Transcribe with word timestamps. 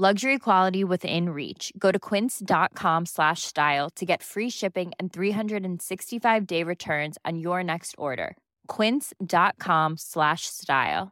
Luxury 0.00 0.38
quality 0.38 0.84
within 0.84 1.30
reach. 1.30 1.72
Go 1.76 1.90
to 1.90 1.98
quince.com 1.98 3.06
slash 3.06 3.42
style 3.42 3.90
to 3.96 4.06
get 4.06 4.22
free 4.22 4.48
shipping 4.48 4.92
and 5.00 5.12
365 5.12 6.46
day 6.46 6.62
returns 6.62 7.18
on 7.24 7.40
your 7.40 7.64
next 7.64 7.96
order. 7.98 8.36
Quince.com 8.68 9.96
slash 9.96 10.42
style. 10.42 11.10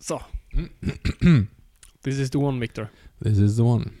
So, 0.00 0.22
mm. 0.54 1.48
This 2.04 2.18
is 2.18 2.28
the 2.28 2.38
one, 2.38 2.60
Victor. 2.60 2.90
This 3.18 3.38
is 3.38 3.56
the 3.56 3.64
one. 3.64 3.96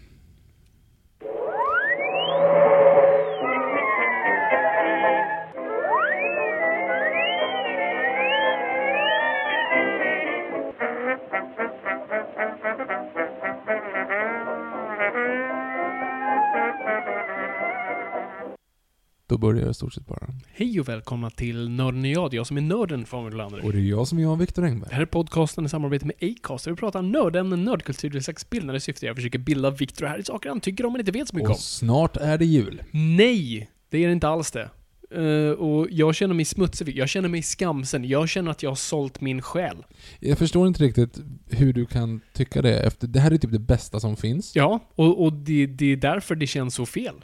Då 19.34 19.38
börjar 19.38 19.62
jag 19.62 19.70
i 19.70 19.74
stort 19.74 19.92
sett 19.92 20.06
bara. 20.06 20.26
Hej 20.52 20.80
och 20.80 20.88
välkomna 20.88 21.30
till 21.30 21.68
Nörden 21.68 22.00
och 22.00 22.06
jag. 22.10 22.30
Det 22.30 22.34
är 22.34 22.36
jag 22.36 22.46
som 22.46 22.56
är 22.56 22.60
nörden 22.60 23.06
från 23.06 23.24
Mulander. 23.24 23.64
Och 23.64 23.72
det 23.72 23.78
är 23.78 23.82
jag 23.82 24.08
som 24.08 24.18
är 24.18 24.22
jag, 24.22 24.36
Viktor 24.36 24.62
Det 24.62 24.68
Engberg. 24.68 24.90
här 24.92 25.02
är 25.02 25.06
podcasten 25.06 25.66
i 25.66 25.68
samarbete 25.68 26.06
med 26.06 26.16
Acast 26.20 26.64
där 26.64 26.72
vi 26.72 26.76
pratar 26.76 27.02
nördämnen, 27.02 27.64
nördkultur 27.64 28.16
och 28.16 28.24
slags 28.24 28.50
bildande 28.50 28.80
syfte. 28.80 29.06
Jag 29.06 29.16
försöker 29.16 29.38
bilda 29.38 29.70
Victor 29.70 30.06
här 30.06 30.18
i 30.18 30.24
saker 30.24 30.48
han 30.48 30.60
tycker 30.60 30.86
om 30.86 30.92
men 30.92 31.00
inte 31.00 31.12
vet 31.12 31.28
så 31.28 31.36
mycket 31.36 31.48
om. 31.48 31.54
Och 31.54 31.60
snart 31.60 32.16
är 32.16 32.38
det 32.38 32.44
jul. 32.44 32.82
Nej! 32.90 33.70
Det 33.90 33.98
är 33.98 34.06
det 34.06 34.12
inte 34.12 34.28
alls 34.28 34.50
det. 34.50 34.70
Eh, 35.10 35.50
och 35.50 35.86
jag 35.90 36.14
känner 36.14 36.34
mig 36.34 36.44
smutsig, 36.44 36.96
jag 36.98 37.08
känner 37.08 37.28
mig 37.28 37.42
skamsen, 37.42 38.04
jag 38.04 38.28
känner 38.28 38.50
att 38.50 38.62
jag 38.62 38.70
har 38.70 38.74
sålt 38.76 39.20
min 39.20 39.42
själ. 39.42 39.76
Jag 40.20 40.38
förstår 40.38 40.66
inte 40.66 40.82
riktigt 40.84 41.20
hur 41.50 41.72
du 41.72 41.86
kan 41.86 42.20
tycka 42.32 42.62
det 42.62 42.78
efter... 42.80 43.06
Det 43.06 43.20
här 43.20 43.30
är 43.30 43.36
typ 43.38 43.52
det 43.52 43.58
bästa 43.58 44.00
som 44.00 44.16
finns. 44.16 44.56
Ja, 44.56 44.80
och, 44.94 45.22
och 45.24 45.32
det, 45.32 45.66
det 45.66 45.92
är 45.92 45.96
därför 45.96 46.34
det 46.34 46.46
känns 46.46 46.74
så 46.74 46.86
fel. 46.86 47.14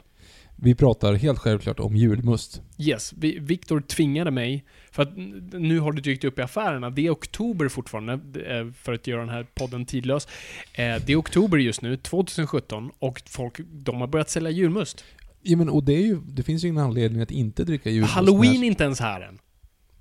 Vi 0.63 0.75
pratar 0.75 1.13
helt 1.13 1.39
självklart 1.39 1.79
om 1.79 1.95
julmust. 1.95 2.61
Yes, 2.77 3.13
vi, 3.17 3.39
Victor 3.39 3.81
tvingade 3.81 4.31
mig, 4.31 4.63
för 4.91 5.03
att 5.03 5.09
nu 5.53 5.79
har 5.79 5.91
det 5.91 6.01
dykt 6.01 6.23
upp 6.23 6.39
i 6.39 6.41
affärerna, 6.41 6.89
det 6.89 7.05
är 7.07 7.11
oktober 7.11 7.67
fortfarande, 7.67 8.13
eh, 8.13 8.71
för 8.73 8.93
att 8.93 9.07
göra 9.07 9.19
den 9.19 9.29
här 9.29 9.45
podden 9.53 9.85
tidlös. 9.85 10.27
Eh, 10.73 10.95
Det 11.05 11.09
är 11.09 11.19
oktober 11.19 11.57
just 11.57 11.81
nu, 11.81 11.97
2017, 11.97 12.91
och 12.99 13.21
folk, 13.25 13.59
de 13.71 14.01
har 14.01 14.07
börjat 14.07 14.29
sälja 14.29 14.49
julmust. 14.49 15.03
Ja, 15.41 15.57
men, 15.57 15.69
och 15.69 15.83
det, 15.83 15.93
är 15.93 16.01
ju, 16.05 16.19
det 16.25 16.43
finns 16.43 16.63
ju 16.63 16.67
ingen 16.67 16.83
anledning 16.83 17.21
att 17.21 17.31
inte 17.31 17.63
dricka 17.63 17.89
julmust. 17.89 18.13
Halloween 18.13 18.63
är 18.63 18.67
inte 18.67 18.83
ens 18.83 18.99
här 18.99 19.21
än. 19.21 19.39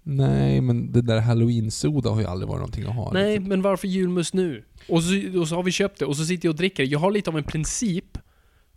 Nej, 0.03 0.61
men 0.61 0.93
det 0.93 1.03
där 1.03 1.21
halloween-soda 1.21 2.11
har 2.11 2.21
ju 2.21 2.27
aldrig 2.27 2.49
varit 2.49 2.59
någonting 2.61 2.85
att 2.85 2.95
ha. 2.95 3.13
Nej, 3.13 3.33
riktigt. 3.33 3.49
men 3.49 3.63
varför 3.63 3.89
julmust 3.89 4.35
nu? 4.35 4.65
Och 4.89 5.03
så, 5.03 5.41
och 5.41 5.49
så 5.49 5.55
har 5.57 5.63
vi 5.63 5.73
köpt 5.73 5.99
det, 5.99 6.05
och 6.05 6.17
så 6.17 6.25
sitter 6.25 6.47
jag 6.47 6.53
och 6.53 6.57
dricker. 6.57 6.83
Jag 6.85 6.99
har 6.99 7.11
lite 7.11 7.31
av 7.31 7.39
en 7.39 7.45
princip, 7.45 8.19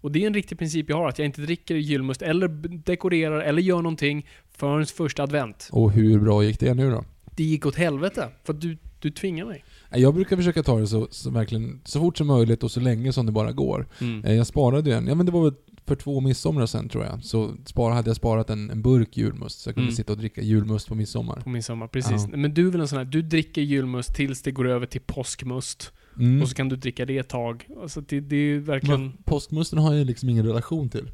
och 0.04 0.12
det 0.12 0.24
är 0.24 0.28
en 0.28 0.34
riktig 0.34 0.58
princip 0.60 0.90
jag 0.90 0.98
har, 0.98 1.10
att 1.10 1.20
jag 1.20 1.26
inte 1.26 1.42
dricker 1.42 1.76
julmust, 1.76 2.22
eller 2.22 2.48
dekorerar, 2.86 3.40
eller 3.42 3.62
gör 3.62 3.82
någonting 3.82 4.28
förrän 4.58 4.86
första 4.86 5.24
advent. 5.24 5.70
Och 5.72 5.92
hur 5.92 6.20
bra 6.20 6.44
gick 6.44 6.60
det 6.60 6.74
nu 6.74 6.92
då? 6.92 7.06
Det 7.36 7.44
gick 7.44 7.66
åt 7.66 7.76
helvete, 7.76 8.30
för 8.44 8.54
att 8.54 8.62
du, 8.62 8.78
du 9.00 9.12
tvingar 9.12 9.46
mig. 9.46 9.64
Jag 9.92 10.14
brukar 10.14 10.38
försöka 10.38 10.64
ta 10.64 10.80
det 10.80 10.88
så, 10.88 11.08
så, 11.12 11.30
verkligen, 11.30 11.82
så 11.86 12.00
fort 12.00 12.18
som 12.18 12.28
möjligt 12.28 12.64
och 12.64 12.72
så 12.72 12.80
länge 12.80 13.14
som 13.14 13.26
det 13.26 13.32
bara 13.32 13.52
går. 13.52 13.88
Mm. 14.02 14.26
Eh, 14.26 14.34
Jag 14.34 14.48
sparade 14.48 14.90
ju 14.90 14.96
en, 14.96 15.08
ja 15.08 15.16
men 15.16 15.26
det 15.26 15.32
var 15.32 15.44
väl 15.44 15.54
för 15.86 15.96
två 15.96 16.20
midsommar 16.22 16.66
sen 16.66 16.90
tror 16.90 17.04
jag, 17.04 17.24
så 17.24 17.52
spara, 17.66 17.94
hade 17.94 18.10
jag 18.10 18.16
sparat 18.16 18.50
en, 18.50 18.70
en 18.70 18.82
burk 18.82 19.18
julmust. 19.18 19.60
Så 19.60 19.70
jag 19.70 19.76
kunde 19.76 19.86
Mm. 19.88 19.96
sitta 19.96 20.12
och 20.14 20.18
dricka 20.20 20.42
julmust 20.42 20.88
på 20.88 20.96
midsommar. 20.96 21.36
På 21.42 21.50
midsommar, 21.50 21.88
precis. 21.88 22.28
Ja. 22.32 22.38
Men 22.38 22.54
du 22.54 22.68
är 22.68 22.72
väl 22.72 22.82
en 22.82 22.88
sån 22.88 22.98
här, 22.98 23.06
du 23.06 23.22
dricker 23.22 23.62
julmust 23.62 24.16
tills 24.16 24.42
det 24.42 24.52
går 24.52 24.68
över 24.68 24.86
till 24.86 25.02
påskmust. 25.02 25.92
Mm. 26.20 26.42
Och 26.42 26.50
så 26.50 26.56
kan 26.56 26.70
du 26.70 26.76
dricka 26.76 27.06
det 27.06 27.18
ett 27.18 27.30
tag. 27.30 27.68
Alltså 27.82 28.02
det, 28.02 28.20
det 28.20 28.36
är 28.36 28.58
verkligen... 28.60 29.02
Men 29.02 29.18
påskmusten 29.26 29.80
har 29.80 29.94
jag 29.94 30.08
liksom 30.08 30.30
ingen 30.30 30.46
relation 30.46 30.90
till. 30.90 31.10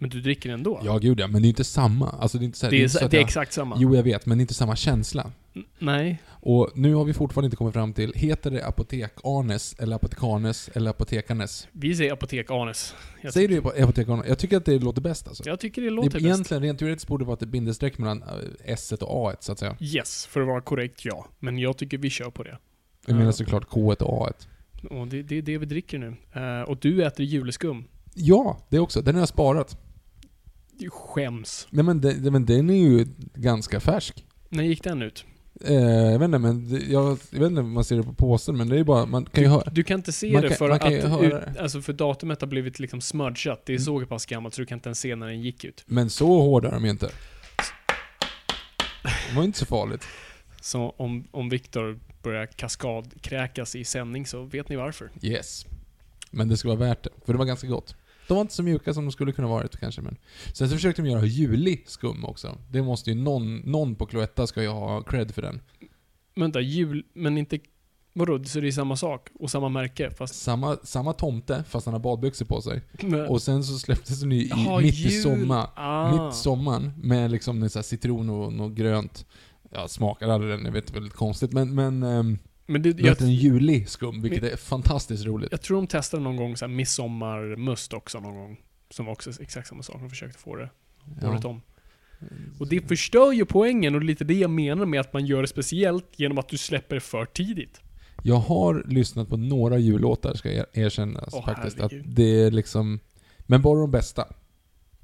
Men 0.00 0.10
du 0.10 0.20
dricker 0.20 0.50
ändå? 0.50 0.80
Ja, 0.84 0.98
gud 0.98 1.20
ja, 1.20 1.26
men 1.26 1.42
det 1.42 1.46
är 1.46 1.50
inte 1.50 1.64
samma. 1.64 2.08
Alltså 2.08 2.38
det 2.38 2.44
är 2.44 2.46
inte 2.46 2.58
så, 2.58 2.66
här- 2.66 2.70
Det 2.70 2.76
är, 2.76 2.82
inte 2.82 2.92
så 2.98 3.08
det 3.08 3.16
är 3.16 3.20
jag, 3.20 3.26
exakt 3.26 3.52
samma. 3.52 3.76
Jo, 3.78 3.96
jag 3.96 4.02
vet, 4.02 4.26
men 4.26 4.38
det 4.38 4.40
är 4.40 4.44
inte 4.44 4.54
samma 4.54 4.76
känsla. 4.76 5.32
N- 5.56 5.64
Nej. 5.78 6.22
Och 6.28 6.70
nu 6.74 6.94
har 6.94 7.04
vi 7.04 7.14
fortfarande 7.14 7.46
inte 7.46 7.56
kommit 7.56 7.74
fram 7.74 7.92
till, 7.92 8.12
heter 8.16 8.50
det 8.50 8.64
apotek-Arnes, 8.66 9.82
eller 9.82 9.96
apotekarnes, 9.96 10.68
eller 10.74 10.90
apotekarnes? 10.90 11.68
Vi 11.72 11.94
säger 11.96 12.12
apotek-Anes. 12.16 12.94
Jag, 13.22 13.32
Säger 13.32 13.48
du 13.48 13.60
apo- 13.60 13.82
apotekarnes? 13.82 14.26
Jag 14.28 14.38
tycker 14.38 14.56
att 14.56 14.64
det 14.64 14.78
låter 14.78 15.00
bäst 15.02 15.28
alltså. 15.28 15.42
jag 15.46 15.60
tycker 15.60 15.82
det 15.82 15.86
det 15.88 15.94
låter 15.94 16.08
är 16.08 16.12
bäst. 16.12 16.24
egentligen, 16.24 16.62
rent 16.62 16.78
teoretiskt 16.78 17.08
borde 17.08 17.24
det 17.24 17.26
vara 17.26 17.38
ett 17.42 17.48
bindestreck 17.48 17.98
mellan 17.98 18.22
eh, 18.22 18.28
S 18.64 18.92
och 18.92 19.28
A 19.30 19.36
så 19.40 19.52
att 19.52 19.58
säga. 19.58 19.76
Yes, 19.80 20.26
för 20.26 20.40
att 20.40 20.46
vara 20.46 20.60
korrekt 20.60 21.04
ja. 21.04 21.26
Men 21.38 21.58
jag 21.58 21.76
tycker 21.78 21.98
vi 21.98 22.10
kör 22.10 22.30
på 22.30 22.42
det. 22.42 22.58
Jag 23.06 23.16
menar 23.16 23.32
såklart 23.32 23.64
K 23.68 23.94
och 24.00 24.26
A 24.28 24.32
Och 24.90 25.08
det, 25.08 25.22
det 25.22 25.38
är 25.38 25.42
det 25.42 25.58
vi 25.58 25.66
dricker 25.66 25.98
nu. 25.98 26.16
Eh, 26.32 26.62
och 26.62 26.76
du 26.80 27.04
äter 27.04 27.26
juleskum. 27.26 27.84
Ja, 28.14 28.58
det 28.68 28.78
också. 28.78 29.02
Den 29.02 29.14
har 29.14 29.22
jag 29.22 29.28
sparat. 29.28 29.78
Du 30.78 30.90
skäms. 30.90 31.66
Nej 31.70 31.84
men, 31.84 32.00
det- 32.00 32.30
men 32.30 32.46
den 32.46 32.70
är 32.70 32.74
ju 32.88 33.06
ganska 33.34 33.80
färsk. 33.80 34.24
När 34.48 34.64
gick 34.64 34.82
den 34.84 35.02
ut? 35.02 35.24
Eh, 35.64 35.74
jag 35.74 36.18
vet 36.18 36.24
inte, 36.26 36.38
men 36.38 36.68
det, 36.70 36.78
jag, 36.78 37.18
jag 37.30 37.40
vet 37.40 37.48
inte 37.48 37.60
om 37.60 37.72
man 37.72 37.84
ser 37.84 37.96
det 37.96 38.02
på 38.02 38.12
påsen, 38.12 38.56
men 38.56 38.68
det 38.68 38.78
är 38.78 38.84
bara, 38.84 39.06
man 39.06 39.24
kan 39.24 39.42
ju 39.44 39.50
höra. 39.50 39.70
Du 39.70 39.82
kan 39.82 39.98
inte 39.98 40.12
se 40.12 40.32
Man 40.32 40.42
det 40.42 40.48
kan- 40.48 40.56
för 40.56 40.70
att 40.70 40.92
ut. 40.92 41.04
Mm. 41.04 41.42
alltså 41.60 41.80
för 41.82 41.92
datumet 41.92 42.40
har 42.40 42.48
blivit 42.48 42.78
liksom 42.78 43.00
smudgat. 43.00 43.62
Det 43.66 43.74
är 43.74 43.78
så 43.78 44.06
pass 44.06 44.26
gammalt 44.26 44.54
så 44.54 44.60
du 44.62 44.66
kan 44.66 44.76
inte 44.78 44.88
ens 44.88 44.98
se 45.00 45.16
när 45.16 45.26
den 45.26 45.40
gick 45.40 45.64
ut. 45.64 45.84
Men 45.86 46.10
så 46.10 46.26
hårda 46.40 46.68
är 46.68 46.72
de 46.72 46.84
ju 46.84 46.90
inte. 46.90 47.06
Det 49.28 49.34
var 49.34 49.42
ju 49.42 49.46
inte 49.46 49.58
så 49.58 49.66
farligt. 49.66 50.04
Så 50.68 50.94
om, 50.96 51.28
om 51.30 51.48
Viktor 51.48 51.98
börjar 52.22 52.46
kaskadkräkas 52.46 53.76
i 53.76 53.84
sändning 53.84 54.26
så 54.26 54.42
vet 54.42 54.68
ni 54.68 54.76
varför. 54.76 55.10
Yes. 55.22 55.66
Men 56.30 56.48
det 56.48 56.56
ska 56.56 56.68
vara 56.68 56.78
värt 56.78 57.02
det, 57.02 57.10
för 57.26 57.32
det 57.32 57.38
var 57.38 57.46
ganska 57.46 57.66
gott. 57.66 57.96
De 58.28 58.34
var 58.34 58.40
inte 58.40 58.54
så 58.54 58.62
mjuka 58.62 58.94
som 58.94 59.04
de 59.04 59.12
skulle 59.12 59.32
kunna 59.32 59.48
varit 59.48 59.76
kanske, 59.76 60.00
men... 60.00 60.16
Sen 60.54 60.68
så 60.68 60.74
försökte 60.74 61.02
de 61.02 61.08
göra 61.08 61.24
julig 61.24 61.84
skum 61.86 62.24
också. 62.24 62.58
Det 62.70 62.82
måste 62.82 63.10
ju 63.10 63.16
någon, 63.16 63.56
någon 63.56 63.94
på 63.94 64.06
Cloetta 64.06 64.46
ska 64.46 64.62
ju 64.62 64.68
ha 64.68 65.02
cred 65.02 65.34
för 65.34 65.42
den. 65.42 65.60
Vänta, 66.34 66.60
jul, 66.60 67.04
men 67.12 67.38
inte... 67.38 67.58
Vadå, 68.12 68.44
så 68.44 68.60
det 68.60 68.66
är 68.68 68.72
samma 68.72 68.96
sak? 68.96 69.28
Och 69.34 69.50
samma 69.50 69.68
märke? 69.68 70.10
Fast... 70.10 70.34
Samma, 70.34 70.76
samma 70.76 71.12
tomte, 71.12 71.64
fast 71.68 71.86
han 71.86 71.92
har 71.92 72.00
badbyxor 72.00 72.46
på 72.46 72.62
sig. 72.62 72.82
Men, 73.02 73.26
Och 73.26 73.42
sen 73.42 73.64
så 73.64 73.78
släpptes 73.78 74.20
den 74.20 74.32
ju 74.32 74.38
i, 74.42 74.48
Jaha, 74.48 74.80
mitt 74.80 74.94
i 74.94 74.96
jul. 74.96 75.22
sommar. 75.22 75.70
Ah. 75.74 76.26
Mitt 76.26 76.34
sommaren 76.34 76.92
med 76.96 77.30
liksom 77.30 77.62
en 77.62 77.70
sån 77.70 77.80
här 77.80 77.84
citron 77.84 78.30
och 78.30 78.52
något 78.52 78.72
grönt. 78.72 79.26
Jag 79.70 79.90
smakade 79.90 80.34
aldrig 80.34 80.52
den, 80.52 80.64
jag 80.64 80.72
vet, 80.72 80.96
väldigt 80.96 81.12
konstigt. 81.12 81.52
Men, 81.52 81.74
men 81.74 82.02
um, 82.02 82.38
Men 82.66 82.82
det, 82.82 83.00
jag, 83.00 83.22
en 83.22 83.34
julig 83.34 83.88
skum, 83.88 84.22
vilket 84.22 84.42
är 84.42 84.56
fantastiskt 84.56 85.26
roligt. 85.26 85.48
jag 85.50 85.62
tror 85.62 85.76
de 85.76 85.86
testade 85.86 86.22
någon 86.22 86.36
gång 86.36 86.56
så 86.56 86.64
här 86.66 86.72
midsommarmust 86.72 87.92
också 87.92 88.20
någon 88.20 88.34
gång. 88.34 88.60
Som 88.90 89.06
var 89.06 89.12
också 89.12 89.30
exakt 89.42 89.68
samma 89.68 89.82
sak. 89.82 89.96
De 90.00 90.10
försökte 90.10 90.38
få 90.38 90.56
det 90.56 90.70
året 91.22 91.44
om. 91.44 91.62
Och 92.58 92.68
det 92.68 92.88
förstör 92.88 93.32
ju 93.32 93.44
poängen 93.44 93.94
och 93.94 94.02
lite 94.02 94.24
det 94.24 94.34
jag 94.34 94.50
menar 94.50 94.86
med 94.86 95.00
att 95.00 95.12
man 95.12 95.26
gör 95.26 95.42
det 95.42 95.48
speciellt 95.48 96.06
genom 96.16 96.38
att 96.38 96.48
du 96.48 96.58
släpper 96.58 96.94
det 96.94 97.00
för 97.00 97.24
tidigt. 97.24 97.80
Jag 98.22 98.36
har 98.36 98.84
lyssnat 98.86 99.28
på 99.28 99.36
några 99.36 99.78
jullåtar, 99.78 100.34
ska 100.34 100.52
jag 100.52 100.66
erkänna 100.72 101.24
Åh, 101.32 101.44
faktiskt. 101.44 101.80
Att 101.80 101.92
det 102.04 102.42
är 102.42 102.50
liksom... 102.50 103.00
Men 103.38 103.62
bara 103.62 103.80
de 103.80 103.90
bästa. 103.90 104.28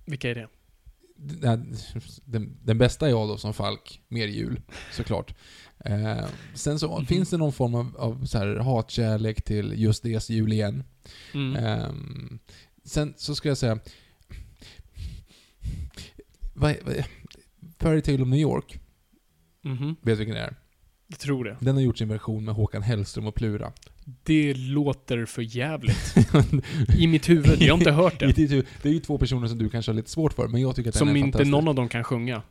Vilka 0.05 0.31
är 0.31 0.35
det? 0.35 0.49
Den, 1.17 1.77
den, 2.25 2.79
bästa 2.79 3.07
är 3.07 3.11
jag 3.11 3.29
då 3.29 3.37
som 3.39 3.55
Falk, 3.55 4.01
mer 4.09 4.27
jul, 4.27 4.61
såklart. 4.93 5.35
Eh, 5.85 6.25
sen 6.55 6.79
så 6.79 6.97
Mhm. 6.99 7.07
finns 7.07 7.31
det 7.31 7.37
någon 7.37 7.53
form 7.53 7.75
av, 7.75 7.97
av 7.99 8.25
så 8.27 8.39
här 8.39 8.57
hatkärlek 8.57 9.43
till 9.45 9.73
just 9.77 10.03
deras 10.03 10.31
jul 10.31 10.53
igen. 10.53 10.85
Mm. 11.35 11.57
Ehm, 11.65 12.39
sen 12.85 13.15
så 13.17 13.35
ska 13.35 13.49
jag 13.49 13.59
säga... 13.59 13.79
Vad 16.55 16.77
vad 16.85 17.05
Fairy 17.79 18.03
Tale 18.03 18.23
of 18.23 18.29
New 18.29 18.41
York, 18.41 18.81
Mhm, 19.63 19.89
vet 19.89 19.99
du 20.05 20.15
vilken 20.15 20.35
det 20.35 20.41
är? 20.41 20.57
jag 21.07 21.19
tror 21.19 21.45
det. 21.45 21.57
Den 21.61 21.75
har 21.75 21.83
gjort 21.83 21.99
sin 21.99 22.09
version 22.09 22.45
med 22.45 22.55
Håkan 22.55 22.83
Hellström 22.83 23.27
och 23.27 23.35
Plura. 23.35 23.73
Det 24.23 24.55
låter 24.55 25.25
för 25.25 25.43
jävligt. 25.57 26.15
I 26.99 27.07
mitt 27.07 27.29
huvud. 27.29 27.63
Jag 27.63 27.73
har 27.75 27.79
inte 27.79 27.93
hört 27.93 28.15
I 28.23 28.27
det. 28.27 28.33
ditt 28.33 28.51
huvud- 28.51 28.67
det 28.83 28.89
är 28.89 28.93
ju 28.93 29.01
två 29.01 29.19
personer 29.19 29.49
som 29.49 29.59
du 29.59 29.69
kanske 29.71 29.93
har 29.93 29.97
lite 29.97 30.11
svårt 30.11 30.33
för, 30.33 30.49
men 30.49 30.61
jag 30.61 30.77
tycker 30.77 30.91
att 30.91 30.95
den 30.95 30.99
Som 30.99 31.09
är 31.09 31.17
inte 31.17 31.25
fantastisk. 31.27 31.51
någon 31.51 31.69
av 31.69 31.75
dem 31.75 31.89
kan 31.89 32.05
sjunga. 32.05 32.43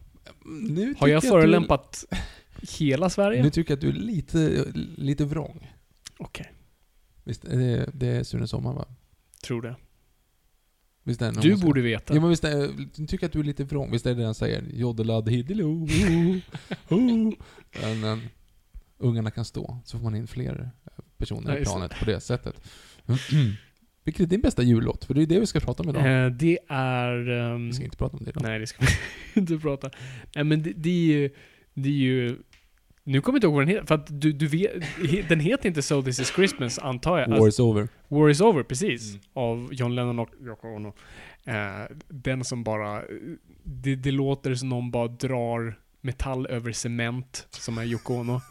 Nu 0.45 0.85
Har 0.87 0.93
tycker 0.93 1.07
jag 1.07 1.17
att 1.17 1.23
förolämpat 1.27 2.05
hela 2.79 3.05
Du, 3.05 3.09
Sverige? 3.09 3.43
nu 3.43 3.49
tycker 3.49 3.71
jag 3.71 3.75
att 3.77 3.81
du 3.81 3.89
är 3.89 3.93
lite, 3.93 4.65
lite 4.97 5.25
vrång. 5.25 5.71
Okej, 6.17 6.51
Visst, 7.23 7.45
är 7.45 7.57
det, 7.57 7.89
det 7.93 8.07
är 8.07 8.23
Sune 8.23 8.47
Sommar 8.47 8.73
va? 8.73 8.85
tror 9.43 9.61
det. 9.61 9.75
Visst 11.03 11.21
är 11.21 11.31
det 11.31 11.41
Du 11.41 11.51
som- 11.51 11.61
borde 11.61 11.81
veta. 11.81 12.13
Ja 12.15 12.21
men 12.21 12.29
visst 12.29 12.43
är, 12.43 12.69
du 12.95 13.07
tycker 13.07 13.25
att 13.25 13.31
du 13.31 13.39
är 13.39 13.43
lite 13.43 13.63
vrång, 13.63 13.91
visst 13.91 14.05
är 14.05 14.09
det 14.09 14.19
det 14.19 14.25
han 14.25 14.35
säger? 14.35 14.63
Joddeladd 14.73 15.29
hiddelo. 15.29 15.87
Men, 16.89 17.99
men, 18.01 18.21
ungarna 19.03 19.31
kan 19.31 19.45
stå, 19.45 19.77
så 19.85 19.97
får 19.97 20.03
man 20.03 20.15
in 20.15 20.27
fler 20.27 20.69
personer 21.17 21.49
Ja, 21.51 21.55
i 21.55 21.59
just 21.59 21.71
det. 21.71 21.77
planet 21.77 21.99
på 21.99 22.05
det 22.05 22.19
sättet. 22.19 22.61
Vilken 24.05 24.25
är 24.25 24.29
din 24.29 24.41
bästa 24.41 24.63
jullåt? 24.63 25.05
För 25.05 25.13
det 25.13 25.21
är 25.21 25.25
det 25.25 25.39
vi 25.39 25.45
ska 25.45 25.59
prata 25.59 25.83
om 25.83 25.89
idag. 25.89 26.25
Eh, 26.25 26.31
det 26.31 26.59
är... 26.69 27.29
ehm, 27.29 27.67
Vi 27.67 27.73
ska 27.73 27.83
inte 27.83 27.97
prata 27.97 28.17
om 28.17 28.23
det 28.23 28.29
idag. 28.29 28.43
Nej, 28.43 28.59
det 28.59 28.67
ska 28.67 28.85
vi 28.85 28.91
inte 29.39 29.57
prata. 29.57 29.89
Nej, 30.35 30.43
men 30.43 30.63
det, 30.63 30.73
det 30.75 30.89
är 30.89 31.13
ju... 31.19 31.29
Det 31.73 31.89
är 31.89 31.93
ju... 31.93 32.37
Nu 33.05 33.21
kommer 33.21 33.35
jag 33.35 33.37
inte 33.37 33.47
ihåg 33.47 33.53
vad 33.55 33.61
den 33.61 33.69
heter, 33.75 33.85
för 33.85 33.95
att 33.95 34.21
du, 34.21 34.31
du 34.33 34.47
vet... 34.47 34.71
Den 35.29 35.39
heter 35.39 35.67
inte 35.69 35.81
So 35.81 36.01
This 36.03 36.19
Is 36.19 36.31
Christmas, 36.35 36.79
antar 36.79 37.19
jag. 37.19 37.29
War 37.29 37.47
is 37.47 37.59
over. 37.59 37.81
Alltså, 37.81 37.93
War 38.07 38.29
Is 38.29 38.41
Over, 38.41 38.63
precis. 38.63 39.09
Mm. 39.13 39.21
Av 39.33 39.69
John 39.73 39.95
Lennon 39.95 40.19
och 40.19 40.29
Yoko 40.45 40.67
Ono. 40.67 40.93
Eh, 41.45 41.85
den 42.07 42.43
som 42.43 42.63
bara... 42.63 43.01
Det, 43.63 43.95
det 43.95 44.11
låter 44.11 44.55
som 44.55 44.69
någon 44.69 44.91
bara 44.91 45.07
drar 45.07 45.79
metall 46.01 46.47
över 46.47 46.71
cement, 46.71 47.47
som 47.51 47.77
är 47.77 47.83
Yoko 47.83 48.13
Ono. 48.13 48.41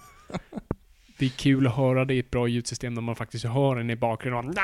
Det 1.19 1.24
är 1.26 1.30
kul 1.30 1.66
att 1.66 1.76
höra 1.76 2.04
det 2.04 2.14
i 2.14 2.19
ett 2.19 2.30
bra 2.30 2.48
ljudsystem 2.48 2.94
när 2.94 3.02
man 3.02 3.16
faktiskt 3.16 3.44
hör 3.44 3.76
den 3.76 3.90
i 3.90 3.96
bakgrunden. 3.96 4.54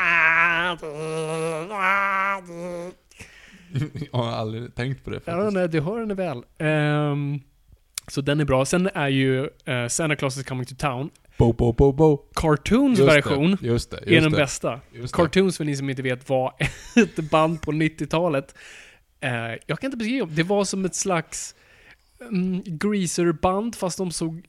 jag 4.12 4.18
har 4.18 4.32
aldrig 4.32 4.74
tänkt 4.74 5.04
på 5.04 5.10
det 5.10 5.20
Ja, 5.24 5.32
faktiskt. 5.32 5.54
nej, 5.54 5.68
du 5.68 5.80
hör 5.80 6.00
den 6.06 6.16
väl. 6.16 6.42
Ehm, 6.58 7.40
så 8.08 8.20
den 8.20 8.40
är 8.40 8.44
bra. 8.44 8.64
Sen 8.64 8.90
är 8.94 9.08
ju 9.08 9.48
eh, 9.64 9.88
Santa 9.88 10.16
Claus 10.16 10.36
is 10.36 10.44
coming 10.44 10.66
to 10.66 10.74
town. 10.78 11.10
Bo, 11.38 11.52
bo, 11.52 11.72
bo, 11.72 11.92
bo. 11.92 12.16
Cartoons 12.34 12.98
Just 12.98 13.10
version 13.16 13.56
det, 13.60 13.66
just 13.66 13.90
det, 13.90 13.96
just 13.96 14.08
är 14.08 14.20
den 14.20 14.32
det, 14.32 14.36
bästa. 14.36 14.80
Cartoons, 15.12 15.56
för 15.56 15.64
ni 15.64 15.76
som 15.76 15.90
inte 15.90 16.02
vet, 16.02 16.28
var 16.28 16.54
ett 16.96 17.30
band 17.30 17.62
på 17.62 17.72
90-talet. 17.72 18.54
Eh, 19.20 19.30
jag 19.66 19.80
kan 19.80 19.88
inte 19.88 19.96
beskriva 19.96 20.26
det. 20.26 20.34
Det 20.34 20.42
var 20.42 20.64
som 20.64 20.84
ett 20.84 20.94
slags 20.94 21.54
mm, 22.20 22.62
greaserband, 22.64 23.74
fast 23.74 23.98
de 23.98 24.10
såg 24.10 24.42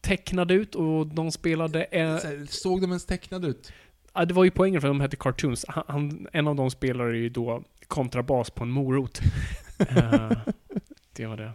tecknade 0.00 0.54
ut 0.54 0.74
och 0.74 1.06
de 1.06 1.32
spelade... 1.32 1.84
Eh, 1.84 2.16
Så 2.18 2.26
här, 2.26 2.46
Såg 2.48 2.80
de 2.80 2.90
ens 2.90 3.06
tecknade 3.06 3.46
ut? 3.48 3.72
ja, 4.14 4.24
det 4.24 4.34
var 4.34 4.44
ju 4.44 4.50
poängen 4.50 4.80
för 4.80 4.88
att 4.88 4.94
de 4.94 5.00
hette 5.00 5.16
Cartoons. 5.16 5.64
Han, 5.68 5.84
han, 5.88 6.26
en 6.32 6.48
av 6.48 6.56
dem 6.56 6.70
spelade 6.70 7.16
ju 7.16 7.28
då 7.28 7.62
kontrabas 7.86 8.50
på 8.50 8.64
en 8.64 8.70
morot. 8.70 9.20
Eh, 9.88 10.32
det 11.16 11.26
var 11.26 11.36
det. 11.36 11.52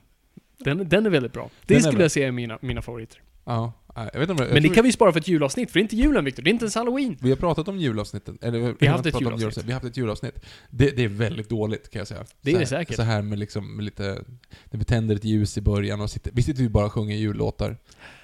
Den, 0.58 0.90
den 0.90 1.06
är 1.06 1.10
väldigt 1.10 1.34
bra. 1.34 1.50
Det 1.66 1.74
Den 1.74 1.78
är 1.78 1.88
skulle 1.88 2.02
jag 2.04 2.12
säga 2.12 2.28
är 2.28 2.32
mina, 2.32 2.58
mina 2.62 2.82
favoriter. 2.82 3.22
Ja, 3.44 3.74
nej, 3.96 4.10
jag 4.14 4.20
vet 4.20 4.30
inte 4.30 4.44
jag, 4.44 4.54
Men 4.54 4.64
det 4.64 4.70
kan 4.70 4.84
vi 4.84 4.92
spara 4.92 5.12
för 5.12 5.20
ett 5.20 5.28
julavsnitt, 5.28 5.72
för 5.72 5.80
det 5.80 5.82
är 5.82 5.84
inte 5.84 5.96
julen 5.96 6.26
Viktor. 6.26 6.44
Det 6.44 6.50
är 6.50 6.52
inte 6.52 6.66
ens 6.66 6.76
halloween. 6.76 7.18
Vi 7.22 7.30
har 7.30 7.38
pratat 7.38 7.68
om 7.68 7.78
julavsnittet, 7.78 8.44
eller 8.44 8.60
vi, 8.60 8.74
Vi 8.80 8.88
har 8.88 8.94
haft 8.94 9.06
ett 9.06 9.16
om 9.16 9.22
julavsnitt. 9.24 9.66
Vi 9.66 9.72
har 9.72 9.80
haft 9.80 9.86
ett 9.86 9.98
julavsnitt. 9.98 10.46
Det, 10.70 10.90
det 10.90 11.04
är 11.04 11.08
väldigt 11.08 11.50
dåligt 11.50 11.90
kan 11.90 12.00
jag 12.00 12.08
säga. 12.08 12.26
Det 12.42 12.50
är 12.50 12.54
det 12.54 12.60
här, 12.60 12.66
säkert. 12.66 12.96
Så 12.96 13.02
här 13.02 13.22
med 13.22 13.40
liksom 13.40 13.76
med 13.76 13.86
lite, 13.86 14.24
när 14.66 14.80
vi 14.80 14.86
tänder 14.86 15.16
ett 15.16 15.24
ljus 15.24 15.58
i 15.58 15.62
början 15.62 16.02
och 16.02 16.10
sitter, 16.10 16.32
vi 16.34 16.44
sitter 16.44 16.62
ju 16.62 16.70
bara 16.70 16.86
och 16.86 16.94
sjunger 16.94 17.16
jullåtar. 17.16 17.78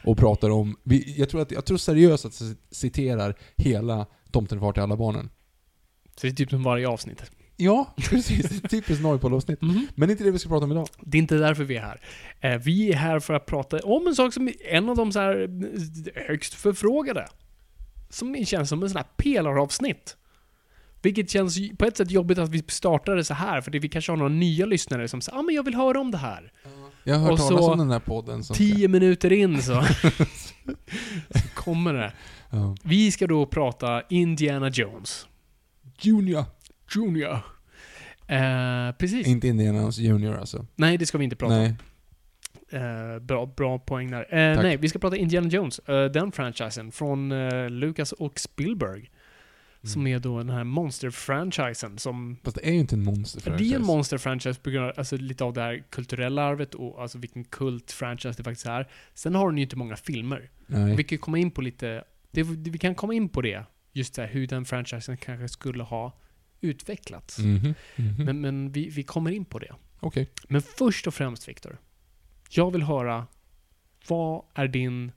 Och 0.04 0.18
pratar 0.18 0.50
om, 0.50 0.78
vi, 0.84 1.16
jag 1.18 1.30
tror 1.30 1.42
att, 1.42 1.52
jag 1.52 1.66
tror 1.66 1.78
seriöst 1.78 2.26
att 2.26 2.42
jag 2.42 2.56
citerar 2.72 3.38
hela 3.56 4.06
Tomten 4.32 4.60
far 4.60 4.74
till 4.74 4.84
alla 4.84 4.98
barnen. 4.98 5.30
Så 6.16 6.28
det 6.28 6.34
är 6.34 6.36
typ 6.36 6.50
som 6.50 6.64
varje 6.64 6.88
avsnitt. 6.88 7.32
Ja, 7.62 7.94
precis. 8.10 8.62
Typiskt 8.62 9.04
Norrpool-avsnitt. 9.04 9.62
Mhm. 9.62 9.88
Men 9.96 10.08
det 10.08 10.12
är 10.12 10.14
inte 10.14 10.24
det 10.24 10.32
vi 10.32 10.40
ska 10.40 10.50
prata 10.50 10.66
om 10.66 10.72
idag. 10.72 10.88
Det 11.00 11.18
är 11.18 11.20
inte 11.20 11.36
därför 11.36 11.64
vi 11.64 11.76
är 11.78 11.82
här. 11.82 12.02
Eh, 12.40 12.58
vi 12.58 12.92
är 12.92 12.96
här 12.96 13.20
för 13.20 13.34
att 13.34 13.46
prata 13.46 13.78
om 13.78 14.08
en 14.08 14.16
sak 14.16 14.34
som 14.34 14.48
är 14.48 14.54
en 14.66 14.90
av 14.90 14.96
de 14.96 15.12
så 15.12 15.20
här 15.20 15.42
eh, 15.42 16.24
högst 16.28 16.54
förfrågade. 16.54 17.28
Som 18.10 18.46
känns 18.46 18.70
som 18.70 18.84
en 18.84 18.90
sån 18.90 18.98
här 18.98 19.08
pelaravsnitt. 19.18 20.18
Vilket 21.02 21.30
känns 21.30 21.58
på 21.78 21.86
ett 21.86 21.98
sätt 21.98 22.12
jobbigt 22.12 22.38
att 22.38 22.50
vi 22.50 22.64
startade 22.68 23.24
så 23.24 23.34
här, 23.34 23.62
för 23.62 23.72
det 23.72 23.80
vi 23.80 23.90
kanske 23.90 24.12
har 24.12 24.18
några 24.18 24.34
nya 24.34 24.66
lyssnare 24.66 25.08
som 25.08 25.22
säger 25.22 25.40
ah, 25.40 25.42
men 25.42 25.56
jag 25.56 25.64
vill 25.64 25.76
höra 25.76 26.00
om 26.00 26.12
det 26.12 26.18
här. 26.18 26.52
Jag 27.04 27.16
har 27.16 27.22
hört 27.22 27.32
Och 27.32 27.40
så 27.40 27.48
talas 27.48 27.66
om 27.66 27.78
den 27.78 27.92
här 27.92 28.00
podden 28.00 28.44
som 28.44 28.56
Tio 28.56 28.88
minuter 28.88 29.32
in 29.34 29.62
så, 29.62 29.84
så 31.30 31.48
kommer 31.54 31.94
det. 31.94 32.14
Ska, 32.48 32.58
ja. 32.58 32.76
Vi 32.84 33.12
ska 33.12 33.28
då 33.28 33.46
prata 33.46 34.02
Indiana 34.10 34.70
Jones. 34.70 35.28
Junior. 36.00 36.46
Junior. 36.96 37.40
Eh, 38.36 38.92
precis. 38.98 39.28
Inte 39.28 39.48
Indianas 39.48 39.98
Junior 39.98 40.38
alltså. 40.38 40.66
Nej, 40.76 40.98
det 40.98 41.06
ska 41.06 41.18
vi 41.18 41.24
inte 41.24 41.36
prata 41.36 41.56
Nej. 41.56 41.68
om. 41.70 41.76
Eh, 42.80 43.20
bra, 43.20 43.46
bra 43.46 43.80
poäng 43.80 44.12
där. 44.12 44.22
Eh, 44.30 44.62
nej, 44.64 44.78
vi 44.78 44.90
ska 44.90 45.00
prata 45.00 45.18
Indiana 45.18 45.48
Jones. 45.50 45.80
Eh, 45.80 46.06
den 46.06 46.32
franchisen 46.32 46.92
från 46.92 47.32
eh, 47.32 47.70
Lucas 47.70 48.12
och 48.12 48.40
Spielberg. 48.40 49.12
Som 49.84 50.02
Mm. 50.02 50.16
är 50.16 50.20
då 50.20 50.38
den 50.38 50.50
här 50.50 50.64
monster-franchisen 50.64 51.98
som... 51.98 52.38
Fast 52.44 52.56
det 52.58 52.68
är 52.70 52.74
ju 52.74 52.80
inte 52.80 52.96
en 52.96 53.04
monster 53.04 53.42
Det 53.42 53.50
är 53.50 53.54
en 53.54 53.58
franchise. 53.58 53.80
monster-franchise 53.92 54.60
på 54.64 54.70
grund 54.70 54.86
av 54.86 54.94
alltså, 54.98 55.18
lite 55.18 55.44
av 55.44 55.54
det 55.54 55.62
här 55.62 55.84
kulturella 55.90 56.44
arvet 56.44 56.74
och 56.76 57.02
alltså 57.02 57.18
vilken 57.18 57.44
kult-franchise 57.46 58.38
det 58.38 58.44
faktiskt 58.44 58.66
är. 58.66 58.88
Sen 59.14 59.36
har 59.36 59.50
den 59.50 59.58
ju 59.58 59.64
inte 59.64 59.76
många 59.76 59.96
filmer. 59.96 60.50
Nej. 60.68 60.96
Vi 60.96 61.04
kan 61.04 61.18
komma 61.18 61.38
in 61.38 61.52
på 61.52 61.62
lite... 61.62 62.04
Det, 62.32 62.44
vi 62.44 62.78
kan 62.78 62.96
komma 62.96 63.14
in 63.14 63.30
på 63.30 63.42
det. 63.42 63.64
Just 63.92 64.16
det 64.16 64.22
här, 64.22 64.30
hur 64.30 64.48
den 64.48 64.66
franchisen 64.66 65.18
kanske 65.18 65.48
skulle 65.48 65.84
ha 65.84 66.18
utvecklats. 66.62 67.40
Mhm. 67.40 67.74
Mhm. 67.96 68.26
Men, 68.26 68.42
men 68.42 68.72
vi, 68.72 68.90
vi 68.90 69.04
kommer 69.04 69.32
in 69.32 69.46
på 69.46 69.60
det. 69.60 69.74
Okej. 70.00 70.30
Men 70.48 70.62
först 70.62 71.08
och 71.08 71.14
främst, 71.14 71.48
Viktor. 71.50 71.78
Jag 72.50 72.72
vill 72.72 72.84
höra, 72.84 73.28
vad 74.08 74.44
är 74.54 74.68
din 74.68 75.12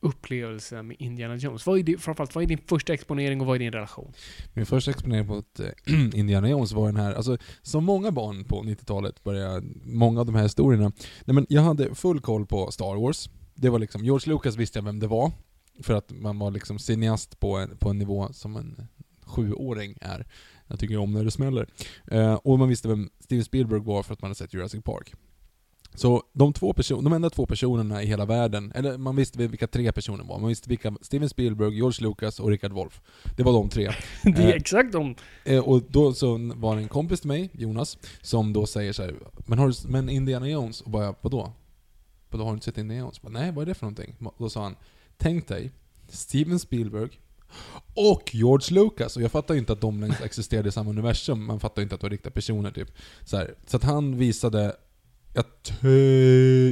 upplevelse 0.00 0.82
med 0.82 0.96
Indiana 0.98 1.36
Jones? 1.36 1.66
Vad 1.66 1.78
är 1.78 1.82
din, 1.82 1.98
framförallt, 1.98 2.34
vad 2.34 2.44
är 2.44 2.48
din 2.48 2.58
första 2.66 2.92
exponering 2.94 3.40
och 3.40 3.46
vad 3.46 3.54
är 3.56 3.58
din 3.58 3.72
relation? 3.72 4.12
Min 4.52 4.66
första 4.66 4.90
exponering 4.90 5.38
ett, 5.38 5.60
eh, 5.60 5.94
Indiana 6.14 6.48
Jones 6.48 6.72
var 6.72 6.86
den 6.86 6.96
här, 6.96 7.14
alltså 7.14 7.38
som 7.62 7.84
många 7.84 8.10
barn 8.10 8.44
på 8.44 8.62
90-talet 8.62 9.24
började, 9.24 9.66
många 9.84 10.20
av 10.20 10.26
de 10.26 10.34
här 10.34 10.42
historierna. 10.42 10.92
Nej 11.24 11.34
men 11.34 11.46
jag 11.48 11.62
hade 11.62 11.94
full 11.94 12.20
koll 12.20 12.46
på 12.46 12.70
Star 12.70 13.00
Wars. 13.00 13.30
Det 13.54 13.68
var 13.68 13.78
liksom, 13.78 14.04
George 14.04 14.32
Lucas 14.32 14.56
visste 14.56 14.78
jag 14.78 14.84
vem 14.84 14.98
det 15.00 15.06
var. 15.06 15.32
För 15.82 15.94
att 15.94 16.10
man 16.10 16.38
var 16.38 16.50
liksom 16.50 16.78
cineast 16.78 17.40
på 17.40 17.56
en, 17.56 17.76
på 17.76 17.90
en 17.90 17.98
nivå 17.98 18.32
som 18.32 18.56
en 18.56 18.88
sjuåring 19.28 19.94
är. 20.00 20.26
Jag 20.66 20.78
tycker 20.78 20.98
om 20.98 21.12
när 21.12 21.24
det 21.24 21.30
smäller. 21.30 21.68
Eh, 22.10 22.34
och 22.34 22.58
man 22.58 22.68
visste 22.68 22.88
vem 22.88 23.10
Steven 23.20 23.44
Spielberg 23.44 23.80
var 23.80 24.02
för 24.02 24.12
att 24.12 24.22
man 24.22 24.28
hade 24.28 24.34
sett 24.34 24.54
Jurassic 24.54 24.84
Park. 24.84 25.14
Så 25.94 26.22
de, 26.32 26.52
två 26.52 26.72
person, 26.72 27.04
de 27.04 27.12
enda 27.12 27.30
två 27.30 27.46
personerna 27.46 28.02
i 28.02 28.06
hela 28.06 28.24
världen, 28.24 28.72
eller 28.74 28.98
man 28.98 29.16
visste 29.16 29.46
vilka 29.46 29.66
tre 29.66 29.92
personer 29.92 30.24
var. 30.24 30.38
Man 30.38 30.48
visste 30.48 30.68
vilka 30.68 30.96
Steven 31.00 31.28
Spielberg, 31.28 31.74
George 31.74 32.08
Lucas 32.08 32.40
och 32.40 32.50
Richard 32.50 32.72
Wolff. 32.72 33.00
Det 33.36 33.42
var 33.42 33.52
de 33.52 33.68
tre. 33.68 33.90
Det 34.22 34.42
är 34.42 34.48
Eh, 34.48 34.54
exakt 34.54 34.92
de... 34.92 35.14
Eh, 35.44 35.60
och 35.68 35.82
då 35.88 36.12
så 36.12 36.52
var 36.56 36.76
det 36.76 36.82
en 36.82 36.88
kompis 36.88 37.20
till 37.20 37.28
mig, 37.28 37.50
Jonas, 37.52 37.98
som 38.22 38.52
då 38.52 38.66
säger 38.66 38.92
så 38.92 39.02
här, 39.02 39.14
men 39.46 39.58
har 39.58 39.68
du, 39.68 39.88
men 39.88 40.08
Indiana 40.08 40.48
Jones? 40.48 40.80
Och 40.80 40.90
bara, 40.90 41.14
vadå? 41.20 41.52
Vadå, 42.30 42.44
har 42.44 42.50
du 42.50 42.54
inte 42.54 42.64
sett 42.64 42.78
Indiana 42.78 43.04
Jones? 43.04 43.22
Bara, 43.22 43.32
Nej, 43.32 43.52
vad 43.52 43.62
är 43.62 43.66
det 43.66 43.74
för 43.74 43.86
någonting? 43.86 44.14
Då 44.38 44.50
sa 44.50 44.62
han, 44.62 44.76
tänk 45.16 45.48
dig, 45.48 45.70
Steven 46.08 46.58
Spielberg 46.58 47.10
och 47.94 48.34
George 48.34 48.74
Lucas. 48.74 49.16
Och 49.16 49.22
jag 49.22 49.32
fattar 49.32 49.54
inte 49.54 49.72
att 49.72 49.80
de 49.80 50.00
längst 50.00 50.20
existerade 50.20 50.68
i 50.68 50.72
samma 50.72 50.90
universum, 50.90 51.44
man 51.44 51.60
fattar 51.60 51.82
inte 51.82 51.94
att 51.94 52.00
det 52.00 52.04
var 52.04 52.10
riktiga 52.10 52.32
personer 52.32 52.70
typ. 52.70 52.88
Så, 53.24 53.36
här, 53.36 53.54
så 53.66 53.76
att 53.76 53.84
han 53.84 54.16
visade, 54.16 54.76
jag 55.34 55.44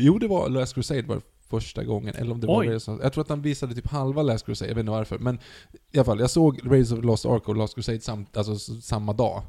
jo 0.00 0.18
det 0.18 0.28
var 0.28 0.48
Last 0.48 0.74
Crusade 0.74 1.02
var 1.02 1.20
första 1.48 1.84
gången, 1.84 2.14
eller 2.14 2.32
om 2.32 2.40
det 2.40 2.46
var. 2.46 2.64
Raiders 2.64 2.88
Jag 2.88 3.12
tror 3.12 3.22
att 3.24 3.28
han 3.28 3.42
visade 3.42 3.74
typ 3.74 3.86
halva 3.86 4.22
Last 4.22 4.46
Crusade, 4.46 4.70
jag 4.70 4.74
vet 4.74 4.82
inte 4.82 4.92
varför. 4.92 5.18
Men 5.18 5.38
i 5.92 5.98
alla 5.98 6.04
fall, 6.04 6.20
jag 6.20 6.30
såg 6.30 6.60
Raiders 6.64 6.92
of 6.92 7.04
Lost 7.04 7.26
Ark 7.26 7.48
och 7.48 7.56
Last 7.56 7.74
Crusade 7.74 8.00
sam, 8.00 8.26
alltså, 8.32 8.58
samma 8.80 9.12
dag. 9.12 9.42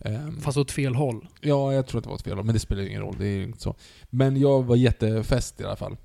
Ehm, 0.00 0.40
Fast 0.40 0.58
åt 0.58 0.70
fel 0.70 0.94
håll. 0.94 1.28
Ja, 1.40 1.72
jag 1.72 1.86
tror 1.86 1.98
att 1.98 2.04
det 2.04 2.10
var 2.10 2.16
ett 2.16 2.22
fel, 2.22 2.44
men 2.44 2.54
det 2.54 2.60
spelar 2.60 2.82
ju 2.82 2.88
ingen 2.88 3.02
roll. 3.02 3.16
Det 3.18 3.26
är 3.26 3.42
inte 3.42 3.60
så. 3.60 3.74
Men 4.10 4.36
jag 4.36 4.62
var 4.62 4.76
jättefäst 4.76 5.60
i 5.60 5.64
alla 5.64 5.76
fall. 5.76 5.96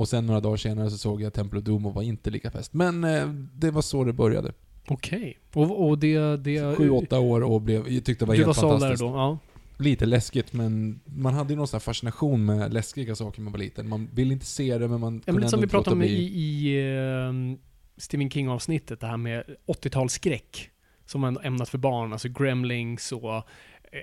Och 0.00 0.08
sen 0.08 0.26
några 0.26 0.40
dagar 0.40 0.56
senare 0.56 0.90
så 0.90 0.98
såg 0.98 1.22
jag 1.22 1.38
of 1.38 1.62
Doom 1.62 1.86
och 1.86 1.94
var 1.94 2.02
inte 2.02 2.30
lika 2.30 2.50
fäst. 2.50 2.74
Men 2.74 3.04
eh, 3.04 3.28
det 3.54 3.70
var 3.70 3.82
så 3.82 4.04
det 4.04 4.12
började. 4.12 4.52
Okej. 4.88 5.38
Och, 5.52 5.88
och 5.88 5.98
det... 5.98 6.36
det 6.36 6.76
Sju, 6.76 6.90
åtta 6.90 7.18
år 7.18 7.40
och 7.40 7.60
blev, 7.60 7.88
jag 7.88 8.04
tyckte 8.04 8.24
det 8.24 8.28
var 8.28 8.34
Du 8.34 8.40
var 8.40 8.46
helt 8.46 8.56
såld 8.58 8.72
där 8.72 8.78
fantastiskt. 8.78 9.00
då? 9.00 9.06
Ja. 9.06 9.38
Lite 9.78 10.06
läskigt, 10.06 10.52
men 10.52 11.00
man 11.04 11.34
hade 11.34 11.52
ju 11.52 11.56
någon 11.56 11.66
sån 11.68 11.78
här 11.78 11.80
fascination 11.80 12.44
med 12.44 12.72
läskiga 12.72 13.14
saker 13.14 13.40
när 13.40 13.44
man 13.44 13.52
var 13.52 13.58
liten. 13.58 13.88
Man 13.88 14.08
ville 14.14 14.32
inte 14.32 14.46
se 14.46 14.78
det, 14.78 14.88
men 14.88 15.00
man 15.00 15.22
Ja, 15.26 15.32
men 15.32 15.34
kunde 15.34 15.40
lite 15.40 15.50
som 15.50 15.58
ändå 15.58 15.60
vi 15.60 15.64
inte 15.64 15.76
låta 15.76 15.90
pratade 15.90 15.96
om 15.96 16.02
i, 16.02 16.06
bli. 16.06 16.24
i 16.24 16.88
ehm, 16.88 17.58
Stephen 17.96 18.30
King-avsnittet, 18.30 19.00
det 19.00 19.06
här 19.06 19.16
med 19.16 19.44
80-talsskräck. 19.66 20.68
som 21.06 21.20
var 21.22 21.46
ämnat 21.46 21.68
för 21.68 21.78
barn. 21.78 22.12
Alltså 22.12 22.28
Gremlings 22.28 23.12
och 23.12 23.34
eh, 23.36 23.42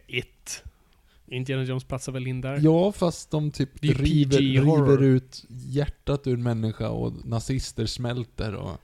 It. 0.07 0.63
Indiana 1.27 1.63
Jones 1.63 1.83
platsar 1.83 2.11
väl 2.11 2.27
in 2.27 2.41
där? 2.41 2.59
Ja, 2.63 2.91
fast 2.91 3.31
de 3.31 3.51
typ 3.51 3.69
river, 3.81 4.37
river 4.37 5.03
ut 5.03 5.45
hjärtat 5.49 6.27
ur 6.27 6.37
människa 6.37 6.89
och 6.89 7.25
nazister 7.25 7.85
smälter 7.85 8.55
och 8.55 8.77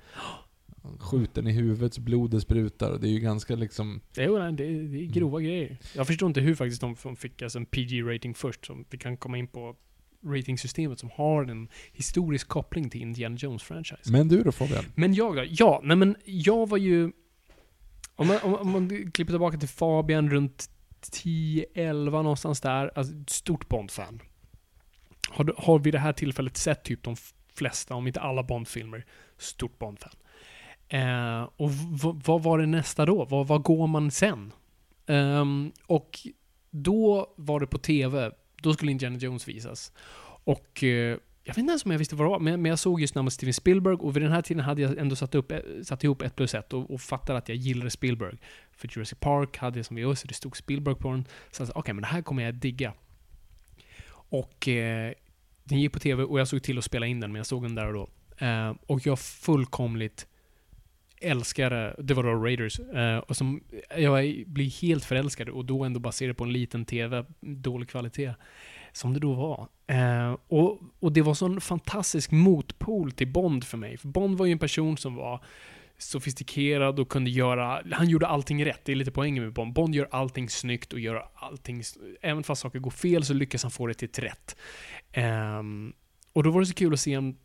skjuten 0.99 1.47
i 1.47 1.51
huvudet 1.51 1.93
så 1.93 2.01
blodet 2.01 2.41
sprutar 2.41 2.91
och 2.91 2.99
det 2.99 3.07
är 3.07 3.11
ju 3.11 3.19
ganska 3.19 3.55
liksom... 3.55 4.01
Det 4.15 4.23
är, 4.23 4.51
det 4.51 4.65
är, 4.65 4.83
det 4.83 4.97
är 4.97 5.05
grova 5.05 5.41
grejer. 5.41 5.77
Jag 5.95 6.07
förstår 6.07 6.27
inte 6.27 6.41
hur 6.41 6.55
faktiskt 6.55 6.81
de 6.81 6.95
de 7.03 7.15
fick 7.15 7.41
alltså 7.41 7.59
en 7.59 7.65
PG-rating 7.65 8.33
först. 8.33 8.65
Som 8.65 8.85
vi 8.89 8.97
kan 8.97 9.17
komma 9.17 9.37
in 9.37 9.47
på 9.47 9.75
ratingsystemet 10.25 10.99
som 10.99 11.09
har 11.15 11.45
en 11.45 11.67
historisk 11.93 12.47
koppling 12.47 12.89
till 12.89 13.01
Indiana 13.01 13.35
Jones-franchise. 13.35 14.11
Men 14.11 14.27
du 14.27 14.43
då 14.43 14.51
Fabian? 14.51 14.85
Men 14.95 15.13
jag 15.13 15.35
då? 15.35 15.43
Ja, 15.49 15.81
nej 15.83 15.97
men 15.97 16.15
jag 16.25 16.69
var 16.69 16.77
ju... 16.77 17.11
Om 18.15 18.27
man, 18.27 18.37
om, 18.43 18.55
om 18.55 18.71
man 18.71 18.89
klipper 18.89 19.33
tillbaka 19.33 19.57
till 19.57 19.69
Fabian 19.69 20.29
runt 20.29 20.69
10-11 21.11 22.11
någonstans 22.11 22.61
där. 22.61 22.91
Alltså, 22.95 23.13
stort 23.27 23.69
Bond-fan. 23.69 24.21
Har, 25.29 25.53
har 25.57 25.79
vid 25.79 25.93
det 25.93 25.99
här 25.99 26.13
tillfället 26.13 26.57
sett 26.57 26.83
typ 26.83 27.03
de 27.03 27.15
flesta, 27.53 27.95
om 27.95 28.07
inte 28.07 28.21
alla 28.21 28.43
Bond-filmer. 28.43 29.05
Stort 29.37 29.79
Bond-fan. 29.79 30.15
Eh, 30.87 31.49
och 31.57 31.71
vad 32.25 32.43
var 32.43 32.57
det 32.57 32.65
nästa 32.65 33.05
då? 33.05 33.25
Vad, 33.25 33.63
går 33.63 33.87
man 33.87 34.11
sen? 34.11 34.53
Eh, 35.05 35.45
och 35.85 36.19
då 36.69 37.33
var 37.35 37.59
det 37.59 37.67
på 37.67 37.77
TV. 37.77 38.31
Då 38.61 38.73
skulle 38.73 38.91
Indiana 38.91 39.17
Jones 39.17 39.47
visas. 39.47 39.91
Och 40.45 40.83
eh, 40.83 41.17
jag 41.43 41.53
vet 41.53 41.57
inte 41.57 41.71
ens 41.71 41.85
om 41.85 41.91
jag 41.91 41.99
visste 41.99 42.15
vad 42.15 42.27
det 42.27 42.29
var, 42.29 42.39
men, 42.39 42.61
men 42.61 42.69
jag 42.69 42.79
såg 42.79 43.01
just 43.01 43.15
namnet 43.15 43.33
Steven 43.33 43.53
Spielberg 43.53 43.95
och 43.95 44.15
vid 44.15 44.23
den 44.23 44.31
här 44.31 44.41
tiden 44.41 44.63
hade 44.63 44.81
jag 44.81 44.97
ändå 44.97 45.15
satt, 45.15 45.35
upp, 45.35 45.51
eh, 45.51 45.59
satt 45.83 46.03
ihop 46.03 46.21
ett 46.21 46.35
plus 46.35 46.53
ett 46.53 46.73
och, 46.73 46.91
och 46.91 47.01
fattade 47.01 47.39
att 47.39 47.49
jag 47.49 47.57
gillade 47.57 47.89
Spielberg. 47.89 48.37
För 48.71 48.89
Jurassic 48.91 49.19
Park 49.19 49.57
hade 49.57 49.79
jag 49.79 49.85
som 49.85 49.95
vi 49.95 50.15
så 50.15 50.27
det 50.27 50.33
stod 50.33 50.57
Spielberg 50.57 50.95
på 50.95 51.11
den. 51.11 51.25
Så 51.51 51.61
jag 51.61 51.67
sa, 51.67 51.73
okej, 51.75 51.93
men 51.93 52.01
det 52.01 52.07
här 52.07 52.21
kommer 52.21 52.43
jag 52.43 52.55
digga. 52.55 52.93
Och 54.11 54.67
eh, 54.67 55.13
den 55.63 55.79
gick 55.79 55.93
på 55.93 55.99
TV 55.99 56.23
och 56.23 56.39
jag 56.39 56.47
såg 56.47 56.63
till 56.63 56.77
att 56.77 56.83
spela 56.83 57.05
in 57.05 57.19
den, 57.19 57.31
men 57.31 57.39
jag 57.39 57.45
såg 57.45 57.63
den 57.63 57.75
där 57.75 57.87
och 57.87 57.93
då. 57.93 58.09
Eh, 58.45 58.73
och 58.87 59.05
jag 59.05 59.19
fullkomligt 59.19 60.27
älskade, 61.23 61.87
eh, 61.87 62.03
det 62.03 62.13
var 62.13 62.23
då 62.23 62.33
Raiders, 62.33 62.79
eh, 62.79 63.17
och 63.17 63.37
som, 63.37 63.63
eh, 63.89 64.03
jag 64.03 64.43
blir 64.47 64.81
helt 64.81 65.05
förälskad 65.05 65.49
och 65.49 65.65
då 65.65 65.83
ändå 65.83 65.99
baserat 65.99 66.37
på 66.37 66.43
en 66.43 66.53
liten 66.53 66.85
TV, 66.85 67.25
dålig 67.41 67.89
kvalitet, 67.89 68.33
som 68.91 69.13
det 69.13 69.19
då 69.19 69.33
var. 69.33 69.67
Eh, 69.93 70.37
och, 70.47 70.81
och 70.99 71.11
det 71.11 71.21
var 71.21 71.33
sån 71.33 71.61
fantastisk 71.61 72.31
motpol 72.31 73.11
till 73.11 73.27
Bond 73.27 73.63
för 73.63 73.77
mig. 73.77 73.97
För 73.97 74.07
Bond 74.07 74.37
var 74.37 74.45
ju 74.45 74.51
en 74.51 74.59
person 74.59 74.97
som 74.97 75.15
var 75.15 75.43
sofistikerad 75.97 76.99
och 76.99 77.09
kunde 77.09 77.29
göra, 77.29 77.81
han 77.91 78.09
gjorde 78.09 78.27
allting 78.27 78.65
rätt. 78.65 78.85
Det 78.85 78.91
är 78.91 78.95
lite 78.95 79.11
poängen 79.11 79.43
med 79.43 79.53
Bond. 79.53 79.73
Bond 79.73 79.95
gör 79.95 80.07
allting 80.11 80.49
snyggt 80.49 80.93
och 80.93 80.99
gör 80.99 81.29
allting, 81.35 81.83
även 82.21 82.43
fast 82.43 82.61
saker 82.61 82.79
går 82.79 82.91
fel 82.91 83.25
så 83.25 83.33
lyckas 83.33 83.63
han 83.63 83.71
få 83.71 83.87
det 83.87 83.93
till 83.93 84.09
ett 84.09 84.19
rätt. 84.19 84.55
Ehm, 85.11 85.93
och 86.33 86.43
då 86.43 86.51
var 86.51 86.59
det 86.59 86.65
så 86.65 86.73
kul 86.73 86.93
att 86.93 86.99
se 86.99 87.13
en 87.13 87.37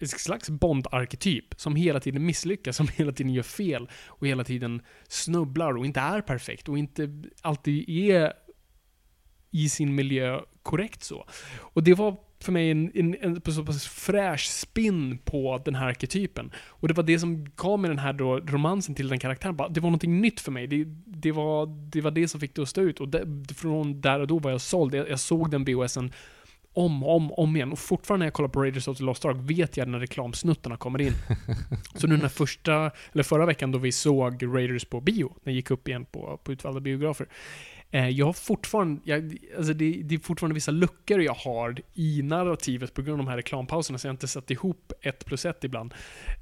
ett 0.00 0.10
slags 0.10 0.50
Bond-arketyp 0.50 1.54
som 1.56 1.76
hela 1.76 2.00
tiden 2.00 2.26
misslyckas, 2.26 2.76
som 2.76 2.88
hela 2.88 3.12
tiden 3.12 3.32
gör 3.32 3.42
fel 3.42 3.90
och 4.06 4.26
hela 4.26 4.44
tiden 4.44 4.82
snubblar 5.08 5.76
och 5.76 5.86
inte 5.86 6.00
är 6.00 6.20
perfekt 6.20 6.68
och 6.68 6.78
inte 6.78 7.22
alltid 7.42 7.88
är 7.88 8.32
i 9.50 9.68
sin 9.68 9.94
miljö 9.94 10.40
korrekt 10.62 11.02
så. 11.02 11.26
Och 11.58 11.82
det 11.82 11.94
var 11.94 12.16
för 12.40 12.52
mig 12.52 12.70
en, 12.70 12.90
en, 12.94 13.16
en 13.20 13.52
så 13.52 13.64
pass 13.64 13.86
fräsch 13.86 14.46
spin 14.50 15.18
på 15.24 15.62
den 15.64 15.74
här 15.74 15.86
arketypen. 15.86 16.50
Och 16.68 16.88
det 16.88 16.94
var 16.94 17.02
det 17.02 17.18
som 17.18 17.44
gav 17.56 17.78
mig 17.78 17.88
den 17.88 17.98
här 17.98 18.12
då 18.12 18.36
romansen 18.38 18.94
till 18.94 19.08
den 19.08 19.18
karaktären. 19.18 19.56
Bara, 19.56 19.68
Det 19.68 19.80
var 19.80 19.88
någonting 19.88 20.20
nytt 20.20 20.40
för 20.40 20.52
mig. 20.52 20.66
Det, 20.66 20.84
det, 21.06 21.32
var, 21.32 21.66
det 21.66 22.00
var 22.00 22.10
det 22.10 22.28
som 22.28 22.40
fick 22.40 22.54
det 22.54 22.62
att 22.62 22.68
stå 22.68 22.80
ut. 22.80 23.00
Och 23.00 23.08
det, 23.08 23.54
från 23.54 24.00
där 24.00 24.20
och 24.20 24.26
då 24.26 24.38
var 24.38 24.50
jag 24.50 24.60
såld. 24.60 24.94
Jag, 24.94 25.08
jag 25.08 25.20
såg 25.20 25.50
den 25.50 25.64
BOSen 25.64 26.12
om 26.72 27.04
och 27.04 27.16
om, 27.16 27.32
om 27.32 27.56
igen. 27.56 27.72
Och 27.72 27.78
fortfarande 27.78 28.22
när 28.22 28.26
jag 28.26 28.34
kollar 28.34 28.48
på 28.48 28.62
Raiders 28.62 28.88
of 28.88 28.98
the 28.98 29.04
Lost 29.04 29.24
Ark 29.24 29.36
vet 29.40 29.76
jag 29.76 29.88
när 29.88 29.98
reklamsnuttarna 29.98 30.76
kommer 30.76 31.00
in. 31.00 31.12
Så 31.94 32.06
nu 32.06 32.16
när 32.16 32.28
första, 32.28 32.90
eller 33.12 33.22
förra 33.22 33.46
veckan 33.46 33.72
då 33.72 33.78
vi 33.78 33.92
såg 33.92 34.42
Raiders 34.42 34.84
på 34.84 35.00
bio, 35.00 35.34
den 35.44 35.54
gick 35.54 35.70
upp 35.70 35.88
igen 35.88 36.04
på, 36.04 36.40
på 36.44 36.52
utvalda 36.52 36.80
biografer. 36.80 37.28
Eh, 37.90 38.08
jag 38.08 38.26
har 38.26 38.32
fortfarande, 38.32 39.00
jag, 39.04 39.38
alltså 39.56 39.72
det, 39.72 40.02
det 40.04 40.14
är 40.14 40.18
fortfarande 40.18 40.54
vissa 40.54 40.70
luckor 40.70 41.22
jag 41.22 41.34
har 41.34 41.76
i 41.94 42.22
narrativet 42.22 42.94
på 42.94 43.02
grund 43.02 43.20
av 43.20 43.26
de 43.26 43.30
här 43.30 43.36
reklampauserna, 43.36 43.98
så 43.98 44.06
jag 44.06 44.10
har 44.10 44.14
inte 44.14 44.28
satt 44.28 44.50
ihop 44.50 44.92
ett 45.00 45.24
plus 45.24 45.46
ett 45.46 45.64
ibland. 45.64 45.94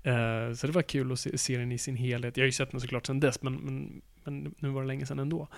Eh, 0.02 0.54
så 0.54 0.66
det 0.66 0.72
var 0.72 0.82
kul 0.82 1.12
att 1.12 1.20
se, 1.20 1.38
se 1.38 1.58
den 1.58 1.72
i 1.72 1.78
sin 1.78 1.96
helhet. 1.96 2.36
Jag 2.36 2.42
har 2.42 2.46
ju 2.46 2.52
sett 2.52 2.70
den 2.70 2.80
såklart 2.80 3.06
sedan 3.06 3.20
dess, 3.20 3.42
men, 3.42 3.54
men, 3.54 4.02
men 4.24 4.54
nu 4.58 4.68
var 4.68 4.82
det 4.82 4.88
länge 4.88 5.06
sedan 5.06 5.18
ändå. 5.18 5.48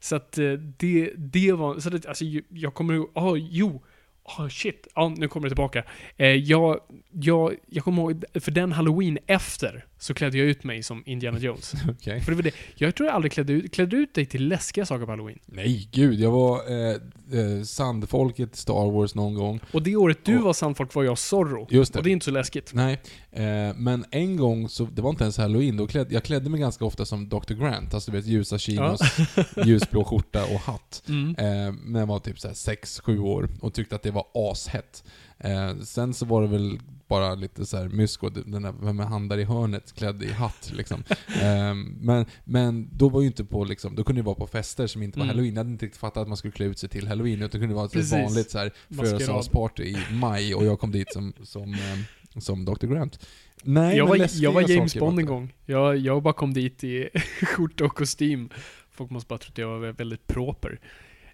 Så 0.00 0.16
att 0.16 0.38
eh, 0.38 0.52
det, 0.52 1.12
det 1.16 1.52
var, 1.52 1.78
så 1.78 1.96
att, 1.96 2.06
alltså 2.06 2.24
jag 2.48 2.74
kommer 2.74 2.94
ihåg, 2.94 3.10
ah, 3.14 3.36
jo, 3.36 3.82
Oh 4.24 4.48
shit, 4.48 4.88
ja 4.94 5.14
nu 5.16 5.28
kommer 5.28 5.46
det 5.46 5.50
tillbaka. 5.50 5.84
Eh, 6.16 6.26
jag, 6.28 6.80
jag, 7.10 7.54
jag 7.66 7.84
kommer 7.84 8.02
ihåg, 8.02 8.24
för 8.40 8.50
den 8.50 8.72
halloween 8.72 9.18
efter 9.26 9.86
så 10.04 10.14
klädde 10.14 10.38
jag 10.38 10.46
ut 10.46 10.64
mig 10.64 10.82
som 10.82 11.02
Indiana 11.06 11.38
Jones. 11.38 11.72
Okej. 11.90 12.20
För 12.20 12.30
det 12.30 12.36
var 12.36 12.42
det, 12.42 12.54
jag 12.74 12.94
tror 12.94 13.06
jag 13.06 13.14
aldrig 13.14 13.32
klädde 13.32 13.52
ut, 13.52 13.74
klädde 13.74 13.96
ut 13.96 14.14
dig 14.14 14.26
till 14.26 14.48
läskiga 14.48 14.86
saker 14.86 15.04
på 15.04 15.12
halloween. 15.12 15.38
Nej, 15.46 15.88
gud. 15.92 16.20
Jag 16.20 16.30
var 16.30 16.60
eh, 16.72 16.90
eh, 17.40 17.62
sandfolket 17.64 18.54
i 18.54 18.56
Star 18.56 18.90
Wars 18.90 19.14
någon 19.14 19.34
gång. 19.34 19.60
Och 19.72 19.82
det 19.82 19.96
året 19.96 20.18
du 20.24 20.38
Och- 20.38 20.44
var 20.44 20.52
sandfolk 20.52 20.94
var 20.94 21.04
jag 21.04 21.18
Zorro. 21.18 21.66
Just 21.70 21.92
det. 21.92 21.98
Och 21.98 22.04
det 22.04 22.10
är 22.10 22.12
inte 22.12 22.24
så 22.24 22.30
läskigt. 22.30 22.74
Nej, 22.74 23.00
eh, 23.32 23.42
men 23.76 24.04
en 24.10 24.36
gång 24.36 24.68
så, 24.68 24.84
det 24.84 25.02
var 25.02 25.10
inte 25.10 25.24
ens 25.24 25.38
halloween, 25.38 25.76
då 25.76 25.86
klädde, 25.86 26.14
jag 26.14 26.22
klädde 26.24 26.50
mig 26.50 26.60
ganska 26.60 26.84
ofta 26.84 27.04
som 27.04 27.28
Dr. 27.28 27.54
Grant, 27.54 27.94
alltså 27.94 28.10
du 28.10 28.16
vet 28.16 28.26
ljusa 28.26 28.58
chinos, 28.58 29.00
ljusblå 29.64 30.04
skjorta 30.04 30.44
och 30.44 30.60
hatt. 30.60 31.02
Mm. 31.08 31.28
Eh, 31.38 31.74
när 31.84 32.00
jag 32.00 32.06
var 32.06 32.18
typ 32.18 32.36
6-7 32.36 33.18
år 33.18 33.48
och 33.60 33.74
tyckte 33.74 33.94
att 33.94 34.02
det 34.02 34.10
var 34.10 34.26
ashett. 34.34 35.04
Eh, 35.44 35.76
sen 35.76 36.14
så 36.14 36.26
var 36.26 36.42
det 36.42 36.48
väl 36.48 36.78
bara 37.08 37.34
lite 37.34 37.66
så 37.66 37.76
här 37.76 37.88
mysko, 37.88 38.28
den 38.28 38.62
där, 38.62 38.74
vem 38.82 39.00
är 39.00 39.04
han 39.04 39.28
där 39.28 39.38
i 39.38 39.44
hörnet 39.44 39.92
klädd 39.92 40.22
i 40.22 40.32
hatt 40.32 40.72
liksom. 40.74 41.04
eh, 41.42 41.74
men, 42.00 42.26
men 42.44 42.88
då 42.92 43.08
var 43.08 43.20
ju 43.20 43.26
inte 43.26 43.44
på 43.44 43.64
liksom, 43.64 43.94
då 43.94 44.04
kunde 44.04 44.22
det 44.22 44.26
vara 44.26 44.34
på 44.34 44.46
fester 44.46 44.86
som 44.86 45.02
inte 45.02 45.18
var 45.18 45.24
Mm. 45.24 45.36
halloween. 45.36 45.54
Jag 45.54 45.60
hade 45.60 45.70
inte 45.70 45.86
riktigt 45.86 46.00
fattat 46.00 46.16
att 46.22 46.28
man 46.28 46.36
skulle 46.36 46.52
klä 46.52 46.66
ut 46.66 46.78
sig 46.78 46.88
till 46.88 47.08
halloween, 47.08 47.42
utan 47.42 47.50
det 47.50 47.58
kunde 47.58 47.74
vara 47.74 47.86
ett 47.86 47.92
Precis. 47.92 48.12
vanligt 48.12 48.50
så 48.50 48.58
här 48.58 48.70
födelsedagsparty 48.96 49.82
i 49.82 49.96
maj 50.12 50.54
och 50.54 50.64
jag 50.64 50.78
kom 50.80 50.90
dit 50.92 51.12
som, 51.12 51.32
som, 51.42 51.74
eh, 51.74 52.38
som 52.40 52.64
Dr. 52.64 52.86
Grant. 52.86 53.26
Nej, 53.62 53.96
jag, 53.96 54.06
var, 54.06 54.28
jag 54.42 54.52
var 54.52 54.70
James 54.70 54.96
Bond 54.96 55.18
en 55.18 55.26
gång. 55.26 55.52
Jag, 55.66 55.96
jag 55.96 56.22
bara 56.22 56.34
kom 56.34 56.54
dit 56.54 56.84
i 56.84 57.08
skjorta 57.42 57.84
och 57.84 57.94
kostym. 57.96 58.48
Folk 58.90 59.10
måste 59.10 59.28
bara 59.28 59.38
tro 59.38 59.50
att 59.52 59.58
jag 59.58 59.68
var 59.68 59.92
väldigt 59.92 60.26
proper. 60.26 60.80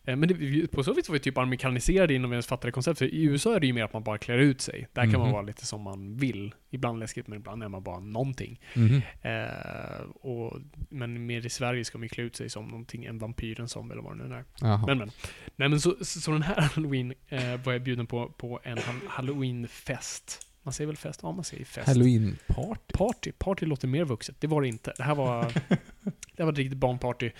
Eh, 0.04 0.16
Men 0.16 0.28
det, 0.28 0.66
på 0.72 0.84
så 0.84 0.92
vis 0.94 1.08
var 1.08 1.12
vi 1.12 1.20
typ 1.20 1.38
amerikaniserade 1.38 2.14
innan 2.14 2.30
vi 2.30 2.34
ens 2.34 2.46
fattade 2.46 2.72
konceptet. 2.72 3.12
I 3.12 3.22
USA 3.24 3.56
är 3.56 3.60
det 3.60 3.66
ju 3.66 3.72
mer 3.72 3.84
att 3.84 3.92
man 3.92 4.02
bara 4.02 4.18
klär 4.18 4.38
ut 4.38 4.60
sig. 4.60 4.88
Där 4.92 5.02
kan 5.02 5.12
man 5.12 5.20
Mhm. 5.22 5.32
vara 5.32 5.42
lite 5.42 5.66
som 5.66 5.82
man 5.82 6.16
vill. 6.16 6.54
Ibland 6.70 6.98
läskigt, 6.98 7.26
men 7.28 7.38
ibland 7.38 7.62
är 7.62 7.68
man 7.68 7.82
bara 7.82 8.00
någonting. 8.00 8.60
Mhm. 8.74 9.02
Eh, 9.22 10.00
och, 10.20 10.56
men 10.88 11.26
mer 11.26 11.46
i 11.46 11.50
Sverige 11.50 11.84
ska 11.84 11.98
man 11.98 12.02
ju 12.02 12.08
klä 12.08 12.24
ut 12.24 12.36
sig 12.36 12.50
som 12.50 12.68
någonting, 12.68 13.04
en 13.04 13.18
vampyr, 13.18 13.60
en 13.60 13.68
zombie 13.68 13.92
eller 13.92 14.02
vad 14.02 14.18
det 14.18 14.28
nu 14.28 14.34
är. 14.34 14.44
Jaha. 14.60 14.84
Men 14.86 14.98
men. 14.98 15.10
Nej 15.56 15.68
men 15.68 15.80
så, 15.80 15.94
så, 16.04 16.30
den 16.30 16.42
här 16.42 16.60
halloween 16.74 17.14
eh, 17.28 17.56
var 17.64 17.72
jag 17.72 17.82
bjuden 17.82 18.06
på, 18.06 18.28
på 18.28 18.60
en 18.62 18.78
ha- 18.78 19.08
halloweenfest. 19.08 20.46
Man 20.62 20.72
säger 20.74 20.86
väl 20.86 20.96
fest? 20.96 21.20
Ja, 21.22 21.32
man 21.32 21.44
säger 21.44 21.64
fest. 21.64 21.88
Halloween-party. 21.88 22.92
Party. 22.92 23.32
Party 23.38 23.66
låter 23.66 23.88
mer 23.88 24.04
vuxet. 24.04 24.36
Det 24.40 24.46
var 24.46 24.62
det 24.62 24.68
inte. 24.68 24.92
Det 24.96 25.02
här 25.02 25.14
var, 25.14 25.52
det 26.36 26.44
var 26.44 26.52
ett 26.52 26.58
riktigt 26.58 26.78
barnparty. 26.78 27.30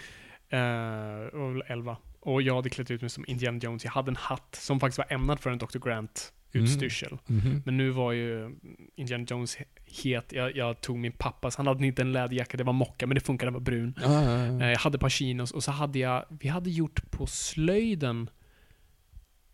Eh, 0.49 0.59
jag 0.59 1.39
var 1.39 1.53
väl 1.53 1.63
11. 1.67 1.97
Och 2.21 2.43
jag 2.43 2.55
hade 2.57 2.71
klätt 2.71 2.91
ut 2.91 3.01
mig 3.01 3.11
som 3.11 3.25
Indiana 3.29 3.59
Jones. 3.63 3.85
Jag 3.85 3.93
hade 3.93 4.11
en 4.11 4.17
hatt 4.17 4.55
som 4.61 4.81
faktiskt 4.81 4.99
var 4.99 5.13
ämnad 5.13 5.41
för 5.41 5.51
en 5.51 5.59
Dr. 5.59 5.79
Grant-utstyrsel. 5.79 7.19
Mhm. 7.27 7.63
Men 7.65 7.77
nu 7.77 7.91
var 7.91 8.13
ju 8.13 8.55
Indiana 8.97 9.25
Jones 9.29 9.57
het. 9.87 10.33
Jag, 10.33 10.57
jag 10.57 10.81
tog 10.81 10.99
min 10.99 11.13
pappas, 11.13 11.57
han 11.57 11.67
hade 11.67 11.87
inte 11.87 12.03
en 12.03 12.13
läderjacka, 12.13 12.57
det 12.57 12.65
var 12.65 12.73
mocka, 12.73 13.07
men 13.07 13.15
det 13.15 13.21
funkade, 13.21 13.47
den 13.47 13.55
var 13.55 13.61
brun. 13.61 13.95
Ja, 14.03 14.23
ja, 14.25 14.47
ja. 14.47 14.61
Eh, 14.65 14.71
Jag 14.71 14.79
hade 14.79 14.95
ett 14.97 15.01
par 15.01 15.09
chinos 15.09 15.51
och 15.53 15.65
så 15.65 15.71
hade 15.71 15.99
jag, 15.99 16.25
vi 16.41 16.49
hade 16.49 16.71
gjort 16.71 17.11
på 17.11 17.27
slöjden, 17.27 18.31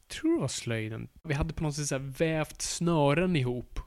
tror 0.08 0.34
det 0.34 0.40
var 0.40 0.48
slöjden, 0.48 1.08
vi 1.22 1.34
hade 1.34 1.54
på 1.54 1.62
något 1.62 1.74
sätt 1.74 2.02
vävt 2.02 2.62
snören 2.62 3.36
ihop. 3.36 3.80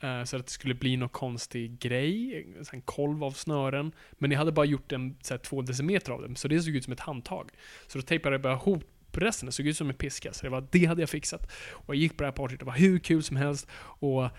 Eh, 0.00 0.24
Så 0.24 0.36
att 0.36 0.46
det 0.46 0.52
skulle 0.52 0.74
bli 0.74 0.96
någon 0.96 1.08
konstig 1.08 1.78
grej, 1.78 2.46
en 2.72 2.82
kolv 2.82 3.24
av 3.24 3.30
snören. 3.30 3.92
Men 4.12 4.30
jag 4.30 4.38
hade 4.38 4.52
bara 4.52 4.66
gjort 4.66 4.92
en 4.92 5.16
så 5.22 5.34
här, 5.34 5.38
två 5.38 5.62
decimeter 5.62 6.12
av 6.12 6.22
dem, 6.22 6.36
så 6.36 6.48
det 6.48 6.60
såg 6.60 6.76
ut 6.76 6.84
som 6.84 6.92
ett 6.92 7.00
handtag. 7.00 7.50
Så 7.86 7.98
då 7.98 8.02
tejpade 8.02 8.34
jag 8.34 8.42
bara 8.42 8.54
ihop 8.54 8.84
resten, 9.12 9.46
det 9.46 9.52
såg 9.52 9.66
ut 9.66 9.76
som 9.76 9.88
en 9.88 9.94
piska. 9.94 10.32
Så 10.32 10.42
det, 10.42 10.50
var, 10.50 10.68
det 10.70 10.84
hade 10.84 11.02
jag 11.02 11.10
fixat. 11.10 11.52
Och 11.70 11.94
jag 11.94 12.00
gick 12.00 12.16
på 12.16 12.22
det 12.22 12.26
här 12.26 12.32
partyt, 12.32 12.58
det 12.58 12.64
var 12.64 12.72
hur 12.72 12.98
kul 12.98 13.22
som 13.22 13.36
helst. 13.36 13.68
Och... 13.76 14.22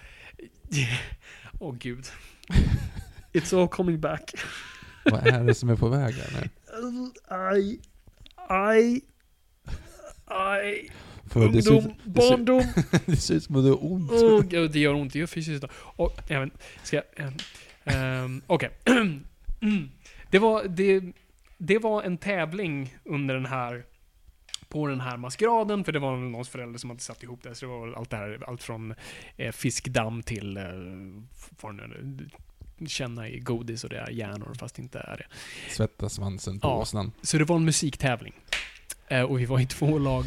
Åh 1.59 1.75
gud. 1.75 2.05
It's 3.33 3.61
all 3.61 3.67
coming 3.67 3.99
back. 3.99 4.33
Vad 5.05 5.27
är 5.27 5.43
det 5.43 5.55
som 5.55 5.69
är 5.69 5.75
på 5.75 5.89
väg 5.89 6.15
här 6.15 6.41
nu? 6.41 6.49
Aj, 7.27 7.79
aj, 8.35 9.01
aj. 10.25 10.91
För 11.29 11.49
det, 11.49 11.61
ser 11.61 11.77
ut, 11.77 11.85
Ungdom, 11.85 11.95
det, 12.03 12.21
ser, 12.21 12.29
barndom. 12.29 12.63
det 13.05 13.15
ser 13.15 13.33
ut 13.35 13.43
som 13.43 13.55
att 13.55 13.63
du 13.63 13.69
har 13.69 13.85
ont. 13.91 14.49
Gud, 14.49 14.71
det 14.71 14.79
gör 14.79 14.93
ont. 14.93 15.13
Det 15.13 15.19
gör 15.19 15.27
fysiskt 15.27 15.63
ont. 15.63 15.71
Och, 15.81 16.31
även, 16.31 16.51
ska 16.83 16.95
jag... 17.15 17.33
ehm, 17.85 18.41
Okej. 18.47 18.69
Mm. 18.85 19.23
Det 20.31 20.39
var, 20.39 20.63
det, 20.63 21.03
det 21.57 21.77
var 21.79 22.03
en 22.03 22.17
tävling 22.17 22.95
under 23.03 23.35
den 23.35 23.45
här 23.45 23.83
på 24.69 24.87
den 24.87 25.01
här 25.01 25.17
maskeraden, 25.17 25.83
för 25.83 25.91
det 25.91 25.99
var 25.99 26.17
någons 26.17 26.49
förälder 26.49 26.79
som 26.79 26.89
hade 26.89 26.99
satt 27.01 27.23
ihop 27.23 27.43
det. 27.43 27.55
Så 27.55 27.65
det 27.65 27.71
var 27.71 27.93
allt 27.93 28.09
det 28.09 28.17
här, 28.17 28.43
allt 28.47 28.63
från 28.63 28.93
eh, 29.37 29.51
fiskdamm 29.51 30.23
till, 30.23 30.57
eh, 30.57 30.63
vad 31.61 31.77
det 31.77 31.87
nu 31.87 32.29
känna 32.87 33.29
i 33.29 33.39
godis 33.39 33.83
och 33.83 33.89
det 33.89 33.97
är 33.97 34.09
hjärnor, 34.09 34.53
fast 34.59 34.75
det 34.75 34.81
inte 34.81 34.99
är 34.99 35.17
det. 35.17 35.25
Svettas 35.73 36.13
svansen 36.13 36.59
på 36.59 36.67
Ja. 36.67 36.77
åsnan. 36.77 37.11
Så 37.21 37.37
det 37.37 37.43
var 37.43 37.55
en 37.55 37.65
musiktävling. 37.65 38.33
Eh, 39.07 39.21
och 39.21 39.39
vi 39.39 39.45
var 39.45 39.59
i 39.59 39.65
två 39.65 39.97
lag. 39.97 40.25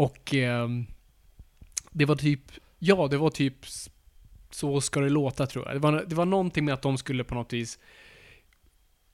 Och 0.00 0.34
ehm, 0.34 0.86
det 1.90 2.04
var 2.04 2.16
typ, 2.16 2.40
ja 2.78 3.08
det 3.08 3.18
var 3.18 3.30
typ 3.30 3.56
så 4.50 4.80
ska 4.80 5.00
det 5.00 5.08
låta 5.10 5.46
tror 5.46 5.66
jag. 5.66 5.74
Det 5.76 5.78
var, 5.78 6.04
det 6.08 6.14
var 6.14 6.24
någonting 6.24 6.64
med 6.64 6.74
att 6.74 6.82
de 6.82 6.98
skulle 6.98 7.24
på 7.24 7.34
något 7.34 7.52
vis 7.52 7.78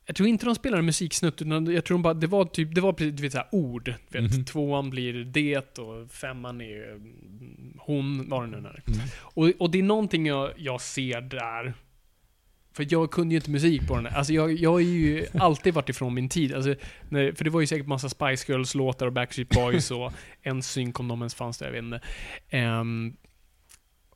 jag 0.07 0.17
tror 0.17 0.29
inte 0.29 0.47
de 0.47 0.55
spelade 0.55 0.83
musiksnutt, 0.83 1.43
utan 1.43 1.67
jag 1.67 1.85
tror 1.85 1.95
de 1.99 2.03
bara, 2.03 2.15
det 2.15 2.27
var 2.27 2.45
typ, 2.45 2.75
det 2.75 2.81
var 2.81 2.93
precis, 2.93 3.15
du 3.15 3.23
vet 3.23 3.33
såhär 3.33 3.49
ord. 3.53 3.95
Du 4.09 4.21
vet, 4.21 4.33
Mhm. 4.33 4.45
tvåan 4.45 4.91
blir 4.91 5.25
det 5.25 5.79
och 5.79 6.11
femman 6.11 6.61
är 6.61 6.93
mm, 6.93 7.79
hon, 7.79 8.29
vad 8.29 8.43
det 8.43 8.47
nu 8.47 8.57
är. 8.57 8.83
Mm. 8.87 9.01
Och, 9.21 9.51
och 9.59 9.71
det 9.71 9.79
är 9.79 9.83
någonting 9.83 10.27
jag, 10.27 10.53
jag 10.57 10.81
ser 10.81 11.21
där. 11.21 11.75
För 12.77 12.87
jag 12.91 13.11
kunde 13.11 13.35
ju 13.35 13.37
inte 13.37 13.51
musik 13.51 13.89
på 13.89 13.97
den. 13.97 14.07
Alltså 14.07 14.33
jag, 14.33 14.53
jag 14.53 14.73
har 14.73 14.81
ju 14.81 15.27
alltid 15.39 15.75
varit 15.75 15.89
ifrån 15.89 16.15
min 16.15 16.29
tid. 16.29 16.55
Alltså, 16.55 16.75
när, 17.09 17.33
för 17.33 17.45
det 17.45 17.51
var 17.51 17.61
ju 17.61 17.67
säkert 17.67 17.87
massa 17.87 18.09
Spice 18.09 18.53
Girls-låtar 18.53 19.07
och 19.07 19.13
Backstreet 19.13 19.49
Boys 19.49 19.91
och 19.91 20.13
en 20.43 20.63
synk 20.63 21.01
om 21.01 21.09
de 21.09 21.21
ens 21.21 21.35
fanns 21.35 21.59
där, 21.59 21.67
jag 21.67 21.73
vet 21.73 21.83
inte. 21.83 22.01
Ehm, 22.51 23.17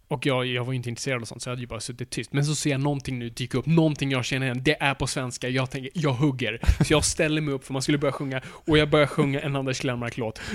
och 0.09 0.27
jag, 0.27 0.47
jag 0.47 0.65
var 0.65 0.73
ju 0.73 0.77
inte 0.77 0.89
intresserad 0.89 1.23
av 1.23 1.25
sånt, 1.25 1.43
så 1.43 1.49
jag 1.49 1.53
hade 1.53 1.61
ju 1.61 1.67
bara 1.67 1.81
suttit 1.81 2.11
tyst. 2.11 2.33
Men 2.33 2.45
så 2.45 2.55
ser 2.55 2.71
jag 2.71 2.81
någonting 2.81 3.19
nu 3.19 3.31
dyka 3.31 3.59
upp, 3.59 3.67
någonting 3.67 4.11
jag 4.11 4.25
känner 4.25 4.47
igen. 4.47 4.63
Det 4.63 4.83
är 4.83 4.95
på 4.95 5.07
svenska, 5.07 5.49
jag 5.49 5.71
tänker, 5.71 5.91
jag 5.95 6.13
hugger. 6.13 6.61
Så 6.85 6.93
jag 6.93 7.05
ställer 7.05 7.41
mig 7.41 7.55
upp 7.55 7.65
för 7.65 7.73
man 7.73 7.83
skulle 7.83 7.99
börja 7.99 8.13
sjunga, 8.13 8.41
och 8.47 8.79
jag 8.79 8.91
börjar 8.91 9.07
sjunga 9.07 9.41
en 9.41 9.57
Anders 9.57 9.81
Glenmark-låt. 9.81 10.41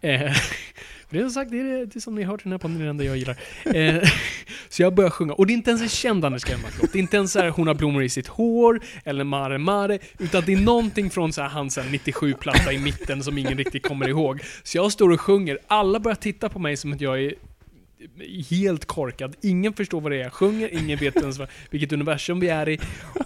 Eh, 0.00 0.32
det 1.10 1.18
är 1.18 1.22
som 1.22 1.30
sagt, 1.30 1.50
det 1.50 1.60
är, 1.60 1.86
det 1.86 2.00
som 2.00 2.14
ni 2.14 2.22
har 2.22 2.32
hört 2.32 2.40
i 2.40 2.42
den 2.42 2.52
här 2.52 2.58
podden, 2.58 2.78
det 2.78 2.84
är 2.84 2.88
enda 2.88 3.04
jag 3.04 3.16
gillar. 3.16 3.36
Eh, 3.64 4.08
så 4.68 4.82
jag 4.82 4.94
börjar 4.94 5.10
sjunga, 5.10 5.32
och 5.32 5.46
det 5.46 5.52
är 5.52 5.54
inte 5.54 5.70
ens 5.70 5.82
en 5.82 5.88
känd 5.88 6.24
Anders 6.24 6.44
Glenmark-låt. 6.44 6.92
Det 6.92 6.98
är 6.98 7.00
inte 7.00 7.16
ens 7.16 7.32
såhär 7.32 7.48
hon 7.48 7.66
har 7.66 7.74
blommor 7.74 8.02
i 8.02 8.08
sitt 8.08 8.26
hår, 8.26 8.80
eller 9.04 9.24
Mare 9.24 9.58
Mare, 9.58 9.98
utan 10.18 10.42
det 10.46 10.52
är 10.52 10.56
någonting 10.56 11.10
från 11.10 11.32
såhär 11.32 11.48
hans 11.48 11.78
97-platta 11.78 12.72
i 12.72 12.78
mitten 12.78 13.24
som 13.24 13.38
ingen 13.38 13.58
riktigt 13.58 13.86
kommer 13.86 14.08
ihåg. 14.08 14.40
Så 14.62 14.78
jag 14.78 14.92
står 14.92 15.10
och 15.10 15.20
sjunger, 15.20 15.58
alla 15.66 16.00
börjar 16.00 16.16
titta 16.16 16.48
på 16.48 16.58
mig 16.58 16.76
som 16.76 16.92
att 16.92 17.00
jag 17.00 17.22
är 17.22 17.34
helt 18.50 18.84
korkad. 18.84 19.36
Ingen 19.40 19.72
förstår 19.72 20.00
vad 20.00 20.12
det 20.12 20.16
är 20.16 20.22
jag 20.22 20.32
sjunger, 20.32 20.68
ingen 20.68 20.98
vet 20.98 21.16
ens 21.16 21.38
vad, 21.38 21.48
vilket 21.70 21.92
universum 21.92 22.40
vi 22.40 22.48
är 22.48 22.68
i. 22.68 22.78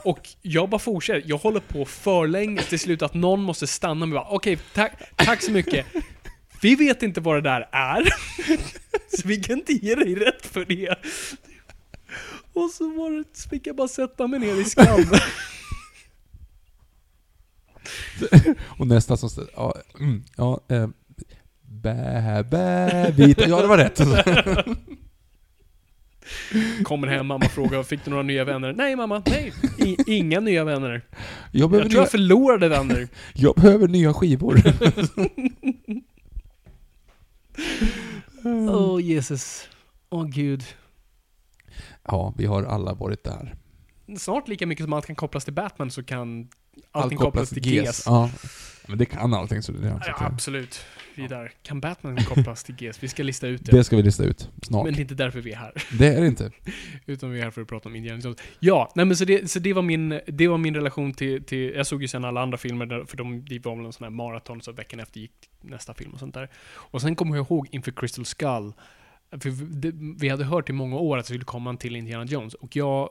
Och 0.04 0.28
jag 0.42 0.68
bara 0.68 0.78
fortsätter. 0.78 1.22
Jag 1.26 1.38
håller 1.38 1.60
på 1.60 1.84
för 1.84 2.26
länge 2.26 2.62
till 2.62 2.78
slut 2.78 3.02
att 3.02 3.14
någon 3.14 3.42
måste 3.42 3.66
stanna 3.66 4.06
mig 4.06 4.18
och 4.18 4.24
bara 4.24 4.34
okej, 4.34 4.58
tack, 4.74 4.92
tack 5.16 5.42
så 5.42 5.50
mycket. 5.50 5.86
Vi 6.64 6.74
vet 6.74 7.02
inte 7.02 7.20
vad 7.20 7.36
det 7.36 7.40
där 7.40 7.68
är. 7.72 8.02
Så 9.16 9.28
vi 9.28 9.36
kan 9.36 9.58
inte 9.58 9.72
ge 9.72 9.94
dig 9.94 10.14
rätt 10.14 10.46
för 10.46 10.64
det. 10.64 10.94
Och 12.52 12.70
så 12.70 12.90
var 12.90 13.10
det, 13.10 13.24
så 13.32 13.48
fick 13.48 13.66
jag 13.66 13.76
bara 13.76 13.88
sätta 13.88 14.26
mig 14.26 14.40
ner 14.40 14.60
i 14.60 14.64
skam. 14.64 15.00
Och 18.78 18.86
nästa 18.86 19.16
som 19.16 19.30
ställer, 19.30 19.50
ja, 19.56 19.74
mm, 20.00 20.24
ja, 20.36 20.60
eh, 20.68 20.88
bä, 21.62 22.44
bä, 22.50 23.10
vita. 23.16 23.48
Ja, 23.48 23.60
det 23.60 23.66
var 23.66 23.78
rätt. 23.78 23.98
Kommer 26.84 27.08
hem, 27.08 27.26
mamma 27.26 27.48
frågar 27.48 27.82
fick 27.82 28.04
du 28.04 28.10
några 28.10 28.22
nya 28.22 28.44
vänner? 28.44 28.72
Nej 28.72 28.96
mamma, 28.96 29.22
nej. 29.26 29.52
I, 29.78 29.96
inga 30.06 30.40
nya 30.40 30.64
vänner. 30.64 31.02
Jag 31.52 31.70
behöver, 31.70 31.84
Jag 31.84 31.90
tror 31.90 32.00
nya, 32.00 32.04
jag 32.04 32.10
förlorade 32.10 32.68
vänner. 32.68 33.08
jag 33.34 33.54
behöver 33.54 33.88
nya 33.88 34.14
skivor. 34.14 34.62
Åh 38.70 39.00
Jesus. 39.02 39.68
Åh 40.10 40.26
gud. 40.26 40.64
Ja, 42.04 42.34
vi 42.36 42.46
har 42.46 42.62
alla 42.62 42.94
varit 42.94 43.24
där. 43.24 43.54
Snart 44.18 44.48
lika 44.48 44.66
mycket 44.66 44.84
som 44.84 44.92
allt 44.92 45.06
kan 45.06 45.16
kopplas 45.16 45.44
till 45.44 45.54
Batman 45.54 45.90
så 45.90 46.02
kan 46.02 46.48
allting 46.90 47.18
kopplas 47.18 47.50
till 47.50 47.66
GES. 47.66 48.02
Ja. 48.06 48.30
Men 48.86 48.98
det 48.98 49.04
kan 49.04 49.34
allting 49.34 49.62
så 49.62 49.72
det 49.72 49.88
är 49.88 50.02
Ja, 50.06 50.14
absolut. 50.18 50.84
Vi 51.14 51.24
är 51.24 51.28
där. 51.28 51.52
Kan 51.62 51.80
Batman 51.80 52.16
kopplas 52.16 52.64
till 52.64 52.74
GES? 52.78 53.02
Vi 53.02 53.08
ska 53.08 53.22
lista 53.22 53.46
ut 53.46 53.64
det. 53.64 53.76
Det 53.76 53.84
ska 53.84 53.96
vi 53.96 54.02
lista 54.02 54.24
ut 54.24 54.50
snart. 54.62 54.84
Men 54.84 54.94
det 54.94 54.98
är 54.98 55.02
inte 55.02 55.14
därför 55.14 55.40
vi 55.40 55.52
är 55.52 55.56
här. 55.56 55.72
Det 55.98 56.06
är 56.06 56.20
det 56.20 56.26
inte. 56.26 56.50
Utan 57.06 57.30
vi 57.30 57.40
är 57.40 57.44
här 57.44 57.50
för 57.50 57.62
att 57.62 57.68
prata 57.68 57.88
om 57.88 57.96
Indiana 57.96 58.20
Jones. 58.20 58.38
Ja, 58.60 58.92
nej 58.94 59.06
men 59.06 59.16
så 59.16 59.24
det, 59.24 59.50
så 59.50 59.58
det, 59.58 59.72
var, 59.72 59.82
min, 59.82 60.20
det 60.26 60.48
var 60.48 60.58
min 60.58 60.74
relation 60.74 61.12
till, 61.12 61.44
till... 61.44 61.72
Jag 61.74 61.86
såg 61.86 62.02
ju 62.02 62.08
sen 62.08 62.24
alla 62.24 62.42
andra 62.42 62.58
filmer, 62.58 62.86
där, 62.86 63.04
för 63.04 63.16
de, 63.16 63.44
det 63.44 63.64
var 63.64 63.76
väl 63.76 63.86
en 63.86 63.92
sån 63.92 64.04
här 64.04 64.10
maraton, 64.10 64.60
så 64.60 64.72
veckan 64.72 65.00
efter 65.00 65.20
gick 65.20 65.50
nästa 65.60 65.94
film 65.94 66.12
och 66.12 66.18
sånt 66.18 66.34
där. 66.34 66.50
Och 66.74 67.00
sen 67.00 67.16
kommer 67.16 67.36
jag 67.36 67.46
ihåg 67.46 67.68
inför 67.70 67.92
Crystal 67.92 68.24
Skull, 68.24 68.72
för 69.30 69.50
vi, 69.50 69.90
det, 69.90 69.92
vi 70.20 70.28
hade 70.28 70.44
hört 70.44 70.70
i 70.70 70.72
många 70.72 70.96
år 70.96 71.18
att 71.18 71.24
det 71.24 71.28
skulle 71.28 71.44
komma 71.44 71.70
en 71.70 71.76
till 71.76 71.96
Indiana 71.96 72.24
Jones, 72.24 72.54
och 72.54 72.76
jag 72.76 73.10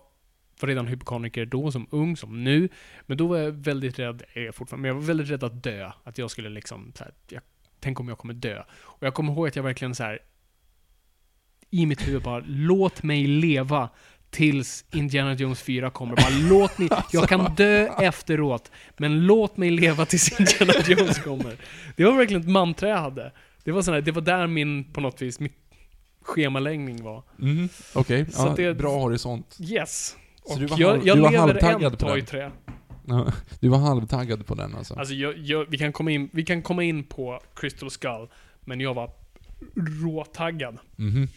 var 0.60 0.68
redan 0.68 0.88
hypokondriker 0.88 1.46
då, 1.46 1.72
som 1.72 1.88
ung, 1.90 2.18
som 2.18 2.44
nu. 2.44 2.70
Men 3.06 3.18
då 3.18 3.28
var 3.28 3.38
jag 3.38 3.52
väldigt 3.52 4.00
rädd, 4.00 4.24
är 4.34 4.42
jag 4.42 4.56
fortfarande, 4.56 4.82
men 4.82 4.88
jag 4.88 4.96
var 4.96 5.02
väldigt 5.02 5.30
rädd 5.30 5.44
att 5.44 5.64
dö. 5.64 5.92
Att 6.04 6.18
jag 6.18 6.32
skulle 6.32 6.50
liksom, 6.50 6.92
så 6.96 7.04
här, 7.04 7.14
jag, 7.30 7.42
tänk 7.80 8.00
om 8.00 8.10
jag 8.10 8.18
kommer 8.18 8.34
dö. 8.34 8.64
Och 8.78 9.04
jag 9.04 9.14
kommer 9.14 9.34
ihåg 9.34 9.48
att 9.48 9.56
jag 9.56 9.64
verkligen 9.64 9.96
så 9.96 10.04
här 10.04 10.20
i 11.70 11.86
mitt 11.86 12.08
huvud 12.08 12.24
bara, 12.24 12.44
låt 12.48 13.04
mig 13.04 13.28
leva 13.28 13.90
tills 14.30 14.86
Indiana 14.94 15.34
Jones 15.34 15.62
4 15.62 15.90
kommer. 15.90 16.16
Bara 16.16 16.30
låt 16.50 16.78
ni, 16.78 16.90
jag 17.12 17.30
kan 17.30 17.56
dö 17.56 17.88
efteråt, 17.88 18.72
men 18.98 19.26
låt 19.26 19.58
mig 19.58 19.70
leva 19.70 20.06
tills 20.06 20.40
Indiana 20.40 20.74
Jones 20.88 21.20
kommer. 21.20 21.58
Det 21.96 22.06
var 22.06 22.18
verkligen 22.18 22.42
ett 22.42 22.50
mantra 22.50 22.90
jag 22.90 22.98
hade. 22.98 23.32
Det 23.64 23.72
var, 23.72 23.82
sån 23.82 23.94
här, 23.94 24.02
det 24.02 24.12
var 24.12 24.22
där 24.22 24.48
min, 24.48 24.94
på 24.94 25.02
något 25.02 25.22
vis, 25.22 25.40
mitt 25.40 25.58
schemaläggning 26.22 27.04
var. 27.04 27.24
Mhm, 27.38 27.70
Okej, 27.94 28.26
Så 28.32 28.56
ja, 28.58 28.74
bra 28.74 29.00
horisont. 29.00 29.58
Yes. 29.60 30.18
Så 30.46 30.54
Och 30.54 30.60
du 30.60 30.66
var 30.66 30.80
jag, 30.80 30.90
halv- 30.90 31.08
jag 31.08 31.18
du 31.18 31.22
var 31.22 31.38
halvtaggad 31.38 32.00
på 32.00 32.16
den? 32.16 32.52
Du 33.60 33.70
var 33.70 33.78
halvtaggad 33.78 34.46
på 34.46 34.56
den 34.56 34.76
alltså? 34.76 34.94
Alltså, 34.94 35.14
jag, 35.14 35.38
jag, 35.38 35.66
vi, 35.70 35.78
kan 35.78 35.94
komma 35.94 36.12
in, 36.12 36.30
vi 36.34 36.46
kan 36.46 36.62
komma 36.62 36.84
in 36.84 37.04
på 37.04 37.40
Crystal 37.56 37.92
Skull, 37.92 38.28
men 38.62 38.80
jag 38.80 38.94
var 38.94 39.12
råtaggad. 40.04 40.78
Mhm. 40.96 41.28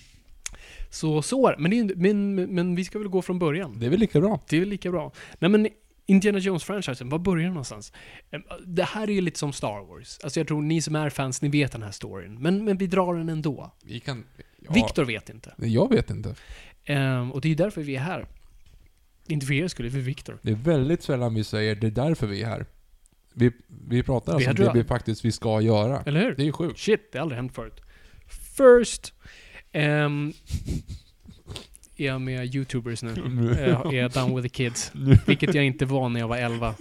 Så 0.90 1.22
så 1.22 1.50
det. 1.50 1.56
men, 1.58 1.86
det 1.86 1.96
men, 1.96 2.34
men, 2.34 2.74
vi 2.74 2.84
ska 2.84 2.98
väl 2.98 3.08
gå 3.08 3.22
från 3.22 3.38
början. 3.38 3.78
Det 3.80 3.86
är 3.86 3.90
väl 3.90 4.00
lika 4.00 4.20
bra? 4.20 4.40
Det 4.48 4.56
är 4.56 4.60
väl 4.60 4.68
lika 4.68 4.90
bra. 4.90 5.12
Nej 5.38 5.50
men 5.50 5.68
Indiana 6.06 6.38
Jones-franchisen, 6.38 7.10
var 7.10 7.18
börjar 7.18 7.44
den 7.44 7.54
någonstans? 7.54 7.92
Det 8.64 8.82
här 8.82 9.02
är 9.10 9.12
ju 9.12 9.20
lite 9.20 9.38
som 9.38 9.52
Star 9.52 9.86
Wars. 9.88 10.18
Alltså 10.22 10.40
jag 10.40 10.48
tror 10.48 10.62
ni 10.62 10.82
som 10.82 10.96
är 10.96 11.10
fans, 11.10 11.42
ni 11.42 11.48
vet 11.48 11.72
den 11.72 11.82
här 11.82 11.90
storyn. 11.90 12.42
Men, 12.42 12.64
men 12.64 12.76
vi 12.76 12.86
drar 12.86 13.14
den 13.14 13.28
ändå. 13.28 13.70
Vi 13.84 14.00
kan... 14.00 14.24
Ja, 14.58 14.72
Victor 14.72 15.04
vet 15.04 15.30
inte. 15.30 15.54
Jag 15.56 15.90
vet 15.90 16.10
inte. 16.10 16.34
Ehm, 16.84 17.32
och 17.32 17.40
det 17.40 17.48
är 17.48 17.50
ju 17.50 17.54
därför 17.56 17.82
vi 17.82 17.96
är 17.96 18.00
här. 18.00 18.26
Inte 19.28 19.46
för 19.46 19.54
er 19.54 19.68
skull, 19.68 19.90
för 19.90 19.98
Victor. 19.98 20.38
Det 20.42 20.50
är 20.50 20.56
väldigt 20.56 21.02
sällan 21.02 21.34
vi 21.34 21.44
säger 21.44 21.74
det 21.74 21.86
är 21.86 21.90
därför 21.90 22.26
vi 22.26 22.42
är 22.42 22.46
här. 22.46 22.66
Vi, 23.34 23.52
vi 23.88 24.02
pratar 24.02 24.34
alltså 24.34 24.50
om 24.50 24.56
det 24.56 24.72
vi 24.74 24.84
faktiskt 24.84 25.24
vi 25.24 25.32
ska 25.32 25.60
göra. 25.60 26.02
Eller 26.06 26.20
hur? 26.20 26.34
Det 26.34 26.42
är 26.42 26.46
ju 26.46 26.52
sjukt. 26.52 26.78
Shit, 26.78 27.12
det 27.12 27.18
har 27.18 27.22
aldrig 27.22 27.36
hänt 27.36 27.54
förut. 27.54 27.80
First. 28.56 29.12
Um, 29.74 30.32
är 31.96 32.06
jag 32.06 32.20
med 32.20 32.54
YouTubers 32.54 33.02
nu? 33.02 33.10
Eh, 33.60 33.80
är 33.80 33.92
jag 33.92 34.12
down 34.12 34.36
with 34.36 34.42
the 34.42 34.48
kids? 34.48 34.92
Vilket 35.26 35.54
jag 35.54 35.64
inte 35.64 35.84
var 35.84 36.08
när 36.08 36.20
jag 36.20 36.28
var 36.28 36.36
11. 36.36 36.74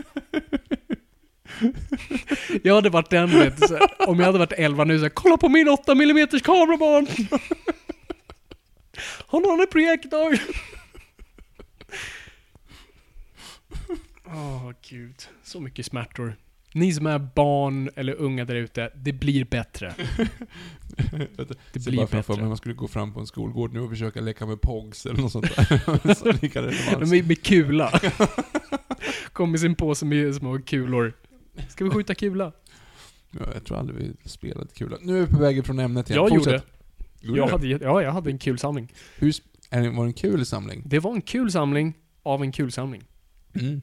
Jag 2.63 2.75
hade 2.75 2.89
varit 2.89 3.10
den, 3.10 3.29
vet 3.29 3.58
du, 3.58 3.79
om 4.08 4.19
jag 4.19 4.25
hade 4.25 4.39
varit 4.39 4.51
11 4.51 4.84
nu 4.84 4.99
så 4.99 5.10
kolla 5.10 5.38
på 5.38 5.49
min 5.49 5.69
8 5.69 5.91
mm 5.91 6.27
kamerabarn! 6.27 7.08
Har 9.27 9.62
en 9.62 9.67
projektor! 9.71 10.39
Åh 14.36 14.71
gud, 14.89 15.15
så 15.43 15.60
mycket 15.60 15.86
smärtor. 15.86 16.36
Ni 16.74 16.93
som 16.93 17.06
är 17.06 17.19
barn 17.19 17.89
eller 17.95 18.13
unga 18.13 18.45
där 18.45 18.56
ute, 18.56 18.91
det 18.95 19.13
blir 19.13 19.45
bättre. 19.45 19.93
Det 21.74 21.80
Så 21.80 21.89
blir 21.89 21.98
bara 21.98 22.08
framför 22.08 22.34
mig 22.34 22.38
bättre. 22.38 22.48
man 22.48 22.58
skulle 22.58 22.76
gå 22.76 22.88
fram 22.88 23.13
på 23.13 23.19
en 23.19 23.28
skolgård 23.28 23.74
nu 23.74 23.80
och 23.80 23.89
försöka 23.89 24.21
leka 24.21 24.45
med 24.45 24.62
pogs 24.62 25.06
eller 25.06 25.21
något 25.21 25.32
sånt 25.32 25.56
där. 25.56 26.13
så 26.13 26.32
lika. 26.32 26.62
Med, 27.06 27.28
med 27.28 27.43
kula. 27.43 28.00
Kom 29.34 29.52
med 29.52 29.60
sin 29.60 29.76
påse 29.76 30.06
med 30.06 30.36
små 30.36 30.60
kulor. 30.60 31.13
Ska 31.69 31.84
vi 31.84 31.89
skjuta 31.89 32.15
kula? 32.15 32.52
Ja, 33.32 33.45
jag 33.54 33.65
tror 33.65 33.78
aldrig 33.78 33.98
vi 33.98 34.30
spelat 34.30 34.74
kula. 34.74 34.98
Nu 35.02 35.17
är 35.17 35.21
vi 35.26 35.28
på 35.34 35.39
väg 35.39 35.58
ifrån 35.58 35.80
ämnet 35.80 36.10
igen. 36.10 36.21
Jag 36.21 36.30
Fortsätt. 36.30 36.54
gjorde. 36.54 36.63
Gjorde 37.21 37.39
Jag 37.39 37.48
hade, 37.48 37.67
ja, 37.67 38.02
jag 38.02 38.12
hade 38.12 38.30
en 38.32 38.39
kul 38.39 38.60
samling. 38.60 38.93
Hur, 39.17 39.34
var 39.71 40.04
det 40.04 40.10
en 40.10 40.13
kul 40.13 40.45
samling? 40.45 40.84
Det 40.86 41.00
var 41.00 41.13
en 41.15 41.21
kul 41.21 41.52
samling 41.52 41.93
av 42.24 42.43
en 42.43 42.52
kul 42.52 42.71
samling. 42.71 43.04
Mm. 43.54 43.82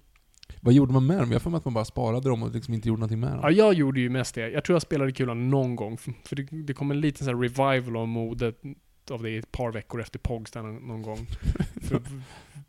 Vad 0.65 0.75
gjorde 0.75 0.93
man 0.93 1.07
med 1.07 1.19
dem? 1.19 1.29
Jag 1.29 1.35
har 1.35 1.41
för 1.41 1.51
mig 1.51 1.59
att 1.59 1.65
man 1.65 1.75
bara 1.75 1.85
sparade 1.85 2.29
dem 2.29 2.43
och 2.43 2.55
liksom 2.55 2.75
inte 2.75 2.89
gjorde 2.89 3.01
någonting 3.01 3.21
med 3.21 3.31
dem. 3.33 3.41
Ja, 3.43 3.51
jag 3.51 3.75
gjorde 3.75 4.01
ju 4.01 4.11
mest 4.11 4.35
det. 4.35 4.51
Jag 4.51 4.65
tror 4.65 4.75
jag 4.75 4.83
spelade 4.83 5.13
kulan 5.13 5.51
någon 5.51 5.77
gång. 5.77 5.97
För 5.99 6.37
det, 6.37 6.43
det 6.51 6.75
kom 6.75 6.91
en 6.91 7.01
liten 7.01 7.27
här 7.27 7.35
revival 7.35 7.97
av 7.97 8.09
modet 8.09 8.61
av 9.11 9.23
det 9.23 9.37
ett 9.37 9.53
par 9.53 9.73
veckor 9.73 10.01
efter 10.01 10.19
Pogs 10.19 10.51
där 10.51 10.63
någon, 10.63 10.77
någon 10.89 11.03
gång. 11.03 11.27
För 11.83 12.01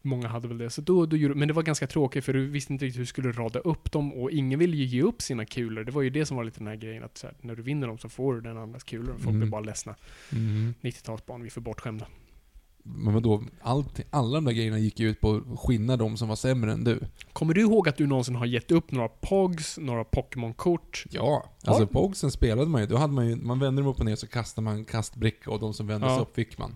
Många 0.02 0.28
hade 0.28 0.48
väl 0.48 0.58
det. 0.58 0.70
Så 0.70 0.82
då, 0.82 1.06
då 1.06 1.18
gjorde, 1.18 1.36
men 1.36 1.48
det 1.48 1.54
var 1.54 1.64
ganska 1.64 1.88
tråkigt 1.88 2.26
för 2.26 2.34
du 2.34 2.48
visste 2.48 2.74
inte 2.74 2.86
riktigt 2.86 2.98
hur 2.98 3.04
du 3.04 3.08
skulle 3.08 3.32
rada 3.32 3.60
upp 3.60 3.92
dem 3.92 4.14
och 4.14 4.32
ingen 4.32 4.60
ville 4.60 4.78
ju 4.78 4.84
ge 4.86 5.02
upp 5.02 5.22
sina 5.22 5.46
kulor. 5.46 5.84
Det 5.84 5.92
var 5.92 6.02
ju 6.02 6.10
det 6.10 6.26
som 6.26 6.38
var 6.38 6.44
lite 6.44 6.60
den 6.60 6.68
här 6.68 6.76
grejen 6.76 7.04
att 7.04 7.18
så 7.18 7.28
här, 7.28 7.36
när 7.42 7.56
du 7.56 7.62
vinner 7.62 7.88
dem 7.88 7.98
så 7.98 8.10
får 8.10 8.34
du 8.36 8.42
den 8.42 8.58
andras 8.58 8.84
kulor 8.84 9.10
och 9.14 9.20
folk 9.22 9.28
Mm. 9.30 9.40
blir 9.40 9.50
bara 9.50 9.62
ledsna. 9.62 9.96
Mm. 10.32 10.74
90-talsbarn, 10.82 11.42
vi 11.42 11.48
är 11.48 11.52
för 11.52 11.62
bortskämda. 11.62 12.08
Men 12.84 13.14
vadå, 13.14 13.44
allt, 13.62 14.00
alla 14.10 14.36
de 14.36 14.46
där 14.46 14.52
grejerna 14.52 14.80
gick 14.80 15.00
ju 15.00 15.10
ut 15.10 15.22
på 15.22 15.36
att 15.54 15.60
skinna 15.60 15.98
de 15.98 16.18
som 16.18 16.28
var 16.28 16.36
sämre 16.36 16.72
än 16.72 16.84
du. 16.84 17.00
Kommer 17.34 17.54
du 17.54 17.62
ihåg 17.62 17.90
att 17.90 17.98
du 17.98 18.08
någonsin 18.08 18.36
har 18.36 18.46
gett 18.46 18.72
upp 18.72 18.92
några 18.92 19.08
Pogs, 19.08 19.78
några 19.78 20.04
Pokémon-kort? 20.04 21.04
Ja. 21.12 21.46
Alltså. 21.66 21.88
Pogsen 21.88 22.32
spelade 22.32 22.70
man 22.70 22.82
ju, 22.82 22.88
då 22.88 22.98
hade 22.98 23.14
man 23.14 23.28
ju, 23.30 23.36
man 23.36 23.60
vände 23.60 23.82
dem 23.82 23.92
upp 23.92 24.00
och 24.00 24.06
ner 24.06 24.16
så 24.16 24.28
kastade 24.28 24.66
man 24.66 24.86
kastbricka 24.86 25.52
och 25.52 25.60
de 25.60 25.74
som 25.74 25.88
vändes 25.88 26.10
Ja. 26.10 26.20
upp 26.20 26.36
fick 26.36 26.58
man. 26.58 26.76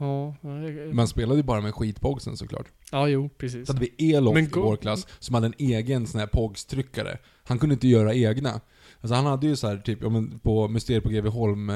Ja, 0.00 0.34
det- 0.42 0.94
Man 0.94 1.08
spelade 1.08 1.36
ju 1.36 1.42
bara 1.42 1.60
med 1.60 1.74
skitpogsen 1.74 2.36
såklart. 2.36 2.66
ja 2.92 3.08
jo, 3.08 3.28
precis. 3.38 3.66
Så 3.66 3.72
hade 3.72 3.86
vi 3.98 4.12
Elof 4.14 4.34
Men 4.34 4.44
i 4.44 4.48
vår 4.54 4.76
klass 4.76 5.06
som 5.18 5.34
hade 5.34 5.46
en 5.46 5.54
egen 5.58 6.06
sån 6.06 6.20
här 6.20 6.26
POGs-tryckare. 6.26 7.18
Han 7.44 7.58
kunde 7.58 7.72
inte 7.72 7.88
göra 7.88 8.14
egna. 8.14 8.60
Alltså 9.00 9.14
han 9.14 9.26
hade 9.26 9.46
ju 9.46 9.56
så 9.56 9.66
här 9.68 9.76
typ, 9.76 9.98
ja, 10.02 10.08
men 10.08 10.38
på 10.38 10.68
Mysteriet 10.68 11.02
på 11.04 11.08
Greveholm, 11.10 11.70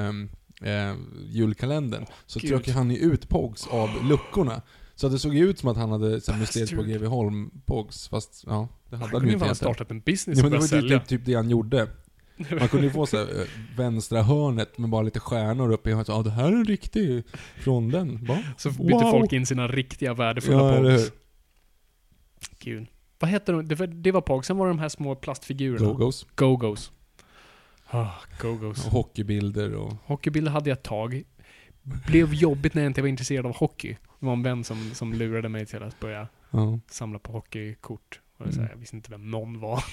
eh, 0.64 0.94
julkalendern, 1.29 2.07
så 2.27 2.38
Gud. 2.40 2.51
tryckte 2.51 2.72
han 2.72 2.90
ju 2.90 2.96
ut 2.96 3.29
POGs 3.29 3.66
av 3.66 3.88
luckorna. 4.09 4.62
Så 4.94 5.09
det 5.09 5.18
såg 5.18 5.35
ju 5.35 5.48
ut 5.51 5.59
som 5.59 5.68
att 5.68 5.77
han 5.77 5.90
hade 5.92 6.20
så 6.20 6.33
här, 6.33 6.40
Mysteriet 6.40 6.77
på. 6.77 6.83
Greveholm 6.83 7.51
POGs, 7.66 8.09
fast 8.09 8.44
ja, 8.46 8.68
det 8.90 8.96
Han 8.96 9.09
hade 9.09 9.18
han 9.18 9.27
ju 9.27 9.33
inte 9.33 9.38
fan 9.38 9.40
ha 9.40 9.46
egentligen. 9.46 9.55
startat 9.75 9.90
en 9.90 10.01
business 10.01 10.38
Ja, 10.38 10.42
men 10.42 10.53
det 10.53 10.59
var 10.59 10.83
ju 10.83 10.88
typ, 10.88 11.07
typ 11.07 11.25
det 11.25 11.35
han 11.35 11.51
gjorde. 11.51 11.88
Man 12.59 12.68
kunde 12.68 12.87
ju 12.87 12.92
få 12.92 13.07
så 13.07 13.16
här, 13.16 13.25
eh, 13.40 13.46
vänstra 13.77 14.22
hörnet 14.22 14.79
med 14.79 14.90
bara 14.90 15.03
lite 15.03 15.20
stjärnor 15.20 15.72
uppe 15.72 15.90
i 15.90 15.92
hörnet. 15.92 16.09
Ja, 16.09 16.22
det 16.22 16.31
här 16.31 16.44
är 16.44 16.53
en 16.57 16.64
riktig 16.64 17.25
från 17.61 17.88
den. 17.90 18.25
Va? 18.25 18.38
Så 18.57 18.70
bytte 18.70 18.83
Wow. 18.94 19.11
folk 19.11 19.33
in 19.33 19.46
sina 19.46 19.68
riktiga 19.68 20.14
värdefulla 20.14 20.75
Ja, 20.77 20.96
Pogs. 20.96 21.12
Gud. 22.59 22.87
Vad 23.18 23.31
hette 23.31 23.53
de? 23.53 23.68
Det 23.68 23.75
var, 23.75 23.87
det 23.87 24.12
var 24.12 24.20
Pogs, 24.20 24.46
sen 24.46 24.57
var 24.57 24.66
det 24.66 24.70
de 24.72 24.79
här 24.79 24.88
små 24.88 25.14
plastfigurerna. 25.14 25.87
Go-Go's. 25.92 26.27
Go-Go's. 26.37 26.90
Ah, 27.94 28.11
Go-Go's. 28.40 28.87
Och 28.87 28.92
hockeybilder 28.92 29.74
och... 29.74 29.92
Hockeybilder 30.05 30.50
hade 30.52 30.70
jag 30.70 30.76
ett 30.76 30.83
tag. 30.85 31.22
Blev 32.07 32.35
jobbigt 32.35 32.74
när 32.74 32.83
jag 32.83 32.90
inte 32.90 33.00
var 33.02 33.09
intresserad 33.09 33.46
av 33.46 33.57
hockey. 33.57 33.96
Det 34.20 34.26
var 34.26 34.33
en 34.33 34.42
vän 34.42 34.64
som, 34.64 34.90
som 34.94 35.12
lurade 35.14 35.48
mig 35.48 35.66
till 35.66 35.83
att 35.83 36.00
börja 36.00 36.28
Ja. 36.50 36.78
samla 36.90 37.18
på 37.18 37.33
hockeykort. 37.33 38.20
Och 38.37 38.46
så 38.46 38.52
Mm. 38.52 38.64
här, 38.64 38.70
jag 38.70 38.76
visste 38.81 38.96
inte 38.96 39.11
vem 39.11 39.31
någon 39.31 39.61
var. 39.61 39.85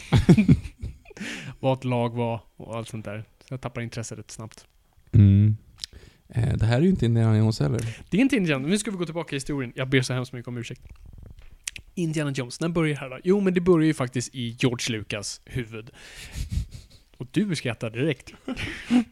Vad 1.59 1.77
ett 1.77 1.83
lag 1.83 2.09
var 2.15 2.41
och 2.55 2.75
allt 2.77 2.87
sånt 2.87 3.05
där. 3.05 3.23
Så 3.47 3.53
jag 3.53 3.61
tappade 3.61 3.83
intresset 3.83 4.19
rätt 4.19 4.31
snabbt. 4.31 4.65
Mm. 5.11 5.57
Eh, 6.29 6.53
det 6.57 6.65
här 6.65 6.77
är 6.77 6.81
ju 6.81 6.89
inte 6.89 7.05
Indiana 7.05 7.37
Jones 7.37 7.59
heller. 7.59 7.97
Det 8.09 8.17
är 8.17 8.21
inte 8.21 8.35
Indiana 8.35 8.67
Nu 8.67 8.77
ska 8.77 8.91
vi 8.91 8.97
gå 8.97 9.05
tillbaka 9.05 9.35
i 9.35 9.37
historien. 9.37 9.71
Jag 9.75 9.89
ber 9.89 10.01
så 10.01 10.13
hemskt 10.13 10.33
mycket 10.33 10.47
om 10.47 10.57
ursäkt. 10.57 10.81
Indiana 11.95 12.31
Jones, 12.31 12.59
när 12.61 12.69
börjar 12.69 12.93
det 12.95 12.99
här 12.99 13.09
då? 13.09 13.19
Jo, 13.23 13.39
men 13.39 13.53
det 13.53 13.61
börjar 13.61 13.85
ju 13.87 13.93
faktiskt 13.93 14.35
i 14.35 14.49
George 14.59 14.97
Lucas 14.97 15.41
huvud. 15.45 15.89
Och 17.19 17.27
du 17.31 17.55
skrattar 17.55 17.89
direkt. 17.89 18.33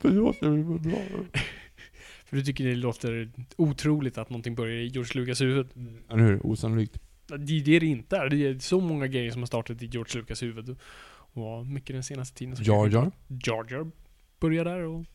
Förlåt, 0.02 0.40
det 0.42 0.50
var 0.50 0.80
bra. 0.80 1.02
För 2.26 2.36
du 2.38 2.44
tycker 2.44 2.66
det 2.66 2.76
låter 2.76 3.32
otroligt 3.56 4.18
att 4.18 4.30
någonting 4.30 4.56
börjar 4.56 4.76
i 4.78 4.88
George 4.88 5.12
Lucas 5.22 5.42
huvud. 5.42 5.68
Eller 6.12 6.24
hur? 6.24 6.46
Osannolikt. 6.46 7.00
Det 7.28 7.38
det 7.38 7.76
är 7.76 7.80
det 7.80 7.86
inte 7.86 8.18
är. 8.18 8.30
Det 8.30 8.48
är 8.48 8.60
så 8.60 8.80
många 8.82 9.08
grejer 9.08 9.32
som 9.32 9.42
har 9.42 9.48
startat 9.48 9.82
i 9.82 9.86
George 9.86 10.22
Lucas 10.22 10.44
huvud. 10.44 10.78
Och 11.10 11.66
mycket 11.66 11.96
den 11.96 12.04
senaste 12.04 12.38
tiden. 12.38 12.56
Jar 12.60 12.88
Jar. 12.88 13.12
Jar 13.28 13.66
Jar 13.72 13.92
börjar 14.40 14.66
där 14.66 14.80
och 14.82 15.06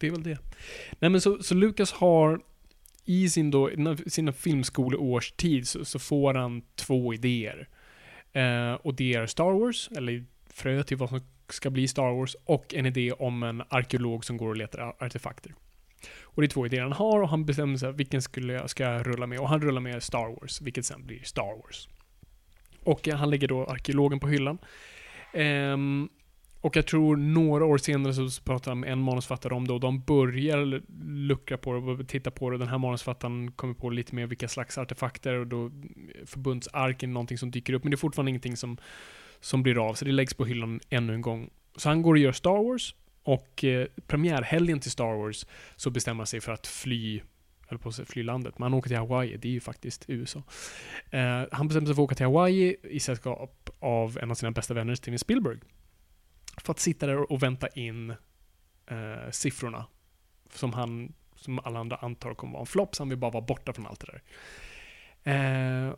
det 0.00 0.06
är 0.06 0.10
väl 0.10 0.22
det. 0.22 0.38
Nej 0.98 1.10
men 1.10 1.20
så, 1.20 1.42
så 1.42 1.54
Lucas 1.54 1.92
har 1.92 2.40
i 3.04 3.28
sin 3.28 3.50
då, 3.50 3.68
na- 3.68 4.08
sina 4.08 4.32
filmskoleårstid 4.32 5.68
så, 5.68 5.84
så 5.84 5.98
får 5.98 6.34
han 6.34 6.62
två 6.74 7.14
idéer. 7.14 7.68
Eh, 8.32 8.72
och 8.72 8.94
det 8.94 9.14
är 9.14 9.26
Star 9.26 9.52
Wars, 9.60 9.88
eller 9.96 10.24
frö 10.50 10.82
till 10.82 10.96
vad 10.96 11.08
som 11.08 11.20
ska 11.52 11.70
bli 11.70 11.88
Star 11.88 12.14
Wars, 12.14 12.36
och 12.44 12.74
en 12.74 12.86
idé 12.86 13.12
om 13.12 13.42
en 13.42 13.62
arkeolog 13.68 14.24
som 14.24 14.36
går 14.36 14.48
och 14.48 14.56
letar 14.56 14.94
artefakter. 14.98 15.54
Och 16.22 16.42
det 16.42 16.46
är 16.46 16.48
två 16.48 16.66
idéer 16.66 16.82
han 16.82 16.92
har 16.92 17.22
och 17.22 17.28
han 17.28 17.44
bestämmer 17.44 17.76
sig 17.76 17.92
vilken 17.92 18.22
skulle 18.22 18.52
jag, 18.52 18.70
ska 18.70 18.84
jag 18.84 19.06
rulla 19.06 19.26
med. 19.26 19.40
Och 19.40 19.48
han 19.48 19.60
rullar 19.60 19.80
med 19.80 20.02
Star 20.02 20.40
Wars, 20.40 20.60
vilket 20.60 20.86
sen 20.86 21.06
blir 21.06 21.22
Star 21.22 21.62
Wars. 21.62 21.88
Och 22.84 23.08
eh, 23.08 23.16
han 23.16 23.30
lägger 23.30 23.48
då 23.48 23.64
arkeologen 23.64 24.20
på 24.20 24.28
hyllan. 24.28 24.58
Ehm, 25.32 26.08
och 26.60 26.76
jag 26.76 26.86
tror 26.86 27.16
några 27.16 27.64
år 27.64 27.78
senare 27.78 28.30
så 28.30 28.42
pratar 28.42 28.70
han 28.70 28.80
med 28.80 28.92
en 28.92 28.98
manusfattare 28.98 29.54
om 29.54 29.66
det 29.66 29.72
och 29.72 29.80
de 29.80 30.00
börjar 30.00 30.82
luckra 31.04 31.58
på 31.58 31.72
det 31.72 31.78
och 31.78 32.08
titta 32.08 32.30
på 32.30 32.50
det. 32.50 32.58
Den 32.58 32.68
här 32.68 32.78
manusfattaren 32.78 33.52
kommer 33.52 33.74
på 33.74 33.90
lite 33.90 34.14
mer 34.14 34.26
vilka 34.26 34.48
slags 34.48 34.78
artefakter 34.78 35.34
och 35.34 35.46
då 35.46 35.70
förbundsarken 36.26 37.10
är 37.10 37.14
någonting 37.14 37.38
som 37.38 37.50
dyker 37.50 37.72
upp. 37.72 37.84
Men 37.84 37.90
det 37.90 37.94
är 37.94 37.98
fortfarande 37.98 38.30
ingenting 38.30 38.56
som, 38.56 38.76
som 39.40 39.62
blir 39.62 39.88
av, 39.88 39.94
så 39.94 40.04
det 40.04 40.12
läggs 40.12 40.34
på 40.34 40.44
hyllan 40.44 40.80
ännu 40.90 41.14
en 41.14 41.22
gång. 41.22 41.50
Så 41.76 41.88
han 41.88 42.02
går 42.02 42.14
och 42.14 42.18
gör 42.18 42.32
Star 42.32 42.64
Wars 42.64 42.94
och 43.22 43.64
eh, 43.64 43.86
premiärhelgen 44.06 44.80
till 44.80 44.90
Star 44.90 45.16
Wars 45.16 45.46
så 45.76 45.90
bestämmer 45.90 46.18
han 46.18 46.26
sig 46.26 46.40
för 46.40 46.52
att 46.52 46.66
fly 46.66 47.20
eller 47.68 47.78
på 47.78 47.88
att 47.88 47.94
säga 47.94 48.06
fly 48.06 48.22
landet, 48.22 48.58
men 48.58 48.62
han 48.62 48.74
åker 48.74 48.88
till 48.88 48.96
Hawaii, 48.96 49.36
det 49.36 49.48
är 49.48 49.52
ju 49.52 49.60
faktiskt 49.60 50.04
USA. 50.08 50.42
Eh, 51.10 51.44
han 51.52 51.68
bestämmer 51.68 51.86
sig 51.86 51.94
för 51.94 52.02
att 52.02 52.06
åka 52.06 52.14
till 52.14 52.26
Hawaii 52.26 52.76
i 52.82 53.00
sällskap 53.00 53.70
av 53.78 54.18
en 54.22 54.30
av 54.30 54.34
sina 54.34 54.50
bästa 54.50 54.74
vänner, 54.74 54.94
Steven 54.94 55.18
Spielberg. 55.18 55.58
För 56.56 56.72
att 56.72 56.78
sitta 56.78 57.06
där 57.06 57.32
och 57.32 57.42
vänta 57.42 57.68
in 57.68 58.10
eh, 58.86 59.30
siffrorna. 59.30 59.86
Som 60.52 60.72
han, 60.72 61.12
som 61.36 61.58
alla 61.58 61.78
andra 61.78 61.96
antar 61.96 62.34
kommer 62.34 62.52
vara 62.52 62.60
en 62.60 62.66
flopp, 62.66 62.94
så 62.94 63.02
han 63.02 63.08
vill 63.08 63.18
bara 63.18 63.30
vara 63.30 63.44
borta 63.44 63.72
från 63.72 63.86
allt 63.86 64.00
det 64.00 64.12
där. 64.12 64.22
Eh, 65.88 65.94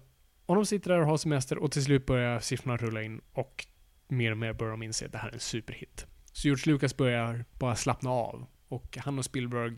och 0.50 0.56
de 0.56 0.66
sitter 0.66 0.90
där 0.90 1.00
och 1.00 1.06
har 1.06 1.16
semester 1.16 1.58
och 1.58 1.72
till 1.72 1.84
slut 1.84 2.06
börjar 2.06 2.40
siffrorna 2.40 2.76
rulla 2.76 3.02
in 3.02 3.20
och 3.32 3.66
mer 4.08 4.30
och 4.30 4.38
mer 4.38 4.52
börjar 4.52 4.70
de 4.70 4.82
inse 4.82 5.06
att 5.06 5.12
det 5.12 5.18
här 5.18 5.28
är 5.28 5.32
en 5.32 5.40
superhit. 5.40 6.06
Så 6.32 6.48
George 6.48 6.72
Lucas 6.72 6.96
börjar 6.96 7.44
bara 7.58 7.76
slappna 7.76 8.10
av 8.10 8.46
och 8.68 8.98
han 9.00 9.18
och 9.18 9.24
Spielberg 9.24 9.76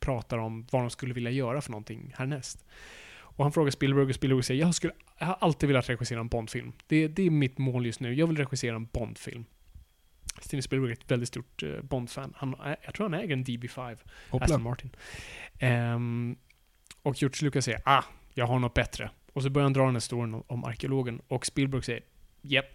pratar 0.00 0.38
om 0.38 0.66
vad 0.70 0.82
de 0.82 0.90
skulle 0.90 1.14
vilja 1.14 1.30
göra 1.30 1.60
för 1.60 1.70
någonting 1.70 2.14
härnäst. 2.16 2.64
Och 3.14 3.44
han 3.44 3.52
frågar 3.52 3.70
Spielberg 3.70 4.04
och 4.04 4.14
Spielberg 4.14 4.42
säger 4.42 4.60
jag, 4.60 4.74
skulle, 4.74 4.92
jag 5.18 5.26
har 5.26 5.36
alltid 5.40 5.68
velat 5.68 5.88
regissera 5.88 6.20
en 6.20 6.28
Bondfilm. 6.28 6.72
Det, 6.86 7.08
det 7.08 7.22
är 7.22 7.30
mitt 7.30 7.58
mål 7.58 7.86
just 7.86 8.00
nu. 8.00 8.14
Jag 8.14 8.26
vill 8.26 8.36
regissera 8.36 8.76
en 8.76 8.86
Bondfilm. 8.86 9.44
Steven 10.40 10.62
Spielberg 10.62 10.90
är 10.90 10.96
ett 10.96 11.10
väldigt 11.10 11.28
stort 11.28 11.62
uh, 11.62 11.82
Bond-fan. 11.82 12.34
Han, 12.36 12.56
jag 12.84 12.94
tror 12.94 13.08
han 13.08 13.20
äger 13.20 13.32
en 13.32 13.44
DB5, 13.44 13.98
Hoppla. 14.30 14.44
Aston 14.44 14.62
Martin. 14.62 14.96
Ehm, 15.58 16.36
och 17.02 17.22
George 17.22 17.44
Lucas 17.44 17.64
säger 17.64 17.80
ah, 17.84 18.04
jag 18.34 18.46
har 18.46 18.58
något 18.58 18.74
bättre. 18.74 19.10
Och 19.32 19.42
så 19.42 19.50
börjar 19.50 19.64
han 19.64 19.72
dra 19.72 19.84
den 19.84 19.94
här 19.94 20.00
storyn 20.00 20.42
om, 20.46 20.64
arkeologen. 20.64 21.20
Och 21.28 21.46
Spielberg 21.46 21.82
säger 21.82 22.02
japp, 22.42 22.66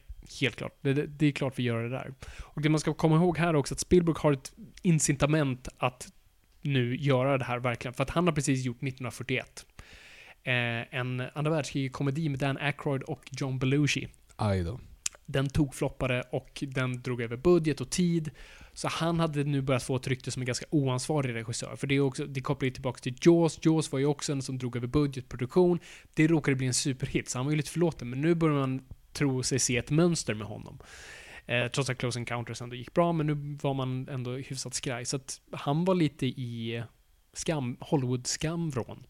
helt 0.41 0.55
klart. 0.55 0.77
Det, 0.81 0.93
det, 0.93 1.07
det 1.07 1.25
är 1.25 1.31
klart 1.31 1.59
vi 1.59 1.63
gör 1.63 1.83
det 1.83 1.89
där. 1.89 2.13
Och 2.39 2.61
det 2.61 2.69
man 2.69 2.79
ska 2.79 2.93
komma 2.93 3.15
ihåg 3.15 3.37
här 3.37 3.55
också, 3.55 3.73
att 3.73 3.79
Spielberg 3.79 4.15
har 4.19 4.33
ett 4.33 4.53
incitament 4.81 5.67
att 5.77 6.07
nu 6.61 6.95
göra 6.95 7.37
det 7.37 7.45
här 7.45 7.59
verkligen. 7.59 7.93
För 7.93 8.03
att 8.03 8.09
han 8.09 8.27
har 8.27 8.33
precis 8.33 8.65
gjort 8.65 8.77
1941. 8.77 9.65
Eh, 10.43 10.53
en 10.99 11.23
andra 11.33 11.51
världskrig-komedi 11.51 12.29
med 12.29 12.39
Dan 12.39 12.57
Aykroyd 12.57 13.03
och 13.03 13.29
John 13.31 13.59
Belushi. 13.59 14.07
Aj 14.35 14.63
då. 14.63 14.79
Den 15.29 15.49
tog 15.49 15.75
floppade 15.75 16.23
och 16.31 16.63
den 16.67 17.01
drog 17.01 17.21
över 17.21 17.37
budget 17.37 17.81
och 17.81 17.89
tid. 17.89 18.31
Så 18.73 18.87
han 18.87 19.19
hade 19.19 19.43
nu 19.43 19.61
börjat 19.61 19.83
få 19.83 19.95
ett 19.95 20.07
rykte 20.07 20.31
som 20.31 20.41
en 20.41 20.45
ganska 20.45 20.65
oansvarig 20.69 21.35
regissör. 21.35 21.75
För 21.75 21.87
det, 21.87 21.95
är 21.95 21.99
också, 21.99 22.25
det 22.25 22.41
kopplar 22.41 22.65
ju 22.65 22.71
tillbaka 22.71 22.99
till 22.99 23.15
Jaws. 23.21 23.59
Jaws 23.61 23.91
var 23.91 23.99
ju 23.99 24.05
också 24.05 24.31
en 24.31 24.41
som 24.41 24.57
drog 24.57 24.75
över 24.75 24.87
budgetproduktion. 24.87 25.79
Det 26.13 26.27
råkade 26.27 26.55
bli 26.55 26.67
en 26.67 26.73
superhit, 26.73 27.29
så 27.29 27.39
han 27.39 27.45
var 27.45 27.51
ju 27.51 27.57
lite 27.57 27.69
förlåten. 27.69 28.09
Men 28.09 28.21
nu 28.21 28.35
börjar 28.35 28.55
man 28.55 28.81
tro 29.13 29.43
sig 29.43 29.59
se 29.59 29.77
ett 29.77 29.89
mönster 29.89 30.33
med 30.33 30.47
honom. 30.47 30.79
Eh, 31.45 31.67
trots 31.67 31.89
att 31.89 31.97
Close 31.97 32.19
Encounters 32.19 32.61
ändå 32.61 32.75
gick 32.75 32.93
bra, 32.93 33.13
men 33.13 33.27
nu 33.27 33.57
var 33.61 33.73
man 33.73 34.07
ändå 34.09 34.31
hyfsat 34.31 34.73
skraj. 34.73 35.05
Så 35.05 35.15
att 35.15 35.41
han 35.51 35.85
var 35.85 35.95
lite 35.95 36.25
i 36.25 36.83
skam, 37.33 37.77
Hollywood-skamvrån. 37.79 39.03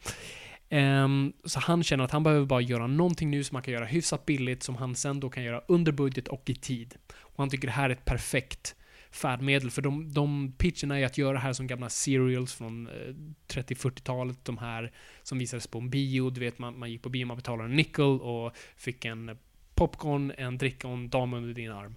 Um, 0.69 1.33
så 1.45 1.59
han 1.59 1.83
känner 1.83 2.03
att 2.03 2.11
han 2.11 2.23
behöver 2.23 2.45
bara 2.45 2.61
göra 2.61 2.87
någonting 2.87 3.31
nu 3.31 3.43
som 3.43 3.55
han 3.55 3.63
kan 3.63 3.73
göra 3.73 3.85
hyfsat 3.85 4.25
billigt, 4.25 4.63
som 4.63 4.75
han 4.75 4.95
sen 4.95 5.19
då 5.19 5.29
kan 5.29 5.43
göra 5.43 5.61
under 5.67 5.91
budget 5.91 6.27
och 6.27 6.49
i 6.49 6.55
tid. 6.55 6.95
Och 7.13 7.37
han 7.37 7.49
tycker 7.49 7.67
det 7.67 7.73
här 7.73 7.89
är 7.89 7.93
ett 7.93 8.05
perfekt 8.05 8.75
färdmedel, 9.11 9.71
för 9.71 9.81
de, 9.81 10.13
de 10.13 10.51
pitcherna 10.51 10.99
är 10.99 11.05
att 11.05 11.17
göra 11.17 11.33
det 11.33 11.39
här 11.39 11.53
som 11.53 11.67
gamla 11.67 11.89
serials 11.89 12.53
från 12.53 12.87
eh, 12.87 13.13
30-40-talet, 13.47 14.45
de 14.45 14.57
här 14.57 14.91
som 15.23 15.39
visades 15.39 15.67
på 15.67 15.79
en 15.79 15.89
bio, 15.89 16.29
du 16.29 16.39
vet 16.39 16.59
man, 16.59 16.79
man 16.79 16.91
gick 16.91 17.01
på 17.01 17.09
bio, 17.09 17.25
man 17.25 17.37
betalade 17.37 17.69
en 17.69 17.75
nickel 17.75 18.21
och 18.21 18.55
fick 18.75 19.05
en 19.05 19.37
popcorn, 19.75 20.33
en 20.37 20.57
dricka 20.57 20.87
och 20.87 20.93
en 20.93 21.09
dam 21.09 21.33
under 21.33 21.53
din 21.53 21.71
arm. 21.71 21.95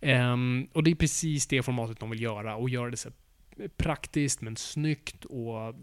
Um, 0.00 0.68
och 0.72 0.82
det 0.82 0.90
är 0.90 0.94
precis 0.94 1.46
det 1.46 1.62
formatet 1.62 2.00
de 2.00 2.10
vill 2.10 2.22
göra, 2.22 2.56
och 2.56 2.70
göra 2.70 2.90
det 2.90 2.96
så 2.96 3.10
praktiskt 3.76 4.40
men 4.40 4.56
snyggt 4.56 5.24
och 5.24 5.74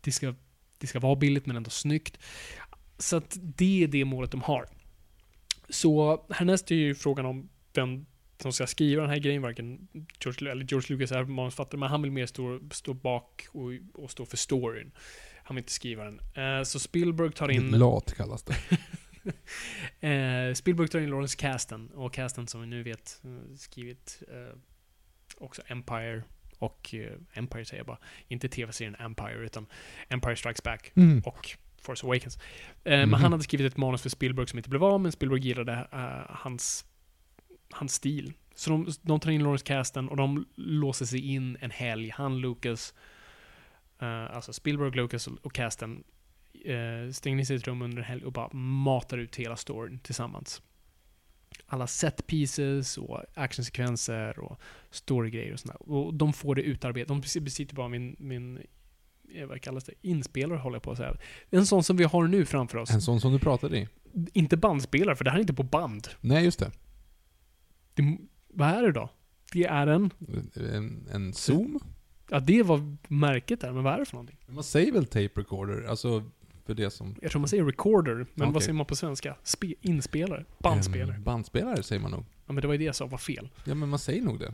det 0.00 0.12
ska, 0.12 0.34
det 0.78 0.86
ska 0.86 1.00
vara 1.00 1.16
billigt 1.16 1.46
men 1.46 1.56
ändå 1.56 1.70
snyggt. 1.70 2.18
Så 2.98 3.16
att 3.16 3.36
det 3.40 3.82
är 3.84 3.88
det 3.88 4.04
målet 4.04 4.30
de 4.30 4.42
har. 4.42 4.66
Så 5.68 6.24
härnäst 6.30 6.70
är 6.70 6.74
ju 6.74 6.94
frågan 6.94 7.26
om 7.26 7.48
vem 7.72 8.06
som 8.42 8.52
ska 8.52 8.66
skriva 8.66 9.02
den 9.02 9.10
här 9.10 9.18
grejen, 9.18 9.42
varken 9.42 9.88
George, 10.20 10.50
eller 10.50 10.64
George 10.64 10.96
Lucas 10.96 11.12
är 11.12 11.24
manusfattare, 11.24 11.78
men 11.78 11.88
han 11.88 12.02
vill 12.02 12.12
mer 12.12 12.26
stå, 12.26 12.60
stå 12.72 12.94
bak 12.94 13.46
och, 13.52 13.70
och 13.94 14.10
stå 14.10 14.26
för 14.26 14.36
storyn. 14.36 14.92
Han 15.44 15.54
vill 15.54 15.62
inte 15.62 15.72
skriva 15.72 16.04
den. 16.04 16.20
Eh, 16.34 16.62
så 16.62 16.78
Spielberg 16.78 17.32
tar 17.32 17.48
in... 17.50 17.70
Lat 17.70 18.14
kallas 18.16 18.42
det. 18.42 18.56
Eh, 20.00 20.54
Spielberg 20.54 20.88
tar 20.88 20.98
in 20.98 21.10
Lawrence 21.10 21.36
Kasten, 21.36 21.90
och 21.90 22.14
Kasten 22.14 22.46
som 22.46 22.60
vi 22.60 22.66
nu 22.66 22.82
vet 22.82 23.20
eh, 23.24 23.56
skrivit 23.56 24.22
också 25.38 25.62
Empire 25.66 26.22
och 26.58 26.94
eh, 26.94 27.12
Empire 27.32 27.64
säger 27.64 27.80
jag 27.80 27.86
bara, 27.86 27.98
inte 28.28 28.48
tv-serien 28.48 28.96
Empire 28.98 29.34
utan 29.44 29.66
Empire 30.08 30.36
Strikes 30.36 30.62
Back 30.62 30.92
Mm. 30.96 31.20
och 31.26 31.50
Force 31.82 32.06
Awakens. 32.06 32.36
Eh, 32.36 32.42
Men 32.84 33.08
Mhm. 33.08 33.14
han 33.20 33.32
hade 33.32 33.44
skrivit 33.44 33.72
ett 33.72 33.76
manus 33.76 34.02
för 34.02 34.08
Spielberg 34.10 34.46
som 34.46 34.58
inte 34.58 34.68
blev 34.70 34.84
av, 34.84 35.00
men 35.00 35.12
Spielberg 35.12 35.40
gillade 35.40 35.88
eh, 35.92 36.36
hans, 36.36 36.84
hans 37.70 37.94
stil. 37.94 38.32
Så 38.54 38.70
de, 38.70 38.88
de 39.02 39.20
tar 39.20 39.30
in 39.30 39.42
Lawrence 39.42 39.64
Kasten 39.64 40.08
och 40.08 40.16
de 40.16 40.46
låser 40.54 41.06
sig 41.06 41.20
in 41.34 41.56
en 41.60 41.70
helg. 41.70 42.10
Han, 42.10 42.38
Lucas, 42.40 42.94
eh, 44.00 44.36
alltså 44.36 44.52
Spielberg, 44.52 44.90
Lucas 44.90 45.26
och, 45.26 45.52
Kasten 45.54 46.04
eh, 46.64 47.10
stänger 47.12 47.38
in 47.38 47.46
sig 47.46 47.56
i 47.56 47.58
ett 47.58 47.66
rum 47.66 47.82
under 47.82 47.98
en 47.98 48.04
helg 48.04 48.24
och 48.24 48.32
bara 48.32 48.52
matar 48.52 49.18
ut 49.18 49.36
hela 49.36 49.56
storyn 49.56 49.98
tillsammans. 49.98 50.62
Alla 51.66 51.86
set 51.86 52.26
pieces 52.26 52.98
och 52.98 53.20
actionsekvenser 53.34 54.38
och 54.38 54.60
storygrejer 54.90 55.52
och 55.52 55.60
sådär. 55.60 55.92
Och 55.92 56.14
de 56.14 56.32
får 56.32 56.54
det 56.54 56.62
utarbetat. 56.62 57.08
De 57.08 57.40
besitter 57.40 57.74
bara 57.74 57.88
min, 57.88 58.16
min 58.18 58.58
eh, 59.34 59.46
vad 59.46 59.62
kallas 59.62 59.84
det? 59.84 59.92
Inspelare 60.02 60.58
håller 60.58 60.76
jag 60.76 60.82
på 60.82 60.90
att 60.90 60.98
säga. 60.98 61.16
En 61.50 61.66
sån 61.66 61.84
som 61.84 61.96
vi 61.96 62.04
har 62.04 62.26
nu 62.26 62.44
framför 62.44 62.78
oss. 62.78 62.90
En 62.90 63.02
sån 63.02 63.20
som 63.20 63.32
du 63.32 63.38
pratade 63.38 63.78
i. 63.78 63.88
Inte 64.32 64.56
bandspelare, 64.56 65.16
för 65.16 65.24
det 65.24 65.30
här 65.30 65.38
är 65.38 65.40
inte 65.40 65.54
på 65.54 65.62
band. 65.62 66.08
Nej, 66.20 66.44
just 66.44 66.58
det. 66.58 66.70
Det, 67.94 68.18
vad 68.48 68.68
är 68.68 68.82
det 68.82 68.92
då? 68.92 69.10
Det 69.52 69.64
är 69.64 69.86
en... 69.86 70.10
En, 70.54 71.08
en 71.12 71.32
Zoom? 71.32 71.80
Ja, 72.30 72.40
det 72.40 72.62
var 72.62 72.96
märket 73.08 73.60
där, 73.60 73.72
men 73.72 73.84
vad 73.84 73.94
är 73.94 73.98
det 73.98 74.04
för 74.04 74.14
någonting? 74.14 74.38
Man 74.46 74.64
säger 74.64 74.92
väl 74.92 75.06
tape 75.06 75.40
recorder? 75.40 75.84
Alltså, 75.84 76.24
för 76.68 76.74
det 76.74 76.90
som... 76.90 77.14
Jag 77.22 77.30
tror 77.30 77.40
man 77.40 77.48
säger 77.48 77.64
recorder, 77.64 78.14
men 78.14 78.26
Okej. 78.34 78.52
vad 78.52 78.62
säger 78.62 78.74
man 78.74 78.86
på 78.86 78.96
svenska? 78.96 79.36
Spe, 79.42 79.74
inspelare? 79.80 80.44
Bandspelare? 80.58 81.14
En 81.16 81.22
bandspelare 81.22 81.82
säger 81.82 82.02
man 82.02 82.10
nog. 82.10 82.24
Ja, 82.46 82.52
men 82.52 82.60
det 82.62 82.66
var 82.66 82.74
ju 82.74 82.78
det 82.78 82.84
jag 82.84 82.94
sa 82.94 83.06
var 83.06 83.18
fel. 83.18 83.48
Ja, 83.64 83.74
men 83.74 83.88
man 83.88 83.98
säger 83.98 84.22
nog 84.22 84.38
det. 84.38 84.52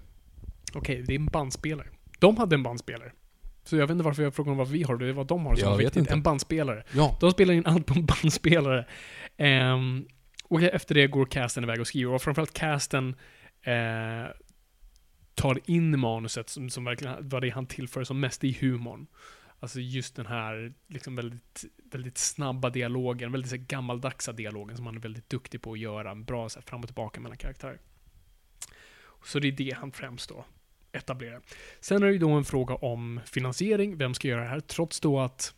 Okej, 0.74 1.02
det 1.06 1.12
är 1.14 1.18
en 1.18 1.26
bandspelare. 1.26 1.86
De 2.18 2.36
hade 2.36 2.54
en 2.56 2.62
bandspelare. 2.62 3.12
Så 3.64 3.76
jag 3.76 3.86
vet 3.86 3.90
inte 3.90 4.04
varför 4.04 4.22
jag 4.22 4.34
frågar 4.34 4.52
om 4.52 4.58
vad 4.58 4.68
vi 4.68 4.82
har, 4.82 4.96
det 4.96 5.06
är 5.08 5.12
vad 5.12 5.26
de 5.26 5.46
har 5.46 5.54
som 5.54 5.70
Jag 5.70 5.76
viktigt. 5.76 5.96
inte. 5.96 6.12
En 6.12 6.22
bandspelare. 6.22 6.84
Ja. 6.92 7.16
De 7.20 7.30
spelar 7.30 7.54
in 7.54 7.66
allt 7.66 7.86
på 7.86 7.94
en 7.94 8.06
bandspelare. 8.06 8.86
Ehm, 9.36 10.06
och 10.44 10.62
efter 10.62 10.94
det 10.94 11.06
går 11.06 11.26
casten 11.26 11.64
iväg 11.64 11.80
och 11.80 11.86
skriver. 11.86 12.12
Och 12.14 12.22
framförallt 12.22 12.52
casten 12.52 13.16
eh, 13.62 14.30
tar 15.34 15.60
in 15.64 15.98
manuset 16.00 16.48
som, 16.48 16.70
som 16.70 16.84
verkligen 16.84 17.28
var 17.28 17.40
det 17.40 17.50
han 17.50 17.66
tillför 17.66 18.04
som 18.04 18.20
mest 18.20 18.44
i 18.44 18.56
humorn. 18.60 19.06
Alltså 19.64 19.80
just 19.80 20.16
den 20.16 20.26
här 20.26 20.72
liksom 20.86 21.16
väldigt, 21.16 21.64
väldigt 21.90 22.18
snabba 22.18 22.70
dialogen, 22.70 23.32
väldigt 23.32 23.50
så 23.50 23.56
här, 23.56 23.62
gammaldagsa 23.64 24.32
dialogen 24.32 24.76
som 24.76 24.86
han 24.86 24.96
är 24.96 25.00
väldigt 25.00 25.30
duktig 25.30 25.62
på 25.62 25.72
att 25.72 25.78
göra. 25.78 26.10
En 26.10 26.24
bra 26.24 26.48
så 26.48 26.58
här, 26.58 26.66
fram 26.66 26.80
och 26.80 26.86
tillbaka 26.86 27.20
mellan 27.20 27.38
karaktärer. 27.38 27.80
Så 29.24 29.38
det 29.38 29.48
är 29.48 29.52
det 29.52 29.74
han 29.76 29.92
främst 29.92 30.28
då 30.28 30.44
etablerar. 30.92 31.40
Sen 31.80 32.02
är 32.02 32.06
det 32.06 32.12
ju 32.12 32.18
då 32.18 32.30
en 32.30 32.44
fråga 32.44 32.74
om 32.74 33.20
finansiering. 33.26 33.98
Vem 33.98 34.14
ska 34.14 34.28
göra 34.28 34.40
det 34.40 34.48
här? 34.48 34.60
Trots 34.60 35.00
då 35.00 35.20
att 35.20 35.54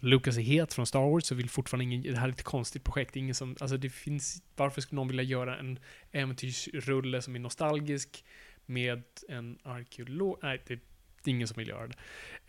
Lucas 0.00 0.36
är 0.36 0.42
het 0.42 0.74
från 0.74 0.86
Star 0.86 1.10
Wars 1.10 1.24
så 1.24 1.34
vill 1.34 1.50
fortfarande 1.50 1.84
ingen, 1.84 2.02
det 2.02 2.18
här 2.18 2.28
är 2.28 2.32
ett 2.32 2.42
konstigt 2.42 2.84
projekt. 2.84 3.16
Ingen 3.16 3.34
som, 3.34 3.56
alltså 3.60 3.76
det 3.76 3.90
finns, 3.90 4.42
varför 4.56 4.80
skulle 4.80 4.96
någon 4.96 5.08
vilja 5.08 5.22
göra 5.22 5.58
en 5.58 5.78
äventyrsrulle 6.12 7.22
som 7.22 7.34
är 7.34 7.40
nostalgisk 7.40 8.24
med 8.66 9.02
en 9.28 9.58
arkeolog? 9.62 10.38
Nej, 10.42 10.62
det, 10.66 10.80
det 11.26 11.30
är 11.30 11.34
ingen 11.34 11.48
som 11.48 11.58
vill 11.58 11.68
göra 11.68 11.86
det. 11.86 11.94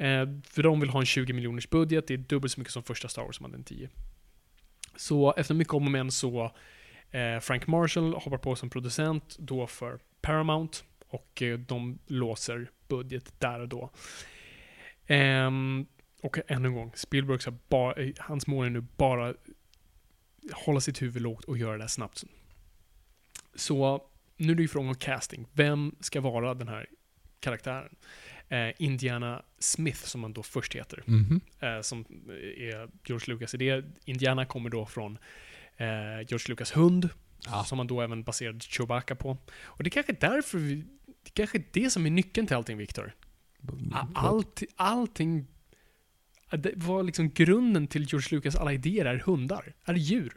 Eh, 0.06 0.28
för 0.50 0.64
de 0.64 0.80
vill 0.80 0.90
ha 0.90 1.00
en 1.00 1.06
20 1.06 1.34
miljoners 1.34 1.70
budget, 1.70 2.08
det 2.08 2.14
är 2.14 2.18
dubbelt 2.18 2.54
så 2.54 2.60
mycket 2.60 2.74
som 2.74 2.84
första 2.84 3.08
Star 3.08 3.24
Wars 3.24 3.36
som 3.36 3.44
hade 3.44 3.58
en 3.58 3.64
10. 3.64 3.90
Så 4.96 5.34
efter 5.38 5.54
mycket 5.54 5.74
om 5.74 5.86
och 5.86 5.92
men 5.92 6.12
så 6.12 6.56
eh, 7.12 7.40
Frank 7.40 7.68
Marshall 7.68 8.14
hoppar 8.14 8.38
på 8.38 8.56
som 8.56 8.70
producent 8.70 9.36
då 9.40 9.68
för 9.68 10.00
Paramount 10.22 10.78
och 11.10 11.42
eh, 11.42 11.60
de 11.60 12.00
låser 12.08 12.72
budget 12.88 13.34
där 13.40 13.60
och 13.60 13.68
då. 13.68 13.90
Ehm, 15.08 15.86
och 16.22 16.38
ännu 16.48 16.68
en 16.68 16.76
gång, 16.76 16.92
Spielberg 16.96 17.40
ska 17.40 17.52
bara, 17.52 17.94
eh, 17.94 18.14
hans 18.18 18.48
mål 18.48 18.66
är 18.66 18.70
nu 18.70 18.82
bara 18.82 19.34
hålla 20.54 20.80
sitt 20.80 21.02
huvud 21.02 21.22
lågt 21.22 21.46
och 21.46 21.58
göra 21.58 21.78
det 21.78 21.84
här 21.84 21.88
snabbt. 21.88 22.24
Så 23.56 24.04
nu 24.38 24.52
är 24.52 24.56
det 24.56 24.62
ju 24.62 24.68
frågan 24.68 24.90
om 24.90 24.96
casting. 24.96 25.48
Vem 25.54 25.96
ska 26.00 26.22
vara 26.22 26.54
den 26.54 26.68
här 26.68 26.90
karaktären? 27.40 27.96
Eh, 28.50 28.70
Indiana 28.78 29.42
Smith, 29.60 30.00
som 30.04 30.24
han 30.24 30.34
då 30.34 30.44
först 30.44 30.76
heter, 30.76 31.04
Mhm. 31.06 31.42
eh, 31.60 31.82
som 31.82 32.06
är 32.58 32.90
George 33.08 33.34
Lucas 33.34 33.54
idé. 33.54 33.84
Indiana 34.06 34.46
kommer 34.46 34.70
då 34.70 34.86
från 34.86 35.18
eh, 35.78 35.88
George 36.28 36.46
Lucas 36.48 36.72
hund, 36.78 37.10
Ja. 37.46 37.64
som 37.64 37.78
man 37.78 37.88
då 37.88 38.02
även 38.02 38.24
baserade 38.24 38.60
Chewbacca 38.60 39.16
på. 39.16 39.38
Och 39.64 39.84
det 39.84 39.88
är 39.88 39.92
kanske 39.92 40.12
är 40.12 40.18
därför 40.32 40.58
vi, 40.58 40.76
det 41.06 41.30
är 41.30 41.34
kanske 41.34 41.64
det 41.72 41.90
som 41.90 42.06
är 42.06 42.10
nyckeln 42.10 42.48
till 42.48 42.56
allting, 42.56 42.78
Viktor. 42.78 43.16
A- 43.94 44.08
Allt, 44.16 44.64
allting... 44.76 45.48
Det 46.52 46.72
var 46.76 47.04
liksom 47.04 47.30
grunden 47.30 47.88
till 47.88 48.04
George 48.10 48.28
Lucas 48.38 48.56
alla 48.56 48.74
idéer 48.74 49.06
är 49.06 49.20
hundar, 49.26 49.74
är 49.86 49.94
djur. 49.94 50.34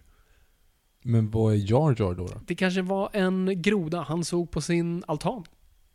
Men 1.03 1.31
vad 1.31 1.53
är 1.55 1.57
Jar 1.57 1.90
Jar 1.99 2.14
då? 2.14 2.27
då? 2.27 2.40
Det 2.46 2.55
kanske 2.55 2.83
var 2.83 3.11
en 3.12 3.62
groda 3.62 4.03
han 4.03 4.25
såg 4.25 4.51
på 4.51 4.61
sin 4.61 5.05
altan. 5.07 5.44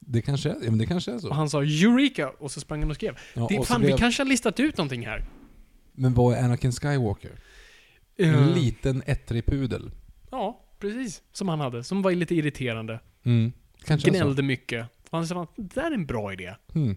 Det 0.06 0.22
kanske 0.22 0.50
är, 0.50 0.54
ja, 0.63 0.70
men 0.70 0.78
det 0.78 0.86
kanske 0.86 1.12
är 1.12 1.15
Och 1.15 1.22
så. 1.22 1.34
han 1.34 1.50
sa 1.50 1.62
'Eureka' 1.63 2.30
och 2.39 2.52
så 2.52 2.60
sprang 2.60 2.80
han 2.82 2.89
och 2.89 2.96
skrev. 2.96 3.18
Ja, 3.34 3.48
det, 3.50 3.60
och 3.60 3.68
fan, 3.68 3.82
vi 3.82 3.88
blev- 3.88 3.98
kanske 3.98 4.24
har 4.24 4.28
listat 4.30 4.60
ut 4.60 4.78
någonting 4.78 5.06
här. 5.06 5.26
Men 5.94 6.13
vad 6.13 6.34
är 6.38 6.44
Anakin 6.44 6.72
Skywalker? 6.72 7.32
En 8.18 8.34
Eh, 8.36 8.56
liten 8.56 9.04
ettrig 9.06 9.46
pudel. 9.46 9.91
Ja, 10.32 10.65
precis. 10.80 11.22
Som 11.32 11.50
han 11.50 11.60
hade. 11.60 11.84
Som 11.84 12.02
var 12.02 12.12
lite 12.12 12.36
irriterande. 12.36 13.00
Mm. 13.24 13.52
Kanske. 13.86 14.10
Gnällde 14.10 14.44
mycket. 14.44 14.86
Och 15.10 15.18
han 15.18 15.28
sa 15.28 15.48
det 15.56 15.63
där 15.76 15.91
är 15.91 15.96
en 15.96 16.06
bra 16.06 16.34
idé. 16.34 16.56
Mm. 16.76 16.96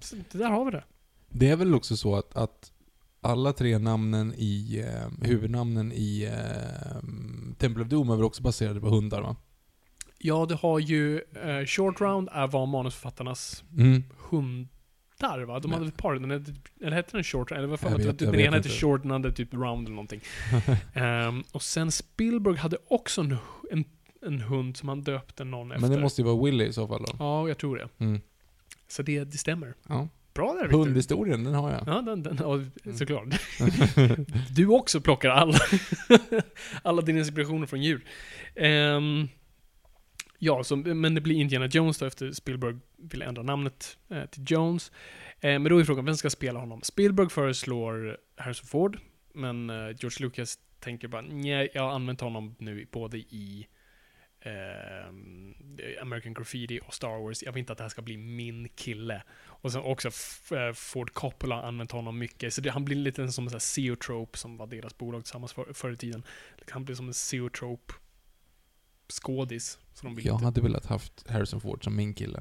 Så 0.00 0.16
det 0.32 0.38
där 0.38 0.50
har 0.50 0.64
vi 0.64 0.70
det. 0.70 0.84
Det 1.28 1.48
är 1.48 1.56
väl 1.56 1.74
också 1.74 1.96
så 1.96 2.16
att, 2.16 2.36
att 2.36 2.72
alla 3.20 3.52
tre 3.52 3.78
namnen 3.78 4.34
i, 4.36 4.84
eh, 4.86 5.26
huvudnamnen 5.28 5.92
i 5.92 6.22
eh, 6.32 7.02
Temple 7.58 7.82
of 7.82 7.88
Doom 7.88 8.10
är 8.10 8.16
väl 8.16 8.24
också 8.24 8.42
baserade 8.42 8.80
på 8.80 8.88
hundar 8.88 9.20
va? 9.22 9.36
Ja, 10.26 10.46
det 10.48 10.54
har 10.54 10.78
ju... 10.78 11.16
Eh, 11.44 11.64
Short 11.66 12.00
Round 12.00 12.28
är 12.32 12.46
var 12.46 12.66
manusförfattarnas 12.66 13.64
Mm. 13.78 14.02
hundar 14.30 15.44
va? 15.44 15.60
De 15.60 15.72
hade 15.72 15.86
ett 15.86 15.96
par. 15.96 16.14
Den 16.14 16.30
hette, 16.30 16.52
eller 16.80 16.96
hette 16.96 17.16
den 17.16 17.24
Short 17.24 17.50
Round? 17.50 17.58
Eller 17.58 17.68
vad 17.68 17.80
fan 17.80 17.92
Jag 17.92 17.98
vet, 17.98 18.18
Den 18.18 18.34
ena 18.34 18.56
hette. 18.56 18.68
Short, 18.68 19.02
den 19.02 19.10
andra 19.10 19.30
typ 19.32 19.54
Round 19.54 19.86
eller 19.88 19.94
någonting. 19.94 20.20
Ehm, 20.94 21.44
och 21.52 21.62
sen 21.62 21.90
Spielberg 21.92 22.56
hade 22.56 22.76
också 22.88 23.20
en, 23.20 23.36
en, 23.70 23.84
en 24.26 24.40
hund 24.40 24.76
som 24.76 24.88
han 24.88 25.02
döpte 25.02 25.44
någon 25.44 25.72
efter. 25.72 25.80
Men 25.80 25.90
det 25.96 26.00
måste 26.02 26.20
ju 26.20 26.24
vara 26.26 26.44
Willy 26.44 26.64
i 26.64 26.72
så 26.72 26.88
fall 26.88 27.02
då. 27.06 27.12
Ja, 27.18 27.48
jag 27.48 27.58
tror 27.58 27.76
det. 27.76 27.88
Mm. 28.04 28.20
Så 28.88 29.02
det, 29.02 29.24
det 29.24 29.38
stämmer. 29.38 29.74
Ja. 29.88 30.08
Bra 30.34 30.52
där. 30.62 30.68
Hundhistorien, 30.68 31.44
den 31.44 31.54
har 31.54 31.70
jag. 31.70 31.82
Ja, 31.86 32.02
den, 32.02 32.22
den, 32.22 32.38
ja, 32.40 32.54
Mm. 32.54 32.96
såklart. 32.98 33.24
du 34.56 34.66
också 34.66 35.00
plockar 35.00 35.28
alla, 35.30 35.58
alla 36.82 37.02
dina 37.02 37.18
inspirationer 37.18 37.66
från 37.66 37.82
djur. 37.82 38.04
Ehm, 38.56 39.28
ja, 40.44 40.64
så, 40.64 40.76
men 40.76 41.14
det 41.14 41.20
blir 41.20 41.36
Indiana 41.36 41.66
Jones 41.66 41.98
då 41.98 42.06
efter 42.06 42.32
Spielberg 42.32 42.76
vill 42.96 43.22
ändra 43.22 43.42
namnet 43.42 43.98
eh, 44.08 44.24
till 44.24 44.44
Jones. 44.46 44.92
Eh, 45.40 45.58
men 45.58 45.64
då 45.64 45.78
är 45.78 45.84
frågan, 45.84 46.04
vem 46.04 46.16
ska 46.16 46.30
spela 46.30 46.60
honom? 46.60 46.82
Spielberg 46.82 47.28
föreslår 47.28 48.18
Harrison 48.36 48.66
Ford, 48.66 48.98
men 49.34 49.70
eh, 49.70 49.76
George 49.76 50.16
Lucas 50.20 50.58
tänker 50.80 51.08
bara, 51.08 51.22
nej, 51.22 51.70
jag 51.74 51.82
har 51.82 51.90
använt 51.90 52.20
honom 52.20 52.54
nu 52.58 52.86
både 52.92 53.18
i 53.18 53.66
eh, 54.40 55.08
American 56.02 56.34
Graffiti 56.34 56.80
och 56.86 56.94
Star 56.94 57.22
Wars. 57.22 57.42
Jag 57.42 57.52
vill 57.52 57.60
inte 57.60 57.72
att 57.72 57.78
det 57.78 57.84
här 57.84 57.88
ska 57.88 58.02
bli 58.02 58.16
min 58.16 58.68
kille. 58.68 59.22
Och 59.46 59.72
sen 59.72 59.82
också 59.82 60.08
eh, 60.56 60.72
Ford 60.72 61.12
Coppola 61.12 61.54
har 61.54 61.62
använt 61.62 61.92
honom 61.92 62.18
mycket. 62.18 62.54
Så 62.54 62.60
det, 62.60 62.70
han 62.70 62.84
blir 62.84 62.96
lite 62.96 63.16
som 63.16 63.44
en 63.44 63.50
sån 63.50 63.54
här 63.54 63.58
Zeotrope 63.58 64.38
som 64.38 64.56
var 64.56 64.66
deras 64.66 64.98
bolag 64.98 65.24
tillsammans 65.24 65.52
för, 65.52 65.72
förr 65.72 65.92
i 65.92 65.96
tiden. 65.96 66.22
Han 66.70 66.84
blir 66.84 66.94
som 66.96 67.08
en 67.08 67.14
Zeotrope 67.14 67.94
skådis. 69.08 69.78
Så 69.94 70.06
de 70.06 70.14
vill 70.14 70.26
Jag 70.26 70.34
inte. 70.34 70.44
hade 70.44 70.60
velat 70.60 70.86
haft 70.86 71.28
Harrison 71.30 71.60
Ford 71.60 71.84
som 71.84 71.96
min 71.96 72.14
kille. 72.14 72.40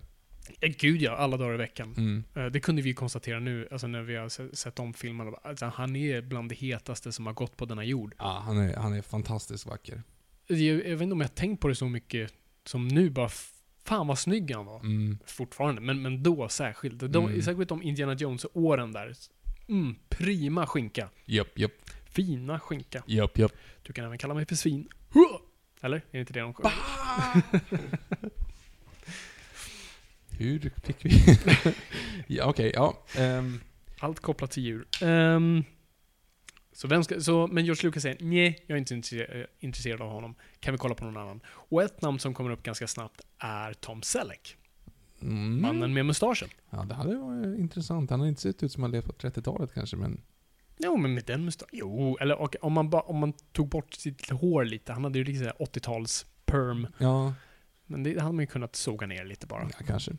Ja, 0.59 0.69
gud 0.79 1.01
ja, 1.01 1.11
alla 1.15 1.37
dagar 1.37 1.53
i 1.53 1.57
veckan. 1.57 1.93
Mm. 1.97 2.23
Eh, 2.35 2.45
Det 2.45 2.59
kunde 2.59 2.81
vi 2.81 2.89
ju 2.89 2.95
konstatera 2.95 3.39
nu, 3.39 3.67
alltså 3.71 3.87
när 3.87 4.01
vi 4.01 4.15
har 4.15 4.29
se- 4.29 4.55
sett 4.55 4.79
om 4.79 4.93
filmen. 4.93 5.33
Alltså, 5.43 5.65
han 5.65 5.95
är 5.95 6.21
bland 6.21 6.49
det 6.49 6.55
hetaste 6.55 7.11
som 7.11 7.25
har 7.25 7.33
gått 7.33 7.57
på 7.57 7.65
denna 7.65 7.83
jord. 7.83 8.15
Ja, 8.17 8.41
han 8.45 8.57
är, 8.57 8.75
han 8.75 8.93
är 8.93 9.01
fantastiskt 9.01 9.65
vacker. 9.65 10.03
Jag, 10.47 10.57
jag 10.59 10.73
vet 10.83 11.01
inte 11.01 11.13
om 11.13 11.21
jag 11.21 11.35
tänkt 11.35 11.61
på 11.61 11.67
det 11.67 11.75
så 11.75 11.89
mycket 11.89 12.33
som 12.65 12.87
nu, 12.87 13.09
bara 13.09 13.29
fan 13.85 14.07
vad 14.07 14.19
snygg 14.19 14.51
han 14.55 14.65
var. 14.65 14.79
Mm. 14.79 15.17
Fortfarande, 15.25 15.81
men, 15.81 16.01
men 16.01 16.23
då 16.23 16.49
särskilt. 16.49 16.99
De, 16.99 17.25
Mm. 17.25 17.41
Särskilt 17.41 17.71
om 17.71 17.83
Indiana 17.83 18.13
Jones-åren 18.13 18.91
där. 18.91 19.13
Mm, 19.67 19.95
prima 20.09 20.67
skinka. 20.67 21.09
Japp, 21.25 21.59
japp, 21.59 21.71
Fina 22.05 22.59
skinka. 22.59 23.03
japp, 23.07 23.37
japp. 23.37 23.51
Du 23.83 23.93
kan 23.93 24.05
även 24.05 24.17
kalla 24.17 24.33
mig 24.33 24.45
för 24.45 24.55
svin. 24.55 24.87
Huh! 25.13 25.37
Eller? 25.83 25.97
Är 25.97 26.01
det 26.11 26.19
inte 26.19 26.33
det 26.33 26.39
de 26.39 26.53
sjunger? 26.53 26.71
Hur 30.29 30.71
fick 30.83 31.05
vi... 31.05 31.37
ja, 32.35 32.45
okej, 32.45 32.71
ja. 32.75 32.97
ehm, 33.17 33.59
Allt 33.99 34.19
kopplat 34.19 34.51
till 34.51 34.63
djur. 34.63 34.85
Ehm, 35.01 35.63
så 36.71 36.87
vem 36.87 37.03
ska, 37.03 37.19
så, 37.21 37.47
men 37.47 37.65
George 37.65 37.83
Lucas 37.87 38.03
säger 38.03 38.17
nej, 38.19 38.63
jag 38.67 38.75
är 38.75 38.79
inte 38.79 38.93
intresse- 38.95 39.47
intresserad 39.59 40.01
av 40.01 40.09
honom. 40.11 40.35
Kan 40.59 40.73
vi 40.73 40.77
kolla 40.77 40.95
på 40.95 41.05
någon 41.05 41.17
annan? 41.17 41.39
Och 41.47 41.83
ett 41.83 42.01
namn 42.01 42.19
som 42.19 42.33
kommer 42.33 42.49
upp 42.49 42.63
ganska 42.63 42.87
snabbt 42.87 43.21
är 43.37 43.73
Tom 43.73 44.01
Selleck. 44.01 44.57
Mm. 45.21 45.61
Mannen 45.61 45.93
med 45.93 46.05
mustaschen. 46.05 46.49
Ja, 46.69 46.83
det 46.83 46.93
hade 46.95 47.15
varit 47.17 47.59
intressant. 47.59 48.09
Han 48.09 48.19
har 48.19 48.27
inte 48.27 48.41
sett 48.41 48.63
ut 48.63 48.71
som 48.71 48.83
han 48.83 48.91
levt 48.91 49.05
på 49.05 49.11
30-talet 49.27 49.73
kanske, 49.73 49.95
men... 49.95 50.21
Jo, 50.77 50.97
men 50.97 51.13
med 51.13 51.23
den 51.25 51.45
mustaschen. 51.45 51.69
Jo, 51.79 52.17
eller 52.21 52.41
och, 52.41 52.55
om, 52.61 52.73
man 52.73 52.89
ba, 52.89 52.99
om 52.99 53.17
man 53.17 53.33
tog 53.51 53.69
bort 53.69 53.93
sitt 53.93 54.29
hår 54.29 54.65
lite. 54.65 54.93
Han 54.93 55.03
hade 55.03 55.19
ju 55.19 55.25
liksom 55.25 55.47
80-tals 55.47 56.25
perm. 56.45 56.87
Ja, 56.97 57.33
Men 57.85 58.03
det 58.03 58.19
hade 58.21 58.33
man 58.33 58.39
ju 58.43 58.47
kunnat 58.47 58.75
såga 58.75 59.07
ner 59.07 59.25
lite 59.25 59.47
bara. 59.47 59.63
ja 59.79 59.85
kanske. 59.87 60.11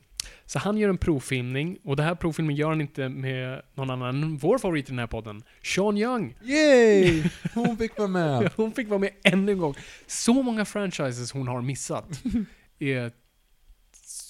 Så 0.44 0.58
han 0.58 0.78
gör 0.78 0.88
en 0.88 0.98
provfilmning, 0.98 1.78
och 1.84 1.96
det 1.96 2.02
här 2.02 2.14
provfilmen 2.14 2.56
gör 2.56 2.68
han 2.68 2.80
inte 2.80 3.08
med 3.08 3.62
någon 3.74 3.90
annan 3.90 4.22
än 4.22 4.36
vår 4.36 4.58
favorit 4.58 4.88
i 4.88 4.92
den 4.92 4.98
här 4.98 5.06
podden, 5.06 5.42
Sean 5.62 5.98
Young. 5.98 6.36
Yay! 6.42 7.22
Hon 7.54 7.76
fick 7.76 7.98
vara 7.98 8.08
med! 8.08 8.52
Hon 8.56 8.72
fick 8.72 8.88
vara 8.88 8.98
med 8.98 9.10
ännu 9.22 9.52
en 9.52 9.58
gång. 9.58 9.74
Så 10.06 10.42
många 10.42 10.64
franchises 10.64 11.32
hon 11.32 11.48
har 11.48 11.62
missat. 11.62 12.22
är 12.78 13.12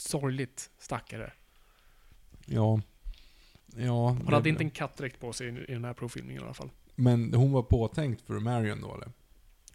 sorgligt, 0.09 0.71
stackare. 0.79 1.33
Ja. 2.47 2.81
Ja. 3.77 4.17
Hon 4.25 4.33
hade 4.33 4.49
inte 4.49 4.65
en 4.65 4.71
kattdräkt 4.71 5.21
på 5.21 5.33
sig 5.33 5.49
i, 5.49 5.73
den 5.73 5.85
här 5.85 5.95
provfilmningen 5.95 6.43
i 6.43 6.45
alla 6.45 6.55
fall. 6.55 6.71
Men 6.95 7.35
hon 7.35 7.53
var 7.53 7.63
påtänkt 7.63 8.23
för 8.23 8.39
Marion 8.39 8.81
då 8.81 8.95
eller? 8.95 9.09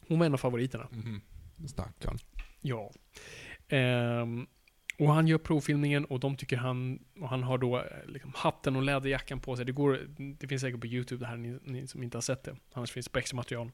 Hon 0.07 0.19
var 0.19 0.25
en 0.25 0.33
av 0.33 0.37
favoriterna. 0.37 0.87
Mhm. 0.91 1.21
Stackarn. 1.67 2.17
Ja. 2.61 2.91
Ehm, 3.67 4.47
och 4.99 5.13
han 5.13 5.27
gör 5.27 5.37
provfilmningen 5.37 6.05
och 6.05 6.19
de 6.19 6.35
tycker 6.35 6.57
han, 6.57 6.99
och 7.19 7.29
han 7.29 7.43
har 7.43 7.57
då 7.57 7.77
eh, 7.77 7.83
liksom 8.07 8.31
hatten 8.35 8.75
och 8.75 8.81
läderjackan 8.81 9.39
på 9.39 9.55
sig. 9.55 9.65
Det, 9.65 9.71
går, 9.71 9.99
det 10.39 10.47
finns 10.47 10.61
säkert 10.61 10.81
på 10.81 10.87
YouTube 10.87 11.25
det 11.25 11.27
här, 11.27 11.37
ni, 11.37 11.59
ni 11.63 11.87
som 11.87 12.03
inte 12.03 12.17
har 12.17 12.21
sett 12.21 12.43
det. 12.43 12.55
Annars 12.73 12.91
finns 12.91 13.05
det 13.05 13.11
på 13.11 13.19
extra 13.19 13.35
material. 13.35 13.71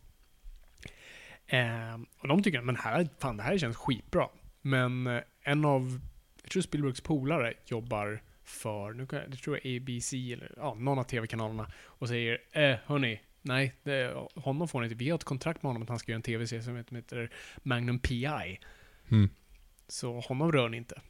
Ehm, 1.47 2.05
och 2.19 2.27
de 2.27 2.43
tycker, 2.43 2.61
men 2.61 2.75
här, 2.75 3.07
fan 3.19 3.37
det 3.37 3.43
här 3.43 3.57
känns 3.57 3.77
skitbra. 3.77 4.29
Men 4.61 5.07
eh, 5.07 5.21
en 5.41 5.65
av, 5.65 5.99
jag 6.41 6.51
tror 6.51 6.61
Spielbergs 6.61 7.01
polare 7.01 7.53
jobbar 7.65 8.21
för, 8.45 8.93
nu 8.93 9.07
kan 9.07 9.19
jag, 9.19 9.31
det 9.31 9.37
tror 9.37 9.59
jag 9.63 9.77
ABC 9.77 10.13
eller 10.13 10.53
ja, 10.57 10.73
någon 10.73 10.99
av 10.99 11.03
tv-kanalerna 11.03 11.71
och 11.77 12.07
säger 12.07 12.41
eh, 12.51 12.75
hörni, 12.85 13.21
nej, 13.41 13.73
det, 13.83 14.13
honom 14.35 14.67
får 14.67 14.79
ni 14.81 14.85
inte. 14.85 14.95
Vi 14.95 15.09
har 15.09 15.15
ett 15.15 15.23
kontrakt 15.23 15.63
med 15.63 15.69
honom 15.69 15.83
att 15.83 15.89
han 15.89 15.99
ska 15.99 16.11
göra 16.11 16.15
en 16.15 16.21
tv-serie 16.21 16.63
som 16.63 16.75
heter 16.75 17.29
Magnum 17.63 17.99
PI. 17.99 18.59
Mm. 19.09 19.29
Så 19.87 20.19
honom 20.19 20.51
rör 20.51 20.69
ni 20.69 20.77
inte. 20.77 21.01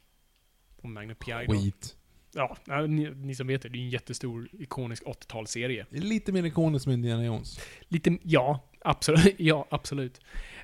Och 0.76 0.88
Magnum 0.88 1.16
PI 1.16 1.44
då. 1.46 1.52
Skit. 1.52 1.96
Ja, 2.34 2.56
ja, 2.64 2.86
ni, 2.86 3.10
ni 3.10 3.34
som 3.34 3.46
vet 3.46 3.62
det, 3.62 3.68
det 3.68 3.78
är 3.78 3.82
en 3.82 3.90
jättestor 3.90 4.48
ikonisk 4.52 5.02
80-talsserie. 5.04 5.86
Det 5.90 5.96
är 5.96 6.02
lite 6.02 6.32
mer 6.32 6.44
ikoniskt 6.44 6.82
som 6.84 6.92
Indiana 6.92 7.24
Jones. 7.24 7.60
Lite, 7.88 8.18
ja, 8.22 8.68
absolut. 8.80 9.34
Ja, 9.38 9.66
absolut. 9.70 10.20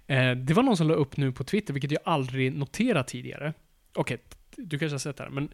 Eh, 0.06 0.32
det 0.34 0.54
var 0.54 0.62
någon 0.62 0.76
som 0.76 0.88
la 0.88 0.94
upp 0.94 1.16
nu 1.16 1.32
på 1.32 1.44
Twitter, 1.44 1.72
vilket 1.72 1.90
jag 1.90 2.00
aldrig 2.04 2.52
noterat 2.52 3.08
tidigare. 3.08 3.54
Okej, 3.94 4.16
t- 4.16 4.36
du 4.56 4.78
kanske 4.78 4.94
har 4.94 4.98
sett 4.98 5.16
det 5.16 5.22
här, 5.24 5.30
men 5.30 5.52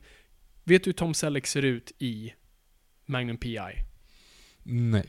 vet 0.68 0.84
du 0.84 0.88
hur 0.88 0.92
Tom 0.92 1.14
Selleck 1.14 1.46
ser 1.46 1.62
ut 1.62 1.92
i 1.98 2.34
Magnum 3.06 3.36
PI? 3.36 3.58
Nej. 4.62 5.06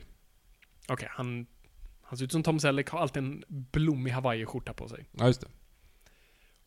Okej, 0.87 1.07
han, 1.11 1.47
han 2.01 2.17
ser 2.17 2.25
ut 2.25 2.31
som 2.31 2.43
Tom 2.43 2.59
Selleck, 2.59 2.89
har 2.89 2.99
alltid 2.99 3.23
en 3.23 3.43
blommig 3.47 4.11
hawaiiskjorta 4.11 4.73
på 4.73 4.89
sig. 4.89 5.05
Ja, 5.11 5.27
just 5.27 5.41
det. 5.41 5.47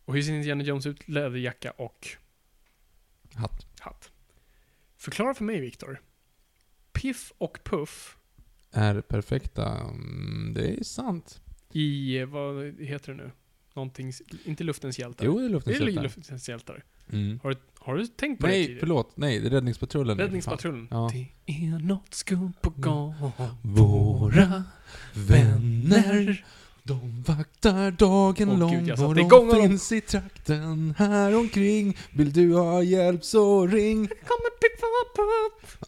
Och 0.05 0.15
hur 0.15 0.23
ser 0.23 0.33
Indiana 0.33 0.65
Jones 0.65 0.87
ut? 0.87 1.09
Läderjacka 1.09 1.71
och 1.71 2.09
Hatt. 3.35 3.67
hatt. 3.81 4.11
Förklara 4.97 5.35
för 5.35 5.45
mig, 5.45 5.61
Viktor. 5.61 6.01
Piff 6.93 7.33
och 7.39 7.59
Puff 7.65 8.17
Är 8.71 9.01
perfekta. 9.01 9.81
Mm, 9.81 10.55
det 10.55 10.81
är 10.81 10.85
sant. 10.85 11.43
i, 11.73 12.19
eh, 12.19 12.27
vad 12.27 12.75
heter 12.81 13.15
det 13.15 13.23
nu? 13.25 13.31
Någonting, 13.75 14.13
inte 14.45 14.65
Luftens 14.65 14.99
hjältar. 14.99 15.25
Jo, 15.27 15.39
det 15.39 15.45
är 15.45 15.49
det 15.49 15.53
luftens 15.53 15.81
är 15.81 15.85
hjältar. 15.87 16.03
Luftens 16.03 16.49
hjältar. 16.49 16.85
Mm. 17.13 17.41
Har, 17.43 17.51
du- 17.51 17.61
har 17.85 17.97
du 17.97 18.07
tänkt 18.07 18.40
på 18.40 18.47
det 18.47 18.53
Nej, 18.53 18.62
tidigare? 18.62 18.81
förlåt. 18.81 19.12
Nej, 19.16 19.38
det 19.40 19.47
är 19.47 19.51
Räddningspatrullen. 19.51 20.18
Räddningspatrullen. 20.18 20.88
Ja. 20.90 21.11
Det 21.12 21.53
är 21.53 21.79
något 21.87 22.14
skumt 22.14 22.53
på 22.61 22.71
gång. 22.71 23.14
Våra 23.62 24.62
vänner 25.14 26.45
De 26.83 27.23
vaktar 27.27 27.90
dagen 27.90 28.49
Åh, 28.51 28.59
lång 28.59 28.73
gud, 28.79 28.88
jag 28.88 28.99
satte 28.99 29.09
och 29.09 29.14
de 29.14 29.21
igång 29.21 29.47
honom. 29.49 29.62
finns 29.68 29.92
i 29.92 30.01
trakten 30.01 30.95
här 30.99 31.37
omkring 31.37 31.97
Vill 32.12 32.33
du 32.33 32.55
ha 32.55 32.83
hjälp 32.83 33.25
så 33.25 33.66
ring 33.66 34.07
Kommer 34.07 34.51
Piff 34.61 34.81
och 34.83 35.16
Puff. 35.16 35.79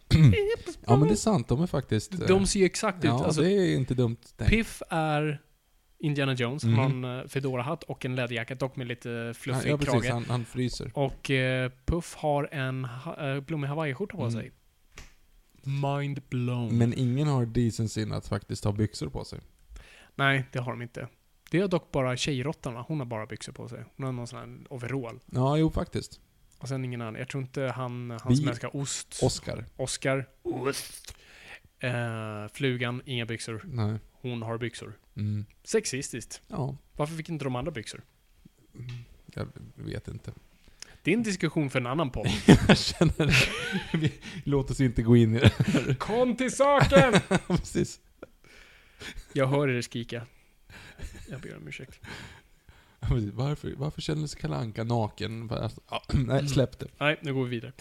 Ja 0.87 0.97
men 0.97 1.09
det 1.09 1.15
är 1.15 1.17
sant, 1.17 1.49
de 1.49 1.63
är 1.63 1.67
faktiskt... 1.67 2.13
eh, 2.15 2.19
De 2.29 2.47
ser 2.47 2.61
ju 2.61 2.67
exakt 2.67 2.99
ut. 2.99 3.05
Ja, 3.05 3.25
Alltså, 3.25 3.41
det 3.43 3.53
är 3.53 3.77
inte 3.77 3.95
dumt 3.95 4.17
tänkt. 4.37 4.51
Piff 4.51 4.83
är 4.91 5.41
Indiana 6.05 6.35
Jones. 6.35 6.63
Han 6.65 6.75
har 6.75 6.89
Mhm. 6.89 7.05
en 7.05 7.19
eh, 7.21 7.27
Fedora-hatt 7.29 7.83
och 7.83 8.05
en 8.05 8.15
läderjacka, 8.15 8.55
dock 8.55 8.77
med 8.77 8.87
lite 8.87 9.09
Ja, 9.09 9.35
fluffig 9.35 9.71
ja 9.71 9.77
precis, 9.79 9.93
krage. 10.03 10.11
han, 10.13 10.25
han 10.25 10.45
fryser. 10.45 10.91
Och 10.95 11.31
eh, 11.31 11.71
Puff 11.87 12.15
har 12.15 12.49
en 12.53 12.85
ha, 12.85 13.29
eh, 13.35 13.41
blommig 13.41 13.69
hawaiiskjorta 13.69 14.17
på 14.17 14.23
Mm. 14.23 14.33
sig. 14.33 14.53
Mind 15.63 16.23
blown. 16.29 16.79
Men 16.79 16.95
ingen 16.99 17.29
har 17.29 17.47
decensyn 17.47 18.13
att 18.13 18.29
faktiskt 18.29 18.65
ha 18.65 18.73
byxor 18.73 19.09
på 19.11 19.25
sig. 19.25 19.41
Nej, 20.15 20.45
det 20.53 20.59
har 20.59 20.73
de 20.73 20.83
inte. 20.83 21.09
Det 21.51 21.59
är 21.59 21.69
dock 21.69 21.93
bara 21.93 22.17
tjejråttorna. 22.17 22.83
Hon 22.89 22.99
har 22.99 23.07
bara 23.07 23.27
byxor 23.27 23.53
på 23.53 23.69
sig. 23.69 23.85
Hon 23.97 24.07
har 24.07 24.13
någon 24.13 24.27
sån 24.27 24.39
här 24.39 24.73
overall. 24.73 25.21
Ja, 25.33 25.57
jo 25.57 25.71
faktiskt. 25.71 26.21
Och 26.59 26.69
sen 26.69 26.85
ingen 26.85 27.01
annan. 27.01 27.15
Jag 27.15 27.29
tror 27.29 27.43
inte 27.43 27.63
han, 27.63 28.11
han 28.11 28.21
Vi- 28.29 28.37
som 28.37 28.49
älskar 28.49 28.77
ost. 28.77 29.21
Oscar. 29.23 29.65
Oscar. 29.77 30.27
Ost. 30.43 31.15
Eh, 31.79 32.49
flugan, 32.53 33.03
inga 33.05 33.27
byxor. 33.27 33.63
Nej. 33.65 33.99
Hon 34.25 34.43
har 34.43 34.59
byxor. 34.59 34.99
Mm. 35.17 35.45
Sexistiskt. 35.65 36.43
Ja, 36.49 36.77
Varför 36.97 37.15
fick 37.17 37.29
inte 37.29 37.45
de 37.45 37.57
andra 37.57 37.73
byxor? 37.73 38.03
jag 39.35 39.49
vet 39.75 40.09
inte. 40.09 40.33
Det 41.03 41.11
är 41.11 41.17
en 41.17 41.23
diskussion 41.23 41.71
för 41.71 41.81
en 41.81 41.87
annan 41.87 42.11
podd. 42.11 42.27
jag 42.69 42.79
känner 42.79 43.27
det. 43.27 43.99
Vi, 43.99 44.13
låt 44.45 44.71
oss 44.71 44.81
inte 44.81 45.03
gå 45.03 45.17
in 45.17 45.37
i 45.37 45.39
det. 45.39 45.95
Kom 45.99 46.37
till 46.37 46.53
saken! 46.53 47.13
precis. 47.47 48.01
Jag 49.33 49.47
hör 49.47 49.69
er 49.69 49.83
skrika. 49.83 50.27
Jag 51.31 51.41
ber 51.41 51.57
om 51.57 51.69
ursäkt. 51.69 52.01
Varför, 53.33 53.75
varför 53.77 54.01
känner 54.01 54.27
sig 54.27 54.41
Kalle 54.41 54.57
Anka 54.57 54.85
naken? 54.85 55.51
Alltså, 55.51 55.81
ja, 55.91 56.03
nej, 56.13 56.49
släpp 56.49 56.79
det. 56.79 56.87
Nej, 56.99 57.19
nu 57.21 57.35
går 57.35 57.45
vi 57.45 57.51
vidare. 57.51 57.73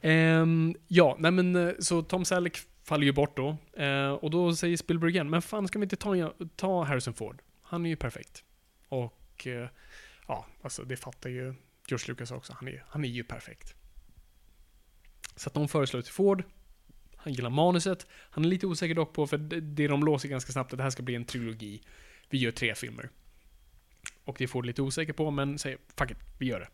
Ehm, 0.00 0.74
ja, 0.88 1.16
nej 1.18 1.30
men 1.30 1.56
eh, 1.56 1.72
så 1.78 2.02
Tom 2.02 2.24
Selleck 2.24 2.58
faller 2.84 3.04
ju 3.04 3.12
bort 3.12 3.36
då. 3.36 3.56
Eh, 3.82 4.10
och 4.10 4.30
då 4.30 4.56
säger 4.56 4.76
Spielberg 4.76 5.10
igen, 5.10 5.30
men 5.30 5.42
fan 5.42 5.68
ska 5.68 5.78
vi 5.78 5.82
inte 5.82 5.96
ta, 5.96 6.34
ta 6.56 6.84
Harrison 6.84 7.14
Ford? 7.14 7.42
Han 7.62 7.86
är 7.86 7.90
ju 7.90 7.96
perfekt. 7.96 8.44
Och 8.88 9.46
eh, 9.46 9.68
ja, 10.28 10.46
alltså 10.62 10.84
det 10.84 10.96
fattar 10.96 11.30
ju 11.30 11.54
George 11.88 12.08
Lucas 12.08 12.30
också. 12.30 12.52
Han 12.52 12.68
är, 12.68 12.84
han 12.88 13.04
är 13.04 13.08
ju 13.08 13.24
perfekt. 13.24 13.74
Så 15.36 15.48
att 15.48 15.54
de 15.54 15.68
föreslår 15.68 16.02
till 16.02 16.12
Ford. 16.12 16.44
Han 17.16 17.32
gillar 17.32 17.50
manuset. 17.50 18.06
Han 18.10 18.44
är 18.44 18.48
lite 18.48 18.66
osäker 18.66 18.94
dock 18.94 19.12
på, 19.12 19.26
för 19.26 19.38
det, 19.38 19.60
det 19.60 19.88
de 19.88 20.04
låser 20.04 20.28
ganska 20.28 20.52
snabbt, 20.52 20.72
att 20.72 20.76
det 20.76 20.82
här 20.82 20.90
ska 20.90 21.02
bli 21.02 21.14
en 21.14 21.24
trilogi. 21.24 21.82
Vi 22.30 22.38
gör 22.38 22.50
tre 22.50 22.74
filmer. 22.74 23.10
Och 24.24 24.36
det 24.38 24.44
är 24.44 24.48
Ford 24.48 24.66
lite 24.66 24.82
osäker 24.82 25.12
på, 25.12 25.30
men 25.30 25.58
säger 25.58 25.78
fuck 25.98 26.10
it, 26.10 26.16
vi 26.38 26.46
gör 26.46 26.60
det. 26.60 26.68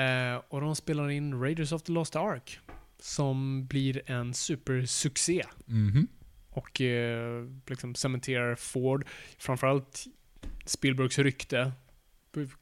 Eh, 0.00 0.42
och 0.48 0.60
de 0.60 0.76
spelar 0.76 1.08
in 1.10 1.40
Raiders 1.40 1.72
of 1.72 1.82
the 1.82 1.92
Lost 1.92 2.16
Ark. 2.16 2.60
Som 2.98 3.66
blir 3.66 4.10
en 4.10 4.34
supersuccé. 4.34 5.42
Mhm. 5.66 6.08
Och 6.50 6.80
eh, 6.80 7.44
liksom 7.66 7.94
cementerar 7.94 8.54
Ford. 8.54 9.06
Framförallt 9.38 10.04
Spielbergs 10.64 11.18
rykte 11.18 11.72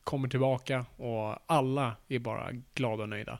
kommer 0.05 0.29
tillbaka 0.29 0.87
och 0.97 1.39
alla 1.47 1.97
är 2.09 2.19
bara 2.19 2.51
glada 2.75 3.03
och 3.03 3.09
nöjda. 3.09 3.39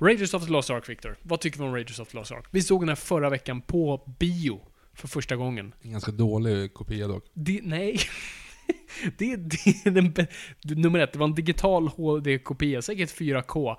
Raiders 0.00 0.34
of 0.34 0.46
the 0.46 0.52
Lost 0.52 0.70
Ark, 0.70 0.88
Victor. 0.88 1.16
Vad 1.22 1.40
tycker 1.40 1.58
vi 1.58 1.64
om 1.64 1.74
Raiders 1.74 2.00
of 2.00 2.08
the 2.08 2.16
Lost 2.16 2.32
Ark? 2.32 2.44
Vi 2.50 2.62
såg 2.62 2.82
den 2.82 2.88
här 2.88 2.96
förra 2.96 3.30
veckan 3.30 3.60
på 3.60 4.14
bio 4.18 4.60
för 4.92 5.08
första 5.08 5.36
gången. 5.36 5.74
En 5.82 5.92
ganska 5.92 6.12
dålig 6.12 6.74
kopia 6.74 7.08
dock. 7.08 7.24
Det, 7.34 7.60
nej. 7.62 7.98
det, 9.18 9.36
det 9.36 9.86
är 9.86 9.90
den 9.90 10.14
Nummer 10.62 10.98
ett, 10.98 11.12
det 11.12 11.18
var 11.18 11.26
en 11.26 11.34
digital 11.34 11.88
HD-kopia, 11.88 12.82
säkert 12.82 13.10
4K. 13.10 13.76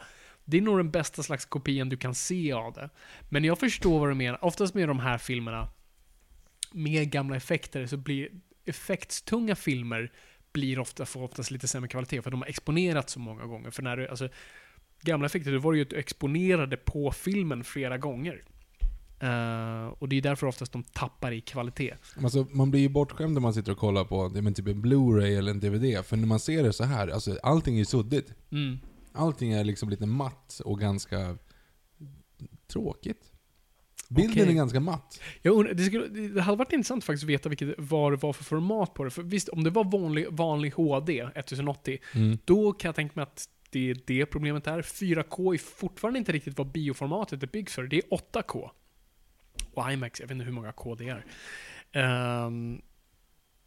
Det 0.50 0.58
är 0.58 0.62
nog 0.62 0.78
den 0.78 0.92
bästa 0.92 1.24
slags 1.24 1.46
kopian 1.46 1.90
du 1.90 1.98
kan 1.98 2.16
se 2.16 2.52
av 2.52 2.74
det. 2.74 2.90
Men 3.30 3.44
jag 3.44 3.60
förstår 3.60 4.00
vad 4.00 4.10
du 4.10 4.16
menar. 4.16 4.46
Oftast 4.46 4.74
med 4.74 4.88
de 4.88 5.00
här 5.00 5.18
filmerna, 5.18 5.70
med 6.72 7.12
gamla 7.12 7.36
effekter, 7.36 7.86
så 7.86 7.98
blir 7.98 8.30
effektstunga 8.66 9.56
filmer 9.56 10.12
blir 10.52 10.80
ofta, 10.80 11.06
får 11.06 11.24
oftast 11.24 11.52
lite 11.52 11.68
sämre 11.68 11.88
kvalitet, 11.88 12.22
för 12.22 12.32
de 12.32 12.42
har 12.42 12.50
exponerats 12.50 13.14
så 13.14 13.20
många 13.20 13.46
gånger. 13.46 13.72
För 13.72 13.84
när 13.84 13.98
du, 13.98 14.08
alltså, 14.08 14.30
gamla 15.02 15.26
effekter, 15.26 15.52
då 15.52 15.60
var 15.60 15.72
det 15.72 15.78
ju 15.78 15.84
att 15.84 15.90
du 15.90 15.96
exponerade 15.96 16.78
på 16.78 17.12
filmen 17.12 17.64
flera 17.64 17.98
gånger. 17.98 18.44
Eh, 19.20 19.88
och 20.00 20.10
det 20.10 20.18
är 20.18 20.22
därför 20.22 20.48
oftast 20.48 20.72
de 20.72 20.84
tappar 20.84 21.32
i 21.32 21.42
kvalitet. 21.42 21.94
Alltså, 22.24 22.48
man 22.52 22.72
blir 22.72 22.82
ju 22.82 22.90
bortskämd 22.90 23.34
när 23.34 23.42
man 23.42 23.54
sitter 23.54 23.72
och 23.72 23.78
kollar 23.78 24.04
på 24.04 24.28
det, 24.28 24.42
men 24.42 24.54
typ 24.54 24.68
en 24.68 24.86
Blu-ray 24.86 25.38
eller 25.38 25.52
en 25.52 25.60
DVD. 25.60 26.06
För 26.06 26.18
när 26.18 26.28
man 26.28 26.40
ser 26.40 26.64
det 26.64 26.74
så 26.74 26.84
här, 26.84 27.08
alltså 27.08 27.38
allting 27.44 27.80
är 27.80 27.84
suddigt. 27.84 28.34
Mm. 28.52 28.80
Allting 29.14 29.52
är 29.52 29.64
liksom 29.64 29.90
lite 29.90 30.06
matt 30.06 30.62
och 30.66 30.80
ganska 30.80 31.38
tråkigt. 32.68 33.32
Bilden 34.10 34.32
Okej. 34.32 34.50
är 34.50 34.54
ganska 34.54 34.80
matt. 34.80 35.22
Jag 35.42 35.56
undrar, 35.56 35.74
det, 35.74 35.84
skulle, 35.84 36.08
det 36.08 36.42
hade 36.42 36.58
varit 36.58 36.74
intressant 36.74 37.04
faktiskt 37.04 37.24
att 37.24 37.30
veta 37.30 37.50
vilket, 37.50 37.76
vad 37.78 38.12
det 38.14 38.16
var 38.16 38.34
för 38.34 38.44
format 38.44 38.94
på 38.94 39.04
det. 39.04 39.10
För 39.10 39.24
visst, 39.24 39.50
om 39.50 39.64
det 39.64 39.70
var 39.70 39.84
vanlig, 39.84 40.28
vanlig 40.32 40.72
HD, 40.74 41.20
1080, 41.36 41.98
Mm. 42.16 42.38
då 42.46 42.74
kan 42.74 42.90
jag 42.90 42.96
tänka 42.96 43.12
mig 43.16 43.24
att 43.24 43.50
det 43.70 43.90
är 43.90 43.98
det 44.06 44.26
problemet 44.26 44.68
är. 44.68 44.82
4K 44.82 45.54
är 45.54 45.58
fortfarande 45.58 46.20
inte 46.20 46.32
riktigt 46.32 46.58
vad 46.58 46.72
bioformatet 46.72 47.44
är 47.44 47.48
byggt 47.48 47.72
för. 47.72 47.84
Det 47.84 47.98
är 47.98 48.02
8K. 48.10 48.70
Och 49.74 49.92
IMAX, 49.92 50.20
jag 50.20 50.28
vet 50.28 50.32
inte 50.36 50.46
hur 50.46 50.52
många 50.52 50.72
K 50.72 50.96
det 50.96 51.10
är. 51.10 51.26
Ehm, 51.92 52.82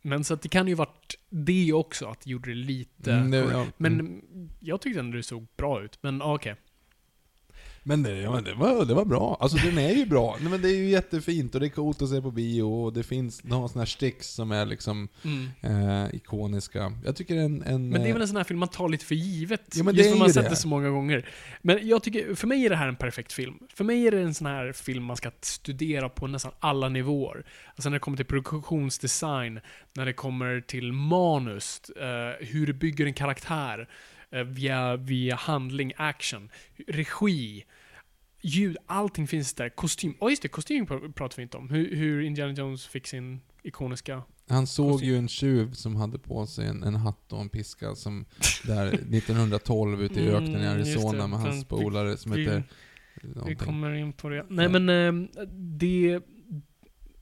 men 0.03 0.25
så 0.25 0.35
att 0.35 0.43
det 0.43 0.49
kan 0.49 0.69
ju 0.69 0.75
varit 0.75 1.19
det 1.29 1.73
också, 1.73 2.07
att 2.07 2.21
det 2.21 2.31
gjorde 2.31 2.51
det 2.51 2.55
lite... 2.55 3.13
Mm, 3.13 3.31
det- 3.31 3.39
ja, 3.39 3.67
men 3.77 4.01
mm. 4.01 4.51
jag 4.61 4.81
tyckte 4.81 5.01
ändå 5.01 5.17
det 5.17 5.23
såg 5.23 5.47
bra 5.57 5.83
ut. 5.83 5.99
Men 6.03 6.23
okej. 6.23 6.57
Men 7.85 8.03
det, 8.03 8.17
ja, 8.17 8.33
men 8.33 8.45
det, 8.45 8.55
var, 8.55 8.85
det 8.85 8.95
var 8.95 9.05
bra. 9.05 9.37
Alltså 9.41 9.57
den 9.59 9.79
är 9.79 9.91
ju 9.95 10.07
bra. 10.07 10.37
Nej, 10.41 10.51
men 10.51 10.63
det 10.63 10.69
är 10.69 10.77
ju 10.77 10.89
jättefint 10.91 11.55
och 11.55 11.61
det 11.61 11.67
är 11.67 11.71
coolt 11.71 12.03
att 12.03 12.09
se 12.09 12.23
på 12.23 12.31
bio 12.31 12.63
och 12.63 12.93
det 12.93 13.03
finns 13.03 13.45
några 13.45 13.69
sådana 13.69 13.81
här 13.81 13.87
sticks 13.87 14.29
som 14.29 14.53
är 14.53 14.67
liksom 14.67 15.09
Mm. 15.25 15.49
eh, 15.61 16.15
ikoniska. 16.15 16.93
Jag 17.05 17.17
tycker 17.17 17.37
en... 17.37 17.63
en 17.63 17.89
Men 17.89 18.01
det 18.01 18.07
är 18.07 18.09
eh, 18.09 18.13
väl 18.13 18.23
en 18.23 18.29
sån 18.29 18.37
här 18.37 18.45
film 18.45 18.61
man 18.61 18.69
tar 18.69 18.89
lite 18.89 19.05
för 19.05 19.15
givet. 19.15 19.63
Ja, 19.75 19.85
men 19.85 19.95
just 19.95 20.11
för 20.11 20.17
man 20.19 20.27
har 20.27 20.33
sett 20.33 20.51
det. 20.51 20.57
så 20.57 20.69
många 20.69 20.89
gånger. 20.91 21.29
Men 21.63 21.89
jag 21.89 22.03
tycker, 22.03 22.35
för 22.35 22.47
mig 22.47 22.65
är 22.67 22.71
det 22.71 22.77
här 22.77 22.89
en 22.89 22.97
perfekt 22.97 23.33
film. 23.33 23.55
För 23.75 23.85
mig 23.85 24.07
är 24.07 24.11
det 24.11 24.21
en 24.21 24.35
sån 24.35 24.47
här 24.47 24.73
film 24.73 25.05
man 25.05 25.17
ska 25.17 25.31
studera 25.41 26.09
på 26.09 26.27
nästan 26.27 26.53
alla 26.61 26.89
nivåer. 26.89 27.45
Alltså 27.75 27.89
när 27.91 27.97
det 27.97 28.01
kommer 28.01 28.17
till 28.17 28.27
produktionsdesign, 28.27 29.61
när 29.95 30.07
det 30.07 30.13
kommer 30.13 30.61
till 30.61 30.93
manus, 30.93 31.81
eh, 31.91 32.47
hur 32.47 32.67
du 32.67 32.73
bygger 32.73 33.07
en 33.07 33.15
karaktär, 33.15 33.89
via, 34.45 34.97
via 34.97 35.35
handling, 35.37 35.93
action, 35.97 36.51
regi, 36.89 37.65
ljud, 38.43 38.77
allting 38.87 39.27
finns 39.29 39.55
där. 39.55 39.69
Kostym, 39.69 40.15
ja 40.21 40.31
just 40.31 40.43
det, 40.43 40.49
kostym 40.49 40.87
pr- 40.87 41.13
pratar 41.13 41.37
vi 41.37 41.43
inte 41.43 41.57
om. 41.57 41.71
Hur, 41.71 41.97
hur 41.97 42.23
Indiana 42.23 42.53
Jones 42.53 42.87
fick 42.87 43.07
sin 43.07 43.41
ikoniska 43.63 44.23
Han 44.49 44.67
såg 44.67 44.91
kostym. 44.93 45.09
ju 45.09 45.17
en 45.19 45.29
tjuv 45.29 45.73
som 45.73 45.97
hade 45.97 46.19
på 46.19 46.47
sig 46.47 46.67
en, 46.67 46.83
en 46.83 46.95
hatt 46.95 47.33
och 47.33 47.41
en 47.41 47.49
piska 47.49 47.95
som 47.95 48.25
där 48.67 48.87
1912 48.95 50.03
ute 50.03 50.21
i 50.21 50.29
öknen 50.29 50.51
i 50.51 50.65
Mm, 50.67 50.73
Arizona 50.73 51.27
med 51.27 51.39
hans 51.39 51.65
polare 51.65 52.17
som 52.17 52.33
vi- 52.33 52.41
heter... 52.45 52.63
Vi 53.23 53.29
någonting. 53.29 53.57
kommer 53.57 53.93
in 53.95 54.13
på 54.13 54.29
det. 54.29 54.47
Nej 54.49 54.69
men 54.69 54.89
eh, 54.89 55.29
det... 55.57 56.21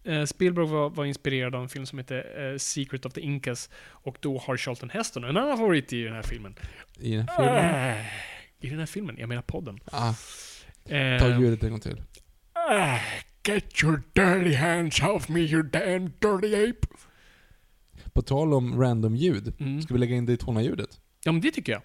eh, 0.04 0.24
Spielberg 0.24 0.66
var, 0.66 0.90
var 0.90 1.04
inspirerad 1.04 1.54
av 1.54 1.62
en 1.62 1.68
film 1.68 1.86
som 1.86 1.98
heter 1.98 2.50
eh, 2.52 2.56
Secret 2.58 3.06
of 3.06 3.12
the 3.12 3.20
Incas 3.20 3.70
och 3.88 4.16
då 4.20 4.38
har 4.38 4.56
Charlton 4.56 4.90
Heston 4.90 5.24
en 5.24 5.36
annan 5.36 5.58
favorit 5.58 5.92
i 5.92 6.02
den 6.02 6.14
här 6.14 6.22
filmen. 6.22 6.54
I 6.98 7.16
den 7.16 7.28
här 7.28 7.36
filmen. 7.36 7.94
Äh, 7.98 8.06
I 8.60 8.68
den 8.70 8.78
här 8.78 8.86
filmen, 8.86 9.16
jag 9.18 9.28
menar 9.28 9.42
podden. 9.42 9.80
Ah, 9.92 10.14
ta 11.18 11.28
ljudet 11.40 11.62
en 11.62 11.70
gång 11.70 11.80
till. 11.80 12.02
äh, 12.70 13.00
Get 13.44 13.82
your 13.84 14.02
dirty 14.12 14.54
hands 14.54 15.00
off 15.02 15.28
me 15.28 15.40
you 15.40 15.62
damn 15.62 16.12
dirty 16.18 16.54
ape. 16.70 16.86
På 18.12 18.22
tal 18.22 18.54
om 18.54 18.80
random 18.80 19.16
ljud, 19.16 19.54
Mm. 19.60 19.82
ska 19.82 19.94
vi 19.94 20.00
lägga 20.00 20.16
in 20.16 20.26
Daytona-ljudet? 20.26 21.00
Ja 21.24 21.32
men 21.32 21.40
det 21.40 21.50
tycker 21.50 21.72
jag. 21.72 21.82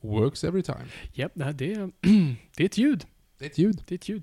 Works 0.00 0.44
every 0.44 0.62
time. 0.62 0.84
Japp, 1.12 1.32
det, 1.34 1.72
är- 1.72 1.90
det 2.56 2.62
är 2.62 2.66
ett 2.66 2.78
ljud. 2.78 3.06
Det 3.38 3.44
är 3.44 3.50
ett 3.50 3.58
ljud. 3.58 3.82
Det 3.88 3.94
är 3.94 3.98
ett 3.98 4.08
ljud. 4.08 4.22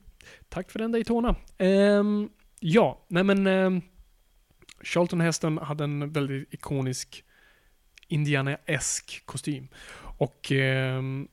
Tack 0.49 0.71
för 0.71 0.79
den 0.79 0.91
Daytona. 0.91 1.35
Ehm, 1.57 2.29
ja, 2.59 3.05
nej 3.07 3.23
men... 3.23 3.47
Um, 3.47 3.81
Charlton 4.83 5.21
Heston 5.21 5.57
hade 5.57 5.83
en 5.83 6.11
väldigt 6.11 6.53
ikonisk 6.53 7.23
Indiana-esk 8.07 9.25
kostym. 9.25 9.67
Och 10.17 10.51
ehm, 10.51 11.27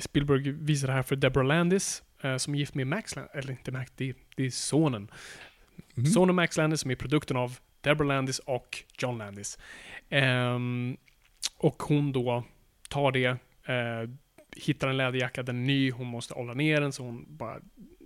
Spielberg 0.00 0.50
visade 0.52 0.92
det 0.92 0.96
här 0.96 1.02
för 1.02 1.16
Deborah 1.16 1.46
Landis, 1.46 2.02
eh, 2.22 2.36
som 2.36 2.54
är 2.54 2.58
gift 2.58 2.74
med 2.74 2.86
Max 2.86 3.16
Landis, 3.16 3.34
eller 3.34 3.50
inte 3.50 3.72
Max, 3.72 3.92
det 3.96 4.14
det 4.36 4.46
är 4.46 4.50
sonen. 4.50 5.10
Mhm. 5.94 6.06
Sonen 6.06 6.34
Max 6.34 6.56
Landis 6.56 6.80
som 6.80 6.90
är 6.90 6.94
produkten 6.94 7.36
av 7.36 7.58
Deborah 7.80 8.08
Landis 8.08 8.38
och 8.38 8.84
John 8.98 9.18
Landis. 9.18 9.58
Ehm, 10.08 10.96
och 11.56 11.82
hon 11.82 12.12
då 12.12 12.44
tar 12.88 13.12
det, 13.12 13.36
eh, 13.66 14.10
hittar 14.56 14.88
en 14.88 14.96
läderjacka, 14.96 15.42
den 15.42 15.56
är 15.56 15.66
ny, 15.66 15.90
hon 15.90 16.06
måste 16.06 16.34
åldra 16.34 16.54
ner 16.54 16.80
den 16.80 16.92
så 16.92 17.02
hon 17.02 17.36
bara 17.36 17.60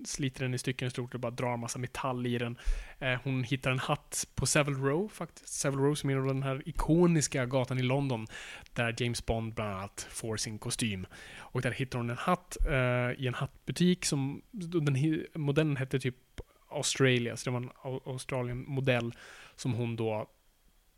sliter 0.04 0.44
den 0.44 0.54
i 0.54 0.58
stycken 0.58 0.88
i 0.88 0.90
stort 0.90 1.14
och 1.14 1.20
bara 1.20 1.30
drar 1.30 1.56
massa 1.56 1.78
metall 1.78 2.26
i 2.26 2.38
den. 2.38 2.58
Eh, 2.98 3.20
hon 3.24 3.44
hittar 3.44 3.70
en 3.70 3.78
hatt 3.78 4.26
på 4.34 4.46
Savile 4.46 4.78
Row 4.78 5.08
faktiskt. 5.08 5.48
Savile 5.48 5.82
Row 5.82 5.94
som 5.94 6.10
är 6.10 6.16
den 6.16 6.42
här 6.42 6.68
ikoniska 6.68 7.46
gatan 7.46 7.78
i 7.78 7.82
London 7.82 8.26
där 8.72 8.94
James 8.98 9.26
Bond 9.26 9.54
bland 9.54 9.74
annat 9.74 10.06
får 10.10 10.36
sin 10.36 10.58
kostym. 10.58 11.06
Och 11.38 11.62
där 11.62 11.70
hittar 11.70 11.98
hon 11.98 12.10
en 12.10 12.16
hatt 12.16 12.56
eh, 12.66 13.22
i 13.22 13.26
en 13.26 13.34
hattbutik 13.34 14.04
som, 14.04 14.42
den 14.50 15.24
modellen 15.34 15.76
hette 15.76 15.98
typ 16.00 16.16
Australia, 16.68 17.36
så 17.36 17.50
det 17.50 17.54
var 17.54 17.60
en 17.60 18.00
Australien-modell 18.04 19.14
som 19.56 19.72
hon 19.72 19.96
då 19.96 20.30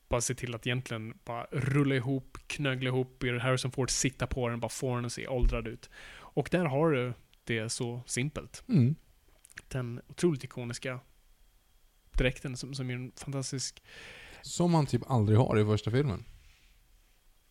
bara 0.08 0.20
ser 0.20 0.34
till 0.34 0.54
att 0.54 0.66
egentligen 0.66 1.18
bara 1.24 1.46
rulla 1.52 1.94
ihop, 1.94 2.38
knögla 2.46 2.88
ihop, 2.88 3.18
ber 3.18 3.32
Harrison 3.38 3.70
Ford 3.72 3.90
sitta 3.90 4.26
på 4.26 4.48
den, 4.48 4.60
bara 4.60 4.68
få 4.68 4.94
den 4.96 5.04
att 5.04 5.12
se 5.12 5.28
åldrad 5.28 5.66
ut. 5.68 5.90
Och 6.10 6.48
där 6.52 6.64
har 6.64 6.90
du 6.90 7.12
det 7.44 7.68
så 7.68 8.02
simpelt. 8.06 8.62
Mm. 8.68 8.94
Den 9.68 10.00
otroligt 10.08 10.44
ikoniska 10.44 11.00
dräkten 12.12 12.56
som, 12.56 12.74
som 12.74 12.90
är 12.90 12.94
en 12.94 13.12
fantastisk... 13.16 13.82
Som 14.42 14.74
han 14.74 14.86
typ 14.86 15.02
aldrig 15.10 15.38
har 15.38 15.58
i 15.58 15.64
första 15.64 15.90
filmen. 15.90 16.24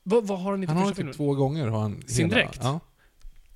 Vad, 0.04 0.28
vad 0.28 0.40
har 0.40 0.52
den 0.52 0.64
i 0.64 0.66
Han 0.66 0.78
har 0.78 0.84
första 0.84 0.96
filmen? 0.96 1.14
typ 1.14 1.18
två 1.18 1.36
gånger. 1.36 1.68
Har 1.68 1.80
han 1.80 2.02
Sin 2.08 2.26
hela, 2.30 2.36
dräkt? 2.42 2.60
Ja. 2.62 2.80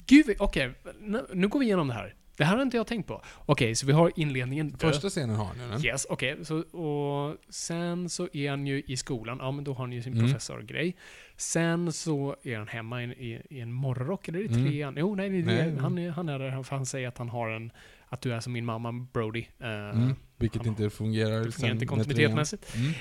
Gud, 0.05 0.35
okej. 0.39 0.73
nu- 0.99 1.25
Nu 1.33 1.47
går 1.47 1.59
vi 1.59 1.65
igenom 1.65 1.87
det 1.87 1.93
här. 1.93 2.15
Det 2.41 2.45
här 2.45 2.55
har 2.55 2.61
inte 2.63 2.77
jag 2.77 2.87
tänkt 2.87 3.07
på. 3.07 3.21
Okej, 3.45 3.75
så 3.75 3.85
vi 3.85 3.93
har 3.93 4.11
inledningen. 4.15 4.77
Första 4.77 5.09
scenen 5.09 5.35
har 5.35 5.49
ju 5.55 5.69
den. 5.71 5.85
Yes, 5.85 6.07
okej. 6.09 6.37
Så, 6.45 6.57
och 6.59 7.37
sen 7.49 8.09
så 8.09 8.27
är 8.33 8.49
han 8.49 8.67
ju 8.67 8.81
i 8.87 8.97
skolan. 8.97 9.37
Ja, 9.41 9.51
men 9.51 9.63
då 9.63 9.73
har 9.73 9.83
han 9.83 9.91
ju 9.91 10.01
sin 10.01 10.13
Mm. 10.13 10.25
professorgrej. 10.25 10.95
Sen 11.37 11.93
så 11.93 12.35
är 12.43 12.57
han 12.57 12.67
hemma 12.67 13.01
i, 13.01 13.03
en- 13.03 13.11
i, 13.13 13.41
i 13.49 13.59
en 13.59 13.71
morgonrock, 13.71 14.27
eller 14.27 14.39
det 14.39 14.45
Mm. 14.55 14.65
trean? 14.65 14.93
Jo, 14.97 15.15
nej, 15.15 15.29
det 15.29 15.45
Nej. 15.45 15.77
Han, 15.79 15.97
är, 15.97 16.09
han 16.09 16.29
är 16.29 16.39
där 16.39 16.63
för 16.63 16.75
han 16.75 16.85
säger 16.85 17.07
att 17.07 17.17
han 17.17 17.29
har 17.29 17.49
en... 17.49 17.71
Att 18.07 18.21
du 18.21 18.33
är 18.33 18.39
som 18.39 18.53
min 18.53 18.65
mamma 18.65 18.91
Brody. 19.13 19.45
Uh, 19.61 19.67
Mm. 19.67 20.15
Vilket 20.37 20.61
han- 20.61 20.67
inte 20.67 20.89
fungerar. 20.89 21.45
Det 21.45 21.51
fungerar 21.51 21.73
inte 21.73 21.85
kontinuitetmässigt. 21.85 22.73
trean. 22.73 22.93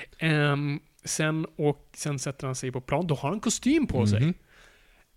Ehm, 0.52 0.80
sen, 1.04 1.46
och, 1.56 1.88
sen 1.94 2.18
sätter 2.18 2.46
han 2.46 2.54
sig 2.54 2.72
på 2.72 2.80
plan. 2.80 3.06
Då 3.06 3.14
har 3.14 3.28
han 3.28 3.40
kostym 3.40 3.86
på 3.86 4.06
sig. 4.06 4.20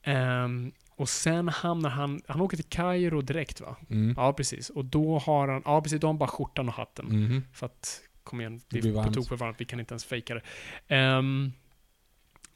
Mhm. 0.05 0.71
Och 0.95 1.09
sen 1.09 1.47
hamnar 1.49 1.89
han... 1.89 2.21
Han 2.27 2.41
åker 2.41 2.57
till 2.57 2.65
Kairo 2.69 3.21
direkt 3.21 3.61
va? 3.61 3.75
Mm. 3.89 4.13
Ja, 4.17 4.33
precis. 4.33 4.69
Och 4.69 4.85
då 4.85 5.17
har 5.19 5.47
han... 5.47 5.61
Ja, 5.65 5.81
precis. 5.81 6.01
Då 6.01 6.07
har 6.07 6.13
han 6.13 6.17
bara 6.19 6.29
skjortan 6.29 6.67
och 6.67 6.73
hatten. 6.73 7.05
Mhm. 7.05 7.43
För 7.53 7.65
att, 7.65 8.01
kom 8.23 8.41
igen, 8.41 8.61
Det 8.69 8.81
det 8.81 8.89
är 8.89 9.03
på 9.03 9.13
tok 9.13 9.27
för 9.27 9.35
varmt, 9.35 9.61
vi 9.61 9.65
kan 9.65 9.79
inte 9.79 9.93
ens 9.93 10.05
fejka 10.05 10.33
det. 10.35 10.41
Ehm, 10.87 11.51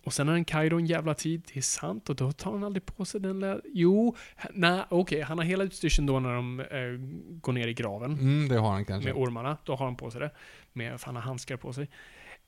och 0.03 0.13
sen 0.13 0.27
är 0.27 0.31
han 0.31 0.45
Kairo 0.45 0.77
en 0.77 0.85
jävla 0.85 1.13
tid, 1.13 1.41
det 1.53 1.59
är 1.59 1.61
sant, 1.61 2.09
och 2.09 2.15
då 2.15 2.31
tar 2.31 2.51
han 2.51 2.63
aldrig 2.63 2.85
på 2.85 3.05
sig 3.05 3.21
den 3.21 3.39
där... 3.39 3.61
Jo, 3.73 4.15
nej, 4.53 4.81
okej, 4.89 5.21
han 5.21 5.37
har 5.37 5.45
hela 5.45 5.63
utstyrseln 5.63 6.05
då 6.07 6.19
när 6.19 6.33
de 6.35 6.59
eh, 6.59 6.65
går 7.41 7.53
ner 7.53 7.67
i 7.67 7.73
graven 7.73 8.11
Mm, 8.13 8.47
det 8.49 8.55
har 8.57 8.71
han 8.71 8.85
kanske. 8.85 9.09
med 9.13 9.21
ormarna. 9.23 9.57
Då 9.63 9.75
har 9.75 9.85
han 9.85 9.95
på 9.95 10.11
sig 10.11 10.21
det. 10.21 10.31
Med, 10.73 10.99
för 10.99 11.05
han 11.05 11.15
har 11.15 11.21
handskar 11.23 11.57
på 11.57 11.73
sig. 11.73 11.89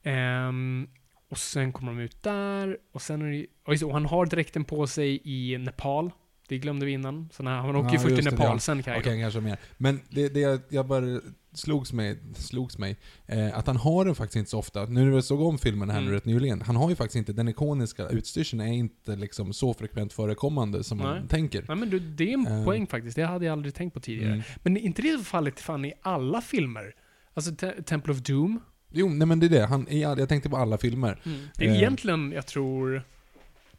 Ehm, 0.03 0.87
och 1.29 1.37
sen 1.37 1.73
kommer 1.73 1.91
de 1.91 1.99
ut 2.01 2.23
där, 2.23 2.77
och 2.91 3.01
sen 3.01 3.21
är 3.21 3.31
det... 3.31 3.83
Och, 3.85 3.93
han 3.93 4.05
har 4.05 4.25
dräkten 4.25 4.63
på 4.65 4.87
sig 4.87 5.21
i 5.23 5.57
Nepal. 5.57 6.11
Det 6.47 6.57
glömde 6.57 6.85
vi 6.85 6.91
innan. 6.91 7.29
Så 7.33 7.43
när 7.43 7.57
han 7.57 7.75
åker 7.75 7.89
ju 7.89 7.95
Ja, 7.95 8.01
först 8.01 8.15
till 8.15 8.25
Nepal, 8.25 8.45
ja. 8.45 8.59
sen 8.59 8.83
Kairo. 8.83 8.99
Okej, 8.99 9.21
kanske 9.21 9.39
mer. 9.41 9.57
Men 9.77 10.01
det, 10.09 10.29
det 10.29 10.39
jag, 10.39 10.59
jag 10.69 10.87
bara 10.87 11.21
slogs 11.53 11.93
mig, 11.93 12.17
slogs 12.35 12.77
mig 12.77 12.97
eh, 13.25 13.57
att 13.57 13.67
han 13.67 13.77
har 13.77 14.05
den 14.05 14.15
faktiskt 14.15 14.35
inte 14.35 14.49
så 14.51 14.59
ofta. 14.59 14.85
Nu 14.85 15.05
när 15.05 15.11
vi 15.11 15.21
såg 15.21 15.41
om 15.41 15.57
filmen 15.57 15.89
här 15.89 15.97
Mm. 15.97 16.09
nu 16.09 16.15
rätt 16.15 16.25
nyligen, 16.25 16.61
han 16.61 16.75
har 16.75 16.89
ju 16.89 16.95
faktiskt 16.95 17.15
inte, 17.15 17.33
den 17.33 17.47
ikoniska 17.47 18.07
utstyrseln 18.07 18.61
är 18.61 18.73
inte 18.73 19.15
liksom 19.15 19.53
så 19.53 19.73
frekvent 19.73 20.13
förekommande 20.13 20.83
som 20.83 20.97
man 20.97 21.17
Nej. 21.19 21.27
tänker. 21.29 21.65
Nej 21.67 21.77
men 21.77 21.89
du, 21.89 21.99
det 21.99 22.29
är 22.29 22.33
en 22.33 22.47
Ehm. 22.47 22.65
poäng 22.65 22.87
faktiskt. 22.87 23.15
Det 23.15 23.23
hade 23.23 23.45
jag 23.45 23.53
aldrig 23.53 23.73
tänkt 23.73 23.93
på 23.93 23.99
tidigare. 23.99 24.33
Mm. 24.33 24.43
Men 24.63 24.77
är 24.77 24.81
inte 24.81 25.01
det 25.01 25.25
fallet 25.25 25.59
fan 25.59 25.85
i 25.85 25.93
alla 26.01 26.41
filmer? 26.41 26.95
Alltså 27.33 27.55
Te- 27.55 27.81
Temple 27.83 28.13
of 28.13 28.19
Doom. 28.19 28.59
Jo, 28.91 29.09
nej 29.09 29.27
men 29.27 29.39
det 29.39 29.45
är 29.45 29.49
det. 29.49 29.65
Han, 29.65 29.87
i 29.89 30.03
all- 30.03 30.19
jag 30.19 30.29
tänkte 30.29 30.49
på 30.49 30.57
alla 30.57 30.77
filmer. 30.77 31.19
Det 31.55 31.65
är 31.65 31.69
Eh. 31.69 31.77
egentligen, 31.77 32.31
jag 32.31 32.45
tror, 32.47 33.03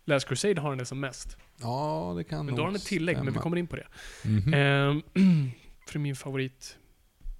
Last 0.04 0.28
Crusade 0.28 0.60
har 0.60 0.68
den 0.70 0.78
det 0.78 0.84
som 0.84 1.00
mest. 1.00 1.36
Ja, 1.60 2.14
det 2.16 2.24
kan 2.24 2.38
Men 2.38 2.46
nog 2.46 2.56
då 2.56 2.62
har 2.62 2.66
den 2.68 2.76
ett 2.76 2.84
tillägg, 2.84 3.16
men 3.16 3.26
vi 3.26 3.30
stämma. 3.30 3.42
kommer 3.42 3.56
in 3.56 3.66
på 3.66 3.76
det. 3.76 3.86
Mhm. 4.24 4.54
Ehm, 4.54 5.02
för 5.88 5.98
min 5.98 6.16
favorit 6.16 6.76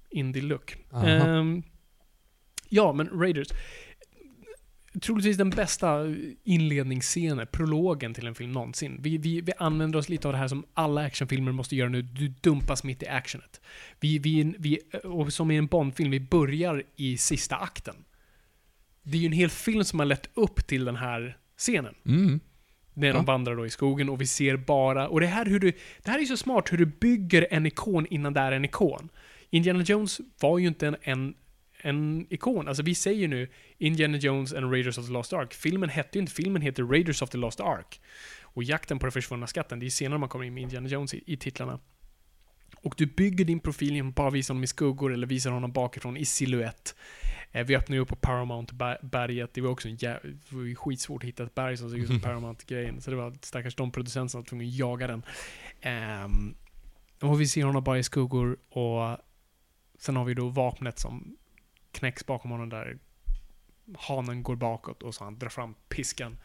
indie-look. 0.09 0.75
Ehm, 0.93 1.63
ja, 2.69 2.93
men 2.93 3.09
Raiders. 3.09 3.47
Troligtvis 5.01 5.37
den 5.37 5.49
bästa 5.49 6.05
inledningsscenen, 6.43 7.47
prologen 7.51 8.13
till 8.13 8.27
en 8.27 8.35
film 8.35 8.51
någonsin. 8.51 8.97
Vi, 9.01 9.17
vi, 9.17 9.41
vi 9.41 9.51
använder 9.57 9.99
oss 9.99 10.09
lite 10.09 10.27
av 10.27 10.31
det 10.33 10.37
här 10.39 10.47
som 10.47 10.65
alla 10.73 11.01
actionfilmer 11.05 11.51
måste 11.51 11.75
göra 11.75 11.89
nu. 11.89 12.01
Du 12.01 12.27
dumpas 12.27 12.83
mitt 12.83 13.03
i 13.03 13.07
actionet. 13.07 13.61
Vi, 13.99 14.19
vi, 14.19 14.53
vi, 14.59 14.79
och 15.03 15.33
som 15.33 15.51
i 15.51 15.57
en 15.57 15.67
Bondfilm, 15.67 16.11
vi 16.11 16.19
börjar 16.19 16.83
i 16.95 17.17
sista 17.17 17.55
akten. 17.55 17.95
det 19.03 19.17
är 19.17 19.21
ju 19.21 19.25
en 19.25 19.31
hel 19.31 19.49
film 19.49 19.83
som 19.83 19.99
har 19.99 20.05
lett 20.05 20.29
upp 20.33 20.67
till 20.67 20.85
den 20.85 20.95
här 20.95 21.37
scenen. 21.57 21.95
Mm. 22.05 22.39
När 22.93 23.07
Ja. 23.07 23.13
de 23.13 23.25
vandrar 23.25 23.55
då 23.55 23.65
i 23.65 23.69
skogen 23.69 24.09
och 24.09 24.21
vi 24.21 24.27
ser 24.27 24.57
bara, 24.57 25.07
och 25.07 25.19
det 25.19 25.27
här, 25.27 25.45
hur 25.45 25.59
du, 25.59 25.71
det 26.03 26.11
här 26.11 26.19
är 26.19 26.25
så 26.25 26.37
smart 26.37 26.71
hur 26.71 26.77
du 26.77 26.85
bygger 26.85 27.47
en 27.51 27.65
ikon 27.65 28.05
innan 28.09 28.33
det 28.33 28.39
är 28.39 28.51
en 28.51 28.65
ikon. 28.65 29.09
Indiana 29.49 29.83
Jones 29.83 30.21
var 30.39 30.57
ju 30.59 30.67
inte 30.67 30.87
en, 30.87 30.95
en, 31.01 31.33
en 31.83 32.27
ikon. 32.29 32.67
Alltså 32.67 32.83
vi 32.83 32.95
säger 32.95 33.27
nu 33.27 33.49
Indiana 33.77 34.17
Jones 34.17 34.53
and 34.53 34.71
Raiders 34.71 34.97
of 34.97 35.05
the 35.05 35.11
Lost 35.13 35.33
Ark. 35.33 35.53
Filmen 35.53 35.89
hette 35.89 36.17
ju 36.17 36.21
inte, 36.21 36.33
filmen 36.33 36.61
heter 36.61 36.83
Raiders 36.83 37.21
of 37.21 37.29
the 37.29 37.37
Lost 37.37 37.59
Ark. 37.59 38.01
Och 38.41 38.63
jakten 38.63 38.99
på 38.99 39.05
den 39.05 39.11
försvunna 39.11 39.47
skatten, 39.47 39.79
det 39.79 39.85
är 39.85 39.89
senare 39.89 40.19
man 40.19 40.29
kommer 40.29 40.45
in 40.45 40.53
med 40.53 40.63
Indiana 40.63 40.87
Jones 40.87 41.13
i, 41.13 41.23
i 41.25 41.37
titlarna. 41.37 41.79
Och 42.83 42.93
du 42.97 43.05
bygger 43.05 43.45
din 43.45 43.59
profil 43.59 43.95
genom 43.95 44.09
att 44.09 44.15
bara 44.15 44.29
visa 44.29 44.53
honom 44.53 44.63
i 44.63 44.67
skuggor 44.67 45.13
eller 45.13 45.27
visar 45.27 45.51
honom 45.51 45.71
bakifrån 45.71 46.17
i 46.17 46.25
silhuett. 46.25 46.95
Eh, 47.51 47.65
vi 47.65 47.75
öppnar 47.75 47.95
ju 47.95 48.01
upp 48.01 48.07
på 48.09 48.15
Paramount-berget. 48.15 49.53
Det 49.53 49.61
var 49.61 49.69
också 49.69 49.87
en 49.87 49.97
jä- 49.97 50.19
det 50.49 50.55
var 50.55 50.63
ju 50.63 50.75
skitsvårt 50.75 51.23
att 51.23 51.27
hitta 51.27 51.43
ett 51.43 51.55
berg 51.55 51.77
som 51.77 51.89
såg 51.89 51.99
ut 51.99 52.07
som 52.07 52.19
Paramount-grejen. 52.21 53.01
Så 53.01 53.11
det 53.11 53.17
var 53.17 53.33
stackars 53.41 53.75
de 53.75 53.91
producenterna 53.91 54.29
som 54.29 54.41
var 54.41 54.45
tvungna 54.45 54.65
att 54.65 54.73
jaga 54.75 55.07
den. 55.07 55.23
Ehm, 55.81 56.55
och 57.21 57.41
vi 57.41 57.47
ser 57.47 57.63
honom 57.63 57.83
bara 57.83 57.97
i 57.99 58.03
skuggor 58.03 58.57
och 58.69 59.17
sen 59.99 60.15
har 60.15 60.25
vi 60.25 60.33
då 60.33 60.49
vapnet 60.49 60.99
som 60.99 61.37
knäcks 61.91 62.25
bakom 62.25 62.51
honom 62.51 62.69
där 62.69 62.97
hanen 63.97 64.43
går 64.43 64.55
bakåt 64.55 65.03
och 65.03 65.15
så 65.15 65.23
han 65.23 65.39
drar 65.39 65.49
fram 65.49 65.75
piskan 65.89 66.37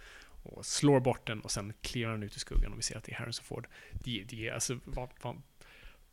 och 0.43 0.67
slår 0.67 1.01
bort 1.01 1.27
den 1.27 1.41
och 1.41 1.51
sen 1.51 1.73
kliver 1.81 2.11
han 2.11 2.23
ut 2.23 2.37
i 2.37 2.39
skuggan 2.39 2.73
och 2.73 2.79
vi 2.79 2.83
ser 2.83 2.97
att 2.97 3.05
det 3.05 3.13
är 3.13 3.17
Harrison 3.17 3.45
Ford. 3.45 3.67
Det, 3.93 4.25
det 4.29 4.51
alltså, 4.51 4.79
vad, 4.85 5.09
vad, 5.23 5.43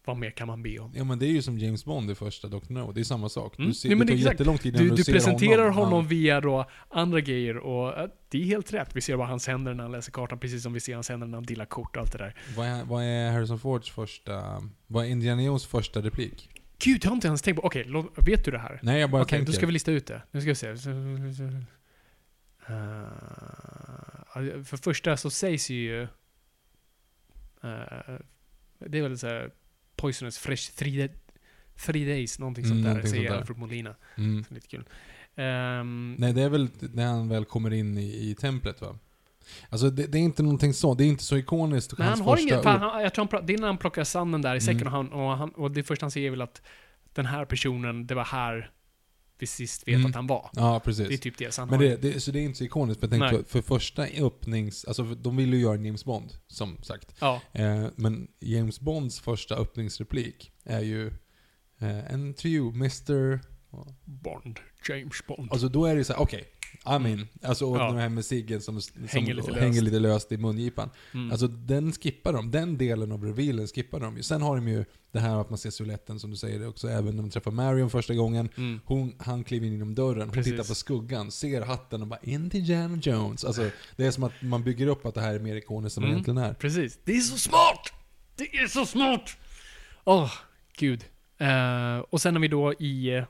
vad 0.05 0.17
mer 0.17 0.31
kan 0.31 0.47
man 0.47 0.63
be 0.63 0.79
om? 0.79 0.91
Ja 0.95 1.03
men 1.03 1.19
det 1.19 1.25
är 1.25 1.29
ju 1.31 1.41
som 1.41 1.57
James 1.59 1.85
Bond 1.85 2.11
i 2.11 2.15
första 2.15 2.47
Dr. 2.47 2.73
No, 2.73 2.91
det 2.91 2.99
är 2.99 3.03
samma 3.03 3.29
sak. 3.29 3.57
Mm. 3.57 3.69
Du 3.69 3.75
ser, 3.75 3.89
Nej, 3.89 3.97
men 3.97 4.07
det 4.07 4.13
tar 4.13 4.17
exakt. 4.17 4.33
jättelång 4.33 4.57
tid 4.57 4.75
innan 4.75 4.87
Du, 4.87 4.95
du, 4.95 5.03
ser 5.03 5.13
presenterar 5.13 5.69
honom, 5.69 5.89
honom. 5.89 6.07
via 6.07 6.41
då 6.41 6.65
andra 6.89 7.21
grejer 7.21 7.57
och 7.57 7.97
äh, 7.97 8.09
det 8.29 8.41
är 8.41 8.45
helt 8.45 8.73
rätt. 8.73 8.95
Vi 8.95 9.01
ser 9.01 9.17
bara 9.17 9.27
hans 9.27 9.47
händer 9.47 9.73
när 9.73 9.83
han 9.83 9.91
läser 9.91 10.11
kartan, 10.11 10.39
precis 10.39 10.63
som 10.63 10.73
vi 10.73 10.79
ser 10.79 10.93
hans 10.93 11.09
händer 11.09 11.27
när 11.27 11.37
han 11.37 11.45
dealar 11.45 11.65
kort 11.65 11.95
och 11.95 12.01
allt 12.01 12.11
det 12.11 12.17
där. 12.17 12.35
Vad 12.57 12.67
är, 12.67 12.83
vad 12.83 13.03
är 13.03 13.31
Harrison 13.31 13.59
Fords 13.59 13.89
första... 13.91 14.63
Vad 14.87 15.05
är 15.05 15.09
Indiana 15.09 15.43
Jones 15.43 15.65
första 15.65 16.01
replik? 16.01 16.49
Gud, 16.83 17.05
jag 17.05 17.09
har 17.09 17.15
inte 17.15 17.27
ens 17.27 17.41
tänkt 17.41 17.61
på... 17.61 17.65
Okej, 17.67 17.83
låt- 17.87 18.27
vet 18.27 18.45
du 18.45 18.51
det 18.51 18.59
här? 18.59 18.79
Nej 18.83 18.99
jag 19.01 19.09
bara 19.11 19.21
Okej, 19.21 19.37
tänker. 19.37 19.51
då 19.51 19.55
ska 19.57 19.65
vi 19.65 19.71
lista 19.71 19.91
ut 19.91 20.07
det. 20.07 20.21
Nu 20.31 20.41
ska 20.41 20.49
vi 20.49 20.55
se. 20.55 20.67
Uh, 22.69 24.63
för 24.63 24.77
första 24.77 25.17
så 25.17 25.29
sägs 25.29 25.69
ju... 25.69 26.01
Uh, 26.01 26.07
det 28.79 28.97
är 28.97 29.01
väl 29.01 29.17
såhär 29.17 29.51
Poisonous 29.95 30.37
Fresh 30.37 30.71
Three, 30.75 31.09
three 31.85 32.05
Days, 32.05 32.39
någonting 32.39 32.65
sånt 32.65 32.73
Mm, 32.73 32.83
där, 32.83 32.89
någonting 32.89 33.11
säger 33.11 33.23
sånt 33.23 33.33
där. 33.33 33.39
Alfred 33.41 33.57
Molina. 33.57 33.95
Mm. 34.15 34.43
Så 34.43 34.53
lite 34.53 34.67
kul. 34.67 34.83
Ehm, 35.35 36.15
Nej 36.19 36.33
det 36.33 36.41
är 36.41 36.49
väl 36.49 36.69
när 36.79 37.05
han 37.05 37.29
väl 37.29 37.45
kommer 37.45 37.73
in 37.73 37.97
i, 37.97 38.29
i 38.29 38.35
templet 38.35 38.81
va? 38.81 38.99
Alltså 39.69 39.89
det, 39.89 40.07
det 40.07 40.17
är 40.17 40.21
inte 40.21 40.43
någonting 40.43 40.73
så, 40.73 40.93
det 40.93 41.03
är 41.03 41.07
inte 41.07 41.23
så 41.23 41.37
ikoniskt. 41.37 41.97
Men 41.97 42.07
han 42.07 42.21
har 42.21 42.53
upp- 42.53 42.65
han, 42.65 43.03
jag 43.03 43.13
tror 43.13 43.27
han, 43.31 43.45
det 43.45 43.53
är 43.53 43.57
när 43.57 43.67
han 43.67 43.77
plockar 43.77 44.03
sanden 44.03 44.41
där 44.41 44.55
i 44.55 44.61
säcken 44.61 44.87
Mm. 44.87 44.93
och, 44.93 44.97
han, 44.97 45.11
och, 45.13 45.37
han, 45.37 45.49
och 45.49 45.71
det 45.71 45.83
första 45.83 46.03
han 46.03 46.11
säger 46.11 46.27
är 46.27 46.31
väl 46.31 46.41
att 46.41 46.61
den 47.13 47.25
här 47.25 47.45
personen, 47.45 48.07
det 48.07 48.15
var 48.15 48.23
här 48.25 48.71
vi 49.37 49.47
sist 49.47 49.87
vet 49.87 49.95
Mm. 49.95 50.05
att 50.05 50.15
han 50.15 50.27
var. 50.27 50.49
Ja 50.53 50.79
precis. 50.79 51.07
Det 51.07 51.13
är 51.13 51.17
typ 51.17 51.37
det. 51.37 51.53
Så 51.53 51.61
han 51.61 51.69
Men 51.69 51.79
det, 51.79 52.01
det, 52.01 52.19
så 52.19 52.31
det 52.31 52.39
är 52.39 52.43
inte 52.43 52.57
så 52.57 52.63
ikoniskt, 52.63 53.01
men 53.01 53.19
Nej. 53.19 53.29
för, 53.29 53.43
för 53.43 53.61
första 53.61 54.03
öppnings... 54.03 54.85
Alltså 54.85 55.03
de 55.03 55.35
ville 55.35 55.55
ju 55.57 55.61
göra 55.61 55.73
en 55.75 55.85
James 55.85 56.05
Bond, 56.05 56.33
som 56.47 56.83
sagt. 56.83 57.15
Ja, 57.19 57.41
Eh, 57.51 57.85
men 57.95 58.27
James 58.39 58.79
Bonds 58.79 59.19
första 59.19 59.55
öppningsreplik 59.55 60.51
är 60.63 60.79
ju 60.81 61.07
eh, 61.79 62.13
And 62.13 62.37
to 62.37 62.45
you, 62.45 62.69
Mr... 62.73 63.39
Bond. 64.05 64.59
James 64.89 65.27
Bond. 65.27 65.51
Alltså 65.51 65.67
då 65.69 65.85
är 65.85 65.95
det 65.95 66.03
så 66.03 66.13
här: 66.13 66.21
okej, 66.21 66.43
I'm 66.83 67.07
in. 67.13 67.27
Alltså 67.43 67.65
och 67.65 67.77
Ja. 67.77 67.87
den 67.87 67.97
här 67.97 68.09
med 68.09 68.25
ciggen 68.25 68.61
som, 68.61 68.81
som 68.81 69.03
Hänger 69.07 69.33
lite 69.33 69.53
hänger 69.53 69.71
löst. 69.73 69.83
lite 69.83 69.99
löst 69.99 70.31
i 70.31 70.37
mungipan. 70.37 70.89
Mm. 71.13 71.31
Alltså 71.31 71.47
den 71.47 71.91
skippar 71.91 72.33
de. 72.33 72.51
Den 72.51 72.77
delen 72.77 73.11
av 73.11 73.23
revealen 73.25 73.67
skippar 73.67 73.99
de 73.99 74.17
ju. 74.17 74.23
Sen 74.23 74.41
har 74.41 74.55
de 74.55 74.67
ju 74.67 74.85
det 75.11 75.19
här 75.19 75.41
att 75.41 75.49
man 75.49 75.57
ser 75.57 75.69
siluetten 75.69 76.19
som 76.19 76.31
du 76.31 76.37
säger 76.37 76.67
också, 76.67 76.87
även 76.89 77.15
när 77.15 77.23
de 77.23 77.29
träffar 77.29 77.51
Marion 77.51 77.89
första 77.89 78.13
gången. 78.13 78.49
mm. 78.57 78.79
Hon, 78.85 79.15
han 79.19 79.43
kliver 79.43 79.67
in 79.67 79.73
genom 79.73 79.95
dörren, 79.95 80.21
hon 80.21 80.31
Precis. 80.31 80.51
tittar 80.53 80.63
på 80.67 80.75
skuggan, 80.75 81.31
ser 81.31 81.61
hatten 81.61 82.01
och 82.01 82.07
bara 82.07 82.19
Indiana 82.23 82.97
Jones. 83.03 83.45
Alltså 83.45 83.69
det 83.95 84.05
är 84.05 84.11
som 84.11 84.23
att 84.23 84.41
man 84.41 84.63
bygger 84.63 84.87
upp 84.87 85.05
att 85.05 85.15
det 85.15 85.21
här 85.21 85.35
är 85.35 85.39
mer 85.39 85.55
ikoniskt 85.55 85.97
än 85.97 86.03
vad 86.03 86.09
det 86.09 86.13
Mm. 86.13 86.15
egentligen 86.25 86.49
är. 86.49 86.53
Precis. 86.53 86.99
Det 87.03 87.11
är 87.15 87.19
så 87.21 87.37
smart! 87.37 87.91
Det 88.35 88.55
är 88.57 88.67
så 88.67 88.85
smart! 88.85 89.37
Åh, 90.03 90.31
gud. 90.77 91.03
Eh, 91.37 91.97
och 92.09 92.21
sen 92.21 92.35
har 92.35 92.41
vi 92.41 92.47
då 92.47 92.73
i, 92.73 93.09
eh, 93.15 93.23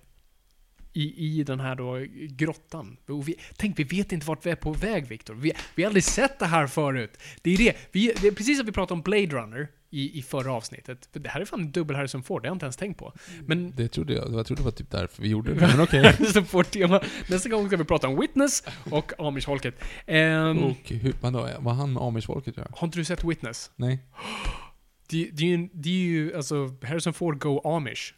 i, 0.93 1.39
i 1.39 1.43
den 1.43 1.59
här 1.59 1.75
då 1.75 2.05
grottan. 2.29 2.97
Vi, 3.25 3.35
tänk, 3.57 3.79
vi 3.79 3.83
vet 3.83 4.11
inte 4.11 4.25
vart 4.27 4.45
vi 4.45 4.49
är 4.49 4.55
på 4.55 4.71
väg, 4.73 5.07
Viktor. 5.07 5.33
Vi, 5.33 5.53
vi 5.75 5.83
har 5.83 5.87
aldrig 5.87 6.03
sett 6.03 6.39
det 6.39 6.45
här 6.45 6.67
förut. 6.67 7.17
Det 7.41 7.53
är 7.53 7.57
det. 7.57 7.77
Vi, 7.91 8.13
det 8.21 8.27
är 8.27 8.31
precis 8.31 8.57
som 8.57 8.65
vi 8.65 8.71
pratade 8.71 8.93
om 8.93 9.01
Blade 9.01 9.27
Runner 9.27 9.67
i, 9.89 10.19
i 10.19 10.21
förra 10.21 10.51
avsnittet. 10.53 11.09
För 11.13 11.19
det 11.19 11.29
här 11.29 11.41
är 11.41 11.45
fan 11.45 11.71
dubbel 11.71 11.95
Harrison 11.95 12.23
Ford, 12.23 12.41
det 12.41 12.47
har 12.47 12.51
jag 12.51 12.55
inte 12.55 12.65
ens 12.65 12.77
tänkt 12.77 12.97
på. 12.99 13.13
Men 13.45 13.75
Det 13.75 13.87
trodde 13.87 14.13
jag, 14.13 14.33
jag 14.33 14.45
trodde 14.45 14.61
det 14.61 14.65
var 14.65 14.71
typ 14.71 14.91
därför 14.91 15.21
vi 15.21 15.27
gjorde 15.29 15.53
det. 15.53 15.67
Men 15.67 15.81
okej. 15.81 16.13
Ford-tema. 16.45 17.01
Nästa 17.29 17.49
gång 17.49 17.67
ska 17.67 17.77
vi 17.77 17.83
prata 17.83 18.07
om 18.07 18.19
Witness 18.19 18.63
och 18.91 19.11
Amish-folket. 19.19 19.83
Ehm, 20.05 20.63
Och 20.63 20.89
hur, 20.89 21.13
vadå, 21.21 21.49
vad 21.59 21.75
han 21.75 21.97
Amish-folket 21.97 22.57
göra? 22.57 22.67
har 22.75 22.87
inte 22.87 22.97
du 22.99 23.05
sett 23.05 23.23
Witness? 23.23 23.71
Nej? 23.75 23.99
Det, 25.09 25.29
det, 25.33 25.43
är 25.43 25.47
ju, 25.57 25.69
det 25.73 25.89
är 25.89 25.93
ju, 25.93 26.35
alltså, 26.35 26.75
Harrison 26.83 27.13
Ford 27.13 27.39
go 27.39 27.61
Amish. 27.63 28.13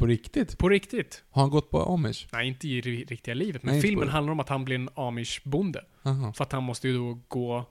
På 0.00 0.06
riktigt? 0.06 0.58
På 0.58 0.68
riktigt. 0.68 1.24
Har 1.30 1.42
han 1.42 1.50
gått 1.50 1.70
på 1.70 1.82
Amish? 1.82 2.26
Nej, 2.32 2.48
inte 2.48 2.68
i 2.68 2.80
ri- 2.80 3.04
riktiga 3.08 3.34
livet, 3.34 3.62
men 3.62 3.68
Nej, 3.70 3.76
inte 3.76 3.88
filmen 3.88 4.06
på- 4.08 4.12
handlar 4.12 4.32
om 4.32 4.40
att 4.40 4.48
han 4.48 4.64
blir 4.64 4.76
en 4.76 4.88
Amish-bonde. 4.94 5.84
Aha. 6.02 6.32
För 6.32 6.44
att 6.44 6.52
han 6.52 6.62
måste 6.62 6.88
ju 6.88 6.94
då 6.94 7.18
gå 7.28 7.64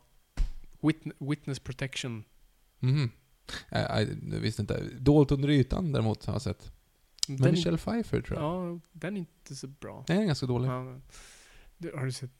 witn- 0.81 1.29
witness 1.29 1.59
protection. 1.59 2.23
Mhm. 2.79 3.11
Jag 3.69 4.05
visste 4.21 4.61
inte. 4.61 4.83
Dolt 4.99 5.31
under 5.31 5.49
ytan 5.49 5.91
däremot 5.91 6.25
har 6.25 6.33
jag 6.33 6.41
sett. 6.41 6.71
Men 7.27 7.37
Den, 7.37 7.51
Michelle 7.51 7.77
Pfeiffer 7.77 8.21
tror 8.21 8.39
jag. 8.39 8.45
ja, 8.75 8.79
den 8.91 9.15
är 9.15 9.19
inte 9.19 9.55
så 9.55 9.67
bra. 9.67 10.03
Den 10.07 10.17
är 10.21 10.25
ganska 10.25 10.45
dålig. 10.45 10.69
Ja, 10.69 10.99
Ja, 11.77 11.89
har 11.99 12.05
du 12.05 12.11
sett? 12.11 12.31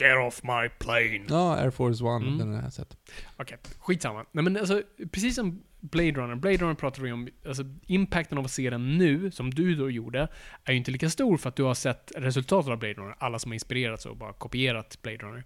Get 0.00 0.16
off 0.26 0.42
my 0.42 0.68
plane. 0.78 1.24
Air 1.62 1.70
Force 1.70 2.04
One, 2.04 2.26
Mm. 2.26 2.38
den 2.38 2.54
har 2.54 2.62
jag 2.62 2.72
sett. 2.72 2.96
Okej, 3.36 3.58
skitsamma. 3.78 4.24
Nej 4.32 4.44
men 4.44 4.56
alltså, 4.56 4.82
precis 5.12 5.34
som 5.34 5.62
Blade 5.80 6.12
Runner. 6.12 6.34
Blade 6.34 6.56
Runner 6.56 6.74
pratar 6.74 7.02
vi 7.02 7.12
om, 7.12 7.28
alltså 7.46 7.62
impacten 7.86 8.38
av 8.38 8.44
att 8.44 8.50
se 8.50 8.70
den 8.70 8.98
nu, 8.98 9.30
som 9.30 9.50
du 9.50 9.74
då 9.74 9.90
gjorde, 9.90 10.28
är 10.64 10.72
ju 10.72 10.78
inte 10.78 10.90
lika 10.90 11.10
stor 11.10 11.36
för 11.36 11.48
att 11.48 11.56
du 11.56 11.62
har 11.62 11.74
sett 11.74 12.12
resultatet 12.16 12.70
av 12.70 12.78
Blade 12.78 12.94
Runner. 12.94 13.14
Alla 13.18 13.38
som 13.38 13.50
har 13.50 13.54
inspirerats 13.54 14.06
och 14.06 14.16
bara 14.16 14.32
kopierat 14.32 15.02
Blade 15.02 15.18
Runner. 15.18 15.44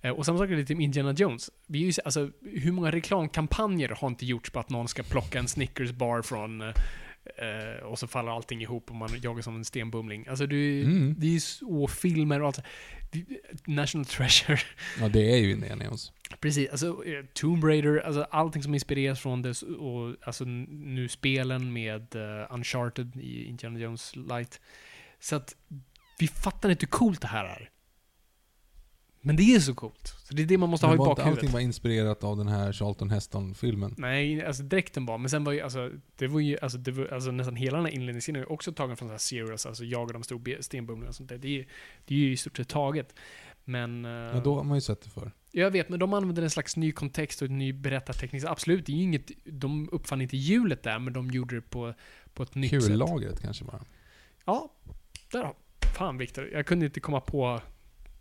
Eh, 0.00 0.10
och 0.10 0.26
samma 0.26 0.38
sak 0.38 0.46
är 0.46 0.50
det 0.50 0.56
lite 0.56 0.74
med 0.74 0.84
Indiana 0.84 1.12
Jones. 1.12 1.50
Vi 1.66 1.82
är 1.82 1.86
ju, 1.86 1.92
alltså, 2.04 2.30
hur 2.42 2.72
många 2.72 2.90
reklamkampanjer 2.90 3.88
har 3.88 4.08
inte 4.08 4.26
gjorts 4.26 4.50
på 4.50 4.60
att 4.60 4.70
någon 4.70 4.88
ska 4.88 5.02
plocka 5.02 5.38
en 5.38 5.48
Snickers 5.48 5.90
bar 5.90 6.22
från 6.22 6.60
eh, 6.60 6.74
eh, 7.36 7.84
och 7.84 7.98
så 7.98 8.06
faller 8.06 8.32
allting 8.32 8.62
ihop 8.62 8.90
och 8.90 8.96
man 8.96 9.20
jagar 9.22 9.42
som 9.42 9.56
en 9.56 9.64
stenbumling. 9.64 10.26
Alltså 10.28 10.46
det, 10.46 10.82
Mm. 10.82 11.14
det 11.18 11.26
är 11.26 11.30
ju 11.30 11.40
så 11.40 11.88
filmer 11.88 12.40
och 12.40 12.46
allt. 12.46 12.58
National 13.66 14.04
Treasure. 14.06 14.58
Ja, 15.00 15.08
det 15.08 15.32
är 15.32 15.36
ju 15.36 15.50
Indiana 15.50 15.84
Jones. 15.84 16.12
Precis, 16.40 16.70
alltså 16.70 16.86
eh, 17.06 17.24
Tomb 17.32 17.64
Raider, 17.64 17.98
alltså 18.00 18.22
allting 18.30 18.62
som 18.62 18.74
inspireras 18.74 19.20
från 19.20 19.42
det 19.42 19.62
och 19.62 20.16
alltså 20.22 20.44
nu 20.44 21.08
spelen 21.08 21.72
med 21.72 22.14
eh, 22.16 22.46
Uncharted 22.54 23.16
i 23.16 23.44
Indiana 23.44 23.78
Jones 23.78 24.16
Light. 24.16 24.60
Så 25.20 25.36
att 25.36 25.56
vi 26.18 26.28
fattar 26.28 26.70
inte 26.70 26.86
hur 26.86 26.90
coolt 26.90 27.20
det 27.20 27.26
här 27.28 27.44
är. 27.44 27.70
Men 29.28 29.36
det 29.36 29.42
är 29.54 29.60
så 29.60 29.74
coolt. 29.74 30.14
Så 30.24 30.34
det 30.34 30.42
är 30.42 30.46
det 30.46 30.58
man 30.58 30.68
måste 30.68 30.86
ha 30.86 30.92
i 30.94 30.96
Men 30.96 30.98
var 30.98 31.06
inte 31.12 31.20
bakhuvudet. 31.20 31.38
allting 31.44 31.52
var 31.52 31.60
inspirerat 31.60 32.24
av 32.24 32.36
den 32.36 32.48
här 32.48 32.72
Charlton 32.72 33.10
Heston-filmen? 33.10 33.94
Nej, 33.98 34.44
alltså 34.46 34.62
dräkten 34.62 35.06
var, 35.06 35.18
men 35.18 35.30
sen 35.30 35.44
var 35.44 35.52
ju 35.52 35.60
alltså, 35.60 35.90
det 36.16 36.26
var 36.26 36.40
ju, 36.40 36.58
alltså, 36.62 36.78
det 36.78 36.90
var, 36.90 37.06
alltså 37.06 37.30
nästan 37.30 37.56
hela 37.56 37.76
den 37.76 37.86
här 37.86 37.92
inledningsscenen 37.92 38.42
är 38.42 38.46
ju 38.46 38.52
också 38.52 38.72
tagen 38.72 38.96
från 38.96 39.08
så 39.08 39.12
här 39.12 39.18
Serious, 39.18 39.66
alltså 39.66 39.84
jagar 39.84 40.12
de 40.12 40.22
stor 40.22 40.38
be- 40.38 40.62
stenbumlingar 40.62 41.08
och 41.08 41.14
sånt 41.14 41.28
där. 41.28 41.38
Det 41.38 41.60
är, 41.60 41.66
det 42.04 42.14
är 42.14 42.18
ju 42.18 42.32
i 42.32 42.36
stort 42.36 42.56
sett 42.56 42.68
taget. 42.68 43.14
Men... 43.64 44.04
eh, 44.04 44.10
Ja, 44.10 44.40
då 44.44 44.54
har 44.54 44.64
man 44.64 44.76
ju 44.76 44.80
sett 44.80 45.02
det 45.02 45.10
för. 45.10 45.32
Jag 45.52 45.70
vet, 45.70 45.88
men 45.88 45.98
de 46.00 46.12
använder 46.12 46.42
en 46.42 46.50
slags 46.50 46.76
ny 46.76 46.92
kontext 46.92 47.42
och 47.42 47.48
en 47.48 47.58
ny 47.58 47.72
berättarteknik. 47.72 48.44
Absolut, 48.44 48.86
det 48.86 48.92
är 48.92 48.96
ju 48.96 49.02
inget, 49.02 49.30
de 49.44 49.88
uppfann 49.92 50.20
inte 50.22 50.36
hjulet 50.36 50.82
där, 50.82 50.98
men 50.98 51.12
de 51.12 51.30
gjorde 51.30 51.54
det 51.54 51.60
på, 51.62 51.94
på 52.34 52.42
ett 52.42 52.54
nytt 52.54 52.70
sätt. 52.70 52.86
Kullagret 52.86 53.40
kanske 53.42 53.64
bara. 53.64 53.84
Ja, 54.44 54.72
där 55.32 55.44
har 55.44 55.54
Fan 55.98 56.18
Viktor, 56.18 56.48
jag 56.52 56.66
kunde 56.66 56.86
inte 56.86 57.00
komma 57.00 57.20
på 57.20 57.60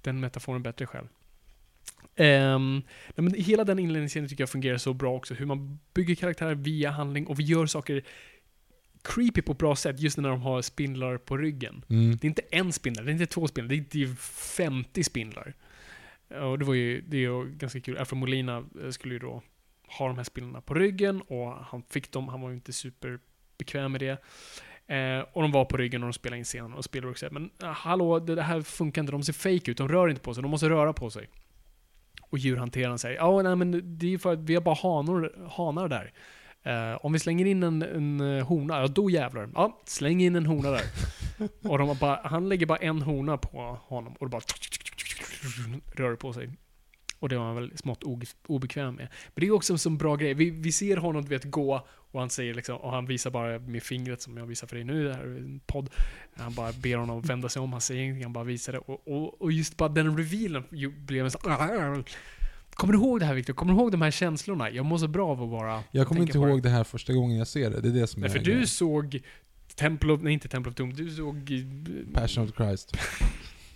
den 0.07 0.19
metaforen 0.19 0.63
bättre 0.63 0.85
själv. 0.85 1.07
Um, 2.19 2.83
nej, 3.15 3.23
men 3.23 3.33
hela 3.33 3.63
den 3.63 3.79
inledningsscenen 3.79 4.29
tycker 4.29 4.41
jag 4.41 4.49
fungerar 4.49 4.77
så 4.77 4.93
bra 4.93 5.15
också. 5.15 5.33
Hur 5.33 5.45
man 5.45 5.79
bygger 5.93 6.15
karaktärer 6.15 6.55
via 6.55 6.91
handling 6.91 7.27
och 7.27 7.39
vi 7.39 7.43
gör 7.43 7.65
saker 7.65 8.03
creepy 9.01 9.41
på 9.41 9.51
ett 9.51 9.57
bra 9.57 9.75
sätt 9.75 9.99
just 9.99 10.17
när 10.17 10.29
de 10.29 10.41
har 10.41 10.61
spindlar 10.61 11.17
på 11.17 11.37
ryggen. 11.37 11.85
Mm. 11.89 12.17
Det 12.17 12.25
är 12.25 12.29
inte 12.29 12.41
en 12.51 12.73
spindel, 12.73 13.05
det 13.05 13.11
är 13.11 13.13
inte 13.13 13.25
två 13.25 13.47
spindlar, 13.47 13.75
det 13.75 13.81
är, 13.81 13.85
det 13.91 14.11
är 14.11 14.15
50 14.15 15.03
spindlar. 15.03 15.53
Och 16.29 16.59
det 16.59 16.65
var 16.65 16.73
ju, 16.73 17.01
det 17.01 17.17
är 17.17 17.21
ju 17.21 17.45
ganska 17.45 17.79
kul. 17.79 17.97
Alfred 17.97 18.19
Molina 18.19 18.65
eh, 18.83 18.89
skulle 18.89 19.13
ju 19.13 19.19
då 19.19 19.41
ha 19.87 20.07
de 20.07 20.17
här 20.17 20.23
spindlarna 20.23 20.61
på 20.61 20.73
ryggen 20.73 21.21
och 21.21 21.53
han 21.53 21.83
fick 21.89 22.11
dem, 22.11 22.27
han 22.27 22.41
var 22.41 22.49
ju 22.49 22.55
inte 22.55 22.73
superbekväm 22.73 23.91
med 23.91 24.01
det. 24.01 24.23
Eh, 24.88 25.25
och 25.33 25.41
de 25.41 25.51
var 25.51 25.65
på 25.65 25.77
ryggen 25.77 26.03
och 26.03 26.07
de 26.07 26.13
spelade 26.13 26.38
in 26.38 26.43
scenen 26.43 26.73
och 26.73 26.83
Spielberg 26.83 27.15
säger 27.15 27.33
men 27.33 27.49
ah, 27.59 27.71
hallå, 27.71 28.19
det 28.19 28.41
här 28.41 28.61
funkar 28.61 29.01
inte, 29.01 29.11
de 29.11 29.23
ser 29.23 29.33
fake 29.33 29.71
ut, 29.71 29.77
de 29.77 29.89
rör 29.89 30.09
inte 30.09 30.21
på 30.21 30.33
sig, 30.33 30.43
de 30.43 30.51
måste 30.51 30.69
röra 30.69 30.93
på 30.93 31.09
sig. 31.09 31.29
Och 32.21 32.38
djurhanteraren 32.38 32.99
säger, 32.99 33.15
ja 33.15 33.41
nej 33.41 33.55
men 33.55 33.97
det 33.97 34.13
är 34.13 34.17
för 34.17 34.33
att 34.33 34.39
vi 34.39 34.53
har 34.53 34.61
bara 34.61 34.75
hanor, 34.75 35.49
hanar 35.49 35.88
där. 35.88 36.13
Eh, 36.63 37.05
om 37.05 37.13
vi 37.13 37.19
slänger 37.19 37.45
in 37.45 37.63
en, 37.63 37.81
en 37.81 38.38
eh, 38.38 38.45
hona, 38.45 38.81
ja 38.81 38.88
då 38.88 39.09
jävlar. 39.09 39.49
Ja, 39.55 39.81
släng 39.85 40.21
in 40.21 40.35
en 40.35 40.45
hona 40.45 40.69
där. 40.69 40.83
och 41.69 41.77
de 41.77 41.97
bara, 41.99 42.19
han 42.23 42.49
lägger 42.49 42.65
bara 42.65 42.77
en 42.77 43.01
hona 43.01 43.38
på 43.38 43.77
honom 43.81 44.13
och 44.19 44.25
det 44.25 44.29
bara 44.29 44.41
rör 45.95 46.15
på 46.15 46.33
sig. 46.33 46.49
Och 47.20 47.30
det 47.30 47.38
var 47.38 47.45
han 47.45 47.55
väl 47.55 47.78
smått 47.78 48.03
obekväm 48.47 48.95
med. 48.95 49.07
Men 49.36 49.41
det 49.41 49.47
är 49.47 49.51
också 49.51 49.74
en 49.74 49.80
sån 49.80 49.97
bra 49.97 50.15
grej. 50.15 50.34
Vi, 50.34 50.49
vi 50.49 50.72
ser 50.72 50.97
honom 50.97 51.24
du 51.24 51.30
vet, 51.30 51.43
gå 51.43 51.88
och 52.11 52.20
han 52.20 52.30
säger 52.30 52.53
liksom, 52.53 52.78
och 52.78 52.91
han 52.91 53.05
visar 53.05 53.32
bara 53.32 53.59
med 53.59 53.84
fingret 53.84 54.22
som 54.22 54.38
jag 54.38 54.45
visar 54.45 54.68
för 54.68 54.76
dig 54.76 54.86
nu, 54.86 55.07
det 55.07 55.13
här 55.13 55.22
är 55.22 55.38
en 55.38 55.61
podd. 55.65 55.89
Han 56.36 56.53
bara 56.53 56.72
ber 56.72 56.97
honom 56.97 57.22
vända 57.22 57.49
sig 57.49 57.61
om, 57.61 57.72
han 57.72 57.82
säger 57.82 58.01
ingenting, 58.01 58.24
han 58.24 58.34
bara 58.34 58.43
visar 58.43 58.74
det. 58.74 58.80
Och, 58.80 59.07
och, 59.07 59.41
och 59.41 59.51
just 59.51 59.78
bara 59.78 59.89
den 59.89 60.18
revealen 60.18 60.63
blev 61.05 61.26
en 61.26 61.32
sån... 61.32 62.03
Kommer 62.70 62.93
du 62.93 62.99
ihåg 62.99 63.20
det 63.20 63.26
här 63.26 63.34
Victor? 63.34 63.53
Kommer 63.53 63.74
du 63.74 63.80
ihåg 63.80 63.91
de 63.91 64.01
här 64.01 64.11
känslorna? 64.11 64.70
Jag 64.70 64.86
mår 64.86 64.97
så 64.97 65.07
bra 65.07 65.30
av 65.30 65.43
att 65.43 65.49
bara 65.49 65.84
Jag 65.91 66.07
kommer 66.07 66.22
inte 66.22 66.38
ihåg 66.38 66.63
det 66.63 66.70
här 66.70 66.84
första 66.84 67.13
gången 67.13 67.38
jag 67.38 67.47
ser 67.47 67.70
det. 67.70 67.82
Det 67.82 67.89
är 67.89 67.93
det 67.93 68.07
som 68.07 68.22
Nej, 68.22 68.30
är 68.30 68.34
för 68.34 68.39
grejen. 68.39 68.61
du 68.61 68.68
såg 68.68 69.22
Temple 69.76 70.13
of, 70.13 70.22
nej 70.22 70.34
inte 70.34 70.47
Temple 70.47 70.70
of 70.70 70.76
Doom, 70.76 70.93
du 70.93 71.11
såg... 71.11 71.51
eh, 71.51 72.13
Passion 72.13 72.43
of 72.43 72.55
Christ. 72.55 72.97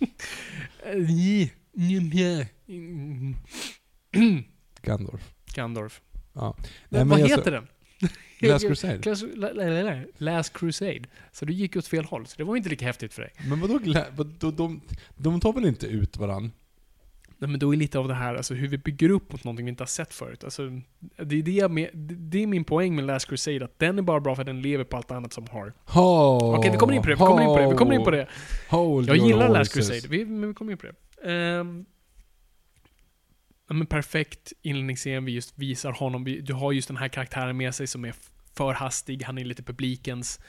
eh, 0.00 0.96
nej, 0.96 1.52
Gandorf. 4.82 5.32
Gandorf. 5.54 6.00
Ja. 6.32 6.56
Nej, 6.88 7.04
vad 7.04 7.20
heter 7.20 7.42
så- 7.42 7.50
den? 7.50 7.66
Last 8.40 8.64
Crusade. 8.68 9.10
Last, 9.10 9.22
la- 9.22 9.52
la- 9.52 9.82
la- 9.82 10.04
Last 10.18 10.52
Crusade. 10.52 11.02
Så 11.32 11.44
du 11.44 11.52
gick 11.52 11.76
åt 11.76 11.86
fel 11.86 12.04
håll, 12.04 12.26
så 12.26 12.34
det 12.36 12.44
var 12.44 12.56
inte 12.56 12.68
lika 12.68 12.84
häftigt 12.86 13.14
för 13.14 13.22
dig. 13.22 13.32
Men 13.48 13.60
vadå, 13.60 13.78
vadå 14.16 14.50
de, 14.50 14.80
de 15.16 15.40
tar 15.40 15.52
väl 15.52 15.64
inte 15.64 15.86
ut 15.86 16.16
varann? 16.16 16.52
Nej, 17.38 17.50
men 17.50 17.60
då 17.60 17.72
är 17.72 17.76
lite 17.76 17.98
av 17.98 18.08
det 18.08 18.14
här, 18.14 18.34
alltså 18.34 18.54
hur 18.54 18.68
vi 18.68 18.78
bygger 18.78 19.10
upp 19.10 19.32
mot 19.32 19.44
någonting 19.44 19.66
vi 19.66 19.70
inte 19.70 19.82
har 19.82 19.86
sett 19.86 20.14
förut. 20.14 20.44
Alltså, 20.44 20.62
det, 21.16 21.36
är 21.38 21.42
det, 21.42 21.50
jag 21.50 21.70
med, 21.70 21.90
det 21.94 22.42
är 22.42 22.46
min 22.46 22.64
poäng 22.64 22.94
med 22.96 23.04
Last 23.04 23.28
Crusade, 23.28 23.64
att 23.64 23.78
den 23.78 23.98
är 23.98 24.02
bara 24.02 24.20
bra 24.20 24.34
för 24.34 24.42
att 24.42 24.46
den 24.46 24.62
lever 24.62 24.84
på 24.84 24.96
allt 24.96 25.10
annat 25.10 25.32
som 25.32 25.46
har. 25.50 25.72
Ho, 25.84 26.56
Okej, 26.56 26.70
vi 26.70 26.76
kommer 26.76 26.94
in 26.94 27.02
på 27.02 27.08
det, 27.08 27.14
vi 27.14 27.18
kommer 27.18 27.42
in 27.42 27.46
på 27.48 27.58
det, 27.58 27.68
vi 27.68 27.74
kommer 27.76 27.94
in 27.94 28.04
på 28.04 28.10
det. 28.10 28.28
Jag 29.06 29.16
gillar 29.16 29.48
Last. 29.48 29.74
Crusade, 29.74 30.00
vi, 30.08 30.24
men 30.24 30.48
vi 30.48 30.54
kommer 30.54 30.72
in 30.72 30.78
på 30.78 30.86
det. 30.86 30.92
Ehm, 31.24 31.84
ja, 33.68 33.74
men 33.74 33.86
perfekt 33.86 34.52
inledningsscen, 34.62 35.24
vi 35.24 35.32
just 35.32 35.58
visar 35.58 35.92
honom, 35.92 36.24
vi, 36.24 36.40
du 36.40 36.52
har 36.52 36.72
just 36.72 36.88
den 36.88 36.96
här 36.96 37.08
karaktären 37.08 37.56
med 37.56 37.74
sig 37.74 37.86
som 37.86 38.04
är 38.04 38.14
för 38.54 38.72
hastig, 38.72 39.22
han 39.22 39.38
är 39.38 39.44
lite 39.44 39.62
publikens 39.62 40.40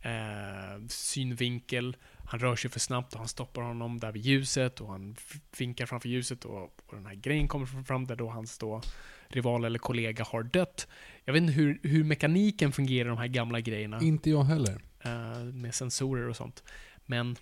eh, 0.00 0.86
synvinkel. 0.88 1.96
Han 2.26 2.40
rör 2.40 2.56
sig 2.56 2.70
för 2.70 2.80
snabbt 2.80 3.12
och 3.12 3.18
han 3.18 3.28
stoppar 3.28 3.62
honom 3.62 4.00
där 4.00 4.12
vid 4.12 4.22
ljuset 4.22 4.80
och 4.80 4.88
han 4.88 5.16
vinkar 5.58 5.86
framför 5.86 6.08
ljuset 6.08 6.44
och, 6.44 6.62
och 6.62 6.94
den 6.94 7.06
här 7.06 7.14
grejen 7.14 7.48
kommer 7.48 7.84
fram 7.84 8.06
där 8.06 8.16
då 8.16 8.30
hans 8.30 8.58
då 8.58 8.82
rival 9.28 9.64
eller 9.64 9.78
kollega 9.78 10.24
har 10.24 10.42
dött. 10.42 10.88
Jag 11.24 11.32
vet 11.32 11.40
inte 11.42 11.52
hur, 11.52 11.80
hur 11.82 12.04
mekaniken 12.04 12.72
fungerar, 12.72 13.08
de 13.08 13.18
här 13.18 13.26
gamla 13.26 13.60
grejerna 13.60 13.98
Inte 14.02 14.30
jag 14.30 14.44
heller. 14.44 14.82
eh, 15.00 15.44
med 15.44 15.74
sensorer 15.74 16.28
och 16.28 16.36
sånt. 16.36 16.62
Men 17.06 17.36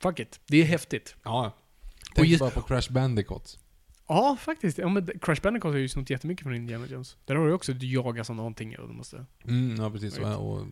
fuck 0.00 0.20
it, 0.20 0.40
det 0.46 0.56
är 0.62 0.64
häftigt. 0.64 1.16
Ja. 1.22 1.52
Tänk 2.14 2.28
just- 2.28 2.40
bara 2.40 2.50
på 2.50 2.62
Crash 2.62 2.90
Bandicoot. 2.92 3.58
Ja, 4.08 4.36
faktiskt. 4.40 4.78
Ja, 4.78 4.88
men 4.88 5.06
Crash 5.20 5.40
Bandicoot 5.42 5.72
har 5.72 5.78
ju 5.78 5.88
snott 5.88 6.10
jättemycket 6.10 6.42
från 6.42 6.54
Indiana 6.54 6.86
Jones. 6.86 7.16
Där 7.24 7.34
har 7.34 7.46
du 7.46 7.52
också, 7.52 7.72
du 7.72 7.86
jagas 7.86 8.30
av 8.30 8.36
någonting 8.36 8.78
och 8.78 8.88
du 8.88 8.94
måste... 8.94 9.26
Mm, 9.44 9.76
ja 9.80 9.90
precis. 9.90 10.18
Och, 10.18 10.50
och 10.52 10.66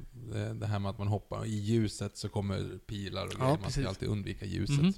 det 0.55 0.67
här 0.67 0.79
med 0.79 0.91
att 0.91 0.99
man 0.99 1.07
hoppar. 1.09 1.45
I 1.45 1.55
ljuset 1.55 2.17
så 2.17 2.29
kommer 2.29 2.79
pilar 2.87 3.27
och 3.27 3.33
Ja, 3.33 3.39
grejer. 3.39 3.51
Man 3.51 3.59
precis. 3.59 3.83
ska 3.83 3.89
alltid 3.89 4.09
undvika 4.09 4.47
ljuset. 4.47 4.83
Mhm. 4.83 4.93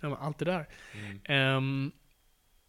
Ja, 0.00 0.08
men 0.08 0.18
allt 0.18 0.38
det 0.38 0.44
där. 0.44 0.68
Mm. 0.94 1.20
Ehm, 1.24 1.92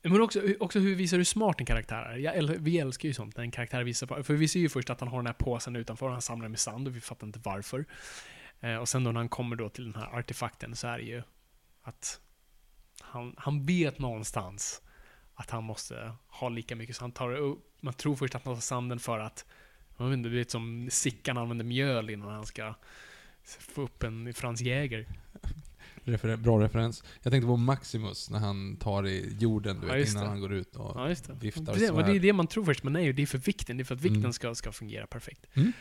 men 0.02 0.22
också, 0.22 0.42
också 0.60 0.80
hur 0.80 0.96
visar 0.96 1.18
du 1.18 1.26
smart 1.26 1.60
en 1.60 1.66
karaktär 1.66 2.02
är. 2.02 2.18
Jag, 2.18 2.44
vi 2.44 2.80
älskar 2.80 3.08
ju 3.08 3.14
sånt 3.14 3.38
när 3.38 3.44
en 3.44 3.52
karaktär 3.52 3.84
visar... 3.84 4.24
För 4.24 4.34
vi 4.34 4.48
ser 4.48 4.60
ju 4.60 4.70
först 4.70 4.90
att 4.90 5.00
han 5.00 5.10
har 5.10 5.18
den 5.18 5.26
här 5.28 5.34
påsen 5.34 5.76
utanför 5.76 6.06
och 6.06 6.12
han 6.12 6.22
samlar 6.22 6.48
med 6.48 6.60
sand 6.60 6.88
och 6.88 6.96
vi 6.96 7.02
fattar 7.02 7.28
inte 7.28 7.40
varför. 7.44 7.86
Eh, 8.62 8.76
och 8.76 8.90
sen 8.90 9.04
då 9.04 9.12
när 9.12 9.20
han 9.20 9.30
kommer 9.30 9.56
då 9.56 9.70
till 9.70 9.84
den 9.92 9.96
här 10.02 10.20
artefakten 10.20 10.76
så 10.76 10.88
är 10.88 10.98
det 10.98 11.04
ju 11.04 11.24
att 11.82 12.20
han, 13.02 13.36
han 13.38 13.66
vet 13.66 14.00
någonstans 14.00 14.82
att 15.36 15.50
han 15.50 15.64
måste 15.64 16.12
ha 16.28 16.50
lika 16.50 16.76
mycket. 16.76 16.96
Så 16.96 17.04
han 17.04 17.12
tar 17.12 17.36
upp, 17.36 17.78
man 17.82 17.94
tror 17.94 18.16
först 18.16 18.36
att 18.36 18.46
han 18.46 18.54
tar 18.56 18.62
sanden 18.62 19.00
för 19.00 19.20
att, 19.20 19.46
jag 19.98 20.06
vet 20.10 20.18
inte, 20.18 20.30
du 20.30 20.38
vet 20.38 20.52
som 20.52 20.88
Sickan 20.92 21.38
använder 21.38 21.66
mjöl 21.66 22.10
innan 22.10 22.30
han 22.34 22.46
ska 22.46 22.74
få 23.60 23.82
upp 23.82 24.04
en 24.04 24.34
Frans 24.34 24.62
Jäger. 24.62 25.08
Refer- 26.04 26.36
bra 26.38 26.60
referens. 26.62 27.04
Jag 27.24 27.34
tänkte 27.34 27.48
på 27.48 27.58
Maximus 27.58 28.30
när 28.30 28.40
han 28.40 28.78
tar 28.78 29.08
i 29.08 29.36
jorden 29.40 29.80
du 29.80 29.88
Ja, 29.88 29.94
vet, 29.94 30.10
innan 30.10 30.24
det. 30.24 30.30
han 30.30 30.40
går 30.42 30.54
ut 30.54 30.76
och 30.76 30.92
Ja, 31.02 31.08
det. 31.08 31.30
viftar 31.40 31.74
Precis, 31.74 31.90
och 31.92 32.04
det 32.06 32.12
är 32.12 32.20
det 32.20 32.34
man 32.34 32.48
tror 32.48 32.66
först, 32.66 32.84
men 32.84 32.94
nej, 32.94 33.14
det 33.14 33.22
är 33.22 33.26
för 33.26 33.38
vikten. 33.38 33.78
Det 33.78 33.84
är 33.84 33.86
för 33.86 33.96
att 33.96 34.02
vikten 34.02 34.20
Mm. 34.20 34.34
ska, 34.34 34.56
ska 34.56 34.72
fungera 34.72 35.08
perfekt. 35.08 35.46
Mm. 35.54 35.72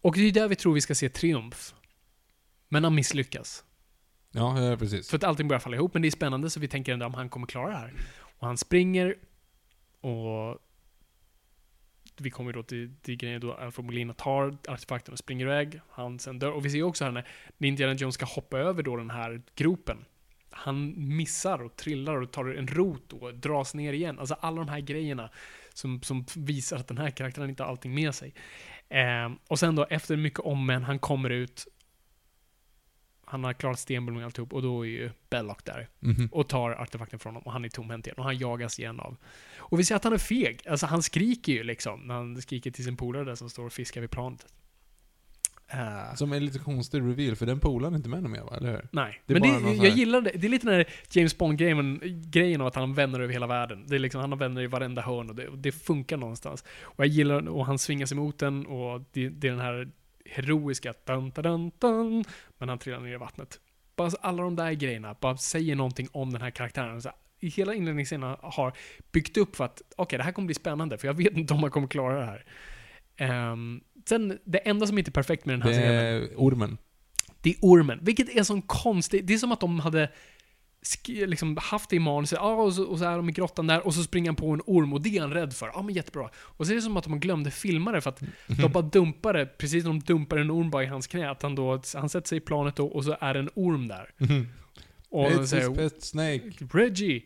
Och 0.00 0.14
det 0.14 0.20
är 0.20 0.32
där 0.32 0.48
vi 0.48 0.56
tror 0.56 0.74
vi 0.74 0.80
ska 0.80 0.94
se 0.94 1.08
triumf. 1.08 1.74
Men 2.68 2.84
han 2.84 2.94
misslyckas. 2.94 3.64
Ja, 4.30 4.60
ja, 4.60 4.76
precis. 4.76 5.10
För 5.10 5.16
att 5.16 5.24
allting 5.24 5.48
börjar 5.48 5.60
falla 5.60 5.76
ihop, 5.76 5.94
men 5.94 6.02
det 6.02 6.08
är 6.08 6.10
spännande 6.10 6.50
så 6.50 6.60
vi 6.60 6.68
tänker 6.68 6.92
ändå 6.92 7.06
om 7.06 7.14
han 7.14 7.28
kommer 7.28 7.46
klara 7.46 7.70
det 7.70 7.76
här. 7.76 7.92
Och 8.38 8.46
han 8.46 8.58
springer 8.58 9.16
och 10.00 10.58
vi 12.16 12.30
kommer 12.30 12.52
då 12.52 12.62
till, 12.62 12.94
till 13.02 13.16
grejen 13.16 13.40
då 13.40 13.52
Alfred 13.52 13.84
Molina 13.84 14.14
tar 14.14 14.56
artefakten 14.68 15.12
och 15.12 15.18
springer 15.18 15.46
iväg. 15.46 15.80
Han 15.90 16.18
sen 16.18 16.38
dör. 16.38 16.52
Och 16.52 16.66
vi 16.66 16.70
ser 16.70 16.82
också 16.82 17.04
här 17.04 17.12
när 17.12 17.28
Indiana 17.58 17.94
Jones 17.94 18.14
ska 18.14 18.24
hoppa 18.24 18.58
över 18.58 18.82
då 18.82 18.96
den 18.96 19.10
här 19.10 19.42
gropen. 19.54 20.04
Han 20.50 20.94
missar 21.16 21.62
och 21.62 21.76
trillar 21.76 22.20
och 22.20 22.30
tar 22.30 22.44
en 22.44 22.66
rot 22.66 23.12
och 23.12 23.34
dras 23.34 23.74
ner 23.74 23.92
igen. 23.92 24.18
Alltså 24.18 24.34
alla 24.34 24.56
de 24.56 24.68
här 24.68 24.80
grejerna 24.80 25.30
som, 25.74 26.02
som 26.02 26.24
visar 26.36 26.76
att 26.76 26.88
den 26.88 26.98
här 26.98 27.10
karaktären 27.10 27.50
inte 27.50 27.62
har 27.62 27.70
allting 27.70 27.94
med 27.94 28.14
sig. 28.14 28.34
Ehm, 28.88 29.38
och 29.48 29.58
sen 29.58 29.74
då 29.74 29.86
efter 29.90 30.16
mycket 30.16 30.40
om 30.40 30.66
men 30.66 30.82
han 30.82 30.98
kommer 30.98 31.30
ut. 31.30 31.66
Han 33.26 33.44
har 33.44 33.52
klarat 33.52 33.78
stenbullning 33.78 34.22
och 34.22 34.26
alltihop 34.26 34.52
och 34.52 34.62
då 34.62 34.86
är 34.86 34.90
ju 34.90 35.10
Belloc 35.30 35.56
där 35.64 35.88
Mhm. 36.00 36.28
och 36.32 36.48
tar 36.48 36.70
artefakten 36.70 37.18
från 37.18 37.34
honom 37.34 37.46
och 37.46 37.52
han 37.52 37.64
är 37.64 37.68
tomhänt 37.68 38.06
igen 38.06 38.14
och 38.18 38.24
han 38.24 38.38
jagas 38.38 38.78
igen 38.78 39.00
av... 39.00 39.16
Och 39.56 39.78
vi 39.80 39.84
ser 39.84 39.96
att 39.96 40.04
han 40.04 40.12
är 40.12 40.18
feg. 40.18 40.60
Alltså 40.68 40.86
han 40.86 41.02
skriker 41.02 41.52
ju 41.52 41.62
liksom 41.64 42.00
när 42.00 42.14
han 42.14 42.42
skriker 42.42 42.70
till 42.70 42.84
sin 42.84 42.96
polare 42.96 43.24
där 43.24 43.34
som 43.34 43.50
står 43.50 43.66
och 43.66 43.72
fiskar 43.72 44.00
vid 44.00 44.10
planet. 44.10 44.46
Eh, 45.68 46.14
Som 46.14 46.32
är 46.32 46.40
lite 46.40 46.58
konstig 46.58 46.98
reveal, 47.00 47.36
för 47.36 47.46
den 47.46 47.60
polaren 47.60 47.92
är 47.94 47.96
inte 47.96 48.08
med 48.08 48.22
någon 48.22 48.32
mer 48.32 48.40
va, 48.42 48.56
eller 48.56 48.70
hur? 48.72 48.88
nej. 48.92 49.22
det 49.26 49.32
Men 49.32 49.42
det, 49.42 49.48
jag 49.48 49.60
här- 49.90 49.96
gillar 49.96 50.20
det. 50.20 50.30
Det 50.34 50.46
är 50.46 50.50
lite 50.50 50.66
den 50.66 50.74
här 50.74 50.84
James 51.10 51.38
Bond-grejen 51.38 52.00
grejen 52.30 52.60
av 52.60 52.66
att 52.66 52.74
han 52.74 52.88
har 52.88 52.96
vänner 52.96 53.20
över 53.20 53.32
hela 53.32 53.46
världen. 53.46 53.84
Det 53.88 53.94
är 53.94 53.98
liksom, 53.98 54.20
han 54.20 54.32
har 54.32 54.38
vänner 54.38 54.62
i 54.62 54.66
varenda 54.66 55.02
hörn 55.02 55.30
och 55.30 55.36
det, 55.36 55.48
och 55.48 55.58
det 55.58 55.72
funkar 55.72 56.16
någonstans. 56.16 56.64
Och 56.82 57.04
jag 57.04 57.06
gillar, 57.06 57.48
och 57.48 57.66
han 57.66 57.78
svingar 57.78 58.06
sig 58.06 58.16
mot 58.16 58.38
den 58.38 58.66
och 58.66 59.00
det, 59.12 59.28
det 59.28 59.46
är 59.48 59.52
den 59.52 59.60
här 59.60 59.88
heroiska 60.30 60.94
dun, 61.04 61.30
dun, 61.30 61.70
dun, 61.78 62.24
men 62.58 62.68
han 62.68 62.78
trillar 62.78 63.00
ner 63.00 63.14
i 63.14 63.16
vattnet. 63.16 63.60
Bara 63.96 64.10
så 64.10 64.16
alla 64.20 64.42
de 64.42 64.56
där 64.56 64.72
grejerna, 64.72 65.16
bara 65.20 65.36
säger 65.36 65.76
någonting 65.76 66.08
om 66.12 66.32
den 66.32 66.42
här 66.42 66.50
karaktären. 66.50 67.02
Så 67.02 67.10
i 67.40 67.48
hela 67.48 67.74
inledningsscenen 67.74 68.36
har 68.42 68.72
byggt 69.12 69.36
upp 69.36 69.56
för 69.56 69.64
att 69.64 69.82
okej, 69.96 70.16
det 70.18 70.24
här 70.24 70.32
kommer 70.32 70.46
bli 70.46 70.54
spännande, 70.54 70.98
för 70.98 71.06
jag 71.08 71.14
vet 71.14 71.32
inte 71.36 71.54
om 71.54 71.60
man 71.60 71.70
kommer 71.70 71.86
klara 71.88 72.20
det 72.20 72.26
här. 72.26 72.44
Ehm, 73.16 73.80
sen, 74.08 74.38
det 74.44 74.58
enda 74.58 74.86
som 74.86 74.98
inte 74.98 75.08
är 75.08 75.12
perfekt 75.12 75.44
med 75.44 75.52
den 75.54 75.62
här 75.62 75.70
Det 75.70 75.76
scenen, 75.76 75.94
är 75.94 76.28
ormen. 76.36 76.78
det 77.40 77.50
är 77.50 77.56
ormen. 77.60 77.98
Vilket 78.02 78.28
är 78.36 78.42
sån 78.42 78.62
konstig, 78.62 79.24
det 79.24 79.34
är 79.34 79.38
som 79.38 79.52
att 79.52 79.60
de 79.60 79.80
hade 79.80 80.10
liksom 81.06 81.56
haft 81.56 81.90
det 81.90 81.96
i 81.96 81.98
manuset, 81.98 82.38
ja, 82.42 82.54
och, 82.54 82.74
så, 82.74 82.84
och 82.84 82.98
så 82.98 83.04
är 83.04 83.16
de 83.16 83.28
i 83.28 83.32
grottan 83.32 83.66
där, 83.66 83.86
och 83.86 83.94
så 83.94 84.02
springer 84.02 84.28
han 84.28 84.36
på 84.36 84.50
en 84.50 84.62
orm, 84.66 84.92
och 84.92 85.00
det 85.00 85.16
är 85.16 85.20
han 85.20 85.32
rädd 85.32 85.52
för. 85.52 85.66
Ja, 85.74 85.82
men 85.82 85.94
jättebra. 85.94 86.30
Och 86.36 86.66
så 86.66 86.72
är 86.72 86.76
det 86.76 86.82
som 86.82 86.96
att 86.96 87.04
de 87.04 87.20
glömde 87.20 87.50
filma 87.50 87.92
det, 87.92 88.00
för 88.00 88.10
att 88.10 88.22
de 88.46 88.72
bara 88.72 88.82
dumpar 88.82 89.32
det, 89.32 89.46
precis 89.46 89.84
när 89.84 89.90
de 89.90 90.00
dumpar 90.00 90.36
en 90.36 90.50
orm 90.50 90.70
bara 90.70 90.82
i 90.82 90.86
hans 90.86 91.06
knä, 91.06 91.30
att 91.30 91.42
han 91.42 91.54
då, 91.54 91.82
han 91.94 92.08
sätter 92.08 92.28
sig 92.28 92.38
i 92.38 92.40
planet 92.40 92.76
då, 92.76 92.86
och 92.86 93.04
så 93.04 93.16
är 93.20 93.34
en 93.34 93.50
orm 93.54 93.88
där. 93.88 94.10
Och 95.08 95.30
It's 95.30 95.46
säger, 95.46 95.70
pet 95.70 96.02
snake. 96.02 96.50
Reggie, 96.72 97.22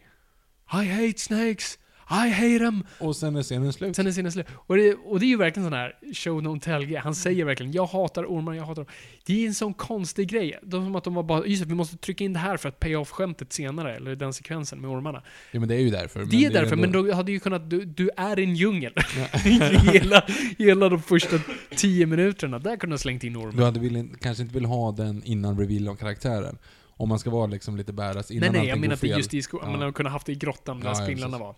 I 0.73 0.87
hate 0.87 1.19
snakes, 1.19 1.79
I 2.11 2.31
hate 2.31 2.59
them. 2.59 2.85
Och 2.99 3.17
sen 3.17 3.37
är 3.37 3.43
scenen 3.43 3.73
slut. 3.73 3.97
Sen 3.97 4.07
är 4.07 4.13
scenen 4.13 4.33
slut. 4.33 4.47
Och 4.55 4.77
det, 4.77 4.95
och 4.95 5.21
det 5.21 5.27
är 5.27 5.29
ju 5.29 5.37
verkligen 5.37 5.67
sån 5.67 5.73
här 5.79 5.93
show 6.15 6.41
don't 6.43 6.61
tell 6.61 6.85
grej. 6.87 6.97
Han 7.01 7.15
säger 7.15 7.45
verkligen 7.45 7.73
jag 7.73 7.87
hatar 7.87 8.25
ormar, 8.25 8.55
jag 8.55 8.65
hatar 8.65 8.83
dem. 8.85 8.93
Det 9.27 9.43
är 9.43 9.47
en 9.47 9.55
sån 9.55 9.75
konstig 9.75 10.29
grej. 10.29 10.59
De 10.63 10.85
som 10.85 10.97
att 10.97 11.05
de 11.05 11.15
var 11.15 11.23
bara, 11.23 11.47
just 11.47 11.63
det, 11.63 11.69
vi 11.69 11.75
måste 11.75 11.97
trycka 11.97 12.25
in 12.25 12.33
det 12.33 12.39
här 12.39 12.57
för 12.57 12.69
att 12.69 12.81
pay 12.81 12.97
off 12.97 13.11
skämtet 13.11 13.53
senare, 13.53 13.97
eller 13.97 14.17
den 14.17 14.33
sekvensen 14.33 14.81
med 14.81 14.91
ormarna. 14.91 15.23
Ja 15.53 15.61
men 15.61 15.69
det 15.69 15.75
är 15.75 15.81
ju 15.81 15.91
därför. 15.91 16.25
det 16.25 16.45
är 16.45 16.51
därför, 16.51 16.73
ändå- 16.77 16.99
men 16.99 17.07
då 17.07 17.15
hade 17.15 17.33
ju 17.33 17.41
kunnat, 17.41 17.71
du, 17.71 17.85
du 17.85 18.11
är 18.17 18.39
i 18.39 18.45
en 18.45 18.55
djungel. 18.55 18.93
hela, 19.93 20.25
hela 20.59 20.89
de 20.89 21.03
första 21.03 21.37
tio 21.77 22.07
minuterna, 22.07 22.59
där 22.59 22.77
kunde 22.77 22.87
du 22.87 22.95
ha 22.95 22.99
slängt 22.99 23.25
in 23.25 23.33
Du 23.33 23.39
ormen. 23.39 23.65
hade 23.65 23.81
vill, 23.81 24.09
kanske 24.21 24.43
inte 24.43 24.55
vill 24.55 24.65
ha 24.65 24.93
den 24.93 25.23
innan 25.25 25.59
reveal 25.59 25.89
av 25.89 25.97
karaktären. 25.97 26.59
Om 27.01 27.09
man 27.09 27.19
ska 27.19 27.31
vara 27.31 27.47
liksom 27.47 27.77
lite 27.77 27.93
badass 27.93 28.31
innan 28.31 28.41
Nej, 28.41 28.51
nej, 28.51 28.59
allting 28.61 28.69
jag 28.71 28.79
menar 28.79 28.89
går 28.89 28.95
att 28.95 29.01
det 29.01 29.07
är 29.07 29.11
fel. 29.11 29.19
just 29.19 29.35
i 29.35 29.43
sko- 29.43 29.59
Ja. 29.63 29.71
man 29.71 29.81
hade 29.81 29.93
kunnat 29.93 30.13
haft 30.13 30.27
det 30.27 30.33
i 30.33 30.35
grottan 30.35 30.81
där 30.81 30.87
Ja, 30.87 30.95
ja, 30.99 31.05
spindlarna 31.05 31.31
precis. 31.39 31.41
var. 31.47 31.55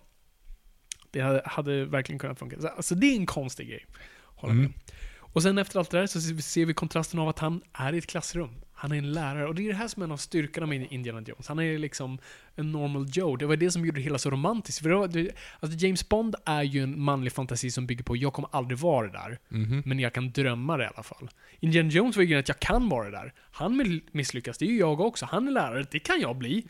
Det 1.11 1.21
hade, 1.21 1.41
hade 1.45 1.85
verkligen 1.85 2.19
kunnat 2.19 2.39
funka. 2.39 2.61
Så- 2.61 2.67
Alltså 2.67 2.95
det 2.95 3.07
är 3.07 3.15
en 3.15 3.25
konstig 3.25 3.67
grej. 3.69 3.85
Håller 4.21 4.53
Mm. 4.53 4.63
med. 4.65 4.73
Och 5.17 5.43
sen 5.43 5.57
efter 5.57 5.79
allt 5.79 5.89
det 5.91 5.97
där 5.99 6.07
så 6.07 6.21
ser 6.21 6.65
vi 6.65 6.73
kontrasten 6.73 7.19
av 7.19 7.29
att 7.29 7.39
han 7.39 7.61
är 7.73 7.93
i 7.93 7.97
ett 7.97 8.07
klassrum. 8.07 8.49
Han 8.81 8.91
är 8.91 8.95
en 8.97 9.11
lärare. 9.11 9.47
Och 9.47 9.55
det 9.55 9.63
är 9.63 9.67
det 9.67 9.73
här 9.75 9.87
som 9.87 10.01
är 10.01 10.05
en 10.05 10.11
av 10.11 10.17
styrkorna 10.17 10.67
med 10.67 10.87
Indiana 10.89 11.21
Jones. 11.21 11.47
Han 11.47 11.59
är 11.59 11.77
liksom 11.77 12.17
en 12.55 12.71
normal 12.71 13.05
Joe. 13.13 13.35
Det 13.35 13.45
var 13.45 13.55
det 13.55 13.71
som 13.71 13.85
gjorde 13.85 13.97
det 13.99 14.03
hela 14.03 14.17
så 14.17 14.29
romantiskt. 14.29 14.81
För 14.81 14.89
det 14.89 14.95
var, 14.95 15.07
det, 15.07 15.29
alltså 15.59 15.77
James 15.85 16.09
Bond 16.09 16.35
är 16.45 16.63
ju 16.63 16.83
en 16.83 16.99
manlig 17.01 17.33
fantasi 17.33 17.71
som 17.71 17.87
bygger 17.87 18.03
på 18.03 18.17
jag 18.17 18.33
kommer 18.33 18.49
aldrig 18.51 18.77
vara 18.79 19.07
det 19.07 19.13
där. 19.13 19.39
Mhm. 19.49 19.83
Men 19.85 19.99
jag 19.99 20.13
kan 20.13 20.31
drömma 20.31 20.77
det 20.77 20.83
i 20.83 20.87
alla 20.93 21.03
fall. 21.03 21.29
Indiana 21.59 21.89
Jones 21.89 22.15
var 22.17 22.23
ju 22.23 22.35
att 22.39 22.47
jag 22.47 22.59
kan 22.59 22.89
vara 22.89 23.05
det 23.05 23.11
där. 23.11 23.33
Han 23.51 24.01
misslyckas, 24.11 24.57
det 24.57 24.65
är 24.65 24.69
ju 24.69 24.77
jag 24.79 24.99
också. 24.99 25.25
Han 25.25 25.47
är 25.47 25.51
lärare, 25.51 25.85
det 25.91 25.99
kan 25.99 26.21
jag 26.21 26.35
bli. 26.37 26.63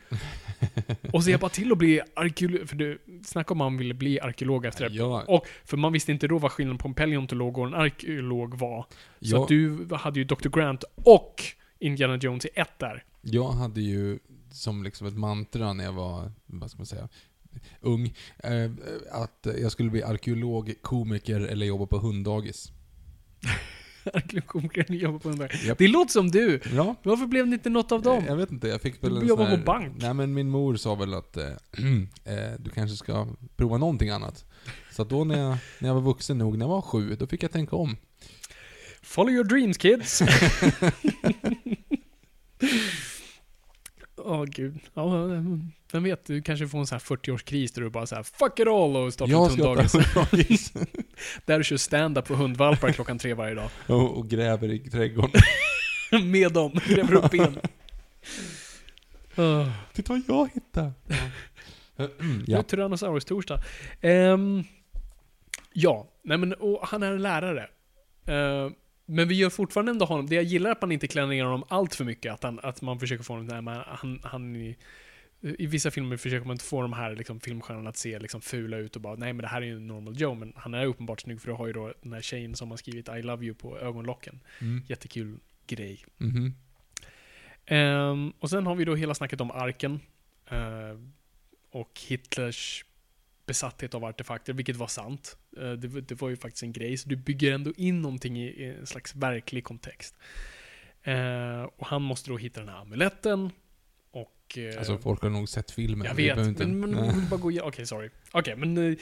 och 1.12 1.24
så 1.24 1.30
jag 1.30 1.40
bara 1.40 1.48
till 1.48 1.72
att 1.72 1.78
bli 1.78 2.00
arkeolog. 2.16 2.68
För 2.68 2.76
du, 2.76 2.98
snacka 3.24 3.52
om 3.54 3.58
man 3.58 3.76
ville 3.76 3.94
bli 3.94 4.20
arkeolog 4.20 4.66
efter 4.66 4.88
det. 4.88 4.94
Ja, 4.94 5.24
Och, 5.28 5.46
för 5.64 5.76
man 5.76 5.92
visste 5.92 6.12
inte 6.12 6.28
då 6.28 6.38
vad 6.38 6.52
skillnaden 6.52 6.78
på 6.78 6.88
en 6.88 6.94
paleontolog 6.94 7.58
och 7.58 7.66
en 7.66 7.74
arkeolog 7.74 8.58
var. 8.58 8.82
Så 9.20 9.36
Ja. 9.36 9.46
du 9.48 9.88
hade 9.94 10.18
ju 10.20 10.24
Dr. 10.24 10.48
Grant 10.48 10.84
och 10.94 11.42
Indiana 11.82 12.16
Jones 12.16 12.44
i 12.44 12.48
ett 12.54 12.78
där. 12.78 13.04
Jag 13.20 13.50
hade 13.52 13.80
ju 13.80 14.18
som 14.50 14.82
liksom 14.82 15.06
ett 15.06 15.16
mantra 15.16 15.72
när 15.72 15.84
jag 15.84 15.92
var, 15.92 16.32
vad 16.46 16.70
ska 16.70 16.78
man 16.78 16.86
säga, 16.86 17.08
ung, 17.80 18.14
eh, 18.38 18.70
att 19.10 19.46
jag 19.60 19.72
skulle 19.72 19.90
bli 19.90 20.02
arkeolog, 20.02 20.74
komiker 20.82 21.40
eller 21.40 21.66
jobba 21.66 21.86
på 21.86 21.98
hunddagis. 21.98 22.72
Arkeologkomikern 24.14 24.96
jobbar 24.96 25.18
på 25.18 25.28
en 25.28 25.38
där. 25.38 25.60
Japp. 25.66 25.78
Det 25.78 25.88
låter 25.88 26.12
som 26.12 26.30
du. 26.30 26.60
Ja, 26.74 26.94
Varför 27.02 27.26
blev 27.26 27.46
det 27.46 27.54
inte 27.54 27.70
något 27.70 27.92
av 27.92 28.02
dem? 28.02 28.24
jag 28.26 28.36
vet 28.36 28.50
inte, 28.52 28.68
jag 28.68 28.80
fick 28.80 29.04
väl 29.04 29.20
Du 29.20 29.26
jobbar 29.26 29.50
sån 29.50 29.58
på 29.58 29.64
bank. 29.64 29.96
Nej 30.00 30.14
men 30.14 30.34
min 30.34 30.48
mor 30.48 30.76
sa 30.76 30.94
väl 30.94 31.14
att 31.14 31.36
eh, 31.36 31.50
du 32.58 32.70
kanske 32.70 32.96
ska 32.96 33.28
prova 33.56 33.78
någonting 33.78 34.10
annat. 34.10 34.44
Så 34.92 35.04
då 35.04 35.24
när 35.24 35.38
jag, 35.38 35.56
när 35.78 35.88
jag 35.88 35.94
var 35.94 36.02
vuxen 36.02 36.38
nog, 36.38 36.58
när 36.58 36.64
jag 36.66 36.70
var 36.70 36.82
sju, 36.82 37.16
då 37.18 37.26
fick 37.26 37.42
jag 37.42 37.52
tänka 37.52 37.76
om. 37.76 37.96
Follow 39.02 39.30
your 39.32 39.44
dreams 39.44 39.76
kids. 39.78 40.22
Åh 44.16 44.44
gud. 44.44 44.78
Ja, 44.94 45.26
vem 45.92 46.02
vet, 46.02 46.26
du 46.26 46.42
kanske 46.42 46.68
får 46.68 46.78
en 46.78 46.86
sån 46.86 46.96
här 46.96 47.16
40-årskris 47.16 47.74
där 47.74 47.82
du 47.82 47.90
bara 47.90 48.06
så 48.06 48.14
här 48.14 48.22
fuck 48.22 48.58
it 48.58 48.66
all 48.66 48.96
och 48.96 49.12
startar 49.12 49.32
Jag 49.32 49.46
ett 49.46 49.52
ska 49.52 49.62
hunddagis. 49.62 49.94
hunddagis. 49.94 50.72
Där 51.46 51.58
du 51.58 51.64
kör 51.64 51.76
stand-up 51.76 52.26
på 52.26 52.34
hundvalpar 52.34 52.92
klockan 52.92 53.18
tre 53.18 53.34
varje 53.34 53.54
dag. 53.54 53.70
och, 53.86 54.18
och 54.18 54.28
gräver 54.28 54.72
i 54.72 54.78
trädgården. 54.78 55.42
Med 56.24 56.52
dem, 56.52 56.72
gräver 56.86 57.14
upp 57.14 57.30
ben. 57.30 57.58
Uh, 59.38 59.70
Titta 59.92 60.12
vad 60.12 60.22
jag 60.28 60.50
hittade! 60.54 60.92
ja. 61.96 62.08
ja. 62.46 62.62
Tyrannosaurus 62.62 63.24
torsdag. 63.24 63.60
Ehm, 64.00 64.64
ja, 65.72 66.08
nej 66.22 66.38
men 66.38 66.52
och 66.54 66.80
han 66.88 67.02
är 67.02 67.12
en 67.12 67.22
lärare. 67.22 67.68
Eh, 68.26 68.70
men 69.06 69.28
vi 69.28 69.34
gör 69.34 69.50
fortfarande 69.50 69.92
ändå 69.92 70.04
honom, 70.04 70.26
det 70.26 70.34
jag 70.34 70.44
gillar 70.44 70.70
är 70.70 70.72
att 70.72 70.80
man 70.80 70.92
inte 70.92 71.08
klär 71.08 71.26
ner 71.26 71.44
honom 71.44 71.64
allt 71.68 71.94
för 71.94 72.04
mycket. 72.04 72.32
Att, 72.32 72.42
han, 72.42 72.60
att 72.62 72.82
man 72.82 73.00
försöker 73.00 73.24
få 73.24 73.32
honom, 73.32 73.46
nej, 73.46 73.62
men 73.62 73.82
han, 73.86 74.20
han 74.22 74.56
i, 74.56 74.76
i 75.40 75.66
vissa 75.66 75.90
filmer 75.90 76.16
försöker 76.16 76.46
man 76.46 76.54
inte 76.54 76.64
få 76.64 76.82
de 76.82 76.92
här 76.92 77.16
liksom, 77.16 77.40
filmstjärnorna 77.40 77.90
att 77.90 77.96
se 77.96 78.18
liksom, 78.18 78.40
fula 78.40 78.76
ut 78.76 78.96
och 78.96 79.02
bara 79.02 79.16
nej 79.16 79.32
men 79.32 79.42
det 79.42 79.48
här 79.48 79.62
är 79.62 79.66
ju 79.66 79.76
en 79.76 79.86
normal 79.86 80.20
Joe. 80.20 80.34
Men 80.34 80.52
han 80.56 80.74
är 80.74 80.86
uppenbart 80.86 81.20
snygg 81.20 81.40
för 81.40 81.48
du 81.48 81.54
har 81.54 81.66
ju 81.66 81.72
då 81.72 81.92
den 82.02 82.12
här 82.12 82.20
tjejen 82.20 82.54
som 82.54 82.70
har 82.70 82.76
skrivit 82.76 83.08
I 83.08 83.22
love 83.22 83.44
you 83.46 83.54
på 83.54 83.78
ögonlocken. 83.78 84.40
Mm. 84.60 84.82
Jättekul 84.88 85.38
grej. 85.66 86.04
Mhm. 86.18 86.54
Ehm, 87.66 88.32
och 88.38 88.50
sen 88.50 88.66
har 88.66 88.74
vi 88.74 88.84
då 88.84 88.94
hela 88.94 89.14
snacket 89.14 89.40
om 89.40 89.50
arken. 89.50 90.00
eh, 90.50 90.98
och 91.70 92.00
Hitlers 92.08 92.84
besatthet 93.52 93.94
av 93.94 94.04
artefakter, 94.04 94.52
vilket 94.52 94.76
var 94.76 94.86
sant. 94.86 95.36
Eh, 95.56 95.72
det, 95.72 95.88
var- 95.88 96.00
det 96.00 96.20
var 96.20 96.28
ju 96.28 96.36
faktiskt 96.36 96.62
en 96.62 96.72
grej, 96.72 96.96
så 96.96 97.08
du 97.08 97.16
bygger 97.16 97.52
ändå 97.52 97.72
in 97.76 98.02
någonting 98.02 98.38
i, 98.42 98.46
i 98.46 98.64
en 98.80 98.86
slags 98.86 99.14
verklig 99.14 99.64
kontext. 99.64 100.14
Eh, 101.02 101.62
och 101.62 101.86
han 101.86 102.02
måste 102.02 102.30
då 102.30 102.36
hitta 102.38 102.60
den 102.60 102.68
här 102.68 102.80
amuletten. 102.80 103.50
Och... 104.10 104.58
eh, 104.58 104.78
Alltså 104.78 104.98
folk 104.98 105.22
har 105.22 105.30
nog 105.30 105.48
sett 105.48 105.70
filmen. 105.70 106.06
jag 106.06 106.14
vet, 106.14 106.38
inte- 106.38 106.66
men, 106.66 106.90
men 106.90 107.28
bara 107.30 107.40
gå 107.40 107.60
Okej, 107.62 107.86
sorry. 107.86 108.10
Okej, 108.32 108.56
men... 108.56 108.76
eh, 108.76 108.98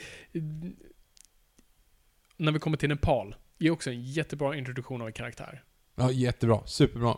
när 2.37 2.51
vi 2.51 2.59
kommer 2.59 2.77
till 2.77 2.89
Nepal, 2.89 3.35
är 3.59 3.69
också 3.69 3.89
en 3.89 4.01
jättebra 4.03 4.55
introduktion 4.55 5.01
av 5.01 5.07
en 5.07 5.13
karaktär 5.13 5.63
Ja, 5.95 6.11
jättebra. 6.11 6.61
Superbra. 6.65 7.17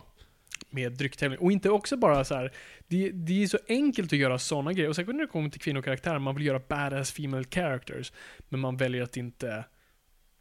Med 0.70 0.91
drycktävling. 0.91 1.39
Och 1.39 1.51
inte 1.51 1.70
också 1.70 1.97
bara 1.97 2.24
så 2.24 2.36
här. 2.36 2.51
Det, 2.88 3.10
det 3.12 3.43
är 3.43 3.47
så 3.47 3.58
enkelt 3.68 4.14
att 4.14 4.20
göra 4.20 4.39
sådana 4.39 4.74
grejer. 4.74 4.89
Och 4.89 4.95
särskilt 4.95 5.16
när 5.18 5.26
det 5.26 5.32
kommer 5.32 5.49
till 5.49 5.62
kvinnokaraktärer. 5.62 6.20
Man 6.20 6.36
vill 6.36 6.45
göra 6.45 6.60
badass 6.68 7.12
female 7.12 7.43
characters. 7.51 8.12
Men 8.49 8.60
man 8.60 8.78
väljer 8.78 9.04
att 9.04 9.18
inte 9.18 9.66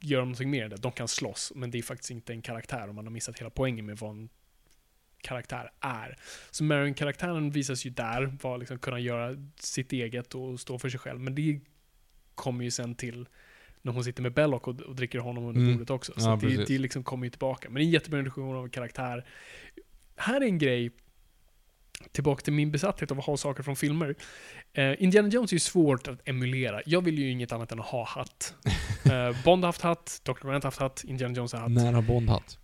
göra 0.00 0.20
någonting 0.20 0.50
mer 0.50 0.64
än 0.64 0.70
det. 0.70 0.76
De 0.76 0.92
kan 0.92 1.08
slåss, 1.08 1.52
men 1.56 1.70
det 1.70 1.78
är 1.78 1.82
faktiskt 1.82 2.10
inte 2.10 2.32
en 2.32 2.42
karaktär. 2.42 2.88
Och 2.88 2.94
man 2.94 3.06
har 3.06 3.12
missat 3.12 3.38
hela 3.38 3.50
poängen 3.50 3.86
med 3.86 3.98
vad 3.98 4.10
en 4.10 4.28
karaktär 5.20 5.70
är. 5.80 6.16
Så 6.50 6.64
Marion-karaktären 6.64 7.50
visas 7.50 7.84
ju 7.86 7.90
där, 7.90 8.38
var 8.42 8.58
liksom 8.58 8.78
kunna 8.78 8.98
göra 9.00 9.36
sitt 9.56 9.92
eget 9.92 10.34
och 10.34 10.60
stå 10.60 10.78
för 10.78 10.88
sig 10.88 11.00
själv. 11.00 11.20
Men 11.20 11.34
det 11.34 11.60
kommer 12.34 12.64
ju 12.64 12.70
sen 12.70 12.94
till 12.94 13.26
när 13.82 13.92
hon 13.92 14.04
sitter 14.04 14.22
med 14.22 14.32
Belloc 14.34 14.62
och, 14.62 14.80
och 14.80 14.96
dricker 14.96 15.18
honom 15.18 15.44
under 15.44 15.60
Mm. 15.60 15.72
bordet 15.72 15.90
också. 15.90 16.12
Så 16.16 16.28
Ja, 16.28 16.38
det, 16.42 16.64
det 16.64 16.78
liksom 16.78 17.04
kommer 17.04 17.26
ju 17.26 17.30
tillbaka. 17.30 17.68
Men 17.68 17.74
det 17.74 17.80
är 17.80 17.84
en 17.84 17.90
jättebra 17.90 18.18
introduktion 18.18 18.56
av 18.56 18.64
en 18.64 18.70
karaktär. 18.70 19.24
Här 20.16 20.40
är 20.40 20.44
en 20.44 20.58
grej, 20.58 20.90
tillbaka 22.12 22.40
till 22.42 22.52
min 22.52 22.70
besatthet 22.70 23.10
av 23.10 23.18
att 23.18 23.24
ha 23.24 23.36
saker 23.36 23.62
från 23.62 23.76
filmer. 23.76 24.14
Eh, 24.72 25.02
Indiana 25.02 25.28
Jones 25.28 25.52
är 25.52 25.56
ju 25.56 25.60
svårt 25.60 26.08
att 26.08 26.28
emulera. 26.28 26.80
Jag 26.86 27.04
vill 27.04 27.18
ju 27.18 27.30
inget 27.30 27.52
annat 27.52 27.72
än 27.72 27.80
att 27.80 27.86
ha 27.86 28.04
hatt. 28.04 28.54
Eh, 29.04 29.44
Bond 29.44 29.64
har 29.64 29.68
haft 29.68 29.80
hatt, 29.82 30.20
Dr. 30.24 30.32
Grant 30.32 30.64
har 30.64 30.70
haft 30.70 30.78
hatt, 30.78 31.04
Indiana 31.04 31.34
Jones 31.34 31.52
har 31.52 31.60
hatt. 31.60 31.70
När 31.70 31.92
har 31.92 32.02
Bond 32.02 32.28
hatt? 32.30 32.58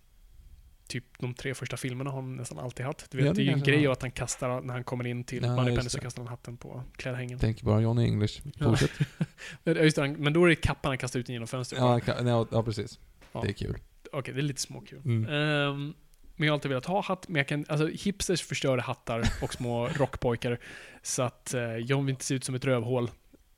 Typ 0.87 1.03
de 1.19 1.33
tre 1.33 1.53
första 1.53 1.77
filmerna 1.77 2.09
har 2.09 2.21
han 2.21 2.35
nästan 2.35 2.59
alltid 2.59 2.85
hatt. 2.85 3.07
Du 3.11 3.17
vet, 3.17 3.25
Ja, 3.25 3.31
det 3.33 3.37
det 3.37 3.41
är 3.41 3.45
ju 3.45 3.51
en 3.51 3.63
grej 3.63 3.87
att 3.87 4.01
han 4.01 4.11
kastar, 4.11 4.61
när 4.61 4.73
han 4.73 4.83
kommer 4.83 5.07
in 5.07 5.23
till 5.23 5.43
Ja, 5.43 5.55
Moneypenny 5.55 5.89
så 5.89 5.99
kastar 5.99 6.21
han 6.21 6.27
hatten 6.27 6.57
på 6.57 6.83
klädhängen. 6.95 7.39
Tänker 7.39 7.65
bara 7.65 7.81
Johnny 7.81 8.03
English. 8.03 8.41
Fortsätt. 8.61 8.91
Ja, 9.63 9.73
Just 9.73 9.95
det, 9.95 10.07
men 10.07 10.33
då 10.33 10.45
är 10.45 10.49
det 10.49 10.55
kappan 10.55 10.89
han 10.89 10.97
kastar 10.97 11.19
ut 11.19 11.29
genom 11.29 11.47
fönstret. 11.47 11.81
Ja, 11.81 12.45
ja, 12.51 12.63
precis. 12.63 12.99
Ja. 13.31 13.41
Det 13.41 13.49
är 13.49 13.53
kul. 13.53 13.77
Okej, 14.11 14.33
det 14.33 14.39
är 14.39 14.43
lite 14.43 14.61
småkul. 14.61 15.01
Mm. 15.05 15.29
Ehm, 15.33 15.93
men 16.39 16.45
jag 16.45 16.53
har 16.53 16.55
alltid 16.57 16.69
velat 16.69 16.85
ha 16.85 17.01
hatt, 17.01 17.27
men 17.27 17.35
jag 17.39 17.47
kan, 17.47 17.65
alltså 17.67 17.87
hipsters 17.87 18.41
förstör 18.41 18.77
hattar 18.77 19.23
och 19.41 19.53
små 19.53 19.87
rockpojkar. 19.95 20.59
Så 21.01 21.21
att 21.23 21.53
eh, 21.53 21.61
jag 21.61 22.01
vill 22.01 22.09
inte 22.09 22.25
se 22.25 22.33
ut 22.35 22.43
som 22.43 22.55
ett 22.55 22.65
rövhål. 22.65 23.11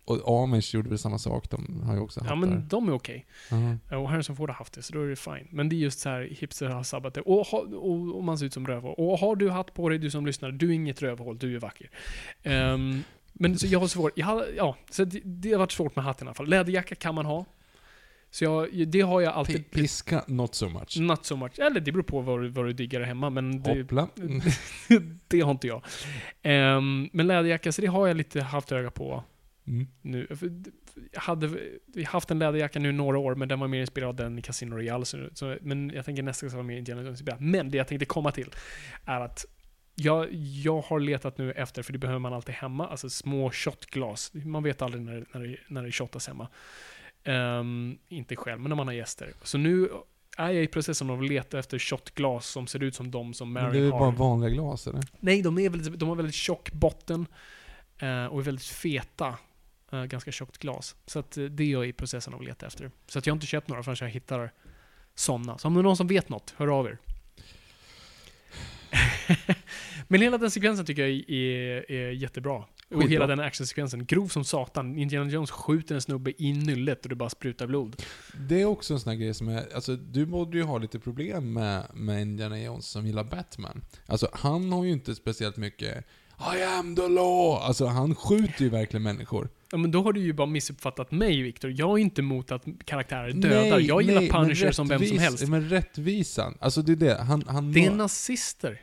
Och 0.06 0.44
Amish 0.44 0.74
gjorde 0.76 0.90
väl 0.90 0.98
samma 0.98 1.18
sak, 1.20 1.50
de 1.50 1.84
har 1.86 1.94
ju 1.94 2.00
också 2.00 2.20
Ja 2.20 2.24
hattar. 2.24 2.36
men 2.36 2.68
de 2.68 2.88
är 2.90 2.94
okej. 2.94 3.26
Ja. 3.90 3.98
Och 3.98 4.10
Harrison 4.10 4.36
Ford 4.36 4.50
har 4.50 4.56
haft 4.56 4.74
det, 4.74 4.82
så 4.82 4.94
då 4.94 5.02
är 5.02 5.08
det 5.08 5.16
fine. 5.16 5.48
Men 5.50 5.70
det 5.70 5.76
är 5.76 5.78
just 5.78 6.00
så 6.00 6.10
här, 6.10 6.22
hipster 6.32 6.68
har 6.68 6.84
sabbat 6.84 7.14
det. 7.14 7.22
Och, 7.22 7.54
och, 7.54 8.16
och 8.16 8.24
man 8.24 8.38
ser 8.38 8.46
ut 8.46 8.54
som 8.54 8.68
rövhål. 8.68 8.96
Och 8.98 9.20
har 9.20 9.36
du 9.36 9.50
hatt 9.50 9.74
på 9.74 9.90
dig, 9.90 9.98
du 9.98 10.12
som 10.12 10.26
lyssnar, 10.26 10.52
du 10.52 10.70
är 10.70 10.74
inget 10.74 11.02
rövhål, 11.02 11.38
du 11.38 11.56
är 11.56 11.60
vacker. 11.60 11.90
Ehm, 12.44 13.04
men 13.34 13.58
så 13.60 13.68
jag 13.68 13.80
har 13.80 13.88
svårt, 13.88 14.12
jag 14.16 14.26
har, 14.26 14.46
ja, 14.58 14.76
så 14.90 15.04
det, 15.06 15.22
det 15.24 15.52
har 15.52 15.60
varit 15.60 15.72
svårt 15.72 15.96
med 15.96 16.06
hatten 16.06 16.28
i 16.28 16.30
alla 16.30 16.36
fall. 16.36 16.48
Läderjacka 16.50 16.96
kan 16.96 17.16
man 17.16 17.26
ha. 17.26 17.46
Så 18.32 18.44
jag, 18.44 18.88
det 18.88 19.02
har 19.02 19.22
jag 19.22 19.34
alltid... 19.34 19.72
Piska, 19.72 20.24
not 20.28 20.56
so 20.56 20.70
much. 20.70 21.00
Not 21.00 21.26
so 21.26 21.36
much. 21.36 21.60
Eller 21.60 21.80
det 21.80 21.92
beror 21.92 22.04
på 22.04 22.22
vad, 22.22 22.46
vad 22.46 22.66
du 22.66 22.74
diggar 22.74 23.02
hemma, 23.02 23.30
men 23.30 23.64
det, 23.64 23.82
Hoppla. 23.82 24.08
Det 25.28 25.42
har 25.42 25.52
inte 25.52 25.68
jag. 25.68 25.84
Ehm, 26.42 27.10
men 27.14 27.28
läderjacka, 27.28 27.72
så 27.72 27.82
det 27.82 27.88
har 27.88 28.08
jag 28.08 28.18
lite 28.18 28.42
haft 28.42 28.72
öga 28.72 28.92
på 28.92 29.24
Mm. 29.68 29.88
nu. 30.02 30.28
Jag 31.12 31.22
hade 31.22 31.58
vi 31.86 32.04
haft 32.04 32.32
en 32.32 32.40
läderjacka 32.40 32.80
nu 32.80 32.92
några 32.92 33.18
år, 33.18 33.36
men 33.36 33.48
den 33.48 33.60
var 33.60 33.68
mer 33.68 33.82
inspirerad 33.82 34.10
av 34.10 34.16
den 34.16 34.40
i 34.40 34.42
Casino 34.42 34.76
Royale. 34.76 35.06
Så, 35.06 35.30
så, 35.34 35.58
men 35.62 35.92
jag 35.96 36.06
tänker 36.06 36.24
nästa 36.24 36.46
gång 36.46 36.50
ska 36.50 36.58
vara 36.58 36.68
mer 36.68 36.78
Indiana 36.78 37.02
Jones 37.02 37.20
inspirerad. 37.20 37.42
Men 37.42 37.72
det 37.72 37.78
jag 37.78 37.88
tänkte 37.88 38.06
komma 38.06 38.32
till 38.32 38.50
är 39.06 39.22
att 39.22 39.46
jag, 39.96 40.34
jag 40.34 40.82
har 40.82 41.00
letat 41.00 41.38
nu 41.38 41.52
efter, 41.52 41.84
för 41.84 41.94
det 41.94 42.00
behöver 42.00 42.20
man 42.20 42.34
alltid 42.34 42.56
hemma, 42.56 42.88
alltså 42.88 43.10
små 43.10 43.52
shotglas. 43.52 44.32
Man 44.34 44.64
vet 44.64 44.82
aldrig 44.82 45.04
när, 45.04 45.26
när, 45.34 45.48
det, 45.48 45.58
när 45.68 45.84
det 45.84 45.92
shottas 45.92 46.28
hemma. 46.28 46.48
Ehm, 47.24 47.98
inte 48.10 48.36
själv, 48.36 48.62
men 48.62 48.70
när 48.70 48.76
man 48.76 48.88
har 48.88 48.94
gäster. 48.94 49.34
Så 49.44 49.58
nu 49.58 49.90
är 50.38 50.52
jag 50.52 50.64
i 50.64 50.68
processen 50.68 51.10
av 51.10 51.20
att 51.20 51.28
leta 51.28 51.60
efter 51.60 51.80
shotglas 51.80 52.48
som 52.48 52.68
ser 52.68 52.84
ut 52.84 52.96
som 52.96 53.12
de 53.12 53.34
som 53.34 53.54
Men 53.54 53.74
det 53.74 53.80
är 53.80 53.92
har. 53.92 54.00
bara 54.00 54.12
vanliga 54.12 54.50
glas 54.50 54.88
eller? 54.88 55.02
Nej, 55.20 55.42
de, 55.42 55.58
är 55.58 55.70
väldigt, 55.70 56.00
de 56.00 56.10
har 56.10 56.16
väldigt 56.16 56.36
tjock 56.36 56.72
botten 56.72 57.26
eh, 57.98 58.26
och 58.26 58.40
är 58.40 58.44
väldigt 58.44 58.66
feta. 58.66 59.36
Eh, 59.92 60.04
ganska 60.04 60.32
tjockt 60.32 60.58
glas. 60.58 60.96
Så 61.06 61.20
att, 61.20 61.38
eh, 61.38 61.44
det 61.44 61.64
är 61.64 61.72
jag 61.72 61.88
i 61.88 61.94
processen 61.94 62.34
av 62.34 62.40
att 62.40 62.46
leta 62.46 62.66
efter. 62.66 62.92
Så 63.08 63.20
att 63.20 63.26
jag 63.26 63.34
har 63.34 63.36
inte 63.36 63.48
köpt 63.48 63.68
några 63.68 63.84
förrän 63.84 63.98
jag 64.00 64.10
hittar 64.10 64.52
sådana. 65.16 65.58
Så 65.58 65.68
om 65.68 65.74
det 65.74 65.82
är 65.82 65.84
någon 65.84 65.98
som 65.98 66.08
vet 66.08 66.30
något, 66.30 66.54
hör 66.58 66.68
av 66.68 66.88
er. 66.88 66.98
Men 70.08 70.22
hela 70.22 70.38
den 70.38 70.52
sekvensen 70.52 70.86
tycker 70.86 71.02
jag 71.02 71.12
är, 71.12 71.92
är 71.92 72.12
jättebra. 72.12 72.56
Och 72.56 72.66
Skitbra. 72.90 73.08
hela 73.08 73.28
den 73.28 73.40
actionsekvensen. 73.40 74.06
Grov 74.06 74.28
som 74.28 74.44
satan. 74.44 74.98
Indiana 74.98 75.32
Jones 75.32 75.52
skjuter 75.52 75.96
en 75.96 76.02
snubbe 76.02 76.34
i 76.38 76.54
nyllet 76.54 77.04
och 77.04 77.10
det 77.10 77.16
bara 77.16 77.30
sprutar 77.30 77.68
blod. 77.68 77.96
Det 78.50 78.62
är 78.62 78.66
också 78.66 78.94
en 78.94 79.00
sån 79.00 79.10
här 79.10 79.18
grej 79.18 79.34
som 79.34 79.48
är, 79.48 79.76
alltså 79.76 79.96
du 79.96 80.26
borde 80.26 80.58
ju 80.58 80.64
ha 80.64 80.78
lite 80.78 81.00
problem 81.00 81.54
med, 81.54 81.86
med 81.94 82.22
Indiana 82.22 82.62
Jones 82.62 82.86
som 82.86 83.08
gillar 83.08 83.24
Batman. 83.24 83.82
Alltså 84.06 84.30
han 84.34 84.72
har 84.72 84.84
ju 84.84 84.92
inte 84.92 85.16
speciellt 85.16 85.58
mycket 85.58 86.06
I 86.58 86.64
am 86.64 86.96
the 86.96 87.08
law! 87.08 87.58
Alltså 87.62 87.86
han 87.86 88.16
skjuter 88.16 88.64
ju 88.64 88.70
verkligen 88.70 89.04
människor. 89.04 89.50
Ja, 89.72 89.78
men 89.78 89.92
då 89.92 90.04
har 90.04 90.14
du 90.14 90.22
ju 90.22 90.34
bara 90.34 90.48
missuppfattat 90.48 91.12
mig, 91.12 91.42
Viktor. 91.42 91.72
Jag 91.72 91.90
är 91.90 91.98
inte 91.98 92.22
emot 92.22 92.52
att 92.52 92.66
karaktärer 92.86 93.32
dödar. 93.32 93.70
Nej, 93.70 93.88
jag 93.88 94.02
gillar 94.02 94.22
nej, 94.22 94.30
Punisher 94.30 94.72
som 94.72 94.88
vem 94.88 95.06
som 95.06 95.18
helst. 95.18 95.48
Men 95.48 95.70
rättvisan, 95.70 96.58
alltså 96.60 96.82
det 96.82 96.92
är 96.92 96.96
det. 96.96 97.22
Han, 97.22 97.44
han 97.48 97.72
Det 97.72 97.86
är 97.86 97.92
nazister. 97.92 98.82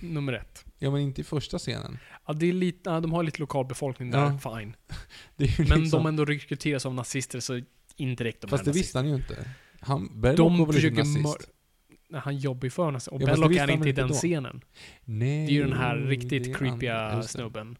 Nummer 0.00 0.32
ett. 0.32 0.64
Ja 0.78 0.90
men 0.90 1.00
inte 1.00 1.20
i 1.20 1.24
första 1.24 1.58
scenen. 1.58 1.98
Ja, 2.26 2.32
det 2.32 2.46
är 2.48 2.52
lite, 2.52 2.90
ja, 2.90 3.00
de 3.00 3.12
har 3.12 3.22
lite 3.22 3.40
lokal 3.40 3.66
befolkning 3.66 4.10
där, 4.10 4.38
Ja. 4.42 4.58
fine. 4.58 4.76
Det 5.36 5.44
är 5.44 5.60
ju 5.62 5.68
Men 5.68 5.80
liksom, 5.80 6.02
de 6.02 6.08
ändå 6.08 6.24
rekryteras 6.24 6.86
av 6.86 6.94
nazister, 6.94 7.40
så 7.40 7.60
indirekt 7.96 8.40
de 8.40 8.48
Fast 8.50 8.64
det 8.64 8.72
visste 8.72 8.98
han 8.98 9.08
ju 9.08 9.14
inte. 9.14 9.48
Han, 9.80 10.20
Belloc 10.20 10.38
var 10.38 10.44
De 10.50 10.66
väl 10.66 10.84
inte 10.84 11.02
nazist? 11.02 11.50
Han 12.12 12.36
jobbar 12.38 12.64
ju 12.66 12.70
för 12.70 12.90
nazister. 12.90 13.12
Och 13.14 13.22
Ja, 13.22 13.26
Belloc 13.26 13.56
är 13.56 13.70
inte 13.70 13.88
i 13.88 13.92
den 13.92 14.08
då? 14.08 14.14
scenen. 14.14 14.60
Nej. 15.04 15.46
Det 15.46 15.52
är 15.52 15.54
ju 15.54 15.62
den 15.64 15.72
här 15.78 15.96
riktigt 15.96 16.44
det. 16.44 17.28
snubben. 17.28 17.78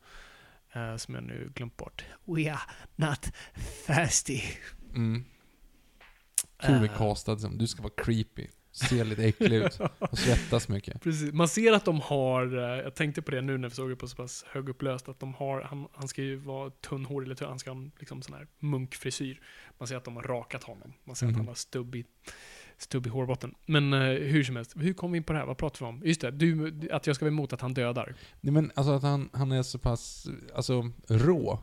eh, 0.73 0.97
som 0.97 1.15
jag 1.15 1.25
nu 1.25 1.53
glömt 1.55 1.77
bort. 1.77 2.05
We 2.25 2.53
are 2.53 2.61
not 2.97 3.33
thirsty. 3.87 4.41
Mm. 4.95 5.25
Kul 6.63 6.75
med 6.81 6.91
Eh. 6.91 6.97
castad 6.99 7.35
du 7.59 7.67
ska 7.67 7.83
vara 7.83 7.93
creepy. 7.97 8.47
Se 8.77 9.05
lite 9.05 9.25
äcklig 9.25 9.57
ut. 9.57 9.79
Och 9.99 10.19
svettas 10.19 10.69
mycket. 10.69 11.03
Precis. 11.03 11.33
Man 11.33 11.49
ser 11.49 11.73
att 11.73 11.85
de 11.85 12.01
har, 12.01 12.57
eh, 12.59 12.63
jag 12.85 12.95
tänkte 12.95 13.23
på 13.23 13.31
det 13.31 13.41
nu 13.41 13.59
när 13.59 13.69
vi 13.69 13.75
såg 13.75 13.91
det 13.91 13.97
på 13.97 14.09
så 14.09 14.17
pass 14.17 14.45
högupplöst, 14.49 15.09
att 15.09 15.21
de 15.21 15.35
har, 15.35 15.61
han, 15.63 15.89
han 15.93 16.09
ska 16.09 16.23
ju 16.23 16.37
vara 16.37 16.71
tunnhårig, 16.71 17.27
eller 17.31 17.47
han 17.49 17.59
ska 17.59 17.71
ha 17.73 17.91
liksom 17.99 18.23
sån 18.23 18.35
här 18.35 18.47
munkfrisyr. 18.59 19.41
Man 19.79 19.89
ser 19.89 19.97
att 19.97 20.05
de 20.05 20.17
har 20.17 20.23
rakat 20.23 20.63
honom. 20.65 20.93
Man 21.05 21.17
ser 21.17 21.27
att 21.27 21.31
Mhm. 21.33 21.39
han 21.41 21.49
har 21.49 21.55
stubbig, 21.55 22.07
stubbig 22.79 23.11
hårbotten. 23.11 23.55
Men 23.67 23.93
eh, 23.93 24.01
hur 24.09 24.45
som 24.45 24.57
helst, 24.57 24.73
hur 24.77 24.93
kom 24.93 25.13
vi 25.13 25.17
in 25.19 25.25
på 25.25 25.33
det 25.33 25.39
här? 25.39 25.47
Vad 25.47 25.57
pratar 25.59 25.87
vi 25.87 25.89
om? 25.93 26.03
Just 26.05 26.21
det, 26.21 26.31
du, 26.31 26.73
att 26.93 27.07
jag 27.07 27.17
ska 27.17 27.25
vara 27.25 27.33
emot 27.33 27.53
att 27.53 27.61
han 27.61 27.75
dödar. 27.75 28.15
Nej 28.41 28.53
men 28.53 28.71
alltså 28.75 28.93
att 28.93 29.03
han, 29.03 29.29
han 29.33 29.53
är 29.53 29.63
så 29.63 29.79
pass, 29.79 30.27
alltså 30.55 30.91
rå. 31.09 31.59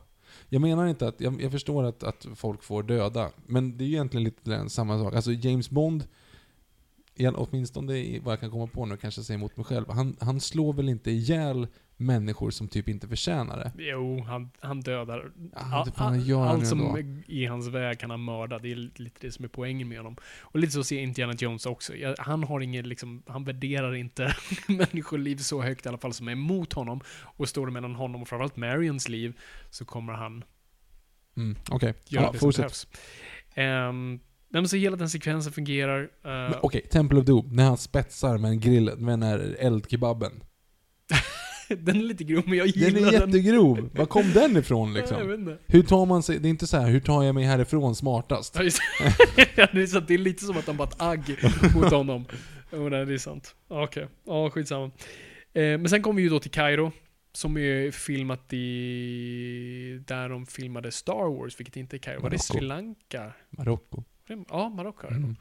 Jag 0.48 0.62
menar 0.62 0.86
inte 0.86 1.08
att, 1.08 1.20
jag, 1.20 1.42
jag 1.42 1.52
förstår 1.52 1.84
att, 1.84 2.02
att 2.02 2.26
folk 2.36 2.62
får 2.62 2.82
döda, 2.82 3.30
men 3.46 3.76
det 3.78 3.84
är 3.84 3.86
ju 3.86 3.92
egentligen 3.92 4.24
lite 4.24 4.68
samma 4.68 4.98
sak. 4.98 5.14
Alltså 5.14 5.32
James 5.32 5.70
Bond, 5.70 6.04
igen, 7.14 7.34
åtminstone 7.36 7.96
i 7.96 8.18
vad 8.18 8.32
jag 8.32 8.40
kan 8.40 8.50
komma 8.50 8.66
på 8.66 8.86
nu, 8.86 8.96
kanske 8.96 9.22
säger 9.22 9.38
emot 9.38 9.56
mig 9.56 9.66
själv, 9.66 9.90
han, 9.90 10.16
han 10.20 10.40
slår 10.40 10.72
väl 10.72 10.88
inte 10.88 11.10
ihjäl 11.10 11.66
människor 11.96 12.50
som 12.50 12.68
typ 12.68 12.88
inte 12.88 13.08
förtjänar 13.08 13.56
det? 13.56 13.84
Jo, 13.84 14.22
han, 14.22 14.50
han 14.60 14.80
dödar. 14.80 15.32
Ja, 15.54 15.82
det 15.86 15.92
fan 15.92 16.20
gör 16.20 16.38
han 16.38 16.48
allt 16.48 16.66
som 16.66 16.80
ändå. 16.80 16.98
är 16.98 17.22
i 17.30 17.46
hans 17.46 17.68
väg 17.68 17.98
kan 17.98 18.10
han 18.10 18.20
mörda. 18.24 18.58
Det 18.58 18.72
är 18.72 18.76
lite 18.76 19.16
det 19.20 19.32
som 19.32 19.44
är 19.44 19.48
poängen 19.48 19.88
med 19.88 19.98
honom. 19.98 20.16
Och 20.40 20.58
lite 20.58 20.72
så 20.72 20.84
ser 20.84 20.98
Indiana 21.00 21.32
Jones 21.38 21.66
också. 21.66 21.92
Han 22.18 22.44
har 22.44 22.60
ingen, 22.60 22.88
liksom, 22.88 23.22
han 23.26 23.44
värderar 23.44 23.94
inte 23.94 24.36
människoliv 24.68 25.36
så 25.36 25.62
högt 25.62 25.86
i 25.86 25.88
alla 25.88 25.98
fall 25.98 26.12
som 26.12 26.28
är 26.28 26.32
emot 26.32 26.72
honom. 26.72 27.00
Och 27.22 27.48
står 27.48 27.66
det 27.66 27.72
mellan 27.72 27.94
honom 27.94 28.22
och 28.22 28.28
framförallt 28.28 28.56
Marions 28.56 29.08
liv 29.08 29.38
så 29.70 29.84
kommer 29.84 30.12
han 30.12 30.44
Mm, 31.36 31.56
Okej, 31.70 31.94
göra 32.08 32.24
ja, 32.24 32.32
det 32.32 32.38
som 32.38 32.46
fortsätt. 32.46 32.86
behövs. 33.56 33.88
Um, 33.90 34.20
nej, 34.52 34.62
men 34.62 34.68
så 34.68 34.76
hela 34.76 34.96
den 34.96 35.10
sekvensen 35.10 35.52
fungerar. 35.52 36.08
Men 36.22 36.54
Okej, 36.62 36.82
Temple 36.90 37.18
of 37.18 37.24
Doom, 37.24 37.48
när 37.52 37.64
han 37.64 37.76
spetsar 37.78 38.38
med 38.38 38.50
en 38.50 38.60
grill, 38.60 38.90
med 38.96 39.12
den 39.12 39.22
här 39.22 39.56
eldkebaben. 39.58 40.32
den 41.68 41.96
är 41.96 42.02
lite 42.02 42.24
grov, 42.24 42.42
men 42.46 42.58
jag 42.58 42.72
Den 42.72 42.82
gillar 42.82 43.08
är 43.08 43.12
jättegrov! 43.12 43.90
Var 43.94 44.06
kom 44.06 44.32
den 44.32 44.56
ifrån 44.56 44.88
Jag 44.94 45.00
liksom? 45.00 45.28
vet 45.28 45.38
inte. 45.38 45.58
Hur 45.66 45.82
tar 45.82 46.06
man 46.06 46.22
sig, 46.22 46.38
det 46.38 46.48
är 46.48 46.50
inte 46.50 46.66
så 46.66 46.76
här, 46.76 46.90
hur 46.90 47.00
tar 47.00 47.22
jag 47.22 47.34
mig 47.34 47.44
härifrån 47.44 47.94
smartast? 47.96 48.54
Ja, 48.56 48.62
det, 49.72 49.82
är 49.82 49.86
sant. 49.86 50.08
det 50.08 50.14
är 50.14 50.18
lite 50.18 50.44
som 50.44 50.56
att 50.56 50.66
han 50.66 50.76
bara 50.76 50.88
ett 50.88 51.02
agg 51.02 51.38
mot 51.74 51.90
honom. 51.90 52.24
Jo, 52.72 52.88
nej, 52.88 53.06
det 53.06 53.14
är 53.14 53.18
sant. 53.18 53.54
Okej, 53.68 54.08
ja 54.26 54.50
skitsamma. 54.50 54.84
Eh, 54.84 54.90
men 55.62 55.88
sen 55.88 56.02
kommer 56.02 56.16
vi 56.16 56.22
ju 56.22 56.28
då 56.28 56.40
till 56.40 56.50
Kairo. 56.50 56.92
Som 57.34 57.56
är 57.56 57.90
filmat 57.90 58.52
i... 58.52 60.02
Där 60.06 60.28
de 60.28 60.46
filmade 60.46 60.92
Star 60.92 61.38
Wars, 61.38 61.60
vilket 61.60 61.76
inte 61.76 61.96
är 61.96 61.98
Kairo. 61.98 62.22
Var 62.22 62.30
det. 62.30 62.38
Sri 62.38 62.60
Lanka? 62.60 63.32
Marocko. 63.50 64.04
Ja, 64.48 64.68
Marocko 64.68 65.06
är 65.06 65.10
det 65.10 65.16
Mm. 65.16 65.36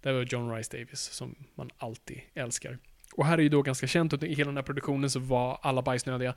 Där 0.00 0.12
var 0.12 0.22
John 0.22 0.54
Rice 0.54 0.78
Davis, 0.78 1.00
som 1.00 1.34
man 1.54 1.70
alltid 1.78 2.20
älskar. 2.34 2.78
Och 3.12 3.26
här 3.26 3.38
är 3.38 3.42
ju 3.42 3.48
då 3.48 3.62
ganska 3.62 3.86
känt 3.86 4.12
att 4.12 4.22
i 4.22 4.34
hela 4.34 4.48
den 4.48 4.56
här 4.56 4.62
produktionen 4.62 5.10
så 5.10 5.20
var 5.20 5.58
alla 5.62 5.82
bajsnödiga. 5.82 6.34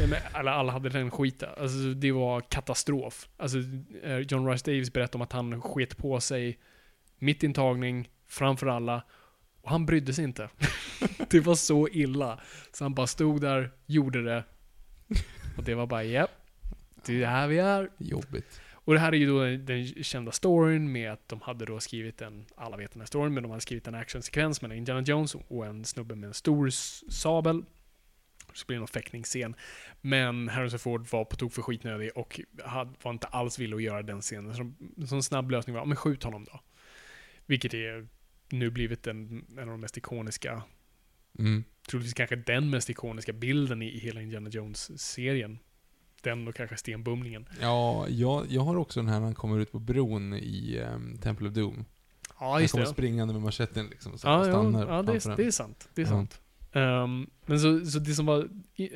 Eh, 0.00 0.08
men 0.08 0.18
Alla, 0.32 0.72
hade 0.72 0.88
den 0.88 1.10
skiten. 1.10 1.50
Alltså 1.56 1.78
det 1.78 2.12
var 2.12 2.40
katastrof. 2.40 3.28
Alltså 3.36 3.58
eh, 4.02 4.18
John 4.18 4.48
Rice 4.50 4.70
Davis 4.70 4.92
berättade 4.92 5.18
om 5.18 5.22
att 5.22 5.32
han 5.32 5.62
sket 5.62 5.96
på 5.96 6.20
sig 6.20 6.58
mitt 7.18 7.42
i 7.42 7.46
en 7.46 7.54
tagning, 7.54 8.08
framför 8.28 8.66
alla. 8.66 9.02
Och 9.62 9.70
han 9.70 9.86
brydde 9.86 10.14
sig 10.14 10.24
inte. 10.24 10.48
det 11.30 11.40
var 11.40 11.54
så 11.54 11.88
illa. 11.88 12.40
Så 12.72 12.84
han 12.84 12.94
bara 12.94 13.06
stod 13.06 13.40
där, 13.40 13.70
gjorde 13.86 14.22
det. 14.22 14.44
Och 15.56 15.64
det 15.64 15.74
var 15.74 15.86
bara, 15.86 16.04
japp. 16.04 16.30
Det 17.06 17.22
är 17.22 17.26
här 17.26 17.48
vi 17.48 17.58
är. 17.58 17.90
Jobbigt. 17.98 18.60
Och 18.88 18.94
det 18.94 19.00
här 19.00 19.12
är 19.12 19.16
ju 19.16 19.26
då 19.26 19.44
den 19.44 20.04
kända 20.04 20.32
storyn 20.32 20.92
med 20.92 21.12
att 21.12 21.28
de 21.28 21.40
hade 21.40 21.64
då 21.64 21.80
skrivit 21.80 22.22
en, 22.22 22.46
alla 22.56 22.76
vet 22.76 22.92
den 22.92 23.00
här 23.00 23.06
storyn, 23.06 23.34
men 23.34 23.42
de 23.42 23.50
hade 23.50 23.60
skrivit 23.60 23.86
en 23.88 23.94
actionsekvens 23.94 24.62
mellan 24.62 24.78
Indiana 24.78 25.02
Jones 25.02 25.34
och 25.34 25.66
en 25.66 25.84
snubbe 25.84 26.14
med 26.14 26.26
en 26.26 26.34
stor 26.34 26.70
sabel. 27.10 27.64
Så 28.52 28.66
blir 28.66 28.76
det 28.76 28.78
någon 28.78 28.88
fäktningsscen. 28.88 29.54
Men 30.00 30.48
Harrison 30.48 30.78
Ford 30.78 31.06
var 31.10 31.24
på 31.24 31.36
tok 31.36 31.52
för 31.52 31.62
skitnödig 31.62 32.10
och 32.14 32.40
hade, 32.64 32.90
var 33.02 33.12
inte 33.12 33.26
alls 33.26 33.58
villig 33.58 33.76
att 33.76 33.82
göra 33.82 34.02
den 34.02 34.20
scenen. 34.20 34.54
Så 35.08 35.14
en 35.14 35.22
snabb 35.22 35.50
lösning 35.50 35.76
var, 35.76 35.84
men 35.84 35.96
skjut 35.96 36.22
honom 36.22 36.44
då. 36.44 36.60
Vilket 37.46 37.74
är 37.74 38.08
nu 38.48 38.70
blivit 38.70 39.06
en, 39.06 39.46
en 39.50 39.58
av 39.58 39.66
de 39.66 39.80
mest 39.80 39.96
ikoniska, 39.96 40.62
Mm. 41.38 41.64
troligtvis 41.88 42.14
kanske 42.14 42.36
den 42.36 42.70
mest 42.70 42.90
ikoniska 42.90 43.32
bilden 43.32 43.82
i, 43.82 43.86
i 43.86 43.98
hela 43.98 44.22
Indiana 44.22 44.50
Jones-serien. 44.50 45.58
Den 46.22 46.48
och 46.48 46.54
kanske 46.54 46.76
stenbumlingen. 46.76 47.48
Ja, 47.60 48.08
jag, 48.08 48.46
jag 48.48 48.62
har 48.62 48.76
också 48.76 49.00
den 49.00 49.08
här 49.08 49.18
när 49.18 49.24
han 49.26 49.34
kommer 49.34 49.58
ut 49.60 49.72
på 49.72 49.78
bron 49.78 50.34
i 50.34 50.80
um, 50.94 51.18
Temple 51.18 51.48
of 51.48 51.54
Doom. 51.54 51.84
Ja, 52.40 52.52
han 52.52 52.62
just 52.62 52.72
kommer 52.72 52.84
det. 52.86 52.92
springande 52.92 53.34
med 53.34 53.42
manschetten 53.42 53.86
liksom, 53.86 54.18
så 54.18 54.26
Ja, 54.28 54.32
han 54.32 54.44
stannar 54.44 54.80
ja 54.96 55.02
det, 55.02 55.20
framför 55.20 55.30
är, 55.32 55.36
det 55.36 55.44
är 55.46 55.50
sant. 55.50 55.88
Det 55.94 56.02
är 56.02 56.06
Ja. 56.06 56.10
sant. 56.10 56.40
Ehm, 56.72 57.30
men 57.46 57.60
så, 57.60 57.86
så 57.86 57.98
det 57.98 58.12
som 58.14 58.26
var... 58.26 58.48
eh, 58.76 58.86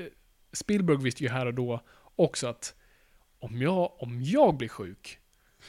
Spielberg 0.52 0.96
visste 0.96 1.22
ju 1.22 1.28
här 1.30 1.46
och 1.46 1.54
då 1.54 1.80
också 2.16 2.46
att 2.46 2.74
om 3.38 3.62
jag, 3.62 4.02
om 4.02 4.22
jag 4.22 4.56
blir 4.56 4.68
sjuk, 4.68 5.18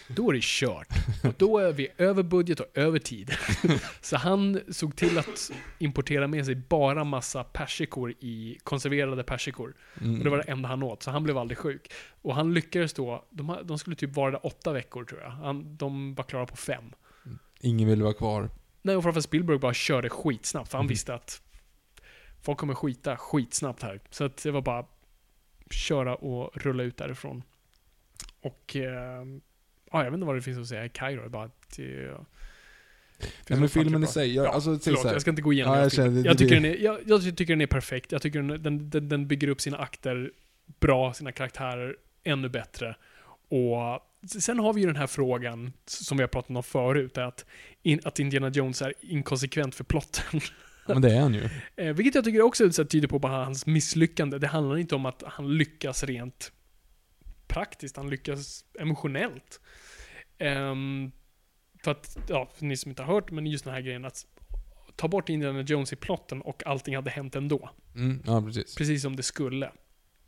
då 0.07 0.29
är 0.29 0.33
det 0.33 0.43
kört. 0.43 0.87
Och 1.23 1.33
då 1.37 1.57
är 1.57 1.73
vi 1.73 1.87
över 1.97 2.23
budget 2.23 2.59
och 2.59 2.67
över 2.73 2.99
tid. 2.99 3.31
så 4.01 4.17
han 4.17 4.59
såg 4.69 4.95
till 4.95 5.17
att 5.17 5.51
importera 5.79 6.27
med 6.27 6.45
sig 6.45 6.55
bara 6.55 7.03
massa 7.03 7.43
persikor 7.43 8.11
i 8.19 8.57
konserverade 8.63 9.23
persikor. 9.23 9.73
Mm. 10.01 10.17
Och 10.17 10.23
det 10.23 10.29
var 10.29 10.37
det 10.37 10.43
enda 10.43 10.69
han 10.69 10.83
åt, 10.83 11.03
så 11.03 11.11
han 11.11 11.23
blev 11.23 11.37
aldrig 11.37 11.57
sjuk. 11.57 11.91
Och 12.21 12.35
han 12.35 12.53
lyckades 12.53 12.93
då, 12.93 13.25
de, 13.29 13.57
de 13.63 13.79
skulle 13.79 13.95
typ 13.95 14.15
vara 14.15 14.31
där 14.31 14.45
åtta 14.45 14.73
veckor 14.73 15.03
tror 15.05 15.21
jag. 15.21 15.29
Han, 15.29 15.75
de 15.77 16.15
var 16.15 16.23
klara 16.23 16.45
på 16.45 16.55
fem. 16.55 16.83
Ingen 17.61 17.89
ville 17.89 18.03
vara 18.03 18.13
kvar. 18.13 18.49
Nej, 18.81 18.95
och 18.95 19.03
framförallt 19.03 19.25
Spielberg 19.25 19.57
bara 19.59 19.73
körde 19.73 20.09
skitsnabbt, 20.09 20.69
för 20.71 20.77
han 20.77 20.85
Mhm. 20.85 20.89
visste 20.89 21.13
att 21.13 21.41
folk 22.41 22.57
kommer 22.57 22.75
skita 22.75 23.17
skitsnabbt 23.17 23.83
här. 23.83 23.99
Så 24.09 24.23
att 24.23 24.43
det 24.43 24.51
var 24.51 24.61
bara 24.61 24.85
köra 25.71 26.15
och 26.15 26.57
rulla 26.57 26.83
ut 26.83 26.97
därifrån. 26.97 27.43
Och... 28.41 28.75
Eh, 28.75 29.23
ja, 29.93 30.03
jag 30.03 30.11
vet 30.11 30.13
inte 30.13 30.25
vad 30.25 30.35
det 30.35 30.41
finns 30.41 30.59
att 30.59 30.67
säga 30.67 30.85
i 30.85 30.89
Kairo. 30.89 31.29
Bara 31.29 31.43
att 31.43 31.79
Nej, 33.47 33.59
men 33.59 33.69
filmen 33.69 34.03
i 34.03 34.07
sig, 34.07 34.35
jag, 34.35 34.45
Ja, 34.45 34.49
alltså, 34.49 34.79
Förlåt, 34.83 35.01
så 35.01 35.07
här. 35.07 35.15
jag 35.15 35.21
ska 35.21 35.29
inte 35.29 35.41
gå 35.41 35.53
igenom 35.53 35.73
Ja, 35.75 35.81
jag 35.81 35.91
känner- 35.91 36.23
det 36.23 36.29
jag, 36.29 36.37
tycker 36.37 36.55
den 36.55 36.65
är, 36.65 36.75
jag, 36.75 36.99
jag 37.05 37.21
tycker 37.23 37.45
den 37.53 37.61
är 37.61 37.67
perfekt. 37.67 38.11
Jag 38.11 38.21
tycker 38.21 38.41
den, 38.41 38.63
den, 38.63 38.89
den, 38.89 39.09
den 39.09 39.27
bygger 39.27 39.47
upp 39.47 39.61
sina 39.61 39.77
akter 39.77 40.31
bra, 40.79 41.13
sina 41.13 41.31
karaktärer 41.31 41.95
ännu 42.23 42.49
bättre. 42.49 42.95
Och 43.49 43.99
sen 44.41 44.59
har 44.59 44.73
vi 44.73 44.81
ju 44.81 44.87
den 44.87 44.95
här 44.95 45.07
frågan 45.07 45.73
som 45.85 46.17
vi 46.17 46.23
har 46.23 46.27
pratat 46.27 46.49
om 46.55 46.63
förut, 46.63 47.17
att, 47.17 47.45
in, 47.81 47.99
att 48.03 48.19
Indiana 48.19 48.49
Jones 48.49 48.81
är 48.81 48.93
inkonsekvent 49.01 49.75
för 49.75 49.83
plotten. 49.83 50.41
Men 50.87 51.01
det 51.01 51.15
är 51.15 51.21
han 51.21 51.33
ju. 51.33 51.49
Eh, 51.75 51.93
vilket 51.93 52.15
jag 52.15 52.23
tycker 52.23 52.41
också 52.41 52.71
så 52.71 52.85
tyder 52.85 53.07
på 53.07 53.19
bara 53.19 53.45
hans 53.45 53.65
misslyckande. 53.65 54.37
Det 54.37 54.47
handlar 54.47 54.77
inte 54.77 54.95
om 54.95 55.05
att 55.05 55.23
han 55.25 55.57
lyckas 55.57 56.03
rent 56.03 56.51
praktiskt, 57.47 57.97
han 57.97 58.09
lyckas 58.09 58.65
emotionellt. 58.79 59.59
Ehm, 60.47 61.11
för 61.83 61.91
att, 61.91 62.17
ja, 62.29 62.49
för 62.55 62.65
ni 62.65 62.77
som 62.77 62.91
inte 62.91 63.03
har 63.03 63.13
hört, 63.13 63.31
men 63.31 63.45
just 63.47 63.65
den 63.65 63.73
här 63.73 63.81
grejen 63.81 64.05
att 64.05 64.25
ta 64.95 65.07
bort 65.07 65.29
Indiana 65.29 65.61
Jones 65.61 65.93
i 65.93 65.95
plotten 65.95 66.41
och 66.41 66.63
allting 66.67 66.95
hade 66.95 67.09
hänt 67.09 67.35
ändå. 67.35 67.69
Mm, 67.95 68.23
ja, 68.25 68.41
precis. 68.41 68.75
Precis 68.75 69.01
som 69.01 69.15
det 69.15 69.23
skulle. 69.23 69.71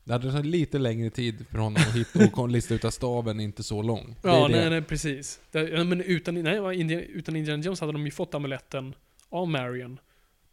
Det 0.04 0.14
hade 0.14 0.32
tagit 0.32 0.46
lite 0.46 0.78
längre 0.80 1.10
tid 1.10 1.46
för 1.52 1.58
honom 1.58 1.82
att 1.88 1.96
hitta 1.96 2.42
och 2.42 2.50
lista 2.50 2.74
ut 2.74 2.86
att 2.86 2.94
staven 2.94 3.40
är 3.40 3.44
inte 3.44 3.64
så 3.64 3.82
lång. 3.82 4.16
Det 4.22 4.28
Ja, 4.30 4.48
det. 4.48 4.56
nej, 4.56 4.70
nej, 4.70 4.82
precis. 4.82 5.40
Det, 5.52 5.70
ja, 5.70 5.84
men 5.84 6.02
utan, 6.02 6.36
nej, 6.44 7.08
utan 7.14 7.36
Indiana 7.36 7.64
Jones 7.64 7.80
hade 7.80 7.92
de 7.92 8.06
ju 8.06 8.12
fått 8.12 8.34
amuletten 8.36 8.96
av 9.30 9.48
Marion. 9.48 10.00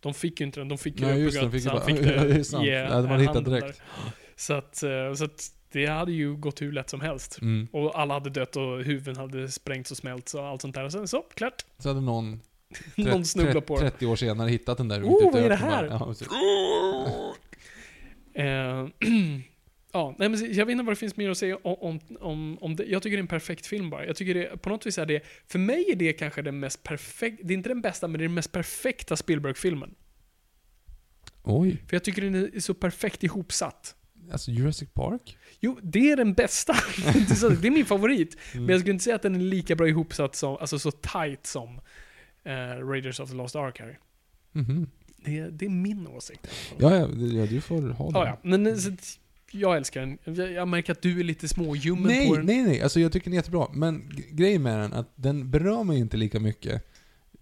De 0.00 0.14
fick 0.14 0.40
ju 0.40 0.46
inte 0.46 0.60
den, 0.60 0.68
de 0.68 0.78
fick 0.78 1.00
ju 1.00 1.06
Nej, 1.06 1.14
det 1.14 1.20
just 1.20 1.34
det, 1.40 1.42
de 1.42 1.52
fick 1.52 1.62
ju 1.64 1.68
han 1.70 1.78
bara- 1.78 1.86
fick 1.86 1.96
Ja, 2.06 2.24
det 2.24 2.34
är 2.34 2.42
sant. 2.42 2.66
ge 2.66 2.74
Det 2.78 2.86
hade 2.92 3.08
man 3.08 3.20
hittat 3.20 3.44
direkt. 3.44 3.66
där. 3.66 3.74
Så 4.36 4.54
att, 4.54 4.82
eh, 4.82 5.14
så 5.14 5.24
att 5.24 5.50
det 5.72 5.86
hade 5.86 6.12
ju 6.12 6.36
gått 6.36 6.62
hur 6.62 6.72
lätt 6.72 6.90
som 6.90 7.00
helst. 7.00 7.38
Mm. 7.42 7.68
Och 7.72 8.00
alla 8.00 8.14
hade 8.14 8.30
dött 8.30 8.56
och 8.56 8.82
huvuden 8.84 9.16
hade 9.16 9.48
sprängts 9.48 9.90
och 9.90 9.96
smälts 9.96 10.34
och 10.34 10.46
allt 10.46 10.62
sånt 10.62 10.74
där. 10.74 10.84
Och 10.84 10.92
sen 10.92 11.08
så, 11.08 11.22
klart. 11.22 11.64
Så 11.78 11.88
hade 11.88 12.00
någon, 12.00 12.40
Någon 12.96 13.24
snubblar 13.24 13.60
på 13.60 13.80
den. 13.80 13.90
30 13.90 14.06
år 14.06 14.16
senare 14.16 14.50
hittat 14.50 14.78
den 14.78 14.88
där 14.88 15.02
Oh, 15.02 15.32
vad 15.32 15.42
är 15.42 15.48
det 15.48 15.56
här? 15.56 15.88
bara. 15.88 15.98
Ja, 16.00 16.06
precis. 16.06 16.28
Eh, 18.34 18.86
Ja, 19.92 20.14
nej, 20.18 20.28
men 20.28 20.54
jag 20.54 20.66
vet 20.66 20.72
inte 20.72 20.84
vad 20.84 20.92
det 20.92 20.98
finns 20.98 21.16
mer 21.16 21.30
att 21.30 21.38
säga 21.38 21.56
om, 21.56 21.76
om, 21.80 22.00
om, 22.20 22.58
om 22.60 22.76
det. 22.76 22.84
Jag 22.84 23.02
tycker 23.02 23.16
det 23.16 23.20
är 23.20 23.22
en 23.22 23.26
perfekt 23.26 23.66
film 23.66 23.90
bara. 23.90 24.06
Jag 24.06 24.16
tycker 24.16 24.34
det, 24.34 24.62
på 24.62 24.68
något 24.68 24.86
vis 24.86 24.98
är 24.98 25.06
det, 25.06 25.22
för 25.48 25.58
mig 25.58 25.84
är 25.92 25.96
det 25.96 26.12
kanske 26.12 26.42
den 26.42 26.60
mest 26.60 26.82
perfekta, 26.82 27.42
det 27.46 27.52
är 27.52 27.56
inte 27.56 27.68
den 27.68 27.80
bästa, 27.80 28.08
men 28.08 28.18
det 28.18 28.24
är 28.24 28.28
den 28.28 28.34
mest 28.34 28.52
perfekta 28.52 29.16
Spielberg-filmen. 29.16 29.94
Oj. 31.42 31.76
För 31.88 31.96
jag 31.96 32.04
tycker 32.04 32.22
den 32.22 32.34
är 32.34 32.60
så 32.60 32.74
perfekt 32.74 33.24
ihopsatt. 33.24 33.96
Alltså 34.32 34.50
Jurassic 34.50 34.88
Park? 34.94 35.36
Jo, 35.64 35.78
det 35.82 36.10
är 36.12 36.16
den 36.16 36.32
bästa. 36.34 36.72
Det 36.96 37.42
är 37.42 37.62
det 37.62 37.70
min 37.70 37.84
favorit. 37.86 38.36
Mm. 38.52 38.64
Men 38.66 38.72
jag 38.72 38.80
skulle 38.80 38.92
inte 38.92 39.04
säga 39.04 39.16
att 39.16 39.22
den 39.22 39.34
är 39.34 39.38
lika 39.40 39.76
bra 39.76 39.88
ihopsatt 39.88 40.36
som, 40.36 40.56
alltså 40.60 40.78
så 40.78 40.90
tight 40.90 41.46
som 41.46 41.80
eh, 42.44 42.86
Raiders 42.88 43.20
of 43.20 43.30
the 43.30 43.36
Lost 43.36 43.56
Ark 43.56 43.80
här. 43.80 43.98
Mhm. 44.52 44.86
Det, 45.24 45.38
är- 45.38 45.50
det 45.50 45.64
är 45.64 45.70
min 45.70 46.06
åsikt. 46.06 46.46
Ja, 46.78 46.96
ja, 46.96 47.06
det- 47.06 47.26
ja, 47.36 47.46
du 47.46 47.60
får 47.60 47.74
ha 47.82 48.04
den. 48.04 48.12
Ja, 48.14 48.26
ja. 48.26 48.38
Men 48.42 48.66
eh, 48.66 48.74
så, 48.74 48.90
jag 49.50 49.76
älskar 49.76 50.00
den. 50.00 50.18
Jag, 50.36 50.52
jag 50.52 50.68
märker 50.68 50.92
att 50.92 51.02
du 51.02 51.20
är 51.20 51.24
lite 51.24 51.48
småljummen 51.48 52.06
Nej, 52.06 52.28
på 52.28 52.36
den. 52.36 52.46
nej, 52.46 52.62
nej. 52.62 52.82
Alltså 52.82 53.00
jag 53.00 53.12
tycker 53.12 53.24
den 53.24 53.32
är 53.32 53.36
jättebra. 53.36 53.66
Men 53.72 54.10
grejen 54.30 54.62
med 54.62 54.78
den, 54.78 54.92
att 54.92 55.12
den 55.14 55.50
berör 55.50 55.84
mig 55.84 55.98
inte 55.98 56.16
lika 56.16 56.40
mycket 56.40 56.91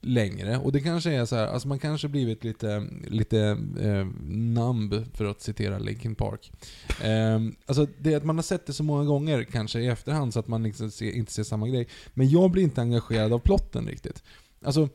längre. 0.00 0.58
Och 0.58 0.72
det 0.72 0.80
kanske 0.80 1.12
är 1.12 1.24
så 1.24 1.36
här, 1.36 1.46
alltså 1.46 1.68
man 1.68 1.78
kanske 1.78 2.08
blivit 2.08 2.44
lite, 2.44 2.86
lite 3.06 3.40
eh, 3.80 4.06
numb, 4.28 4.94
för 5.14 5.24
att 5.24 5.40
citera 5.40 5.78
Linkin 5.78 6.14
Park. 6.14 6.52
Eh, 7.02 7.40
alltså 7.66 7.86
det 7.98 8.12
är 8.12 8.16
att 8.16 8.24
man 8.24 8.36
har 8.36 8.42
sett 8.42 8.66
det 8.66 8.72
så 8.72 8.82
många 8.82 9.04
gånger, 9.04 9.44
kanske 9.44 9.80
i 9.80 9.86
efterhand, 9.86 10.32
så 10.32 10.40
att 10.40 10.48
man 10.48 10.62
liksom 10.62 10.90
ser, 10.90 11.12
inte 11.12 11.32
ser 11.32 11.42
samma 11.42 11.68
grej. 11.68 11.88
Men 12.14 12.28
jag 12.28 12.50
blir 12.50 12.62
inte 12.62 12.80
engagerad 12.80 13.32
av 13.32 13.38
plotten 13.38 13.86
riktigt. 13.86 14.22
Alltså, 14.64 14.88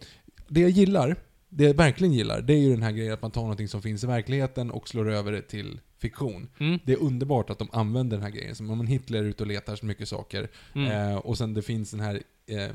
det 0.47 0.61
jag 0.61 0.69
gillar, 0.69 1.15
det 1.49 1.63
jag 1.63 1.73
verkligen 1.73 2.13
gillar, 2.13 2.41
det 2.41 2.53
är 2.53 2.57
ju 2.59 2.69
den 2.69 2.83
här 2.83 2.91
grejen 2.91 3.13
att 3.13 3.21
man 3.21 3.31
tar 3.31 3.41
någonting 3.41 3.67
som 3.67 3.81
finns 3.81 4.03
i 4.03 4.07
verkligheten 4.07 4.71
och 4.71 4.89
slår 4.89 5.09
över 5.11 5.31
det 5.31 5.41
till 5.41 5.79
fiktion. 6.05 6.49
Mm. 6.59 6.79
Det 6.85 6.93
är 6.93 7.01
underbart 7.01 7.49
att 7.49 7.59
de 7.59 7.67
använder 7.71 8.17
den 8.17 8.23
här 8.23 8.31
grejen. 8.31 8.55
Som 8.55 8.69
om 8.69 8.87
Hitler 8.87 9.19
är 9.19 9.23
ute 9.23 9.43
och 9.43 9.47
letar 9.47 9.75
så 9.75 9.85
mycket 9.85 10.09
saker. 10.09 10.47
Mm. 10.75 10.91
Eh, 10.91 11.17
och 11.17 11.37
sen 11.37 11.53
det 11.53 11.61
finns 11.61 11.91
den 11.91 11.99
här 11.99 12.23
eh, 12.47 12.71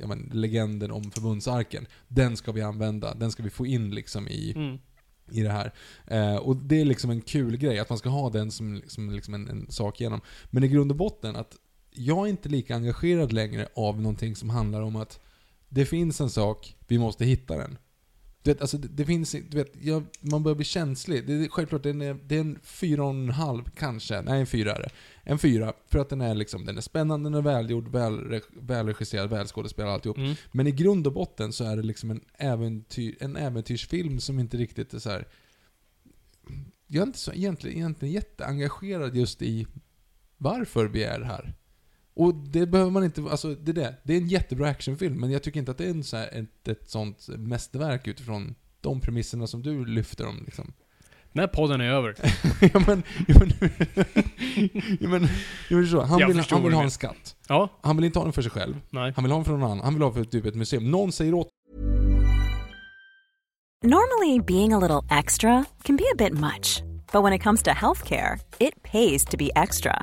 ja, 0.00 0.06
men, 0.06 0.30
legenden 0.32 0.90
om 0.90 1.10
förbundsarken. 1.10 1.86
Den 2.08 2.36
ska 2.36 2.52
vi 2.52 2.62
använda. 2.62 3.14
Den 3.14 3.30
ska 3.30 3.42
vi 3.42 3.50
få 3.50 3.66
in 3.66 3.94
liksom 3.94 4.28
i, 4.28 4.52
Mm. 4.56 4.78
i 5.30 5.42
det 5.42 5.50
här. 5.50 5.72
Eh, 6.06 6.36
och 6.36 6.56
det 6.56 6.80
är 6.80 6.84
liksom 6.84 7.10
en 7.10 7.20
kul 7.20 7.56
grej, 7.56 7.78
att 7.78 7.88
man 7.88 7.98
ska 7.98 8.08
ha 8.08 8.30
den 8.30 8.50
som, 8.50 8.82
som 8.86 9.10
liksom 9.10 9.34
en, 9.34 9.48
en 9.48 9.70
sak 9.70 10.00
igenom. 10.00 10.20
Men 10.50 10.64
i 10.64 10.68
grund 10.68 10.90
och 10.90 10.96
botten, 10.96 11.36
att 11.36 11.56
jag 11.90 12.26
är 12.26 12.30
inte 12.30 12.48
lika 12.48 12.74
engagerad 12.76 13.32
längre 13.32 13.68
av 13.76 14.00
någonting 14.00 14.36
som 14.36 14.50
handlar 14.50 14.82
om 14.82 14.96
att 14.96 15.20
det 15.68 15.86
finns 15.86 16.20
en 16.20 16.30
sak, 16.30 16.76
vi 16.88 16.98
måste 16.98 17.24
hitta 17.24 17.56
den. 17.56 17.78
Du 18.46 18.52
vet, 18.52 18.60
alltså 18.60 18.78
det, 18.78 18.88
det 18.88 19.04
finns, 19.04 19.32
du 19.32 19.56
vet, 19.56 19.72
jag, 19.80 20.04
man 20.20 20.42
börjar 20.42 20.56
bli 20.56 20.64
känslig. 20.64 21.26
Det 21.26 21.32
är 21.32 21.48
självklart, 21.48 21.82
den 21.82 22.02
är, 22.02 22.14
det 22.24 22.36
är 22.36 22.40
en 22.40 22.58
fyra 22.62 23.04
och 23.04 23.10
en 23.10 23.30
halv 23.30 23.64
kanske. 23.76 24.22
Nej, 24.22 24.40
en 24.40 24.46
fyra 24.46 24.72
är 24.72 24.78
det. 24.78 24.90
En 25.22 25.38
fyra, 25.38 25.72
för 25.88 25.98
att 25.98 26.08
den 26.08 26.20
är 26.20 26.34
liksom, 26.34 26.64
den 26.66 26.76
är 26.76 26.80
spännande, 26.80 27.30
den 27.30 27.34
är 27.34 27.42
välgjord, 27.42 27.88
väl, 27.88 28.40
välregisserad, 28.60 29.30
välskådespelad, 29.30 29.92
alltihop. 29.92 30.16
Mm. 30.16 30.34
Men 30.52 30.66
i 30.66 30.70
grund 30.70 31.06
och 31.06 31.12
botten 31.12 31.52
så 31.52 31.64
är 31.64 31.76
det 31.76 31.82
liksom 31.82 32.10
en, 32.10 32.20
äventyr, 32.34 33.16
en 33.20 33.36
äventyrsfilm 33.36 34.20
som 34.20 34.38
inte 34.38 34.56
riktigt 34.56 34.94
är 34.94 34.98
så 34.98 35.10
här. 35.10 35.28
Jag 36.86 37.02
är 37.02 37.06
inte 37.06 37.18
så 37.18 37.32
egentligen, 37.32 37.76
egentligen 37.76 38.14
jätteengagerad 38.14 39.16
just 39.16 39.42
i 39.42 39.66
varför 40.36 40.84
vi 40.84 41.04
är 41.04 41.20
här. 41.20 41.54
Och 42.16 42.34
det 42.34 42.66
behöver 42.66 42.90
man 42.90 43.04
inte, 43.04 43.22
alltså 43.30 43.54
det 43.54 43.70
är 43.70 43.74
det. 43.74 43.94
Det 44.02 44.12
är 44.12 44.16
en 44.18 44.28
jättebra 44.28 44.68
actionfilm, 44.68 45.20
men 45.20 45.30
jag 45.30 45.42
tycker 45.42 45.60
inte 45.60 45.70
att 45.70 45.78
det 45.78 45.84
är 45.84 45.90
en 45.90 46.04
så 46.04 46.16
här, 46.16 46.28
ett, 46.32 46.68
ett 46.68 46.90
sånt 46.90 47.28
mästerverk 47.28 48.06
utifrån 48.06 48.54
de 48.80 49.00
premisserna 49.00 49.46
som 49.46 49.62
du 49.62 49.84
lyfter 49.84 50.26
om 50.26 50.42
liksom. 50.44 50.72
Den 51.32 51.40
här 51.40 51.46
podden 51.48 51.80
är 51.80 51.88
över. 51.88 52.14
ja 52.72 52.82
men, 52.86 53.02
ja 53.28 53.34
men, 53.38 53.50
ja 55.00 55.08
men, 55.08 55.28
jag 55.70 55.82
förstår. 55.82 56.02
Han 56.02 56.18
Jag 56.18 56.28
vill, 56.28 56.42
han 56.50 56.62
vill 56.62 56.72
ha 56.72 56.82
en 56.82 56.90
skatt. 56.90 57.36
Ja, 57.48 57.68
Han 57.80 57.96
vill 57.96 58.04
inte 58.04 58.18
ha 58.18 58.24
den 58.24 58.32
för 58.32 58.42
sig 58.42 58.50
själv. 58.50 58.80
nej. 58.90 59.12
Han 59.16 59.24
vill 59.24 59.32
ha 59.32 59.38
den 59.38 59.44
för 59.44 59.52
någon 59.52 59.62
annan. 59.62 59.80
Han 59.80 59.94
vill 59.94 60.02
ha 60.02 60.10
den 60.10 60.24
för 60.24 60.30
typ 60.30 60.46
ett 60.46 60.54
museum. 60.54 60.90
Någon 60.90 61.12
säger 61.12 61.34
åt 61.34 61.48
Normally, 63.84 64.40
being 64.40 64.72
a 64.72 64.78
little 64.78 65.18
extra 65.18 65.64
can 65.82 65.96
be 65.96 66.04
a 66.12 66.16
bit 66.18 66.32
much, 66.32 66.82
but 67.12 67.22
when 67.22 67.32
it 67.32 67.42
comes 67.42 67.62
to 67.62 67.70
healthcare, 67.70 68.38
it 68.58 68.82
pays 68.82 69.24
to 69.24 69.36
be 69.36 69.50
extra. 69.54 70.02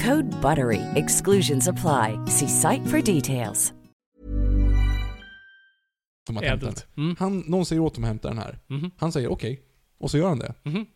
Code 0.00 0.30
BUTTERY. 0.42 0.80
Exclusions 0.94 1.68
apply. 1.68 2.18
See 2.26 2.48
site 2.48 2.86
for 2.86 3.00
details. 3.14 3.72
dem 6.28 6.36
att 6.36 6.44
hämta 6.44 6.66
den. 6.66 6.68
Ädelt. 6.74 6.86
Mm. 6.96 7.16
Han, 7.18 7.38
någon 7.46 7.66
säger 7.66 7.82
åt 7.82 7.94
dem 7.94 8.04
att 8.04 8.08
hämta 8.08 8.28
den 8.28 8.38
här. 8.38 8.58
Mhm. 8.66 8.90
Han 8.96 9.12
säger 9.12 9.28
okej. 9.32 9.62
Och 9.98 10.10
så 10.10 10.18
gör 10.18 10.28
han 10.28 10.38
det. 10.38 10.54
Mhm. 10.62 10.86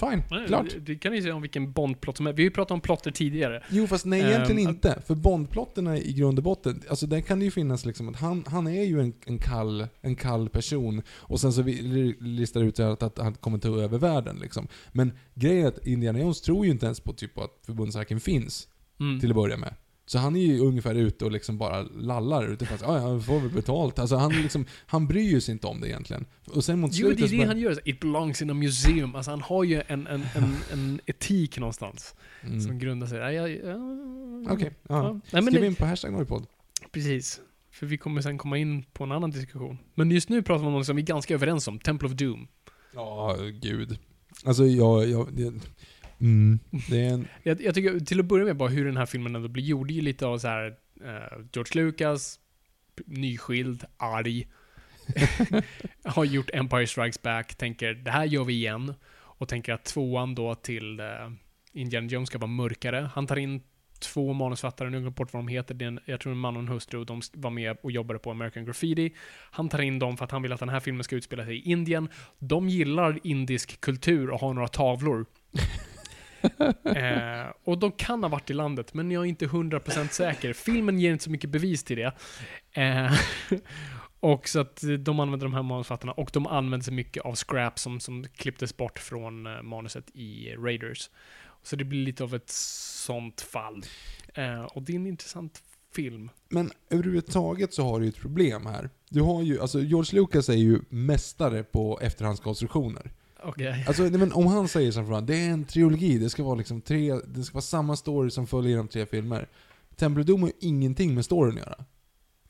Fine, 0.00 0.22
Nej, 0.30 0.46
klart. 0.46 0.66
Det, 0.80 0.94
kan 0.96 1.12
ni 1.12 1.22
säga 1.22 1.34
om 1.34 1.42
vilken 1.42 1.72
Bond-plott 1.72 2.16
som 2.16 2.26
är. 2.26 2.32
Vi 2.32 2.42
har 2.42 2.44
ju 2.44 2.50
pratat 2.50 2.70
om 2.70 2.80
plotter 2.80 3.10
tidigare. 3.10 3.62
Jo 3.70 3.86
fast 3.86 4.04
nej 4.06 4.20
egentligen 4.20 4.68
att- 4.68 4.74
inte. 4.74 5.02
För 5.06 5.14
Bondplotterna 5.14 5.98
i 5.98 6.12
grund 6.12 6.38
och 6.38 6.42
botten, 6.44 6.82
alltså 6.88 7.06
där 7.06 7.20
kan 7.20 7.38
det 7.38 7.44
ju 7.44 7.50
finnas 7.50 7.84
liksom 7.84 8.08
att 8.08 8.16
han, 8.16 8.44
han 8.46 8.66
är 8.66 8.82
ju 8.84 9.00
en, 9.00 9.12
en, 9.26 9.38
kall, 9.38 9.86
en 10.00 10.16
kall 10.16 10.48
person 10.48 11.02
och 11.10 11.40
sen 11.40 11.52
så 11.52 11.62
vi, 11.62 11.72
li- 11.82 12.16
listar 12.20 12.60
ut 12.62 12.80
att, 12.80 13.02
att 13.02 13.18
han 13.18 13.34
kommer 13.34 13.58
ta 13.58 13.68
över 13.80 13.98
världen 13.98 14.36
liksom. 14.40 14.68
Men 14.92 15.12
grejen 15.34 15.64
är 15.64 15.68
att 15.68 15.86
Indiana 15.86 16.18
Jones 16.20 16.40
tror 16.40 16.64
ju 16.66 16.70
inte 16.72 16.86
ens 16.86 17.00
på 17.00 17.12
typ 17.12 17.38
att 17.38 17.58
förbundsarken 17.66 18.20
finns 18.20 18.68
Mm. 19.00 19.20
till 19.20 19.30
att 19.30 19.36
börja 19.36 19.56
med. 19.56 19.74
Så 20.08 20.18
han 20.18 20.36
är 20.36 20.40
ju 20.40 20.58
ungefär 20.58 20.94
ute 20.94 21.24
och 21.24 21.32
liksom 21.32 21.58
bara 21.58 21.82
lallar 21.82 22.52
utifrån 22.52 22.74
att 22.74 22.82
ja, 22.82 23.12
ja, 23.14 23.20
får 23.20 23.40
väl 23.40 23.50
betalt. 23.50 23.98
Alltså 23.98 24.16
han, 24.16 24.32
liksom, 24.32 24.64
han 24.86 25.06
bryr 25.06 25.40
sig 25.40 25.52
inte 25.52 25.66
om 25.66 25.80
det 25.80 25.88
egentligen. 25.88 26.26
Och 26.46 26.64
sen 26.64 26.80
mot 26.80 26.90
Jo, 26.94 27.12
det 27.12 27.24
är 27.24 27.28
det 27.28 27.44
han 27.44 27.58
gör. 27.58 27.88
It 27.88 28.00
belongs 28.00 28.42
in 28.42 28.50
a 28.50 28.54
museum. 28.54 29.14
Alltså 29.14 29.30
han 29.30 29.40
har 29.40 29.64
ju 29.64 29.82
en, 29.86 30.06
en, 30.06 30.26
en, 30.34 30.56
en 30.72 31.00
etik 31.06 31.58
någonstans. 31.58 32.14
Mm. 32.42 32.60
Som 32.60 32.78
grundar 32.78 33.06
sig... 33.06 33.18
Ja, 33.18 33.30
ja, 33.30 33.48
ja, 33.48 33.76
Okej, 34.52 34.70
ja. 34.88 35.12
Nej, 35.12 35.42
men 35.42 35.46
Skriv 35.46 35.64
in 35.64 35.74
på 35.74 35.84
hashtag 35.86 36.12
Norrpodd. 36.12 36.46
precis. 36.92 37.40
För 37.70 37.86
vi 37.86 37.98
kommer 37.98 38.22
sen 38.22 38.38
komma 38.38 38.58
in 38.58 38.82
på 38.82 39.04
en 39.04 39.12
annan 39.12 39.30
diskussion. 39.30 39.78
Men 39.94 40.10
just 40.10 40.28
nu 40.28 40.42
pratar 40.42 40.60
vi 40.60 40.66
om 40.66 40.72
något 40.72 40.86
som 40.86 40.96
vi 40.96 41.02
är 41.02 41.06
ganska 41.06 41.34
överens 41.34 41.68
om. 41.68 41.78
Temple 41.78 42.08
of 42.08 42.14
Doom. 42.14 42.48
Ja, 42.94 43.36
gud. 43.62 43.98
Alltså 44.44 44.66
jag, 44.66 45.08
jag 45.08 45.28
mm, 46.20 46.58
det 46.88 47.04
är 47.06 47.10
en... 47.10 47.28
Jag, 47.42 47.60
jag 47.60 47.74
tycker 47.74 48.00
till 48.00 48.20
att 48.20 48.26
börja 48.26 48.44
med 48.44 48.56
bara 48.56 48.68
hur 48.68 48.84
den 48.84 48.96
här 48.96 49.06
filmen 49.06 49.36
ändå 49.36 49.48
blir 49.48 49.64
gjord. 49.64 49.88
Det 49.88 49.92
är 49.92 49.96
ju 49.96 50.02
lite 50.02 50.26
av 50.26 50.38
så 50.38 50.48
här 50.48 50.66
eh, 51.04 51.38
George 51.52 51.84
Lucas, 51.84 52.40
nyskild, 53.06 53.84
arg. 53.96 54.48
har 56.04 56.24
gjort 56.24 56.50
Empire 56.52 56.86
Strikes 56.86 57.22
Back, 57.22 57.54
tänker 57.54 57.94
det 57.94 58.10
här 58.10 58.24
gör 58.24 58.44
vi 58.44 58.52
igen. 58.52 58.94
Och 59.14 59.48
tänker 59.48 59.72
att 59.72 59.84
tvåan 59.84 60.34
då 60.34 60.54
till 60.54 61.00
eh, 61.00 61.06
Indiana 61.72 62.06
Jones 62.06 62.28
ska 62.28 62.38
vara 62.38 62.50
mörkare. 62.50 63.10
Han 63.14 63.26
tar 63.26 63.36
in 63.36 63.62
två 63.98 64.32
manusfattare, 64.32 64.90
nu 64.90 64.96
har 64.96 64.96
jag 64.96 65.02
glömt 65.02 65.16
bort 65.16 65.32
vad 65.32 65.42
de 65.42 65.48
heter, 65.48 65.74
det 65.74 65.84
är 65.84 65.88
en, 65.88 66.00
jag 66.04 66.20
tror 66.20 66.32
en 66.32 66.38
man 66.38 66.56
och 66.56 66.62
en 66.62 66.68
hustru, 66.68 66.98
och 66.98 67.06
de 67.06 67.20
var 67.32 67.50
med 67.50 67.76
och 67.82 67.92
jobbade 67.92 68.18
på 68.18 68.30
American 68.30 68.64
Graffiti. 68.64 69.14
Han 69.50 69.68
tar 69.68 69.80
in 69.80 69.98
dem 69.98 70.16
för 70.16 70.24
att 70.24 70.30
han 70.30 70.42
vill 70.42 70.52
att 70.52 70.60
den 70.60 70.68
här 70.68 70.80
filmen 70.80 71.04
ska 71.04 71.16
utspela 71.16 71.44
sig 71.44 71.56
i 71.56 71.70
Indien. 71.70 72.08
De 72.38 72.68
gillar 72.68 73.18
indisk 73.22 73.80
kultur 73.80 74.30
och 74.30 74.40
har 74.40 74.54
några 74.54 74.68
tavlor. 74.68 75.26
eh, 76.84 77.52
och 77.64 77.78
de 77.78 77.92
kan 77.92 78.22
ha 78.22 78.28
varit 78.28 78.50
i 78.50 78.54
landet, 78.54 78.94
men 78.94 79.10
jag 79.10 79.24
är 79.24 79.28
inte 79.28 79.46
100% 79.46 80.08
säker. 80.08 80.52
Filmen 80.52 80.98
ger 80.98 81.12
inte 81.12 81.24
så 81.24 81.30
mycket 81.30 81.50
bevis 81.50 81.84
till 81.84 81.96
det. 81.96 82.12
Eh, 82.72 83.12
och 84.20 84.48
så 84.48 84.60
att 84.60 84.82
de 84.98 85.20
använder 85.20 85.46
de 85.46 85.54
här 85.54 85.62
manusfattarna 85.62 86.12
och 86.12 86.30
de 86.32 86.46
använder 86.46 86.84
sig 86.84 86.94
mycket 86.94 87.24
av 87.24 87.34
scrap 87.34 87.78
som, 87.78 88.00
som 88.00 88.24
klipptes 88.24 88.76
bort 88.76 88.98
från 88.98 89.46
eh, 89.46 89.62
manuset 89.62 90.10
i 90.14 90.54
Raiders. 90.54 91.10
Så 91.62 91.76
det 91.76 91.84
blir 91.84 92.04
lite 92.04 92.24
av 92.24 92.34
ett 92.34 92.50
sånt 92.50 93.40
fall. 93.40 93.84
Eh, 94.34 94.62
och 94.62 94.82
det 94.82 94.92
är 94.92 94.96
en 94.96 95.06
intressant 95.06 95.62
film. 95.94 96.30
Men 96.48 96.70
överhuvudtaget 96.90 97.74
så 97.74 97.82
har 97.82 98.00
du 98.00 98.06
ju 98.06 98.08
ett 98.08 98.16
problem 98.16 98.66
här. 98.66 98.90
Du 99.08 99.20
har 99.20 99.42
ju, 99.42 99.60
alltså 99.60 99.80
George 99.80 100.20
Lucas 100.20 100.48
är 100.48 100.54
ju 100.54 100.80
mästare 100.88 101.62
på 101.62 101.98
efterhandskonstruktioner. 102.02 103.12
Okej. 103.42 103.84
Alltså, 103.86 104.02
nej, 104.02 104.18
men 104.18 104.32
om 104.32 104.46
han 104.46 104.68
säger 104.68 104.92
som 104.92 105.06
från 105.06 105.26
det 105.26 105.36
är 105.36 105.50
en 105.50 105.64
trilogi, 105.64 106.18
det 106.18 106.30
ska 106.30 106.42
vara 106.42 106.54
liksom 106.54 106.80
tre, 106.80 107.14
det 107.14 107.42
ska 107.42 107.54
vara 107.54 107.62
samma 107.62 107.96
story 107.96 108.30
som 108.30 108.46
följer 108.46 108.70
genom 108.70 108.88
tre 108.88 109.06
filmer. 109.06 109.48
Temple 109.96 110.20
of 110.20 110.26
Doom 110.26 110.42
har 110.42 110.52
ingenting 110.60 111.14
med 111.14 111.24
storyn 111.24 111.58
att 111.58 111.66
göra. 111.66 111.84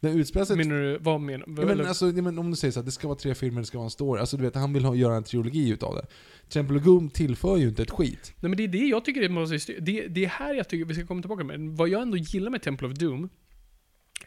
Den 0.00 0.18
utspelar 0.18 0.46
sig... 0.46 0.56
Menar 0.56 0.76
du, 0.76 0.98
vad 1.00 1.20
menar 1.20 1.46
Ja, 1.46 1.66
men, 1.66 1.86
alltså, 1.86 2.04
men 2.04 2.38
om 2.38 2.50
du 2.50 2.56
säger 2.56 2.72
så 2.72 2.80
att 2.80 2.86
det 2.86 2.92
ska 2.92 3.08
vara 3.08 3.18
tre 3.18 3.34
filmer, 3.34 3.60
det 3.60 3.66
ska 3.66 3.78
vara 3.78 3.84
en 3.84 3.90
story. 3.90 4.20
Alltså 4.20 4.36
du 4.36 4.42
vet, 4.42 4.54
han 4.54 4.72
vill 4.72 4.84
ha, 4.84 4.94
göra 4.94 5.16
en 5.16 5.22
trilogi 5.22 5.68
utav 5.68 5.94
det. 5.94 6.06
Temple 6.48 6.78
of 6.78 6.84
Doom 6.84 7.10
tillför 7.10 7.56
ju 7.56 7.68
inte 7.68 7.82
ett 7.82 7.90
skit. 7.90 8.32
Nej 8.40 8.48
men 8.48 8.56
det 8.56 8.64
är 8.64 8.68
det 8.68 8.78
jag 8.86 9.04
tycker 9.04 9.20
det 9.20 9.28
måste 9.28 9.72
det, 9.80 10.08
det 10.08 10.24
är 10.24 10.28
här 10.28 10.54
jag 10.54 10.68
tycker 10.68 10.84
vi 10.84 10.94
ska 10.94 11.06
komma 11.06 11.22
tillbaka 11.22 11.44
med. 11.44 11.60
Vad 11.60 11.88
jag 11.88 12.02
ändå 12.02 12.16
gillar 12.16 12.50
med 12.50 12.62
Temple 12.62 12.88
of 12.88 12.94
Doom 12.94 13.28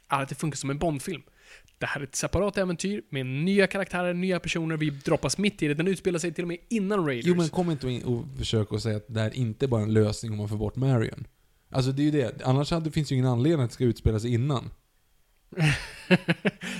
är 0.08 0.22
att 0.22 0.30
det 0.30 0.36
funkar 0.36 0.58
som 0.58 0.70
en 0.70 0.78
Bondfilm. 0.78 1.22
Det 1.82 1.88
här 1.88 2.02
är 2.02 2.04
ett 2.04 2.16
separat 2.16 2.58
äventyr 2.58 3.02
med 3.10 3.26
nya 3.26 3.68
karaktärer, 3.68 4.14
nya 4.14 4.40
personer, 4.40 4.78
vi 4.78 4.90
droppas 4.90 5.38
mitt 5.38 5.64
i 5.64 5.68
det. 5.68 5.74
Den 5.74 5.88
utspelar 5.88 6.20
sig 6.20 6.34
till 6.34 6.44
och 6.44 6.48
med 6.48 6.58
innan 6.70 7.06
Raiders. 7.06 7.26
Jo 7.26 7.36
men 7.36 7.50
kom 7.50 7.72
inte 7.72 7.90
in 7.90 8.04
och 8.04 8.26
försök 8.38 8.74
att 8.74 8.82
säga 8.82 8.98
att 8.98 9.06
det 9.08 9.20
här 9.20 9.36
inte 9.36 9.68
bara 9.68 9.82
är 9.82 9.86
en 9.86 9.94
lösning 9.94 10.32
om 10.32 10.38
man 10.38 10.50
får 10.50 10.58
bort 10.58 10.76
Marion. 10.76 11.28
Alltså 11.70 11.92
det 11.92 12.02
är 12.02 12.04
ju 12.04 12.12
det. 12.12 12.42
Annars 12.44 12.72
hade, 12.72 12.92
finns 12.92 13.12
ju 13.12 13.16
ingen 13.16 13.28
anledning 13.28 13.64
att 13.64 13.70
det 13.70 13.74
ska 13.74 13.84
utspela 13.84 14.20
sig 14.20 14.34
innan. 14.34 14.70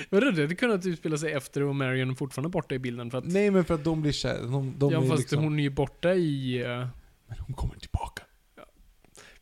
Vadå, 0.10 0.32
det 0.32 0.42
hade 0.42 0.56
kunnat 0.56 0.86
utspela 0.86 1.18
sig 1.18 1.32
efter 1.34 1.64
och 1.64 1.76
Marion 1.76 2.16
fortfarande 2.16 2.50
borta 2.50 2.76
i 2.76 2.80
bilden 2.80 3.12
för 3.12 3.18
att... 3.18 3.26
Nej 3.26 3.52
men 3.52 3.66
för 3.66 3.74
att 3.74 3.84
de 3.84 4.02
blir 4.02 4.12
kär, 4.12 4.42
de, 4.42 4.74
de 4.78 4.92
ja 4.94 5.04
är 5.04 5.08
fast 5.08 5.20
liksom... 5.20 5.44
hon 5.44 5.60
är 5.60 5.64
ju 5.64 5.70
borta 5.70 6.14
i... 6.14 6.62
eh, 6.62 6.88
Men 7.28 7.38
hon 7.40 7.54
kommer 7.56 7.76
tillbaka. 7.76 8.24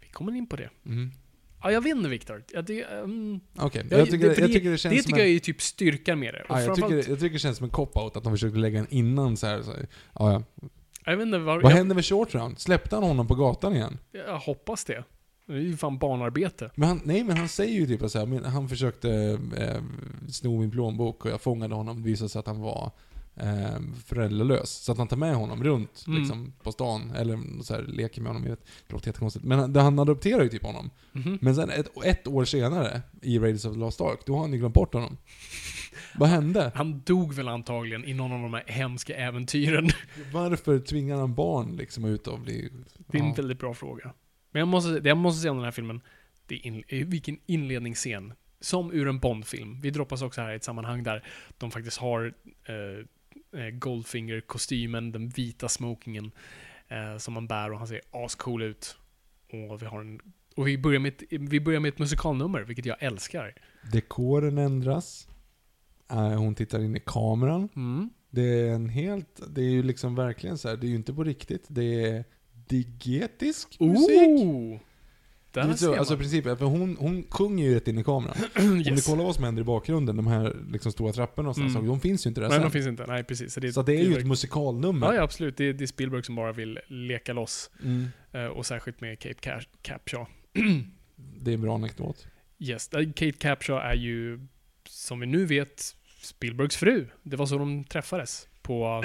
vi 0.02 0.08
kommer 0.08 0.36
in 0.36 0.48
på 0.48 0.56
det. 0.56 0.70
Mm. 0.86 1.12
Ja, 1.64 1.72
jag 1.72 1.82
vet 1.84 1.96
inte 1.96 2.10
Viktor. 2.10 2.44
Jag, 2.54 2.66
det, 2.66 2.86
um, 2.86 3.40
jag, 3.54 3.72
tycker, 3.72 3.90
det- 3.90 3.98
jag 3.98 4.08
det- 4.36 4.48
tycker 4.48 4.72
det 4.72 4.78
känns 4.78 4.96
det 4.96 5.04
som 5.04 5.12
tycker 5.12 5.22
en... 5.24 5.28
jag 5.28 5.36
är 5.36 5.40
typ 5.40 5.62
styrkan 5.62 6.20
med 6.20 6.34
det. 6.34 6.46
Ja, 6.50 6.62
jag, 6.62 6.76
tycker, 6.76 6.96
jag 6.96 7.06
tycker 7.06 7.30
det 7.30 7.40
känns 7.40 7.58
som 7.58 7.64
en 7.64 7.70
cop-out 7.72 8.18
att 8.18 8.24
de 8.24 8.34
försökte 8.34 8.60
lägga 8.60 8.80
en 8.80 8.88
innan 8.90 9.38
så 9.38 9.48
här. 9.48 9.62
Så, 9.62 9.72
ja, 10.20 10.32
ja. 10.32 10.44
jag 11.06 11.18
vet 11.18 11.26
inte 11.26 11.38
var, 11.38 11.62
Vad 11.62 11.72
hände 11.72 11.96
med 11.96 12.06
Short 12.06 12.36
Round? 12.36 12.60
Släppte 12.60 12.96
han 12.96 13.04
honom 13.04 13.28
på 13.28 13.36
gatan 13.36 13.76
igen? 13.76 13.98
jag 14.12 14.40
hoppas 14.40 14.86
det. 14.86 15.04
Det 15.46 15.54
är 15.54 15.58
ju 15.60 15.78
fan 15.78 15.98
barnarbete. 15.98 16.72
Men 16.76 16.90
han, 16.90 17.02
nej 17.04 17.24
men 17.24 17.38
han 17.38 17.48
säger 17.50 17.80
ju 17.80 17.88
typ 17.88 18.12
så 18.12 18.20
här, 18.20 18.26
men 18.26 18.46
han 18.46 18.70
försökte 18.70 19.40
eh, 19.58 19.82
sno 20.30 20.60
min 20.60 20.72
plånbok 20.72 21.26
och 21.26 21.32
jag 21.32 21.42
fångade 21.42 21.76
honom. 21.76 22.02
Det 22.02 22.10
visade 22.10 22.30
sig 22.30 22.40
att 22.40 22.48
han 22.48 22.62
var 22.62 22.92
eh, 23.40 23.80
föräldralös. 24.06 24.70
Så 24.70 24.92
att 24.92 24.98
han 24.98 25.08
tar 25.08 25.18
med 25.18 25.36
honom 25.36 25.64
runt 25.64 26.04
Mm. 26.08 26.20
liksom, 26.20 26.54
på 26.64 26.72
stan, 26.72 27.12
eller 27.16 27.64
så 27.64 27.74
här, 27.74 27.82
leker 27.82 28.22
med 28.22 28.34
honom. 28.34 28.50
Det 28.50 28.94
låter 28.94 29.08
jättekonstigt. 29.08 29.46
Men 29.46 29.60
han, 29.60 29.76
han 29.76 30.00
adopterar 30.00 30.44
ju 30.44 30.50
typ 30.50 30.64
honom. 30.64 30.90
Mhm. 31.12 31.38
Men 31.42 31.56
sen 31.56 31.70
ett, 31.70 31.90
ett 32.06 32.28
år 32.28 32.46
senare, 32.46 33.02
i 33.22 33.40
Raiders 33.40 33.66
of 33.66 33.74
the 33.74 33.80
Lost 33.80 34.02
Ark, 34.02 34.20
då 34.26 34.34
har 34.34 34.42
han 34.42 34.54
ju 34.54 34.60
glömt 34.60 34.74
bort 34.74 34.94
honom. 34.94 35.18
Vad 36.16 36.30
hände? 36.30 36.72
Han 36.76 37.02
dog 37.06 37.34
väl 37.34 37.48
antagligen 37.48 38.06
i 38.06 38.14
någon 38.14 38.32
av 38.32 38.42
de 38.42 38.54
här 38.54 38.64
hemska 38.68 39.16
äventyren. 39.16 39.90
Varför 40.34 40.80
tvingar 40.80 41.18
han 41.18 41.36
barn 41.36 41.76
liksom 41.76 42.06
ut 42.06 42.28
och 42.28 42.40
bli... 42.40 42.70
Det 42.98 43.18
är 43.18 43.24
en 43.24 43.34
väldigt 43.34 43.60
bra 43.60 43.74
fråga. 43.74 44.14
Men 44.52 44.60
jag 44.60 44.68
måste, 44.68 45.02
jag 45.04 45.18
måste 45.18 45.42
säga 45.42 45.52
om 45.52 45.58
den 45.58 45.64
här 45.64 45.72
filmen, 45.72 46.02
det 46.48 46.56
är 46.56 46.66
in, 46.66 46.84
eh, 46.88 47.08
vilken 47.08 47.38
inledningsscen. 47.46 48.34
Som 48.62 48.92
ur 48.92 49.08
en 49.08 49.20
Bond-film. 49.20 49.82
Vi 49.82 49.90
droppas 49.90 50.22
också 50.22 50.42
här 50.42 50.52
i 50.52 50.56
ett 50.56 50.64
sammanhang 50.64 51.04
där 51.04 51.24
de 51.58 51.72
faktiskt 51.72 51.98
har 51.98 52.34
eh, 52.66 53.06
Goldfinger-kostymen, 53.72 55.12
den 55.12 55.30
vita 55.30 55.70
smokingen 55.70 56.32
eh, 56.88 57.18
som 57.18 57.34
man 57.34 57.48
bär 57.48 57.72
och 57.72 57.78
han 57.78 57.88
ser 57.88 58.02
ascool 58.12 58.62
ut. 58.62 58.98
Och 59.52 59.82
vi 59.82 59.86
har 59.86 60.02
en 60.02 60.22
och 60.56 60.68
vi 60.68 60.78
börjar, 60.78 61.00
med 61.00 61.14
ett, 61.14 61.24
vi 61.30 61.60
börjar 61.60 61.80
med 61.80 61.90
ett 61.90 62.00
musikalnummer, 62.00 62.62
vilket 62.62 62.86
jag 62.86 63.04
älskar. 63.04 63.56
Dekoren 63.92 64.58
ändras. 64.58 65.28
Eh, 66.12 66.34
hon 66.34 66.56
tittar 66.56 66.80
in 66.80 66.96
i 66.96 67.00
kameran. 67.06 67.70
Mm. 67.76 68.10
Det 68.30 68.42
är 68.42 68.74
en 68.74 68.90
helt, 68.90 69.42
det 69.48 69.62
är 69.62 69.70
ju 69.70 69.84
liksom 69.84 70.16
verkligen 70.16 70.58
så 70.58 70.70
här, 70.70 70.78
det 70.78 70.88
är 70.88 70.90
ju 70.90 70.96
inte 70.96 71.14
på 71.14 71.24
riktigt. 71.24 71.66
Det 71.68 72.06
är 72.06 72.24
digetisk 72.68 73.80
musik. 73.80 74.82
Där 75.52 75.68
Det 75.68 75.78
så, 75.78 75.96
alltså 75.96 76.14
i 76.14 76.18
princip, 76.18 76.44
för 76.44 76.66
hon, 76.66 76.98
hon 77.00 77.24
sjunger 77.30 77.66
ju 77.66 77.76
rätt 77.76 77.88
in 77.88 77.98
i 78.00 78.04
kameran. 78.04 78.36
Om 78.56 78.78
ni 78.78 78.90
yes. 78.90 79.06
kollar 79.06 79.24
vad 79.24 79.36
som 79.36 79.44
händer 79.44 79.62
i 79.62 79.66
bakgrunden, 79.66 80.16
de 80.16 80.28
här 80.28 80.56
liksom 80.72 80.92
stora 80.92 81.14
trapporna 81.14 81.50
och 81.50 81.56
sådana 81.56 81.70
Mm. 81.70 81.82
saker, 81.82 81.88
de 81.88 82.00
finns 82.00 82.26
ju 82.26 82.28
inte 82.28 82.42
där 82.42 82.48
Nej, 82.50 82.56
sen. 82.56 82.64
de 82.64 82.72
finns 82.72 82.88
inte. 82.88 83.06
Nej, 83.08 83.24
precis. 83.24 83.54
Så 83.54 83.60
det, 83.60 83.74
Så 83.74 83.82
det 83.82 83.96
är 83.96 84.04
ju 84.04 84.18
ett 84.18 84.26
musikalnummer. 84.28 85.08
Ja, 85.08 85.16
ja, 85.16 85.22
absolut. 85.22 85.58
Det 85.58 85.64
är, 85.66 85.74
det 85.74 85.84
är 85.84 85.88
Spielberg 85.88 86.24
som 86.24 86.36
bara 86.36 86.52
vill 86.52 86.80
leka 86.88 87.34
loss. 87.34 87.70
Mm. 87.84 88.08
Eh, 88.32 88.46
och 88.46 88.66
särskilt 88.66 89.02
med 89.02 89.20
Kate 89.20 89.60
Capshaw. 89.82 90.32
Det 91.42 91.52
är 91.52 91.56
en 91.56 91.62
bra 91.62 91.76
anekdot. 91.76 92.28
yes, 92.60 92.88
där 92.88 93.04
Kate 93.06 93.32
Capshaw 93.32 93.90
är 93.92 93.96
ju, 93.96 94.40
som 94.90 95.20
vi 95.20 95.26
nu 95.26 95.46
vet, 95.46 95.96
Spielbergs 96.22 96.78
fru. 96.78 97.06
Det 97.24 97.36
var 97.38 97.46
så 97.46 97.58
de 97.58 97.84
träffades 97.84 98.48
på, 98.62 99.04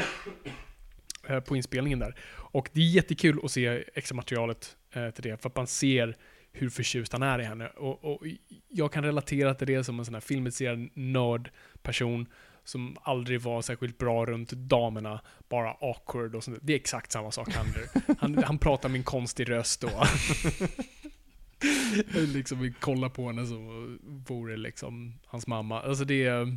eh, 1.28 1.40
på 1.40 1.56
inspelningen 1.56 1.98
där. 1.98 2.14
Och 2.34 2.68
det 2.72 2.80
är 2.80 2.84
jättekul 2.84 3.40
att 3.44 3.50
se 3.50 3.84
extra 3.94 4.16
materialet 4.16 4.76
eh, 4.92 5.10
till 5.10 5.22
det, 5.22 5.42
för 5.42 5.48
att 5.48 5.56
man 5.56 5.66
ser 5.66 6.16
hur 6.54 6.70
förtjust 6.70 7.12
han 7.12 7.22
är 7.22 7.38
i 7.38 7.44
henne. 7.44 7.66
Och, 7.68 8.04
och 8.04 8.22
jag 8.68 8.92
kan 8.92 9.04
relatera 9.04 9.54
till 9.54 9.66
det 9.66 9.84
som 9.84 9.98
en 9.98 10.04
sån 10.04 10.14
här 10.14 10.20
filmintresserad 10.20 10.88
nördperson 10.94 12.26
som 12.64 12.96
aldrig 13.02 13.40
var 13.40 13.62
särskilt 13.62 13.98
bra 13.98 14.26
runt 14.26 14.50
damerna, 14.52 15.20
bara 15.48 15.70
awkward 15.80 16.34
och 16.34 16.44
sånt. 16.44 16.58
Det 16.62 16.72
är 16.72 16.76
exakt 16.76 17.12
samma 17.12 17.30
sak 17.30 17.48
han 17.54 17.66
gör. 17.66 18.14
Han, 18.18 18.44
han 18.44 18.58
pratar 18.58 18.88
med 18.88 18.98
en 18.98 19.04
konstig 19.04 19.50
röst 19.50 19.84
och 19.84 19.90
liksom 22.14 22.60
vill 22.60 22.74
kolla 22.80 23.10
på 23.10 23.26
henne 23.26 23.46
som 23.46 23.98
vore 24.28 24.56
liksom 24.56 25.18
hans 25.26 25.46
mamma. 25.46 25.80
Alltså 25.82 26.04
det 26.04 26.24
är, 26.26 26.56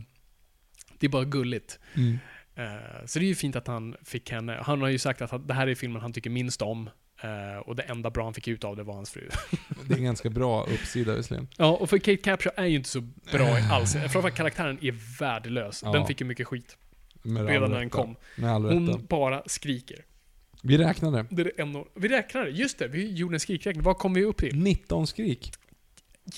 det 1.00 1.06
är 1.06 1.10
bara 1.10 1.26
gulligt. 1.26 1.80
Mm. 1.96 2.18
Eh, 2.56 3.06
så 3.06 3.20
det 3.20 3.26
är 3.26 3.30
ju 3.30 3.36
fint 3.36 3.56
att 3.56 3.68
han 3.68 3.96
fick 4.04 4.32
henne. 4.32 4.60
Han 4.66 4.82
har 4.82 4.88
ju 4.88 5.00
sagt 5.00 5.22
att 5.22 5.32
han- 5.32 5.48
det 5.48 5.54
här 5.54 5.68
är 5.68 5.76
filmen 5.76 6.02
han 6.02 6.14
tycker 6.14 6.30
minst 6.30 6.62
om. 6.62 6.90
Eh, 7.22 7.60
och 7.60 7.76
det 7.76 7.84
enda 7.84 8.10
bra 8.10 8.24
han 8.24 8.34
fick 8.34 8.48
ut 8.48 8.64
av 8.64 8.76
det 8.76 8.84
var 8.84 8.94
hans 8.94 9.12
fru. 9.12 9.30
Det 9.88 9.94
är 9.94 9.98
en 9.98 10.04
ganska 10.04 10.30
bra 10.30 10.64
uppsida 10.64 11.16
visserligen. 11.16 11.48
ja, 11.58 11.72
och 11.72 11.90
för 11.90 11.98
Kate 11.98 12.18
Capshaw 12.18 12.62
är 12.62 12.66
ju 12.66 12.76
inte 12.76 12.90
så 12.90 13.02
bra 13.32 13.58
alls. 13.72 13.94
Framförallt 13.94 14.36
karaktären 14.36 14.78
är 14.82 15.20
värdelös. 15.20 15.82
Ja. 15.86 15.92
Den 15.92 16.06
fick 16.06 16.22
ju 16.22 16.28
mycket 16.28 16.48
skit 16.48 16.78
Med 17.22 17.48
redan 17.48 17.72
när 17.72 17.80
den 17.80 17.90
kom. 17.90 18.16
Hon 18.38 19.06
bara 19.10 19.44
skriker. 19.46 20.04
Vi 20.62 20.78
räknade. 20.78 21.26
Det 21.30 21.42
är 21.42 21.66
det 21.66 21.84
vi 21.94 22.08
räknade, 22.08 22.50
just 22.50 22.80
det, 22.80 22.88
vi 22.88 23.14
gjorde 23.14 23.36
en 23.36 23.40
skrikräkning. 23.40 23.84
Vad 23.84 23.98
kom 23.98 24.14
vi 24.14 24.24
upp 24.24 24.38
till? 24.38 24.56
19 24.56 25.08
skrik. 25.08 25.52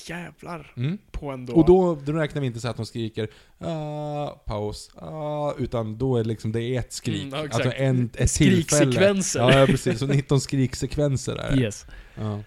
Jävlar 0.07 0.73
Mm. 0.77 0.97
på 1.11 1.31
ändå... 1.31 1.53
Och 1.53 1.65
då, 1.65 1.95
då 2.05 2.11
räknar 2.11 2.41
vi 2.41 2.47
inte 2.47 2.59
så 2.59 2.67
att 2.67 2.77
de 2.77 2.85
skriker 2.85 3.27
ah, 3.59 4.27
paus, 4.27 4.91
ah, 4.95 5.53
utan 5.57 5.97
då 5.97 6.17
är 6.17 6.23
det 6.23 6.29
liksom, 6.29 6.51
det 6.51 6.61
är 6.63 6.79
ett 6.79 6.93
skrik. 6.93 7.23
Mm, 7.23 7.39
ja, 7.39 7.47
alltså 7.51 7.71
en, 7.75 8.09
ett 8.17 8.33
tillfälle. 8.33 8.63
Skriksekvenser. 8.63 9.39
Ja, 9.39 9.59
ja, 9.59 9.65
precis. 9.65 9.99
Så 9.99 10.07
19 10.07 10.41
skriksekvenser 10.41 11.35
är 11.35 11.55
det. 11.55 11.61
Yes. 11.61 11.85
Ja. 12.15 12.39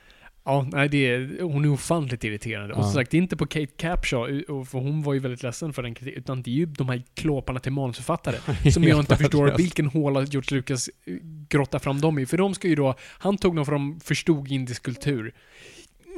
Ja, 0.45 0.67
nej, 0.73 0.89
det 0.89 0.97
är, 1.11 1.43
hon 1.43 1.65
är 1.65 1.69
ofantligt 1.69 2.25
irriterande. 2.25 2.75
Och 2.75 2.81
Ja. 2.81 2.85
som 2.85 2.93
sagt, 2.93 3.11
det 3.11 3.17
är 3.17 3.23
inte 3.23 3.37
på 3.37 3.47
Kate 3.47 3.67
Capshaw, 3.77 4.43
och- 4.49 4.69
för 4.69 4.79
hon 4.79 5.03
var 5.03 5.15
ju 5.15 5.21
väldigt 5.21 5.43
ledsen 5.43 5.73
för 5.73 5.83
den 5.83 5.95
kritiken, 5.95 6.23
utan 6.23 6.43
det 6.43 6.51
är 6.51 6.55
ju 6.55 6.67
de 6.67 6.89
här 6.89 7.03
klåparna 7.15 7.61
till 7.61 7.73
manusförfattare. 7.73 8.37
Som 8.73 8.85
jag 8.85 8.99
inte 9.01 9.17
förstår 9.17 9.55
vilken 9.57 9.87
håla 9.87 10.23
George 10.23 10.57
Lucas 10.57 10.89
eh, 10.89 11.15
grottar 11.49 11.79
fram 11.79 12.01
dem 12.01 12.19
i. 12.19 12.27
För 12.27 12.37
de 12.39 12.55
ska 12.55 12.69
ju 12.69 12.75
då, 12.75 12.95
han 13.01 13.39
tog 13.39 13.57
dem 13.57 13.65
för 13.65 13.73
de 13.73 14.01
förstod 14.01 14.53
indisk 14.53 14.83
kultur. 14.83 15.35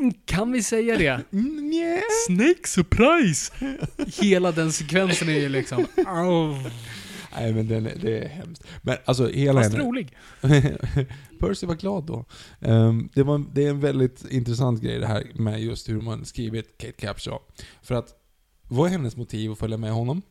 Mm, 0.04 0.14
Kan 0.24 0.52
vi 0.52 0.62
säga 0.62 0.98
det? 0.98 1.24
Mm, 1.32 1.72
yeah. 1.72 2.00
Snake 2.26 2.68
surprise! 2.68 3.52
Hela 4.22 4.52
den 4.52 4.72
sekvensen 4.72 5.28
är 5.28 5.40
ju 5.40 5.48
liksom... 5.48 5.86
Nej 7.36 7.52
men 7.52 7.68
den 7.68 7.86
är, 7.86 7.96
det 8.00 8.18
är 8.18 8.28
hemskt. 8.28 8.64
Men 8.82 8.96
alltså 9.04 9.28
hela 9.28 9.60
Fast 9.62 9.72
henne... 9.72 9.84
rolig. 9.84 10.16
Percy 11.40 11.66
var 11.66 11.74
glad 11.74 12.04
då. 12.04 12.24
Ehm, 12.60 13.08
det, 13.14 13.22
var, 13.22 13.44
det 13.54 13.64
är 13.64 13.70
en 13.70 13.80
väldigt 13.80 14.24
intressant 14.30 14.80
grej 14.82 14.98
det 14.98 15.06
här 15.06 15.26
med 15.34 15.62
just 15.62 15.88
hur 15.88 16.00
man 16.00 16.24
skrivit 16.24 16.78
Kate 16.78 16.92
Capshaw. 16.92 17.38
För 17.82 17.94
att, 17.94 18.08
vad 18.68 18.86
är 18.86 18.90
hennes 18.92 19.16
motiv 19.16 19.52
att 19.52 19.58
följa 19.58 19.76
med 19.76 19.92
honom? 19.92 20.22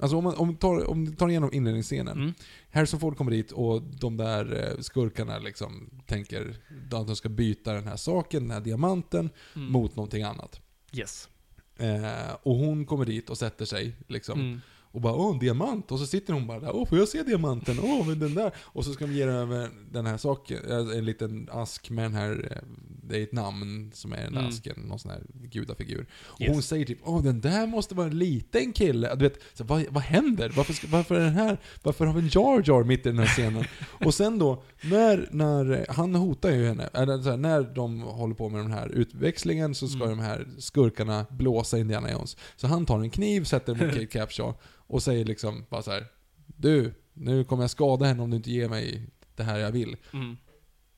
Alltså 0.00 0.16
om 0.16 0.24
man 0.24 0.34
om, 0.34 0.56
tar, 0.56 0.90
om 0.90 1.04
du 1.04 1.12
tar 1.12 1.28
igenom 1.28 1.52
inledningsscenen. 1.52 2.18
Mm. 2.18 2.34
Harrison 2.70 3.00
Ford 3.00 3.16
kommer 3.16 3.30
dit 3.30 3.52
och 3.52 3.82
de 3.82 4.16
där 4.16 4.70
eh, 4.76 4.80
skurkarna 4.80 5.38
liksom 5.38 5.90
tänker 6.06 6.56
att 6.92 7.06
de 7.06 7.16
ska 7.16 7.28
byta 7.28 7.72
den 7.72 7.86
här 7.86 7.96
saken, 7.96 8.42
den 8.42 8.50
här 8.50 8.60
diamanten, 8.60 9.30
Mm. 9.56 9.72
mot 9.72 9.96
någonting 9.96 10.22
annat. 10.22 10.60
Yes. 10.92 11.28
Eh, 11.76 12.34
och 12.42 12.54
hon 12.56 12.86
kommer 12.86 13.04
dit 13.04 13.30
och 13.30 13.38
sätter 13.38 13.64
sig 13.64 13.96
liksom. 14.08 14.40
Mm. 14.40 14.60
Och 14.90 15.00
bara 15.00 15.14
åh, 15.14 15.32
en 15.32 15.38
diamant. 15.38 15.92
Och 15.92 15.98
så 15.98 16.06
sitter 16.06 16.32
hon 16.32 16.46
bara 16.46 16.60
där. 16.60 16.76
Åh, 16.76 16.86
får 16.88 16.98
jag 16.98 17.08
se 17.08 17.22
diamanten? 17.22 17.78
Åh, 17.82 18.06
men 18.06 18.18
den 18.18 18.34
där. 18.34 18.52
Och 18.58 18.84
så 18.84 18.92
ska 18.92 19.06
de 19.06 19.12
ge 19.12 19.22
över 19.22 19.70
den 19.90 20.06
här 20.06 20.16
saken, 20.16 20.58
eh, 20.70 20.98
en 20.98 21.04
liten 21.04 21.48
ask 21.52 21.90
med 21.90 22.04
den 22.04 22.14
här, 22.14 22.48
eh, 22.50 22.68
det 23.08 23.18
är 23.18 23.22
ett 23.22 23.32
namn 23.32 23.90
som 23.94 24.12
är 24.12 24.16
där 24.16 24.26
Mm. 24.26 24.46
asken, 24.46 24.74
någon 24.80 24.98
sån 24.98 25.10
här 25.10 25.22
gudafigur. 25.34 26.06
Och 26.12 26.40
Yes. 26.40 26.52
hon 26.52 26.62
säger 26.62 26.84
typ 26.86 26.98
åh, 27.02 27.22
den 27.22 27.40
där 27.40 27.66
måste 27.66 27.94
vara 27.94 28.06
en 28.06 28.18
liten 28.18 28.72
kille. 28.72 29.14
Du 29.14 29.28
vet, 29.28 29.38
så, 29.54 29.64
vad, 29.64 29.84
vad 29.90 30.02
händer? 30.02 30.52
Varför, 30.56 30.86
varför 30.88 31.14
är 31.14 31.20
den 31.24 31.34
här, 31.34 31.58
varför 31.82 32.06
har 32.06 32.14
vi 32.14 32.20
en 32.20 32.28
Jar 32.28 32.62
Jar 32.66 32.84
mitt 32.84 33.06
i 33.06 33.08
den 33.08 33.18
här 33.18 33.26
scenen? 33.26 33.64
och 34.04 34.14
sen 34.14 34.38
då, 34.38 34.62
när, 34.82 35.28
när, 35.30 35.86
han 35.88 36.14
hotar 36.14 36.50
ju 36.50 36.66
henne, 36.66 36.86
eller 36.94 37.22
så 37.22 37.30
här, 37.30 37.36
när 37.36 37.62
de 37.74 38.00
håller 38.02 38.34
på 38.34 38.48
med 38.48 38.60
den 38.60 38.72
här 38.72 38.88
utväxlingen 38.88 39.74
så 39.74 39.88
ska 39.88 40.04
Mm. 40.04 40.16
de 40.18 40.22
här 40.24 40.46
skurkarna 40.58 41.26
blåsa 41.30 41.78
Indiana 41.78 42.10
Jones. 42.12 42.36
Så 42.56 42.66
han 42.66 42.86
tar 42.86 43.00
en 43.00 43.10
kniv, 43.10 43.44
sätter 43.44 43.74
den 43.74 43.86
mot 43.86 43.94
Kate 43.94 44.06
Capshaw 44.06 44.58
och 44.64 45.02
säger 45.02 45.24
liksom 45.24 45.64
bara 45.70 45.82
så 45.82 45.90
här: 45.90 46.04
Du, 46.46 46.94
nu 47.14 47.44
kommer 47.44 47.62
jag 47.62 47.70
skada 47.70 48.06
henne 48.06 48.22
om 48.22 48.30
du 48.30 48.36
inte 48.36 48.50
ger 48.50 48.68
mig 48.68 49.06
det 49.36 49.42
här 49.42 49.58
jag 49.58 49.72
vill. 49.72 49.96
Mm. 50.12 50.36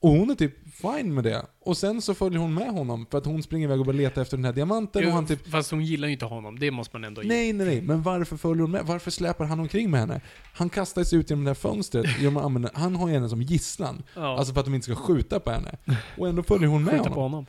Och 0.01 0.11
hon 0.11 0.31
är 0.31 0.35
typ 0.35 0.55
fine 0.81 1.15
med 1.15 1.25
det. 1.25 1.47
Och 1.61 1.77
sen 1.77 2.03
så 2.03 2.15
följer 2.15 2.39
hon 2.39 2.55
med 2.55 2.69
honom 2.71 3.07
för 3.11 3.19
att 3.19 3.25
hon 3.27 3.43
springer 3.43 3.67
iväg 3.67 3.81
och 3.81 3.87
börjar 3.87 3.99
leta 3.99 4.23
efter 4.23 4.37
den 4.37 4.45
här 4.45 4.53
diamanten 4.53 5.07
och 5.07 5.13
han 5.13 5.27
typ 5.27 5.49
Fast 5.51 5.71
hon 5.71 5.85
gillar 5.85 6.09
ju 6.09 6.13
inte 6.13 6.25
honom, 6.25 6.59
det 6.59 6.71
måste 6.71 6.97
man 6.97 7.05
ändå 7.05 7.23
ge. 7.23 7.29
Nej, 7.29 7.53
nej, 7.53 7.67
nej. 7.67 7.81
Men 7.83 8.03
varför 8.03 8.37
följer 8.37 8.63
hon 8.63 8.71
med? 8.71 8.83
Varför 8.87 9.11
släpar 9.11 9.45
han 9.45 9.61
omkring 9.61 9.91
med 9.91 10.01
henne? 10.01 10.21
Han 10.55 10.69
kastar 10.69 11.05
sig 11.05 11.19
ut 11.19 11.31
genom 11.31 11.45
det 11.45 11.51
här 11.51 11.55
fönstret. 11.55 12.07
genom 12.21 12.37
att 12.37 12.45
använda- 12.45 12.71
Han 12.75 12.97
har 12.97 13.09
ju 13.09 13.15
henne 13.15 13.29
som 13.29 13.43
gisslan. 13.43 14.03
Ja. 14.15 14.39
Alltså 14.39 14.53
för 14.55 14.61
att 14.61 14.67
de 14.67 14.75
inte 14.75 14.85
ska 14.85 14.95
skjuta 14.95 15.41
på 15.41 15.51
henne. 15.51 15.77
Och 16.19 16.29
ändå 16.29 16.43
följer 16.43 16.69
hon 16.69 16.85
med 16.85 16.93
Skjuta 16.99 17.11
på 17.11 17.21
honom. 17.21 17.33
honom. 17.33 17.47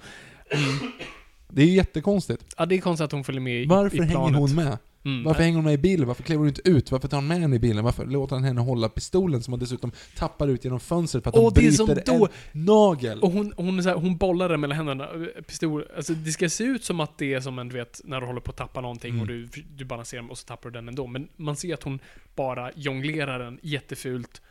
Det 1.49 1.61
är 1.61 1.65
ju 1.65 1.73
jättekonstigt. 1.73 2.53
Ja, 2.57 2.65
det 2.65 2.75
är 2.75 2.81
konstigt 2.81 3.05
att 3.05 3.11
hon 3.11 3.23
följer 3.23 3.41
med 3.41 3.61
i, 3.63 3.65
Varför 3.65 3.95
i 3.97 3.99
hänger 3.99 4.11
planet. 4.11 4.39
hon 4.39 4.55
med? 4.55 4.77
Mm. 5.05 5.23
Varför 5.23 5.43
hänger 5.43 5.55
hon 5.55 5.65
med 5.65 5.73
i 5.73 5.77
bilen? 5.77 6.07
Varför 6.07 6.23
kliver 6.23 6.39
hon 6.39 6.47
inte 6.47 6.69
ut? 6.69 6.91
Varför 6.91 7.07
tar 7.07 7.17
han 7.17 7.27
med 7.27 7.39
henne 7.39 7.55
i 7.55 7.59
bilen? 7.59 7.83
Varför 7.83 8.05
låter 8.05 8.35
han 8.35 8.43
henne 8.43 8.61
hålla 8.61 8.89
pistolen 8.89 9.43
som 9.43 9.51
hon 9.53 9.59
dessutom 9.59 9.91
tappar 10.15 10.47
ut 10.47 10.63
genom 10.63 10.79
fönstret 10.79 11.23
för 11.23 11.29
att 11.29 11.35
hon 11.35 11.53
bryter 11.53 12.03
då- 12.05 12.27
en 12.51 12.65
nagel? 12.65 13.19
Och 13.19 13.31
hon, 13.31 13.53
hon, 13.57 13.83
så 13.83 13.89
här, 13.89 13.95
hon 13.95 14.17
bollar 14.17 14.49
den 14.49 14.59
mellan 14.59 14.77
händerna, 14.77 15.03
eh, 15.03 15.41
pistol. 15.43 15.85
Alltså 15.95 16.13
det 16.13 16.31
ska 16.31 16.49
se 16.49 16.63
ut 16.63 16.83
som 16.83 16.99
att 16.99 17.17
det 17.17 17.33
är 17.33 17.39
som 17.41 17.59
en, 17.59 17.67
du 17.69 17.75
vet, 17.75 18.01
när 18.03 18.21
du 18.21 18.27
håller 18.27 18.41
på 18.41 18.51
att 18.51 18.57
tappa 18.57 18.81
någonting 18.81 19.09
Mm. 19.11 19.21
och 19.21 19.27
du, 19.27 19.47
du 19.75 19.85
balanserar 19.85 20.31
och 20.31 20.37
så 20.37 20.45
tappar 20.45 20.69
du 20.69 20.73
den 20.73 20.87
ändå. 20.87 21.07
Men 21.07 21.27
man 21.35 21.55
ser 21.55 21.73
att 21.73 21.83
hon 21.83 21.99
bara 22.35 22.71
jonglerar 22.75 23.39
den 23.39 23.59
jättefult. 23.61 24.41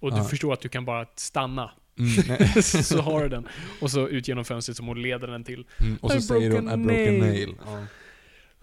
Och 0.00 0.10
du 0.10 0.16
Ja. 0.16 0.24
förstår 0.24 0.52
att 0.52 0.60
du 0.60 0.68
kan 0.68 0.84
bara 0.84 1.06
stanna. 1.16 1.70
Mm, 1.98 2.62
så 2.62 3.00
har 3.00 3.22
du 3.22 3.28
den. 3.28 3.48
Och 3.80 3.90
så 3.90 4.08
ut 4.08 4.28
genom 4.28 4.44
fönstret 4.44 4.76
som 4.76 4.86
hon 4.86 5.02
leder 5.02 5.26
den 5.28 5.44
till. 5.44 5.64
Mm, 5.80 5.96
och 6.00 6.10
så 6.10 6.18
A 6.18 6.20
säger 6.20 6.50
hon 6.50 6.64
broken 6.64 6.68
a 6.80 6.86
broken 6.86 7.18
nail." 7.18 7.20
nail. 7.20 7.54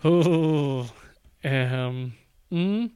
Ja. 0.01 0.09
Oh. 0.09 0.85
Um, 1.43 2.11
mm. 2.49 2.89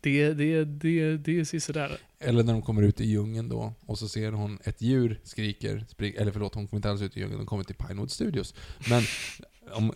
Det, 0.00 0.32
det, 0.32 0.64
det, 0.64 1.16
det 1.16 1.40
är 1.40 1.44
sisådär. 1.44 1.98
Eller 2.18 2.42
när 2.42 2.52
de 2.52 2.62
kommer 2.62 2.82
ut 2.82 3.00
i 3.00 3.04
djungeln 3.04 3.48
då, 3.48 3.72
och 3.86 3.98
så 3.98 4.08
ser 4.08 4.32
hon 4.32 4.58
ett 4.64 4.82
djur 4.82 5.20
skriker, 5.24 5.84
spring, 5.88 6.14
eller 6.16 6.32
förlåt, 6.32 6.54
hon 6.54 6.68
kommer 6.68 6.78
inte 6.78 6.90
alls 6.90 7.02
ut 7.02 7.16
i 7.16 7.20
djungeln, 7.20 7.38
hon 7.38 7.46
kommer 7.46 7.64
till 7.64 7.74
Pinewood 7.74 8.10
Studios. 8.10 8.54
Men, 8.90 9.02
om 9.72 9.92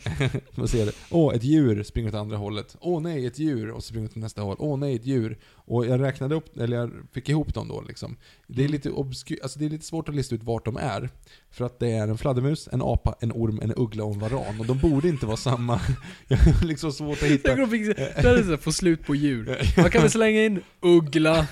man 0.55 0.69
ser 0.69 0.87
det, 0.87 0.93
åh, 1.11 1.35
ett 1.35 1.45
djur 1.45 1.83
springer 1.83 2.09
åt 2.09 2.15
andra 2.15 2.37
hållet. 2.37 2.77
Åh 2.81 3.03
nej, 3.03 3.27
ett 3.27 3.39
djur, 3.39 3.71
och 3.71 3.83
så 3.85 3.89
springer 3.89 4.09
åt 4.09 4.15
nästa 4.17 4.43
håll. 4.43 4.57
Åh 4.59 4.79
nej, 4.79 4.95
ett 4.95 5.07
djur. 5.07 5.39
Och 5.55 5.87
jag 5.87 6.01
räknade 6.01 6.35
upp, 6.35 6.57
eller 6.57 6.77
jag 6.77 6.91
fick 7.13 7.29
ihop 7.29 7.55
dem 7.55 7.69
då 7.69 7.81
liksom. 7.89 8.17
Det 8.47 8.63
är 8.63 8.65
Mm. 8.65 8.73
lite 8.73 8.91
obsky, 8.91 9.37
alltså 9.43 9.59
det 9.59 9.65
är 9.65 9.71
lite 9.71 9.85
svårt 9.87 10.09
att 10.09 10.15
lista 10.15 10.35
ut 10.35 10.43
vart 10.43 10.65
de 10.65 10.77
är. 10.77 11.11
För 11.51 11.65
att 11.65 11.79
det 11.79 11.89
är 11.93 12.09
en 12.09 12.19
fladdermus, 12.19 12.69
en 12.73 12.83
apa, 12.83 13.15
en 13.21 13.33
orm, 13.33 13.61
en 13.63 13.73
uggla 13.77 14.05
och 14.05 14.15
en 14.15 14.21
varan. 14.21 14.61
Och 14.61 14.67
de 14.67 14.79
borde 14.79 15.09
inte 15.09 15.27
vara 15.27 15.37
samma. 15.37 15.81
Jag 16.29 16.37
har 16.37 16.67
liksom 16.67 16.93
svårt 16.93 17.23
att 17.23 17.29
hitta... 17.29 17.59
Jag 17.59 17.71
fick, 17.71 17.97
det 17.97 18.03
är 18.03 18.23
här, 18.23 18.57
få 18.57 18.73
slut 18.73 19.07
på 19.07 19.15
djur. 19.15 19.59
Man 19.81 19.91
kan 19.91 20.03
väl 20.03 20.11
slänga 20.11 20.45
in 20.45 20.61
uggla. 20.81 21.47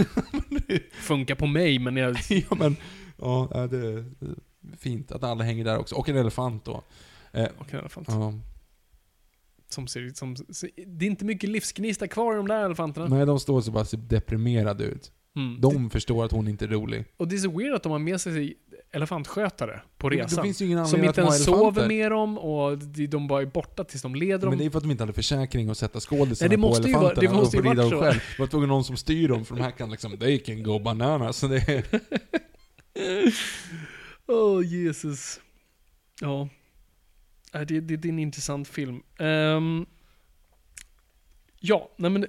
Funkar 0.93 1.35
på 1.35 1.47
mig, 1.47 1.79
men 1.79 1.97
jag... 1.97 2.17
ja 2.29 2.57
men, 2.59 2.77
ja, 3.17 3.69
det 3.71 3.77
är 3.79 4.05
fint 4.79 5.13
att 5.13 5.25
alla 5.25 5.45
hänger 5.45 5.65
där 5.65 5.79
också. 5.79 5.95
Och 5.95 6.09
en 6.09 6.17
elefant 6.17 6.65
då. 6.65 6.83
Eh, 7.39 7.49
Och 7.59 7.75
elefant. 7.75 8.07
ja. 8.11 8.35
Som 9.71 9.87
ser 9.87 10.01
ut 10.01 10.17
som... 10.17 10.37
Det 10.87 11.05
är 11.05 11.11
inte 11.11 11.25
mycket 11.25 11.51
livsgnista 11.51 12.09
kvar 12.09 12.35
i 12.35 12.37
de 12.37 12.49
där 12.49 12.65
elefanterna. 12.65 13.07
Nej, 13.09 13.27
de 13.27 13.41
står 13.41 13.61
så 13.61 13.71
bara 13.71 13.85
så 13.85 13.97
deprimerade 13.97 14.85
ut. 14.85 15.13
Mm. 15.37 15.61
De 15.61 15.91
förstår 15.91 16.25
att 16.25 16.33
hon 16.33 16.49
inte 16.49 16.65
är 16.65 16.69
rolig. 16.69 17.05
Och 17.17 17.29
det 17.29 17.37
är 17.37 17.39
så 17.39 17.59
weird 17.59 17.75
att 17.75 17.83
de 17.83 17.93
har 17.93 17.99
med 17.99 18.21
sig 18.21 18.55
elefantskötare 18.93 19.81
på 19.99 20.09
Det 20.09 20.17
resan. 20.17 20.45
finns 20.45 20.63
ju 20.63 20.67
ingen 20.67 20.87
Som 20.87 21.05
inte 21.05 21.21
ens 21.21 21.45
sover 21.45 21.89
med 21.89 22.11
dem 22.13 22.39
och 22.39 22.79
de, 23.09 23.27
bara 23.29 23.43
är 23.43 23.47
borta 23.47 23.85
tills 23.85 24.03
de 24.03 24.15
leder 24.15 24.39
dem. 24.39 24.49
Men 24.51 24.59
det 24.59 24.65
är 24.67 24.71
för 24.71 24.79
att 24.79 24.85
de 24.85 24.91
inte 24.91 25.03
hade 25.03 25.13
försäkring 25.13 25.71
att 25.71 25.79
sätta 25.79 26.01
skådisarna 26.01 26.49
det 26.49 26.57
på 26.57 26.63
vara- 26.69 26.79
elefanterna 26.79 27.21
det 27.21 27.37
måste 27.37 27.57
ju 27.57 27.61
och 27.63 27.69
rida 27.71 27.83
dem 27.83 27.91
så. 27.91 28.01
själv. 28.01 28.19
Det 28.37 28.43
var 28.43 28.47
tvungen 28.47 28.69
någon 28.69 28.85
som 28.85 28.97
styr 28.97 29.29
dem, 29.29 29.45
för 29.45 29.55
de 29.57 29.63
här 29.63 29.71
kan 29.71 29.91
liksom, 29.91 30.19
they 30.19 30.39
can 30.39 30.63
go 30.63 30.79
bananas. 30.79 31.41
Det 31.49 31.69
är, 31.69 31.85
Åh, 34.27 34.67
Jesus. 34.67 35.41
Ja. 36.21 36.49
Äh, 37.55 37.61
Det, 37.61 37.81
det, 37.81 37.97
det 37.97 38.09
är 38.09 38.13
en 38.13 38.19
intressant 38.19 38.69
film. 38.69 39.03
Ehm, 39.19 39.87
ja, 41.61 41.91
nej 41.97 42.11
men... 42.11 42.27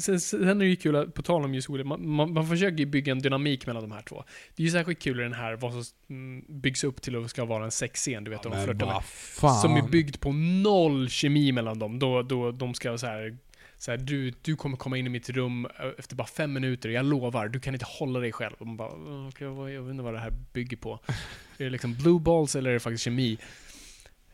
Sen, 0.00 0.20
sen 0.20 0.48
är 0.48 0.54
det 0.54 0.64
ju 0.66 0.76
kul, 0.76 0.96
att- 0.96 1.14
på 1.14 1.22
tal 1.22 1.44
om 1.44 1.54
just 1.54 1.70
William, 1.70 1.88
man, 1.88 2.08
man, 2.08 2.32
man 2.32 2.46
försöker 2.48 2.76
ju 2.78 2.86
bygga 2.86 3.12
en 3.12 3.18
dynamik 3.18 3.66
mellan 3.66 3.82
de 3.82 3.92
här 3.92 4.02
två. 4.02 4.24
Det 4.56 4.62
är 4.62 4.64
ju 4.64 4.70
särskilt 4.70 4.98
kul 5.02 5.20
i 5.20 5.22
den 5.22 5.32
här, 5.32 5.56
vad 5.56 5.72
som 5.72 5.82
mm, 6.10 6.44
byggs 6.60 6.84
upp 6.84 7.02
till 7.02 7.16
att 7.24 7.30
ska 7.30 7.44
vara 7.44 7.64
en 7.64 7.70
sexscen, 7.70 8.24
du 8.24 8.30
vet, 8.30 8.42
de 8.42 8.48
men 8.52 8.64
flörtar 8.64 8.86
med. 8.86 9.04
fan. 9.04 9.60
Som 9.60 9.76
är 9.76 9.82
byggd 9.88 10.20
på 10.20 10.32
noll 10.32 11.08
kemi 11.08 11.52
mellan 11.52 11.78
dem. 11.78 11.98
Då, 11.98 12.22
då 12.22 12.52
de 12.52 12.74
ska 12.74 12.98
så 12.98 13.06
här, 13.06 13.36
så 13.82 13.90
här 13.90 13.98
du, 13.98 14.32
du 14.42 14.56
kommer 14.56 14.76
komma 14.76 14.96
in 14.98 15.06
i 15.06 15.08
mitt 15.08 15.30
rum 15.30 15.66
eh, 15.66 15.86
efter 15.98 16.16
bara 16.16 16.26
fem 16.26 16.52
minuter, 16.52 16.88
jag 16.88 17.04
lovar, 17.04 17.48
du 17.48 17.60
kan 17.60 17.74
inte 17.74 17.86
hålla 17.88 18.20
dig 18.20 18.32
själv. 18.32 18.54
Och 18.58 18.66
man 18.66 18.76
bara, 18.76 18.92
"Åh, 18.92 19.28
okej, 19.28 19.46
vad- 19.48 19.72
jag 19.72 19.82
vet 19.82 19.90
inte 19.90 20.02
vad 20.02 20.14
det 20.14 20.20
här 20.20 20.32
bygger 20.52 20.76
på. 20.76 20.98
Är 21.58 21.64
det 21.64 21.70
liksom 21.70 21.94
blue 21.94 22.20
balls 22.20 22.56
eller 22.56 22.70
är 22.70 22.74
det 22.74 22.80
faktiskt 22.80 23.04
kemi? 23.04 23.38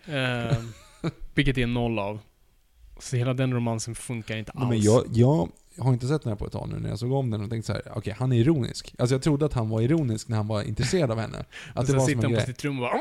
Uh, 0.08 0.64
vilket 1.34 1.58
är 1.58 1.66
noll 1.66 1.98
av. 1.98 2.20
Så 2.98 3.16
hela 3.16 3.34
den 3.34 3.54
romansen 3.54 3.94
funkar 3.94 4.36
inte 4.36 4.52
Nej, 4.54 4.62
alls. 4.62 4.70
men 4.70 4.80
jag, 4.80 5.04
jag 5.12 5.48
har 5.78 5.92
inte 5.92 6.06
sett 6.06 6.22
den 6.22 6.30
här 6.30 6.36
på 6.36 6.46
ett 6.46 6.52
tag 6.52 6.68
nu 6.72 6.78
när 6.78 6.88
jag 6.88 6.98
såg 6.98 7.12
om 7.12 7.30
den 7.30 7.44
och 7.44 7.50
tänkte 7.50 7.66
så 7.66 7.72
här: 7.72 7.92
okej, 7.94 8.14
han 8.18 8.32
är 8.32 8.36
ironisk. 8.36 8.94
Alltså 8.98 9.14
jag 9.14 9.22
trodde 9.22 9.46
att 9.46 9.52
han 9.52 9.68
var 9.68 9.80
ironisk 9.80 10.28
när 10.28 10.36
han 10.36 10.46
var 10.46 10.62
intresserad 10.62 11.10
av 11.10 11.18
henne. 11.18 11.38
Att 11.74 11.86
det 11.86 11.86
sen 11.86 11.96
var 11.96 12.00
som 12.00 12.06
sitter 12.06 12.22
han 12.22 12.34
på 12.34 12.40
sitt 12.40 12.64
rum 12.64 12.82
och 12.82 12.90
bara... 12.90 13.00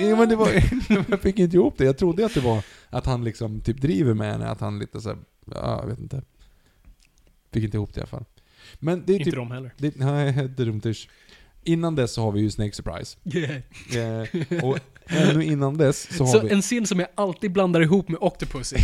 Ja, 0.00 0.16
men 0.16 0.28
det 0.28 0.36
var, 0.36 0.48
jag 1.10 1.20
fick 1.20 1.38
inte 1.38 1.56
ihop 1.56 1.74
det. 1.78 1.84
Jag 1.84 1.98
trodde 1.98 2.26
att 2.26 2.34
det 2.34 2.40
var 2.40 2.64
att 2.90 3.06
han 3.06 3.24
liksom 3.24 3.60
typ 3.60 3.80
driver 3.80 4.14
med 4.14 4.32
henne, 4.32 4.48
att 4.48 4.60
han 4.60 4.78
lite 4.78 5.00
så 5.00 5.08
här, 5.08 5.18
ja, 5.44 5.78
jag 5.80 5.88
vet 5.88 5.98
inte. 5.98 6.22
Fick 7.52 7.64
inte 7.64 7.76
ihop 7.76 7.94
det 7.94 7.98
i 7.98 8.00
alla 8.00 8.08
fall. 8.08 8.24
Men 8.78 9.02
det 9.06 9.12
är 9.12 9.14
Inte 9.14 9.24
typ... 9.24 9.34
de 9.34 9.50
heller. 9.50 9.74
Det, 9.78 9.96
nej, 9.96 10.48
dumt 10.48 10.80
Innan 11.66 11.94
dess 11.94 12.12
så 12.12 12.22
har 12.22 12.32
vi 12.32 12.40
ju 12.40 12.50
Snake 12.50 12.72
Surprise. 12.72 13.16
Eh, 13.98 14.64
och 14.64 14.78
ännu 15.06 15.44
innan 15.44 15.76
dess 15.76 16.16
så 16.16 16.24
har 16.24 16.32
Så 16.32 16.40
vi... 16.46 16.52
en 16.52 16.62
scen 16.62 16.86
som 16.86 17.00
jag 17.00 17.08
alltid 17.14 17.52
blandar 17.52 17.80
ihop 17.80 18.08
med 18.08 18.18
Octopussy. 18.20 18.76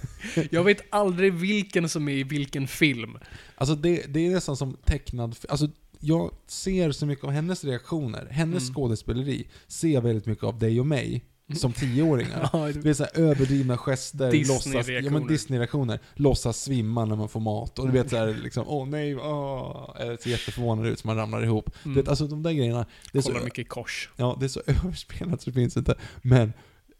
jag 0.50 0.64
vet 0.64 0.82
aldrig 0.90 1.32
vilken 1.34 1.88
som 1.88 2.08
är 2.08 2.12
i 2.12 2.22
vilken 2.22 2.68
film. 2.68 3.18
Alltså 3.54 3.74
det, 3.74 4.04
det 4.08 4.26
är 4.26 4.30
nästan 4.30 4.56
som 4.56 4.76
tecknad... 4.84 5.36
Alltså 5.48 5.68
jag 6.00 6.30
ser 6.46 6.92
så 6.92 7.06
mycket 7.06 7.24
av 7.24 7.30
hennes 7.30 7.64
reaktioner, 7.64 8.26
hennes 8.30 8.62
Mm. 8.62 8.74
skådespeleri, 8.74 9.48
ser 9.68 9.88
jag 9.88 10.02
väldigt 10.02 10.26
mycket 10.26 10.44
av 10.44 10.58
dig 10.58 10.80
och 10.80 10.86
mig. 10.86 11.24
Som 11.54 11.72
tioåringar. 11.72 12.50
Ja, 12.52 12.72
Det 12.72 12.90
är 12.90 12.94
så 12.94 13.04
här 13.04 13.18
överdrivna 13.20 13.76
gester, 13.78 14.32
låtsas, 14.32 14.66
ja, 14.88 15.10
men 15.10 15.26
Disney-reaktioner. 15.26 15.28
Disney-reaktioner. 15.28 15.98
Låtsas 16.14 16.62
svimma 16.62 17.04
när 17.04 17.16
man 17.16 17.28
får 17.28 17.40
mat. 17.40 17.78
Och 17.78 17.86
du 17.86 17.92
vet 17.92 18.10
såhär 18.10 18.34
liksom, 18.42 18.64
åh 18.68 18.88
nej, 18.88 19.16
åh. 19.16 19.94
Det 19.98 20.22
ser 20.22 20.30
jätteförvånad 20.30 20.86
ut 20.86 20.98
som 20.98 21.08
man 21.08 21.16
ramlar 21.16 21.44
ihop. 21.44 21.70
Mm. 21.84 21.94
Du 21.94 22.00
vet, 22.00 22.08
alltså 22.08 22.26
de 22.26 22.42
där 22.42 22.52
grejerna. 22.52 22.86
Det 23.12 23.18
är, 23.18 23.22
så, 23.22 23.28
Kollar 23.32 23.44
mycket 23.44 23.68
kors. 23.68 24.10
ja, 24.16 24.36
det 24.40 24.46
är 24.46 24.48
så 24.48 24.62
överspelat 24.66 25.42
så 25.42 25.50
det 25.50 25.54
finns 25.54 25.76
inte. 25.76 25.94
Men, 26.22 26.52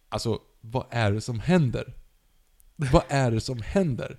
alltså, 0.09 0.39
vad 0.61 0.87
är 0.91 1.13
det 1.13 1.21
som 1.21 1.41
händer? 1.41 1.95
Vad 2.77 3.03
är 3.09 3.31
det 3.31 3.41
som 3.41 3.63
händer? 3.63 4.19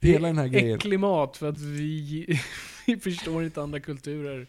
Hela 0.00 0.26
den 0.28 0.38
här 0.38 0.48
grejen. 0.48 0.76
Äcklig 0.76 1.00
mat 1.00 1.36
för 1.36 1.48
att 1.48 1.60
vi, 1.60 2.40
vi 2.86 2.96
förstår 2.96 3.44
inte 3.44 3.62
andra 3.62 3.80
kulturer. 3.80 4.46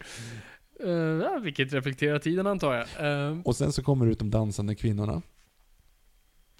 Ja, 1.22 1.38
vilket 1.42 1.72
reflekterar 1.72 2.18
tiden 2.18 2.46
antar 2.46 2.74
jag. 2.74 3.28
Eh, 3.30 3.38
Och 3.44 3.56
sen 3.56 3.72
så 3.72 3.82
kommer 3.82 4.06
det 4.06 4.12
ut 4.12 4.18
de 4.18 4.30
dansande 4.30 4.74
kvinnorna. 4.74 5.22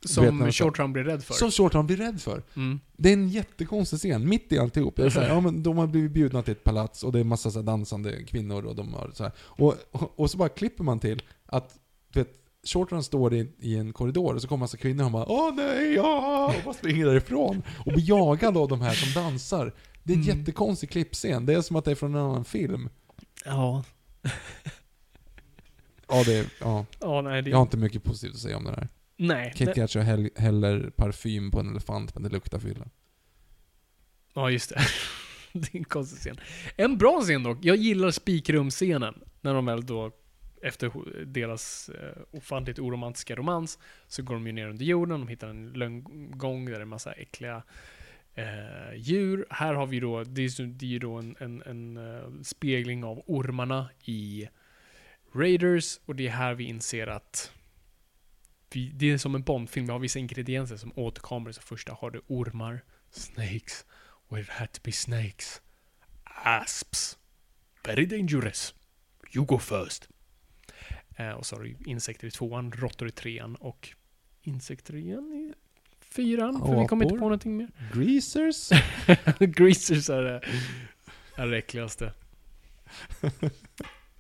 som 0.05 0.39
när- 0.39 0.51
Short 0.53 0.79
Round 0.79 0.93
blir 0.93 1.05
rädd 1.05 1.25
för. 1.25 1.35
Som 1.35 1.51
Shortran 1.51 1.87
blir 1.87 1.97
rädd 1.97 2.21
för. 2.21 2.43
Mm. 2.57 2.81
Det 2.97 3.09
är 3.09 3.13
en 3.13 3.29
jättekonstig 3.29 3.99
scen, 3.99 4.29
mitt 4.29 4.53
i 4.53 4.59
alltihop. 4.59 4.99
Jag 4.99 5.07
är 5.07 5.11
så 5.11 5.21
här, 5.21 5.29
ja, 5.35 5.41
men 5.41 5.63
de 5.63 5.79
har 5.79 5.87
blivit 5.87 6.11
bjudna 6.13 6.43
till 6.43 6.53
ett 6.53 6.65
palats 6.65 7.05
och 7.05 7.13
det 7.13 7.21
är 7.21 7.25
massa 7.25 7.51
så 7.51 7.63
dansande 7.63 8.23
kvinnor 8.25 8.65
och 8.67 8.75
de 8.75 8.95
har 8.95 9.11
så 9.15 9.23
här. 9.23 9.33
Och, 9.39 9.75
och, 9.91 10.21
och 10.21 10.31
så 10.31 10.39
bara 10.39 10.49
klipper 10.49 10.85
man 10.85 10.99
till 11.01 11.23
att, 11.47 11.79
du 12.13 12.21
vet, 12.21 12.31
Short 12.67 12.93
Run 12.93 13.03
står 13.03 13.35
i, 13.35 13.53
i 13.59 13.77
en 13.77 13.93
korridor 13.93 14.35
och 14.35 14.43
så 14.43 14.49
kommer 14.49 14.61
massa 14.61 14.77
kvinnor 14.77 15.05
och 15.05 15.11
bara 15.11 15.27
Åh 15.29 15.55
nej, 15.55 15.95
ja! 15.95 16.47
Och 16.59 16.65
bara 16.65 16.75
springer 16.75 17.07
därifrån. 17.07 17.63
Och 17.87 17.93
blir 17.93 18.09
jagad 18.09 18.57
av 18.57 18.69
de 18.69 18.81
här 18.81 18.95
som 18.95 19.23
dansar. 19.23 19.73
Det 20.03 20.13
är 20.13 20.17
en 20.17 20.23
Mm. 20.23 20.39
jättekonstig 20.39 20.91
klippscen. 20.91 21.47
Det 21.47 21.55
är 21.55 21.61
som 21.63 21.77
att 21.77 21.85
det 21.85 21.91
är 21.91 21.95
från 21.95 22.15
en 22.15 22.21
annan 22.21 22.45
film. 22.45 22.89
Ja. 23.45 23.85
Ja, 26.09 26.23
det 26.25 26.39
är, 26.39 26.47
ja. 26.61 26.87
Ja, 27.01 27.21
nej, 27.21 27.43
det... 27.43 27.51
Jag 27.51 27.57
har 27.57 27.63
inte 27.63 27.77
mycket 27.77 28.05
positivt 28.05 28.35
att 28.35 28.41
säga 28.41 28.57
om 28.57 28.65
den 28.65 28.75
här. 28.75 28.89
Nej. 29.17 29.55
Nej. 29.61 29.75
Catcher 29.75 30.01
häll, 30.01 30.31
häller 30.37 30.91
parfym 30.91 31.51
på 31.51 31.61
en 31.61 31.71
elefant 31.71 32.15
men 32.15 32.23
det 32.23 32.29
luktar 32.29 32.59
fylla. 32.59 32.85
Ja, 34.35 34.51
just 34.51 34.69
det. 34.69 34.81
det 35.53 35.75
är 35.75 35.79
en 35.79 35.85
konstig 35.85 36.19
scen. 36.19 36.41
En 36.77 36.99
bra 36.99 37.21
scen 37.21 37.43
dock. 37.43 37.59
Jag 37.63 37.77
gillar 37.77 38.11
spikrumscenen. 38.11 39.15
När 39.41 39.55
de 39.55 39.67
väl 39.67 39.87
då, 39.87 40.13
efter 40.63 40.93
deras 41.25 41.89
eh, 41.89 42.23
ofantligt 42.31 42.79
oromantiska 42.79 43.37
romans, 43.37 43.79
så 44.07 44.23
går 44.23 44.35
de 44.35 44.47
ju 44.47 44.53
ner 44.53 44.69
under 44.69 44.85
jorden. 44.85 45.21
De 45.21 45.29
hittar 45.29 45.49
en 45.49 45.73
lönngång 45.73 46.65
där 46.65 46.73
det 46.73 46.81
är 46.81 46.85
massa 46.85 47.13
äckliga 47.13 47.63
eh, 48.39 48.95
djur. 48.95 49.47
Här 49.51 49.75
har 49.75 49.87
vi 49.87 50.01
då, 50.01 50.25
det 50.25 50.43
är, 50.43 50.67
det 50.67 50.87
är 50.87 50.91
ju 50.91 50.99
då 50.99 51.15
en, 51.15 51.37
en, 51.39 51.63
en 51.63 51.97
eh, 51.97 52.43
spegling 52.43 53.05
av 53.05 53.23
ormarna 53.27 53.91
i 54.05 54.49
Raiders. 55.35 56.01
Och 56.05 56.17
det 56.17 56.27
är 56.27 56.31
här 56.31 56.55
vi 56.55 56.65
inser 56.65 57.07
att 57.07 57.53
vi, 58.73 58.91
det 58.95 59.11
är 59.11 59.19
som 59.19 59.35
en 59.35 59.43
Bondfilm. 59.43 59.87
Vi 59.87 59.93
har 59.93 59.99
vissa 59.99 60.19
ingredienser 60.19 60.77
som 60.77 60.93
återkommer. 60.97 61.53
Så 61.53 61.63
första 61.63 61.93
har 61.93 62.11
du 62.11 62.21
ormar, 62.27 62.85
snakes, 63.11 63.87
where 64.29 64.43
it 64.43 64.49
had 64.49 64.73
to 64.73 64.81
be 64.85 64.93
snakes. 64.93 65.63
Asps. 66.25 67.19
Very 67.85 68.07
dangerous. 68.07 68.75
You 69.35 69.45
go 69.45 69.59
first. 69.59 70.09
Eh, 71.17 71.31
och 71.31 71.47
så 71.47 71.57
har 71.57 71.63
du 71.63 71.77
insekter 71.87 72.27
i 72.27 72.31
tvåan, 72.31 72.73
råttor 72.73 73.09
i 73.09 73.11
trean 73.11 73.57
och 73.57 73.89
insekter 74.43 74.97
igen 74.97 75.33
i 75.33 75.55
fyran. 76.23 76.67
För 76.67 76.81
vi 76.81 76.87
kommer 76.87 77.05
inte 77.05 77.15
på 77.19 77.25
någonting 77.25 77.57
mer. 77.57 77.69
Greasers? 77.95 78.69
Greasers 79.39 80.11
är 80.11 80.23
det, 80.23 80.41
är 81.37 81.47
det 81.47 81.59
äckligaste. 81.59 82.13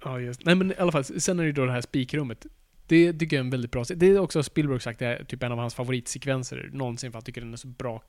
Ja, 0.04 0.20
just. 0.20 0.44
Nej 0.44 0.54
men 0.54 0.70
i 0.72 0.74
alla 0.78 0.92
fall, 0.92 1.04
sen 1.04 1.38
är 1.38 1.42
det 1.42 1.46
ju 1.46 1.52
då 1.52 1.66
det 1.66 1.72
här 1.72 1.80
spikrummet. 1.80 2.46
Det 2.86 3.12
tycker 3.12 3.36
jag 3.36 3.40
är 3.40 3.44
en 3.44 3.50
väldigt 3.50 3.70
bra 3.70 3.84
Det 3.96 4.06
är 4.06 4.18
också 4.18 4.42
Spielberg 4.42 4.80
sagt, 4.80 4.98
det 4.98 5.06
är 5.06 5.24
typ 5.24 5.42
en 5.42 5.52
av 5.52 5.58
hans 5.58 5.74
favoritsekvenser 5.74 6.70
någonsin 6.72 7.10
för 7.12 7.16
han 7.16 7.24
tycker 7.24 7.40
den 7.40 7.52
är 7.52 7.56
så 7.56 7.68
bra 7.68 8.02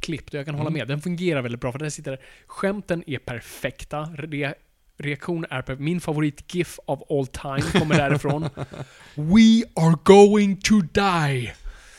klippt. 0.00 0.28
Och 0.34 0.38
jag 0.38 0.46
kan 0.46 0.54
hålla 0.54 0.70
Mm. 0.70 0.78
med. 0.78 0.88
Den 0.88 1.00
fungerar 1.00 1.42
väldigt 1.42 1.60
bra 1.60 1.72
för 1.72 1.78
där 1.78 1.90
sitter 1.90 2.20
Skämten 2.46 3.04
är 3.06 3.18
perfekta. 3.18 4.02
Re 4.18 4.54
reaktionen 4.98 5.46
är 5.50 5.62
perfekt. 5.62 5.80
Min 5.80 6.00
favorit-GIF 6.00 6.78
of 6.86 7.00
all 7.10 7.26
time 7.26 7.80
kommer 7.80 7.96
därifrån. 7.96 8.42
We 9.14 9.62
are 9.74 9.96
going 10.04 10.56
to 10.60 10.80
die! 10.80 11.52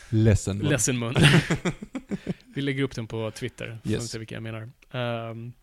Ledsen. 0.10 0.60
va? 0.64 0.70
Ledsen 0.70 1.00
mun. 1.00 1.16
Vi 2.56 2.62
lägger 2.62 2.84
upp 2.84 2.96
den 2.96 3.08
på 3.08 3.32
Twitter, 3.32 3.80
så 3.84 3.90
Yes. 3.90 4.02
ni 4.02 4.08
ser 4.08 4.20
vilka 4.20 4.36
jag 4.36 4.44
menar. 4.44 4.70
Ehm, 4.92 5.54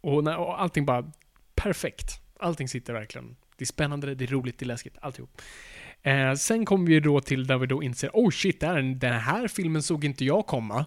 och, 0.00 0.24
när, 0.24 0.36
och 0.36 0.60
allting 0.62 0.84
bara 0.86 1.12
perfekt. 1.54 2.20
Allting 2.40 2.68
sitter 2.68 2.92
verkligen. 2.92 3.36
Det 3.56 3.64
är 3.64 3.66
spännande, 3.66 4.14
det 4.14 4.24
är 4.24 4.28
roligt, 4.28 4.58
det 4.58 4.64
är 4.64 4.66
läskigt, 4.66 4.96
alltihop. 5.00 5.42
Eh, 6.02 6.34
sen 6.34 6.64
kommer 6.64 6.86
vi 6.86 7.00
då 7.00 7.20
till 7.20 7.46
där 7.46 7.58
vi 7.58 7.66
då 7.66 7.82
inser, 7.82 8.10
oh 8.12 8.30
shit, 8.30 8.60
där, 8.60 8.82
den 8.82 9.20
här 9.20 9.48
filmen 9.48 9.82
såg 9.82 10.04
inte 10.04 10.24
jag 10.24 10.46
komma. 10.46 10.86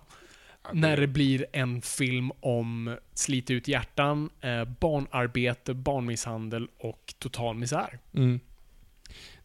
När 0.73 0.97
det 0.97 1.07
blir 1.07 1.45
en 1.53 1.81
film 1.81 2.31
om 2.39 2.97
slit 3.13 3.51
ut 3.51 3.67
hjärtan, 3.67 4.29
eh, 4.41 4.65
barnarbete, 4.65 5.73
barnmisshandel 5.73 6.67
och 6.77 7.13
total 7.19 7.55
misär. 7.57 7.99
Mm. 8.13 8.39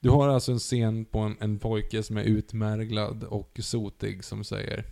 Du 0.07 0.11
har 0.11 0.29
alltså 0.29 0.53
en 0.53 0.59
scen 0.59 1.05
på 1.05 1.19
en, 1.19 1.37
en 1.41 1.59
pojke 1.59 2.03
som 2.03 2.17
är 2.17 2.23
utmärglad 2.23 3.25
och 3.25 3.59
sotig 3.63 4.25
som 4.25 4.45
säger 4.45 4.85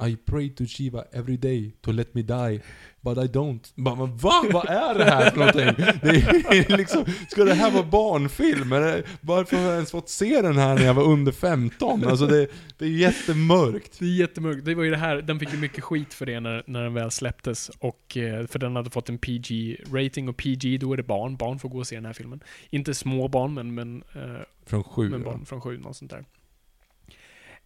i 0.00 0.16
pray 0.16 0.50
to 0.50 0.66
Shiva 0.66 1.04
every 1.12 1.36
day 1.36 1.72
to 1.80 1.92
let 1.92 2.14
me 2.14 2.22
die, 2.22 2.60
but 3.00 3.18
I 3.18 3.28
don't. 3.28 3.72
Bara, 3.74 3.94
men 3.94 4.16
va? 4.16 4.44
Vad 4.52 4.68
är 4.68 4.98
det 4.98 5.04
här 5.04 5.30
för 5.30 5.38
någonting? 5.38 5.84
Det 6.02 6.68
är 6.70 6.76
liksom, 6.76 7.04
ska 7.28 7.44
det 7.44 7.54
här 7.54 7.70
vara 7.70 7.82
barnfilm? 7.82 8.72
Eller, 8.72 9.04
varför 9.20 9.56
har 9.56 9.64
jag 9.64 9.74
ens 9.74 9.90
fått 9.90 10.08
se 10.08 10.42
den 10.42 10.56
här 10.56 10.74
när 10.74 10.84
jag 10.84 10.94
var 10.94 11.02
under 11.04 11.32
15? 11.32 12.04
Alltså 12.04 12.26
det, 12.26 12.48
det 12.78 12.84
är 12.84 12.88
jättemörkt. 12.88 13.98
Det 13.98 14.04
är 14.04 14.08
jättemörkt. 14.08 14.64
Det 14.64 14.74
var 14.74 14.82
ju 14.82 14.90
det 14.90 14.96
här, 14.96 15.16
den 15.16 15.40
fick 15.40 15.52
ju 15.52 15.58
mycket 15.58 15.84
skit 15.84 16.14
för 16.14 16.26
det 16.26 16.40
när, 16.40 16.62
när 16.66 16.82
den 16.82 16.94
väl 16.94 17.10
släpptes. 17.10 17.70
Och, 17.78 18.16
eh, 18.16 18.46
för 18.46 18.58
den 18.58 18.76
hade 18.76 18.90
fått 18.90 19.08
en 19.08 19.18
PG-rating 19.18 20.28
och 20.28 20.36
PG, 20.36 20.78
då 20.80 20.92
är 20.92 20.96
det 20.96 21.02
barn. 21.02 21.36
Barn 21.36 21.58
får 21.58 21.68
gå 21.68 21.78
och 21.78 21.86
se 21.86 21.96
den 21.96 22.06
här 22.06 22.12
filmen. 22.12 22.40
Inte 22.70 22.94
små 22.94 23.28
barn, 23.28 23.54
men, 23.54 23.74
men, 23.74 24.02
eh, 24.14 24.40
Från 24.66 24.84
sju. 24.84 25.08
men 25.08 25.20
ja. 25.20 25.30
barn 25.30 25.46
från 25.46 25.60
sju, 25.60 25.78
något 25.78 25.96
sånt 25.96 26.10
där. 26.10 26.24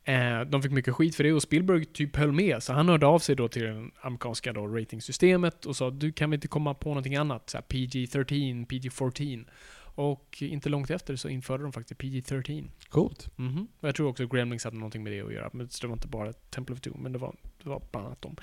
Eh, 0.04 0.40
de 0.40 0.62
fick 0.62 0.72
mycket 0.72 0.94
skit 0.94 1.14
för 1.14 1.24
det 1.24 1.32
och 1.32 1.42
Spielberg 1.42 1.84
typ 1.84 2.16
höll 2.16 2.32
med. 2.32 2.62
Så 2.62 2.72
han 2.72 2.88
hörde 2.88 3.06
av 3.06 3.18
sig 3.18 3.36
då 3.36 3.48
till 3.48 3.62
det 3.62 3.90
amerikanska 4.00 4.52
då 4.52 4.66
ratingsystemet 4.66 5.66
och 5.66 5.76
sa 5.76 5.90
du 5.90 6.12
kan 6.12 6.30
vi 6.30 6.34
inte 6.34 6.48
komma 6.48 6.74
på 6.74 6.88
någonting 6.88 7.16
annat? 7.16 7.50
Så 7.50 7.56
här, 7.56 7.64
PG-13, 7.68 8.66
PG-14. 8.66 9.46
Och 9.94 10.36
inte 10.40 10.68
långt 10.68 10.90
efter 10.90 11.16
så 11.16 11.28
införde 11.28 11.62
de 11.62 11.72
faktiskt 11.72 12.00
PG-13. 12.00 12.70
Coolt. 12.88 13.38
Mhm. 13.38 13.68
Och 13.80 13.88
jag 13.88 13.94
tror 13.94 14.08
också 14.08 14.26
Gremlings 14.26 14.64
hade 14.64 14.76
någonting 14.76 15.02
med 15.02 15.12
det 15.12 15.20
att 15.20 15.32
göra. 15.32 15.50
Men 15.52 15.68
det 15.80 15.86
var 15.86 15.94
inte 15.94 16.08
bara 16.08 16.32
Temple 16.32 16.74
of 16.74 16.80
Doom, 16.80 17.02
men 17.02 17.12
det 17.12 17.18
var, 17.18 17.34
det 17.62 17.68
var 17.68 17.82
bland 17.90 18.06
annat 18.06 18.22
de 18.22 18.36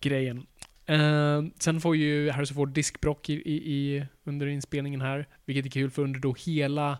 grejen. 0.00 0.46
Eh, 0.86 1.42
sen 1.58 1.80
får 1.80 1.96
ju 1.96 2.30
Harrison 2.30 2.54
Ford 2.54 2.68
diskbrock 2.68 3.28
i, 3.28 3.32
i, 3.32 3.72
i, 3.72 4.06
under 4.24 4.46
inspelningen 4.46 5.00
här, 5.00 5.28
vilket 5.44 5.66
är 5.66 5.70
kul 5.70 5.90
för 5.90 6.02
under 6.02 6.20
då 6.20 6.34
hela 6.46 6.98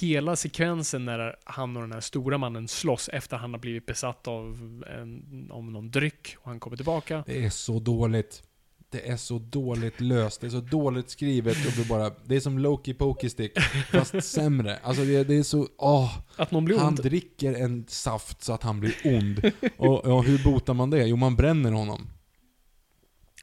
Hela 0.00 0.36
sekvensen 0.36 1.04
när 1.04 1.36
han 1.44 1.76
och 1.76 1.82
den 1.82 1.92
här 1.92 2.00
stora 2.00 2.38
mannen 2.38 2.68
slåss 2.68 3.08
efter 3.12 3.36
han 3.36 3.52
har 3.52 3.60
blivit 3.60 3.86
besatt 3.86 4.28
av, 4.28 4.44
en, 5.00 5.48
av 5.52 5.64
någon 5.64 5.90
dryck 5.90 6.36
och 6.38 6.48
han 6.50 6.60
kommer 6.60 6.76
tillbaka. 6.76 7.24
Det 7.26 7.44
är 7.44 7.50
så 7.50 7.78
dåligt. 7.78 8.42
Det 8.90 9.08
är 9.08 9.16
så 9.16 9.38
dåligt 9.38 10.00
löst, 10.00 10.40
det 10.40 10.46
är 10.46 10.50
så 10.50 10.60
dåligt 10.60 11.10
skrivet 11.10 11.66
och 11.66 11.72
det, 11.76 11.88
bara, 11.88 12.10
det 12.24 12.36
är 12.36 12.40
som 12.40 12.58
Loki 12.58 12.94
Pokey 12.94 13.30
Stick, 13.30 13.58
fast 13.90 14.22
sämre. 14.24 14.76
Alltså 14.82 15.04
det, 15.04 15.24
det 15.24 15.34
är 15.34 15.42
så, 15.42 15.68
åh. 15.78 16.18
Att 16.36 16.50
någon 16.50 16.64
blir 16.64 16.78
Han 16.78 16.86
ond. 16.88 17.02
dricker 17.02 17.54
en 17.54 17.84
saft 17.88 18.42
så 18.44 18.52
att 18.52 18.62
han 18.62 18.80
blir 18.80 18.94
ond. 19.04 19.52
Och 19.76 20.00
ja, 20.04 20.20
hur 20.20 20.44
botar 20.44 20.74
man 20.74 20.90
det? 20.90 21.06
Jo, 21.06 21.16
man 21.16 21.36
bränner 21.36 21.72
honom. 21.72 22.06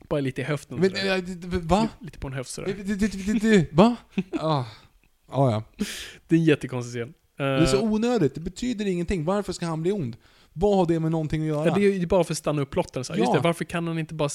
Bara 0.10 0.20
lite 0.22 0.42
i 0.42 0.44
höften. 0.44 0.80
Men, 0.80 0.90
det- 0.94 1.60
va? 1.60 1.90
Lite 2.00 2.20
på 2.20 2.28
en 2.28 2.34
höft 2.34 2.50
sådär. 2.50 3.76
Va? 3.76 3.96
Ah. 4.40 4.64
Ah, 5.34 5.52
ja. 5.52 5.64
Det 6.28 6.36
är 6.36 6.40
en 6.40 6.46
jättekonstig 6.46 7.02
scen. 7.02 7.14
Det 7.38 7.44
är 7.44 7.66
så 7.66 7.78
Eh, 7.78 7.84
onödigt, 7.94 8.36
det 8.36 8.42
betyder 8.42 8.86
ingenting. 8.88 9.26
Varför 9.26 9.54
ska 9.54 9.66
han 9.66 9.82
bli 9.82 9.92
ond? 9.92 10.16
Vad 10.54 10.78
har 10.78 10.86
det 10.86 11.00
med 11.00 11.12
någonting 11.12 11.42
att 11.42 11.48
göra? 11.48 11.68
Ja, 11.68 11.76
det 11.76 11.86
är 11.86 11.94
ju 11.94 12.06
bara 12.08 12.24
för 12.24 12.34
att 12.34 12.38
stanna 12.38 12.62
upp 12.62 12.70
plotten. 12.70 13.04
Så 13.04 13.14
här, 13.14 13.20
Just 13.20 13.30
Ja. 13.30 13.36
det, 13.38 13.44
varför 13.44 13.66
kan 13.66 13.88
han 13.88 14.00
inte 14.00 14.14
bara... 14.14 14.30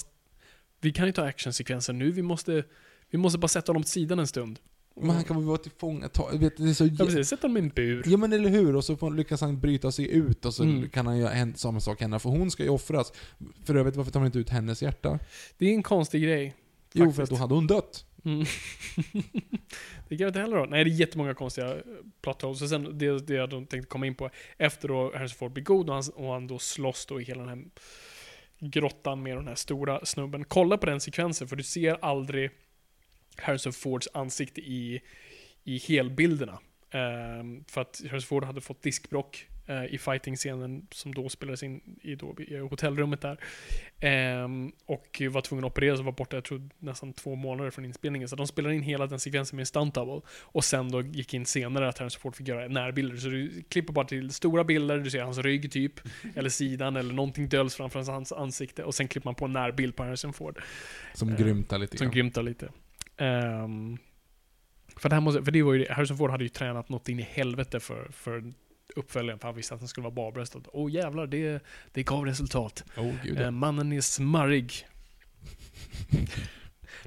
Vi 0.81 0.93
kan 0.93 1.07
ju 1.07 1.13
ta 1.13 1.23
actionsekvenser 1.25 1.93
nu, 1.93 2.11
vi 2.11 2.23
måste, 2.23 2.65
vi 3.11 3.19
måste 3.19 3.39
bara 3.39 3.49
sätta 3.49 3.71
honom 3.73 3.81
åt 3.81 3.89
sidan 3.89 4.19
en 4.19 4.27
stund. 4.27 4.59
Men 5.01 5.11
han 5.11 5.25
kan 5.25 5.37
väl 5.37 5.45
vara 5.47 5.59
tillfångatagen? 5.59 6.41
Vet, 6.41 6.57
det 6.57 6.63
är 6.69 6.75
så... 6.75 6.87
Ja, 6.87 7.05
precis. 7.05 7.29
Sätta 7.29 7.43
honom 7.47 7.57
i 7.57 7.61
en 7.61 7.69
bur. 7.69 8.03
Ja 8.07 8.17
men 8.17 8.33
eller 8.33 8.49
hur, 8.49 8.77
och 8.77 8.85
så 8.85 9.11
lyckas 9.11 9.41
han 9.41 9.61
bryta 9.61 9.93
sig 9.93 10.11
ut 10.11 10.45
och 10.45 10.55
så 10.55 10.63
Mm. 10.63 10.89
kan 10.89 11.07
han 11.07 11.19
göra 11.19 11.33
en, 11.33 11.55
samma 11.55 11.81
sak 11.81 12.01
henne, 12.01 12.19
för 12.19 12.31
hon 12.31 12.51
ska 12.51 12.63
ju 12.63 12.69
offras. 12.69 13.13
För 13.65 13.75
övrigt, 13.75 13.97
varför 13.97 14.13
tar 14.13 14.21
man 14.21 14.27
inte 14.27 14.39
ut 14.39 14.49
hennes 14.51 14.83
hjärta? 14.83 15.19
Det 15.59 15.67
är 15.67 15.75
en 15.75 15.83
konstig 15.83 16.23
grej. 16.23 16.55
Jo, 16.93 17.05
Faktiskt. 17.05 17.17
för 17.17 17.23
att 17.23 17.31
då 17.31 17.37
hade 17.37 17.55
hon 17.55 17.67
dött. 17.67 18.05
Mm. 18.29 18.45
det 20.09 20.17
kan 20.17 20.25
jag 20.25 20.29
inte 20.29 20.41
heller 20.41 20.57
ha. 20.57 20.67
Nej, 20.67 20.85
det 20.85 20.91
är 20.91 20.93
jättemånga 20.93 21.35
konstiga 21.35 21.75
eh, 21.75 21.83
plot 22.21 22.43
holes. 22.43 22.63
Och 22.63 22.69
sen 22.69 22.99
det, 22.99 23.27
det 23.27 23.35
jag 23.35 23.51
tänkte 23.51 23.81
komma 23.81 24.07
in 24.07 24.15
på, 24.15 24.31
efter 24.57 24.89
då 24.89 25.13
Harrison 25.15 25.39
Ford 25.39 25.53
blir 25.53 25.65
god 25.65 25.89
och 25.89 25.95
han, 25.95 26.05
och 26.15 26.33
han 26.33 26.47
då 26.47 26.59
slåss 26.59 27.07
då 27.07 27.21
i 27.21 27.25
hela 27.25 27.41
den 27.45 27.49
här 27.49 27.65
grottan 28.59 29.23
med 29.23 29.37
den 29.37 29.49
här 29.49 29.55
stora 29.55 30.05
snubben. 30.05 30.45
Kolla 30.45 30.79
på 30.79 30.87
den 30.87 31.01
sekvensen, 31.01 31.49
för 31.49 31.57
du 31.57 31.63
ser 31.63 31.99
aldrig 32.05 32.51
Harrison 33.37 33.73
Fords 33.73 34.09
ansikte 34.15 34.61
i, 34.61 35.03
i 35.65 35.79
helbilderna. 35.79 36.59
Um, 36.93 37.65
för 37.69 37.81
att 37.81 38.03
Harrison 38.11 38.29
Ford 38.29 38.45
hade 38.45 38.61
fått 38.61 38.83
diskbrock 38.83 39.47
eh, 39.69 39.85
i 39.85 39.99
fighting-scenen 39.99 40.87
som 40.91 41.15
då 41.15 41.29
spelades 41.29 41.63
in 41.63 41.81
i, 42.03 42.15
då, 42.15 42.37
i 42.39 42.57
hotellrummet 42.59 43.21
där. 43.21 43.39
Ehm, 44.01 44.73
och 44.87 45.23
var 45.31 45.41
tvungen 45.41 45.65
att 45.65 45.71
opereras 45.73 45.99
och 45.99 46.05
var 46.05 46.13
borta, 46.13 46.37
jag 46.37 46.45
tror 46.45 46.69
nästan 46.79 47.13
två 47.13 47.35
månader 47.35 47.71
från 47.71 47.85
inspelningen. 47.85 48.29
Så 48.29 48.37
de 48.37 48.47
spelade 48.47 48.75
in 48.75 48.83
hela 48.83 49.07
den 49.07 49.21
sekvensen 49.21 49.57
med 49.57 49.63
en 49.63 49.67
stunt 49.67 49.95
double. 49.95 50.21
Och 50.43 50.65
sen 50.65 50.91
då 50.91 51.03
gick 51.03 51.35
in 51.35 51.47
senare 51.47 51.89
att 51.89 51.99
Harrison 51.99 52.21
Ford 52.21 52.37
fick 52.37 52.49
göra 52.49 52.69
närbilder. 52.69 53.17
Så 53.17 53.29
du 53.29 53.63
klipper 53.69 53.93
bara 53.93 54.05
till 54.05 54.31
stora 54.31 54.65
bilder, 54.65 54.99
du 54.99 55.11
ser 55.11 55.23
hans 55.23 55.39
rygg 55.39 55.73
typ, 55.73 56.01
eller 56.35 56.51
sidan, 56.51 56.97
eller 56.97 57.15
någonting 57.15 57.49
döljs 57.49 57.75
framför 57.75 58.11
hans 58.13 58.33
ansikte. 58.33 58.85
Och 58.85 58.95
sen 58.95 59.09
klipper 59.09 59.29
man 59.29 59.35
på 59.35 59.45
en 59.45 59.53
närbild 59.53 59.97
på 59.97 60.03
Harrison 60.05 60.33
Ford. 60.33 60.63
Som 61.15 61.29
Eh, 61.29 61.37
grymtar 61.37 61.79
lite 61.79 61.97
Som 61.99 62.05
grann. 62.05 62.15
grymtar 62.15 62.43
lite. 62.43 62.69
Ehm, 63.17 63.99
för, 64.97 65.09
det 65.09 65.15
här 65.15 65.21
måste, 65.21 65.45
för 65.45 65.53
det 65.53 65.63
var 65.63 65.75
ju, 65.75 65.87
Harrison 65.91 66.17
Ford 66.17 66.31
hade 66.31 66.45
ju 66.45 66.49
tränat 66.49 66.89
något 66.89 67.09
in 67.09 67.19
i 67.19 67.23
helvete 67.23 67.81
för, 67.81 68.09
för 68.13 68.53
uppföljaren, 68.97 69.39
för 69.39 69.49
han 69.49 69.57
visste 69.57 69.75
att 69.75 69.81
den 69.81 69.89
skulle 69.89 70.03
vara 70.03 70.15
barbröstad. 70.15 70.61
Åh 70.73 70.93
jävlar, 70.93 71.27
det, 71.27 71.63
det 71.93 72.03
gav 72.03 72.25
resultat. 72.25 72.85
Oh, 72.97 73.15
gud, 73.25 73.37
Eh, 73.37 73.43
ja. 73.43 73.51
mannen 73.51 73.93
är 73.93 74.01
smarrig. 74.01 74.73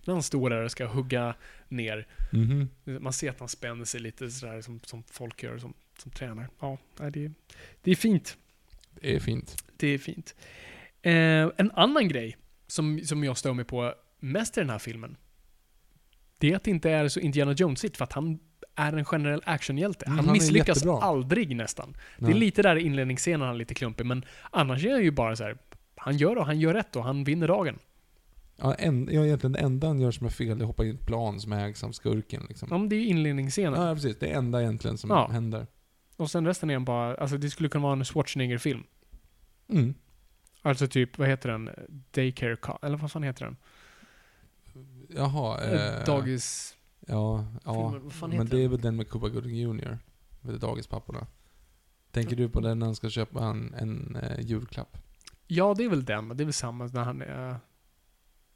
När 0.05 0.13
han 0.13 0.23
står 0.23 0.49
där 0.49 0.63
och 0.63 0.71
ska 0.71 0.85
hugga 0.85 1.35
ner. 1.67 2.07
Mhm. 2.31 2.69
Man 2.85 3.13
ser 3.13 3.29
att 3.29 3.39
han 3.39 3.49
spänner 3.49 3.85
sig 3.85 3.99
lite 4.01 4.29
sådär 4.31 4.61
som, 4.61 4.79
som 4.83 5.03
folk 5.03 5.43
gör 5.43 5.57
som, 5.57 5.73
som 5.97 6.11
tränar. 6.11 6.47
Ja, 6.59 6.77
det, 7.09 7.31
det 7.81 7.91
är 7.91 7.95
fint. 7.95 8.37
Det 9.01 9.15
är 9.15 9.19
fint. 9.19 9.63
Det 9.77 9.87
är 9.87 9.97
fint. 9.97 10.35
Eh, 11.01 11.13
en 11.57 11.71
annan 11.73 12.07
grej 12.07 12.37
som, 12.67 12.99
som 13.05 13.23
jag 13.23 13.37
stör 13.37 13.53
mig 13.53 13.65
på 13.65 13.93
mest 14.19 14.57
i 14.57 14.61
den 14.61 14.69
här 14.69 14.79
filmen. 14.79 15.17
Det 16.37 16.51
är 16.51 16.55
att 16.55 16.63
det 16.63 16.71
inte 16.71 16.89
är 16.91 17.07
så 17.07 17.19
Indiana 17.19 17.53
Jonesigt 17.53 17.97
för 17.97 18.03
att 18.03 18.13
han 18.13 18.39
är 18.87 18.93
en 18.97 19.05
generell 19.05 19.41
actionhjälte. 19.45 20.05
Mm, 20.05 20.17
han, 20.17 20.25
han 20.25 20.33
misslyckas 20.33 20.85
aldrig 20.85 21.55
nästan. 21.55 21.95
Det 22.17 22.25
är 22.25 22.29
Nej. 22.29 22.39
lite 22.39 22.61
där 22.61 22.75
i 22.75 22.81
inledningsscenen 22.81 23.41
han 23.41 23.49
är 23.49 23.59
lite 23.59 23.73
klumpig, 23.73 24.05
men 24.05 24.25
annars 24.51 24.85
är 24.85 24.91
han 24.91 25.03
ju 25.03 25.11
bara 25.11 25.35
så 25.35 25.43
här. 25.43 25.57
Han 25.95 26.17
gör 26.17 26.35
och 26.37 26.45
han 26.45 26.59
gör 26.59 26.73
rätt 26.73 26.95
och 26.95 27.03
han 27.03 27.23
vinner 27.23 27.47
dagen. 27.47 27.79
Ja, 28.57 28.73
en, 28.73 29.09
ja, 29.11 29.25
egentligen 29.25 29.51
det 29.51 29.59
enda 29.59 29.87
han 29.87 29.99
gör 29.99 30.11
som 30.11 30.25
är 30.25 30.29
fel, 30.31 30.57
det 30.57 30.63
är 30.63 30.65
hoppa 30.65 30.85
in 30.85 30.95
ett 30.95 31.05
plan 31.05 31.39
som 31.39 31.53
ägs 31.53 31.83
av 31.83 31.91
skurken. 31.91 32.45
Liksom. 32.49 32.67
Ja, 32.71 32.77
men 32.77 32.89
det 32.89 32.95
är 32.95 32.99
ju 32.99 33.05
inledningsscenen. 33.05 33.81
Ja, 33.81 33.93
precis. 33.95 34.17
Det 34.19 34.27
enda 34.27 34.61
egentligen 34.61 34.97
som 34.97 35.09
Ja. 35.09 35.27
händer. 35.31 35.67
Och 36.17 36.31
sen 36.31 36.45
resten 36.45 36.69
är 36.69 36.73
han 36.73 36.85
bara, 36.85 37.15
alltså 37.15 37.37
det 37.37 37.49
skulle 37.49 37.69
kunna 37.69 37.83
vara 37.83 37.93
en 37.93 38.05
Schwarzenegger-film. 38.05 38.83
Mm. 39.69 39.93
Alltså 40.61 40.87
typ, 40.87 41.17
vad 41.17 41.27
heter 41.27 41.49
den? 41.49 41.69
Daycare 42.11 42.55
Cop, 42.55 42.83
eller 42.83 42.97
vad 42.97 43.11
fan 43.11 43.23
heter 43.23 43.45
den? 43.45 43.57
Jaha. 45.15 45.61
Eh, 45.63 46.05
Dagis... 46.05 46.75
Ja, 47.07 47.45
ja. 47.65 47.99
Fan 48.09 48.29
men 48.29 48.47
det 48.47 48.63
är 48.63 48.67
väl 48.67 48.81
den 48.81 48.95
med 48.95 49.09
Cuba 49.09 49.29
Gooding 49.29 49.55
Jr. 49.55 49.97
Med 50.41 50.59
dagispapporna. 50.59 51.27
Tänker 52.11 52.35
du 52.35 52.49
på 52.49 52.59
den 52.59 52.79
när 52.79 52.85
han 52.85 52.95
ska 52.95 53.09
köpa 53.09 53.43
en, 53.45 53.73
en 53.73 54.15
eh, 54.15 54.39
julklapp? 54.45 54.97
Ja, 55.47 55.73
det 55.77 55.83
är 55.83 55.89
väl 55.89 56.05
den. 56.05 56.27
Det 56.27 56.43
är 56.43 56.45
väl 56.45 56.53
samma 56.53 56.85
när 56.85 57.03
han 57.03 57.21
är... 57.21 57.55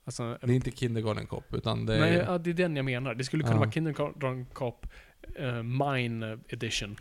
Alltså, 0.03 0.37
Det 0.41 0.51
är 0.51 0.55
inte 0.55 0.71
Kindergarten 0.71 1.27
Cop, 1.27 1.53
utan 1.53 1.85
det 1.85 1.95
är... 1.95 1.99
Nej, 1.99 2.13
ja, 2.13 2.37
det 2.37 2.49
är 2.49 2.53
den 2.53 2.75
jag 2.75 2.85
menar. 2.85 3.15
Det 3.15 3.23
skulle 3.23 3.43
kunna 3.43 3.55
Ja. 3.55 3.59
vara 3.59 3.71
Kindergarten 3.71 4.45
Cop 4.45 4.87
uh, 5.39 5.63
Mine 5.63 6.39
Edition. 6.49 6.95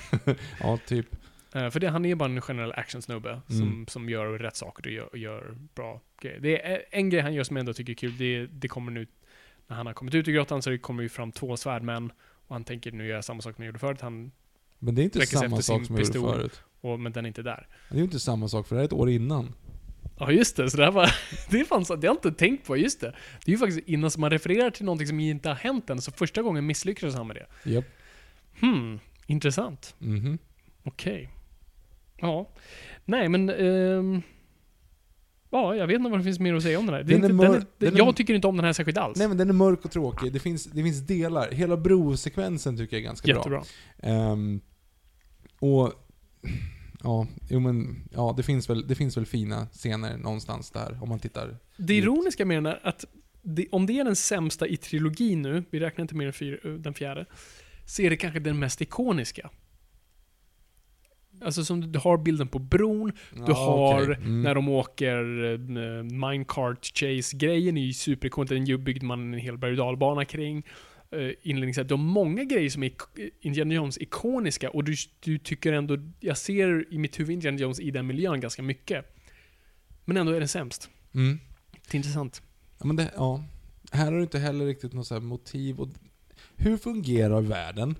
ja, 0.60 0.78
typ. 0.86 1.06
Eh, 1.54 1.70
för 1.70 1.80
det, 1.80 1.88
han 1.88 2.04
är 2.04 2.08
ju 2.08 2.14
bara 2.14 2.30
en 2.30 2.40
generell 2.40 2.72
actionsnubbe 2.72 3.40
som, 3.48 3.62
Mm. 3.62 3.86
som 3.86 4.08
gör 4.08 4.38
rätt 4.38 4.56
saker 4.56 4.86
och 4.86 4.92
gör, 4.92 5.06
och 5.10 5.18
gör 5.18 5.56
bra 5.74 6.00
grejer. 6.20 6.40
Det 6.40 6.66
är 6.72 6.82
en 6.90 7.10
grej 7.10 7.22
han 7.22 7.34
gör 7.34 7.44
som 7.44 7.56
jag 7.56 7.60
ändå 7.60 7.72
tycker 7.72 7.92
är 7.92 7.96
kul. 7.96 8.16
Det, 8.18 8.46
det 8.46 8.68
kommer 8.68 8.92
nu, 8.92 9.06
när 9.66 9.76
han 9.76 9.86
har 9.86 9.94
kommit 9.94 10.14
ut 10.14 10.28
ur 10.28 10.32
grottan 10.32 10.62
så 10.62 10.78
kommer 10.78 11.02
ju 11.02 11.08
fram 11.08 11.32
två 11.32 11.56
svärdmän. 11.56 12.12
Och 12.46 12.54
han 12.54 12.64
tänker 12.64 12.92
nu 12.92 13.06
göra 13.06 13.22
samma 13.22 13.42
sak 13.42 13.54
som 13.54 13.62
han 13.62 13.66
gjorde 13.66 13.78
förut. 13.78 14.00
Han, 14.00 14.32
Men 14.78 14.94
det 14.94 15.02
är 15.02 15.04
inte 15.04 15.26
samma 15.26 15.62
sak 15.62 15.86
som 15.86 15.96
jag 15.96 16.06
gjorde 16.06 16.20
förut. 16.20 16.60
och, 16.80 17.00
men 17.00 17.12
den 17.12 17.24
är 17.24 17.28
inte 17.28 17.42
där. 17.42 17.68
Det 17.88 17.94
är 17.94 17.98
ju 17.98 18.04
inte 18.04 18.20
samma 18.20 18.48
sak, 18.48 18.66
för 18.66 18.74
det 18.74 18.78
här 18.78 18.84
är 18.84 18.86
ett 18.88 18.92
år 18.92 19.10
innan. 19.10 19.54
Ja 20.18 20.32
just 20.32 20.56
det, 20.56 20.70
så 20.70 20.76
det 20.76 20.84
här 20.84 20.92
var, 20.92 21.14
det 21.50 21.60
är 21.60 21.64
fan 21.64 21.84
så, 21.84 21.96
det 21.96 22.06
har 22.06 22.14
jag 22.14 22.26
inte 22.26 22.38
tänkt 22.38 22.66
på, 22.66 22.76
just 22.76 23.00
det. 23.00 23.14
Det 23.44 23.50
är 23.50 23.52
ju 23.52 23.58
faktiskt 23.58 23.88
innan 23.88 24.10
man 24.18 24.30
refererar 24.30 24.70
till 24.70 24.84
någonting 24.84 25.06
som 25.06 25.20
inte 25.20 25.48
har 25.48 25.56
hänt 25.56 25.90
än, 25.90 26.00
så 26.00 26.12
första 26.12 26.42
gången 26.42 26.66
misslyckades 26.66 27.14
han 27.14 27.26
med 27.26 27.36
det. 27.36 27.70
Japp. 27.70 27.84
Hmm, 28.60 29.00
intressant. 29.26 29.94
Mhm. 29.98 30.38
Okej. 30.82 31.30
Ja. 32.16 32.48
Nej, 33.04 33.28
men... 33.28 33.50
ehm, 33.50 34.22
ja, 35.50 35.76
jag 35.76 35.86
vet 35.86 35.96
inte 35.96 36.10
vad 36.10 36.20
det 36.20 36.24
finns 36.24 36.38
mer 36.40 36.54
att 36.54 36.62
säga 36.62 36.78
om 36.78 36.86
den 36.86 36.94
här. 36.94 37.02
Den 37.02 37.10
är 37.24 37.30
inte, 37.30 37.44
den 37.44 37.54
är, 37.54 37.64
den 37.78 37.94
är- 37.94 37.98
jag 37.98 38.16
tycker 38.16 38.34
inte 38.34 38.46
om 38.46 38.56
den 38.56 38.64
här 38.64 38.72
särskilt 38.72 38.98
alls. 38.98 39.18
Nej 39.18 39.28
men 39.28 39.36
den 39.36 39.48
är 39.48 39.52
mörk 39.54 39.84
och 39.84 39.90
tråkig. 39.90 40.32
Det 40.32 40.38
finns, 40.38 40.64
det 40.64 40.82
finns 40.82 41.06
delar. 41.06 41.50
Hela 41.50 41.76
brosekvensen 41.76 42.76
tycker 42.76 42.96
jag 42.96 43.00
är 43.00 43.04
ganska 43.06 43.26
bra. 43.26 43.36
Jättebra. 43.36 43.62
Ehm, 43.98 44.60
och... 45.58 45.92
Ja, 47.02 47.26
jo 47.48 47.60
men... 47.60 47.96
Ja, 48.12 48.34
det 48.36 48.42
finns, 48.42 48.70
väl, 48.70 48.88
det 48.88 48.94
finns 48.94 49.16
väl 49.16 49.26
fina 49.26 49.66
scener 49.66 50.16
någonstans 50.16 50.70
där, 50.70 50.98
om 51.02 51.08
man 51.08 51.18
tittar. 51.18 51.56
Det 51.76 51.94
ironiska 51.94 52.44
med 52.44 52.56
den 52.56 52.66
är 52.66 52.80
att 52.82 53.04
det, 53.42 53.66
om 53.72 53.86
det 53.86 53.98
är 54.00 54.04
den 54.04 54.16
sämsta 54.16 54.66
i 54.66 54.76
trilogin 54.76 55.42
nu, 55.42 55.64
vi 55.70 55.80
räknar 55.80 56.02
inte 56.02 56.14
med 56.14 56.26
den, 56.26 56.32
fyr, 56.32 56.78
den 56.78 56.94
fjärde, 56.94 57.26
så 57.86 58.02
är 58.02 58.10
det 58.10 58.16
kanske 58.16 58.40
den 58.40 58.58
mest 58.58 58.80
ikoniska. 58.82 59.50
Alltså 61.40 61.64
som 61.64 61.80
du, 61.80 61.86
du 61.86 61.98
har 61.98 62.18
bilden 62.18 62.48
på 62.48 62.58
bron, 62.58 63.12
du 63.32 63.42
Ja, 63.46 63.54
har 63.54 64.02
okej. 64.02 64.16
Mm. 64.16 64.42
när 64.42 64.54
de 64.54 64.68
åker 64.68 65.24
uh, 65.44 66.02
minecart 66.02 66.86
chase-grejen 66.94 67.76
är 67.76 67.82
ju 67.82 67.92
superikonisk, 67.92 68.52
den 68.52 68.84
byggde 68.84 69.06
man 69.06 69.34
en 69.34 69.40
hel 69.40 69.58
berg 69.58 69.80
och 69.80 70.28
kring. 70.28 70.66
Uh, 71.16 71.30
inledningsvis, 71.42 71.86
de 71.86 72.00
har 72.00 72.06
många 72.06 72.44
grejer 72.44 72.70
som 72.70 72.82
är 72.82 72.92
Indiana 73.40 73.74
Jones 73.74 73.98
ikoniska 73.98 74.70
och 74.70 74.84
du, 74.84 74.94
du 75.20 75.38
tycker 75.38 75.72
ändå, 75.72 75.98
jag 76.20 76.38
ser 76.38 76.94
i 76.94 76.98
mitt 76.98 77.20
huvud 77.20 77.32
Indiana 77.32 77.58
Jones 77.58 77.80
i 77.80 77.90
den 77.90 78.06
miljön 78.06 78.40
ganska 78.40 78.62
mycket. 78.62 79.16
Men 80.04 80.16
ändå 80.16 80.32
är 80.32 80.38
den 80.38 80.48
sämst. 80.48 80.90
Mm. 81.14 81.38
Det 81.72 81.94
är 81.94 81.96
intressant. 81.96 82.42
Ja, 82.78 82.86
men 82.86 82.96
det, 82.96 83.10
ja. 83.16 83.44
Här 83.92 84.04
har 84.04 84.12
du 84.12 84.22
inte 84.22 84.38
heller 84.38 84.66
riktigt 84.66 84.92
något 84.92 85.06
så 85.06 85.20
motiv. 85.20 85.80
Och, 85.80 85.88
hur 86.56 86.76
fungerar 86.76 87.40
världen? 87.40 87.94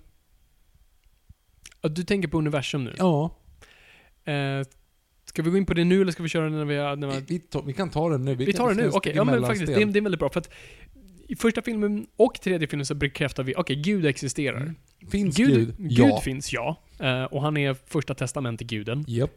Ja, 1.80 1.88
Du 1.88 2.02
tänker 2.04 2.28
på 2.28 2.38
universum 2.38 2.84
nu? 2.84 2.94
Ja, 2.98 3.36
Eh, 4.24 4.66
ska 5.24 5.42
vi 5.42 5.50
gå 5.50 5.56
in 5.56 5.66
på 5.66 5.74
det 5.74 5.84
nu 5.84 6.00
eller 6.02 6.12
ska 6.12 6.22
vi 6.22 6.28
köra 6.28 6.44
det 6.50 6.56
när 6.56 6.64
vi. 6.64 6.74
När 6.76 7.06
vi, 7.06 7.14
vi, 7.16 7.24
vi, 7.28 7.38
tar, 7.38 7.62
vi 7.62 7.72
kan 7.72 7.90
ta 7.90 8.08
den 8.08 8.24
nu. 8.24 8.34
vi 8.34 8.52
tar 8.52 8.68
det 8.68 8.74
nu, 8.74 8.90
okej. 8.90 9.12
Ja 9.16 9.24
men 9.24 9.42
faktiskt, 9.42 9.66
det 9.66 9.82
är, 9.82 9.86
det 9.86 9.98
är 9.98 10.02
väldigt 10.02 10.18
bra. 10.18 10.28
För 10.30 10.40
att 10.40 10.50
i 11.28 11.36
första 11.36 11.62
filmen 11.62 12.06
och 12.16 12.40
tredje 12.42 12.68
filmen 12.68 12.86
så 12.86 12.94
bekräftar 12.94 13.42
vi, 13.42 13.54
okej, 13.56 13.76
Gud 13.76 14.06
existerar. 14.06 14.56
Mm. 14.60 14.74
Finns 15.10 15.36
Gud, 15.36 15.48
Gud? 15.54 15.74
Gud 15.78 15.92
Ja. 16.08 16.20
finns, 16.20 16.52
ja. 16.52 16.76
Eh, 16.98 17.24
och 17.24 17.42
han 17.42 17.56
är 17.56 17.74
första 17.86 18.14
testamentet-guden. 18.14 19.04
Japp. 19.08 19.30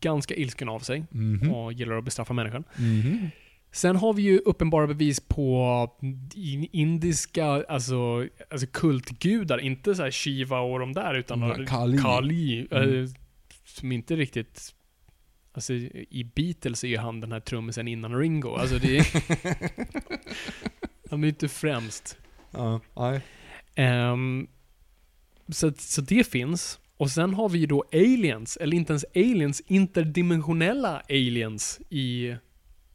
Ganska 0.00 0.34
ilsken 0.34 0.68
av 0.68 0.80
sig. 0.80 1.04
Mhm. 1.10 1.52
Och 1.52 1.72
gillar 1.72 1.98
att 1.98 2.04
bestraffa 2.04 2.32
människan. 2.34 2.64
Mhm. 2.76 3.30
Sen 3.72 3.96
har 3.96 4.12
vi 4.12 4.22
ju 4.22 4.38
uppenbara 4.38 4.86
bevis 4.86 5.20
på 5.20 5.88
in- 6.34 6.68
indiska, 6.72 7.44
alltså, 7.46 8.26
alltså 8.50 8.66
kultgudar. 8.72 9.58
Inte 9.58 9.94
så 9.94 10.02
här 10.02 10.10
Shiva 10.10 10.60
och 10.60 10.78
de 10.78 10.92
där, 10.92 11.14
utan 11.14 11.42
Mm, 11.42 11.66
Kali. 11.66 11.98
Kali 11.98 12.66
eh, 12.70 12.82
Mm. 12.82 13.08
som 13.64 13.92
inte 13.92 14.16
riktigt... 14.16 14.74
Alltså 15.52 15.72
i 15.74 16.30
Beatles 16.34 16.84
är 16.84 16.88
ju 16.88 16.96
han 16.98 17.20
den 17.20 17.32
här 17.32 17.40
trummisen 17.40 17.88
innan 17.88 18.18
Ringo. 18.18 18.54
Alltså 18.54 18.78
det 18.78 18.98
är... 18.98 19.06
han 21.10 21.20
är 21.20 21.26
ju 21.26 21.28
inte 21.28 21.48
främst. 21.48 22.16
Ja, 22.50 22.80
nej. 22.96 23.20
Ehm, 23.74 24.46
så, 25.48 25.72
så 25.78 26.00
det 26.00 26.30
finns. 26.30 26.78
Och 26.96 27.10
sen 27.10 27.34
har 27.34 27.48
vi 27.48 27.58
ju 27.58 27.66
då 27.66 27.84
aliens, 27.92 28.56
eller 28.56 28.76
inte 28.76 28.92
ens 28.92 29.04
aliens, 29.14 29.62
interdimensionella 29.66 31.02
aliens 31.08 31.80
i 31.90 32.34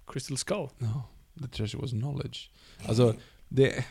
Crystal 0.07 0.37
Skull. 0.37 0.67
Ja, 0.77 1.09
the 1.41 1.47
treasure 1.47 1.81
was 1.81 1.91
knowledge. 1.91 2.49
Alltså, 2.85 3.15
det, 3.49 3.85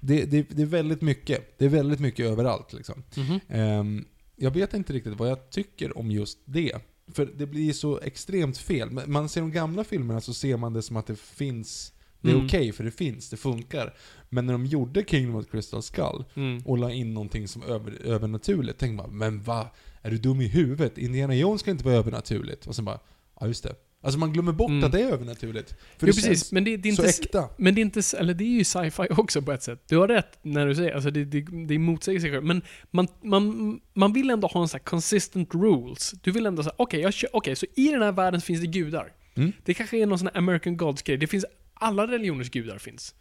det, 0.00 0.24
det, 0.24 0.42
det 0.50 0.62
är 0.62 0.66
väldigt 0.66 1.02
mycket. 1.02 1.58
Det 1.58 1.64
är 1.64 1.68
väldigt 1.68 2.00
mycket 2.00 2.26
överallt 2.26 2.72
liksom. 2.72 3.02
Ehm, 3.48 4.04
jag 4.36 4.50
vet 4.50 4.74
inte 4.74 4.92
riktigt 4.92 5.14
vad 5.18 5.30
jag 5.30 5.50
tycker 5.50 5.98
om 5.98 6.10
just 6.10 6.38
det. 6.44 6.76
För 7.12 7.26
det 7.36 7.46
blir 7.46 7.72
så 7.72 8.00
extremt 8.00 8.58
fel. 8.58 8.90
Man 9.06 9.28
ser 9.28 9.40
de 9.40 9.52
gamla 9.52 9.84
filmerna 9.84 10.20
så 10.20 10.34
ser 10.34 10.56
man 10.56 10.72
det 10.72 10.82
som 10.82 10.96
att 10.96 11.06
det 11.06 11.18
finns, 11.18 11.92
det 12.20 12.28
är 12.30 12.34
Mm. 12.34 12.46
okej 12.46 12.72
för 12.72 12.84
det 12.84 12.90
finns, 12.90 13.30
det 13.30 13.36
funkar. 13.36 13.94
Men 14.28 14.46
när 14.46 14.52
de 14.52 14.66
gjorde 14.66 15.04
Kingdom 15.04 15.36
of 15.36 15.50
Crystal 15.50 15.82
Skull 15.82 16.24
Mm. 16.34 16.62
och 16.66 16.78
la 16.78 16.90
in 16.92 17.14
någonting 17.14 17.48
som 17.48 17.62
över, 17.62 18.02
övernaturligt, 18.06 18.78
tänkte 18.78 18.96
man 19.06 19.18
men 19.18 19.42
va? 19.42 19.70
Är 20.02 20.10
du 20.10 20.18
dum 20.18 20.40
i 20.40 20.48
huvudet? 20.48 20.98
Indiana 20.98 21.34
Jones 21.34 21.60
ska 21.60 21.70
inte 21.70 21.84
vara 21.84 21.94
övernaturligt. 21.94 22.66
Och 22.66 22.74
sen 22.76 22.84
bara, 22.84 23.00
ja 23.40 23.46
just 23.46 23.62
det. 23.62 23.74
Alltså 24.04 24.18
man 24.18 24.32
glömmer 24.32 24.52
bort 24.52 24.70
Mm. 24.70 24.84
att 24.84 24.92
det 24.92 25.00
är 25.00 25.12
övernaturligt. 25.12 25.68
För 25.70 25.76
jo, 25.78 25.98
det 25.98 26.06
precis. 26.06 26.24
känns 26.24 26.52
Men 26.52 26.64
det, 26.64 26.76
det 26.76 26.88
är 26.88 26.92
så 26.92 27.02
inte... 27.06 27.22
äkta. 27.22 27.48
Men 27.56 27.74
det 27.74 27.80
är 27.80 27.82
inte, 27.82 28.02
eller 28.18 28.34
det 28.34 28.44
är 28.44 28.48
ju 28.48 28.64
sci-fi 28.64 29.06
också 29.10 29.42
på 29.42 29.52
ett 29.52 29.62
sätt. 29.62 29.82
Du 29.88 29.96
har 29.96 30.08
rätt 30.08 30.38
när 30.42 30.66
du 30.66 30.74
säger, 30.74 30.92
alltså 30.94 31.10
det, 31.10 31.24
det, 31.24 31.40
det 31.66 31.78
motsäger 31.78 32.20
sig 32.20 32.30
själv. 32.30 32.44
Men 32.44 32.62
man, 32.90 33.08
man, 33.22 33.80
man 33.94 34.12
vill 34.12 34.30
ändå 34.30 34.48
ha 34.48 34.62
en 34.62 34.68
sån 34.68 34.78
här 34.78 34.84
consistent 34.84 35.54
rules. 35.54 36.10
Du 36.22 36.30
vill 36.30 36.46
ändå 36.46 36.62
säga, 36.62 36.74
okej, 36.76 37.12
kör- 37.12 37.30
okej, 37.36 37.56
så 37.56 37.66
i 37.74 37.88
den 37.88 38.02
här 38.02 38.12
världen 38.12 38.40
finns 38.40 38.60
det 38.60 38.66
gudar. 38.66 39.12
Mm. 39.34 39.52
Det 39.64 39.74
kanske 39.74 39.96
är 39.98 40.06
någon 40.06 40.18
sån 40.18 40.28
här 40.34 40.38
American 40.38 40.76
Gods-grej. 40.76 41.16
Det 41.16 41.26
finns, 41.26 41.44
alla 41.74 42.06
religioners 42.06 42.50
gudar 42.50 42.78
finns. 42.78 43.14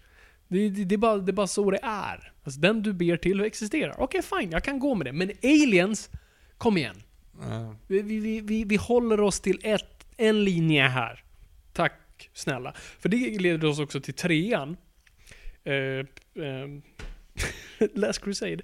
Det, 0.47 0.69
det, 0.69 0.83
det, 0.83 0.95
är 0.95 0.97
bara, 0.97 1.17
det 1.17 1.31
är 1.31 1.33
bara 1.33 1.47
så 1.47 1.71
det 1.71 1.79
är. 1.83 2.31
Alltså 2.43 2.59
den 2.59 2.83
du 2.83 2.93
ber 2.93 3.17
till 3.17 3.41
existerar. 3.41 3.95
Okej, 3.99 4.21
fine, 4.21 4.51
jag 4.51 4.63
kan 4.63 4.79
gå 4.79 4.95
med 4.95 5.07
det. 5.07 5.13
Men 5.13 5.31
aliens, 5.43 6.09
kom 6.57 6.77
igen. 6.77 6.95
Vi, 7.87 8.01
vi, 8.01 8.19
vi, 8.19 8.41
vi, 8.41 8.63
vi 8.63 8.75
håller 8.75 9.21
oss 9.21 9.39
till 9.39 9.59
ett, 9.63 9.90
en 10.21 10.43
linje 10.43 10.87
här. 10.87 11.23
Tack 11.73 12.29
snälla. 12.33 12.73
För 12.99 13.09
det 13.09 13.39
leder 13.39 13.67
oss 13.67 13.79
också 13.79 14.01
till 14.01 14.13
trean. 14.13 14.77
Uh, 15.67 16.05
um, 16.33 16.81
Last 17.95 18.23
Crusade. 18.23 18.63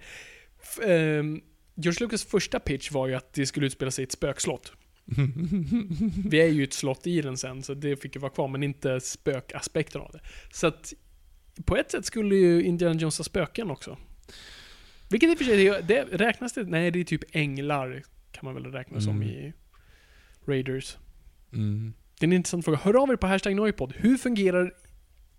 Ehm, 0.85 1.41
George 1.75 2.05
Lucas 2.05 2.25
första 2.25 2.59
pitch 2.59 2.91
var 2.91 3.07
ju 3.07 3.15
att 3.15 3.33
det 3.33 3.45
skulle 3.45 3.65
utspela 3.65 3.91
sig 3.91 4.03
i 4.03 4.05
ett 4.05 4.11
spökslott. 4.11 4.71
Vi 6.29 6.41
är 6.41 6.47
ju 6.47 6.63
ett 6.63 6.73
slott 6.73 7.07
i 7.07 7.21
den 7.21 7.37
sen, 7.37 7.63
så 7.63 7.73
det 7.73 8.01
fick 8.01 8.15
ju 8.15 8.21
vara 8.21 8.31
kvar, 8.31 8.47
men 8.47 8.63
inte 8.63 8.99
spökaspekten 8.99 10.01
av 10.01 10.11
det. 10.11 10.19
Så 10.51 10.67
att 10.67 10.93
på 11.65 11.77
ett 11.77 11.91
sätt 11.91 12.05
skulle 12.05 12.35
ju 12.35 12.63
Indiana 12.63 12.99
Jones 12.99 13.17
ha 13.17 13.23
spöken 13.23 13.71
också. 13.71 13.97
Vilket 15.09 15.29
i 15.29 15.33
och 15.33 15.37
för 15.37 15.45
sig, 15.45 15.65
det, 15.65 15.81
det 15.81 16.17
räknas 16.17 16.53
det? 16.53 16.63
Nej, 16.63 16.91
det 16.91 16.99
är 16.99 17.03
typ 17.03 17.23
änglar 17.31 18.03
kan 18.31 18.45
man 18.45 18.53
väl 18.53 18.71
räkna 18.71 19.01
som 19.01 19.15
Mm. 19.21 19.29
i 19.29 19.53
Raiders. 20.47 20.97
Mm. 21.53 21.93
Det 22.19 22.25
är 22.25 22.27
en 22.27 22.33
intressant 22.33 22.65
fråga. 22.65 22.77
Hör 22.77 23.03
av 23.03 23.09
er 23.09 23.15
på 23.15 23.27
hashtag 23.27 23.55
Noipod. 23.55 23.93
Hur 23.97 24.17
fungerar 24.17 24.73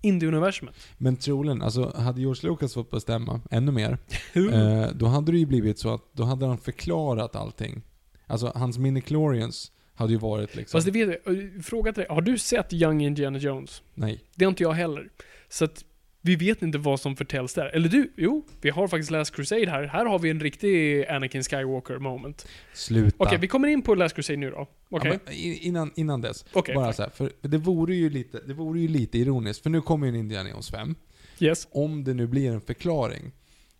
indie-universumet. 0.02 0.74
Men 0.98 1.16
troligen, 1.16 1.62
alltså 1.62 1.92
hade 1.96 2.20
George 2.20 2.50
Lucas 2.50 2.74
fått 2.74 2.90
bestämma 2.90 3.40
ännu 3.50 3.72
mer, 3.72 3.98
eh, 4.32 4.90
då 4.94 5.06
hade 5.06 5.32
det 5.32 5.38
ju 5.38 5.46
blivit 5.46 5.78
så 5.78 5.94
att, 5.94 6.02
då 6.12 6.24
hade 6.24 6.46
han 6.46 6.58
förklarat 6.58 7.36
allting. 7.36 7.82
Alltså 8.26 8.52
hans 8.54 8.78
minichlorians 8.78 9.72
hade 9.94 10.12
ju 10.12 10.18
varit 10.18 10.56
liksom... 10.56 10.78
Fast 10.78 10.92
det 10.92 11.06
vet 11.06 11.20
jag, 11.24 11.64
fråga 11.64 11.92
till 11.92 12.00
dig, 12.00 12.14
har 12.14 12.22
du 12.22 12.38
sett 12.38 12.72
Young 12.72 13.00
Indiana 13.04 13.38
Jones? 13.38 13.82
Nej. 13.94 14.24
Det 14.34 14.44
har 14.44 14.50
inte 14.50 14.62
jag 14.62 14.72
heller. 14.72 15.10
Så 15.48 15.64
att 15.64 15.84
vi 16.28 16.36
vet 16.36 16.62
inte 16.62 16.78
vad 16.78 17.00
som 17.00 17.16
förtäljs 17.16 17.54
där. 17.54 17.66
Eller 17.66 17.88
du, 17.88 18.12
jo, 18.16 18.46
vi 18.60 18.70
har 18.70 18.88
faktiskt 18.88 19.10
Last 19.10 19.34
Crusade 19.34 19.70
här. 19.70 19.82
Här 19.82 20.04
har 20.04 20.18
vi 20.18 20.30
en 20.30 20.40
riktig 20.40 21.06
Anakin 21.06 21.42
Skywalker 21.42 21.98
moment. 21.98 22.46
Sluta. 22.74 23.16
Okej, 23.18 23.38
vi 23.38 23.48
kommer 23.48 23.68
in 23.68 23.82
på 23.82 23.94
Last 23.94 24.14
Crusade 24.14 24.36
nu 24.36 24.50
då. 24.50 24.68
Okej? 24.90 25.18
Ja, 25.26 25.32
innan, 25.32 25.90
innan 25.94 26.20
dess, 26.20 26.44
Okej, 26.52 26.74
bara 26.74 26.92
så 26.92 27.02
här, 27.02 27.10
för 27.10 27.32
det 27.40 27.58
vore, 27.58 27.94
ju 27.94 28.10
lite, 28.10 28.40
det 28.46 28.54
vore 28.54 28.80
ju 28.80 28.88
lite 28.88 29.18
ironiskt, 29.18 29.62
för 29.62 29.70
nu 29.70 29.80
kommer 29.80 30.06
ju 30.06 30.08
en 30.08 30.16
Indiana 30.16 30.50
Jones 30.50 30.70
5. 30.70 30.94
Yes. 31.40 31.68
Om 31.70 32.04
det 32.04 32.14
nu 32.14 32.26
blir 32.26 32.52
en 32.52 32.60
förklaring, 32.60 33.32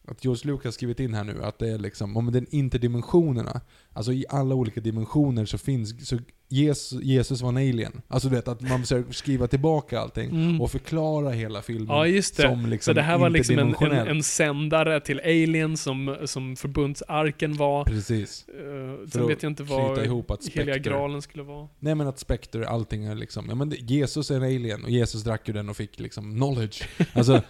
att 0.04 0.24
George 0.24 0.52
Lucas 0.52 0.74
skrivit 0.74 1.00
in 1.00 1.14
här 1.14 1.24
nu, 1.24 1.42
att 1.42 1.58
det 1.58 1.68
är 1.70 1.78
liksom, 1.78 2.16
om 2.16 2.32
den 2.32 2.46
interdimensionerna, 2.50 3.60
alltså 3.92 4.12
i 4.12 4.24
alla 4.28 4.54
olika 4.54 4.80
dimensioner 4.80 5.44
så 5.44 5.58
finns, 5.58 6.08
så 6.08 6.18
Jesus, 6.50 7.02
Jesus 7.02 7.42
var 7.42 7.48
en 7.48 7.56
alien. 7.56 8.02
Alltså 8.08 8.28
du 8.28 8.34
vet, 8.36 8.48
att 8.48 8.60
man 8.60 8.80
försöker 8.80 9.12
skriva 9.12 9.46
tillbaka 9.46 10.00
allting 10.00 10.30
Mm. 10.30 10.60
och 10.60 10.70
förklara 10.70 11.30
hela 11.30 11.62
filmen 11.62 11.88
Ja, 11.96 12.06
just 12.06 12.36
det. 12.36 12.42
som 12.42 12.66
liksom 12.66 12.90
så 12.90 12.94
det 12.94 13.02
här 13.02 13.18
var 13.18 13.30
liksom 13.30 13.58
en, 13.58 13.74
en, 13.80 13.92
en 14.08 14.22
sändare 14.22 15.00
till 15.00 15.20
Alien 15.24 15.76
som, 15.76 16.16
som 16.24 16.56
förbundsarken 16.56 17.56
var. 17.56 17.84
Precis. 17.84 18.46
Uh, 18.48 19.08
sen 19.08 19.26
vet 19.28 19.42
jag 19.42 19.50
inte 19.50 19.62
vad 19.62 20.04
ihop 20.04 20.30
att 20.30 20.48
heliga 20.48 20.78
graalen 20.78 21.22
skulle 21.22 21.42
vara. 21.44 21.68
Nej 21.78 21.94
men 21.94 22.06
att 22.06 22.18
Spectre, 22.18 22.68
allting 22.68 23.04
är 23.04 23.14
liksom, 23.14 23.46
ja 23.48 23.54
men 23.54 23.70
Jesus 23.78 24.30
är 24.30 24.36
en 24.36 24.42
alien 24.42 24.84
och 24.84 24.90
Jesus 24.90 25.22
drack 25.24 25.48
ju 25.48 25.54
den 25.54 25.68
och 25.68 25.76
fick 25.76 26.00
liksom 26.00 26.34
knowledge. 26.34 26.82
Alltså, 27.12 27.42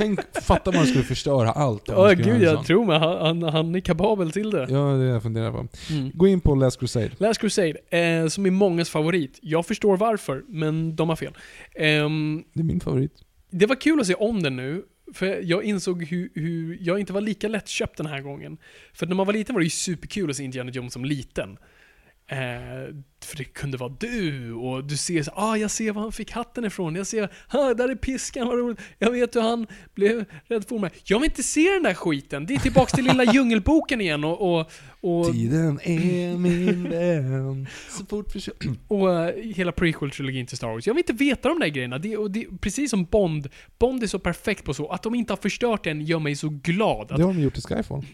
tänk, 0.00 0.20
fatta 0.42 0.72
man 0.72 0.86
skulle 0.86 1.04
förstöra 1.04 1.50
allt 1.50 1.88
om 1.88 1.94
Ja, 1.94 2.10
skulle 2.10 2.32
gud 2.32 2.42
jag 2.42 2.66
tror 2.66 2.84
mig. 2.86 2.98
Han, 2.98 3.42
han, 3.42 3.52
han 3.52 3.74
är 3.74 3.80
kapabel 3.80 4.30
till 4.32 4.50
det. 4.50 4.58
Ja, 4.70 4.78
det 4.78 4.78
är 4.78 4.98
det 4.98 5.04
jag 5.12 5.22
funderar 5.22 5.52
på. 5.52 5.68
Mm. 5.90 6.10
Gå 6.14 6.28
in 6.28 6.40
på 6.40 6.54
Last 6.54 6.80
Crusade. 6.80 7.10
Last 7.18 7.40
Crusade, 7.40 7.74
eh, 7.90 8.26
som 8.26 8.46
är 8.46 8.50
mångas 8.50 8.90
favorit. 8.90 9.38
Jag 9.42 9.66
förstår 9.66 9.96
varför, 9.96 10.42
men 10.48 10.96
de 10.96 11.08
har 11.08 11.16
fel. 11.16 11.32
Ehm, 11.74 12.44
Det 12.52 12.60
är 12.60 12.64
min 12.64 12.80
favorit. 12.80 13.12
det 13.50 13.66
var 13.66 13.76
kul 13.76 14.00
att 14.00 14.06
se 14.06 14.14
om 14.14 14.42
den 14.42 14.56
nu, 14.56 14.82
för 15.14 15.26
jag 15.42 15.64
insåg 15.64 16.04
hur, 16.04 16.30
hur 16.34 16.78
jag 16.80 17.00
inte 17.00 17.12
var 17.12 17.20
lika 17.20 17.48
lättköpt 17.48 17.96
den 17.96 18.06
här 18.06 18.20
gången. 18.20 18.58
För 18.94 19.06
när 19.06 19.14
man 19.14 19.26
var 19.26 19.32
liten 19.32 19.54
var 19.54 19.60
det 19.60 19.64
ju 19.66 19.70
superkul 19.70 20.30
att 20.30 20.36
se 20.36 20.44
Indiana 20.44 20.70
Jones 20.70 20.92
som 20.92 21.04
liten. 21.04 21.56
Eh, 22.32 22.94
för 23.24 23.36
det 23.36 23.44
kunde 23.44 23.76
vara 23.76 23.92
du, 24.00 24.52
och 24.52 24.84
du 24.84 24.96
ser 24.96 25.22
så, 25.22 25.30
ah 25.34 25.56
jag 25.56 25.70
ser 25.70 25.92
var 25.92 26.02
han 26.02 26.12
fick 26.12 26.32
hatten 26.32 26.64
ifrån, 26.64 26.96
jag 26.96 27.06
ser, 27.06 27.32
ah 27.48 27.74
där 27.74 27.88
är 27.88 27.94
piskan, 27.94 28.46
vad 28.46 28.58
roligt. 28.58 28.80
Jag 28.98 29.10
vet 29.10 29.36
hur 29.36 29.40
han 29.40 29.66
blev 29.94 30.24
rädd 30.46 30.64
för 30.68 30.78
mig. 30.78 30.90
Jag 31.04 31.20
vill 31.20 31.30
inte 31.30 31.42
se 31.42 31.70
den 31.70 31.82
där 31.82 31.94
skiten, 31.94 32.46
det 32.46 32.54
är 32.54 32.58
tillbaks 32.58 32.92
till 32.92 33.04
lilla 33.04 33.24
djungelboken 33.34 34.00
igen 34.00 34.24
och, 34.24 34.60
och, 34.60 34.72
och 35.00 35.32
Tiden 35.32 35.80
är 35.82 36.36
min 36.36 36.90
vän. 36.90 37.68
Så 37.88 38.06
fort 38.06 38.36
vi. 38.36 38.40
Och 38.88 39.14
eh, 39.14 39.54
hela 39.54 39.72
prequel-trilogin 39.72 40.46
till 40.46 40.56
Star 40.56 40.68
Wars. 40.68 40.86
Jag 40.86 40.94
vill 40.94 41.04
inte 41.08 41.24
veta 41.24 41.48
de 41.48 41.58
där 41.58 41.68
grejerna. 41.68 41.98
Det, 41.98 42.16
och 42.16 42.30
det, 42.30 42.46
precis 42.60 42.90
som 42.90 43.04
Bond, 43.04 43.48
Bond 43.78 44.02
är 44.02 44.06
så 44.06 44.18
perfekt 44.18 44.64
på 44.64 44.74
så, 44.74 44.88
att 44.88 45.02
de 45.02 45.14
inte 45.14 45.32
har 45.32 45.38
förstört 45.38 45.84
den 45.84 46.00
gör 46.00 46.18
mig 46.18 46.36
så 46.36 46.48
glad. 46.48 47.12
Att, 47.12 47.18
Det 47.18 47.24
har 47.24 47.32
de 47.34 47.40
gjort 47.40 47.58
i 47.58 47.60
Skyfall. 47.60 48.04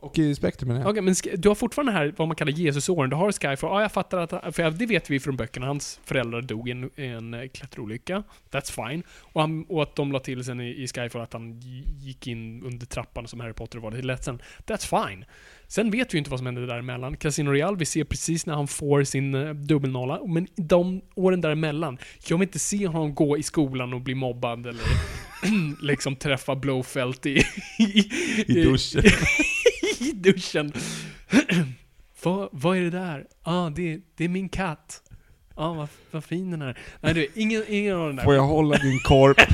Och 0.00 0.18
i 0.18 0.34
Spectre 0.34 0.66
menar 0.66 0.80
jag. 0.80 0.90
Okej, 0.90 1.02
men 1.02 1.14
du 1.36 1.48
har 1.48 1.54
fortfarande 1.54 1.92
här 1.92 2.14
vad 2.16 2.28
man 2.28 2.34
kallar 2.36 2.52
Jesusåren. 2.52 3.10
Du 3.10 3.16
har 3.16 3.32
Skyfall. 3.32 3.70
Ja, 3.70 3.82
jag 3.82 3.92
fattar 3.92 4.18
att, 4.18 4.56
för 4.56 4.70
det 4.70 4.86
vet 4.86 5.10
vi 5.10 5.20
från 5.20 5.36
böckerna. 5.36 5.66
Hans 5.66 6.00
föräldrar 6.04 6.42
dog 6.42 6.68
i 6.68 6.72
en, 6.72 6.90
en 6.96 7.34
eh, 7.34 7.48
klätterolycka. 7.48 8.22
That's 8.50 8.88
fine. 8.88 9.02
Och, 9.20 9.40
han, 9.40 9.64
och 9.64 9.82
att 9.82 9.96
de 9.96 10.12
la 10.12 10.18
till 10.18 10.44
sen 10.44 10.60
i, 10.60 10.82
i 10.82 10.88
Skyfall 10.88 11.22
att 11.22 11.32
han 11.32 11.60
gi- 11.60 11.84
gick 11.98 12.26
in 12.26 12.62
under 12.62 12.86
trappan 12.86 13.28
som 13.28 13.40
Harry 13.40 13.52
Potter 13.52 13.78
var 13.78 13.90
lite 13.90 14.06
ledsen. 14.06 14.42
That's 14.66 15.08
fine. 15.08 15.24
Sen 15.66 15.90
vet 15.90 16.14
vi 16.14 16.16
ju 16.16 16.18
inte 16.18 16.30
vad 16.30 16.38
som 16.40 16.46
hände 16.46 16.66
däremellan. 16.66 17.16
Casino 17.16 17.50
Royale, 17.50 17.76
vi 17.76 17.84
ser 17.84 18.04
precis 18.04 18.46
när 18.46 18.54
han 18.54 18.68
får 18.68 19.04
sin 19.04 19.34
uh, 19.34 19.54
dubbelnolla. 19.54 20.20
Men 20.26 20.46
de 20.56 21.00
åren 21.14 21.40
däremellan, 21.40 21.98
jag 22.28 22.38
vill 22.38 22.48
inte 22.48 22.58
se 22.58 22.86
honom 22.86 23.14
gå 23.14 23.38
i 23.38 23.42
skolan 23.42 23.92
och 23.92 24.00
bli 24.00 24.14
mobbad 24.14 24.66
eller 24.66 24.84
liksom 25.82 26.16
träffa 26.16 26.54
Blowfelt 26.54 27.26
i... 27.26 27.30
i, 27.78 28.10
I 28.46 28.52
duschen. 28.52 29.02
I 30.00 30.12
duschen. 30.12 30.72
vad, 32.22 32.48
vad 32.52 32.76
är 32.76 32.80
det 32.80 32.90
där? 32.90 33.26
Ah, 33.42 33.70
det, 33.70 34.00
det 34.16 34.24
är 34.24 34.28
min 34.28 34.48
katt. 34.48 35.02
Ah, 35.54 35.72
vad, 35.72 35.88
vad 36.10 36.24
fin 36.24 36.50
den 36.50 36.62
är. 36.62 36.78
Nej 37.00 37.14
du, 37.14 37.28
ingen, 37.34 37.64
ingen 37.68 37.96
av 37.96 38.06
den 38.06 38.16
där. 38.16 38.24
Får 38.24 38.34
jag 38.34 38.46
hålla 38.46 38.78
din 38.78 39.00
korp? 39.00 39.40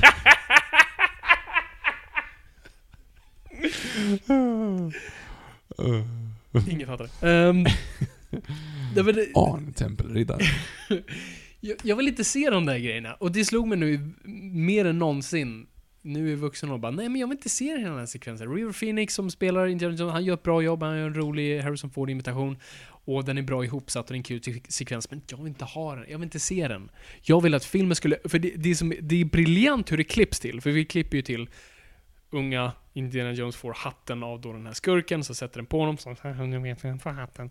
Ingen 6.69 6.87
fattar 6.87 7.09
det. 7.21 7.27
Um, 7.27 7.67
det, 8.95 9.03
var 9.03 9.13
det 9.13 9.21
Arn, 9.35 9.73
tempelriddare. 9.73 10.43
jag, 11.61 11.77
jag 11.83 11.97
vill 11.97 12.09
inte 12.09 12.25
se 12.25 12.51
de 12.51 12.67
där 12.67 12.79
grejerna. 12.79 13.15
Och 13.15 13.33
det 13.33 13.45
slog 13.45 13.69
mig 13.69 13.79
nu 13.79 14.11
mer 14.53 14.85
än 14.85 14.99
någonsin. 14.99 15.67
Nu 16.07 16.33
är 16.33 16.37
vuxen 16.37 16.71
och 16.71 16.81
bara, 16.81 16.93
nej 16.93 17.09
men 17.09 17.21
jag 17.21 17.29
vill 17.29 17.37
inte 17.37 17.49
se 17.49 17.77
den 17.77 17.99
här 17.99 18.07
sekvensen. 18.07 18.55
River 18.55 18.73
Phoenix 18.73 19.15
som 19.15 19.31
spelar 19.31 19.67
Indiana 19.67 19.95
Jones, 19.97 20.13
han 20.13 20.25
gör 20.25 20.35
ett 20.35 20.43
bra 20.43 20.63
jobb, 20.63 20.83
han 20.83 20.99
gör 20.99 21.07
en 21.07 21.15
rolig 21.15 21.61
Harrison 21.61 21.91
Ford-imitation. 21.91 22.59
Och 23.07 23.25
den 23.25 23.39
är 23.39 23.43
bra 23.43 23.65
ihopsatt 23.65 24.07
och 24.07 24.13
det 24.13 24.17
är 24.17 24.35
en 24.35 24.41
kul 24.41 24.63
sekvens, 24.69 25.11
men 25.11 25.23
jag 25.31 25.39
vill 25.39 25.47
inte 25.47 25.65
ha 25.65 25.95
den. 25.95 26.05
Jag 26.09 26.19
vill 26.19 26.25
inte 26.25 26.41
se 26.41 26.69
den. 26.69 26.91
Jag 27.23 27.43
vill 27.43 27.55
att 27.55 27.65
filmen 27.65 27.97
skulle, 27.97 28.19
för 28.25 28.39
det, 28.39 28.53
det, 28.57 28.71
är, 28.71 28.75
som, 28.75 28.95
det 29.01 29.21
är 29.21 29.25
briljant 29.25 29.93
hur 29.93 29.97
det 29.97 30.05
klipps 30.05 30.41
till, 30.41 30.61
för 30.61 30.71
vi 30.71 30.85
klipper 30.85 31.17
ju 31.17 31.23
till 31.23 31.49
unga 32.31 32.73
Indiana 32.93 33.33
Jones 33.33 33.57
får 33.57 33.75
hatten 33.75 34.23
av 34.23 34.41
då 34.41 34.53
den 34.53 34.67
här 34.67 34.73
skurken, 34.73 35.25
så 35.25 35.35
sätter 35.35 35.57
den 35.57 35.67
på 35.67 35.79
honom, 35.79 35.99
så 35.99 36.17
här, 36.23 36.47
nu 36.47 36.59
vet 36.59 36.85
jag 36.85 37.03
får 37.03 37.11
hatten. 37.11 37.51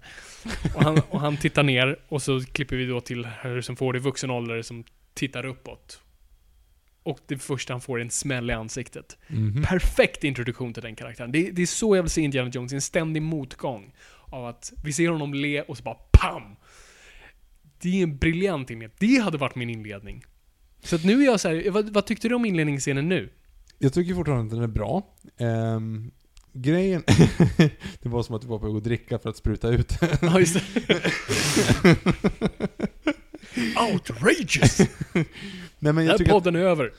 Och 0.75 0.83
han, 0.83 1.01
och 1.09 1.19
han 1.19 1.37
tittar 1.37 1.63
ner, 1.63 1.99
och 2.07 2.21
så 2.21 2.41
klipper 2.41 2.75
vi 2.75 2.85
då 2.85 3.01
till 3.01 3.25
Harrison 3.25 3.75
Ford 3.75 3.95
i 3.95 3.99
vuxen 3.99 4.29
ålder 4.29 4.61
som 4.61 4.83
tittar 5.13 5.45
uppåt. 5.45 6.01
Och 7.03 7.19
det 7.27 7.37
första 7.37 7.73
han 7.73 7.81
får 7.81 7.97
är 7.97 8.03
en 8.03 8.09
smäll 8.09 8.49
i 8.49 8.53
ansiktet. 8.53 9.17
Mhm. 9.27 9.63
Perfekt 9.63 10.23
introduktion 10.23 10.73
till 10.73 10.83
den 10.83 10.95
karaktären. 10.95 11.31
Det, 11.31 11.51
det 11.51 11.61
är 11.61 11.65
så 11.65 11.95
jag 11.95 12.03
vill 12.03 12.09
se 12.09 12.21
Indiana 12.21 12.49
Jones, 12.53 12.73
en 12.73 12.81
ständig 12.81 13.21
motgång. 13.21 13.93
Av 14.25 14.45
att 14.45 14.73
vi 14.83 14.93
ser 14.93 15.09
honom 15.09 15.33
le 15.33 15.61
och 15.61 15.77
så 15.77 15.83
bara 15.83 15.97
PAM! 16.11 16.43
Det 17.81 17.99
är 17.99 18.03
en 18.03 18.17
briljant 18.17 18.69
inledning. 18.69 18.97
Det 18.99 19.17
hade 19.17 19.37
varit 19.37 19.55
min 19.55 19.69
inledning. 19.69 20.23
Så 20.83 20.95
att 20.95 21.03
nu 21.03 21.21
är 21.21 21.25
jag 21.25 21.39
så 21.39 21.49
här, 21.49 21.71
vad, 21.71 21.89
vad 21.89 22.05
tyckte 22.05 22.29
du 22.29 22.35
om 22.35 22.45
inledningsscenen 22.45 23.09
nu? 23.09 23.29
Jag 23.77 23.93
tycker 23.93 24.13
fortfarande 24.13 24.45
att 24.45 24.51
den 24.51 24.61
är 24.63 24.67
bra. 24.67 25.15
Ehm, 25.37 26.11
grejen... 26.53 27.03
det 28.01 28.09
var 28.09 28.23
som 28.23 28.35
att 28.35 28.41
du 28.41 28.47
var 28.47 28.59
på 28.59 28.77
att 28.77 28.83
dricka 28.83 29.19
för 29.19 29.29
att 29.29 29.37
spruta 29.37 29.69
ut. 29.69 29.97
Ja, 30.21 30.39
just 30.39 30.57
det. 30.85 31.11
Outrageous! 33.91 34.79
Nej 35.13 35.93
men 35.93 35.95
Den 35.95 36.05
jag 36.05 36.11
här 36.11 36.17
tycker, 36.17 36.31
att, 36.31 36.43
podden 36.43 36.55
är 36.55 36.59
över. 36.59 36.91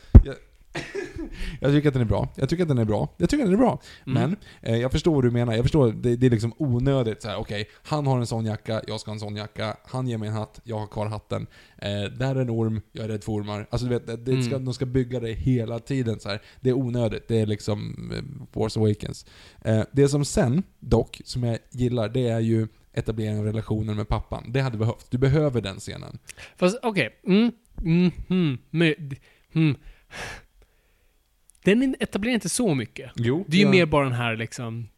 jag 1.60 1.72
tycker 1.72 1.88
att 1.88 1.94
den 1.94 2.02
är 2.02 2.06
bra. 2.06 2.28
Jag 2.36 2.48
tycker 2.48 2.62
att 2.62 2.68
den 2.68 2.78
är 2.78 2.84
bra. 2.84 3.08
Jag 3.16 3.30
tycker 3.30 3.44
att 3.44 3.50
den 3.50 3.58
är 3.60 3.62
bra. 3.64 3.80
Mm. 4.06 4.20
Men, 4.20 4.36
eh, 4.62 4.80
jag 4.80 4.92
förstår 4.92 5.14
vad 5.14 5.24
du 5.24 5.30
menar. 5.30 5.54
Jag 5.54 5.64
förstår, 5.64 5.92
det, 5.92 6.16
det 6.16 6.26
är 6.26 6.30
liksom 6.30 6.52
onödigt 6.58 7.22
så 7.22 7.28
här. 7.28 7.36
okej, 7.36 7.68
han 7.82 8.06
har 8.06 8.18
en 8.18 8.26
sån 8.26 8.44
jacka, 8.46 8.82
jag 8.86 9.00
ska 9.00 9.10
ha 9.10 9.14
en 9.14 9.20
sån 9.20 9.36
jacka. 9.36 9.76
Han 9.84 10.06
ger 10.08 10.18
mig 10.18 10.28
en 10.28 10.34
hatt, 10.34 10.60
jag 10.64 10.78
har 10.78 10.86
kvar 10.86 11.06
hatten. 11.06 11.46
Eh, 11.78 11.90
där 12.18 12.36
är 12.36 12.40
en 12.40 12.50
orm, 12.50 12.80
jag 12.92 13.04
är 13.04 13.08
rädd 13.08 13.24
för 13.24 13.32
ormar. 13.32 13.66
Alltså 13.70 13.86
du 13.86 13.94
vet, 13.94 14.06
det, 14.06 14.16
det 14.16 14.42
ska, 14.42 14.54
Mm. 14.54 14.64
de 14.64 14.74
ska 14.74 14.86
bygga 14.86 15.20
det 15.20 15.32
hela 15.32 15.78
tiden 15.78 16.20
så 16.20 16.28
här. 16.28 16.42
Det 16.60 16.70
är 16.70 16.74
onödigt. 16.74 17.28
Det 17.28 17.36
är 17.40 17.46
liksom 17.46 18.10
eh, 18.14 18.46
Force 18.52 18.80
Awakens. 18.80 19.26
Eh, 19.64 19.82
det 19.92 20.08
som 20.08 20.24
sen, 20.24 20.62
dock, 20.80 21.20
som 21.24 21.44
jag 21.44 21.58
gillar, 21.70 22.08
det 22.08 22.28
är 22.28 22.40
ju 22.40 22.68
etableringen 22.94 23.38
av 23.38 23.44
relationen 23.44 23.96
med 23.96 24.08
pappan. 24.08 24.52
Det 24.52 24.60
hade 24.60 24.78
behövt. 24.78 25.10
Du 25.10 25.18
behöver 25.18 25.60
den 25.60 25.76
scenen. 25.76 26.18
Fast 26.56 26.78
okej, 26.82 27.20
mm, 27.26 27.52
mm, 27.82 28.10
mm, 28.28 28.58
med, 28.70 29.16
mm. 29.52 29.76
Den 31.64 31.96
etablerar 32.00 32.34
inte 32.34 32.48
så 32.48 32.74
mycket. 32.74 33.10
Jo. 33.16 33.44
Det 33.48 33.56
är 33.56 33.60
ju 33.60 33.70
mer 33.70 33.86
bara 33.86 34.04
den 34.04 34.12
här 34.12 34.36
liksom... 34.36 34.88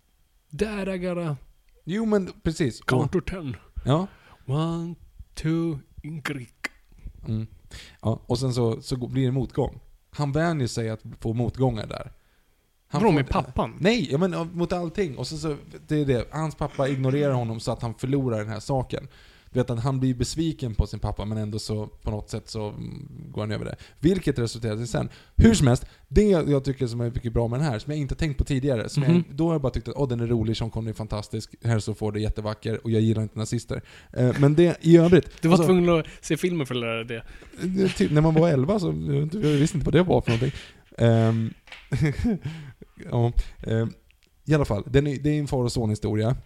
Där 0.51 0.95
I 0.95 0.99
gotta 0.99 1.37
Jo 1.85 2.05
men 2.05 2.33
precis. 2.43 2.81
Count 2.81 3.13
to 3.13 3.21
ten. 3.21 3.57
ja. 3.85 4.07
One, 4.47 4.95
two, 5.35 5.79
Greek. 6.03 6.67
Mm. 7.29 7.47
ja. 8.03 8.23
Och 8.27 8.39
sen 8.39 8.55
så, 8.55 8.83
så 8.83 8.97
blir 8.97 9.25
det 9.25 9.33
motgång. 9.33 9.81
Han 10.11 10.33
vänjer 10.33 10.67
sig 10.67 10.91
att 10.91 11.03
få 11.21 11.33
motgångar 11.33 11.87
där. 11.87 12.13
Han 12.89 13.03
Vadå 13.03 13.13
med 13.15 13.29
pappan? 13.29 13.77
Nej, 13.81 14.09
jag 14.11 14.21
menar 14.21 14.45
mot 14.45 14.73
allting. 14.73 15.17
Och 15.17 15.27
sen 15.27 15.39
så, 15.39 15.57
det 15.89 16.01
är 16.01 16.05
det. 16.05 16.29
Hans 16.31 16.55
pappa 16.55 16.89
ignorerar 16.89 17.33
honom 17.33 17.61
så 17.61 17.73
att 17.73 17.83
han 17.83 17.95
förlorar 17.95 18.39
den 18.39 18.49
här 18.49 18.61
saken. 18.61 19.09
Du 19.53 19.61
vet 19.61 19.71
att 19.71 19.81
han 19.83 20.01
blir 20.01 20.15
besviken 20.15 20.75
på 20.75 20.87
sin 20.87 20.99
pappa 21.01 21.25
men 21.25 21.39
ändå 21.39 21.59
så 21.59 21.87
på 21.87 22.11
något 22.11 22.31
sätt 22.31 22.49
så 22.49 22.69
mm, 22.69 23.09
går 23.31 23.41
han 23.43 23.53
över 23.53 23.65
det. 23.65 23.77
Vilket 24.01 24.39
resulterar 24.39 24.83
i 24.83 24.87
sen. 24.87 25.09
Hur 25.37 25.55
som 25.55 25.67
helst, 25.67 25.87
det 26.09 26.23
jag 26.23 26.65
tycker 26.65 26.87
som 26.87 27.01
är 27.01 27.05
mycket 27.11 27.33
bra 27.33 27.49
med 27.49 27.61
den 27.61 27.67
här, 27.69 27.79
som 27.79 27.93
jag 27.93 28.01
inte 28.01 28.15
tänkt 28.15 28.39
på 28.39 28.45
tidigare, 28.45 28.89
som 28.89 29.03
Mhm. 29.03 29.13
jag, 29.15 29.23
då 29.37 29.47
har 29.47 29.55
jag 29.55 29.63
bara 29.63 29.73
tyckt 29.73 29.89
att 29.89 29.95
åh 29.97 30.09
den 30.09 30.21
är 30.21 30.27
rolig, 30.27 30.57
Sean 30.57 30.71
Connery 30.71 30.91
är 30.91 30.95
fantastisk, 30.95 31.55
Harrison 31.65 31.95
Ford 31.95 32.17
är 32.17 32.21
jättevacker 32.21 32.81
och 32.85 32.91
jag 32.91 33.03
gillar 33.03 33.23
inte 33.23 33.39
nazister. 33.39 33.83
Eh, 34.13 34.33
men 34.41 34.55
det 34.55 34.77
i 34.81 34.97
övrigt... 34.97 35.43
Du 35.43 35.49
var 35.49 35.55
alltså- 35.55 35.67
tvungen 35.69 35.99
att 36.01 36.07
se 36.21 36.37
filmen 36.37 36.67
för 36.67 36.75
att 36.75 36.81
lära 36.81 37.05
dig 37.05 37.23
det. 37.61 37.67
det, 37.67 37.89
typ, 37.89 38.11
när 38.11 38.21
man 38.21 38.35
var 38.35 38.49
11 38.49 38.79
så 38.79 38.87
jag 38.87 39.41
visste 39.41 39.77
inte 39.77 39.85
vad 39.85 39.95
det 39.95 40.03
var 40.03 40.21
för 40.21 40.31
någonting. 40.31 40.53
Ehm, 40.99 41.55
ja, 43.11 43.33
ehm, 43.63 43.93
I 44.45 44.55
alla 44.55 44.65
fall, 44.65 44.83
den 44.87 45.07
är, 45.07 45.19
det 45.19 45.31
är 45.31 45.39
en 45.39 45.47
far 45.47 45.65
och 45.65 45.73
son 45.73 45.91
historia. 45.91 46.37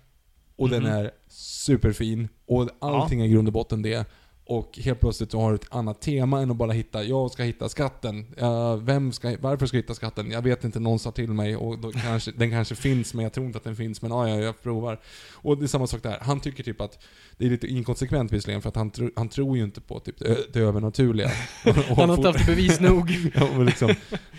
Och 0.56 0.68
Mhm. 0.68 0.82
den 0.82 0.93
är 0.93 1.10
superfin. 1.28 2.28
Och 2.47 2.68
allting 2.78 3.20
är 3.20 3.24
i 3.24 3.28
grund 3.28 3.48
och 3.48 3.52
botten 3.52 3.82
det. 3.82 4.06
Och 4.51 4.78
helt 4.78 5.01
plötsligt 5.01 5.31
så 5.31 5.40
har 5.40 5.51
du 5.51 5.55
ett 5.55 5.66
annat 5.70 6.01
tema 6.01 6.40
än 6.40 6.51
att 6.51 6.56
bara 6.56 6.72
hitta, 6.72 7.05
jag 7.05 7.31
ska 7.31 7.43
hitta 7.43 7.68
skatten. 7.68 8.27
Ja, 8.36 8.77
vem 8.77 9.12
ska, 9.12 9.36
varför 9.40 9.66
ska 9.66 9.77
jag 9.77 9.82
hitta 9.82 9.94
skatten? 9.94 10.31
Jag 10.31 10.43
vet 10.43 10.64
inte, 10.64 10.81
någon 10.81 10.98
sa 10.98 11.10
till 11.10 11.32
mig 11.32 11.56
och 11.56 11.78
då 11.78 11.93
kanske, 11.93 12.31
den 12.31 12.51
kanske 12.51 12.74
finns 12.74 13.14
men 13.14 13.22
jag 13.22 13.32
tror 13.32 13.47
inte 13.47 13.59
att 13.59 13.64
den 13.64 13.77
finns. 13.77 14.02
Men 14.02 14.10
ja, 14.10 14.28
ja, 14.28 14.35
jag 14.35 14.62
provar. 14.62 15.01
Och 15.32 15.59
det 15.59 15.64
är 15.64 15.66
samma 15.66 15.86
sak 15.86 16.02
där. 16.02 16.18
Han 16.20 16.40
tycker 16.40 16.62
typ 16.64 16.81
att 16.81 16.98
det 17.36 17.47
är 17.47 17.51
lite 17.51 17.66
inkonsekvent 17.66 18.32
visserligen 18.32 18.62
för 18.62 18.68
att 18.68 18.77
han, 18.77 18.90
tro, 18.90 19.10
han 19.16 19.28
tror 19.28 19.56
ju 19.56 19.64
inte 19.64 19.81
på 19.81 20.01
typ 20.01 20.18
det, 20.52 20.60
övernaturliga. 20.60 21.31
Han 21.97 22.09
har 22.09 22.16
inte 22.16 22.28
haft 22.28 22.47
bevis 22.47 22.81
nog. 22.81 23.10
ja, 23.35 23.59
liksom, 23.59 23.94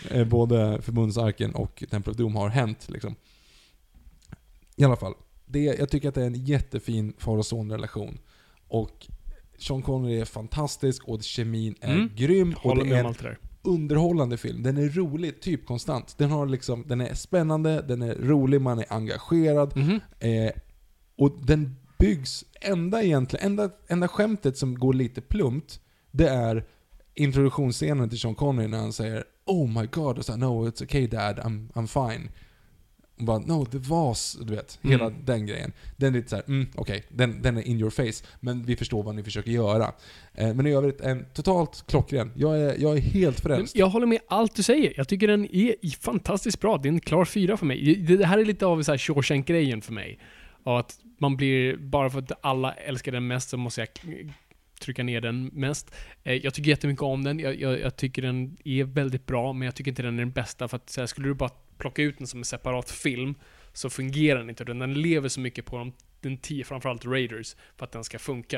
eh, 0.09 0.27
både 0.27 0.81
förbundsarken 0.81 1.55
och 1.55 1.83
Temple 1.89 2.11
of 2.11 2.17
Doom 2.17 2.35
har 2.35 2.49
hänt 2.49 2.89
liksom. 2.89 3.15
I 4.75 4.83
alla 4.83 4.95
fall, 4.95 5.13
det, 5.45 5.59
jag 5.59 5.89
tycker 5.89 6.09
att 6.09 6.15
det 6.15 6.21
är 6.21 6.27
en 6.27 6.45
jättefin 6.45 7.13
far 7.17 7.37
och 7.37 7.45
son-relation. 7.45 8.17
Och 8.67 9.07
Sean 9.61 9.81
Connery 9.81 10.19
är 10.19 10.25
fantastisk 10.25 11.07
och 11.07 11.23
kemin 11.23 11.75
är 11.81 11.93
Mm. 11.93 12.09
grym. 12.15 12.55
Och 12.63 12.75
det 12.85 12.95
är 12.95 13.03
en 13.03 13.13
det 13.21 13.35
underhållande 13.63 14.37
film. 14.37 14.63
Den 14.63 14.77
är 14.77 14.89
rolig, 14.89 15.41
typ 15.41 15.65
konstant. 15.65 16.17
Den, 16.17 16.31
har 16.31 16.45
liksom, 16.45 16.83
den 16.87 17.01
är 17.01 17.13
spännande, 17.13 17.81
den 17.81 18.01
är 18.01 18.15
rolig, 18.15 18.61
man 18.61 18.79
är 18.79 18.85
engagerad. 18.89 19.77
Mhm. 19.77 19.99
Eh, 20.19 20.51
och 21.17 21.45
den 21.45 21.75
byggs, 21.99 22.45
enda 22.61 23.03
egentligen, 23.03 23.45
enda, 23.45 23.69
enda 23.87 24.07
skämtet 24.07 24.57
som 24.57 24.79
går 24.79 24.93
lite 24.93 25.21
plumpt, 25.21 25.79
det 26.11 26.27
är 26.29 26.65
introduktionsscenen 27.15 28.09
till 28.09 28.19
Sean 28.19 28.35
Connery 28.35 28.67
när 28.67 28.77
han 28.77 28.93
säger 28.93 29.23
Oh 29.45 29.81
my 29.81 29.87
god, 29.87 30.17
och 30.17 30.25
så 30.25 30.31
här, 30.31 30.39
No, 30.39 30.67
it's 30.69 30.83
okay 30.83 31.07
dad, 31.07 31.39
I'm, 31.39 31.71
I'm 31.73 32.09
fine. 32.11 32.29
Och 33.17 33.23
bara, 33.25 33.39
no, 33.39 33.65
det 33.71 33.77
var 33.77 34.11
s-" 34.11 34.37
du 34.41 34.55
vet, 34.55 34.79
hela 34.81 35.05
Mm. 35.05 35.25
den 35.25 35.45
grejen. 35.45 35.71
Den 35.97 36.13
är 36.13 36.17
lite 36.17 36.29
såhär, 36.29 36.43
mm, 36.47 36.67
okej, 36.75 37.03
den, 37.09 37.41
den 37.41 37.57
är 37.57 37.61
in 37.61 37.79
your 37.79 37.89
face, 37.89 38.25
men 38.39 38.63
vi 38.63 38.75
förstår 38.75 39.03
vad 39.03 39.15
ni 39.15 39.23
försöker 39.23 39.51
göra. 39.51 39.91
Eh, 40.33 40.53
men 40.53 40.67
i 40.67 40.71
övrigt, 40.71 41.01
en 41.01 41.25
totalt 41.33 41.83
klockren. 41.87 42.31
Jag 42.35 42.59
är, 42.59 42.75
jag 42.81 42.97
är 42.97 43.01
helt 43.01 43.39
frälst. 43.39 43.75
jag 43.75 43.89
håller 43.89 44.07
med 44.07 44.19
allt 44.27 44.55
du 44.55 44.63
säger. 44.63 44.93
Jag 44.97 45.07
tycker 45.07 45.27
den 45.27 45.55
är 45.55 46.01
fantastiskt 46.01 46.59
bra. 46.59 46.77
Det 46.77 46.87
är 46.89 46.93
en 46.93 46.99
klar 46.99 47.25
fyra 47.25 47.57
för 47.57 47.65
mig. 47.65 47.95
Det 47.95 48.17
det 48.17 48.25
här 48.25 48.37
är 48.37 48.45
lite 48.45 48.65
av 48.65 48.83
Shawshank-grejen 48.83 49.81
för 49.81 49.93
mig. 49.93 50.19
Och 50.63 50.79
att 50.79 50.99
man 51.19 51.37
blir, 51.37 51.77
bara 51.77 52.09
för 52.09 52.19
att 52.19 52.31
alla 52.41 52.73
älskar 52.73 53.11
den 53.11 53.27
mest 53.27 53.49
så 53.49 53.57
måste 53.57 53.81
jag 53.81 53.87
trycka 54.81 55.03
ner 55.03 55.21
den 55.21 55.45
mest. 55.45 55.91
Eh, 56.23 56.33
Jag 56.33 56.53
tycker 56.53 56.69
jättemycket 56.69 57.01
om 57.03 57.23
den. 57.23 57.39
Jag, 57.39 57.59
jag, 57.61 57.79
jag 57.79 57.95
tycker 57.95 58.21
den 58.21 58.57
är 58.65 58.83
väldigt 58.83 59.25
bra, 59.25 59.53
men 59.53 59.65
jag 59.65 59.75
tycker 59.75 59.91
inte 59.91 60.01
den 60.03 60.13
är 60.13 60.19
den 60.19 60.31
bästa. 60.31 60.67
För 60.67 60.77
att 60.77 60.89
så 60.89 61.01
här, 61.01 61.07
skulle 61.07 61.27
du 61.27 61.33
bara 61.33 61.49
plocka 61.81 62.01
ut 62.01 62.17
den 62.17 62.27
som 62.27 62.39
en 62.39 62.45
separat 62.45 62.91
film 62.91 63.35
så 63.73 63.89
fungerar 63.89 64.39
den 64.39 64.49
inte. 64.49 64.63
Den 64.63 64.93
lever 64.93 65.29
så 65.29 65.39
mycket 65.39 65.65
på 65.65 65.77
de, 65.77 65.93
den 66.21 66.37
tio, 66.37 66.63
framförallt 66.63 67.05
Raiders, 67.05 67.55
för 67.77 67.85
att 67.85 67.91
den 67.91 68.03
ska 68.03 68.19
funka. 68.19 68.57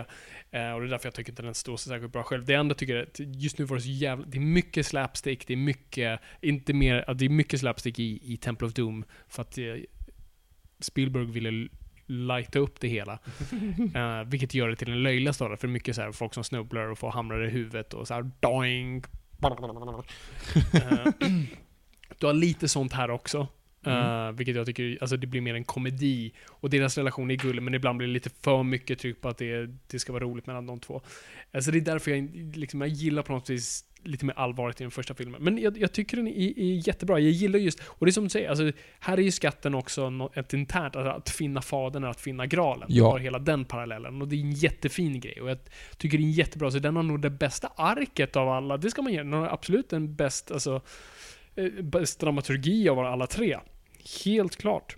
Eh, 0.52 0.72
och 0.72 0.82
det 0.82 0.88
är 0.88 0.90
därför 0.90 1.08
jag 1.08 1.14
tycker 1.14 1.32
inte 1.32 1.42
den 1.42 1.54
står 1.54 1.78
så 1.78 1.90
särskilt 1.90 2.14
bra 2.14 2.24
själv. 2.24 2.46
Det 2.46 2.54
enda 2.54 2.74
jag 2.74 2.78
tycker 2.78 2.96
att 3.04 3.20
just 3.20 3.58
nu 3.58 3.66
var 3.66 3.76
det 3.76 3.82
så 3.82 3.90
jävla... 3.90 4.26
Det 4.26 4.38
är 4.38 4.42
mycket 4.42 4.86
slapstick, 4.86 5.48
det 5.48 5.54
är 5.54 5.58
mycket... 5.58 6.20
Inte 6.42 6.74
mer... 6.74 7.14
Det 7.14 7.26
är 7.26 7.30
mycket 7.30 7.60
slapstick 7.60 8.00
i, 8.00 8.34
i 8.34 8.38
Temple 8.38 8.68
of 8.68 8.74
Doom. 8.74 9.06
För 9.28 9.42
att 9.42 9.58
eh, 9.58 9.76
Spielberg 10.80 11.26
ville 11.26 11.70
lighta 12.06 12.60
upp 12.60 12.80
det 12.80 12.88
hela. 12.88 13.20
Eh, 13.96 14.24
vilket 14.24 14.54
gör 14.54 14.70
det 14.70 14.76
till 14.76 14.92
en 14.92 15.04
löjlig 15.04 15.36
story. 15.36 15.58
För 15.58 15.68
mycket 15.68 15.96
så 15.96 16.02
här, 16.02 16.12
folk 16.12 16.34
som 16.34 16.44
snubblar 16.44 16.88
och 16.88 17.00
får 17.00 17.12
hamrar 17.12 17.48
i 17.48 17.50
huvudet 17.50 17.94
och 17.94 18.08
så 18.08 18.14
här 18.14 18.32
doing. 18.40 19.04
Du 22.18 22.26
har 22.26 22.34
lite 22.34 22.68
sånt 22.68 22.94
här 22.94 23.12
också. 23.12 23.48
Eh, 23.86 24.32
vilket 24.32 24.56
jag 24.56 24.66
tycker, 24.66 24.98
alltså 25.02 25.18
det 25.18 25.28
blir 25.28 25.42
mer 25.42 25.56
en 25.56 25.64
komedi. 25.64 26.34
Och 26.50 26.70
deras 26.70 26.98
relation 26.98 27.32
är 27.32 27.36
gullig, 27.36 27.62
men 27.62 27.74
ibland 27.74 27.98
blir 27.98 28.08
det 28.08 28.14
lite 28.14 28.30
för 28.42 28.64
mycket 28.64 29.00
tryck 29.00 29.22
på 29.22 29.30
att 29.30 29.38
det, 29.38 29.70
det 29.88 30.00
ska 30.00 30.14
vara 30.14 30.24
roligt 30.24 30.48
mellan 30.48 30.66
de 30.66 30.80
två. 30.80 31.02
Alltså 31.54 31.72
det 31.72 31.78
är 31.78 31.82
därför 31.82 32.12
jag, 32.12 32.30
liksom, 32.56 32.82
jag 32.82 32.90
gillar 32.90 33.24
på 33.24 33.34
något 33.34 33.50
vis 33.50 33.86
lite 34.04 34.26
mer 34.26 34.34
allvaret 34.34 34.82
i 34.82 34.84
den 34.84 34.92
första 34.92 35.14
filmen. 35.14 35.44
Men 35.44 35.58
jag, 35.58 35.78
jag 35.78 35.92
tycker 35.92 36.18
den 36.18 36.28
är, 36.28 36.60
är 36.60 36.88
jättebra. 36.88 37.20
Jag 37.20 37.32
gillar 37.32 37.60
just, 37.60 37.82
och 37.86 38.06
det 38.06 38.10
är 38.10 38.12
som 38.12 38.24
du 38.24 38.30
säger, 38.30 38.50
alltså, 38.50 38.72
här 39.00 39.18
är 39.18 39.22
ju 39.22 39.32
skatten 39.32 39.76
också 39.76 40.30
ett 40.34 40.54
internt, 40.54 40.96
alltså 40.96 41.12
att 41.12 41.30
finna 41.30 41.62
fadern 41.62 42.04
är 42.04 42.08
att 42.08 42.22
finna 42.22 42.46
graalen. 42.46 42.88
Ja. 42.92 43.12
Har 43.12 43.20
hela 43.20 43.40
den 43.40 43.66
parallellen. 43.66 44.22
Och 44.22 44.28
det 44.28 44.36
är 44.36 44.42
en 44.42 44.52
jättefin 44.52 45.20
grej. 45.20 45.42
Och 45.42 45.50
jag 45.50 45.58
tycker 45.98 46.18
det 46.18 46.24
är 46.24 46.26
jättebra. 46.26 46.72
Så 46.72 46.80
den 46.80 46.96
har 46.96 47.04
nog 47.04 47.22
det 47.22 47.30
bästa 47.30 47.72
arket 47.76 48.36
av 48.36 48.50
alla. 48.50 48.78
Det 48.78 48.90
ska 48.92 49.02
man 49.02 49.14
ge. 49.14 49.18
Den 49.18 49.34
har 49.34 49.48
absolut 49.48 49.90
den 49.90 50.16
bäst, 50.16 50.52
alltså, 50.52 50.82
bäst 51.84 52.20
dramaturgi 52.20 52.90
av 52.90 53.00
alla 53.00 53.28
tre. 53.28 53.60
Helt 54.26 54.56
klart. 54.56 54.96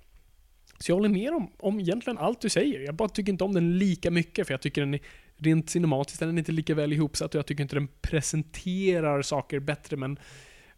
Så 0.80 0.91
jag 0.91 0.95
håller 0.95 1.10
med 1.10 1.34
om, 1.34 1.52
om 1.57 1.80
egentligen 1.80 2.18
allt 2.18 2.41
du 2.41 2.49
säger. 2.49 2.80
Jag 2.80 2.95
bara 2.95 3.10
tycker 3.10 3.32
inte 3.32 3.44
om 3.44 3.53
den 3.53 3.77
lika 3.77 4.11
mycket, 4.11 4.48
för 4.48 4.53
jag 4.53 4.61
tycker 4.61 4.82
den 4.82 4.94
är 4.94 4.99
rent 5.38 5.69
cinematiskt, 5.69 6.19
den 6.19 6.30
är 6.30 6.40
inte 6.40 6.52
lika 6.52 6.76
väl 6.76 6.94
ihopsatt 6.94 7.36
och 7.36 7.40
jag 7.40 7.45
tycker 7.45 7.61
inte 7.61 7.76
den 7.76 7.88
presenterar 8.02 9.22
saker 9.22 9.60
bättre, 9.60 9.98
men 9.98 10.19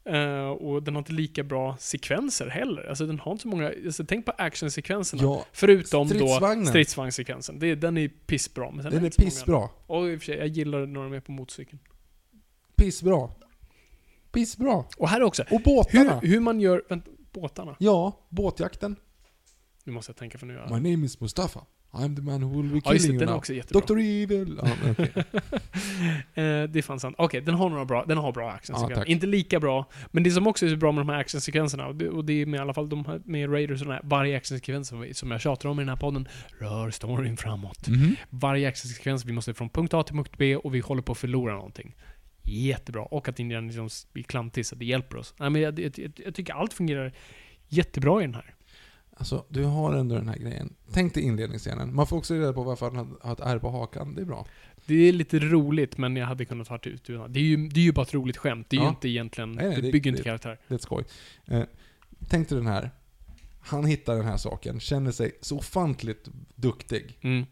eh, 0.05 0.49
och 0.49 0.83
den 0.83 0.95
har 0.95 0.99
inte 0.99 1.13
lika 1.13 1.43
bra 1.43 1.77
sekvenser 1.79 2.47
heller. 2.47 2.89
Alltså 2.89 3.05
den 3.05 3.19
har 3.19 3.31
inte 3.31 3.41
så 3.41 3.47
många, 3.47 3.71
alltså, 3.85 4.05
tänk 4.05 4.25
på 4.25 4.31
actionsekvenserna. 4.37 5.23
Ja, 5.23 5.45
Förutom 5.51 6.07
då 6.07 6.39
stridsvagnssekvensen. 6.67 7.59
Det, 7.59 7.75
den 7.75 7.97
är 7.97 8.07
pissbra. 8.07 8.71
Men 8.71 8.83
Den 8.83 8.93
är 8.93 8.99
många 8.99 9.09
pissbra. 9.09 9.69
Och 9.87 10.09
i 10.09 10.15
och 10.15 10.19
för 10.19 10.25
sig, 10.25 10.37
jag 10.37 10.47
gillar 10.47 10.85
när 10.85 11.03
de 11.03 11.13
är 11.13 11.19
på 11.19 11.31
motorcykeln. 11.31 11.79
Pissbra. 12.75 13.29
Pissbra. 14.31 14.83
Och 14.97 15.09
här 15.09 15.21
också, 15.23 15.43
Och 15.51 15.61
båtarna. 15.61 16.19
hur, 16.19 16.27
hur 16.29 16.39
man 16.39 16.59
gör, 16.59 16.83
vänta, 16.89 17.11
båtarna. 17.33 17.75
Ja, 17.79 18.27
båtjakten. 18.29 18.95
Nu 19.83 19.93
måste 19.93 20.09
jag 20.09 20.17
tänka 20.17 20.37
för 20.37 20.45
nu. 20.45 20.53
jag- 20.53 20.81
My 20.81 20.91
name 20.91 21.05
is 21.05 21.19
Mustafa. 21.19 21.59
I'm 21.91 22.15
the 22.15 22.21
man 22.21 22.43
who 22.43 22.61
will 22.61 22.71
be 22.71 22.81
Ja, 22.85 22.93
just 22.93 23.05
det, 23.05 23.07
killing 23.07 23.11
you 23.13 23.19
den 23.19 23.27
är 23.27 23.31
now. 23.31 23.37
också 23.37 23.53
jättebra. 23.53 23.81
Dr. 23.81 23.97
Evil. 23.99 24.59
Ja, 24.63 24.69
okej. 24.91 25.13
Eh, 26.33 26.63
det 26.69 26.79
är 26.79 26.81
fan 26.81 26.99
sant. 26.99 27.15
Okej, 27.19 27.41
den 27.41 27.55
har 27.55 27.69
några 27.69 27.85
bra, 27.85 28.05
den 28.05 28.17
har 28.17 28.31
bra 28.31 28.43
Ja, 28.45 28.51
actionsekvenser. 28.51 28.95
tack. 29.01 29.09
inte 29.09 29.25
lika 29.27 29.59
bra, 29.59 29.89
men 30.11 30.23
det 30.23 30.31
som 30.31 30.47
också 30.47 30.65
är 30.65 30.69
så 30.69 30.75
bra 30.75 30.91
med 30.91 31.01
de 31.05 31.09
här 31.09 31.19
actionsekvenserna, 31.19 31.87
och 31.87 31.95
det, 31.95 32.09
och 32.09 32.25
det 32.25 32.33
är 32.41 32.45
med 32.45 32.57
i 32.57 32.61
alla 32.61 32.73
fall 32.73 32.89
de 32.89 33.05
här, 33.05 33.21
med 33.25 33.51
Raiders 33.53 33.81
och 33.81 33.87
den 33.87 33.93
här, 33.95 34.01
varje 34.03 34.37
actionsekvens 34.37 34.93
som 35.19 35.31
jag 35.31 35.41
tjatar 35.41 35.69
om 35.69 35.79
i 35.79 35.81
den 35.81 35.89
här 35.89 35.95
podden, 35.95 36.27
rör 36.59 36.91
storyn 36.91 37.37
framåt. 37.37 37.87
Mhm. 37.87 38.15
Varje 38.29 38.67
actionsekvens, 38.67 39.25
vi 39.25 39.31
måste 39.33 39.53
från 39.53 39.69
punkt 39.69 39.93
A 39.93 40.03
till 40.03 40.15
punkt 40.15 40.31
B 40.37 40.55
och 40.55 40.75
vi 40.75 40.79
håller 40.79 41.01
på 41.01 41.11
att 41.11 41.17
förlora 41.17 41.53
någonting. 41.53 41.95
Jättebra. 42.47 43.01
Och 43.03 43.29
att 43.29 43.39
Indiana 43.39 43.67
liksom 43.67 43.89
blir 44.13 44.23
klantig 44.23 44.65
så 44.65 44.75
det 44.75 44.85
hjälper 44.85 45.17
oss. 45.17 45.33
Nej, 45.37 45.49
men 45.49 45.61
jag, 45.61 45.79
jag, 45.79 45.99
jag, 46.25 46.35
tycker 46.35 46.53
allt 46.53 46.73
fungerar 46.73 47.13
jättebra 47.67 48.21
i 48.21 48.25
den 48.25 48.33
här. 48.35 48.53
Alltså, 49.19 49.45
du 49.49 49.63
har 49.63 49.93
ändå 49.93 50.15
den 50.15 50.27
här 50.27 50.37
grejen. 50.37 50.73
Tänk 50.93 51.13
dig 51.13 51.23
inledningsscenen. 51.23 51.95
Man 51.95 52.07
får 52.07 52.17
också 52.17 52.33
reda 52.33 52.53
på 52.53 52.63
varför 52.63 52.91
han 52.91 53.17
har- 53.21 53.33
ett 53.33 53.39
ärr 53.39 53.59
på 53.59 53.69
hakan. 53.69 54.15
Det 54.15 54.21
är 54.21 54.25
bra. 54.25 54.45
Det 54.85 54.95
är 54.95 55.13
lite 55.13 55.39
roligt, 55.39 55.97
men 55.97 56.15
jag 56.15 56.25
hade 56.27 56.45
kunnat 56.45 56.67
ha 56.67 56.77
det 56.77 56.89
ut. 56.89 57.03
Det 57.05 57.13
är 57.13 57.43
ju, 57.43 57.67
det 57.67 57.79
är 57.79 57.83
ju 57.83 57.91
bara 57.91 58.01
ett 58.01 58.13
roligt 58.13 58.37
skämt. 58.37 58.67
Det 58.69 58.75
är 58.75 58.79
ju 58.79 58.83
Ja. 58.85 58.89
inte 58.89 59.09
egentligen, 59.09 59.51
Nej, 59.51 59.65
nej, 59.67 59.75
det 59.75 59.81
det- 59.81 59.91
bygger 59.91 60.09
inte 60.11 60.19
det- 60.21 60.23
karaktär. 60.23 60.59
Det 60.67 60.73
är 60.73 60.75
ett 60.75 60.81
skoj. 60.81 61.03
Eh, 61.45 61.63
tänk 62.29 62.49
dig 62.49 62.57
den 62.57 62.67
här. 62.67 62.91
Han 63.59 63.85
hittar 63.85 64.15
den 64.15 64.25
här 64.25 64.37
saken, 64.37 64.79
känner 64.79 65.11
sig 65.11 65.31
så 65.41 65.57
ofantligt 65.57 66.27
duktig. 66.55 67.17
Mm. 67.21 67.45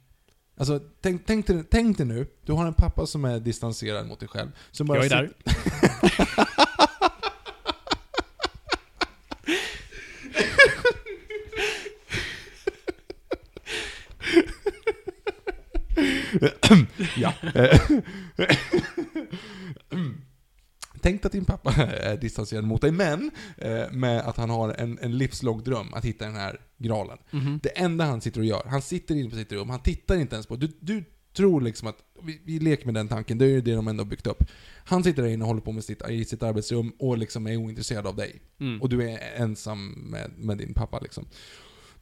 Alltså, 0.58 0.80
tänk, 1.02 1.26
tänk, 1.26 1.48
dig, 1.48 1.64
tänk 1.72 1.98
dig 1.98 2.06
nu, 2.06 2.28
du 2.46 2.54
har 2.54 2.66
en 2.66 2.74
pappa 2.74 3.06
som 3.06 3.26
är 3.26 3.40
distanserad 3.40 4.08
mot 4.08 4.20
dig 4.20 4.30
själv. 4.30 4.52
Som 4.72 4.88
bara 4.88 4.98
Jag 4.98 5.06
är 5.06 5.10
där. 5.10 5.32
Ja. 17.16 17.34
Tänk 21.06 21.22
dig 21.22 21.28
att 21.28 21.32
din 21.32 21.46
pappa 21.46 21.74
är 21.84 22.18
distanserad 22.18 22.64
mot 22.64 22.82
dig, 22.82 22.92
men 22.92 23.32
eh, 23.58 23.92
med 23.92 24.20
att 24.20 24.38
han 24.38 24.50
har 24.50 24.70
en, 24.70 25.00
en 25.02 25.18
livslång 25.18 25.64
dröm 25.64 25.94
att 25.94 26.06
hitta 26.06 26.26
den 26.26 26.36
här 26.36 26.60
graalen. 26.78 27.18
Mhm. 27.32 27.60
Det 27.64 27.70
enda 27.70 28.06
han 28.06 28.22
sitter 28.22 28.40
och 28.40 28.46
gör, 28.46 28.64
han 28.66 28.82
sitter 28.82 29.16
inne 29.16 29.30
på 29.30 29.36
sitt 29.36 29.52
rum, 29.52 29.70
han 29.70 29.80
tittar 29.80 30.16
inte 30.16 30.36
ens 30.36 30.48
på 30.48 30.56
du, 30.56 30.72
du 30.80 31.04
tror 31.36 31.62
liksom 31.62 31.88
att, 31.88 31.98
vi, 32.24 32.42
vi 32.46 32.60
leker 32.60 32.86
med 32.86 32.94
den 32.94 33.08
tanken, 33.08 33.38
det 33.38 33.46
är 33.46 33.50
ju 33.50 33.62
det 33.62 33.76
de 33.76 33.88
ändå 33.88 34.04
har 34.04 34.10
byggt 34.10 34.28
upp. 34.28 34.44
Han 34.86 35.04
sitter 35.04 35.24
där 35.24 35.30
inne 35.30 35.44
och 35.44 35.48
håller 35.48 35.62
på 35.62 35.72
med 35.72 35.84
sitt, 35.84 36.10
i 36.10 36.26
sitt 36.26 36.44
arbetsrum 36.44 36.94
och 37.00 37.18
liksom 37.18 37.48
är 37.48 37.58
ointresserad 37.58 38.08
av 38.08 38.16
dig. 38.16 38.42
Mm. 38.60 38.82
Och 38.82 38.90
du 38.90 39.10
är 39.10 39.20
ensam 39.36 39.92
med, 39.92 40.32
med 40.38 40.58
din 40.58 40.74
pappa 40.74 41.00
liksom. 41.00 41.26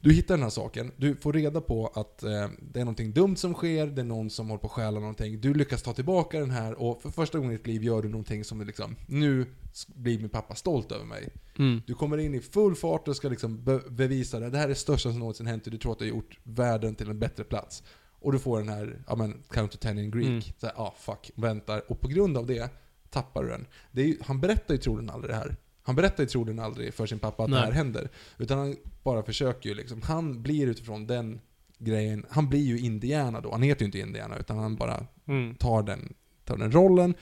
Du 0.04 0.12
hittar 0.12 0.34
den 0.34 0.42
här 0.42 0.50
saken, 0.50 0.92
du 0.96 1.16
får 1.16 1.32
reda 1.32 1.60
på 1.60 1.86
att 1.86 2.22
eh, 2.22 2.48
det 2.72 2.80
är 2.80 2.84
någonting 2.84 3.12
dumt 3.12 3.36
som 3.36 3.54
sker, 3.54 3.86
det 3.86 4.02
är 4.02 4.04
någon 4.04 4.30
som 4.30 4.48
håller 4.48 4.60
på 4.60 4.66
att 4.66 4.72
stjäla 4.72 5.00
någonting. 5.00 5.40
Du 5.40 5.54
lyckas 5.54 5.82
ta 5.82 5.92
tillbaka 5.92 6.40
den 6.40 6.50
här 6.50 6.74
och 6.74 7.02
för 7.02 7.10
första 7.10 7.38
gången 7.38 7.52
i 7.52 7.56
ditt 7.56 7.66
liv 7.66 7.84
gör 7.84 8.02
du 8.02 8.08
någonting 8.08 8.44
som 8.44 8.60
är 8.60 8.64
liksom, 8.64 8.96
nu 9.06 9.46
blir 9.94 10.18
min 10.18 10.28
pappa 10.28 10.54
stolt 10.54 10.92
över 10.92 11.04
mig. 11.04 11.28
Mm. 11.58 11.82
Du 11.86 11.94
kommer 11.94 12.18
in 12.18 12.34
i 12.34 12.40
full 12.40 12.74
fart 12.74 13.08
och 13.08 13.16
ska 13.16 13.28
liksom 13.28 13.64
be 13.64 13.80
bevisa 13.88 14.40
det. 14.40 14.50
Det 14.50 14.58
här 14.58 14.64
är 14.64 14.68
det 14.68 14.74
största 14.74 15.10
som 15.10 15.18
någonsin 15.18 15.46
hänt 15.46 15.66
och 15.66 15.72
du 15.72 15.78
tror 15.78 15.92
att 15.92 15.98
du 15.98 16.04
har 16.04 16.10
gjort 16.10 16.38
världen 16.42 16.94
till 16.94 17.10
en 17.10 17.18
bättre 17.18 17.44
plats. 17.44 17.82
Och 18.20 18.32
du 18.32 18.38
får 18.38 18.58
den 18.58 18.68
här, 18.68 19.02
ja 19.06 19.16
men, 19.16 19.42
count 19.50 19.72
to 19.72 19.78
ten 19.80 19.98
in 19.98 20.10
Greek. 20.10 20.28
Mm. 20.28 20.42
Så 20.42 20.66
här, 20.66 20.74
ah 20.76 20.94
fuck, 20.98 21.30
väntar. 21.34 21.82
Och 21.88 22.00
på 22.00 22.08
grund 22.08 22.36
av 22.36 22.46
det 22.46 22.70
tappar 23.10 23.42
du 23.42 23.48
den. 23.48 23.66
Är 23.92 24.16
han 24.24 24.40
berättar 24.40 24.74
ju 24.74 24.80
troligen 24.80 25.10
aldrig 25.10 25.30
det 25.30 25.36
här. 25.36 25.56
Han 25.86 25.96
berättar 25.96 26.22
ju 26.22 26.28
troligen 26.28 26.58
aldrig 26.60 26.94
för 26.94 27.06
sin 27.06 27.18
pappa 27.18 27.44
att 27.44 27.50
Nej. 27.50 27.60
det 27.60 27.66
här 27.66 27.72
händer. 27.72 28.08
Utan 28.38 28.58
han 28.58 28.76
bara 29.02 29.22
försöker 29.22 29.68
ju 29.68 29.74
liksom, 29.74 30.02
han 30.02 30.42
blir 30.42 30.66
utifrån 30.66 31.06
den 31.06 31.40
grejen, 31.78 32.26
han 32.30 32.48
blir 32.48 32.60
ju 32.64 32.78
Indiana 32.78 33.40
då. 33.40 33.50
Han 33.52 33.62
heter 33.62 33.80
ju 33.82 33.86
inte 33.86 33.98
Indiana, 33.98 34.36
utan 34.38 34.58
han 34.58 34.76
bara 34.76 35.06
Mm. 35.26 35.54
tar 35.54 35.82
den, 35.82 36.14
tar 36.44 36.56
den 36.56 36.72
rollen, 36.72 37.14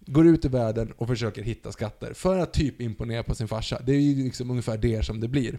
går 0.00 0.26
ut 0.26 0.44
i 0.44 0.48
världen 0.48 0.92
och 0.92 1.08
försöker 1.08 1.42
hitta 1.42 1.72
skatter. 1.72 2.12
För 2.12 2.38
att 2.38 2.52
typ 2.52 2.80
imponera 2.80 3.22
på 3.22 3.34
sin 3.34 3.48
farsa. 3.48 3.80
Det 3.86 3.92
är 3.92 4.00
ju 4.00 4.24
liksom 4.24 4.50
ungefär 4.50 4.78
det 4.78 5.02
som 5.06 5.20
det 5.20 5.28
blir. 5.28 5.58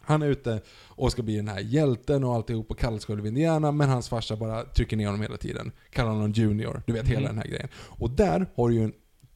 Han 0.00 0.22
är 0.22 0.28
ute 0.28 0.60
och 0.88 1.12
ska 1.12 1.22
bli 1.22 1.36
den 1.36 1.48
här 1.48 1.60
hjälten 1.60 2.24
och 2.24 2.34
alltihop 2.34 2.70
och 2.70 2.78
kallas 2.78 3.04
själv 3.04 3.26
Indiana, 3.26 3.72
men 3.72 3.88
hans 3.88 4.08
farsa 4.08 4.36
bara 4.36 4.64
trycker 4.64 4.96
ner 4.96 5.06
honom 5.06 5.20
hela 5.22 5.36
tiden. 5.36 5.72
Kallar 5.90 6.10
honom 6.10 6.32
Junior, 6.32 6.82
du 6.86 6.92
vet 6.92 7.06
hela 7.08 7.20
Mhm. 7.20 7.28
den 7.28 7.38
här 7.38 7.46
grejen. 7.46 7.68
Och 7.74 8.10
där 8.10 8.46
har 8.54 8.68
du 8.68 8.74
ju 8.74 8.84
en 8.84 8.92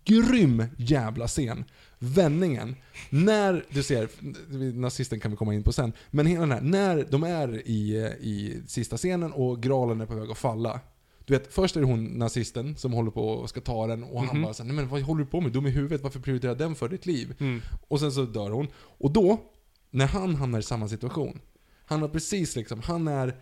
grym 0.06 0.64
jävla 0.76 1.26
scen. 1.28 1.64
Vändningen. 1.98 2.76
När 3.10 3.64
du 3.70 3.82
ser, 3.82 4.08
nazisten 4.72 5.20
kan 5.20 5.30
vi 5.30 5.36
komma 5.36 5.54
in 5.54 5.62
på 5.62 5.72
sen, 5.72 5.92
men 6.10 6.26
hela 6.26 6.40
den 6.40 6.52
här, 6.52 6.60
när 6.60 7.06
de 7.10 7.22
är 7.24 7.68
i, 7.68 7.96
i 8.20 8.62
sista 8.66 8.96
scenen 8.96 9.32
och 9.32 9.62
graalen 9.62 10.00
är 10.00 10.06
på 10.06 10.14
väg 10.14 10.30
att 10.30 10.38
falla. 10.38 10.80
Du 11.24 11.32
vet, 11.34 11.54
först 11.54 11.76
är 11.76 11.80
det 11.80 11.86
hon 11.86 12.04
nazisten 12.04 12.76
som 12.76 12.92
håller 12.92 13.10
på 13.10 13.28
och 13.28 13.48
ska 13.50 13.60
ta 13.60 13.86
den 13.86 14.04
och 14.04 14.20
han 14.22 14.36
Mhm. 14.36 14.42
bara 14.42 14.54
såhär, 14.54 14.66
nej 14.68 14.76
men 14.76 14.88
vad 14.88 15.02
håller 15.02 15.24
du 15.24 15.30
på 15.30 15.40
med? 15.40 15.52
Dum 15.52 15.66
i 15.66 15.70
huvudet, 15.70 16.02
varför 16.02 16.20
prioriterar 16.20 16.54
den 16.54 16.74
för 16.74 16.88
ditt 16.88 17.06
liv? 17.06 17.34
Mm. 17.38 17.60
Och 17.88 18.00
sen 18.00 18.12
så 18.12 18.22
dör 18.22 18.50
hon. 18.50 18.66
Och 18.76 19.10
då, 19.10 19.40
när 19.90 20.06
han 20.06 20.34
hamnar 20.34 20.58
i 20.58 20.62
samma 20.62 20.88
situation, 20.88 21.40
han 21.86 22.02
har 22.02 22.08
precis 22.08 22.56
liksom, 22.56 22.80
han 22.84 23.08
är 23.08 23.36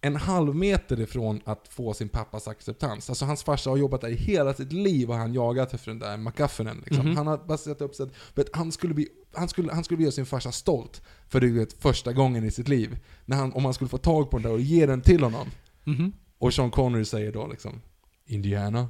en 0.00 0.16
halv 0.16 0.56
meter 0.56 1.00
ifrån 1.00 1.40
att 1.44 1.68
få 1.68 1.94
sin 1.94 2.08
pappas 2.08 2.48
acceptans. 2.48 3.08
Alltså 3.08 3.24
hans 3.24 3.42
farsa 3.42 3.70
har 3.70 3.76
jobbat 3.76 4.00
där 4.00 4.08
i 4.08 4.14
hela 4.14 4.54
sitt 4.54 4.72
liv 4.72 5.10
och 5.10 5.16
han 5.16 5.34
jagat 5.34 5.74
efter 5.74 5.90
den 5.90 5.98
där 5.98 6.16
McGuffinen. 6.16 6.82
Liksom. 6.86 7.06
Mhm. 7.06 7.16
Han 7.16 7.26
har 7.26 7.38
bara 7.38 7.58
sett 7.58 7.80
upp 7.80 7.94
sig 7.94 8.06
att 8.36 8.48
han, 8.52 8.72
skulle 8.72 8.94
bli, 8.94 9.08
han, 9.34 9.48
skulle, 9.48 9.72
han 9.72 9.84
skulle 9.84 9.96
bli 9.96 10.04
göra 10.04 10.12
sin 10.12 10.26
farsa 10.26 10.52
stolt 10.52 11.02
för 11.28 11.40
det 11.40 11.46
vet, 11.48 11.72
första 11.72 12.12
gången 12.12 12.44
i 12.44 12.50
sitt 12.50 12.68
liv. 12.68 12.98
När 13.24 13.36
han, 13.36 13.52
om 13.52 13.64
han 13.64 13.74
skulle 13.74 13.88
få 13.88 13.98
tag 13.98 14.30
på 14.30 14.36
den 14.36 14.42
där 14.42 14.52
och 14.52 14.60
ge 14.60 14.86
den 14.86 15.00
till 15.00 15.22
honom. 15.22 15.48
Mhm. 15.84 16.12
Och 16.38 16.54
Sean 16.54 16.70
Connery 16.70 17.04
säger 17.04 17.32
då 17.32 17.46
liksom 17.46 17.80
Indiana. 18.26 18.88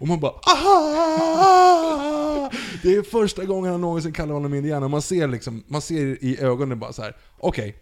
Och 0.00 0.08
man 0.08 0.20
bara 0.20 0.32
Aha! 0.32 2.50
Det 2.82 2.94
är 2.94 3.02
första 3.02 3.44
gången 3.44 3.72
han 3.72 3.80
någonsin 3.80 4.12
kallar 4.12 4.34
honom 4.34 4.54
Indiana. 4.54 4.88
Man 4.88 5.02
ser 5.02 5.28
liksom, 5.28 5.64
man 5.66 5.82
ser 5.82 6.24
i 6.24 6.40
ögonen 6.40 6.78
bara 6.78 6.92
så 6.92 7.02
här. 7.02 7.16
okej. 7.38 7.76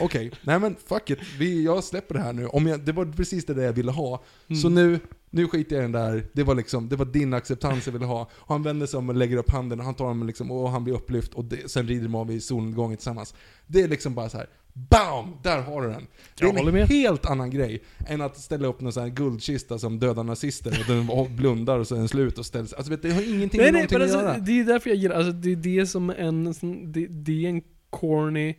Okej, 0.00 0.30
nej 0.42 0.58
men 0.58 0.76
fuck 0.86 1.10
it. 1.10 1.18
Vi, 1.38 1.64
jag 1.64 1.84
släpper 1.84 2.14
det 2.14 2.20
här 2.20 2.32
nu. 2.32 2.46
Om 2.46 2.66
jag, 2.66 2.80
det 2.80 2.92
var 2.92 3.04
precis 3.04 3.46
det 3.46 3.54
där 3.54 3.62
jag 3.62 3.72
ville 3.72 3.92
ha. 3.92 4.22
Så 4.62 4.68
nu, 4.68 5.00
nu 5.30 5.48
skiter 5.48 5.76
jag 5.76 5.82
i 5.82 5.82
den 5.82 5.92
där. 5.92 6.26
Det 6.32 6.42
var 6.42 6.54
liksom, 6.54 6.88
det 6.88 6.96
var 6.96 7.06
din 7.06 7.34
acceptans 7.34 7.86
jag 7.86 7.92
ville 7.92 8.06
ha. 8.06 8.20
Och 8.34 8.54
han 8.54 8.62
vänder 8.62 8.86
sig 8.86 8.98
om 8.98 9.08
och 9.08 9.14
lägger 9.14 9.36
upp 9.36 9.50
handen 9.50 9.78
och 9.78 9.84
han 9.84 9.94
tar 9.94 10.04
honom 10.04 10.26
liksom, 10.26 10.50
och 10.50 10.70
han 10.70 10.84
blir 10.84 10.94
upplyft 10.94 11.34
och 11.34 11.44
det, 11.44 11.70
sen 11.70 11.88
rider 11.88 12.02
de 12.02 12.14
av 12.14 12.30
i 12.30 12.40
solnedgången 12.40 12.96
tillsammans. 12.96 13.34
Det 13.66 13.82
är 13.82 13.88
liksom 13.88 14.14
bara 14.14 14.28
så 14.28 14.36
här. 14.36 14.46
BAM! 14.72 15.36
Där 15.42 15.62
har 15.62 15.82
du 15.82 15.88
den. 15.88 16.06
Det 16.38 16.44
är 16.44 16.76
en 16.76 16.88
helt 16.88 17.26
annan 17.26 17.50
grej 17.50 17.82
än 18.06 18.20
att 18.20 18.38
ställa 18.38 18.68
upp 18.68 18.80
någon 18.80 18.92
sån 18.92 19.02
här 19.02 19.10
guldkista 19.10 19.78
som 19.78 19.98
dödar 19.98 20.24
nazister 20.24 20.70
och 20.80 20.94
den 20.94 21.36
blundar 21.36 21.78
och 21.78 21.86
så 21.86 21.94
är 21.94 21.98
den 21.98 22.08
slut 22.08 22.38
och 22.38 22.46
ställs. 22.46 22.72
Alltså 22.72 22.90
vet, 22.90 23.02
du, 23.02 23.08
det 23.08 23.14
har 23.14 23.22
ingenting 23.22 23.60
Nej, 23.60 23.72
med 23.72 23.72
nej, 23.72 23.72
någonting 23.72 23.98
men 23.98 24.08
att 24.08 24.14
alltså, 24.14 24.26
göra. 24.26 24.38
det 24.38 24.60
är 24.60 24.64
därför 24.64 24.90
jag 24.90 24.96
gillar, 24.96 25.16
alltså 25.16 25.32
det 25.32 25.52
är 25.52 25.56
det 25.56 25.86
som 25.86 26.10
en, 26.10 26.44
det, 26.92 27.06
det 27.06 27.44
är 27.44 27.48
en 27.48 27.62
corny, 27.90 28.54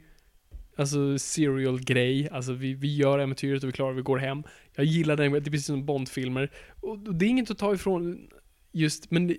alltså 0.76 1.18
serial 1.18 1.84
grej. 1.84 2.30
Alltså 2.30 2.54
vi, 2.54 2.74
vi 2.74 2.96
gör 2.96 3.20
äventyret 3.20 3.64
och 3.64 3.70
vi 3.70 3.74
klarar 3.74 3.94
vi 3.94 4.02
går 4.02 4.18
hem. 4.18 4.44
Jag 4.76 4.86
gillar 4.86 5.16
den, 5.16 5.32
det 5.32 5.38
är 5.38 5.42
precis 5.42 5.66
som 5.66 5.86
Bondfilmer. 5.86 6.52
Och 6.80 6.96
och 7.08 7.16
det 7.16 7.26
är 7.26 7.30
inget 7.30 7.52
att 7.52 7.58
ta 7.58 7.74
ifrån 7.74 8.28
just, 8.72 9.12
men 9.12 9.28
det, 9.28 9.38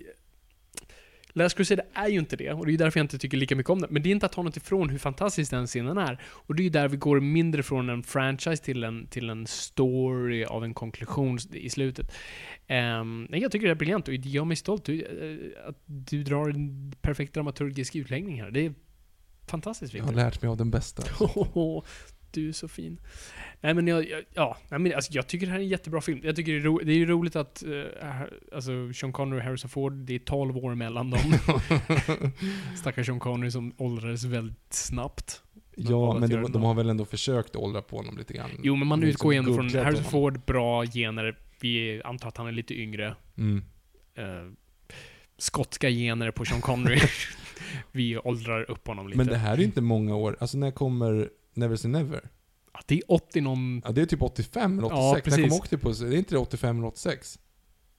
Last 1.33 1.57
Crusade 1.57 1.85
är 1.93 2.07
ju 2.07 2.19
inte 2.19 2.35
det, 2.35 2.51
och 2.51 2.65
det 2.65 2.73
är 2.73 2.77
därför 2.77 2.99
jag 2.99 3.03
inte 3.03 3.17
tycker 3.17 3.37
lika 3.37 3.55
mycket 3.55 3.69
om 3.69 3.81
det. 3.81 3.87
Men 3.89 4.03
det 4.03 4.09
är 4.09 4.11
inte 4.11 4.25
att 4.25 4.31
ta 4.31 4.41
något 4.41 4.57
ifrån 4.57 4.89
hur 4.89 4.97
fantastisk 4.97 5.51
den 5.51 5.67
scenen 5.67 5.97
är. 5.97 6.21
Och 6.23 6.55
det 6.55 6.61
är 6.61 6.63
ju 6.63 6.69
där 6.69 6.87
vi 6.87 6.97
går 6.97 7.19
mindre 7.19 7.63
från 7.63 7.89
en 7.89 8.03
franchise 8.03 8.63
till 8.63 8.83
en, 8.83 9.07
till 9.07 9.29
en 9.29 9.47
story 9.47 10.45
av 10.45 10.63
en 10.63 10.73
konklusion 10.73 11.37
i 11.53 11.69
slutet. 11.69 12.11
Um, 12.69 13.27
jag 13.31 13.51
tycker 13.51 13.67
det 13.67 13.73
är 13.73 13.75
briljant 13.75 14.07
och 14.07 14.13
det 14.13 14.29
gör 14.29 14.45
mig 14.45 14.57
stolt. 14.57 14.85
Du, 14.85 15.01
eh, 15.01 15.69
att 15.69 15.77
du 15.85 16.23
drar 16.23 16.49
en 16.49 16.93
perfekt 17.01 17.33
dramaturgisk 17.33 17.95
utläggning 17.95 18.41
här. 18.41 18.51
Det 18.51 18.65
är 18.65 18.73
fantastiskt 19.47 19.93
Jag 19.93 20.03
har 20.03 20.13
lärt 20.13 20.41
mig 20.41 20.49
av 20.49 20.57
den 20.57 20.71
bästa. 20.71 21.03
du 22.31 22.49
är 22.49 22.53
så 22.53 22.67
fin. 22.67 22.99
Nej 23.61 23.73
men 23.73 23.87
jag, 23.87 24.09
jag, 24.09 24.23
ja, 24.33 24.57
nej, 24.69 24.79
men 24.79 24.93
alltså, 24.93 25.13
jag 25.13 25.27
tycker 25.27 25.45
det 25.45 25.51
här 25.51 25.59
är 25.59 25.63
en 25.63 25.69
jättebra 25.69 26.01
film. 26.01 26.21
Jag 26.23 26.35
tycker 26.35 26.51
det 26.51 26.57
är, 26.57 26.61
ro, 26.61 26.79
det 26.79 26.93
är 26.93 27.05
roligt 27.05 27.35
att 27.35 27.63
uh, 27.67 27.85
alltså, 28.53 28.93
Sean 28.93 29.13
Connery 29.13 29.39
och 29.39 29.43
Harrison 29.43 29.69
Ford, 29.69 29.93
det 29.93 30.15
är 30.15 30.19
12 30.19 30.57
år 30.57 30.75
mellan 30.75 31.09
dem. 31.09 31.33
Stackars 32.77 33.05
Sean 33.05 33.19
Connery 33.19 33.51
som 33.51 33.73
åldrades 33.77 34.23
väldigt 34.23 34.73
snabbt. 34.73 35.41
Ja, 35.75 36.19
men 36.19 36.29
de, 36.29 36.51
de 36.51 36.63
har 36.63 36.73
väl 36.73 36.89
ändå 36.89 37.05
försökt 37.05 37.55
åldra 37.55 37.81
på 37.81 37.97
honom 37.97 38.17
lite 38.17 38.33
grann. 38.33 38.49
Jo, 38.63 38.75
men 38.75 38.87
man 38.87 39.03
utgår 39.03 39.33
ju 39.33 39.39
ändå 39.39 39.53
från 39.53 39.69
Harrison. 39.69 40.03
Ford, 40.03 40.45
bra 40.45 40.85
gener. 40.85 41.37
Vi 41.59 42.01
antar 42.03 42.27
att 42.27 42.37
han 42.37 42.47
är 42.47 42.51
lite 42.51 42.73
yngre. 42.73 43.15
Mm. 43.37 43.63
eh, 44.15 44.23
skotska 45.37 45.89
gener 45.89 46.31
på 46.31 46.45
Sean 46.45 46.61
Connery. 46.61 46.99
Vi 47.91 48.17
åldrar 48.17 48.71
upp 48.71 48.87
honom 48.87 49.07
lite. 49.07 49.17
Men 49.17 49.27
det 49.27 49.37
här 49.37 49.53
är 49.57 49.61
inte 49.61 49.81
många 49.81 50.15
år. 50.15 50.37
Alltså 50.39 50.57
när 50.57 50.71
kommer 50.71 51.29
Never 51.53 51.75
Say 51.75 51.91
Never? 51.91 52.29
Ja, 52.73 52.79
det 52.85 52.95
är 52.97 53.01
80 53.11 53.41
någon... 53.41 53.81
Ja, 53.85 53.91
det 53.91 54.01
är 54.01 54.05
typ 54.05 54.21
85 54.21 54.79
eller 54.79 54.89
Ja, 54.89 55.11
86. 55.11 55.25
när 55.27 55.37
precis. 55.43 55.51
kom 55.51 55.59
Octopus? 55.61 55.99
Det 55.99 56.07
är 56.15 56.17
inte 56.17 56.35
det 56.35 56.39
85 56.39 56.77
eller 56.77 56.87
86? 56.87 57.39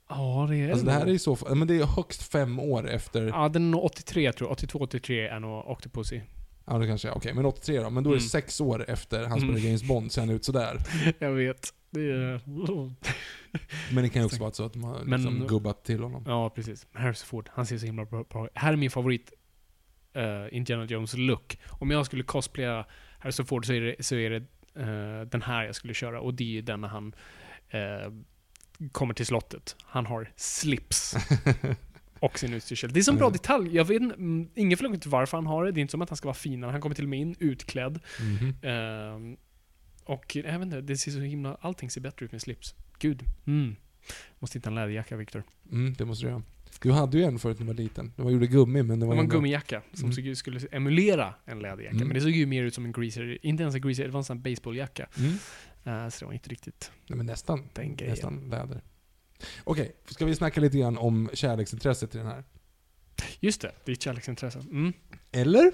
Ja, 0.08 0.46
det 0.50 0.56
är 0.56 0.70
Alltså 0.70 0.86
det 0.86 0.92
här 0.92 1.06
är 1.06 1.10
i 1.10 1.18
så 1.18 1.36
fall, 1.36 1.54
men 1.54 1.68
det 1.68 1.74
är 1.76 1.84
högst 1.86 2.22
fem 2.22 2.58
år 2.58 2.90
efter... 2.90 3.26
Ja, 3.26 3.48
den 3.48 3.64
är 3.66 3.70
nog 3.70 3.84
83 3.84 4.32
tror 4.32 4.50
jag. 4.50 4.56
82-83 4.58 5.12
är 5.28 5.40
nog 5.40 5.66
Octopussy. 5.66 6.20
Ja, 6.66 6.78
det 6.78 6.86
kanske 6.86 7.08
är. 7.08 7.16
Okej, 7.16 7.34
men 7.34 7.44
83 7.46 7.80
då. 7.80 7.90
Men 7.90 8.04
då 8.04 8.10
är 8.10 8.14
det 8.14 8.18
Mm. 8.20 8.28
sex 8.28 8.60
år 8.60 8.84
efter 8.90 9.18
han 9.26 9.38
Mm. 9.38 9.40
spelar 9.40 9.66
James 9.66 9.82
Bond, 9.82 10.12
ser 10.12 10.20
han 10.22 10.30
ut 10.30 10.44
sådär. 10.44 10.78
Jag 11.18 11.30
vet. 11.32 11.68
Det 11.90 12.00
är... 12.00 12.40
Men 13.94 14.02
det 14.04 14.08
kan 14.08 14.22
ju 14.22 14.26
också 14.26 14.40
vara 14.40 14.52
så 14.52 14.64
att 14.64 14.72
de 14.72 14.84
har 14.84 14.98
Men- 15.04 15.22
liksom 15.22 15.46
gubbat 15.46 15.84
till 15.84 16.02
honom. 16.02 16.24
Ja, 16.26 16.50
precis. 16.50 16.86
Harrison 16.92 17.26
Ford, 17.26 17.48
han 17.52 17.66
ser 17.66 17.78
så 17.78 17.86
himla 17.86 18.04
bra 18.04 18.24
bra 18.30 18.48
Här 18.54 18.72
är 18.72 18.76
min 18.76 18.90
favorit 18.90 19.32
uh, 20.16 20.56
Indiana 20.56 20.84
Jones 20.84 21.14
look. 21.16 21.58
Om 21.68 21.90
jag 21.90 22.06
skulle 22.06 22.22
cosplaya 22.22 22.86
Harrison 23.18 23.46
Ford 23.46 23.66
så 23.66 23.72
är 23.72 23.80
det, 23.80 24.04
så 24.04 24.14
är 24.14 24.30
det 24.30 24.44
eh, 24.74 25.20
den 25.26 25.42
här 25.42 25.64
jag 25.64 25.74
skulle 25.74 25.94
köra. 25.94 26.20
Och 26.20 26.34
det 26.34 26.44
är 26.44 26.48
ju 26.48 26.62
den 26.62 26.80
när 26.80 26.88
han 26.88 27.14
eh, 27.68 28.12
kommer 28.92 29.14
till 29.14 29.26
slottet. 29.26 29.76
Han 29.84 30.06
har 30.06 30.32
slips. 30.36 31.14
och 32.20 32.38
sin 32.38 32.54
utstyrsel. 32.54 32.92
Det 32.92 33.00
är 33.00 33.02
så 33.02 33.12
bra 33.12 33.26
Mm. 33.26 33.32
detalj. 33.32 33.76
Jag 33.76 33.84
vet 33.84 34.02
mm, 34.02 34.48
ingen 34.54 35.00
till 35.00 35.10
varför 35.10 35.36
han 35.36 35.46
har 35.46 35.64
det. 35.64 35.72
Det 35.72 35.80
är 35.80 35.82
inte 35.82 35.90
som 35.90 36.02
att 36.02 36.10
han 36.10 36.16
ska 36.16 36.28
vara 36.28 36.34
finare. 36.34 36.70
Han 36.70 36.80
kommer 36.80 36.94
till 36.94 37.04
och 37.04 37.10
med 37.10 37.18
in 37.18 37.36
utklädd. 37.38 38.00
Mhm. 38.20 38.54
Ehm, 38.62 39.36
och 40.04 40.36
jag 40.36 40.42
vet 40.42 40.62
inte, 40.62 40.80
det 40.80 40.96
ser 40.96 41.10
så 41.10 41.20
himla... 41.20 41.56
Allting 41.60 41.90
ser 41.90 42.00
bättre 42.00 42.26
ut 42.26 42.32
med 42.32 42.42
slips. 42.42 42.74
Gud. 42.98 43.22
Mm. 43.46 43.76
Måste 44.38 44.58
hitta 44.58 44.70
en 44.70 44.74
läderjacka, 44.74 45.16
Viktor. 45.16 45.42
Mm, 45.72 45.94
det 45.94 46.04
måste 46.04 46.24
du 46.26 46.30
göra. 46.30 46.42
Du 46.82 46.92
hade 46.92 47.18
ju 47.18 47.24
en 47.24 47.38
förut 47.38 47.58
när 47.58 47.66
du 47.66 47.72
var 47.72 47.82
liten. 47.82 48.12
Det 48.16 48.22
var 48.22 48.30
gjorde 48.30 48.46
gummi, 48.46 48.82
men 48.82 48.88
det 48.88 49.04
Det 49.04 49.08
var 49.08 49.14
var 49.16 49.22
en 49.22 49.28
gummijacka 49.28 49.82
som 49.92 50.10
Mm. 50.10 50.36
skulle 50.36 50.60
emulera 50.72 51.34
en 51.44 51.58
läderjacka. 51.58 51.96
Mm. 51.96 52.08
Men 52.08 52.14
det 52.14 52.20
såg 52.20 52.30
ju 52.30 52.46
mer 52.46 52.62
ut 52.62 52.74
som 52.74 52.84
en 52.84 52.92
greaser. 52.92 53.38
Inte 53.46 53.62
ens 53.62 53.74
en 53.74 53.80
greaser, 53.80 54.04
det 54.04 54.10
var 54.10 54.20
en 54.20 54.24
sån 54.24 54.42
baseballjacka. 54.42 55.06
Mm. 55.18 55.30
Uh, 56.04 56.08
så 56.10 56.18
det 56.20 56.26
var 56.26 56.32
inte 56.32 56.50
riktigt... 56.50 56.92
Nej, 57.06 57.16
men 57.16 57.26
nästan. 57.26 57.68
Den 57.72 57.96
grejen. 57.96 58.10
nästan 58.12 58.48
läder. 58.50 58.80
Okej, 59.64 59.92
ska 60.06 60.26
vi 60.26 60.34
snacka 60.34 60.60
lite 60.60 60.78
grann 60.78 60.98
om 60.98 61.30
kärleksintresset 61.32 62.14
i 62.14 62.18
den 62.18 62.26
här? 62.26 62.44
Just 63.40 63.60
det, 63.60 63.72
det 63.84 63.92
är 63.92 63.94
ett 63.94 64.02
kärleksintresse. 64.02 64.58
Mm. 64.58 64.92
Eller? 65.32 65.60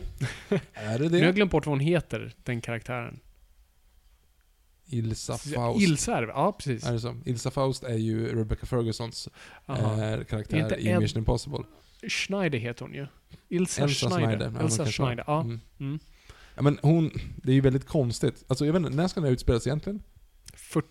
är 0.72 0.98
det 0.98 1.04
Nu 1.04 1.10
har 1.10 1.18
jag 1.18 1.28
det? 1.28 1.32
glömt 1.32 1.50
bort 1.50 1.66
vad 1.66 1.72
hon 1.72 1.80
heter, 1.80 2.34
den 2.42 2.60
karaktären. 2.60 3.20
Ilsa 4.86 5.38
Faust. 5.38 5.82
Ilsa 5.82 6.16
är 6.16 6.22
det, 6.22 6.28
ja 6.28 6.52
precis. 6.52 6.84
Är 6.86 6.92
det 6.92 7.00
så? 7.00 7.16
Ilsa 7.24 7.50
Faust 7.50 7.82
är 7.84 7.94
ju 7.96 8.38
Rebecca 8.38 8.66
Fergusons 8.66 9.28
eh, 9.68 9.74
karaktär 10.24 10.58
Inte 10.58 10.74
i 10.74 10.88
Ed- 10.88 11.00
Mission 11.00 11.18
Impossible. 11.18 11.64
Schneider 12.08 12.58
heter 12.58 12.84
hon 12.84 12.94
ju. 12.94 13.06
Ilsa, 13.48 13.82
Elsa 13.82 14.10
Schneider. 14.10 14.26
Schneider. 14.26 14.52
Ja, 14.58 14.64
Elsa. 14.64 14.86
Schneider, 14.86 15.24
ja. 15.26 15.40
Mm. 15.40 15.60
Mm. 15.80 15.98
Ja, 16.54 16.62
men 16.62 16.78
hon, 16.82 17.10
det 17.36 17.50
är 17.52 17.54
ju 17.54 17.60
väldigt 17.60 17.86
konstigt. 17.86 18.44
Alltså 18.48 18.66
jag 18.66 18.72
vet 18.72 18.80
inte, 18.80 18.90
när 18.96 19.08
ska 19.08 19.20
den 19.20 19.26
här 19.26 19.32
utspelas 19.32 19.66
egentligen? 19.66 20.02
För, 20.54 20.82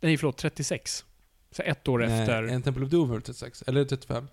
nej, 0.00 0.16
förlåt, 0.16 0.36
36. 0.36 1.04
Så 1.50 1.62
ett 1.62 1.88
år 1.88 2.04
efter... 2.04 2.42
Nej, 2.42 2.54
en 2.54 2.62
Temple 2.62 2.84
of 2.84 2.90
Doom 2.90 3.08
är 3.10 3.14
väl 3.14 3.22
36? 3.22 3.62
Eller 3.66 3.84
35? 3.84 4.28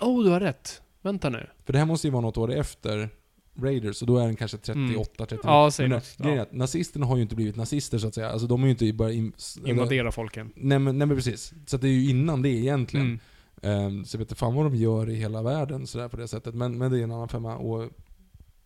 Oh, 0.00 0.24
du 0.24 0.30
har 0.30 0.40
rätt. 0.40 0.82
Vänta 1.00 1.28
nu. 1.28 1.50
För 1.64 1.72
det 1.72 1.78
här 1.78 1.86
måste 1.86 2.06
ju 2.06 2.10
vara 2.10 2.20
något 2.22 2.36
år 2.36 2.52
efter 2.52 3.08
Raiders 3.54 4.00
och 4.00 4.06
då 4.06 4.18
är 4.18 4.26
den 4.26 4.36
kanske 4.36 4.56
38, 4.56 5.26
39. 5.26 5.40
Ja, 5.44 5.70
säg 5.70 5.88
Men 5.88 5.96
något. 5.96 6.16
grejen 6.18 6.38
är 6.38 6.42
att 6.42 6.52
nazisterna 6.52 7.06
har 7.06 7.16
ju 7.16 7.22
inte 7.22 7.34
blivit 7.34 7.56
nazister 7.56 7.98
så 7.98 8.08
att 8.08 8.14
säga. 8.14 8.28
Alltså 8.28 8.46
de 8.46 8.60
har 8.60 8.66
ju 8.66 8.70
inte 8.70 8.92
bara... 8.92 9.12
In, 9.12 9.32
Invadera 9.66 10.12
folken. 10.12 10.52
Nej 10.56 10.78
men, 10.78 10.98
nej 10.98 11.06
men 11.06 11.16
precis. 11.16 11.52
Så 11.66 11.76
att 11.76 11.82
det 11.82 11.88
är 11.88 11.92
ju 11.92 12.10
innan 12.10 12.42
det 12.42 12.48
egentligen. 12.48 13.06
Mm. 13.06 13.20
Ehm, 13.62 14.04
så 14.04 14.14
jag 14.14 14.18
vet 14.18 14.26
inte 14.26 14.38
fan 14.38 14.54
vad 14.54 14.66
de 14.66 14.74
gör 14.74 15.10
i 15.10 15.14
hela 15.14 15.42
världen 15.42 15.86
sådär 15.86 16.08
på 16.08 16.16
det 16.16 16.28
sättet. 16.28 16.54
Men, 16.54 16.78
men 16.78 16.92
det 16.92 16.98
är 16.98 17.02
en 17.02 17.12
annan 17.12 17.28
femma. 17.28 17.56
Och 17.56 17.90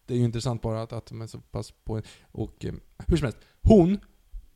det 0.06 0.14
är 0.14 0.18
ju 0.18 0.24
intressant 0.24 0.62
bara 0.62 0.82
att, 0.82 0.92
att 0.92 1.06
de 1.06 1.22
är 1.22 1.26
så 1.26 1.38
pass 1.38 1.70
på... 1.84 2.02
Och 2.32 2.64
eh, 2.64 2.74
hur 3.06 3.16
som 3.16 3.24
helst. 3.24 3.38
Hon, 3.62 3.98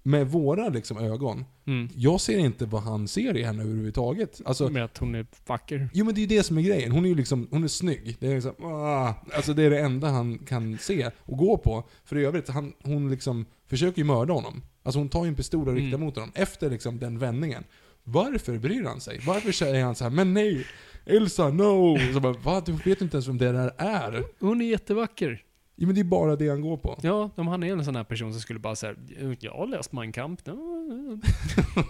med 0.03 0.29
våra 0.31 0.69
liksom 0.69 0.99
ögon, 0.99 1.45
Mm. 1.67 1.89
jag 1.95 2.21
ser 2.21 2.39
inte 2.39 2.67
vad 2.67 2.83
han 2.83 3.09
ser 3.09 3.37
i 3.37 3.43
henne 3.43 3.63
överhuvudtaget. 3.63 4.41
Alltså, 4.45 4.69
Med 4.69 4.85
att 4.85 4.99
hon 4.99 5.15
är 5.15 5.27
vacker. 5.47 5.89
Jo 5.93 6.05
men 6.05 6.15
det 6.15 6.19
är 6.19 6.23
ju 6.23 6.37
det 6.37 6.43
som 6.43 6.59
är 6.59 6.63
grejen. 6.63 6.93
Hon 6.93 7.05
är 7.05 7.09
ju 7.09 7.15
liksom, 7.15 7.49
hon 7.51 7.65
är 7.65 7.69
snygg. 7.69 8.17
Det 8.21 8.27
är 8.27 8.35
liksom, 8.35 8.53
ah, 8.65 9.15
alltså 9.35 9.55
det 9.55 9.63
är 9.63 9.71
det 9.71 9.81
enda 9.81 10.09
han 10.09 10.39
kan 10.39 10.79
se 10.79 11.11
och 11.19 11.39
gå 11.39 11.59
på. 11.59 11.89
För 12.05 12.19
i 12.19 12.25
övrigt, 12.25 12.49
han, 12.49 12.73
hon 12.83 13.11
liksom 13.11 13.47
försöker 13.67 13.99
ju 13.99 14.05
mörda 14.05 14.33
honom. 14.35 14.63
Alltså 14.83 14.99
hon 15.01 15.09
tar 15.09 15.25
ju 15.25 15.29
en 15.29 15.35
pistol 15.35 15.69
och 15.69 15.75
riktar 15.75 15.89
Mm. 15.89 16.01
mot 16.01 16.15
honom. 16.15 16.33
Efter 16.35 16.71
liksom 16.71 16.99
den 16.99 17.19
vändningen. 17.19 17.65
Varför 18.05 18.59
bryr 18.59 18.85
han 18.85 19.01
sig? 19.01 19.21
Varför 19.27 19.53
säger 19.53 19.85
han 19.85 19.95
så 19.95 20.05
här, 20.05 20.11
men 20.11 20.35
nej! 20.35 20.67
Elsa, 21.07 21.49
no! 21.49 21.99
Så 22.15 22.21
bara, 22.21 22.33
va? 22.33 22.63
Du 22.67 22.73
vet 22.73 23.01
inte 23.01 23.17
ens 23.17 23.29
vem 23.29 23.39
det 23.39 23.53
där 23.53 23.73
är. 23.79 24.25
Hon 24.41 24.61
är 24.61 24.67
jättevacker. 24.67 25.43
Jo 25.83 25.87
men 25.87 25.95
det 25.95 26.01
är 26.01 26.05
bara 26.05 26.37
det 26.37 26.49
han 26.49 26.61
går 26.61 26.77
på. 26.77 26.99
Ja, 27.03 27.31
om 27.37 27.49
han 27.49 27.63
är 27.63 27.73
en 27.73 27.85
sån 27.85 27.97
här 27.97 28.05
person 28.05 28.33
som 28.33 28.41
skulle 28.41 28.59
bara 28.59 28.77
säga 28.77 28.95
Jag 29.41 29.53
har 29.53 29.67
läst 29.67 29.93
Mein 29.93 30.13
Kampf. 30.13 30.43
Ja, 30.45 30.57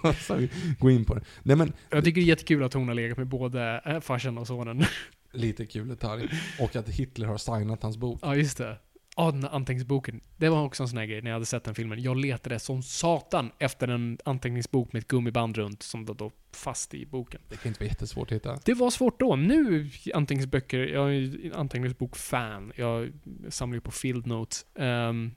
ja. 0.28 0.36
gå 0.78 0.90
in 0.90 1.04
på 1.04 1.14
det. 1.14 1.20
Nej 1.42 1.56
men, 1.56 1.72
Jag 1.90 2.04
tycker 2.04 2.20
det 2.20 2.24
är 2.24 2.28
jättekul 2.28 2.62
att 2.62 2.74
hon 2.74 2.88
har 2.88 2.94
legat 2.94 3.18
med 3.18 3.26
både 3.26 3.82
äh, 3.84 4.00
farsan 4.00 4.38
och 4.38 4.46
sonen. 4.46 4.84
lite 5.32 5.66
kul 5.66 5.88
detalj. 5.88 6.28
Och 6.60 6.76
att 6.76 6.88
Hitler 6.88 7.26
har 7.26 7.38
signat 7.38 7.82
hans 7.82 7.96
bok. 7.96 8.18
Ja, 8.22 8.36
just 8.36 8.58
det. 8.58 8.76
Ja, 9.20 9.30
den 9.30 9.42
här 9.42 9.50
anteckningsboken. 9.50 10.20
Det 10.36 10.48
var 10.48 10.62
också 10.64 10.82
en 10.82 10.88
sån 10.88 10.98
här 10.98 11.06
grej 11.06 11.22
när 11.22 11.30
jag 11.30 11.34
hade 11.34 11.46
sett 11.46 11.64
den 11.64 11.74
filmen. 11.74 12.02
Jag 12.02 12.16
letade 12.16 12.58
som 12.58 12.82
satan 12.82 13.52
efter 13.58 13.88
en 13.88 14.18
anteckningsbok 14.24 14.92
med 14.92 15.00
ett 15.00 15.08
gummiband 15.08 15.56
runt 15.56 15.82
som 15.82 16.06
då, 16.06 16.14
då 16.14 16.30
fast 16.52 16.94
i 16.94 17.06
boken. 17.06 17.40
Det 17.48 17.56
kan 17.56 17.70
inte 17.70 17.80
vara 17.80 17.88
jättesvårt 17.88 18.28
att 18.28 18.36
hitta. 18.36 18.58
Det 18.64 18.74
var 18.74 18.90
svårt 18.90 19.20
då. 19.20 19.36
Nu, 19.36 19.90
anteckningsböcker, 20.14 20.78
jag 20.78 21.14
är 21.14 21.56
anteckningsbok-fan. 21.56 22.72
Jag 22.76 23.12
samlar 23.48 23.74
ju 23.74 23.80
på 23.80 23.90
field 23.90 24.26
notes. 24.26 24.66
ehm, 24.74 25.34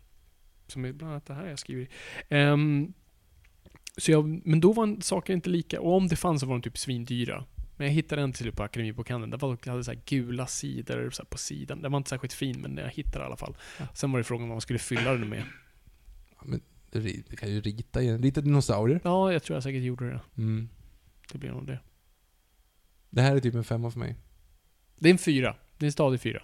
som 0.67 0.85
är 0.85 0.93
bland 0.93 1.11
annat 1.13 1.25
det 1.25 1.33
här 1.33 1.47
jag 1.47 1.59
skriver 1.59 1.81
i. 1.81 1.87
Ehm, 2.29 2.93
så 3.97 4.11
jag, 4.11 4.47
men 4.47 4.59
då 4.59 4.73
var 4.73 5.01
saker 5.01 5.33
inte 5.33 5.49
lika, 5.49 5.81
och 5.81 5.97
om 5.97 6.07
det 6.07 6.15
fanns 6.15 6.41
så 6.41 6.47
var 6.47 6.55
de 6.55 6.61
typ 6.61 6.77
svindyra. 6.77 7.45
Men 7.83 7.89
jag 7.89 7.95
hittade 7.95 8.21
en 8.21 8.31
till 8.33 8.43
slut 8.43 8.55
på 8.55 8.63
Akademibokhandeln. 8.63 9.31
Det 9.31 9.37
var, 9.37 9.57
jag 9.63 9.71
hade 9.71 9.83
så 9.83 9.91
här 9.91 9.99
gula 10.05 10.47
sidor 10.47 11.09
så 11.09 11.21
här 11.21 11.27
på 11.27 11.37
sidan. 11.37 11.81
Den 11.81 11.91
var 11.91 11.97
inte 11.97 12.09
särskilt 12.09 12.33
fin, 12.33 12.61
men 12.61 12.77
jag 12.77 12.89
hittade 12.89 13.23
i 13.23 13.25
alla 13.25 13.37
fall. 13.37 13.55
Sen 13.93 14.11
var 14.11 14.19
det 14.19 14.23
frågan 14.23 14.43
om 14.43 14.49
vad 14.49 14.55
man 14.55 14.61
skulle 14.61 14.79
fylla 14.79 15.11
den 15.11 15.29
med. 15.29 15.43
Ja, 16.35 16.41
men 16.45 16.61
du 16.91 17.35
kan 17.37 17.49
ju 17.49 17.61
rita 17.61 18.01
igen. 18.01 18.23
Rita 18.23 18.41
dinosaurier. 18.41 18.99
Ja, 19.03 19.33
jag 19.33 19.43
tror 19.43 19.55
jag 19.55 19.63
säkert 19.63 19.83
gjorde 19.83 20.09
det. 20.09 20.21
Mm. 20.37 20.69
Det 21.31 21.37
blev 21.37 21.53
nog 21.53 21.67
det. 21.67 21.79
Det 23.09 23.21
här 23.21 23.35
är 23.35 23.39
typ 23.39 23.55
en 23.55 23.63
femma 23.63 23.91
för 23.91 23.99
mig. 23.99 24.15
Det 24.99 25.09
är 25.09 25.11
en 25.11 25.17
fyra. 25.17 25.55
Det 25.77 25.85
är 25.85 25.87
en 25.87 25.91
stadig 25.91 26.21
fyra. 26.21 26.41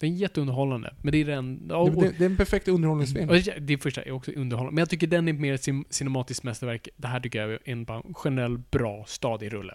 Det 0.00 0.06
är 0.06 0.10
jätteunderhållande. 0.10 0.94
Men 1.02 1.12
det 1.12 1.18
är 1.18 1.24
den... 1.24 1.66
ja, 1.68 1.84
Det, 1.84 2.00
det, 2.00 2.14
det 2.18 2.24
är 2.24 2.30
en 2.30 2.36
perfekt 2.36 2.68
underhållningsfilm. 2.68 3.28
Det- 3.60 3.78
första 3.78 4.02
är 4.02 4.10
också 4.10 4.32
underhållande. 4.32 4.74
Men 4.74 4.82
jag 4.82 4.90
tycker 4.90 5.06
den 5.06 5.28
är 5.28 5.32
mer 5.32 5.56
sim- 5.56 5.84
cinematiskt 5.90 6.42
mästerverk. 6.42 6.88
Det 6.96 7.08
här 7.08 7.20
tycker 7.20 7.40
jag 7.40 7.50
är 7.50 7.58
en 7.64 7.86
generell 8.14 8.58
bra, 8.58 9.04
stadig 9.08 9.52
rulle. 9.52 9.74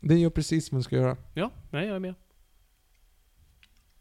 Den 0.00 0.20
gör 0.20 0.30
precis 0.30 0.66
som 0.66 0.76
den 0.76 0.82
ska 0.82 0.96
göra. 0.96 1.16
Ja, 1.34 1.50
nej, 1.70 1.86
jag 1.86 1.96
är 1.96 2.00
med. 2.00 2.14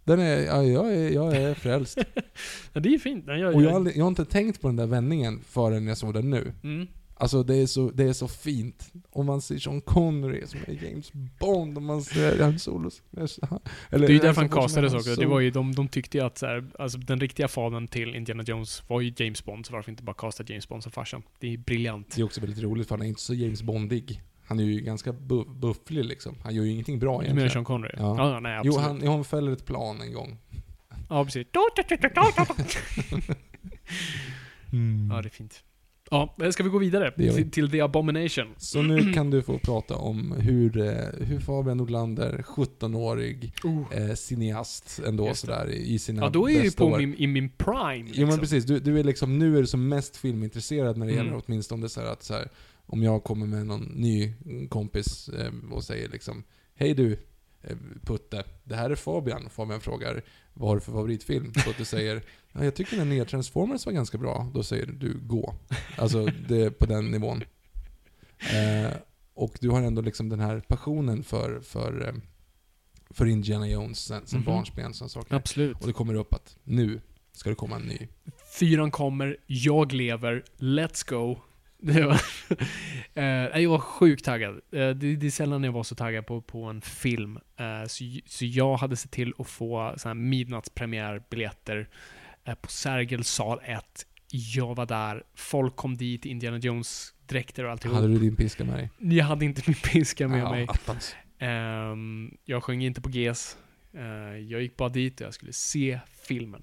Den 0.04 0.20
är, 0.20 0.38
ja, 0.46 0.64
jag 0.64 0.94
är, 0.94 1.10
jag 1.10 1.36
är 1.36 1.54
frälst. 1.54 1.98
Ja, 2.74 2.80
det 2.82 2.94
är 2.94 2.98
fint. 3.00 3.26
Nej, 3.28 3.40
jag, 3.40 3.56
Och 3.56 3.64
jag 3.64 3.70
har, 3.70 3.76
aldrig, 3.76 3.98
jag 3.98 4.04
har 4.04 4.08
inte 4.08 4.26
tänkt 4.26 4.62
på 4.62 4.68
den 4.68 4.76
där 4.76 4.88
vändningen 4.88 5.40
förrän 5.42 5.88
jag 5.88 5.98
såg 5.98 6.14
den 6.14 6.30
nu. 6.30 6.54
Mm. 6.64 6.88
Alltså 7.16 7.44
det 7.44 7.56
är 7.56 7.66
så, 7.66 7.92
det 7.92 8.04
är 8.04 8.14
så 8.14 8.28
fint. 8.28 8.94
Och 9.10 9.26
man 9.26 9.42
ser 9.42 9.58
Sean 9.58 9.82
Connery 9.82 10.48
som 10.48 10.60
är 10.68 10.86
James 10.86 11.12
Bond, 11.40 11.78
och 11.78 11.84
man 11.84 12.02
ser 12.02 12.40
Han 12.44 12.60
Solos... 12.60 13.02
Eller, 13.12 13.28
Det 13.90 14.06
är 14.06 14.10
ju 14.10 14.20
därför 14.20 14.42
han 14.42 14.50
Solo 14.50 14.62
castades 14.62 14.92
Han 14.92 15.00
också. 15.00 15.10
Det 15.10 15.16
Solo. 15.16 15.30
var 15.30 15.40
ju, 15.40 15.52
de, 15.52 15.76
de 15.76 15.88
tyckte 15.88 16.18
ju 16.18 16.24
att 16.24 16.38
så 16.38 16.46
här, 16.46 16.66
alltså 16.80 16.98
den 16.98 17.20
riktiga 17.20 17.48
fadern 17.48 17.88
till 17.88 18.16
Indiana 18.16 18.44
Jones 18.44 18.84
var 18.90 19.02
ju 19.02 19.14
James 19.18 19.46
Bond, 19.46 19.66
så 19.66 19.74
varför 19.74 19.92
inte 19.92 20.04
bara 20.04 20.14
casta 20.14 20.44
James 20.48 20.70
Bond 20.70 20.84
som 20.84 20.92
farsan? 20.92 21.24
Det 21.40 21.54
är 21.54 21.58
briljant. 21.58 22.16
Det 22.16 22.22
är 22.22 22.26
också 22.26 22.42
väldigt 22.42 22.64
roligt 22.64 22.88
för 22.88 22.96
han 22.96 23.06
är 23.06 23.10
inte 23.10 23.22
så 23.22 23.34
James 23.34 23.64
Bondig. 23.64 24.22
Han 24.50 24.60
är 24.60 24.64
ju 24.64 24.80
ganska 24.82 25.14
bu 25.14 25.44
bufflig 25.46 26.06
liksom. 26.06 26.36
Han 26.44 26.56
gör 26.56 26.64
ju 26.64 26.72
ingenting 26.72 27.00
bra 27.00 27.12
Du 27.12 27.18
menar 27.18 27.26
egentligen. 27.26 27.50
Sean 27.52 27.66
Connery? 27.66 27.94
Ja. 27.98 28.16
Ja, 28.34 28.40
nej 28.40 28.62
Jo, 28.64 28.72
absolut. 28.72 28.88
han, 28.88 29.02
jo, 29.04 29.12
han 29.12 29.24
fäller 29.24 29.52
ett 29.52 29.66
plan 29.66 30.02
en 30.02 30.14
gång. 30.14 30.38
Ja, 31.10 31.26
precis. 31.26 31.48
Ja, 35.10 35.22
det 35.22 35.28
är 35.28 35.30
fint. 35.30 35.64
Ja, 36.12 36.36
ska 36.52 36.64
vi 36.64 36.70
gå 36.70 36.78
vidare? 36.78 37.12
Till, 37.12 37.52
till 37.52 37.72
The 37.72 37.82
Abomination. 37.82 38.48
Så 38.58 38.82
nu 38.82 39.14
kan 39.14 39.30
du 39.32 39.42
få 39.42 39.60
prata 39.60 39.96
om 39.96 40.32
hur, 40.32 40.78
eh, 40.78 40.94
hur 41.28 41.40
Fabian 41.40 41.78
Nordlander, 41.78 42.44
17-årig 42.48 43.54
eh, 43.92 44.14
cineast 44.16 45.00
ändå 45.08 45.34
sådär 45.34 45.70
i 45.70 46.00
sina 46.00 46.22
Ja, 46.24 46.30
då 46.30 46.50
är 46.50 46.64
ju 46.64 46.72
på 46.72 46.98
min, 46.98 47.16
i 47.16 47.28
min 47.28 47.50
prime. 47.50 48.10
Jo 48.14 48.14
men 48.16 48.26
liksom. 48.26 48.40
precis, 48.40 48.66
du, 48.66 48.80
du 48.80 49.00
är 49.00 49.04
liksom, 49.04 49.40
nu 49.40 49.58
är 49.58 49.62
du 49.62 49.68
som 49.68 49.88
mest 49.88 50.18
filmintresserad 50.18 50.98
när 50.98 51.06
det 51.06 51.12
Mm. 51.14 51.26
gäller 51.26 51.42
åtminstone 51.46 51.90
så 51.90 52.02
här 52.02 52.08
att 52.08 52.24
så 52.24 52.34
här, 52.34 52.48
om 52.90 53.04
jag 53.04 53.24
kommer 53.24 53.48
med 53.48 53.66
någon 53.66 53.82
ny 53.84 54.34
kompis 54.70 55.30
eh, 55.30 55.52
och 55.72 55.84
säger 55.84 56.10
liksom 56.10 56.44
Hej 56.76 56.94
du 56.94 57.14
eh, 57.62 57.78
Putte, 58.04 58.44
det 58.64 58.76
här 58.76 58.90
är 58.90 58.96
Fabian. 58.96 59.50
Fabian 59.50 59.82
frågar 59.82 60.22
vad 60.54 60.70
har 60.70 60.76
du 60.76 60.82
för 60.82 60.92
favoritfilm? 60.92 61.54
Du 61.78 61.86
säger 61.86 62.24
ja, 62.52 62.64
jag 62.64 62.76
tycker 62.76 62.98
den 62.98 63.10
nya 63.10 63.26
Transformers 63.26 63.86
var 63.86 63.94
ganska 63.94 64.18
bra. 64.18 64.52
Då 64.54 64.64
säger 64.64 64.86
du 64.86 65.20
gå. 65.22 65.56
Alltså 65.98 66.26
det 66.26 66.62
är 66.62 66.70
på 66.70 66.86
den 66.86 67.12
nivån. 67.12 67.44
Eh, 68.40 68.92
och 69.34 69.58
du 69.62 69.70
har 69.70 69.82
ändå 69.82 70.02
liksom 70.02 70.30
den 70.30 70.40
här 70.40 70.60
passionen 70.60 71.24
för, 71.24 71.60
för, 71.62 72.16
för 73.10 73.26
Indiana 73.26 73.68
Jones 73.68 74.00
sen, 74.00 74.28
sen 74.28 74.40
Mhm. 74.40 74.46
barnsben, 74.46 74.94
saker. 74.94 75.36
Absolut. 75.36 75.78
Och 75.82 75.88
det 75.88 75.94
kommer 75.94 76.14
upp 76.14 76.34
att 76.34 76.58
nu 76.64 77.02
ska 77.32 77.50
det 77.50 77.56
komma 77.56 77.76
en 77.76 77.82
ny. 77.82 78.08
Fyran 78.60 78.92
kommer, 78.92 79.38
jag 79.48 79.94
lever, 79.94 80.44
let's 80.58 81.10
go. 81.10 81.40
Det 81.82 82.06
var, 82.06 82.22
eh, 83.14 83.62
jag 83.62 83.70
var 83.70 83.80
sjukt 83.80 84.26
taggad. 84.26 84.54
Eh, 84.56 84.90
det, 84.90 85.16
det 85.16 85.26
är 85.28 85.32
sällan 85.32 85.64
jag 85.64 85.72
var 85.72 85.84
så 85.84 85.96
taggad 85.96 86.26
på, 86.26 86.42
på 86.42 86.64
en 86.64 86.82
film. 86.82 87.40
Eh, 87.58 87.88
så, 87.88 88.04
så 88.26 88.46
jag 88.46 88.78
hade 88.78 88.96
sett 88.96 89.12
till 89.12 89.34
att 89.38 89.48
få 89.50 89.94
såna 89.98 90.10
här 90.10 90.22
midnattspremiärbiljetter 90.22 91.90
på 92.62 92.70
Sergels 92.70 93.28
sal 93.30 93.60
1. 93.64 94.06
Jag 94.32 94.76
var 94.76 94.86
där, 94.86 95.24
folk 95.36 95.76
kom 95.76 95.98
dit, 95.98 96.26
Indiana 96.26 96.58
Jones-dräkter 96.58 97.64
och 97.64 97.72
alltihop. 97.72 97.96
Hade 97.96 98.08
du 98.08 98.20
din 98.20 98.36
piska 98.36 98.64
med 98.64 98.76
dig? 98.76 99.18
Jag 99.18 99.26
hade 99.26 99.46
inte 99.46 99.62
min 99.68 99.76
piska 99.76 100.28
med 100.28 100.40
Ja, 100.40 100.52
mig. 100.52 100.66
attans. 100.70 101.16
Ehm, 101.40 102.38
jag 102.46 102.64
sjöng 102.64 102.84
inte 102.84 103.02
på 103.02 103.10
GES. 103.10 103.58
Jag 104.50 104.62
gick 104.62 104.78
bara 104.78 104.90
dit 104.90 105.22
och 105.22 105.28
jag 105.28 105.34
skulle 105.34 105.54
se 105.54 106.00
filmen. 106.28 106.62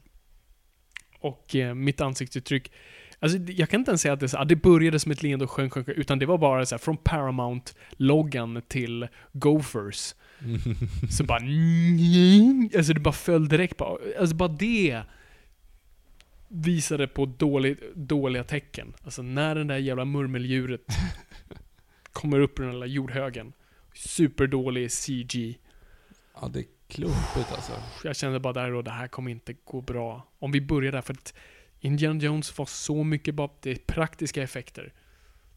Och 1.18 1.56
mitt 1.74 2.00
ansiktsuttryck, 2.00 2.72
alltså 3.18 3.38
det- 3.38 3.52
jag 3.52 3.68
kan 3.68 3.80
inte 3.80 3.90
ens 3.90 4.00
säga 4.02 4.14
att 4.14 4.20
det, 4.20 4.28
så- 4.28 4.38
ah, 4.38 4.44
det 4.44 4.56
började 4.56 4.98
som 5.00 5.12
ett 5.12 5.22
leende 5.22 5.44
och 5.44 5.50
sjönk, 5.50 5.72
sjönk, 5.72 5.88
utan 5.88 6.18
det 6.18 6.26
var 6.26 6.38
bara 6.38 6.66
så 6.66 6.74
här, 6.74 6.78
från 6.78 6.96
Paramount-loggan 6.96 8.62
till 8.68 9.08
Gophers. 9.32 10.14
Så 11.10 11.24
bara... 11.24 11.38
Alltså 12.76 12.92
det 12.92 13.00
bara 13.00 13.12
föll 13.14 13.48
direkt 13.48 13.76
på. 13.76 14.00
Alltså 14.20 14.36
bara 14.36 14.48
det 14.48 15.02
visade 16.48 17.06
på 17.08 17.26
dålig, 17.26 17.78
dåliga 17.94 18.44
tecken. 18.44 18.94
Alltså 19.04 19.22
när 19.22 19.54
den 19.54 19.66
där 19.66 19.76
jävla 19.78 20.04
murmeldjuret 20.04 20.80
kommer 22.12 22.40
upp 22.40 22.60
ur 22.60 22.64
den 22.64 22.80
där 22.80 22.86
jordhögen. 22.86 23.52
Superdålig 23.94 24.90
CG. 24.92 25.58
Ja, 26.40 26.48
det 26.48 26.58
är 26.60 26.64
klumpigt 26.88 27.52
alltså. 27.52 27.72
Jag 28.04 28.16
kände 28.16 28.40
bara 28.40 28.52
där 28.52 28.72
och 28.74 28.84
det 28.84 28.90
här 28.90 29.08
kommer 29.08 29.30
inte 29.30 29.54
gå 29.64 29.80
bra. 29.80 30.28
Om 30.38 30.52
vi 30.52 30.60
börjar 30.60 30.92
där, 30.92 31.02
för 31.02 31.14
att 31.14 31.34
Indiana 31.80 32.20
Jones 32.20 32.58
var 32.58 32.66
så 32.66 33.04
mycket 33.04 33.34
bara, 33.34 33.50
det 33.60 33.70
är 33.70 33.76
praktiska 33.76 34.42
effekter. 34.42 34.92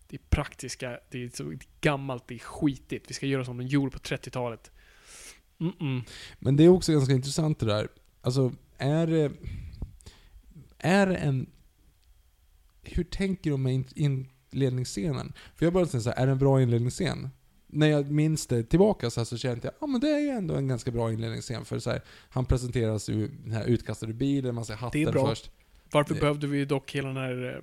Det 0.08 0.16
är 0.16 0.22
praktiska, 0.30 1.00
det 1.10 1.24
är 1.24 1.30
så 1.30 1.54
gammalt, 1.82 2.28
det 2.28 2.36
är 2.36 2.40
skitigt. 2.40 3.10
Vi 3.10 3.14
ska 3.14 3.26
göra 3.26 3.46
som 3.46 3.58
de 3.58 3.68
gjorde 3.68 3.92
på 3.92 4.00
30-talet. 4.00 4.72
Mm-mm. 5.58 6.02
Men 6.40 6.56
det 6.56 6.64
är 6.64 6.70
också 6.70 6.92
ganska 6.92 7.14
intressant 7.14 7.60
det 7.60 7.66
där. 7.66 7.88
Alltså, 8.22 8.54
är 8.78 9.08
det... 9.08 9.32
Är 10.78 11.08
det 11.08 11.16
en... 11.16 11.50
Hur 12.84 13.04
tänker 13.04 13.52
de 13.52 13.64
med 13.64 13.74
in- 13.74 14.30
inledningsscenen? 14.52 15.34
För 15.56 15.66
jag 15.66 15.74
bara 15.74 15.86
säga 15.86 16.02
så 16.02 16.10
här, 16.10 16.18
är 16.18 16.26
det 16.26 16.32
en 16.32 16.38
bra 16.40 16.62
inledningsscen? 16.62 17.30
När 17.68 17.88
jag 17.88 18.12
minns 18.12 18.48
det 18.48 18.64
tillbaka 18.64 19.10
så, 19.10 19.20
här 19.20 19.26
så 19.26 19.38
kände 19.38 19.68
jag, 19.68 19.74
ja 19.82 19.88
men 19.88 20.02
det 20.02 20.10
är 20.10 20.20
ju 20.20 20.30
ändå 20.30 20.56
en 20.56 20.68
ganska 20.68 20.92
bra 20.92 21.14
inledningsscen. 21.14 21.66
För 21.66 21.80
så 21.80 21.90
här, 21.90 22.02
han 22.30 22.46
presenteras 22.46 23.10
ur 23.10 23.32
den 23.44 23.52
här 23.52 23.66
utkastade 23.66 24.14
bilen, 24.14 24.56
man 24.56 24.66
ser 24.66 24.76
hatten 24.76 25.14
först. 25.14 25.52
Varför 25.92 26.14
Det- 26.14 26.20
behövde 26.20 26.48
vi 26.48 26.66
dock 26.66 26.92
hela 26.96 27.08
den 27.08 27.18
här 27.18 27.62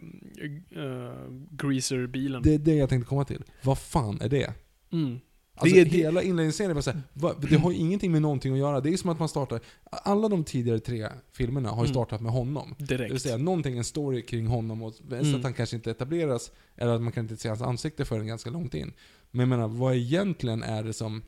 uh, 0.76 1.10
greaser-bilen? 1.50 2.42
Det 2.42 2.54
är 2.54 2.58
det 2.58 2.74
jag 2.74 2.88
tänkte 2.88 3.08
komma 3.08 3.24
till. 3.24 3.42
Vad 3.62 3.78
fan 3.78 4.20
är 4.20 4.28
det? 4.28 4.52
Mm. 4.92 5.18
Alltså 5.58 5.74
Det 5.74 5.80
är- 5.80 5.84
det- 5.84 5.90
hela 5.90 6.22
inledningsscenen 6.22 6.82
såhär, 6.82 7.02
va, 7.12 7.34
det 7.50 7.56
har 7.56 7.70
ju 7.72 7.76
ingenting 7.78 8.12
med 8.12 8.22
någonting 8.22 8.52
att 8.52 8.58
göra. 8.58 8.80
Det 8.80 8.90
är 8.92 8.96
som 8.96 9.10
att 9.10 9.18
man 9.18 9.28
startar, 9.28 9.60
alla 9.90 10.28
de 10.28 10.44
tidigare 10.44 10.78
tre 10.78 11.08
filmerna 11.32 11.68
har 11.68 11.76
ju 11.76 11.80
Mm. 11.88 11.94
startat 11.94 12.20
med 12.20 12.32
honom. 12.32 12.74
Det 12.78 12.96
vill 12.96 12.98
Direkt. 13.08 13.22
säga, 13.22 13.36
någonting, 13.36 13.78
en 13.78 13.84
story 13.84 14.22
kring 14.22 14.46
honom 14.46 14.82
och 14.82 14.94
så 14.94 15.02
Mm. 15.14 15.34
att 15.34 15.42
han 15.42 15.54
kanske 15.54 15.76
inte 15.76 15.90
etableras, 15.90 16.52
eller 16.76 16.92
att 16.94 17.02
man 17.02 17.12
kan 17.12 17.24
inte 17.24 17.36
se 17.36 17.48
hans 17.48 17.62
ansikte 17.62 18.04
förrän 18.04 18.26
ganska 18.26 18.50
långt 18.50 18.74
in. 18.74 18.92
Men 19.30 19.40
jag 19.40 19.48
menar, 19.48 19.68
vad 19.68 19.94
egentligen 19.94 20.62
är 20.62 20.82
det 20.82 20.92
som, 20.92 21.22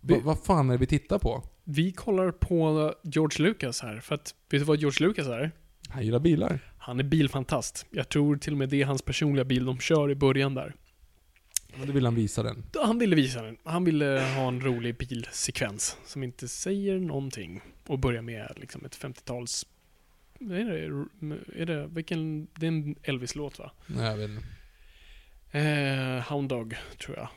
Vi- 0.00 0.14
va, 0.14 0.20
vad 0.24 0.38
fan 0.38 0.68
är 0.68 0.72
det 0.74 0.78
vi 0.78 0.86
tittar 0.86 1.18
på? 1.18 1.42
Vi 1.64 1.92
kollar 1.92 2.30
på 2.30 2.94
George 3.02 3.46
Lucas 3.48 3.80
här, 3.80 4.00
för 4.00 4.14
att, 4.14 4.34
vet 4.50 4.60
du 4.60 4.64
vad 4.64 4.78
George 4.78 5.06
Lucas 5.08 5.26
är? 5.26 5.50
Han 5.92 6.04
gillar 6.04 6.18
bilar. 6.18 6.58
Han 6.78 6.98
är 7.00 7.04
bilfantast. 7.04 7.86
Jag 7.90 8.08
tror 8.08 8.36
till 8.36 8.52
och 8.52 8.58
med 8.58 8.68
det 8.68 8.82
är 8.82 8.86
hans 8.86 9.02
personliga 9.02 9.44
bil 9.44 9.64
de 9.64 9.78
kör 9.78 10.10
i 10.10 10.14
början 10.14 10.54
där. 10.54 10.74
Och 11.80 11.86
då 11.86 11.92
vill 11.92 12.04
han 12.04 12.14
visa 12.14 12.42
den. 12.42 12.64
Han 12.84 12.98
ville 12.98 13.16
visa 13.16 13.42
den. 13.42 13.56
Han 13.64 13.84
ville 13.84 14.20
ha 14.36 14.48
en 14.48 14.60
rolig 14.60 14.96
bilsekvens 14.96 15.96
som 16.04 16.22
inte 16.22 16.48
säger 16.48 16.98
någonting. 16.98 17.60
Och 17.86 17.98
börja 17.98 18.22
med 18.22 18.52
liksom 18.56 18.84
ett 18.84 18.98
50-tals... 18.98 19.66
Vad 20.38 20.58
är 20.58 20.64
det? 20.64 21.62
Är 21.62 21.66
det 21.66 21.86
vilken... 21.86 22.46
Det 22.54 22.66
är 22.66 22.68
en 22.68 22.96
Elvis-låt 23.02 23.58
va? 23.58 23.72
Nej, 23.86 24.06
jag 24.06 24.16
vet 24.16 24.30
inte. 24.30 24.46
Eh, 25.58 26.32
Hound 26.32 26.48
Dog, 26.48 26.76
tror 26.98 27.16
jag. 27.16 27.28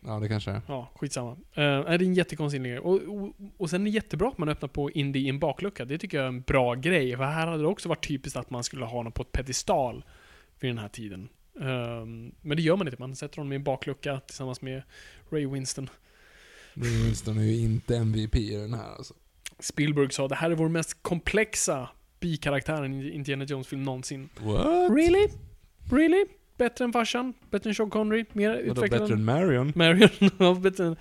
Ja, 0.00 0.20
det 0.20 0.28
kanske 0.28 0.50
är. 0.50 0.62
Ja, 0.66 0.90
skitsamma. 0.94 1.30
Uh, 1.30 1.36
det 1.54 1.62
är 1.62 2.02
en 2.02 2.14
jättekonstig 2.14 2.56
inledning. 2.56 2.82
Och, 2.82 3.22
och, 3.22 3.32
och 3.56 3.70
sen 3.70 3.80
är 3.80 3.84
det 3.84 3.90
jättebra 3.90 4.28
att 4.28 4.38
man 4.38 4.48
öppnar 4.48 4.68
på 4.68 4.90
Indie 4.90 5.22
i 5.22 5.28
en 5.28 5.38
baklucka. 5.38 5.84
Det 5.84 5.98
tycker 5.98 6.16
jag 6.16 6.24
är 6.24 6.28
en 6.28 6.40
bra 6.40 6.74
grej. 6.74 7.16
För 7.16 7.24
här 7.24 7.46
hade 7.46 7.62
det 7.62 7.68
också 7.68 7.88
varit 7.88 8.08
typiskt 8.08 8.36
att 8.36 8.50
man 8.50 8.64
skulle 8.64 8.84
ha 8.84 8.92
honom 8.92 9.12
på 9.12 9.22
ett 9.22 9.32
pedestal 9.32 10.04
vid 10.60 10.70
den 10.70 10.78
här 10.78 10.88
tiden. 10.88 11.28
Ehm, 11.60 12.32
men 12.40 12.56
det 12.56 12.62
gör 12.62 12.76
man 12.76 12.88
inte. 12.88 13.00
Man 13.00 13.16
sätter 13.16 13.36
honom 13.36 13.52
i 13.52 13.56
en 13.56 13.64
baklucka 13.64 14.20
tillsammans 14.20 14.62
med 14.62 14.82
Ray 15.30 15.46
Winston. 15.46 15.90
Ray 16.74 17.04
Winston 17.04 17.38
är 17.38 17.42
ju 17.42 17.56
inte 17.56 17.96
MVP 17.96 18.36
i 18.36 18.56
den 18.56 18.74
här 18.74 18.94
alltså. 18.96 19.14
Spielberg 19.58 20.12
sa 20.12 20.28
det 20.28 20.34
här 20.34 20.50
är 20.50 20.54
vår 20.54 20.68
mest 20.68 21.02
komplexa 21.02 21.88
bikaraktären 22.20 22.94
i 22.94 23.10
Indiana 23.10 23.44
Jones-film 23.44 23.82
någonsin. 23.82 24.28
What? 24.40 24.90
Really? 24.90 25.28
Really? 25.90 26.24
Bättre 26.60 26.84
än 26.84 26.92
farsan? 26.92 27.34
Bättre 27.50 27.70
än 27.70 27.74
Sean 27.74 27.90
Connery? 27.90 28.24
Mer 28.32 28.54
utvecklad 28.54 29.00
bättre 29.00 29.14
än 29.14 29.24
Marion? 29.24 29.72
Marion? 29.74 30.08
Ja, 30.38 30.54
bättre 30.54 30.86
än... 30.86 30.96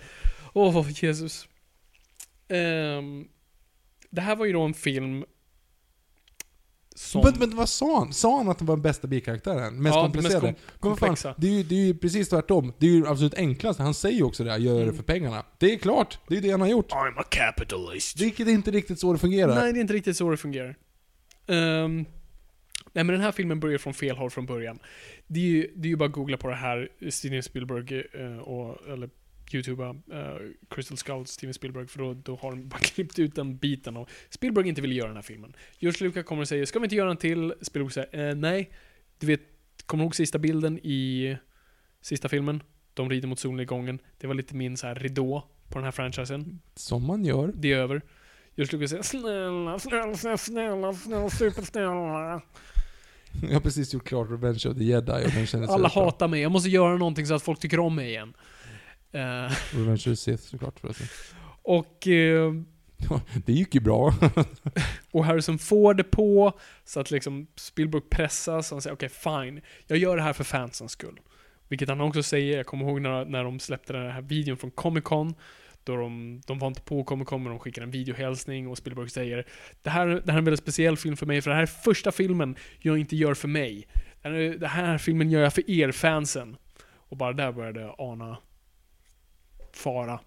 Åh, 0.54 0.88
Jesus. 1.02 1.48
Ehm, 2.48 3.28
det 4.10 4.22
här 4.22 4.36
var 4.36 4.46
ju 4.46 4.54
då 4.54 4.62
en 4.62 4.74
film 4.74 5.24
som... 6.96 7.22
Men, 7.24 7.34
men 7.40 7.56
vad 7.58 7.70
sa 7.70 8.00
han? 8.00 8.14
Sa 8.14 8.38
han 8.38 8.50
att 8.50 8.60
det 8.60 8.66
var 8.66 8.76
den 8.76 8.82
bästa 8.84 9.08
bikaraktären? 9.08 9.82
Mest 9.84 9.96
Ja, 9.96 10.02
komplicerade? 10.04 10.48
mest 10.48 10.58
kom- 10.58 10.74
Men 10.82 10.90
vad 10.90 11.00
fan, 11.00 11.08
komplexa. 11.08 11.36
det, 11.38 11.48
är 11.48 11.52
ju, 11.52 11.64
det 11.64 11.76
är 11.76 11.86
ju 11.86 11.98
precis 11.98 12.30
tvärtom. 12.30 12.74
Det 12.78 12.86
är 12.86 12.92
ju 12.92 13.08
absolut 13.08 13.34
enklast. 13.34 13.80
Han 13.80 13.94
säger 13.94 14.18
ju 14.18 14.24
också 14.24 14.44
det, 14.44 14.58
gör 14.58 14.76
Mm. 14.76 14.88
det 14.88 14.94
för 14.94 15.04
pengarna. 15.04 15.46
Det 15.58 15.74
är 15.74 15.78
klart, 15.78 16.20
det 16.28 16.38
är 16.38 16.42
det 16.42 16.52
han 16.52 16.62
har 16.62 16.68
gjort. 16.68 16.92
I'm 16.92 17.20
a 17.20 17.24
capitalist. 17.30 18.22
Vilket 18.22 18.48
är 18.48 18.52
inte 18.52 18.72
riktigt 18.72 19.00
så 19.00 19.14
det 19.14 19.20
fungerar. 19.20 19.56
Nej, 19.56 19.74
det 19.74 19.80
är 19.80 19.82
inte 19.82 19.94
riktigt 19.94 20.18
så 20.18 20.32
det 20.32 20.38
fungerar. 20.38 20.76
Ehm, 21.48 22.06
nej, 22.94 23.04
men 23.04 23.08
den 23.08 23.22
här 23.22 23.32
filmen 23.32 23.60
börjar 23.60 23.78
från 23.78 23.94
fel 23.94 24.18
håll 24.18 24.30
från 24.30 24.46
början. 24.46 24.80
Det 25.32 25.40
är 25.40 25.44
ju, 25.44 25.72
det 25.76 25.88
är 25.88 25.90
ju 25.90 25.96
bara 25.96 26.06
att 26.06 26.12
googla 26.12 26.38
på 26.38 26.48
det 26.48 26.56
här, 26.56 26.90
Steven 27.10 27.44
Spielberg, 27.44 28.04
eh, 28.14 28.38
och, 28.38 28.88
eller 28.88 29.10
youtuba 29.52 29.90
eh, 29.90 30.36
Crystal 30.70 30.98
Skull, 30.98 31.26
Steven 31.26 31.54
Spielberg, 31.54 31.88
för 31.88 32.00
då, 32.00 32.14
då 32.14 32.36
har 32.36 32.52
de 32.52 32.70
bara 32.70 32.80
klippt 32.80 33.20
ut 33.20 33.36
den 33.36 33.58
biten 33.58 33.98
och 33.98 34.10
Spielberg 34.30 34.68
inte 34.68 34.82
vill 34.82 34.98
göra 34.98 35.08
den 35.08 35.18
här 35.18 35.24
filmen. 35.24 35.54
George 35.80 36.08
Lucas 36.08 36.26
kommer 36.26 36.42
och 36.42 36.48
säger, 36.48 36.66
ska 36.66 36.80
vi 36.80 36.86
inte 36.86 36.96
göra 36.96 37.12
en 37.12 37.18
till? 37.18 37.54
Spielberg 37.62 37.94
säger, 37.94 38.30
eh, 38.30 38.36
nej. 38.36 38.72
Du 39.20 39.28
vet, 39.28 39.42
kommer 39.86 40.04
du 40.04 40.06
ihåg 40.06 40.16
sista 40.16 40.40
bilden 40.40 40.80
i 40.84 41.38
sista 42.02 42.30
filmen? 42.30 42.64
De 42.94 43.10
rider 43.10 43.28
mot 43.28 43.40
solnedgången. 43.40 44.00
Det 44.18 44.28
var 44.28 44.34
lite 44.34 44.56
min 44.56 44.78
så 44.78 44.88
här 44.88 44.96
ridå 44.96 45.44
på 45.70 45.78
den 45.78 45.84
här 45.84 45.92
franchisen. 45.92 46.60
Som 46.76 47.06
man 47.06 47.26
gör. 47.26 47.52
Det 47.56 47.72
är 47.74 47.78
över. 47.78 48.02
George 48.56 48.78
Lucas 48.78 48.90
säger 48.90 49.04
snälla, 49.04 49.80
snälla, 49.80 50.38
snälla, 50.38 50.94
snälla, 50.94 51.30
supersnälla. 51.30 52.42
Jag 53.42 53.54
har 53.54 53.60
precis 53.60 53.94
gjort 53.94 54.08
klart 54.08 54.32
Revenge 54.32 54.64
of 54.66 54.78
the 54.78 54.84
Jedi 54.84 55.26
och 55.26 55.32
den 55.32 55.46
kändes 55.46 55.70
Alla 55.70 55.90
hatar 55.90 56.28
mig, 56.28 56.42
jag 56.42 56.52
måste 56.52 56.70
göra 56.70 56.98
någonting 56.98 57.26
så 57.26 57.34
att 57.34 57.44
folk 57.44 57.60
tycker 57.60 57.80
om 57.80 57.96
mig 57.96 58.08
igen. 58.08 58.34
Eh, 59.12 59.20
Revenge 59.72 59.94
of 59.94 60.04
the 60.04 60.16
Sith 60.16 60.44
såklart 60.44 60.80
förresten. 60.80 61.08
och, 61.62 62.08
eh, 62.08 62.54
Det 63.46 63.54
gick 63.54 63.76
ju 63.76 63.82
bra. 63.82 64.14
och 65.12 65.26
Harrison 65.26 65.60
får 65.60 65.94
det 65.94 66.04
på, 66.04 66.60
så 66.86 67.00
att 67.00 67.12
liksom 67.12 67.48
Spielberg 67.56 68.02
pressas 68.10 68.72
och 68.72 68.76
han 68.76 68.82
säger 68.82 68.96
okej 68.96 69.10
fine, 69.10 69.62
jag 69.88 69.98
gör 69.98 70.18
det 70.18 70.24
här 70.24 70.34
för 70.34 70.44
fansens 70.44 70.92
skull. 70.92 71.20
Vilket 71.68 71.90
han 71.90 72.02
också 72.02 72.24
säger, 72.24 72.58
jag 72.58 72.66
kommer 72.66 72.86
ihåg 72.86 73.02
när, 73.02 73.26
när 73.26 73.44
de 73.44 73.60
släppte 73.60 73.94
den 73.94 74.12
här 74.12 74.22
videon 74.22 74.58
från 74.58 74.72
Comic 74.72 75.04
Con, 75.04 75.34
då 75.84 75.96
de, 75.96 76.42
de 76.48 76.60
var 76.60 76.68
inte 76.68 76.82
på 76.82 77.04
Comic 77.04 77.28
Con 77.28 77.44
men 77.44 77.50
de 77.50 77.60
skickade 77.60 77.86
en 77.86 77.92
videohälsning 77.92 78.68
och 78.68 78.78
Spielberg 78.78 79.10
säger 79.10 79.46
det 79.82 79.90
här, 79.90 80.08
det 80.08 80.32
här 80.32 80.34
är 80.34 80.38
en 80.38 80.46
väldigt 80.46 80.60
speciell 80.60 80.98
film 80.98 81.18
för 81.18 81.26
mig 81.26 81.42
för 81.42 81.50
det 81.50 81.56
här 81.56 81.64
är 81.64 81.68
första 81.68 82.12
filmen 82.12 82.56
jag 82.80 82.98
inte 82.98 83.16
gör 83.16 83.34
för 83.34 83.48
mig. 83.48 83.88
Den 84.22 84.34
här, 84.34 84.42
den 84.42 84.70
här 84.70 84.98
filmen 84.98 85.32
gör 85.32 85.42
jag 85.42 85.54
för 85.54 85.70
er, 85.70 85.92
fansen. 85.92 86.58
Och 87.10 87.18
bara 87.18 87.34
där 87.34 87.52
började 87.52 87.82
jag 87.82 87.96
ana 87.98 88.38
fara. 89.74 90.20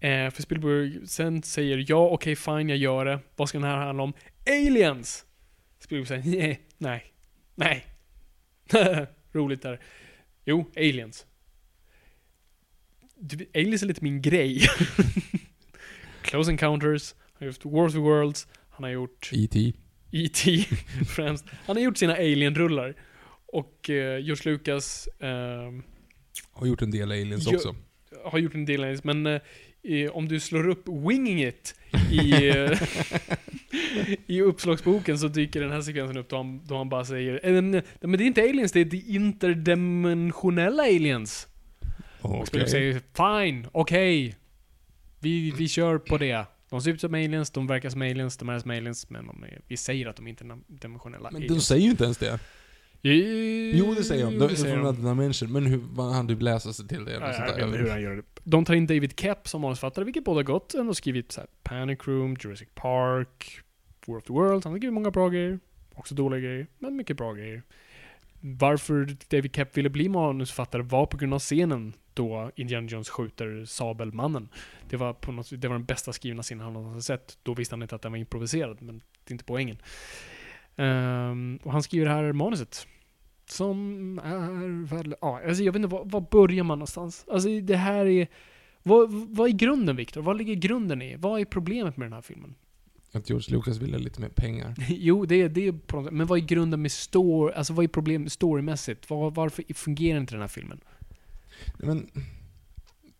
Eh, 0.00 0.30
för 0.30 0.42
Spielberg 0.42 1.06
sen 1.06 1.42
säger 1.42 1.84
ja, 1.88 2.08
okej 2.08 2.36
fine, 2.36 2.68
jag 2.68 2.78
gör 2.78 3.04
det. 3.04 3.18
Vad 3.36 3.48
ska 3.48 3.58
den 3.58 3.68
här 3.68 3.76
handla 3.76 4.02
om? 4.02 4.12
Aliens! 4.46 5.26
Spielberg 5.78 6.06
säger 6.06 6.38
nej, 6.38 6.60
nej, 6.78 7.04
nej. 7.54 7.86
Roligt 9.32 9.62
där. 9.62 9.80
Jo, 10.44 10.64
aliens. 10.76 11.26
Aliens 13.54 13.82
är 13.82 13.86
lite 13.86 14.04
min 14.04 14.22
grej. 14.22 14.60
Close 16.22 16.50
Encounters, 16.50 17.14
han 17.38 17.38
har 17.38 17.46
gjort 17.46 17.64
War 17.64 17.86
of 17.86 17.92
the 17.92 17.98
Worlds, 17.98 18.46
han 18.70 18.84
har 18.84 18.90
gjort 18.90 19.30
E.T. 19.32 19.72
E.T. 20.12 20.64
främst. 21.08 21.44
Han 21.66 21.76
har 21.76 21.82
gjort 21.82 21.98
sina 21.98 22.14
Alien-rullar. 22.14 22.94
Och 23.52 23.90
eh, 23.90 24.18
George 24.24 24.50
Lucas 24.52 25.08
ehm, 25.20 25.82
Har 26.52 26.66
gjort 26.66 26.82
en 26.82 26.90
del 26.90 27.10
aliens 27.12 27.46
Jo- 27.46 27.56
också. 27.56 27.74
har 28.24 28.38
gjort 28.38 28.54
en 28.54 28.64
del 28.64 28.80
aliens, 28.84 29.04
men 29.04 29.26
eh, 29.26 29.40
eh, 29.82 30.10
om 30.10 30.28
du 30.28 30.40
slår 30.40 30.68
upp 30.68 30.88
Winging 30.88 31.42
It 31.44 31.74
i, 32.12 32.48
eh, 32.48 32.78
i 34.26 34.40
uppslagsboken 34.42 35.18
så 35.18 35.28
dyker 35.28 35.60
den 35.60 35.70
här 35.70 35.80
sekvensen 35.80 36.16
upp 36.16 36.28
då 36.28 36.36
han, 36.36 36.66
då 36.66 36.76
han 36.76 36.88
bara 36.88 37.04
säger 37.04 37.40
eh, 37.46 37.52
men 37.62 37.72
det 38.00 38.24
är 38.24 38.26
inte 38.26 38.42
aliens, 38.42 38.72
det 38.72 38.80
är 38.80 38.84
de 38.84 38.96
interdimensionella 39.06 40.82
aliens. 40.82 41.46
Och 42.22 42.30
Okej. 42.34 42.46
Spielberg 42.46 42.70
säger 42.70 43.00
fine, 43.42 43.66
okej. 43.72 44.36
Vi, 45.20 45.50
vi 45.50 45.68
kör 45.68 45.98
på 45.98 46.18
det. 46.18 46.44
De 46.70 46.80
ser 46.82 46.90
ut 46.90 47.00
som 47.00 47.14
aliens, 47.14 47.50
de 47.50 47.66
verkar 47.66 47.90
som 47.90 48.02
aliens, 48.02 48.36
de 48.36 48.48
är 48.48 48.58
som 48.58 48.70
aliens, 48.70 49.10
men 49.10 49.26
de 49.26 49.42
är, 49.44 49.60
vi 49.66 49.76
säger 49.76 50.06
att 50.06 50.16
de 50.16 50.26
är 50.26 50.30
interdimensionella 50.30 51.30
Men 51.30 51.40
de 51.40 51.46
aliens. 51.46 51.66
säger 51.66 51.82
ju 51.84 51.90
inte 51.90 52.04
ens 52.04 52.18
det. 52.18 52.38
Jo, 53.02 53.12
Jo, 53.74 53.94
det 53.94 54.04
säger 54.04 54.24
de. 54.24 54.38
De 54.38 54.44
är 54.44 54.48
från 54.54 54.68
de. 54.70 54.72
Another 54.78 55.08
Dimension. 55.08 55.52
Men 55.52 55.66
hur, 55.66 55.80
vad 55.90 56.12
han 56.12 56.28
typ 56.28 56.42
läsa 56.42 56.72
sig 56.72 56.88
till 56.88 57.04
det? 57.04 57.14
eller 57.16 57.26
Ja, 57.26 57.32
sånt 57.32 57.48
jag 57.48 57.56
där. 57.58 57.66
vet 57.66 57.66
inte 57.66 57.78
hur 57.78 57.90
han 57.90 58.02
gör 58.02 58.16
det. 58.16 58.22
De 58.44 58.64
tar 58.64 58.74
in 58.74 58.86
David 58.86 59.20
Kep 59.20 59.48
som 59.48 59.60
manusförfattare, 59.60 60.04
vilket 60.04 60.24
båda 60.24 60.42
gott. 60.42 60.72
Han 60.76 60.86
har 60.86 60.94
skrivit 60.94 61.32
så 61.32 61.40
här, 61.40 61.48
Panic 61.62 61.98
Room, 62.04 62.36
Jurassic 62.40 62.68
Park, 62.74 63.60
War 64.06 64.16
of 64.16 64.24
the 64.24 64.32
World. 64.32 64.64
Han 64.64 64.72
har 64.72 64.78
skrivit 64.78 64.94
många 64.94 65.10
bra 65.10 65.28
grejer. 65.28 65.58
Också 65.94 66.14
dåliga 66.14 66.40
grejer, 66.40 66.66
men 66.78 66.96
mycket 66.96 67.16
bra 67.16 67.32
grejer. 67.32 67.62
Varför 68.40 69.16
David 69.28 69.54
Kep 69.56 69.76
ville 69.76 69.90
bli 69.90 70.08
manusförfattare 70.08 70.82
var 70.82 71.06
på 71.06 71.16
grund 71.16 71.34
av 71.34 71.38
scenen 71.40 71.92
då 72.22 72.50
Indiana 72.56 72.86
Jones 72.86 73.08
skjuter 73.08 73.64
sabelmannen. 73.64 74.48
Det 74.88 74.96
var, 74.96 75.12
på 75.12 75.32
något, 75.32 75.50
det 75.60 75.68
var 75.68 75.74
den 75.74 75.84
bästa 75.84 76.12
skrivna 76.12 76.42
scenen 76.42 76.64
han 76.64 76.72
någonsin 76.72 77.02
sett. 77.02 77.38
Då 77.42 77.54
visste 77.54 77.74
han 77.74 77.82
inte 77.82 77.94
att 77.94 78.02
den 78.02 78.12
var 78.12 78.18
improviserad, 78.18 78.82
men 78.82 78.98
det 79.24 79.30
är 79.30 79.32
inte 79.32 79.44
poängen. 79.44 79.78
Ehm, 80.76 81.58
och 81.62 81.72
han 81.72 81.82
skriver 81.82 82.06
det 82.06 82.12
här 82.12 82.32
manuset. 82.32 82.86
Som 83.46 84.18
är 84.24 84.86
väl, 84.96 85.14
ja, 85.20 85.40
alltså 85.48 85.62
jag 85.62 85.72
vet 85.72 85.82
inte, 85.82 85.88
var, 85.94 86.04
var 86.04 86.20
börjar 86.30 86.64
man 86.64 86.78
någonstans? 86.78 87.24
Alltså 87.30 87.48
det 87.60 87.76
här 87.76 88.06
är, 88.06 88.28
vad, 88.82 89.10
vad 89.12 89.48
är 89.48 89.52
grunden 89.52 89.96
Viktor? 89.96 90.22
Vad 90.22 90.36
ligger 90.38 90.54
grunden 90.54 91.02
i? 91.02 91.16
Vad 91.16 91.40
är 91.40 91.44
problemet 91.44 91.96
med 91.96 92.06
den 92.06 92.12
här 92.12 92.22
filmen? 92.22 92.54
Att 93.12 93.30
George 93.30 93.56
Lucas 93.56 93.76
ville 93.78 93.98
lite 93.98 94.20
mer 94.20 94.28
pengar. 94.28 94.74
jo, 94.88 95.26
det, 95.26 95.42
är- 95.42 95.48
det 95.48 95.66
är 95.66 95.72
på 95.72 95.96
något 95.96 96.04
sätt, 96.06 96.14
men 96.14 96.26
vad 96.26 96.38
är 96.38 96.42
grunden 96.42 96.82
med 96.82 96.92
story, 96.92 97.52
alltså 97.54 97.72
vad 97.72 97.84
är 97.84 97.88
problemet 97.88 98.32
storymässigt? 98.32 99.10
Var, 99.10 99.30
varför 99.30 99.74
fungerar 99.74 100.18
inte 100.20 100.34
den 100.34 100.40
här 100.40 100.48
filmen? 100.48 100.80
Men, 101.78 102.10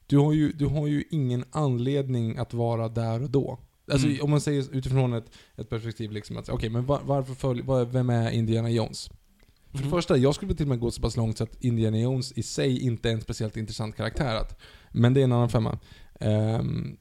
du 0.06 0.18
har, 0.18 0.32
ju, 0.32 0.52
du 0.52 0.66
har 0.66 0.86
ju 0.86 1.04
ingen 1.10 1.44
anledning 1.50 2.38
att 2.38 2.54
vara 2.54 2.88
där 2.88 3.22
och 3.22 3.30
då. 3.30 3.58
Alltså 3.92 4.06
Mm. 4.08 4.20
om 4.22 4.30
man 4.30 4.40
säger 4.40 4.74
utifrån 4.76 5.12
ett, 5.12 5.30
ett 5.56 5.68
perspektiv 5.68 6.12
liksom 6.12 6.36
att, 6.36 6.48
okej 6.48 6.70
men 6.70 6.86
var, 6.86 7.00
varför 7.04 7.34
följ, 7.34 7.62
var, 7.62 7.84
vem 7.84 8.10
är 8.10 8.30
Indiana 8.30 8.70
Jones? 8.70 9.08
För 9.70 9.78
det 9.78 9.78
Mm. 9.78 9.90
första, 9.90 10.16
jag 10.16 10.34
skulle 10.34 10.54
till 10.54 10.64
och 10.64 10.68
med 10.68 10.78
gå 10.80 10.90
så 10.90 11.02
pass 11.02 11.16
långt 11.16 11.38
så 11.38 11.44
att 11.44 11.64
Indiana 11.64 11.98
Jones 11.98 12.32
i 12.32 12.42
sig 12.42 12.80
inte 12.80 13.08
är 13.08 13.12
en 13.12 13.20
speciellt 13.20 13.56
intressant 13.56 13.96
karaktär. 13.96 14.34
Att, 14.36 14.60
men 14.90 15.14
det 15.14 15.20
är 15.20 15.24
en 15.24 15.32
annan 15.32 15.48
femma. 15.48 15.78
Um, 16.20 16.96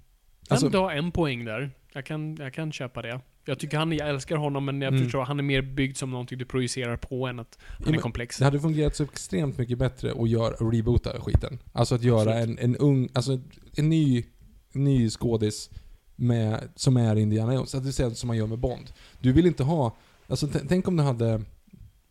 Alltså, 0.49 0.69
du 0.69 0.77
har 0.77 0.91
en 0.91 1.11
poäng 1.11 1.45
där. 1.45 1.71
Jag 1.93 2.05
kan, 2.05 2.35
jag 2.35 2.53
kan 2.53 2.71
köpa 2.71 3.01
det. 3.01 3.21
Jag 3.45 3.59
tycker 3.59 3.77
han, 3.77 3.91
jag 3.91 4.09
älskar 4.09 4.35
honom, 4.35 4.65
men 4.65 4.81
jag 4.81 4.93
Mm. 4.93 5.03
förstår, 5.03 5.21
han 5.25 5.39
är 5.39 5.43
mer 5.43 5.61
byggd 5.61 5.97
som 5.97 6.11
någonting 6.11 6.37
du 6.37 6.45
projicerar 6.45 6.97
på 6.97 7.27
än 7.27 7.39
att 7.39 7.57
han 7.61 7.93
Ja, 7.93 7.97
är 7.97 8.01
komplex. 8.01 8.37
Det 8.37 8.45
hade 8.45 8.59
fungerat 8.59 8.95
så 8.95 9.03
extremt 9.03 9.57
mycket 9.57 9.77
bättre 9.77 10.11
att 10.21 10.29
göra, 10.29 10.53
reboota 10.71 11.21
skiten. 11.21 11.59
Alltså 11.71 11.95
att 11.95 12.03
göra 12.03 12.33
en, 12.33 12.41
Absolut. 12.51 12.59
en 12.59 12.75
ung, 12.75 13.09
alltså 13.13 13.39
en 13.75 13.89
ny, 13.89 14.23
ny 14.73 15.09
skådis 15.09 15.69
med, 16.15 16.69
som 16.75 16.97
är 16.97 17.15
Indiana 17.15 17.53
Jones. 17.53 17.75
Att 17.75 17.83
det 17.83 17.91
ser 17.93 18.07
ut 18.07 18.17
som 18.17 18.27
man 18.27 18.37
gör 18.37 18.47
med 18.47 18.59
Bond. 18.59 18.91
Du 19.19 19.31
vill 19.33 19.45
inte 19.47 19.63
ha, 19.63 19.95
alltså 20.27 20.47
tänk 20.67 20.87
om 20.87 20.97
du 20.97 21.03
hade, 21.03 21.41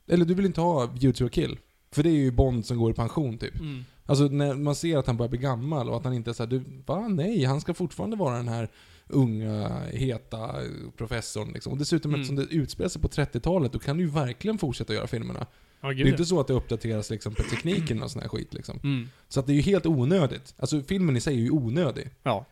eller 0.08 0.24
du 0.24 0.34
vill 0.34 0.46
inte 0.46 0.60
ha 0.60 0.86
View 0.86 1.12
to 1.18 1.26
a 1.26 1.28
Kill. 1.32 1.58
För 1.92 2.02
det 2.02 2.08
är 2.10 2.14
ju 2.14 2.30
Bond 2.30 2.66
som 2.66 2.76
går 2.78 2.90
i 2.90 2.94
pension 2.94 3.38
typ. 3.38 3.60
Mm. 3.60 3.84
Alltså 4.06 4.24
när 4.24 4.54
man 4.54 4.74
ser 4.74 4.98
att 4.98 5.06
han 5.06 5.16
börjar 5.16 5.30
bli 5.30 5.38
gammal 5.38 5.88
och 5.88 5.96
att 5.96 6.04
han 6.04 6.14
inte 6.14 6.30
är 6.30 6.32
såhär, 6.32 6.50
du, 6.50 6.62
va? 6.86 7.08
Nej, 7.08 7.44
han 7.44 7.60
ska 7.60 7.74
fortfarande 7.74 8.16
vara 8.16 8.36
den 8.36 8.48
här 8.48 8.68
unga, 9.08 9.82
heta 9.92 10.54
professorn 10.96 11.52
liksom. 11.52 11.72
Och 11.72 11.78
dessutom 11.78 12.10
Mm. 12.10 12.20
eftersom 12.20 12.36
det 12.36 12.54
utspelar 12.54 12.88
sig 12.88 13.02
på 13.02 13.08
30-talet, 13.08 13.72
då 13.72 13.78
kan 13.78 13.96
du 13.96 14.02
ju 14.04 14.10
verkligen 14.10 14.58
fortsätta 14.58 14.94
göra 14.94 15.06
filmerna. 15.06 15.46
Ja, 15.80 15.88
Det 15.88 15.94
är 15.94 16.04
ja. 16.04 16.10
inte 16.10 16.24
så 16.24 16.40
att 16.40 16.46
det 16.46 16.52
uppdateras 16.54 17.10
liksom 17.10 17.34
på 17.34 17.42
tekniken 17.42 18.02
och 18.02 18.10
sån 18.10 18.22
här 18.22 18.28
skit 18.28 18.54
liksom. 18.54 18.80
Mm. 18.84 19.08
Så 19.28 19.40
att 19.40 19.46
det 19.46 19.52
är 19.52 19.54
ju 19.54 19.60
helt 19.62 19.86
onödigt. 19.86 20.54
Alltså 20.58 20.82
filmen 20.82 21.16
i 21.16 21.20
sig 21.20 21.34
är 21.34 21.40
ju 21.40 21.50
onödig. 21.50 22.10
Ja. 22.22 22.46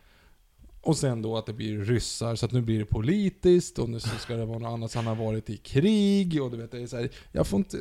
Och 0.81 0.97
sen 0.97 1.21
då 1.21 1.37
att 1.37 1.45
det 1.45 1.53
blir 1.53 1.77
ryssar, 1.79 2.35
så 2.35 2.45
att 2.45 2.51
nu 2.51 2.61
blir 2.61 2.79
det 2.79 2.85
politiskt 2.85 3.79
och 3.79 3.89
nu 3.89 3.99
ska 3.99 4.35
det 4.35 4.45
vara 4.45 4.59
något 4.59 4.73
annat, 4.73 4.93
han 4.93 5.07
har 5.07 5.15
varit 5.15 5.49
i 5.49 5.57
krig 5.57 6.41
och 6.43 6.51
du 6.51 6.57
vet, 6.57 6.71
det 6.71 6.81
är 6.81 6.87
så 6.87 6.97
här, 6.97 7.09
jag 7.31 7.47
får 7.47 7.57
inte... 7.57 7.77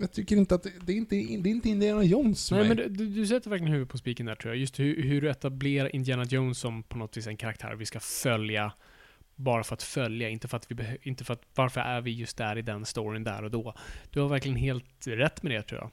Jag 0.00 0.12
tycker 0.12 0.36
inte 0.36 0.54
att 0.54 0.62
det, 0.62 0.92
är 0.92 0.96
inte, 0.96 1.14
det 1.14 1.50
är 1.50 1.50
inte 1.50 1.68
Indiana 1.68 2.04
Jones 2.04 2.48
för 2.48 2.56
Nej 2.56 2.68
mig. 2.68 2.76
men 2.76 2.96
du, 2.96 3.06
du 3.06 3.26
sätter 3.26 3.50
verkligen 3.50 3.72
huvudet 3.72 3.92
på 3.92 3.98
spiken 3.98 4.26
där 4.26 4.34
tror 4.34 4.54
jag. 4.54 4.60
Just 4.60 4.80
hur, 4.80 5.02
hur 5.02 5.20
du 5.20 5.30
etablerar 5.30 5.96
Indiana 5.96 6.24
Jones 6.24 6.58
som 6.58 6.82
på 6.82 6.98
något 6.98 7.16
vis 7.16 7.26
en 7.26 7.36
karaktär 7.36 7.74
vi 7.74 7.86
ska 7.86 8.00
följa 8.00 8.72
bara 9.36 9.64
för 9.64 9.74
att 9.74 9.82
följa, 9.82 10.28
inte 10.28 10.48
för 10.48 10.56
att 10.56 10.70
vi 10.70 10.74
behöver, 10.74 11.08
inte 11.08 11.24
för 11.24 11.34
att 11.34 11.42
varför 11.54 11.80
är 11.80 12.00
vi 12.00 12.10
just 12.10 12.36
där 12.36 12.58
i 12.58 12.62
den 12.62 12.84
storyn 12.84 13.24
där 13.24 13.44
och 13.44 13.50
då. 13.50 13.74
Du 14.10 14.20
har 14.20 14.28
verkligen 14.28 14.56
helt 14.56 15.06
rätt 15.06 15.42
med 15.42 15.52
det 15.52 15.62
tror 15.62 15.80
jag. 15.80 15.90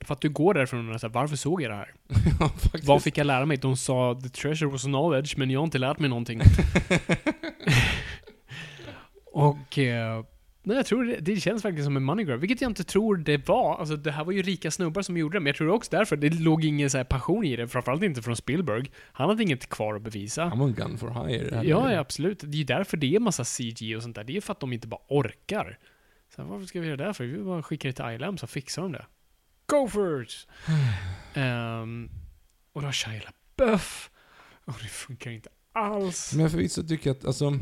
För 0.00 0.14
att 0.14 0.20
du 0.20 0.28
går 0.28 0.54
därifrån 0.54 0.94
och 0.94 1.02
här, 1.02 1.08
varför 1.08 1.36
såg 1.36 1.62
jag 1.62 1.70
det 1.70 1.76
här? 1.76 1.94
ja, 2.40 2.48
faktiskt. 2.48 2.84
Vad 2.84 3.02
fick 3.02 3.18
jag 3.18 3.26
lära 3.26 3.46
mig? 3.46 3.56
De 3.56 3.76
sa 3.76 4.20
the 4.22 4.28
treasure 4.28 4.70
was 4.70 4.82
knowledge, 4.82 5.38
men 5.38 5.50
jag 5.50 5.60
har 5.60 5.64
inte 5.64 5.78
lärt 5.78 5.98
mig 5.98 6.08
någonting. 6.08 6.40
och 9.32 9.78
eh, 9.78 10.24
nej, 10.66 10.76
jag 10.76 10.86
tror 10.86 11.04
det, 11.04 11.16
det 11.20 11.36
känns 11.36 11.64
verkligen 11.64 11.84
som 11.84 11.96
en 11.96 12.04
money 12.04 12.24
grab, 12.24 12.40
vilket 12.40 12.60
jag 12.60 12.70
inte 12.70 12.84
tror 12.84 13.16
det 13.16 13.48
var. 13.48 13.78
Alltså 13.78 13.96
det 13.96 14.10
här 14.10 14.24
var 14.24 14.32
ju 14.32 14.42
rika 14.42 14.70
snubbar 14.70 15.02
som 15.02 15.16
gjorde 15.16 15.36
det, 15.36 15.40
men 15.40 15.46
jag 15.46 15.56
tror 15.56 15.68
också 15.68 15.90
därför 15.90 16.16
det 16.16 16.30
låg 16.30 16.64
ingen 16.64 16.90
så 16.90 17.04
passion 17.04 17.44
i 17.44 17.56
det, 17.56 17.68
framförallt 17.68 18.02
inte 18.02 18.22
från 18.22 18.36
Spielberg. 18.36 18.90
Han 19.12 19.28
hade 19.28 19.42
inget 19.42 19.68
kvar 19.68 19.94
att 19.94 20.02
bevisa. 20.02 20.44
Han 20.44 20.58
var 20.58 20.66
en 20.66 20.74
gun 20.74 20.98
for 20.98 21.26
hire. 21.28 21.62
Ja, 21.64 21.92
ja, 21.92 21.98
absolut. 21.98 22.40
Det 22.40 22.56
är 22.56 22.58
ju 22.58 22.64
därför 22.64 22.96
det 22.96 23.16
är 23.16 23.20
massa 23.20 23.44
CG 23.44 23.96
och 23.96 24.02
sånt 24.02 24.16
där. 24.16 24.24
Det 24.24 24.32
är 24.32 24.34
ju 24.34 24.40
för 24.40 24.52
att 24.52 24.60
de 24.60 24.72
inte 24.72 24.88
bara 24.88 25.00
orkar. 25.08 25.78
Så 26.36 26.42
här, 26.42 26.48
varför 26.48 26.66
ska 26.66 26.80
vi 26.80 26.86
göra 26.86 26.96
det 26.96 27.04
där 27.04 27.12
för? 27.12 27.24
Vi 27.24 27.38
bara 27.38 27.62
skickar 27.62 27.88
det 27.88 27.92
till 27.92 28.24
ILM 28.26 28.38
så 28.38 28.46
fixar 28.46 28.82
de 28.82 28.92
det. 28.92 29.06
Go 29.66 29.88
for 29.88 30.22
it! 30.22 30.46
Ehm, 31.34 32.10
och 32.72 32.80
då 32.80 32.86
har 32.86 32.92
Shia 32.92 33.22
LaBeouf. 33.58 34.10
Och 34.64 34.74
det 34.82 34.88
funkar 34.88 35.30
inte 35.30 35.48
alls. 35.72 36.34
Men 36.34 36.50
förvisso 36.50 36.82
tycker 36.82 37.10
jag 37.10 37.16
att, 37.16 37.24
alltså... 37.24 37.58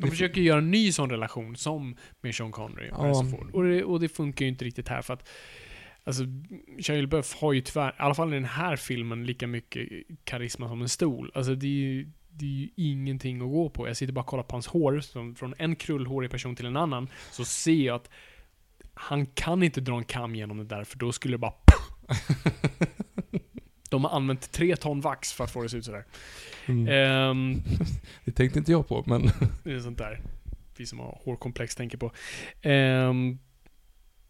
De 0.00 0.10
försöker 0.10 0.40
göra 0.40 0.58
en 0.58 0.70
ny 0.70 0.92
sån 0.92 1.10
relation 1.10 1.56
som 1.56 1.96
med 2.20 2.34
Sean 2.34 2.52
Connery 2.52 2.90
och 2.90 2.94
Ja. 2.98 3.02
Harrison 3.02 3.30
Ford. 3.30 3.50
Och 3.52 3.64
det, 3.64 3.84
och 3.84 4.00
det 4.00 4.08
funkar 4.08 4.44
ju 4.44 4.48
inte 4.48 4.64
riktigt 4.64 4.88
här 4.88 5.02
för 5.02 5.14
att 5.14 5.28
Alltså, 6.04 6.24
Shia 6.78 7.00
LaBeouf 7.00 7.34
har 7.34 7.52
ju 7.52 7.60
tyvärr, 7.60 7.90
i 7.90 7.94
alla 7.98 8.14
fall 8.14 8.30
i 8.30 8.34
den 8.34 8.44
här 8.44 8.76
filmen, 8.76 9.26
lika 9.26 9.46
mycket 9.46 9.88
karisma 10.24 10.68
som 10.68 10.82
en 10.82 10.88
stol. 10.88 11.30
Alltså 11.34 11.54
det 11.54 11.66
är 11.66 11.70
ju, 11.70 12.08
det 12.30 12.44
är 12.44 12.48
ju 12.48 12.68
ingenting 12.76 13.42
att 13.42 13.48
gå 13.48 13.70
på. 13.70 13.88
Jag 13.88 13.96
sitter 13.96 14.12
bara 14.12 14.20
och 14.20 14.26
kollar 14.26 14.42
på 14.44 14.54
hans 14.54 14.66
hår, 14.66 15.00
som 15.00 15.34
från 15.34 15.54
en 15.58 15.76
krullhårig 15.76 16.30
person 16.30 16.56
till 16.56 16.66
en 16.66 16.76
annan, 16.76 17.08
så 17.30 17.44
ser 17.44 17.72
jag 17.86 17.96
att 17.96 18.10
han 18.94 19.26
kan 19.26 19.62
inte 19.62 19.80
dra 19.80 19.98
en 19.98 20.04
kam 20.04 20.34
genom 20.34 20.58
det 20.58 20.64
där, 20.64 20.84
för 20.84 20.98
då 20.98 21.12
skulle 21.12 21.34
det 21.34 21.38
bara 21.38 21.52
De 23.90 24.04
har 24.04 24.16
använt 24.16 24.52
tre 24.52 24.76
ton 24.76 25.00
vax 25.00 25.32
för 25.32 25.44
att 25.44 25.50
få 25.50 25.60
det 25.60 25.64
att 25.64 25.70
se 25.70 25.76
ut 25.76 25.84
sådär. 25.84 26.04
Mm. 26.66 26.88
Ehm, 26.88 27.62
Det 28.24 28.32
tänkte 28.32 28.58
inte 28.58 28.72
jag 28.72 28.88
på, 28.88 29.04
men... 29.06 29.22
det 29.64 29.72
är 29.72 29.80
sånt 29.80 29.98
där 29.98 30.20
vi 30.80 30.86
som 30.86 30.98
har 30.98 31.18
hårkomplex 31.24 31.76
tänker 31.76 31.98
på. 31.98 32.12
Ehm, 32.62 33.38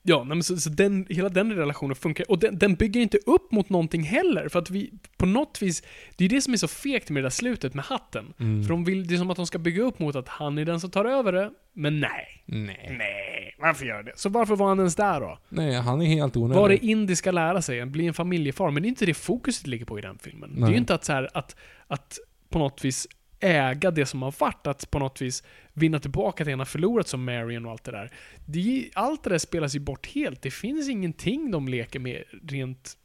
ja, 0.03 0.19
nej, 0.25 0.37
men 0.37 0.43
så, 0.43 0.57
så 0.57 0.71
den, 0.71 1.07
hela 1.09 1.29
den 1.29 1.53
relationen 1.53 1.97
funkar. 1.97 2.31
Och 2.31 2.39
den, 2.39 2.59
den 2.59 2.75
bygger 2.75 3.01
inte 3.01 3.19
upp 3.27 3.53
mot 3.53 3.69
någonting 3.69 4.03
heller. 4.03 4.49
För 4.49 4.59
att 4.59 4.71
vi, 4.71 4.93
på 5.17 5.27
något 5.27 5.63
vis, 5.63 5.83
det 6.17 6.25
är 6.25 6.29
det 6.29 6.41
som 6.41 6.53
är 6.53 6.57
så 6.57 6.69
fegt 6.69 7.11
med 7.11 7.23
det 7.23 7.25
där 7.25 7.31
slutet 7.31 7.75
med 7.75 7.85
hatten. 7.85 8.35
Mm. 8.39 8.63
För 8.63 8.71
de 8.71 8.85
vill, 8.85 9.07
det 9.07 9.15
är 9.15 9.19
som 9.19 9.31
att 9.31 9.37
de 9.37 9.47
ska 9.47 9.59
bygga 9.59 9.83
upp 9.83 9.99
mot 9.99 10.17
att 10.17 10.29
han 10.29 10.59
är 10.59 10.65
den 10.65 10.81
som 10.81 10.91
tar 10.91 11.05
över 11.05 11.33
det. 11.33 11.51
Men 11.73 12.01
nej. 12.01 12.43
Nej. 12.47 12.97
Nej, 12.99 13.30
varför 13.61 13.87
gör 13.87 14.03
det? 14.03 14.13
Så 14.17 14.29
varför 14.29 14.57
var 14.57 14.69
han 14.69 14.79
ens 14.79 14.97
där 14.97 15.21
då? 15.21 15.39
Nej, 15.49 15.75
han 15.75 16.03
är 16.03 16.07
helt 16.07 16.37
onödig. 16.37 16.61
Vad 16.61 16.71
det 16.71 16.85
Indy 16.85 17.17
ska 17.17 17.31
lära 17.31 17.63
sig, 17.63 17.87
bli 17.87 18.07
en 18.07 18.15
familjefar. 18.15 18.71
Men 18.71 18.83
det 18.83 18.87
är 18.87 18.89
inte 18.91 19.07
det 19.07 19.15
fokuset 19.15 19.67
ligger 19.67 19.85
på 19.85 19.99
i 19.99 20.03
den 20.03 20.19
filmen. 20.19 20.51
Det 20.55 20.59
är 20.59 20.61
Nej. 20.61 20.71
ju 20.71 20.77
inte 20.77 20.95
att 20.95 21.05
så 21.05 21.13
här, 21.13 21.29
att, 21.35 21.57
att 21.87 22.19
på 22.49 22.59
något 22.59 22.85
vis 22.85 23.09
äga 23.41 23.91
det 23.91 24.07
som 24.07 24.23
har 24.23 24.35
varit, 24.39 24.67
att 24.67 24.91
på 24.91 24.99
något 24.99 25.23
vis 25.23 25.43
vinna 25.73 25.99
tillbaka 25.99 26.45
det 26.45 26.51
han 26.51 26.59
har 26.59 26.67
förlorat 26.67 27.09
som 27.09 27.25
Marion 27.25 27.65
och 27.67 27.71
allt 27.71 27.85
det 27.85 27.93
där. 27.93 28.11
Det 28.47 28.91
allt 28.95 29.23
det 29.25 29.31
där 29.31 29.39
spelas 29.39 29.75
ju 29.75 29.81
bort 29.81 30.07
helt. 30.07 30.43
Det 30.43 30.51
finns 30.51 30.89
ingenting 30.89 31.51
de 31.51 31.69
leker 31.69 32.01
med 32.01 32.25
rent 32.43 32.97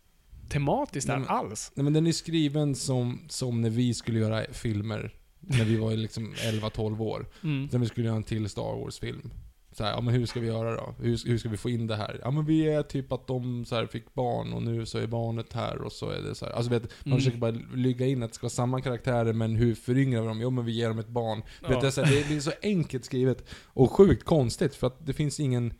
tematiskt 0.49 1.07
där 1.07 1.17
Nej, 1.17 1.27
alls. 1.29 1.71
Nej 1.75 1.83
men 1.83 1.93
den 1.93 2.07
är 2.07 2.11
skriven 2.11 2.75
som, 2.75 3.19
som 3.27 3.61
när 3.61 3.69
vi 3.69 3.93
skulle 3.93 4.19
göra 4.19 4.45
filmer, 4.51 5.13
när 5.39 5.65
vi 5.65 5.77
var 5.77 5.91
liksom 5.91 6.33
11-12 6.33 7.01
år. 7.01 7.25
Mm. 7.43 7.69
När 7.71 7.79
vi 7.79 7.85
skulle 7.85 8.07
göra 8.07 8.17
en 8.17 8.23
till 8.23 8.49
Star 8.49 8.79
Wars-film. 8.79 9.31
Så 9.77 9.83
här, 9.83 9.91
ja 9.91 10.01
men 10.01 10.13
hur 10.13 10.25
ska 10.25 10.39
vi 10.39 10.47
göra 10.47 10.75
då? 10.75 10.95
Hur, 10.99 11.27
hur 11.27 11.37
ska 11.37 11.49
vi 11.49 11.57
få 11.57 11.69
in 11.69 11.87
det 11.87 11.95
här? 11.95 12.19
Ja 12.23 12.31
men 12.31 12.45
vi 12.45 12.69
är 12.69 12.83
typ 12.83 13.11
att 13.11 13.27
de 13.27 13.65
så 13.65 13.75
här, 13.75 13.85
fick 13.87 14.13
barn 14.13 14.53
och 14.53 14.61
nu 14.61 14.85
så 14.85 14.97
är 14.97 15.07
barnet 15.07 15.53
här 15.53 15.81
och 15.81 15.91
så 15.91 16.09
är 16.09 16.21
det 16.21 16.35
så 16.35 16.45
här. 16.45 16.51
Alltså 16.53 16.71
vet, 16.71 16.83
man 16.83 16.91
Mm. 17.05 17.17
försöker 17.17 17.37
bara 17.37 17.55
lygga 17.73 18.05
in 18.05 18.23
att 18.23 18.29
det 18.31 18.35
ska 18.35 18.45
vara 18.45 18.49
samma 18.49 18.81
karaktärer 18.81 19.33
men 19.33 19.55
hur 19.55 19.75
föryngrar 19.75 20.21
vi 20.21 20.27
dem? 20.27 20.41
Jo 20.41 20.49
men 20.49 20.65
vi 20.65 20.71
ger 20.71 20.89
dem 20.89 20.99
ett 20.99 21.07
barn. 21.07 21.41
Ja. 21.61 21.69
Vet, 21.69 21.81
det, 21.81 21.87
är 21.87 21.91
så 21.91 22.01
här, 22.03 22.11
det, 22.15 22.29
det 22.29 22.35
är 22.35 22.39
så 22.39 22.51
enkelt 22.61 23.05
skrivet 23.05 23.43
och 23.65 23.91
sjukt 23.91 24.23
konstigt 24.23 24.75
för 24.75 24.87
att 24.87 25.05
det 25.05 25.13
finns 25.13 25.39
ingen... 25.39 25.73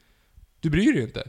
Du 0.59 0.69
bryr 0.69 0.93
dig 0.93 1.03
inte. 1.03 1.23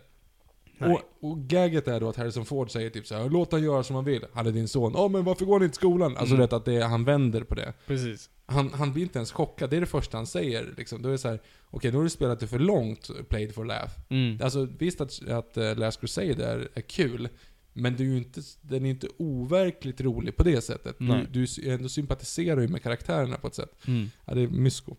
Och, 0.80 1.00
och 1.30 1.38
gagget 1.38 1.88
är 1.88 2.00
då 2.00 2.08
att 2.08 2.16
Harrison 2.16 2.44
Ford 2.44 2.70
säger 2.70 2.90
typ 2.90 3.06
så 3.06 3.14
här: 3.14 3.28
låt 3.30 3.52
han 3.52 3.62
göra 3.62 3.82
som 3.82 3.96
han 3.96 4.04
vill. 4.04 4.24
Han 4.32 4.46
är 4.46 4.52
din 4.52 4.68
son. 4.68 4.92
Ja 4.94 5.08
men 5.08 5.24
varför 5.24 5.44
går 5.44 5.52
han 5.54 5.62
inte 5.62 5.72
till 5.72 5.78
skolan? 5.80 6.16
Alltså 6.16 6.34
Mm. 6.34 6.40
vet 6.40 6.52
att 6.52 6.64
det, 6.64 6.74
är- 6.74 6.84
han 6.84 7.04
vänder 7.04 7.40
på 7.42 7.54
det. 7.54 7.72
Precis. 7.86 8.30
Han, 8.46 8.72
han 8.72 8.92
blir 8.92 9.02
inte 9.02 9.18
ens 9.18 9.32
chockad, 9.32 9.70
det 9.70 9.76
är 9.76 9.80
det 9.80 9.86
första 9.86 10.16
han 10.16 10.26
säger. 10.26 10.74
Liksom. 10.76 11.02
Då 11.02 11.08
är 11.08 11.12
det 11.12 11.18
så 11.18 11.28
här: 11.28 11.40
okej 11.70 11.90
nu 11.90 11.96
har 11.96 12.04
du 12.04 12.10
spelat 12.10 12.40
det 12.40 12.46
för 12.46 12.58
långt, 12.58 13.10
played 13.28 13.54
for 13.54 13.64
laugh. 13.64 13.90
Mm. 14.08 14.38
Alltså 14.42 14.68
visst 14.78 15.00
att, 15.00 15.28
att 15.28 15.56
uh, 15.58 15.76
Last 15.76 16.00
Crusade 16.00 16.44
är, 16.46 16.68
är 16.74 16.80
kul, 16.80 17.28
men 17.72 17.96
det 17.96 18.02
är 18.02 18.06
ju 18.06 18.16
inte, 18.16 18.40
den 18.62 18.86
är 18.86 18.90
inte 18.90 19.08
overkligt 19.16 20.00
rolig 20.00 20.36
på 20.36 20.42
det 20.42 20.60
sättet. 20.60 20.96
Du, 20.98 21.04
Nej. 21.04 21.26
du 21.32 21.46
sy- 21.46 21.70
ändå 21.70 21.88
sympatiserar 21.88 22.60
ju 22.60 22.68
med 22.68 22.82
karaktärerna 22.82 23.36
på 23.36 23.46
ett 23.46 23.54
sätt. 23.54 23.72
Mm. 23.88 24.10
Ja, 24.24 24.34
det 24.34 24.40
är 24.40 24.48
mysko. 24.48 24.96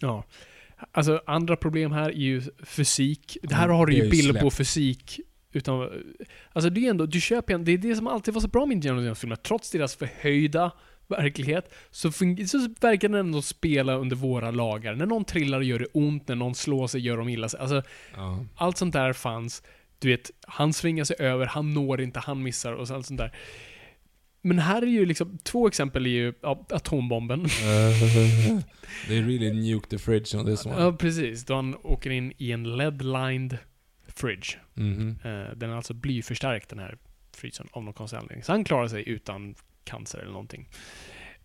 Ja. 0.00 0.24
Alltså 0.92 1.22
andra 1.26 1.56
problem 1.56 1.92
här 1.92 2.08
är 2.10 2.12
ju 2.14 2.42
fysik. 2.62 3.36
Det 3.42 3.54
här 3.54 3.68
har 3.68 3.86
du 3.86 3.94
ju 3.94 4.10
bild 4.10 4.40
på 4.40 4.50
fysik. 4.50 5.20
Utan, 5.52 5.88
alltså 6.52 6.70
det 6.70 6.86
är 6.86 6.90
ändå, 6.90 7.06
du 7.06 7.20
köper 7.20 7.54
en, 7.54 7.64
det 7.64 7.72
är 7.72 7.78
det 7.78 7.96
som 7.96 8.06
alltid 8.06 8.34
var 8.34 8.40
så 8.40 8.48
bra 8.48 8.66
med 8.66 8.74
Indiana 8.74 9.02
Jones-filmer. 9.02 9.36
Trots 9.36 9.70
deras 9.70 9.96
förhöjda 9.96 10.72
verklighet, 11.06 11.74
så, 11.90 12.12
så 12.12 12.68
verkar 12.80 13.08
den 13.08 13.14
ändå 13.20 13.42
spela 13.42 13.94
under 13.94 14.16
våra 14.16 14.50
lagar. 14.50 14.94
När 14.94 15.06
någon 15.06 15.24
trillar 15.24 15.60
gör 15.60 15.78
det 15.78 15.86
ont, 15.92 16.28
när 16.28 16.34
någon 16.36 16.54
slår 16.54 16.86
sig 16.86 17.00
gör 17.00 17.16
de 17.16 17.28
illa 17.28 17.48
sig. 17.48 17.60
Alltså, 17.60 17.82
Ja. 18.16 18.44
allt 18.56 18.78
sånt 18.78 18.92
där 18.92 19.12
fanns. 19.12 19.62
Du 19.98 20.08
vet, 20.08 20.30
han 20.46 20.72
svingar 20.72 21.04
sig 21.04 21.16
över, 21.18 21.46
han 21.46 21.74
når 21.74 22.00
inte, 22.00 22.20
han 22.20 22.42
missar 22.42 22.72
och 22.72 22.90
allt 22.90 23.06
sånt 23.06 23.18
där. 23.18 23.32
Men 24.44 24.58
här 24.58 24.82
är 24.82 24.86
ju 24.86 25.06
liksom, 25.06 25.38
två 25.38 25.66
exempel 25.66 26.06
är 26.06 26.10
ju 26.10 26.34
ja, 26.42 26.66
atombomben. 26.70 27.40
They 29.08 29.22
really 29.22 29.52
nuke 29.52 29.88
the 29.88 29.98
fridge 29.98 30.38
on 30.38 30.46
this 30.46 30.66
one. 30.66 30.82
Ja, 30.82 30.92
precis. 30.92 31.44
Då 31.44 31.54
han 31.54 31.76
åker 31.82 32.10
in 32.10 32.32
i 32.38 32.52
en 32.52 32.76
LED-lined 32.76 33.58
fridge. 34.08 34.58
Mhm. 34.74 35.16
Eh, 35.24 35.56
den 35.56 35.70
är 35.70 35.76
alltså 35.76 35.94
blyförstärkt 35.94 36.68
den 36.68 36.78
här 36.78 36.98
frysen 37.36 37.68
av 37.72 37.84
någon 37.84 37.94
konstig 37.94 38.16
anledning. 38.16 38.42
Så 38.44 38.52
han 38.52 38.64
klarar 38.64 38.88
sig 38.88 39.08
utan 39.08 39.54
cancer 39.84 40.18
eller 40.18 40.32
någonting. 40.32 40.68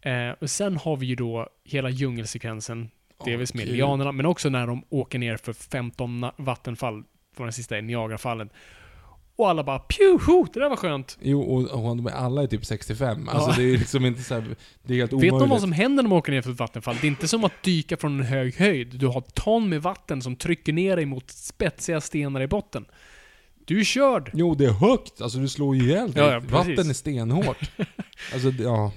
Eh, 0.02 0.30
och 0.30 0.50
sen 0.50 0.78
har 0.78 0.98
vi 0.98 1.06
ju 1.06 1.16
då 1.16 1.50
hela 1.64 1.90
djungelsekvensen. 1.90 2.90
Delvis 3.26 3.54
med 3.54 3.68
lianerna, 3.68 4.12
men 4.12 4.26
också 4.26 4.50
när 4.50 4.68
de 4.68 4.84
åker 4.90 5.20
ner 5.20 5.38
för 5.38 5.54
15 5.54 6.24
na- 6.26 6.34
vattenfall. 6.38 7.04
På 7.36 7.44
den 7.44 7.54
sista 7.54 7.78
är 7.78 7.82
Niagarafallen. 7.82 8.50
Och 9.40 9.50
alla 9.50 9.64
bara 9.64 9.80
pjuho, 9.80 10.46
det 10.54 10.60
där 10.60 10.70
var 10.70 10.76
skönt. 10.76 11.18
Jo, 11.22 11.42
och, 11.42 11.62
och 11.90 11.98
de 11.98 12.06
är 12.08 12.12
alla 12.12 12.44
är 12.44 12.48
typ 12.48 12.66
65. 12.66 13.30
Alltså 13.30 13.50
Ja. 13.50 13.56
det 13.58 13.64
är 13.74 13.78
liksom 13.78 14.06
inte 14.06 14.22
så 14.24 14.34
här, 14.34 14.56
det 14.84 14.94
är 14.94 14.98
helt 14.98 15.12
Vet 15.12 15.14
omöjligt. 15.14 15.40
de 15.40 15.50
vad 15.50 15.62
som 15.62 15.72
händer 15.72 16.04
när 16.04 16.10
man 16.10 16.18
åker 16.18 16.32
ner 16.32 16.42
för 16.42 16.52
ett 16.52 16.60
vattenfall? 16.60 16.96
Det 17.02 17.08
är 17.08 17.10
inte 17.10 17.28
som 17.28 17.44
att 17.44 17.64
dyka 17.64 17.98
från 17.98 18.20
en 18.20 18.26
hög 18.26 18.56
höjd. 18.56 18.88
Du 19.00 19.08
har 19.08 19.22
ton 19.22 19.70
med 19.70 19.82
vatten 19.82 20.22
som 20.22 20.36
trycker 20.36 20.74
ner 20.74 20.96
dig 20.96 21.06
mot 21.06 21.32
spetsiga 21.32 22.02
stenar 22.02 22.42
i 22.42 22.48
botten. 22.48 22.86
Du 23.66 23.80
är 23.80 23.84
körd! 23.84 24.32
Jo, 24.34 24.56
det 24.56 24.66
är 24.66 24.72
högt. 24.72 25.22
Alltså 25.22 25.38
du 25.40 25.48
slår 25.48 25.76
ju 25.76 25.84
ihjäl 25.84 26.12
dig. 26.12 26.24
Ja, 26.24 26.32
ja. 26.34 26.40
Vatten 26.40 26.90
är 26.90 26.94
stenhårt. 26.94 27.72
alltså, 28.34 28.50
ja. 28.50 28.92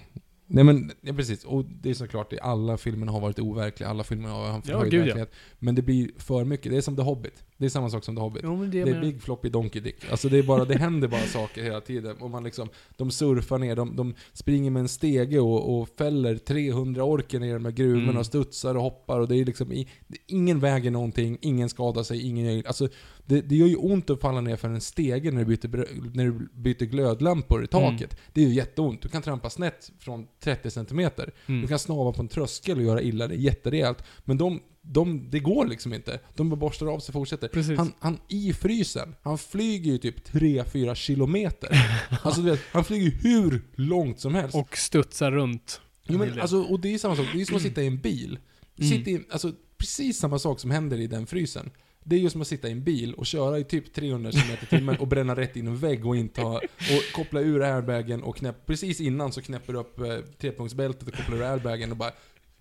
Nej 0.46 0.64
men, 0.64 0.90
ja, 1.00 1.12
precis. 1.12 1.44
Och 1.44 1.64
det 1.64 1.90
är 1.90 1.94
såklart, 1.94 2.32
alla 2.42 2.76
filmerna 2.76 3.12
har 3.12 3.20
varit 3.20 3.38
overkliga, 3.38 3.88
alla 3.90 4.04
filmerna 4.04 4.34
har 4.34 4.46
haft 4.52 4.68
Ja, 4.68 4.82
gud, 4.82 4.94
ja. 4.94 4.98
verklighet. 5.04 5.32
Men 5.58 5.74
det 5.74 5.82
blir 5.82 6.10
för 6.18 6.44
mycket. 6.44 6.72
Det 6.72 6.76
är 6.78 6.80
som 6.80 6.96
The 6.96 7.02
Hobbit. 7.02 7.44
Det 7.58 7.64
är 7.64 7.68
samma 7.70 7.90
sak 7.90 8.04
som 8.04 8.16
The 8.16 8.22
Hobbit. 8.22 8.42
Jo, 8.44 8.64
det, 8.64 8.84
Det 8.84 8.90
är. 8.90 9.00
Big 9.00 9.22
Floppy 9.22 9.48
Donkey 9.48 9.82
Dick. 9.82 10.10
Alltså 10.10 10.28
det, 10.28 10.38
är 10.38 10.42
bara, 10.42 10.64
det 10.64 10.78
händer 10.78 11.08
bara 11.08 11.20
saker 11.20 11.62
hela 11.62 11.80
tiden. 11.80 12.16
Och 12.16 12.30
man 12.30 12.44
liksom, 12.44 12.68
de 12.96 13.10
surfar 13.10 13.58
ner, 13.58 13.76
de, 13.76 13.96
de 13.96 14.14
springer 14.32 14.70
med 14.70 14.80
en 14.80 14.88
stege 14.88 15.38
och, 15.40 15.80
och 15.80 15.88
fäller 15.98 16.36
300 16.36 17.04
orker 17.04 17.40
ner 17.40 17.58
med 17.58 17.74
gruvorna 17.74 18.02
Mm. 18.02 18.16
och 18.16 18.26
studsar 18.26 18.74
och 18.74 18.82
hoppar. 18.82 19.20
Och 19.20 19.28
det 19.28 19.36
är 19.36 19.44
liksom, 19.44 19.72
i, 19.72 19.88
det, 20.08 20.18
ingen 20.26 20.60
väger 20.60 20.90
någonting, 20.90 21.38
ingen 21.40 21.68
skadar 21.68 22.02
sig, 22.02 22.26
ingen 22.28 22.62
Alltså 22.66 22.88
det, 23.26 23.40
det 23.40 23.56
gör 23.56 23.66
ju 23.66 23.76
ont 23.76 24.10
att 24.10 24.20
falla 24.20 24.40
ner 24.40 24.56
för 24.56 24.68
en 24.68 24.80
stege 24.80 25.30
när 25.30 25.44
du 25.44 25.56
byter, 25.56 25.88
när 26.16 26.24
du 26.24 26.48
byter 26.54 26.84
glödlampor 26.84 27.64
i 27.64 27.66
taket. 27.66 28.16
Det 28.32 28.42
är 28.42 28.46
ju 28.48 28.54
jätteont. 28.54 29.02
Du 29.02 29.08
kan 29.08 29.22
trampa 29.22 29.50
snett 29.50 29.92
från 29.98 30.26
30 30.40 30.70
cm. 30.70 30.98
Mm. 31.00 31.62
Du 31.62 31.66
kan 31.68 31.78
snava 31.78 32.12
på 32.12 32.22
en 32.22 32.28
tröskel 32.28 32.78
och 32.78 32.84
göra 32.84 33.02
illa, 33.02 33.24
är 33.24 33.28
jätterejält. 33.30 34.04
Men 34.24 34.38
de, 34.38 34.60
de, 34.82 35.30
det 35.30 35.40
går 35.40 35.66
liksom 35.66 35.94
inte. 35.94 36.20
De 36.34 36.50
bara 36.50 36.56
borstar 36.56 36.86
av 36.86 36.98
sig 36.98 37.08
och 37.08 37.12
fortsätter. 37.12 37.48
Precis. 37.48 37.78
Han, 37.78 37.92
han 37.98 38.18
i 38.28 38.52
frysen, 38.52 39.14
han 39.22 39.38
flyger 39.38 39.92
ju 39.92 39.98
typ 39.98 40.28
3-4 40.28 40.94
kilometer. 40.94 41.68
alltså 42.22 42.42
du 42.42 42.50
vet, 42.50 42.60
han 42.72 42.84
flyger 42.84 43.04
ju 43.04 43.10
hur 43.10 43.62
långt 43.74 44.20
som 44.20 44.34
helst. 44.34 44.54
Och 44.54 44.76
studsar 44.76 45.30
runt. 45.30 45.80
jo, 46.06 46.18
men, 46.18 46.40
alltså, 46.40 46.62
och 46.62 46.80
det 46.80 46.94
är 46.94 46.98
samma 46.98 47.16
sak, 47.16 47.26
det 47.32 47.40
är 47.40 47.44
som 47.44 47.56
att 47.56 47.62
sitta 47.62 47.82
i 47.82 47.86
en 47.86 47.98
bil. 47.98 48.38
Mm. 48.78 48.90
Sitta 48.90 49.10
i, 49.10 49.24
alltså, 49.30 49.52
precis 49.78 50.18
samma 50.18 50.38
sak 50.38 50.60
som 50.60 50.70
händer 50.70 51.00
i 51.00 51.06
den 51.06 51.26
frysen. 51.26 51.70
Det 52.04 52.16
är 52.16 52.20
ju 52.20 52.30
som 52.30 52.40
att 52.40 52.48
sitta 52.48 52.68
i 52.68 52.72
en 52.72 52.84
bil 52.84 53.14
och 53.14 53.26
köra 53.26 53.58
i 53.58 53.64
typ 53.64 53.94
300 53.94 54.30
km 54.32 54.56
i 54.62 54.66
timmen 54.66 54.96
och 54.96 55.08
bränna 55.08 55.36
rätt 55.36 55.56
in 55.56 55.66
en 55.66 55.76
vägg 55.76 56.06
och 56.06 56.16
inte 56.16 56.40
ha, 56.40 56.56
och 56.56 57.14
koppla 57.14 57.40
ur 57.40 57.62
airbagen 57.62 58.22
och 58.22 58.36
knäpp, 58.36 58.66
precis 58.66 59.00
innan 59.00 59.32
så 59.32 59.42
knäpper 59.42 59.72
du 59.72 59.78
upp 59.78 59.98
eh, 59.98 60.16
trepunktsbältet 60.38 61.08
och 61.08 61.14
kopplar 61.14 61.36
ur 61.36 61.42
airbagen 61.42 61.90
och 61.90 61.96
bara 61.96 62.12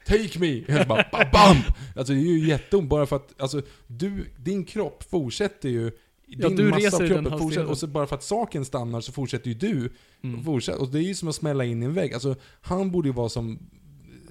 Take 0.05 0.39
me! 0.39 0.63
Helt 0.67 0.87
bara 0.87 1.05
ba- 1.11 1.29
bam! 1.33 1.57
Alltså 1.95 2.13
det 2.13 2.19
är 2.19 2.23
ju 2.23 2.47
jätteont 2.47 2.89
bara 2.89 3.05
för 3.05 3.15
att, 3.15 3.41
alltså 3.41 3.61
du, 3.87 4.27
din 4.37 4.65
kropp 4.65 5.03
fortsätter 5.09 5.69
ju 5.69 5.91
Ja, 6.25 6.47
din 6.47 6.57
du 6.57 6.69
massa 6.69 6.97
av 6.97 7.07
kroppen 7.07 7.39
fortsätter, 7.39 7.69
och 7.69 7.77
så 7.77 7.87
bara 7.87 8.07
för 8.07 8.15
att 8.15 8.23
saken 8.23 8.65
stannar 8.65 9.01
så 9.01 9.11
fortsätter 9.11 9.47
ju 9.47 9.53
du. 9.53 9.91
Mm. 10.23 10.43
Fortsätt, 10.43 10.75
och 10.75 10.87
det 10.87 10.99
är 10.99 11.03
ju 11.03 11.15
som 11.15 11.27
att 11.29 11.35
smälla 11.35 11.65
in 11.65 11.83
i 11.83 11.85
en 11.85 11.93
vägg. 11.93 12.13
Alltså, 12.13 12.35
han 12.61 12.91
borde 12.91 13.07
ju 13.09 13.13
vara 13.13 13.29
som 13.29 13.59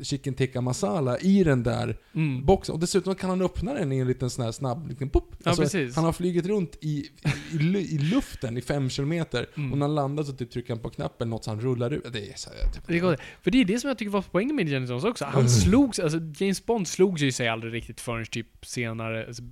chicken 0.03 0.35
tikka 0.35 0.61
masala 0.61 1.19
i 1.19 1.45
den 1.45 1.63
där 1.63 1.97
Mm. 2.15 2.45
boxen. 2.45 2.73
Och 2.73 2.81
dessutom 2.81 3.15
kan 3.15 3.31
han 3.31 3.43
öppna 3.43 3.75
den 3.75 3.93
i 3.93 3.99
en 3.99 4.07
liten 4.07 4.31
sån 4.31 4.45
här 4.45 4.53
snabb 4.53 4.89
liten 4.89 5.09
pop. 5.09 5.35
Ja, 5.45 5.55
precis. 5.57 5.97
Han 5.97 6.05
har 6.05 6.13
flugit 6.13 6.47
runt 6.47 6.79
i, 6.81 6.89
i, 6.89 7.11
i, 7.53 7.59
lu- 7.59 7.79
i 7.95 7.99
luften 7.99 8.57
i 8.59 8.61
fem 8.61 8.91
kilometer 8.91 9.47
Mm. 9.57 9.73
och 9.73 9.79
när 9.79 9.87
han 9.87 9.95
landar 9.95 10.23
så 10.25 10.33
typ 10.33 10.51
trycker 10.51 10.75
han 10.75 10.83
på 10.83 10.91
knappen, 10.91 11.31
något 11.31 11.45
så 11.45 11.51
han 11.51 11.61
rullar 11.61 11.91
ut. 11.91 12.13
Det 12.13 12.31
är 12.33 12.37
så 12.37 12.51
här, 12.51 12.73
typ, 12.73 12.87
Det 12.87 12.97
är 12.97 13.01
gott. 13.01 13.21
För 13.43 13.51
det 13.51 13.61
är 13.61 13.65
det 13.65 13.79
som 13.81 13.89
jag 13.89 13.99
tycker 13.99 14.11
var 14.11 14.25
poängen 14.31 14.57
med 14.57 14.63
Indiana 14.63 14.87
Jones 14.87 15.05
också. 15.05 15.25
Mm. 15.25 15.35
Han 15.35 15.49
slogs, 15.49 15.99
alltså 15.99 16.19
James 16.37 16.67
Bond 16.67 16.89
slogs 16.89 17.23
ju 17.23 17.33
sig 17.33 17.49
aldrig 17.49 17.73
riktigt 17.75 18.01
förrän 18.01 18.25
typ 18.27 18.67
senare, 18.67 19.27
alltså 19.27 19.43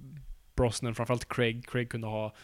Brosnan, 0.56 0.94
framförallt 0.94 1.28
Craig, 1.28 1.66
Craig 1.68 1.88
kunde 1.90 2.06
ha 2.06 2.34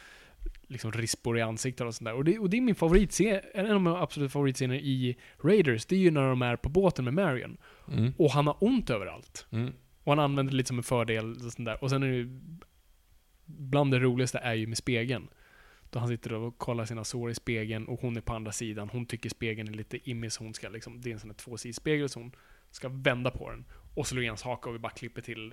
liksom 0.68 0.93
rispor 0.93 1.39
i 1.39 1.43
ansiktet 1.43 1.86
och 1.86 1.94
sånt 1.94 2.05
där. 2.05 2.14
Och 2.14 2.24
det, 2.24 2.39
och 2.39 2.51
det 2.51 2.56
är 2.56 2.60
min 2.60 2.74
favoritscen, 2.74 3.40
en 3.55 3.70
av 3.72 3.81
mina 3.82 4.01
absoluta 4.02 4.31
favoritscener 4.32 4.74
i 4.74 5.16
Raiders, 5.44 5.86
det 5.86 5.94
är 5.97 6.01
ju 6.01 6.10
när 6.10 6.28
de 6.28 6.43
är 6.43 6.56
på 6.56 6.68
båten 6.68 7.05
med 7.05 7.14
Marion. 7.14 7.56
Mm. 7.89 8.12
Och 8.19 8.31
han 8.31 8.47
har 8.47 8.56
ont 8.61 8.90
överallt. 8.90 9.47
Mm. 9.51 9.73
Och 10.05 10.12
han 10.12 10.19
använder 10.19 10.51
det 10.51 10.56
lite 10.56 10.69
som 10.69 10.78
en 10.78 10.82
fördel 10.82 11.32
och 11.32 11.52
sånt 11.52 11.66
där. 11.66 11.85
Och 11.85 11.90
sen 11.90 12.02
är 12.02 12.06
det 12.06 12.15
ju, 12.15 12.40
bland 13.44 13.90
det 13.90 13.98
roligaste 13.98 14.39
är 14.39 14.55
ju 14.55 14.66
med 14.66 14.78
spegeln. 14.78 15.28
Då 15.90 15.98
han 15.98 16.09
sitter 16.09 16.32
och 16.32 16.59
kollar 16.59 16.85
sina 16.85 17.05
sår 17.05 17.31
i 17.31 17.35
spegeln 17.35 17.85
och 17.85 18.01
hon 18.01 18.16
är 18.16 18.20
på 18.20 18.32
andra 18.32 18.52
sidan. 18.52 18.89
Hon 18.89 19.06
tycker 19.06 19.31
spegeln 19.31 19.69
är 19.69 19.73
lite 19.73 20.11
immig 20.11 20.32
så 20.32 20.44
hon 20.44 20.55
ska 20.55 20.69
liksom, 20.69 21.01
det 21.01 21.11
är 21.11 21.15
en 21.15 21.20
sån 21.20 21.31
här 21.31 21.36
tvåsidig 21.36 21.74
spegel 21.74 22.09
så 22.09 22.20
hon 22.20 22.32
ska 22.70 22.89
vända 22.89 23.31
på 23.31 23.51
den. 23.51 23.65
Och 23.94 24.06
slå 24.06 24.23
i 24.23 24.27
hans 24.27 24.43
haka 24.43 24.69
och 24.69 24.74
vi 24.74 24.78
bara 24.78 24.93
klipper 24.93 25.23
till 25.23 25.52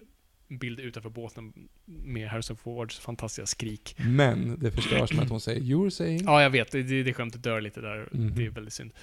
bild 0.58 0.80
utanför 0.80 1.10
båten 1.10 1.54
med 1.86 2.30
Harrison 2.30 2.58
Fords 2.58 3.00
fantastiska 3.00 3.46
skrik. 3.46 3.96
Men 3.98 4.60
det 4.60 4.72
förstörs 4.72 5.14
med 5.14 5.24
att 5.24 5.30
hon 5.30 5.42
säger 5.42 5.62
'You're 5.62 5.90
saying' 5.90 6.24
Ja, 6.26 6.42
jag 6.42 6.50
vet. 6.50 6.72
Det, 6.72 6.84
det, 6.84 7.04
det 7.04 7.14
skämtet 7.14 7.44
dör 7.44 7.62
lite 7.62 7.82
där. 7.82 8.10
Mhm. 8.12 8.36
Det 8.36 8.46
är 8.46 8.50
väldigt 8.50 8.74
synd. 8.74 8.94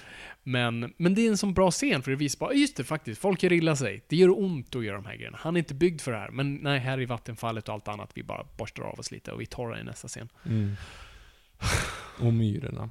Men, 0.43 0.93
men 0.97 1.15
det 1.15 1.25
är 1.25 1.29
en 1.29 1.37
sån 1.37 1.53
bra 1.53 1.71
scen 1.71 2.03
för 2.03 2.11
det 2.11 2.17
visar 2.17 2.39
bara, 2.39 2.53
just 2.53 2.77
det 2.77 2.83
faktiskt, 2.83 3.21
folk 3.21 3.43
gör 3.43 3.53
illa 3.53 3.75
sig. 3.75 4.03
Det 4.07 4.15
gör 4.15 4.39
ont 4.39 4.75
att 4.75 4.85
göra 4.85 4.95
de 4.95 5.05
här 5.05 5.15
grejerna. 5.15 5.37
Han 5.41 5.55
är 5.55 5.59
inte 5.59 5.73
byggd 5.73 6.01
för 6.01 6.11
det 6.11 6.17
här. 6.17 6.29
Men 6.29 6.55
nej, 6.55 6.79
här 6.79 7.01
i 7.01 7.05
vattenfallet 7.05 7.67
och 7.67 7.73
allt 7.73 7.87
annat, 7.87 8.11
vi 8.13 8.23
bara 8.23 8.45
borstar 8.57 8.83
av 8.83 8.99
oss 8.99 9.11
lite 9.11 9.31
och 9.31 9.41
vi 9.41 9.45
torrar 9.45 9.79
i 9.79 9.83
nästa 9.83 10.07
scen. 10.07 10.29
Mm. 10.45 10.75
Och 12.19 12.33
myrorna. 12.33 12.89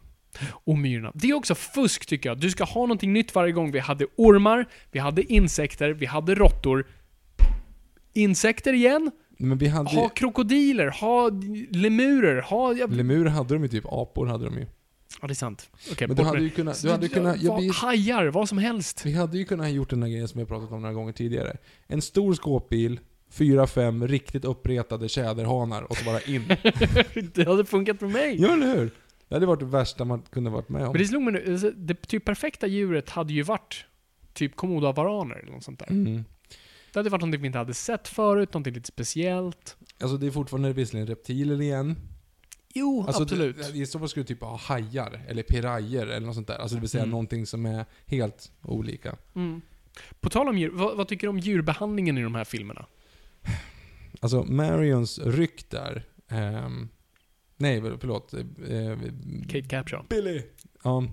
Och 0.51 0.79
myrorna. 0.79 1.13
Det 1.15 1.31
är 1.31 1.35
också 1.35 1.55
fusk 1.55 2.07
tycker 2.07 2.29
jag. 2.29 2.39
Du 2.39 2.51
ska 2.51 2.65
ha 2.65 2.81
någonting 2.81 3.13
nytt 3.13 3.35
varje 3.35 3.53
gång. 3.53 3.71
Vi 3.71 3.79
hade 3.79 4.07
ormar, 4.17 4.67
vi 4.91 4.99
hade 4.99 5.33
insekter, 5.33 5.91
vi 5.91 6.07
hade 6.07 6.35
råttor. 6.35 6.87
Insekter 8.19 8.73
igen? 8.73 9.11
Men 9.39 9.59
vi 9.59 9.67
hade 9.69 9.91
Ha 9.91 10.09
krokodiler, 10.09 10.87
ha 10.87 11.31
lemurer, 11.71 12.43
ha... 12.43 12.73
Lemurer 12.73 13.31
hade 13.31 13.55
de 13.55 13.63
ju 13.63 13.69
typ, 13.69 13.85
apor 13.87 14.27
hade 14.27 14.45
de 14.45 14.55
ju. 14.59 14.67
ja 15.21 15.27
det 15.29 15.33
är 15.33 15.35
sant. 15.35 15.71
Okej, 15.93 16.09
Men 16.09 16.17
bort 16.17 16.17
du 16.17 16.25
hade 16.25 16.39
med 16.39 16.45
ju 16.45 16.51
kunnat, 16.51 16.83
du 16.83 16.91
hade 16.91 17.09
kunnat, 17.09 17.43
jag 17.43 17.53
Vad- 17.53 17.75
Hajar, 17.75 18.27
vad 18.27 18.49
som 18.49 18.59
helst. 18.59 19.07
Vi 19.07 19.13
hade 19.13 19.39
ju 19.39 19.45
kunnat 19.45 19.67
ha 19.67 19.71
gjort 19.71 19.91
den 19.91 20.03
här 20.03 20.11
grejen 20.11 20.29
som 20.29 20.39
jag 20.39 20.49
pratat 20.49 20.73
om 20.73 20.83
några 20.83 20.95
gånger 20.95 21.13
tidigare. 21.13 21.57
En 21.87 22.03
stor 22.03 22.35
skåpbil, 22.35 23.01
fyra, 23.31 23.67
fem 23.67 24.09
riktigt 24.09 24.45
uppretade 24.45 25.09
tjäderhanar 25.09 25.83
och 25.83 25.97
så 25.97 26.05
bara 26.05 26.21
in. 26.21 26.43
det 27.35 27.49
hade 27.49 27.65
funkat 27.65 28.01
med 28.01 28.11
mig. 28.11 28.43
ja, 28.43 28.53
eller 28.53 28.77
hur? 28.77 28.91
Det 29.29 29.35
hade 29.35 29.47
varit 29.47 29.61
det 29.61 29.67
värsta 29.67 30.05
man 30.05 30.23
kunde 30.31 30.51
varit 30.51 30.69
med 30.69 30.83
om. 30.83 30.93
Men 30.93 31.03
det 31.03 31.09
slog 31.09 31.23
mig 31.23 31.33
nu, 31.33 31.53
alltså, 31.53 31.71
det 31.71 31.95
typ 31.95 32.25
perfekta 32.25 32.67
djuret 32.67 33.11
hade 33.11 33.33
ju 33.33 33.43
varit 33.43 33.85
typ 34.33 34.57
komodovaraner 34.57 35.35
eller 35.37 35.53
något 35.53 35.65
sånt 35.65 35.79
där. 35.79 35.91
Mm. 35.91 36.25
Det 36.99 37.01
hade 37.01 37.11
varit 37.11 37.21
någonting 37.21 37.41
vi 37.41 37.47
inte 37.47 37.59
hade 37.59 37.75
sett 37.75 38.09
förut, 38.09 38.53
någonting 38.55 38.75
lite 38.75 38.89
speciellt. 38.89 39.77
Alltså 40.01 40.17
det 40.17 40.27
är 40.27 40.31
fortfarande 40.31 40.73
visserligen 40.73 41.07
reptiler 41.07 41.61
igen. 41.61 41.97
Jo, 42.75 43.05
Alltså, 43.07 43.23
absolut. 43.23 43.75
I 43.75 43.87
så 43.87 43.99
fall 43.99 44.09
skulle 44.09 44.25
du 44.25 44.27
typ 44.35 44.41
ha 44.43 44.57
hajar, 44.57 45.21
eller 45.29 45.43
pirajer 45.43 46.07
eller 46.07 46.27
något 46.27 46.35
sånt 46.35 46.47
där. 46.47 46.59
Alltså 46.59 46.75
det 46.75 46.81
vill 46.81 46.91
säga 46.91 47.03
Mm. 47.03 47.11
någonting 47.11 47.47
som 47.47 47.67
är 47.67 47.85
helt 48.07 48.53
olika. 48.63 49.17
Mm. 49.35 49.61
På 50.21 50.31
tal 50.31 50.49
om 50.49 50.59
djur, 50.59 50.71
vad, 50.71 50.97
vad 50.97 51.09
tycker 51.09 51.27
du 51.27 51.29
om 51.31 51.39
djurbehandlingen 51.39 52.19
i 52.19 52.23
de 52.23 52.35
här 52.35 52.45
filmerna? 52.45 52.87
Alltså 54.21 54.43
Marions 54.45 55.19
ryck 55.19 55.71
där. 55.71 56.05
ehm, 56.29 56.89
nej, 57.57 57.81
förlåt. 58.01 58.35
eh, 58.35 58.41
Kate 59.49 59.69
Capshaw. 59.69 60.07
Billy! 60.09 60.43
Ja. 60.85 61.05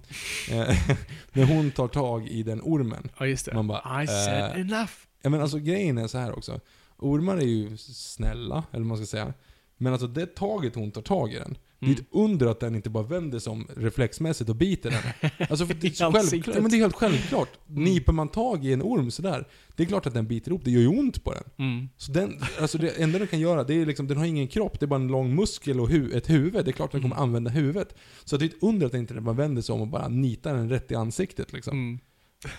eh, 0.51 0.75
när 1.33 1.45
hon 1.45 1.71
tar 1.71 1.87
tag 1.87 2.27
i 2.27 2.43
den 2.43 2.61
ormen. 2.63 3.09
Ja, 3.19 3.25
just 3.27 3.45
det. 3.45 3.53
Man 3.53 3.67
bara, 3.67 4.03
I 4.03 4.07
said 4.07 4.51
eh, 4.55 4.61
enough. 4.61 4.91
Men 5.29 5.41
alltså 5.41 5.59
grejen 5.59 5.97
är 5.97 6.07
så 6.07 6.17
här 6.17 6.37
också. 6.37 6.59
Ormar 6.97 7.37
är 7.37 7.41
ju 7.45 7.77
snälla, 7.77 8.63
eller 8.71 8.79
vad 8.81 8.87
man 8.87 8.97
ska 8.97 9.05
säga. 9.05 9.33
Men 9.77 9.93
alltså 9.93 10.07
det 10.07 10.35
taget 10.35 10.75
hon 10.75 10.91
tar 10.91 11.01
tag 11.01 11.33
i 11.33 11.35
den. 11.39 11.57
Det 11.79 11.85
är 11.85 11.89
Mm. 11.89 11.99
ett 12.01 12.07
under 12.11 12.47
att 12.47 12.59
den 12.59 12.75
inte 12.75 12.89
bara 12.89 13.03
vänder 13.03 13.39
sig 13.39 13.51
om 13.51 13.67
reflexmässigt 13.75 14.49
och 14.49 14.55
biter 14.55 14.91
den. 14.91 15.31
Alltså 15.49 15.65
för 15.65 15.73
det 15.81 15.87
är, 15.87 16.11
självklart, 16.11 16.61
men 16.61 16.71
det 16.71 16.77
är 16.77 16.81
helt 16.81 16.95
självklart. 16.95 17.49
Mm. 17.69 17.83
Nyper 17.83 18.13
man 18.13 18.27
tag 18.27 18.65
i 18.65 18.73
en 18.73 18.81
orm 18.81 19.11
sådär, 19.11 19.47
det 19.75 19.83
är 19.83 19.87
klart 19.87 20.05
att 20.05 20.13
den 20.13 20.27
biter 20.27 20.51
ihop. 20.51 20.61
Det 20.65 20.71
gör 20.71 20.81
ju 20.81 20.87
ont 20.87 21.23
på 21.23 21.33
den. 21.33 21.43
Mm. 21.57 21.89
Så 21.97 22.11
den, 22.11 22.39
alltså 22.61 22.77
det 22.77 22.89
enda 23.01 23.19
den 23.19 23.27
kan 23.27 23.39
göra, 23.39 23.63
det 23.63 23.73
är 23.73 23.85
liksom, 23.85 24.07
den 24.07 24.17
har 24.17 24.25
ingen 24.25 24.47
kropp, 24.47 24.79
det 24.79 24.85
är 24.85 24.87
bara 24.87 24.99
en 24.99 25.07
lång 25.07 25.35
muskel 25.35 25.79
och 25.79 25.89
hu 25.89 26.11
ett 26.13 26.29
huvud. 26.29 26.65
Det 26.65 26.71
är 26.71 26.73
klart 26.73 26.87
att 26.87 26.91
den 26.91 27.01
kommer 27.01 27.15
Mm. 27.15 27.23
använda 27.23 27.51
huvudet. 27.51 27.95
Så 28.23 28.37
det 28.37 28.45
är 28.45 28.49
ett 28.49 28.55
under 28.63 28.85
att 28.85 28.91
den 28.91 29.01
inte 29.01 29.13
bara 29.13 29.35
vänder 29.35 29.61
sig 29.61 29.73
om 29.73 29.81
och 29.81 29.87
bara 29.87 30.07
nitar 30.07 30.53
den 30.53 30.69
rätt 30.69 30.91
i 30.91 30.95
ansiktet 30.95 31.53
liksom. 31.53 31.77
Mm. 31.77 31.99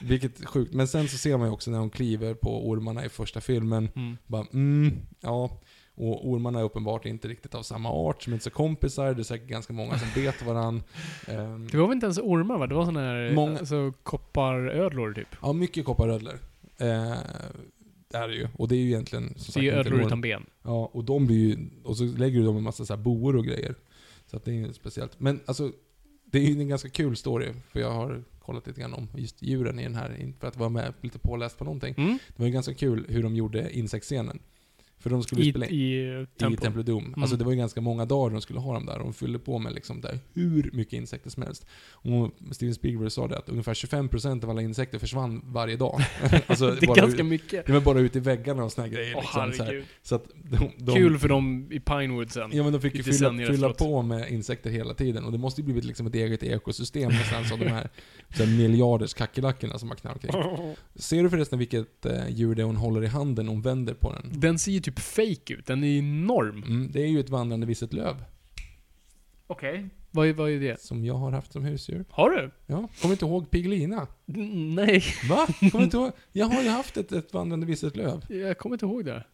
Vilket 0.02 0.40
är 0.40 0.46
sjukt. 0.46 0.74
Men 0.74 0.88
sen 0.88 1.08
så 1.08 1.18
ser 1.18 1.36
man 1.36 1.46
ju 1.48 1.52
också 1.52 1.70
när 1.70 1.78
hon 1.78 1.90
kliver 1.90 2.34
på 2.34 2.68
ormarna 2.68 3.04
i 3.04 3.08
första 3.08 3.40
filmen, 3.40 3.88
Mm. 3.96 4.16
bara 4.26 4.46
mm, 4.52 4.92
ja. 5.20 5.60
Och 5.98 6.28
ormarna 6.28 6.58
är 6.60 6.64
uppenbart 6.64 7.06
inte 7.06 7.28
riktigt 7.28 7.54
av 7.54 7.62
samma 7.62 7.90
art, 7.90 8.22
som 8.22 8.32
inte 8.32 8.44
så 8.44 8.50
kompisar. 8.50 9.14
Det 9.14 9.22
är 9.22 9.24
säkert 9.24 9.48
ganska 9.48 9.72
många 9.72 9.98
som 9.98 10.08
bet 10.14 10.42
varann. 10.42 10.82
Ehm, 11.28 11.68
Det 11.72 11.78
var 11.78 11.86
väl 11.86 11.94
inte 11.94 12.06
ens 12.06 12.18
ormar 12.18 12.58
va? 12.58 12.66
Det 12.66 12.74
var 12.74 12.84
såna 12.84 13.00
här 13.00 13.32
Många- 13.34 13.58
alltså, 13.58 13.92
kopparödlor 14.02 15.12
typ. 15.14 15.28
ja, 15.42 15.52
mycket 15.52 15.84
kopparödlor. 15.84 16.38
Eh, 16.78 17.14
det 18.08 18.16
är 18.18 18.28
det 18.28 18.34
ju. 18.34 18.48
Och 18.58 18.68
det 18.68 18.74
är 18.74 18.78
ju 18.78 18.86
egentligen 18.86 19.34
som 19.36 19.52
Det 19.62 19.68
är 19.68 19.72
ju 19.72 19.78
ödlor 19.78 20.00
utan 20.02 20.20
ben. 20.20 20.46
Ja, 20.62 20.90
och 20.92 21.04
de 21.04 21.26
blir 21.26 21.36
ju... 21.36 21.56
Och 21.84 21.96
så 21.96 22.04
lägger 22.04 22.40
du 22.40 22.46
dem 22.46 22.56
en 22.56 22.62
massa 22.62 22.84
så 22.84 22.94
här 22.96 23.02
boor 23.02 23.36
och 23.36 23.44
grejer. 23.44 23.74
Så 24.30 24.36
att 24.36 24.44
det 24.44 24.50
är 24.50 24.54
ju 24.54 24.72
speciellt. 24.72 25.20
Men 25.20 25.40
alltså, 25.46 25.72
det 26.24 26.38
är 26.38 26.42
ju 26.42 26.60
en 26.60 26.68
ganska 26.68 26.88
kul 26.88 27.16
story. 27.16 27.52
För 27.68 27.80
jag 27.80 27.90
har 27.90 28.24
kollat 28.46 28.66
lite 28.66 28.80
grann 28.80 28.94
om 28.94 29.08
just 29.14 29.42
djuren 29.42 29.78
i 29.78 29.82
den 29.82 29.94
här, 29.94 30.32
för 30.40 30.48
att 30.48 30.56
vara 30.56 30.68
med 30.68 30.94
lite 31.00 31.18
påläst 31.18 31.58
på 31.58 31.64
någonting. 31.64 31.94
Mm. 31.98 32.18
Det 32.28 32.38
var 32.38 32.46
ju 32.46 32.52
ganska 32.52 32.74
kul 32.74 33.06
hur 33.08 33.22
de 33.22 33.36
gjorde 33.36 33.70
insektsscenen. 33.72 34.38
För 35.06 35.10
de 35.10 35.22
skulle 35.22 35.42
I, 35.42 35.50
spela 35.50 35.66
in 35.66 35.74
i 35.74 35.86
i 35.86 36.26
Temple. 36.38 36.64
Temple 36.64 36.82
Doom. 36.82 37.04
Mm. 37.04 37.22
Alltså 37.22 37.36
det 37.36 37.44
var 37.44 37.52
ju 37.52 37.58
ganska 37.58 37.80
många 37.80 38.04
dagar 38.04 38.30
de 38.30 38.40
skulle 38.40 38.60
ha 38.60 38.74
dem 38.74 38.86
där. 38.86 38.98
De 38.98 39.12
fyllde 39.12 39.38
på 39.38 39.58
med 39.58 39.74
liksom 39.74 40.00
där 40.00 40.18
hur 40.34 40.70
mycket 40.72 40.92
insekter 40.92 41.30
som 41.30 41.42
helst. 41.42 41.66
Och 41.90 42.30
Steven 42.50 42.74
Spielberg 42.74 43.10
sa 43.10 43.28
det 43.28 43.38
att 43.38 43.48
ungefär 43.48 43.74
25% 43.74 44.44
av 44.44 44.50
alla 44.50 44.62
insekter 44.62 44.98
försvann 44.98 45.42
varje 45.44 45.76
dag. 45.76 46.00
alltså, 46.46 46.70
Det 46.70 46.82
är 46.82 46.86
bara 46.86 46.96
ganska 46.96 47.22
ut, 47.22 47.26
mycket. 47.26 47.68
var 47.68 47.80
bara 47.80 48.00
ut 48.00 48.16
i 48.16 48.20
väggarna 48.20 48.64
och 48.64 48.72
såna 48.72 48.88
grejer. 48.88 49.14
Åh 49.16 49.22
liksom, 49.22 49.52
så, 49.52 49.64
här. 49.64 49.84
så 50.02 50.14
att 50.14 50.24
de, 50.34 50.70
de, 50.78 50.94
Kul 50.94 51.18
för 51.18 51.28
dem 51.28 51.68
i 51.70 51.80
Pinewood 51.80 52.30
sen. 52.30 52.50
Ja 52.52 52.62
men 52.62 52.72
de 52.72 52.80
fick 52.80 52.94
ju 52.94 53.00
i 53.00 53.02
fylla, 53.02 53.46
fylla 53.46 53.72
på 53.72 54.02
med 54.02 54.30
insekter 54.30 54.70
hela 54.70 54.94
tiden. 54.94 55.24
Och 55.24 55.32
det 55.32 55.38
måste 55.38 55.60
ju 55.60 55.64
blivit 55.64 55.84
liksom 55.84 56.06
ett 56.06 56.14
eget 56.14 56.42
ekosystem 56.42 57.10
någonstans 57.10 57.52
av 57.52 57.58
de 57.58 57.68
här, 57.68 57.88
så 58.36 58.44
här 58.44 58.58
miljarders 58.58 59.14
kackerlackorna 59.14 59.78
som 59.78 59.88
har 59.88 59.96
knallat. 59.96 60.16
Ser 60.94 61.22
du 61.22 61.30
förresten 61.30 61.58
vilket 61.58 62.06
eh, 62.06 62.28
djur 62.28 62.54
det 62.54 62.62
är 62.62 62.66
hon 62.66 62.76
håller 62.76 63.04
i 63.04 63.06
handen 63.06 63.48
hon 63.48 63.62
vänder 63.62 63.94
på 63.94 64.12
den? 64.12 64.40
Den 64.40 64.58
ser 64.58 64.72
ju 64.72 64.80
typ 64.80 64.95
fake 65.00 65.54
ut. 65.54 65.66
Den 65.66 65.84
är 65.84 65.98
enorm. 65.98 66.62
Mm, 66.62 66.90
det 66.92 67.02
är 67.02 67.06
ju 67.06 67.20
ett 67.20 67.30
vandrande 67.30 67.66
visset 67.66 67.92
löv. 67.92 68.24
Okej. 69.46 69.88
Vad, 70.10 70.26
är- 70.28 70.32
vad 70.32 70.50
är 70.50 70.60
det? 70.60 70.80
Som 70.80 71.04
jag 71.04 71.14
har 71.14 71.30
haft 71.30 71.52
som 71.52 71.64
husdjur. 71.64 72.04
Har 72.10 72.30
du? 72.30 72.50
Ja, 72.66 72.88
kommer 73.02 73.14
inte 73.14 73.24
ihåg 73.24 73.50
Piggelina? 73.50 74.06
Mm, 74.34 74.74
Nej, 74.74 75.02
Va? 75.28 75.46
Kommer 75.72 75.84
inte 75.84 75.96
ihåg? 75.96 76.12
Jag 76.32 76.46
har 76.46 76.62
ju 76.62 76.68
haft 76.68 76.96
ett, 76.96 77.12
ett 77.12 77.34
vandrande 77.34 77.66
visset 77.66 77.96
löv. 77.96 78.24
jag 78.28 78.58
kommer 78.58 78.74
inte 78.74 78.84
ihåg 78.86 79.04
det. 79.04 79.24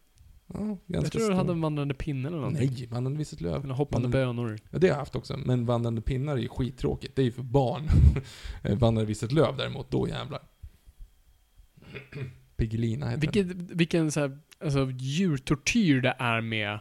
Ja, 0.46 0.58
ganska 0.58 0.78
Jag 0.86 1.12
tror 1.12 1.20
du 1.20 1.24
stor. 1.26 1.34
hade 1.34 1.52
en 1.52 1.60
vandrande 1.60 1.94
pinne 1.94 2.28
eller 2.28 2.38
någonting. 2.38 2.70
Nej, 2.70 2.86
vandrande 2.86 3.18
visset 3.18 3.40
löv. 3.40 3.64
Eller 3.64 3.74
hoppande 3.74 4.08
Vandrande- 4.08 4.42
bönor. 4.42 4.58
Ja, 4.70 4.78
det 4.78 4.86
har 4.86 4.92
jag 4.94 4.98
haft 4.98 5.16
också. 5.16 5.36
Men 5.36 5.66
vandrande 5.66 6.00
pinnar 6.00 6.32
är 6.32 6.40
ju 6.40 6.48
skittråkigt. 6.48 7.16
Det 7.16 7.22
är 7.22 7.26
ju 7.26 7.32
för 7.32 7.42
barn. 7.42 7.82
Eh, 8.64 8.70
vandrande 8.78 9.04
visset 9.08 9.32
löv 9.32 9.56
däremot, 9.56 9.90
då 9.90 10.08
jävlar. 10.08 10.40
Piggelina 12.62 13.08
heter. 13.08 13.20
Vilket, 13.20 13.56
vilken 13.56 14.12
så 14.12 14.20
här, 14.20 14.38
alltså, 14.60 14.90
djurtortyr 14.90 16.00
det 16.00 16.16
är 16.18 16.40
med 16.40 16.78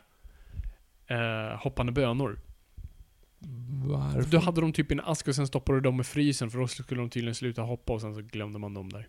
eh, 1.08 1.60
hoppande 1.60 1.92
bönor. 1.92 2.40
Varför? 3.86 4.32
Då 4.32 4.40
hade 4.40 4.62
de 4.62 4.74
typ 4.74 4.92
i 4.92 4.94
en 4.94 5.00
ask 5.00 5.28
och 5.28 5.36
sen 5.36 5.48
stoppade 5.48 5.78
de 5.78 5.84
dem 5.84 6.02
i 6.02 6.04
frysen 6.04 6.52
för 6.52 6.60
då 6.60 6.68
skulle 6.68 7.02
de 7.02 7.10
tydligen 7.10 7.36
sluta 7.36 7.62
hoppa 7.62 7.94
och 7.94 8.02
sen 8.02 8.16
så 8.16 8.22
glömde 8.22 8.60
man 8.60 8.74
dem 8.74 8.90
där. 8.90 9.08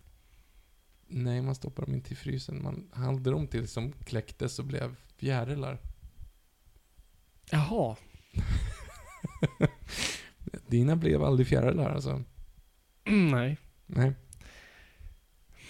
Nej, 1.07 1.41
man 1.41 1.55
stoppar 1.55 1.85
dem 1.85 1.95
inte 1.95 2.13
i 2.13 2.15
frysen. 2.15 2.63
Man 2.63 2.89
hade 2.93 3.31
dem 3.31 3.47
tills 3.47 3.71
som 3.71 3.91
kläcktes 3.91 4.59
och 4.59 4.65
blev 4.65 4.95
fjärilar. 5.17 5.77
Jaha. 7.51 7.95
Dina 10.67 10.95
blev 10.95 11.23
aldrig 11.23 11.47
fjärilar 11.47 11.89
alltså? 11.89 12.23
Mm, 13.05 13.27
nej. 13.31 13.57
Nej. 13.85 14.13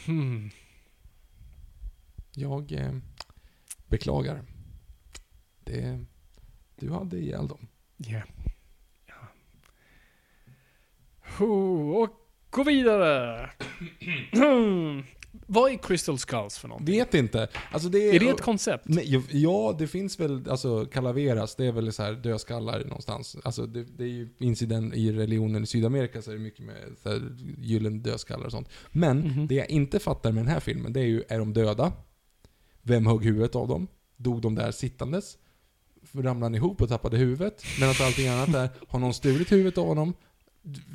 Hmm. 0.06 0.50
Jag 2.36 2.72
eh, 2.72 2.92
beklagar. 3.88 4.44
Det, 5.64 6.06
du 6.76 6.92
hade 6.92 7.18
ihjäl 7.18 7.48
dem. 7.48 7.68
Ja. 7.98 8.22
ja. 9.06 9.28
Och 11.46 12.10
gå 12.50 12.64
vidare! 12.64 13.50
Hmm. 14.32 15.04
Vad 15.48 15.72
är 15.72 15.78
Crystal 15.78 16.20
Skulls 16.20 16.58
för 16.58 16.68
någonting? 16.68 16.96
Vet 16.96 17.14
inte. 17.14 17.48
Alltså 17.72 17.90
det 17.90 17.98
är... 18.10 18.14
Är 18.14 18.20
det 18.20 18.30
ett 18.30 18.42
koncept? 18.42 18.84
Nej, 18.88 19.24
ja, 19.32 19.76
det 19.80 19.88
finns 19.88 20.20
väl, 20.20 20.50
alltså 20.50 20.86
Calaveras, 20.86 21.56
det 21.56 21.66
är 21.66 21.72
väl 21.72 21.94
så 21.94 22.04
här 22.04 22.14
dödskallar 22.14 22.84
någonstans. 22.86 23.38
Alltså 23.44 23.66
det, 23.66 23.84
det 23.84 24.04
är 24.04 24.08
ju, 24.08 24.30
finns 24.40 24.62
i 24.62 25.12
religionen 25.12 25.64
i 25.64 25.66
Sydamerika 25.66 26.22
så 26.22 26.32
är 26.32 26.36
det 26.36 26.42
mycket 26.42 26.66
med 26.66 26.76
så 27.04 27.10
här, 27.10 27.36
gyllene 27.58 28.00
dödskallar 28.00 28.46
och 28.46 28.52
sånt. 28.52 28.70
Men 28.92 29.20
Mhm. 29.20 29.48
det 29.48 29.56
jag 29.56 29.70
inte 29.70 30.00
fattar 30.00 30.32
med 30.32 30.44
den 30.44 30.52
här 30.52 30.60
filmen, 30.60 30.94
det 30.94 31.00
är 31.00 31.06
ju, 31.06 31.24
är 31.30 31.40
de 31.40 31.54
döda? 31.54 31.94
Vem 32.84 33.06
högg 33.06 33.24
huvudet 33.24 33.56
av 33.56 33.68
dem? 33.68 33.88
Dog 34.18 34.42
de 34.42 34.56
där 34.56 34.72
sittandes? 34.72 35.38
Ramlade 36.12 36.46
han 36.46 36.56
ihop 36.56 36.82
och 36.82 36.90
tappade 36.90 37.18
huvudet? 37.18 37.64
Medan 37.80 37.96
allting 38.02 38.28
annat 38.28 38.56
är, 38.56 38.70
har 38.88 39.00
någon 39.00 39.14
stulit 39.14 39.52
huvudet 39.52 39.78
av 39.78 39.86
honom? 39.88 40.14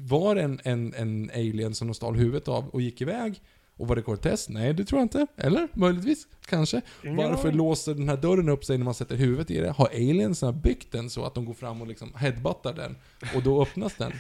Var 0.03 0.35
det 0.35 0.43
en, 0.43 0.61
en, 0.65 0.95
en 0.95 1.31
alien 1.35 1.75
som 1.75 1.89
de 1.89 1.95
stal 1.95 2.17
huvudet 2.17 2.49
av 2.49 2.69
och 2.69 2.81
gick 2.81 3.01
iväg? 3.01 3.43
Och 3.77 3.89
var 3.89 3.97
det 3.97 4.03
Cortez? 4.03 4.49
Nej, 4.49 4.75
det 4.75 4.85
tror 4.85 4.99
jag 4.99 5.05
inte. 5.05 5.27
Eller? 5.37 5.69
Möjligtvis. 5.75 6.27
Kanske. 6.47 6.81
Varför 7.05 7.53
låser 7.53 7.95
den 7.95 8.09
här 8.09 8.17
dörren 8.17 8.49
upp 8.49 8.65
sig 8.65 8.79
när 8.79 8.85
man 8.85 8.95
sätter 8.95 9.17
huvudet 9.17 9.51
i 9.51 9.61
det? 9.61 9.71
Har 9.71 9.87
aliensarna 9.87 10.53
byggt 10.53 10.93
den 10.93 11.11
så 11.11 11.25
att 11.25 11.35
de 11.35 11.45
går 11.45 11.55
fram 11.55 11.81
och 11.81 11.87
liksom 11.87 12.15
headbuttar 12.15 12.75
den? 12.75 12.97
Och 13.35 13.43
då 13.43 13.63
öppnas 13.63 13.95
den? 13.97 14.13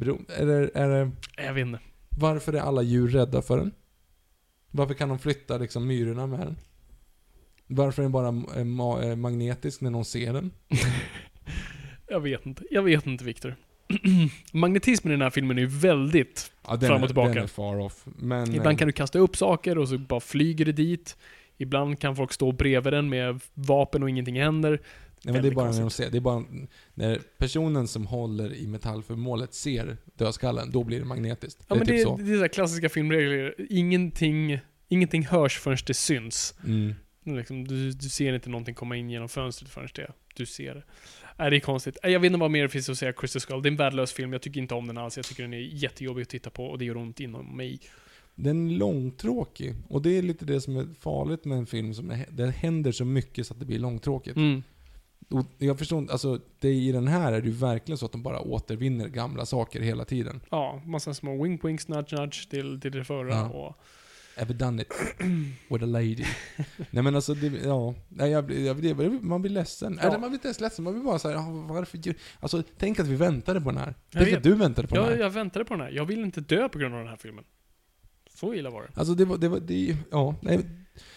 Bro, 0.00 0.20
är 0.28 0.46
det, 0.46 0.70
är 0.74 0.88
det, 0.88 1.10
Jag 1.36 1.54
vet 1.54 1.66
inte. 1.66 1.78
varför 2.18 2.52
är 2.52 2.60
alla 2.60 2.82
djur 2.82 3.08
rädda 3.08 3.42
för 3.42 3.58
den? 3.58 3.72
Varför 4.70 4.94
kan 4.94 5.08
de 5.08 5.18
flytta 5.18 5.58
liksom 5.58 5.86
myrorna 5.86 6.26
med 6.26 6.40
den? 6.40 6.56
Varför 7.74 8.02
är 8.02 8.04
den 8.04 8.12
bara 8.12 8.28
eh, 8.28 8.64
ma- 8.64 9.10
eh, 9.10 9.16
magnetisk 9.16 9.80
när 9.80 9.90
någon 9.90 10.04
ser 10.04 10.32
den? 10.32 10.50
Jag 12.08 12.20
vet 12.20 12.46
inte. 12.46 12.64
Jag 12.70 12.82
vet 12.82 13.06
inte, 13.06 13.24
Viktor. 13.24 13.54
Magnetismen 14.52 15.10
i 15.12 15.14
den 15.14 15.22
här 15.22 15.30
filmen 15.30 15.58
är 15.58 15.62
ju 15.62 15.68
väldigt... 15.68 16.52
Ja, 16.68 16.80
Fram 16.80 16.92
och 16.96 17.02
är, 17.02 17.06
tillbaka. 17.06 17.34
Den 17.34 17.42
är 17.42 17.46
far 17.46 17.78
off. 17.78 18.04
Men... 18.04 18.48
Ibland 18.54 18.74
eh, 18.74 18.76
kan 18.76 18.88
du 18.88 18.92
kasta 18.92 19.18
upp 19.18 19.36
saker 19.36 19.78
och 19.78 19.88
så 19.88 19.98
bara 19.98 20.20
flyger 20.20 20.64
det 20.64 20.72
dit. 20.72 21.16
Ibland 21.58 21.98
kan 22.00 22.16
folk 22.16 22.32
stå 22.32 22.52
bredvid 22.52 22.92
den 22.92 23.08
med 23.08 23.40
vapen 23.54 24.02
och 24.02 24.10
ingenting 24.10 24.40
händer. 24.40 24.80
Nej, 25.24 25.32
men 25.34 25.42
det 25.42 25.48
är 25.48 25.52
bara 25.52 25.70
när 25.70 25.80
de 25.80 25.90
ser, 25.90 26.10
det 26.10 26.16
är 26.16 26.20
bara 26.20 26.44
när 26.94 27.20
personen 27.38 27.88
som 27.88 28.06
håller 28.06 28.54
i 28.54 28.66
metallföremålet 28.66 29.54
ser 29.54 29.96
dödskallen, 30.16 30.70
då 30.70 30.84
blir 30.84 30.98
det 30.98 31.04
magnetiskt. 31.04 31.64
Ja, 31.68 31.74
det 31.74 31.76
är 31.76 31.78
men 31.78 31.86
typ 31.86 31.96
det, 31.96 32.02
så. 32.02 32.18
är- 32.18 32.22
det 32.22 32.32
är 32.32 32.48
så 32.48 32.54
klassiska 32.54 32.88
filmregler. 32.88 33.54
Ingenting, 33.70 34.58
ingenting 34.88 35.26
hörs 35.26 35.58
förrän 35.58 35.78
det 35.86 35.94
syns. 35.94 36.54
Mm. 36.66 36.94
Liksom, 37.24 37.68
du, 37.68 37.90
du 37.92 38.08
ser 38.08 38.32
inte 38.32 38.50
någonting 38.50 38.74
komma 38.74 38.96
in 38.96 39.10
genom 39.10 39.28
fönstret 39.28 39.70
förrän 39.70 39.88
det, 39.94 40.12
du 40.34 40.46
ser 40.46 40.74
det. 40.74 40.82
Nej, 41.38 41.50
det 41.50 41.56
är 41.56 41.60
konstigt. 41.60 41.98
Nej, 42.02 42.12
Jag 42.12 42.20
vet 42.20 42.26
inte 42.26 42.40
vad 42.40 42.50
mer 42.50 42.62
det 42.62 42.68
finns 42.68 42.88
att 42.88 42.98
säga 42.98 43.12
Crystal 43.12 43.40
Skull. 43.40 43.62
Det 43.62 43.68
är 43.68 43.70
en 43.70 43.76
värdelös 43.76 44.12
film. 44.12 44.32
Jag 44.32 44.42
tycker 44.42 44.60
inte 44.60 44.74
om 44.74 44.86
den 44.86 44.98
alls. 44.98 45.16
Jag 45.16 45.26
tycker 45.26 45.42
den 45.42 45.54
är 45.54 45.58
jättejobbig 45.58 46.22
att 46.22 46.28
titta 46.28 46.50
på 46.50 46.66
och 46.66 46.78
det 46.78 46.84
gör 46.84 46.96
ont 46.96 47.20
inom 47.20 47.56
mig. 47.56 47.80
Den 48.34 48.70
är 48.70 48.74
långtråkig. 48.74 49.74
Och 49.88 50.02
det 50.02 50.18
är 50.18 50.22
lite 50.22 50.44
det 50.44 50.60
som 50.60 50.76
är 50.76 50.86
farligt 51.00 51.44
med 51.44 51.58
en 51.58 51.66
film 51.66 51.94
som 51.94 52.10
är, 52.10 52.26
det 52.30 52.50
händer 52.50 52.92
så 52.92 53.04
mycket 53.04 53.46
så 53.46 53.54
att 53.54 53.60
det 53.60 53.66
blir 53.66 53.78
långtråkigt. 53.78 54.36
Mm. 54.36 54.62
Och 55.30 55.46
jag 55.58 55.78
förstår 55.78 55.98
inte, 55.98 56.12
alltså 56.12 56.40
det, 56.60 56.68
i 56.68 56.92
den 56.92 57.08
här 57.08 57.32
är 57.32 57.40
det 57.40 57.46
ju 57.46 57.54
verkligen 57.54 57.98
så 57.98 58.06
att 58.06 58.12
de 58.12 58.22
bara 58.22 58.40
återvinner 58.40 59.08
gamla 59.08 59.46
saker 59.46 59.80
hela 59.80 60.04
tiden. 60.04 60.40
Ja, 60.50 60.82
massa 60.86 61.14
små 61.14 61.42
wink 61.42 61.64
winks, 61.64 61.88
nudge 61.88 62.12
nudge 62.12 62.50
till, 62.50 62.80
till 62.80 62.92
det 62.92 63.04
förra. 63.04 63.34
Ja. 63.34 63.48
Och, 63.48 63.76
Ever 64.36 64.54
done 64.54 64.82
it 64.82 64.88
with 65.68 65.84
a 65.84 65.86
lady. 65.86 66.24
Nej 66.90 67.02
men 67.02 67.14
alltså, 67.16 67.34
det, 67.34 67.46
ja. 67.46 67.94
Nej, 68.08 68.30
jag, 68.30 68.50
jag, 68.52 68.76
blir- 68.76 69.20
man 69.22 69.42
blir 69.42 69.52
ledsen. 69.52 69.98
Ja. 70.02 70.08
Eller 70.08 70.18
man 70.18 70.30
blir 70.30 70.36
inte 70.38 70.48
ens 70.48 70.60
ledsen, 70.60 70.84
man 70.84 70.92
blir 70.94 71.02
bara 71.02 71.18
såhär, 71.18 71.34
"Ja, 71.34 71.46
varför 71.68 71.98
gör-" 71.98 72.14
Alltså 72.40 72.62
tänk 72.78 72.98
att 73.00 73.06
vi 73.06 73.16
väntade 73.16 73.60
på 73.60 73.70
den 73.70 73.78
här. 73.78 73.86
Jag 73.86 73.94
Tänk 74.10 74.26
vet. 74.28 74.36
att 74.36 74.42
du 74.42 74.54
väntade 74.54 74.88
på 74.88 74.94
den 74.94 75.04
jag, 75.04 75.10
här. 75.10 75.18
jag 75.18 75.30
väntade 75.30 75.64
på 75.64 75.74
den 75.74 75.80
här. 75.86 75.90
Jag 75.90 76.04
vill 76.04 76.20
inte 76.20 76.40
dö 76.40 76.68
på 76.68 76.78
grund 76.78 76.94
av 76.94 77.00
den 77.00 77.08
här 77.08 77.16
filmen. 77.16 77.44
Så 78.34 78.54
illa 78.54 78.70
var 78.70 78.82
det. 78.82 78.88
Alltså 78.94 79.14
det 79.14 79.24
var, 79.24 79.36
det 79.38 79.48
var, 79.48 79.60
det, 79.60 79.96
ja. 80.10 80.34
Nej, 80.42 80.60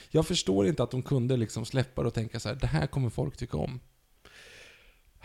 jag 0.10 0.28
förstår 0.28 0.68
inte 0.68 0.84
att 0.84 0.92
de 0.92 1.02
kunde 1.02 1.38
liksom 1.38 1.66
släppa 1.66 2.02
det 2.02 2.08
och 2.08 2.14
tänka 2.14 2.40
så 2.40 2.50
här: 2.50 2.56
det 2.56 2.68
här 2.68 2.88
kommer 2.88 3.10
folk 3.10 3.38
tycka 3.38 3.58
om. 3.58 3.80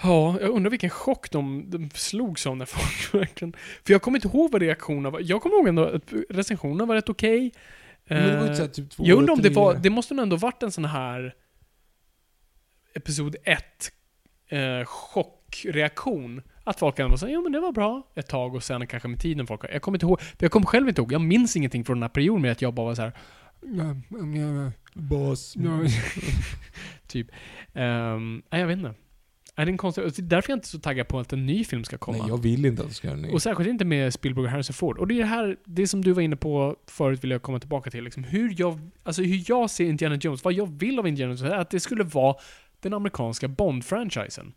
Ja, 0.03 0.41
jag 0.41 0.51
undrar 0.51 0.71
vilken 0.71 0.91
chock 0.91 1.31
de, 1.31 1.71
de 1.71 1.91
slogs 1.95 2.47
av 2.47 2.57
när 2.57 2.67
folk 2.67 3.15
verkligen... 3.23 3.53
För 3.85 3.93
jag 3.93 4.03
kommer 4.03 4.19
inte 4.19 4.29
ihåg 4.29 4.53
vad 4.53 4.63
reaktionerna 4.63 5.11
var. 5.11 5.21
Jag 5.25 5.43
kommer 5.43 5.57
ihåg 5.57 5.69
ändå 5.69 5.85
att 5.85 6.13
recensionerna 6.31 6.85
var 6.87 6.95
rätt 6.95 7.09
okej. 7.09 7.53
Men 8.11 8.29
det 8.29 8.37
var 8.37 8.43
Eh, 8.43 8.43
inte 8.43 8.57
så 8.57 8.63
här, 8.63 8.71
typ 8.71 8.91
två 8.91 9.05
jag 9.07 9.19
undrar 9.19 9.35
om 9.35 9.43
det 9.43 9.51
var... 9.51 9.75
Det 9.75 9.91
måste 9.91 10.15
nog 10.15 10.23
ändå 10.23 10.37
varit 10.37 10.63
en 10.63 10.73
sån 10.73 10.85
här... 10.85 11.35
Episod 12.95 13.37
1 13.45 13.65
eh, 14.49 14.85
chockreaktion. 14.85 16.43
Att 16.65 16.79
folk 16.79 16.99
ändå 16.99 17.11
var 17.11 17.17
såhär, 17.17 17.33
jo 17.33 17.43
men 17.43 17.53
det 17.53 17.61
var 17.61 17.73
bra 17.73 18.03
ett 18.15 18.29
tag 18.29 18.55
och 18.55 18.63
sen 18.63 18.87
kanske 18.87 19.09
med 19.09 19.21
tiden 19.21 19.47
folk... 19.47 19.65
Jag 19.73 19.83
kommer 19.83 19.97
inte 19.97 20.07
ihåg. 20.07 20.21
Jag 20.39 20.51
kommer 20.51 20.67
själv 20.67 20.89
inte 20.89 21.01
ihåg. 21.01 21.13
Jag 21.13 21.21
minns 21.21 21.57
ingenting 21.57 21.85
från 21.85 21.97
den 21.97 22.03
här 22.03 22.09
perioden 22.09 22.43
med 22.43 22.53
att 22.53 22.63
jag 22.63 22.75
bara 22.75 22.87
var 22.87 22.95
så 22.95 23.03
här. 23.03 23.13
Bas. 24.95 25.55
typ. 27.07 27.27
Um, 27.73 28.43
nej, 28.51 28.61
jag 28.61 28.67
vet 28.67 28.79
inte. 28.79 28.95
Är 29.61 29.67
det 29.67 29.73
en 29.73 29.77
konstig... 29.77 30.05
Det 30.05 30.19
är 30.19 30.23
därför 30.23 30.51
jag 30.51 30.57
inte 30.57 30.67
är 30.67 30.69
så 30.69 30.79
taggad 30.79 31.09
på 31.09 31.19
att 31.19 31.33
en 31.33 31.47
ny 31.47 31.65
film 31.65 31.85
ska 31.85 31.99
komma. 31.99 32.19
Nej, 32.19 32.29
jag 32.29 32.43
vill 32.43 32.67
inte 32.67 32.83
att 32.83 32.89
de 32.89 32.95
ska 32.95 33.09
göra 33.09 33.17
en 33.17 33.23
ny. 33.23 33.31
Och 33.31 33.43
särskilt 33.43 33.71
inte 33.71 33.85
med 33.85 34.15
Spielberg 34.15 34.45
och 34.45 34.51
Harrison 34.51 34.75
Ford. 34.75 34.99
Och 34.99 35.09
det 35.09 35.15
är 35.15 35.19
det 35.19 35.25
här, 35.25 35.57
det 35.65 35.87
som 35.87 36.05
du 36.05 36.13
var 36.13 36.23
inne 36.23 36.37
på 36.37 36.77
förut 36.87 37.25
vill 37.25 37.31
jag 37.31 37.43
komma 37.43 37.59
tillbaka 37.59 37.91
till. 37.91 38.05
Liksom 38.05 38.25
hur, 38.25 38.55
jag, 38.59 38.91
alltså 39.03 39.23
hur 39.23 39.45
jag 39.47 39.71
ser 39.71 39.85
Indiana 39.85 40.17
Jones, 40.17 40.45
vad 40.45 40.53
jag 40.53 40.79
vill 40.79 40.99
av 40.99 41.09
Indiana 41.09 41.33
Jones, 41.33 41.43
är 41.43 41.57
att 41.57 41.71
det 41.71 41.81
skulle 41.81 42.05
vara 42.05 42.37
den 42.81 42.95
amerikanska 42.95 43.49
Bond-franchisen. 43.49 44.53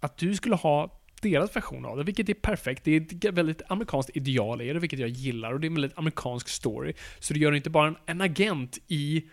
Att 0.00 0.18
du 0.18 0.34
skulle 0.34 0.54
ha 0.54 1.00
deras 1.22 1.56
version 1.56 1.84
av 1.84 1.96
det, 1.96 2.04
vilket 2.04 2.28
är 2.28 2.34
perfekt. 2.34 2.84
Det 2.84 2.96
är 2.96 3.00
ett 3.00 3.34
väldigt 3.34 3.62
amerikanskt 3.68 4.16
ideal 4.16 4.62
i 4.62 4.72
det, 4.72 4.78
vilket 4.78 4.98
jag 4.98 5.08
gillar. 5.08 5.52
Och 5.52 5.60
det 5.60 5.66
är 5.66 5.68
en 5.68 5.74
väldigt 5.74 5.98
amerikansk 5.98 6.48
story. 6.48 6.92
Så 7.18 7.34
du 7.34 7.40
gör 7.40 7.52
inte 7.52 7.70
bara 7.70 7.88
en, 7.88 7.96
en 8.06 8.20
agent 8.20 8.78
i 8.88 9.24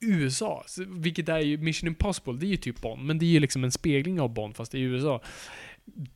USA, 0.00 0.64
vilket 0.88 1.28
är 1.28 1.38
ju 1.38 1.58
Mission 1.58 1.86
Impossible, 1.88 2.32
det 2.32 2.46
är 2.46 2.50
ju 2.50 2.56
typ 2.56 2.80
Bond, 2.80 3.02
men 3.04 3.18
det 3.18 3.24
är 3.24 3.30
ju 3.30 3.40
liksom 3.40 3.64
en 3.64 3.72
spegling 3.72 4.20
av 4.20 4.34
Bond 4.34 4.56
fast 4.56 4.74
i 4.74 4.80
USA. 4.80 5.20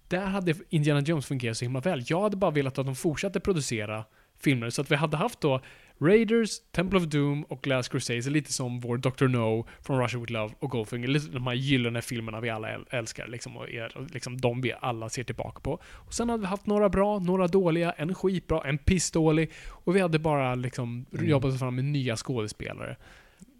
Där 0.08 0.26
hade 0.26 0.54
Indiana 0.68 1.00
Jones 1.00 1.26
fungerat 1.26 1.56
så 1.56 1.64
himla 1.64 1.80
väl. 1.80 2.02
Jag 2.06 2.20
hade 2.22 2.36
bara 2.36 2.50
velat 2.50 2.78
att 2.78 2.86
de 2.86 2.94
fortsatte 2.96 3.40
producera 3.40 4.04
filmer, 4.38 4.70
så 4.70 4.82
att 4.82 4.90
vi 4.90 4.94
hade 4.96 5.16
haft 5.16 5.40
då 5.40 5.60
Raiders, 6.02 6.50
Temple 6.72 6.98
of 6.98 7.04
Doom 7.04 7.42
och 7.44 7.66
Last 7.66 7.88
Crusade 7.92 8.18
är 8.18 8.30
lite 8.30 8.52
som 8.52 8.80
vår 8.80 8.96
Dr. 8.96 9.26
No 9.28 9.66
från 9.82 10.02
Russia 10.02 10.20
With 10.20 10.32
Love 10.32 10.54
och 10.58 10.70
Goldfinger. 10.70 11.08
Lite 11.08 11.30
de 11.30 11.46
här 11.46 11.54
gyllene 11.54 12.02
filmerna 12.02 12.40
vi 12.40 12.50
alla 12.50 12.68
äl- 12.68 12.86
älskar 12.90 13.28
liksom, 13.28 13.56
och 13.56 13.70
är 13.70 14.06
liksom 14.12 14.40
de 14.40 14.60
vi 14.60 14.72
alla 14.80 15.08
ser 15.08 15.24
tillbaka 15.24 15.60
på. 15.60 15.80
Och 15.84 16.14
sen 16.14 16.28
hade 16.28 16.40
vi 16.40 16.46
haft 16.46 16.66
några 16.66 16.88
bra, 16.88 17.18
några 17.18 17.46
dåliga, 17.46 17.92
en 17.92 18.14
skitbra, 18.14 18.62
en 18.68 18.78
pissdålig 18.78 19.50
och 19.68 19.96
vi 19.96 20.00
hade 20.00 20.18
bara 20.18 20.54
liksom 20.54 21.06
Mm. 21.12 21.28
jobbat 21.28 21.52
oss 21.52 21.58
fram 21.58 21.74
med 21.76 21.84
nya 21.84 22.16
skådespelare. 22.16 22.96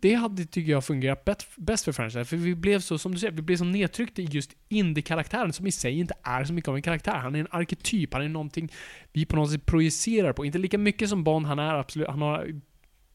Det 0.01 0.14
hade, 0.14 0.44
tycker 0.44 0.72
jag, 0.72 0.85
fungerat 0.85 1.28
bäst, 1.56 1.85
för 1.85 1.93
franchise, 1.93 2.24
för 2.24 2.36
vi 2.36 2.55
blev 2.55 2.81
så, 2.81 2.98
som 2.98 3.12
du 3.12 3.18
säger, 3.18 3.32
vi 3.32 3.43
blev 3.43 3.56
så 3.56 3.64
nedtryckta 3.64 4.22
i 4.22 4.24
just 4.24 4.51
indie-karaktären 4.68 5.52
som 5.52 5.66
i 5.66 5.72
sig 5.72 5.98
inte 5.98 6.14
är 6.22 6.44
så 6.44 6.52
mycket 6.52 6.68
av 6.68 6.77
en 6.77 6.82
karaktär. 6.82 7.16
Han 7.16 7.35
är 7.35 7.40
en 7.40 7.47
arketyp, 7.51 8.12
han 8.12 8.22
är 8.22 8.28
någonting 8.28 8.72
vi 9.12 9.27
på 9.27 9.36
något 9.36 9.51
sätt 9.51 9.66
projicerar 9.66 10.32
på. 10.32 10.44
Inte 10.44 10.59
lika 10.59 10.78
mycket 10.78 11.09
som 11.09 11.24
Bond, 11.24 11.47
han 11.47 11.59
är 11.59 11.74
absolut, 11.74 12.09
han 12.09 12.22
har 12.22 12.60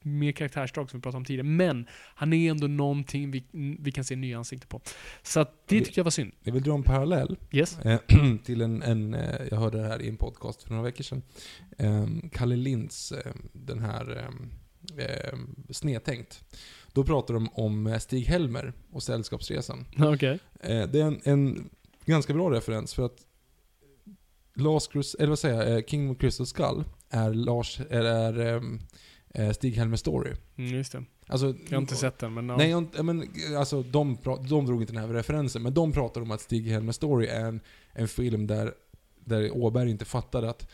mer 0.06 0.32
karaktärsdrag 0.32 0.90
som 0.90 1.00
vi 1.00 1.02
pratade 1.02 1.18
om 1.18 1.26
tidigare, 1.26 1.48
men 1.48 1.88
han 2.16 2.34
är 2.34 2.52
ändå 2.52 2.68
någonting 2.68 3.32
vi, 3.32 3.44
vi 3.80 3.92
kan 3.92 4.04
se 4.04 4.16
nya 4.16 4.38
ansikten 4.38 4.68
på. 4.68 4.82
Så 5.24 5.40
att 5.40 5.68
det 5.68 5.80
tyckte 5.80 6.00
jag 6.00 6.04
var 6.04 6.12
synd. 6.12 6.32
Jag 6.44 6.54
vill 6.54 6.64
dra 6.64 6.74
en 6.74 6.84
parallell 6.84 7.38
Yes? 7.52 7.80
eh, 7.80 8.00
till 8.44 8.62
en, 8.62 8.82
en 8.82 9.14
eh, 9.14 9.42
jag 9.52 9.58
hörde 9.58 9.78
det 9.78 9.88
här 9.88 10.02
i 10.02 10.10
en 10.10 10.18
podcast 10.18 10.64
för 10.64 10.70
några 10.70 10.84
veckor 10.84 11.04
sedan. 11.04 11.22
Eh, 11.78 12.08
Kalle 12.32 12.56
Linds, 12.56 13.12
eh, 13.12 13.34
den 13.54 13.80
här 13.80 14.30
eh, 14.98 15.06
eh, 15.06 15.38
Snedtänkt. 15.70 16.44
Då 16.94 17.04
pratar 17.04 17.34
de 17.34 17.50
om 17.54 17.88
eh, 17.88 18.00
Stig-Helmer 18.00 18.74
och 18.92 19.04
Sällskapsresan. 19.04 19.86
Okej. 20.00 20.40
Eh, 20.60 20.88
det 20.88 21.00
är 21.00 21.06
en, 21.06 21.22
en 21.24 21.70
ganska 22.06 22.34
bra 22.34 22.52
referens 22.52 22.94
för 22.94 23.06
att 23.06 23.26
Last 24.56 24.92
Crus, 24.92 25.16
eller 25.16 25.30
vad 25.30 25.40
säger 25.40 25.64
jag, 25.64 25.78
eh, 25.78 25.84
King 25.86 26.10
of 26.10 26.18
Crystal 26.18 26.46
Skull 26.46 26.84
är, 27.10 27.34
Lars, 27.34 27.80
är, 27.90 28.04
är 28.04 28.40
ehm, 28.40 28.80
eh, 29.30 29.50
Stig-Helmer 29.50 29.98
story. 29.98 30.32
Mm, 30.56 30.74
just 30.74 30.92
det. 30.92 31.04
Alltså, 31.28 31.46
Jag 31.70 31.78
har 31.78 31.82
inte 31.82 31.96
sett 31.96 32.20
den, 32.20 32.34
men 32.34 32.50
ja. 32.50 32.58
Nej, 32.58 32.70
jag, 32.70 33.06
men, 33.06 33.34
alltså, 33.58 33.82
de, 33.84 34.18
de 34.50 34.66
drog 34.66 34.82
inte 34.82 34.94
den 34.94 35.02
här 35.02 35.14
referensen, 35.14 35.64
men 35.64 35.74
de 35.74 35.92
pratar 35.92 36.22
om 36.22 36.32
att 36.32 36.42
Stig-Helmer 36.42 36.92
story 36.92 37.28
är 37.28 37.46
en, 37.46 37.60
en 37.94 38.08
film 38.08 38.48
där, 38.48 38.74
där 39.20 39.58
Åberg 39.58 39.90
inte 39.90 40.06
fattade 40.06 40.50
att 40.50 40.68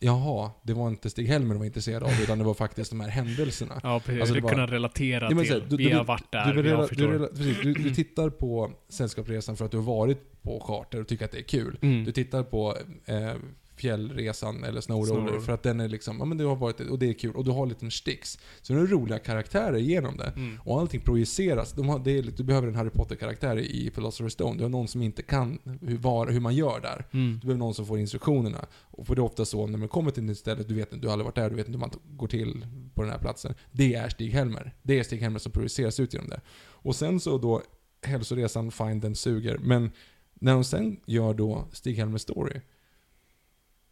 Jaha, 0.00 0.50
det 0.62 0.72
var 0.74 0.88
inte 0.88 1.10
Stig-Helmer 1.10 1.54
de 1.54 1.58
var 1.58 1.66
intresserad 1.66 2.02
av, 2.02 2.10
utan 2.22 2.38
det 2.38 2.44
var 2.44 2.54
faktiskt 2.54 2.90
de 2.90 3.00
här 3.00 3.08
händelserna. 3.08 3.80
Ja, 3.82 4.00
precis. 4.04 4.20
Alltså, 4.20 4.34
du 4.34 4.40
var- 4.40 4.50
kunna 4.50 4.66
relatera 4.66 5.24
Ja, 5.24 5.28
till. 5.42 5.52
här, 5.52 5.66
du- 5.68 5.76
vi 5.76 5.84
du- 5.88 5.96
har 5.96 6.04
varit 6.04 6.32
där, 6.32 6.54
Du, 6.54 6.62
vi 6.62 6.70
har 6.70 6.86
förstår. 6.86 7.30
du, 7.34 7.54
du, 7.62 7.72
du 7.74 7.94
tittar 7.94 8.30
på 8.30 8.72
Sällskapsresan 8.88 9.56
för 9.56 9.64
att 9.64 9.70
du 9.70 9.76
har 9.76 9.84
varit 9.84 10.42
på 10.42 10.60
charter 10.60 11.00
och 11.00 11.08
tycker 11.08 11.24
att 11.24 11.30
det 11.32 11.38
är 11.38 11.42
kul. 11.42 11.78
Mm. 11.82 12.04
Du 12.04 12.12
tittar 12.12 12.42
på 12.42 12.76
eh, 13.06 13.32
Fjällresan 13.78 14.64
eller 14.64 14.80
Snowroller. 14.80 15.40
för 15.40 15.52
att 15.52 15.62
den 15.62 15.80
är 15.80 15.88
liksom, 15.88 16.16
ja 16.18 16.24
men 16.24 16.38
du 16.38 16.44
har 16.44 16.56
varit 16.56 16.80
och 16.80 16.98
det 16.98 17.08
är 17.08 17.12
kul 17.12 17.36
och 17.36 17.44
du 17.44 17.50
har 17.50 17.66
lite 17.66 17.90
sticks. 17.90 18.38
Så 18.62 18.72
det 18.72 18.80
är 18.80 18.86
roliga 18.86 19.18
karaktärer 19.18 19.78
genom 19.78 20.16
det. 20.16 20.32
Mm. 20.36 20.60
Och 20.64 20.80
allting 20.80 21.00
projiceras. 21.00 21.72
De 21.72 21.88
har, 21.88 22.08
är, 22.08 22.22
du 22.22 22.44
behöver 22.44 22.68
en 22.68 22.74
Harry 22.74 22.90
Potter-karaktär 22.90 23.58
i 23.58 23.90
Philosopher's 23.94 24.28
Stone. 24.28 24.56
Du 24.56 24.62
har 24.62 24.70
någon 24.70 24.88
som 24.88 25.02
inte 25.02 25.22
kan 25.22 25.58
hur, 25.80 25.96
var, 25.98 26.26
hur 26.26 26.40
man 26.40 26.54
gör 26.54 26.80
där. 26.80 27.06
Mm. 27.12 27.38
Du 27.40 27.46
behöver 27.46 27.58
någon 27.58 27.74
som 27.74 27.86
får 27.86 27.98
instruktionerna. 27.98 28.66
Och 28.90 29.06
för 29.06 29.14
det 29.14 29.20
är 29.20 29.24
ofta 29.24 29.44
så 29.44 29.66
när 29.66 29.78
man 29.78 29.88
kommer 29.88 30.10
till 30.10 30.22
ett 30.22 30.28
nytt 30.28 30.38
ställe, 30.38 30.62
du 30.62 30.74
vet 30.74 30.92
inte, 30.92 31.04
du 31.04 31.08
har 31.08 31.12
aldrig 31.12 31.24
varit 31.24 31.34
där, 31.34 31.50
du 31.50 31.56
vet 31.56 31.66
inte 31.68 31.78
hur 31.78 31.80
man 31.80 31.90
går 32.16 32.28
till 32.28 32.66
på 32.94 33.02
den 33.02 33.10
här 33.10 33.18
platsen. 33.18 33.54
Det 33.72 33.94
är 33.94 34.08
Stig-Helmer. 34.08 34.74
Det 34.82 34.98
är 34.98 35.02
Stig-Helmer 35.02 35.38
som 35.38 35.52
projiceras 35.52 36.00
ut 36.00 36.14
genom 36.14 36.28
det. 36.28 36.40
Och 36.70 36.96
sen 36.96 37.20
så 37.20 37.38
då, 37.38 37.62
hälsoresan, 38.02 38.70
fine, 38.70 39.00
den 39.00 39.14
suger. 39.14 39.58
Men 39.58 39.90
när 40.34 40.52
de 40.52 40.64
sen 40.64 41.00
gör 41.06 41.34
då 41.34 41.68
Stig-Helmer 41.72 42.18
story, 42.18 42.60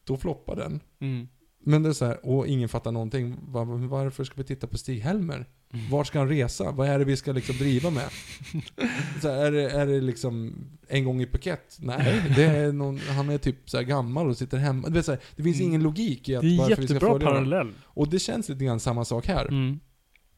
då 0.07 0.17
floppar 0.17 0.57
den. 0.57 0.81
Mm. 1.01 1.29
Men 1.65 1.83
det 1.83 1.89
är 1.89 1.93
så 1.93 2.05
här, 2.05 2.27
och 2.27 2.47
ingen 2.47 2.69
fattar 2.69 2.93
någonting. 2.93 3.37
Var, 3.49 3.65
varför 3.65 4.25
ska 4.25 4.35
vi 4.37 4.45
titta 4.45 4.67
på 4.67 4.77
Stig-Helmer? 4.79 5.49
Mm. 5.73 5.91
Vart 5.91 6.07
ska 6.07 6.19
han 6.19 6.29
resa? 6.29 6.71
Vad 6.71 6.89
är 6.89 6.99
det 6.99 7.05
vi 7.05 7.17
ska 7.17 7.33
liksom 7.33 7.57
driva 7.57 7.91
med? 7.91 8.05
Så 9.23 9.29
här, 9.29 9.37
är, 9.47 9.53
det, 9.53 9.71
är 9.71 9.87
det 9.87 10.01
liksom 10.01 10.55
en 10.89 11.05
gång 11.05 11.21
i 11.23 11.27
Phuket? 11.27 11.77
Nej, 11.81 12.23
det 12.37 12.45
är 12.45 12.73
någon, 12.73 12.99
han 12.99 13.31
är 13.31 13.39
typ 13.39 13.71
så 13.71 13.77
här 13.77 13.85
gammal 13.85 14.29
och 14.29 14.37
sitter 14.39 14.59
hemma. 14.59 14.89
Det, 14.89 14.95
vill 14.95 15.03
säga, 15.05 15.19
det 15.37 15.43
finns 15.43 15.57
Mm. 15.57 15.69
ingen 15.69 15.83
logik 15.83 16.29
i 16.29 16.37
att 16.37 16.43
Det 16.43 16.55
är 16.55 16.59
varför 16.59 16.77
vi 16.77 16.87
ska 16.87 16.95
jättebra 16.95 17.13
följa 17.13 17.27
dem. 17.31 17.35
parallell. 17.35 17.73
Och 17.85 18.09
det 18.09 18.19
känns 18.19 18.49
lite 18.49 18.65
grann 18.65 18.81
samma 18.81 19.05
sak 19.05 19.27
här. 19.27 19.47
Mm. 19.49 19.81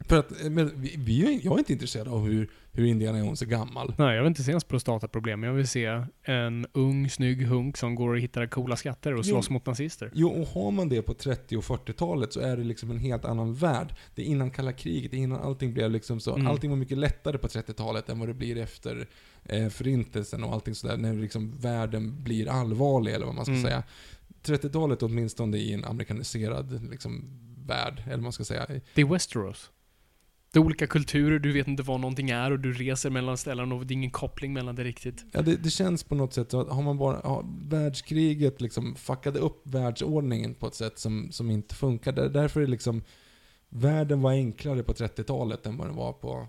För 0.00 0.18
att, 0.18 0.44
eh, 0.44 0.50
men 0.50 0.80
vi, 0.80 0.94
vi, 0.98 1.22
är- 1.36 1.40
jag 1.44 1.54
är 1.54 1.58
inte 1.58 1.72
intresserad 1.72 2.08
av 2.08 2.26
hur, 2.26 2.50
hur 2.78 2.86
Indiana 2.86 3.18
Jones 3.18 3.42
är 3.42 3.46
gammal. 3.46 3.94
Nej, 3.98 4.14
jag 4.16 4.22
vill 4.22 4.28
inte 4.28 4.42
se 4.42 4.50
ens 4.50 4.64
prostataproblem. 4.64 5.42
Jag 5.42 5.52
vill 5.52 5.68
se 5.68 6.04
en 6.22 6.66
ung, 6.72 7.10
snygg 7.10 7.42
hunk 7.46 7.76
som 7.76 7.94
går 7.94 8.10
och 8.14 8.20
hittar 8.20 8.46
coola 8.46 8.76
skatter 8.76 9.12
och 9.12 9.18
Jo. 9.18 9.22
slåss 9.22 9.50
mot 9.50 9.66
nazister. 9.66 10.10
Jo, 10.14 10.28
och 10.28 10.46
har 10.48 10.70
man 10.70 10.88
det 10.88 11.02
på 11.02 11.14
30 11.14 11.56
och 11.56 11.64
40-talet 11.64 12.32
så 12.32 12.40
är 12.40 12.56
det 12.56 12.64
liksom 12.64 12.90
en 12.90 12.98
helt 12.98 13.24
annan 13.24 13.54
värld. 13.54 13.94
Det 14.14 14.22
är 14.22 14.26
innan 14.26 14.50
kalla 14.50 14.72
kriget, 14.72 15.10
det 15.10 15.16
är 15.16 15.18
innan 15.18 15.40
allting 15.40 15.74
blev 15.74 15.90
liksom 15.90 16.20
så. 16.20 16.34
Mm. 16.34 16.46
Allting 16.46 16.70
var 16.70 16.76
mycket 16.76 16.98
lättare 16.98 17.38
på 17.38 17.46
30-talet 17.48 18.08
än 18.08 18.18
vad 18.18 18.28
det 18.28 18.34
blir 18.34 18.56
efter 18.58 19.06
eh, 19.44 19.68
förintelsen 19.68 20.44
och 20.44 20.52
allting 20.52 20.74
sådär. 20.74 20.96
När 20.96 21.14
liksom 21.14 21.52
världen 21.60 22.22
blir 22.22 22.48
allvarlig, 22.48 23.12
eller 23.14 23.26
vad 23.26 23.34
man 23.34 23.44
ska 23.44 23.52
Mm. 23.52 23.64
säga. 23.64 23.82
30-talet 24.44 25.02
åtminstone 25.02 25.56
i 25.56 25.72
en 25.72 25.84
amerikaniserad 25.84 26.90
liksom, 26.90 27.24
värld, 27.66 28.02
eller 28.04 28.14
vad 28.16 28.22
man 28.22 28.32
ska 28.32 28.44
säga. 28.44 28.66
Det 28.94 29.00
är 29.00 29.04
Westeros. 29.06 29.70
Det 30.52 30.58
är 30.58 30.62
olika 30.62 30.86
kulturer, 30.86 31.38
du 31.38 31.52
vet 31.52 31.68
inte 31.68 31.82
vad 31.82 32.00
någonting 32.00 32.30
är 32.30 32.50
och 32.50 32.60
du 32.60 32.72
reser 32.72 33.10
mellan 33.10 33.38
ställen 33.38 33.72
och 33.72 33.86
det 33.86 33.92
är 33.92 33.96
ingen 33.96 34.10
koppling 34.10 34.52
mellan 34.52 34.74
det 34.74 34.84
riktigt. 34.84 35.24
Ja, 35.32 35.42
det, 35.42 35.56
det 35.56 35.70
känns 35.70 36.04
på 36.04 36.14
något 36.14 36.32
sätt 36.34 36.54
att 36.54 36.68
har 36.68 36.82
man 36.82 36.98
bara, 36.98 37.20
ja, 37.24 37.44
världskriget 37.68 38.60
liksom 38.60 38.94
fuckade 38.94 39.38
upp 39.38 39.60
världsordningen 39.64 40.54
på 40.54 40.66
ett 40.66 40.74
sätt 40.74 40.98
som, 40.98 41.28
som 41.32 41.50
inte 41.50 41.74
funkar. 41.74 42.12
Där, 42.12 42.28
därför 42.28 42.60
är 42.60 42.64
det 42.64 42.70
liksom, 42.70 43.02
världen 43.68 44.20
var 44.22 44.30
enklare 44.32 44.82
på 44.82 44.92
30-talet 44.92 45.66
än 45.66 45.76
vad 45.76 45.86
den 45.86 45.96
var 45.96 46.12
på 46.12 46.46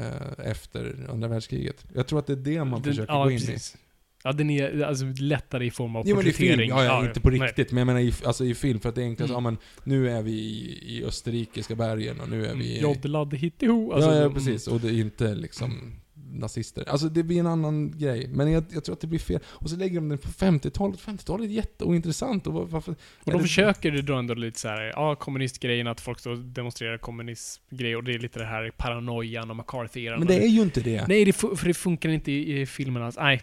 eh, 0.00 0.46
efter 0.50 1.06
andra 1.12 1.28
världskriget. 1.28 1.84
Jag 1.94 2.06
tror 2.06 2.18
att 2.18 2.26
det 2.26 2.32
är 2.32 2.36
det 2.36 2.64
man 2.64 2.82
Den- 2.82 2.92
försöker 2.92 3.12
ja, 3.12 3.24
gå 3.24 3.30
in 3.30 3.38
precis. 3.38 3.76
Ja, 4.24 4.32
den 4.32 4.50
är 4.50 4.82
alltså 4.82 5.04
lättare 5.20 5.66
i 5.66 5.70
form 5.70 5.96
av. 5.96 6.02
Jo 6.06 6.16
men 6.16 6.26
i 6.26 6.32
film, 6.32 6.60
ja, 6.60 6.84
ja, 6.84 7.06
inte 7.06 7.20
på 7.20 7.30
nej. 7.30 7.40
riktigt. 7.40 7.72
Men 7.72 7.78
jag 7.78 7.86
menar 7.86 8.00
i, 8.00 8.14
alltså 8.24 8.44
i 8.44 8.54
film, 8.54 8.80
för 8.80 8.88
att 8.88 8.94
det 8.94 9.00
är 9.02 9.06
enklast, 9.06 9.30
Mm. 9.30 9.44
ja 9.44 9.50
men 9.50 9.58
nu 9.84 10.10
är 10.10 10.22
vi 10.22 10.32
i, 10.32 10.78
i 10.98 11.04
österrikiska 11.04 11.74
bergen 11.74 12.20
och 12.20 12.28
nu 12.30 12.46
är 12.46 12.54
vi 12.54 12.64
i... 12.64 12.78
Mm. 12.78 12.90
Joddelad 12.90 13.34
hittiho. 13.34 13.92
Alltså, 13.92 14.10
ja, 14.10 14.16
ja, 14.16 14.22
mm. 14.22 14.34
precis. 14.34 14.66
Och 14.68 14.80
det 14.80 14.88
är 14.88 14.92
inte 15.00 15.34
liksom 15.34 15.92
nazister. 16.32 16.88
Alltså 16.88 17.08
det 17.08 17.22
blir 17.22 17.40
en 17.40 17.46
annan 17.46 17.98
grej. 17.98 18.28
Men 18.28 18.50
jag, 18.52 18.64
jag 18.70 18.84
tror 18.84 18.92
att 18.94 19.00
det 19.00 19.06
blir 19.06 19.18
fel. 19.18 19.40
Och 19.46 19.70
så 19.70 19.76
lägger 19.76 19.94
de 19.94 20.08
den 20.08 20.18
på 20.18 20.28
50-talet. 20.28 21.00
50-talet 21.00 21.46
är 21.50 21.52
jätteointressant. 21.54 22.46
Och 22.46 22.52
var- 22.52 22.64
varför... 22.64 22.92
Och 22.92 22.96
de 23.24 23.32
det- 23.32 23.38
försöker 23.42 23.90
dra 23.90 24.18
ändå 24.18 24.34
lite 24.34 24.60
så 24.60 24.68
här, 24.68 24.92
ja, 24.96 25.14
kommunistgrejen, 25.14 25.86
att 25.86 26.00
folk 26.00 26.18
står 26.20 26.30
och 26.30 26.38
demonstrerar 26.38 26.98
kommunistgrejer 26.98 27.96
och 27.96 28.04
det 28.04 28.14
är 28.14 28.18
lite 28.18 28.38
det 28.38 28.44
här 28.44 28.70
paranoian 28.76 29.50
och 29.50 29.56
McCarthy-eran. 29.56 30.18
Men 30.18 30.28
det 30.28 30.42
är 30.44 30.48
ju 30.48 30.62
inte 30.62 30.80
det. 30.80 31.06
Nej, 31.08 31.24
det, 31.24 31.32
för 31.32 31.66
det 31.66 31.74
funkar 31.74 32.08
inte 32.08 32.32
i, 32.32 32.60
i 32.60 32.66
filmen 32.66 33.02
alls. 33.02 33.16
Nej. 33.16 33.42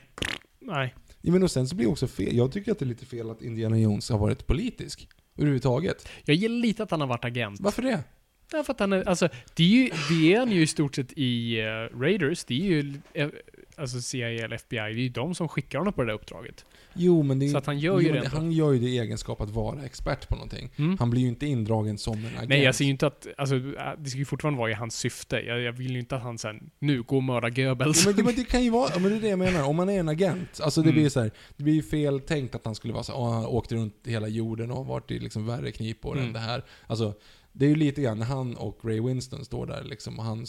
Nej. 0.68 0.95
Ja, 1.22 1.31
men 1.31 1.44
och 1.44 1.52
sen 1.52 1.68
så 1.68 1.76
blir 1.76 1.85
det 1.85 1.91
också 1.91 2.07
fel. 2.07 2.35
Jag 2.35 2.52
tycker 2.52 2.72
att 2.72 2.80
det 2.80 2.85
är 2.85 2.88
lite 2.88 3.06
fel 3.06 3.30
att 3.30 3.41
Indiana 3.41 3.80
Jones 3.80 4.10
har 4.10 4.18
varit 4.18 4.48
politisk. 4.48 5.07
Överhuvudtaget. 5.38 6.10
Jag 6.26 6.35
gillar 6.35 6.56
lite 6.56 6.84
att 6.84 6.91
han 6.91 7.02
har 7.02 7.07
varit 7.07 7.26
agent. 7.26 7.60
Varför 7.60 7.81
det? 7.81 8.03
Därför 8.52 8.73
att 8.73 8.80
han 8.80 8.94
är, 8.94 9.10
alltså, 9.10 9.30
det 9.56 9.64
är 9.64 9.68
ju, 9.68 9.89
det 10.10 10.34
är 10.34 10.39
han 10.39 10.52
ju 10.52 10.61
i 10.61 10.68
stort 10.68 10.95
sett 10.95 11.14
i 11.15 11.60
eh, 11.60 11.98
Raiders. 11.99 12.44
Det 12.44 12.53
är 12.53 12.65
ju, 12.65 12.94
eh, 13.14 13.30
alltså 13.78 14.02
CIA 14.02 14.28
eller 14.30 14.56
FBI, 14.56 14.78
det 14.78 14.84
är 14.84 14.90
ju 14.90 15.10
de 15.10 15.36
som 15.36 15.48
skickar 15.48 15.80
honom 15.80 15.94
på 15.94 16.02
det 16.02 16.08
där 16.08 16.14
uppdraget. 16.16 16.66
Jo, 16.94 17.24
men 17.24 17.40
det 17.40 17.49
Så 17.49 17.58
att 17.58 17.66
han 17.66 17.80
gör 17.80 17.99
ju 17.99 18.08
jo, 18.08 18.14
det 18.14 18.20
ändå. 18.20 18.30
Han 18.38 18.52
gör 18.52 18.72
ju 18.72 18.80
det 18.80 18.86
i 18.86 18.99
egenskap 18.99 19.41
att 19.41 19.49
vara 19.49 19.84
expert 19.86 20.28
på 20.30 20.36
någonting. 20.36 20.70
Mm. 20.78 20.98
Han 20.99 21.10
blir 21.10 21.22
ju 21.22 21.28
inte 21.28 21.45
indragen 21.45 21.98
som 21.98 22.14
en 22.14 22.26
agent. 22.26 22.49
Nej, 22.49 22.64
jag 22.64 22.76
ser 22.76 22.86
ju 22.86 22.91
inte 22.91 23.08
att, 23.08 23.28
alltså, 23.38 23.56
äh, 23.56 23.62
det 23.98 24.10
ska 24.10 24.20
ju 24.20 24.26
fortfarande 24.26 24.60
vara 24.60 24.72
i 24.72 24.74
hans 24.74 24.95
syfte. 24.95 25.36
Jag, 25.40 25.62
jag 25.62 25.72
vill 25.72 25.91
ju 25.94 25.99
inte 25.99 26.16
att 26.16 26.22
han 26.24 26.38
sen, 26.38 26.70
nu, 26.80 27.02
gå 27.04 27.16
och 27.18 27.24
mörda 27.24 27.49
Goebbels. 27.49 28.06
Ja, 28.06 28.14
men, 28.16 28.26
men 28.26 28.36
det 28.36 28.44
kan 28.44 28.64
ju 28.64 28.70
vara, 28.70 28.99
men 28.99 29.12
det 29.12 29.18
är 29.18 29.22
det 29.22 29.28
jag 29.30 29.40
menar. 29.40 29.64
Om 29.64 29.76
man 29.76 29.90
är 29.90 29.99
en 29.99 30.10
agent, 30.10 30.60
alltså 30.64 30.82
det 30.82 30.90
Mm. 30.90 31.02
blir 31.02 31.10
så 31.10 31.20
här, 31.22 31.32
det 31.58 31.64
blir 31.64 31.74
ju 31.74 31.84
fel 31.84 32.20
tänkt 32.20 32.56
att 32.56 32.66
han 32.66 32.76
skulle 32.76 32.94
vara 32.94 33.04
så 33.04 33.14
"Åh, 33.14 33.34
han 33.34 33.45
åkte 33.45 33.76
runt 33.76 33.95
hela 34.06 34.28
jorden 34.28 34.72
och 34.72 34.86
varit 34.86 35.12
i 35.12 35.20
liksom 35.20 35.45
värre 35.45 35.72
knipor 35.72 36.14
Mm. 36.16 36.28
än 36.28 36.34
det 36.34 36.40
här. 36.40 36.64
Alltså, 36.88 37.14
det 37.58 37.66
är 37.66 37.70
ju 37.70 37.76
lite 37.76 38.02
grann 38.02 38.20
när 38.20 38.26
han 38.26 38.56
och 38.56 38.80
Ray 38.84 39.02
Winston 39.02 39.46
står 39.46 39.66
där 39.68 39.84
liksom, 39.84 40.20
och 40.20 40.26
han, 40.26 40.46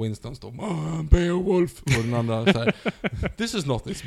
Winston 0.00 0.36
står 0.36 0.54
"Ah, 0.60 1.02
Beowulf, 1.10 1.82
och 1.82 2.04
den 2.04 2.14
andra 2.14 2.52
så 2.52 2.58
här, 2.58 2.74
This 3.36 3.54
is 3.54 3.66
not 3.66 3.84
this 3.84 4.02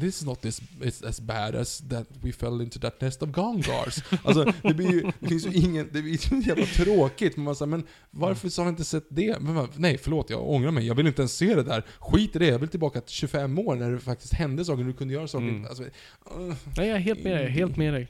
this 0.00 0.16
is 0.16 0.24
not 0.24 0.42
this 0.42 0.60
it's 0.80 1.08
as 1.08 1.20
bad 1.20 1.54
as 1.54 1.82
that 1.90 2.08
we 2.22 2.32
fell 2.32 2.60
into 2.60 2.78
that 2.80 3.00
nest 3.00 3.22
of 3.22 3.30
Gongars. 3.30 4.02
Alltså, 4.24 4.52
det 4.62 4.74
blir 4.74 4.92
ju, 4.92 5.12
det 5.20 5.28
finns 5.28 5.46
ju 5.46 5.52
ingen, 5.52 5.88
det 5.92 6.02
blir 6.02 6.18
så 6.18 6.36
jävla 6.36 6.66
tråkigt, 6.66 7.36
men 7.36 7.44
man 7.44 7.56
säger, 7.56 7.70
men 7.70 7.86
varför 8.10 8.48
så 8.48 8.62
har 8.62 8.66
jag 8.66 8.72
inte 8.72 8.84
sett 8.84 9.06
det? 9.08 9.40
Men, 9.40 9.68
nej, 9.76 9.98
förlåt, 9.98 10.30
jag 10.30 10.48
ångrar 10.50 10.70
mig, 10.70 10.86
jag 10.86 10.94
vill 10.94 11.06
inte 11.06 11.22
ens 11.22 11.36
se 11.36 11.54
det 11.54 11.62
där. 11.62 11.82
Skit 11.98 12.36
i 12.36 12.38
det, 12.38 12.46
jag 12.46 12.58
vill 12.58 12.68
tillbaka 12.68 13.00
till 13.00 13.14
25 13.14 13.58
år 13.58 13.74
när 13.74 13.90
det 13.90 13.98
faktiskt 14.00 14.32
hände 14.32 14.64
saker, 14.64 14.78
när 14.78 14.90
du 14.90 14.96
kunde 14.96 15.14
göra 15.14 15.28
saker. 15.28 15.48
Mm. 15.48 15.64
Alltså, 15.64 15.82
uh, 15.82 16.54
Nej, 16.76 16.88
jag 16.88 16.96
är 16.96 16.98
helt 16.98 17.24
med 17.24 17.36
dig. 17.36 17.50
Helt 17.50 17.76
med 17.76 17.94
dig. 17.94 18.08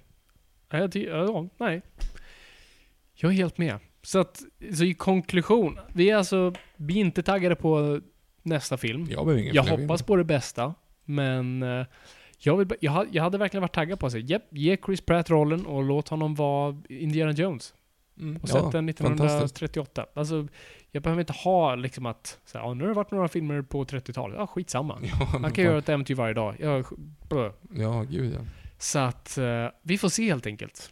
Jag 0.71 0.97
ja, 0.97 1.49
nej. 1.59 1.83
Jag 3.17 3.33
är 3.33 3.37
helt 3.37 3.59
med. 3.59 3.79
Så 4.03 4.19
att, 4.19 4.43
så 4.75 4.85
i 4.85 4.95
konklusion. 4.95 5.79
Vi 5.93 6.11
är 6.11 6.17
alltså, 6.17 6.53
vi 6.77 6.95
är 6.97 7.01
inte 7.01 7.23
taggade 7.23 7.55
på 7.57 8.01
nästa 8.43 8.77
film. 8.77 9.07
jag 9.11 9.25
behöver 9.27 9.43
ingen 9.43 9.55
Jag 9.55 9.67
fler 9.67 9.79
hoppas 9.79 10.03
på 10.03 10.17
det 10.17 10.25
bästa, 10.25 10.75
men 11.05 11.63
eh, 11.63 11.87
jag, 12.39 12.57
vill, 12.57 12.69
jag, 12.81 12.93
ha- 12.93 13.07
jag 13.11 13.23
hade 13.23 13.39
verkligen 13.39 13.63
varit 13.63 13.75
taggad 13.75 13.99
på 14.01 14.07
att 14.07 14.13
säga, 14.13 14.25
japp, 14.27 14.43
ge 14.51 14.77
Chris 14.87 15.01
Pratt 15.01 15.31
rollen 15.31 15.67
och 15.67 15.83
låt 15.85 16.09
honom 16.09 16.35
vara 16.35 16.77
Indiana 16.89 17.33
Jones. 17.33 17.75
Mm. 18.21 18.37
och 18.43 18.49
sett 18.49 18.73
den 18.73 18.95
fantastiskt. 18.95 19.57
1938. 19.63 20.07
Alltså, 20.15 20.47
jag 20.93 21.03
behöver 21.03 21.21
inte 21.21 21.33
ha 21.33 21.75
liksom 21.75 22.07
att, 22.07 22.39
så 22.45 22.59
här, 22.59 22.65
"Ja, 22.65 22.75
nu 22.75 22.83
har 22.85 22.89
det 22.89 22.95
varit 22.95 23.11
några 23.11 23.29
filmer 23.29 23.63
på 23.63 23.85
30-talet. 23.85 24.37
Ja, 24.39 24.47
skitsamma. 24.47 24.99
Ja, 25.33 25.39
Man 25.39 25.53
kan 25.53 25.65
göra 25.65 25.79
ett 25.79 25.89
äventyr 25.89 26.15
varje 26.15 26.35
dag. 26.35 26.57
Jag, 26.59 26.85
blö. 27.29 27.51
Ja, 27.75 28.03
gud 28.03 28.35
ja. 28.35 28.41
Så 28.79 28.99
att, 28.99 29.39
eh, 29.39 29.67
vi 29.83 29.99
får 29.99 30.09
se 30.09 30.25
helt 30.25 30.47
enkelt. 30.47 30.91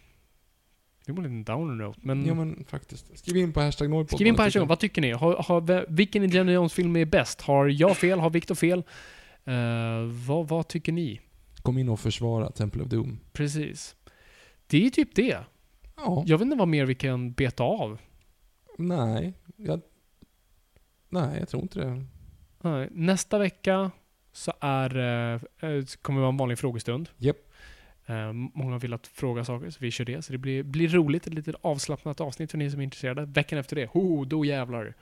Det 1.06 1.12
var 1.12 1.18
en 1.18 1.22
liten 1.22 1.44
downer 1.44 1.74
note, 1.74 2.00
men... 2.02 2.26
Ja 2.26 2.34
men 2.34 2.64
faktiskt. 2.68 3.18
Skriv 3.18 3.36
in 3.36 3.52
på 3.52 3.60
hashtag 3.60 3.90
Noipod. 3.90 4.18
Skriv 4.18 4.26
in 4.26 4.34
på 4.34 4.44
tycker. 4.44 4.64
vad 4.64 4.78
tycker 4.78 5.02
ni? 5.02 5.12
Har, 5.12 5.36
har, 5.36 5.86
vilken 5.88 6.24
Indiana 6.24 6.52
Jones-film 6.52 6.96
är 6.96 7.04
bäst? 7.04 7.40
Har 7.40 7.66
jag 7.66 7.96
fel? 7.96 8.18
Har 8.18 8.30
Viktor 8.30 8.54
fel? 8.54 8.82
Eh, 9.44 9.54
vad, 10.26 10.48
vad 10.48 10.68
tycker 10.68 10.92
ni? 10.92 11.20
Kom 11.62 11.78
in 11.78 11.88
och 11.88 12.00
försvara 12.00 12.50
Temple 12.50 12.82
of 12.82 12.88
Doom. 12.88 13.20
Precis. 13.32 13.96
Det 14.66 14.86
är 14.86 14.90
typ 14.90 15.14
det. 15.14 15.38
Ja. 15.96 16.24
Jag 16.26 16.38
vet 16.38 16.44
inte 16.44 16.56
vad 16.56 16.68
mer 16.68 16.84
vi 16.84 16.94
kan 16.94 17.32
beta 17.32 17.62
av. 17.62 17.98
Nej. 18.78 19.34
Jag... 19.56 19.80
Nej, 21.08 21.38
jag 21.38 21.48
tror 21.48 21.62
inte 21.62 21.78
det. 21.80 22.04
Nej, 22.60 22.88
Nästa 22.92 23.38
vecka 23.38 23.90
så 24.32 24.52
är, 24.60 25.38
så 25.84 25.98
kommer 25.98 26.18
det 26.18 26.22
vara 26.22 26.32
en 26.32 26.36
vanlig 26.36 26.58
frågestund. 26.58 27.08
Japp. 27.16 27.36
Eh, 28.06 28.32
många 28.32 28.78
vill 28.78 28.94
att 28.94 29.06
fråga 29.06 29.44
saker, 29.44 29.70
så 29.70 29.78
vi 29.80 29.90
kör 29.90 30.04
det. 30.04 30.22
Så 30.22 30.32
det 30.32 30.38
blir, 30.38 30.62
blir 30.62 30.88
roligt, 30.88 31.26
ett 31.26 31.34
litet 31.34 31.54
avslappnat 31.60 32.20
avsnitt 32.20 32.50
för 32.50 32.58
ni 32.58 32.70
som 32.70 32.80
är 32.80 32.84
intresserade. 32.84 33.24
Veckan 33.24 33.58
efter 33.58 33.76
det, 33.76 33.86
ho, 33.86 34.24
då 34.24 34.44
jävlar. 34.44 34.94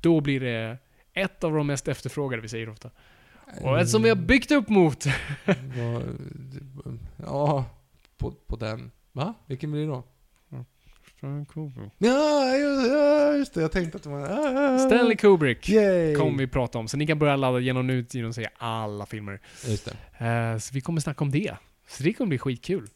Då 0.00 0.20
blir 0.20 0.40
det 0.40 0.78
ett 1.12 1.44
av 1.44 1.52
de 1.52 1.66
mest 1.66 1.88
efterfrågade, 1.88 2.42
vi 2.42 2.48
säger 2.48 2.68
ofta. 2.68 2.90
Och 3.60 3.80
ett 3.80 3.88
som 3.88 4.02
vi 4.02 4.08
har 4.08 4.16
byggt 4.16 4.50
upp 4.50 4.68
mot. 4.68 5.04
Ja, 7.26 7.64
på, 8.18 8.30
på 8.46 8.56
den. 8.56 8.90
Va? 9.12 9.34
Vilken 9.46 9.70
blir 9.72 9.80
det 9.80 9.86
då? 9.86 10.04
Ja, 11.98 12.56
just, 12.56 12.92
ja, 12.92 13.34
just 13.36 13.54
det. 13.54 13.60
Jag 13.60 13.72
tänkte 13.72 13.96
att 13.96 14.02
det 14.02 14.08
var... 14.08 14.20
ah, 14.20 14.78
Stanley 14.78 15.16
Kubrick 15.16 15.68
Yay! 15.68 16.14
kommer 16.14 16.38
vi 16.38 16.46
prata 16.46 16.78
om. 16.78 16.88
Så 16.88 16.96
ni 16.96 17.06
kan 17.06 17.18
börja 17.18 17.36
ladda 17.36 17.60
igenom 17.60 17.86
nu 17.86 18.06
genom 18.10 18.28
att 18.30 18.34
säga 18.34 18.50
alla 18.56 19.06
filmer. 19.06 19.40
Just 19.66 19.84
det. 20.18 20.26
Eh, 20.26 20.58
så 20.58 20.74
vi 20.74 20.80
kommer 20.80 21.00
snacka 21.00 21.24
om 21.24 21.30
det. 21.30 21.56
Så 21.86 22.02
det 22.02 22.12
kommer 22.12 22.28
bli 22.28 22.38
skitkul. 22.38 22.86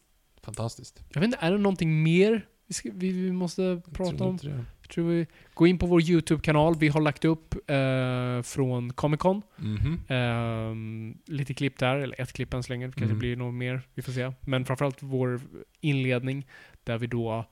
Fantastiskt. 0.43 1.03
Jag 1.13 1.21
vet 1.21 1.25
inte, 1.27 1.37
är 1.41 1.51
det 1.51 1.57
någonting 1.57 2.03
mer 2.03 2.45
vi, 2.67 2.73
ska, 2.73 2.89
vi, 2.93 3.11
vi 3.11 3.31
måste 3.31 3.81
prata 3.93 4.23
om? 4.23 4.37
det. 4.37 4.65
Jag 4.81 4.89
tror 4.89 5.09
vi, 5.09 5.27
gå 5.53 5.67
in 5.67 5.77
på 5.79 5.85
vår 5.85 6.01
YouTube-kanal. 6.01 6.75
Vi 6.79 6.87
har 6.87 7.01
lagt 7.01 7.25
upp 7.25 7.69
eh, 7.69 8.41
från 8.41 8.93
Comic 8.93 9.19
Con. 9.19 9.41
Mhm. 9.57 9.99
Ehm, 10.07 11.17
lite 11.25 11.53
klipp 11.53 11.79
där, 11.79 11.95
eller 11.95 12.21
ett 12.21 12.33
klipp 12.33 12.53
än 12.53 12.63
så 12.63 12.73
länge. 12.73 12.85
Det 12.87 12.91
kanske 12.93 13.05
Mm. 13.05 13.19
blir 13.19 13.35
något 13.35 13.53
mer, 13.53 13.81
vi 13.93 14.01
får 14.01 14.11
se. 14.11 14.31
Men 14.41 14.65
framförallt 14.65 14.97
vår 15.03 15.41
inledning 15.81 16.47
där 16.83 16.97
vi 16.97 17.07
då 17.07 17.45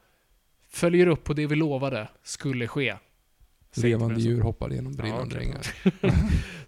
följer 0.70 1.08
upp 1.08 1.24
på 1.24 1.34
det 1.34 1.48
vi 1.48 1.56
lovade 1.56 2.08
skulle 2.24 2.68
ske. 2.68 2.96
Levande 3.78 4.22
djur 4.22 4.42
hoppar 4.42 4.70
genom 4.70 4.94
brinnande 4.94 5.36
okej. 5.36 5.40
ringar. 5.40 5.62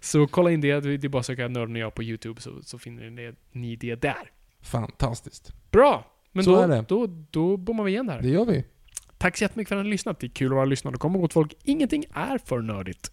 Så 0.00 0.26
kolla 0.26 0.50
in 0.50 0.60
det. 0.60 0.80
Det 0.80 1.04
är 1.04 1.08
bara 1.08 1.20
att 1.20 1.26
söka 1.26 1.48
Nörden 1.48 1.74
och 1.76 1.80
jag 1.82 1.94
på 1.94 2.02
YouTube 2.02 2.40
så, 2.40 2.62
så 2.62 2.78
finner 2.78 3.10
ni 3.10 3.22
det, 3.26 3.34
ni 3.52 3.76
det 3.76 3.94
där. 3.94 4.30
Fantastiskt. 4.62 5.52
Bra! 5.70 6.04
Men 6.32 6.44
Så 6.44 6.50
då, 6.50 6.60
är 6.60 6.68
det. 6.68 6.84
då, 6.88 7.06
då 7.30 7.56
bommar 7.56 7.84
vi 7.84 7.90
igen 7.92 8.06
där. 8.06 8.22
Det 8.22 8.28
gör 8.28 8.44
vi. 8.44 8.64
Tack 9.18 9.36
så 9.36 9.44
jättemycket 9.44 9.68
för 9.68 9.76
att 9.76 9.82
ni 9.84 9.88
har 9.88 9.90
lyssnat. 9.90 10.20
Det 10.20 10.26
är 10.26 10.30
kul 10.30 10.46
att 10.52 10.54
vara 10.56 10.64
lyssnare. 10.64 10.96
Kom 10.96 11.16
ihåg 11.16 11.32
folk, 11.32 11.54
ingenting 11.64 12.04
är 12.14 12.38
för 12.38 12.58
nördigt. 12.60 13.10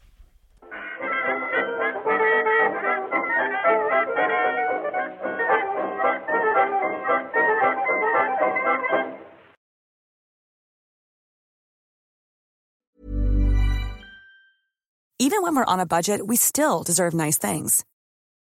Even 15.19 15.41
when 15.43 15.55
we're 15.55 15.65
on 15.73 15.80
a 15.80 15.85
budget, 15.85 16.22
we 16.26 16.35
still 16.35 16.84
deserve 16.84 17.13
nice 17.13 17.39
things. 17.39 17.85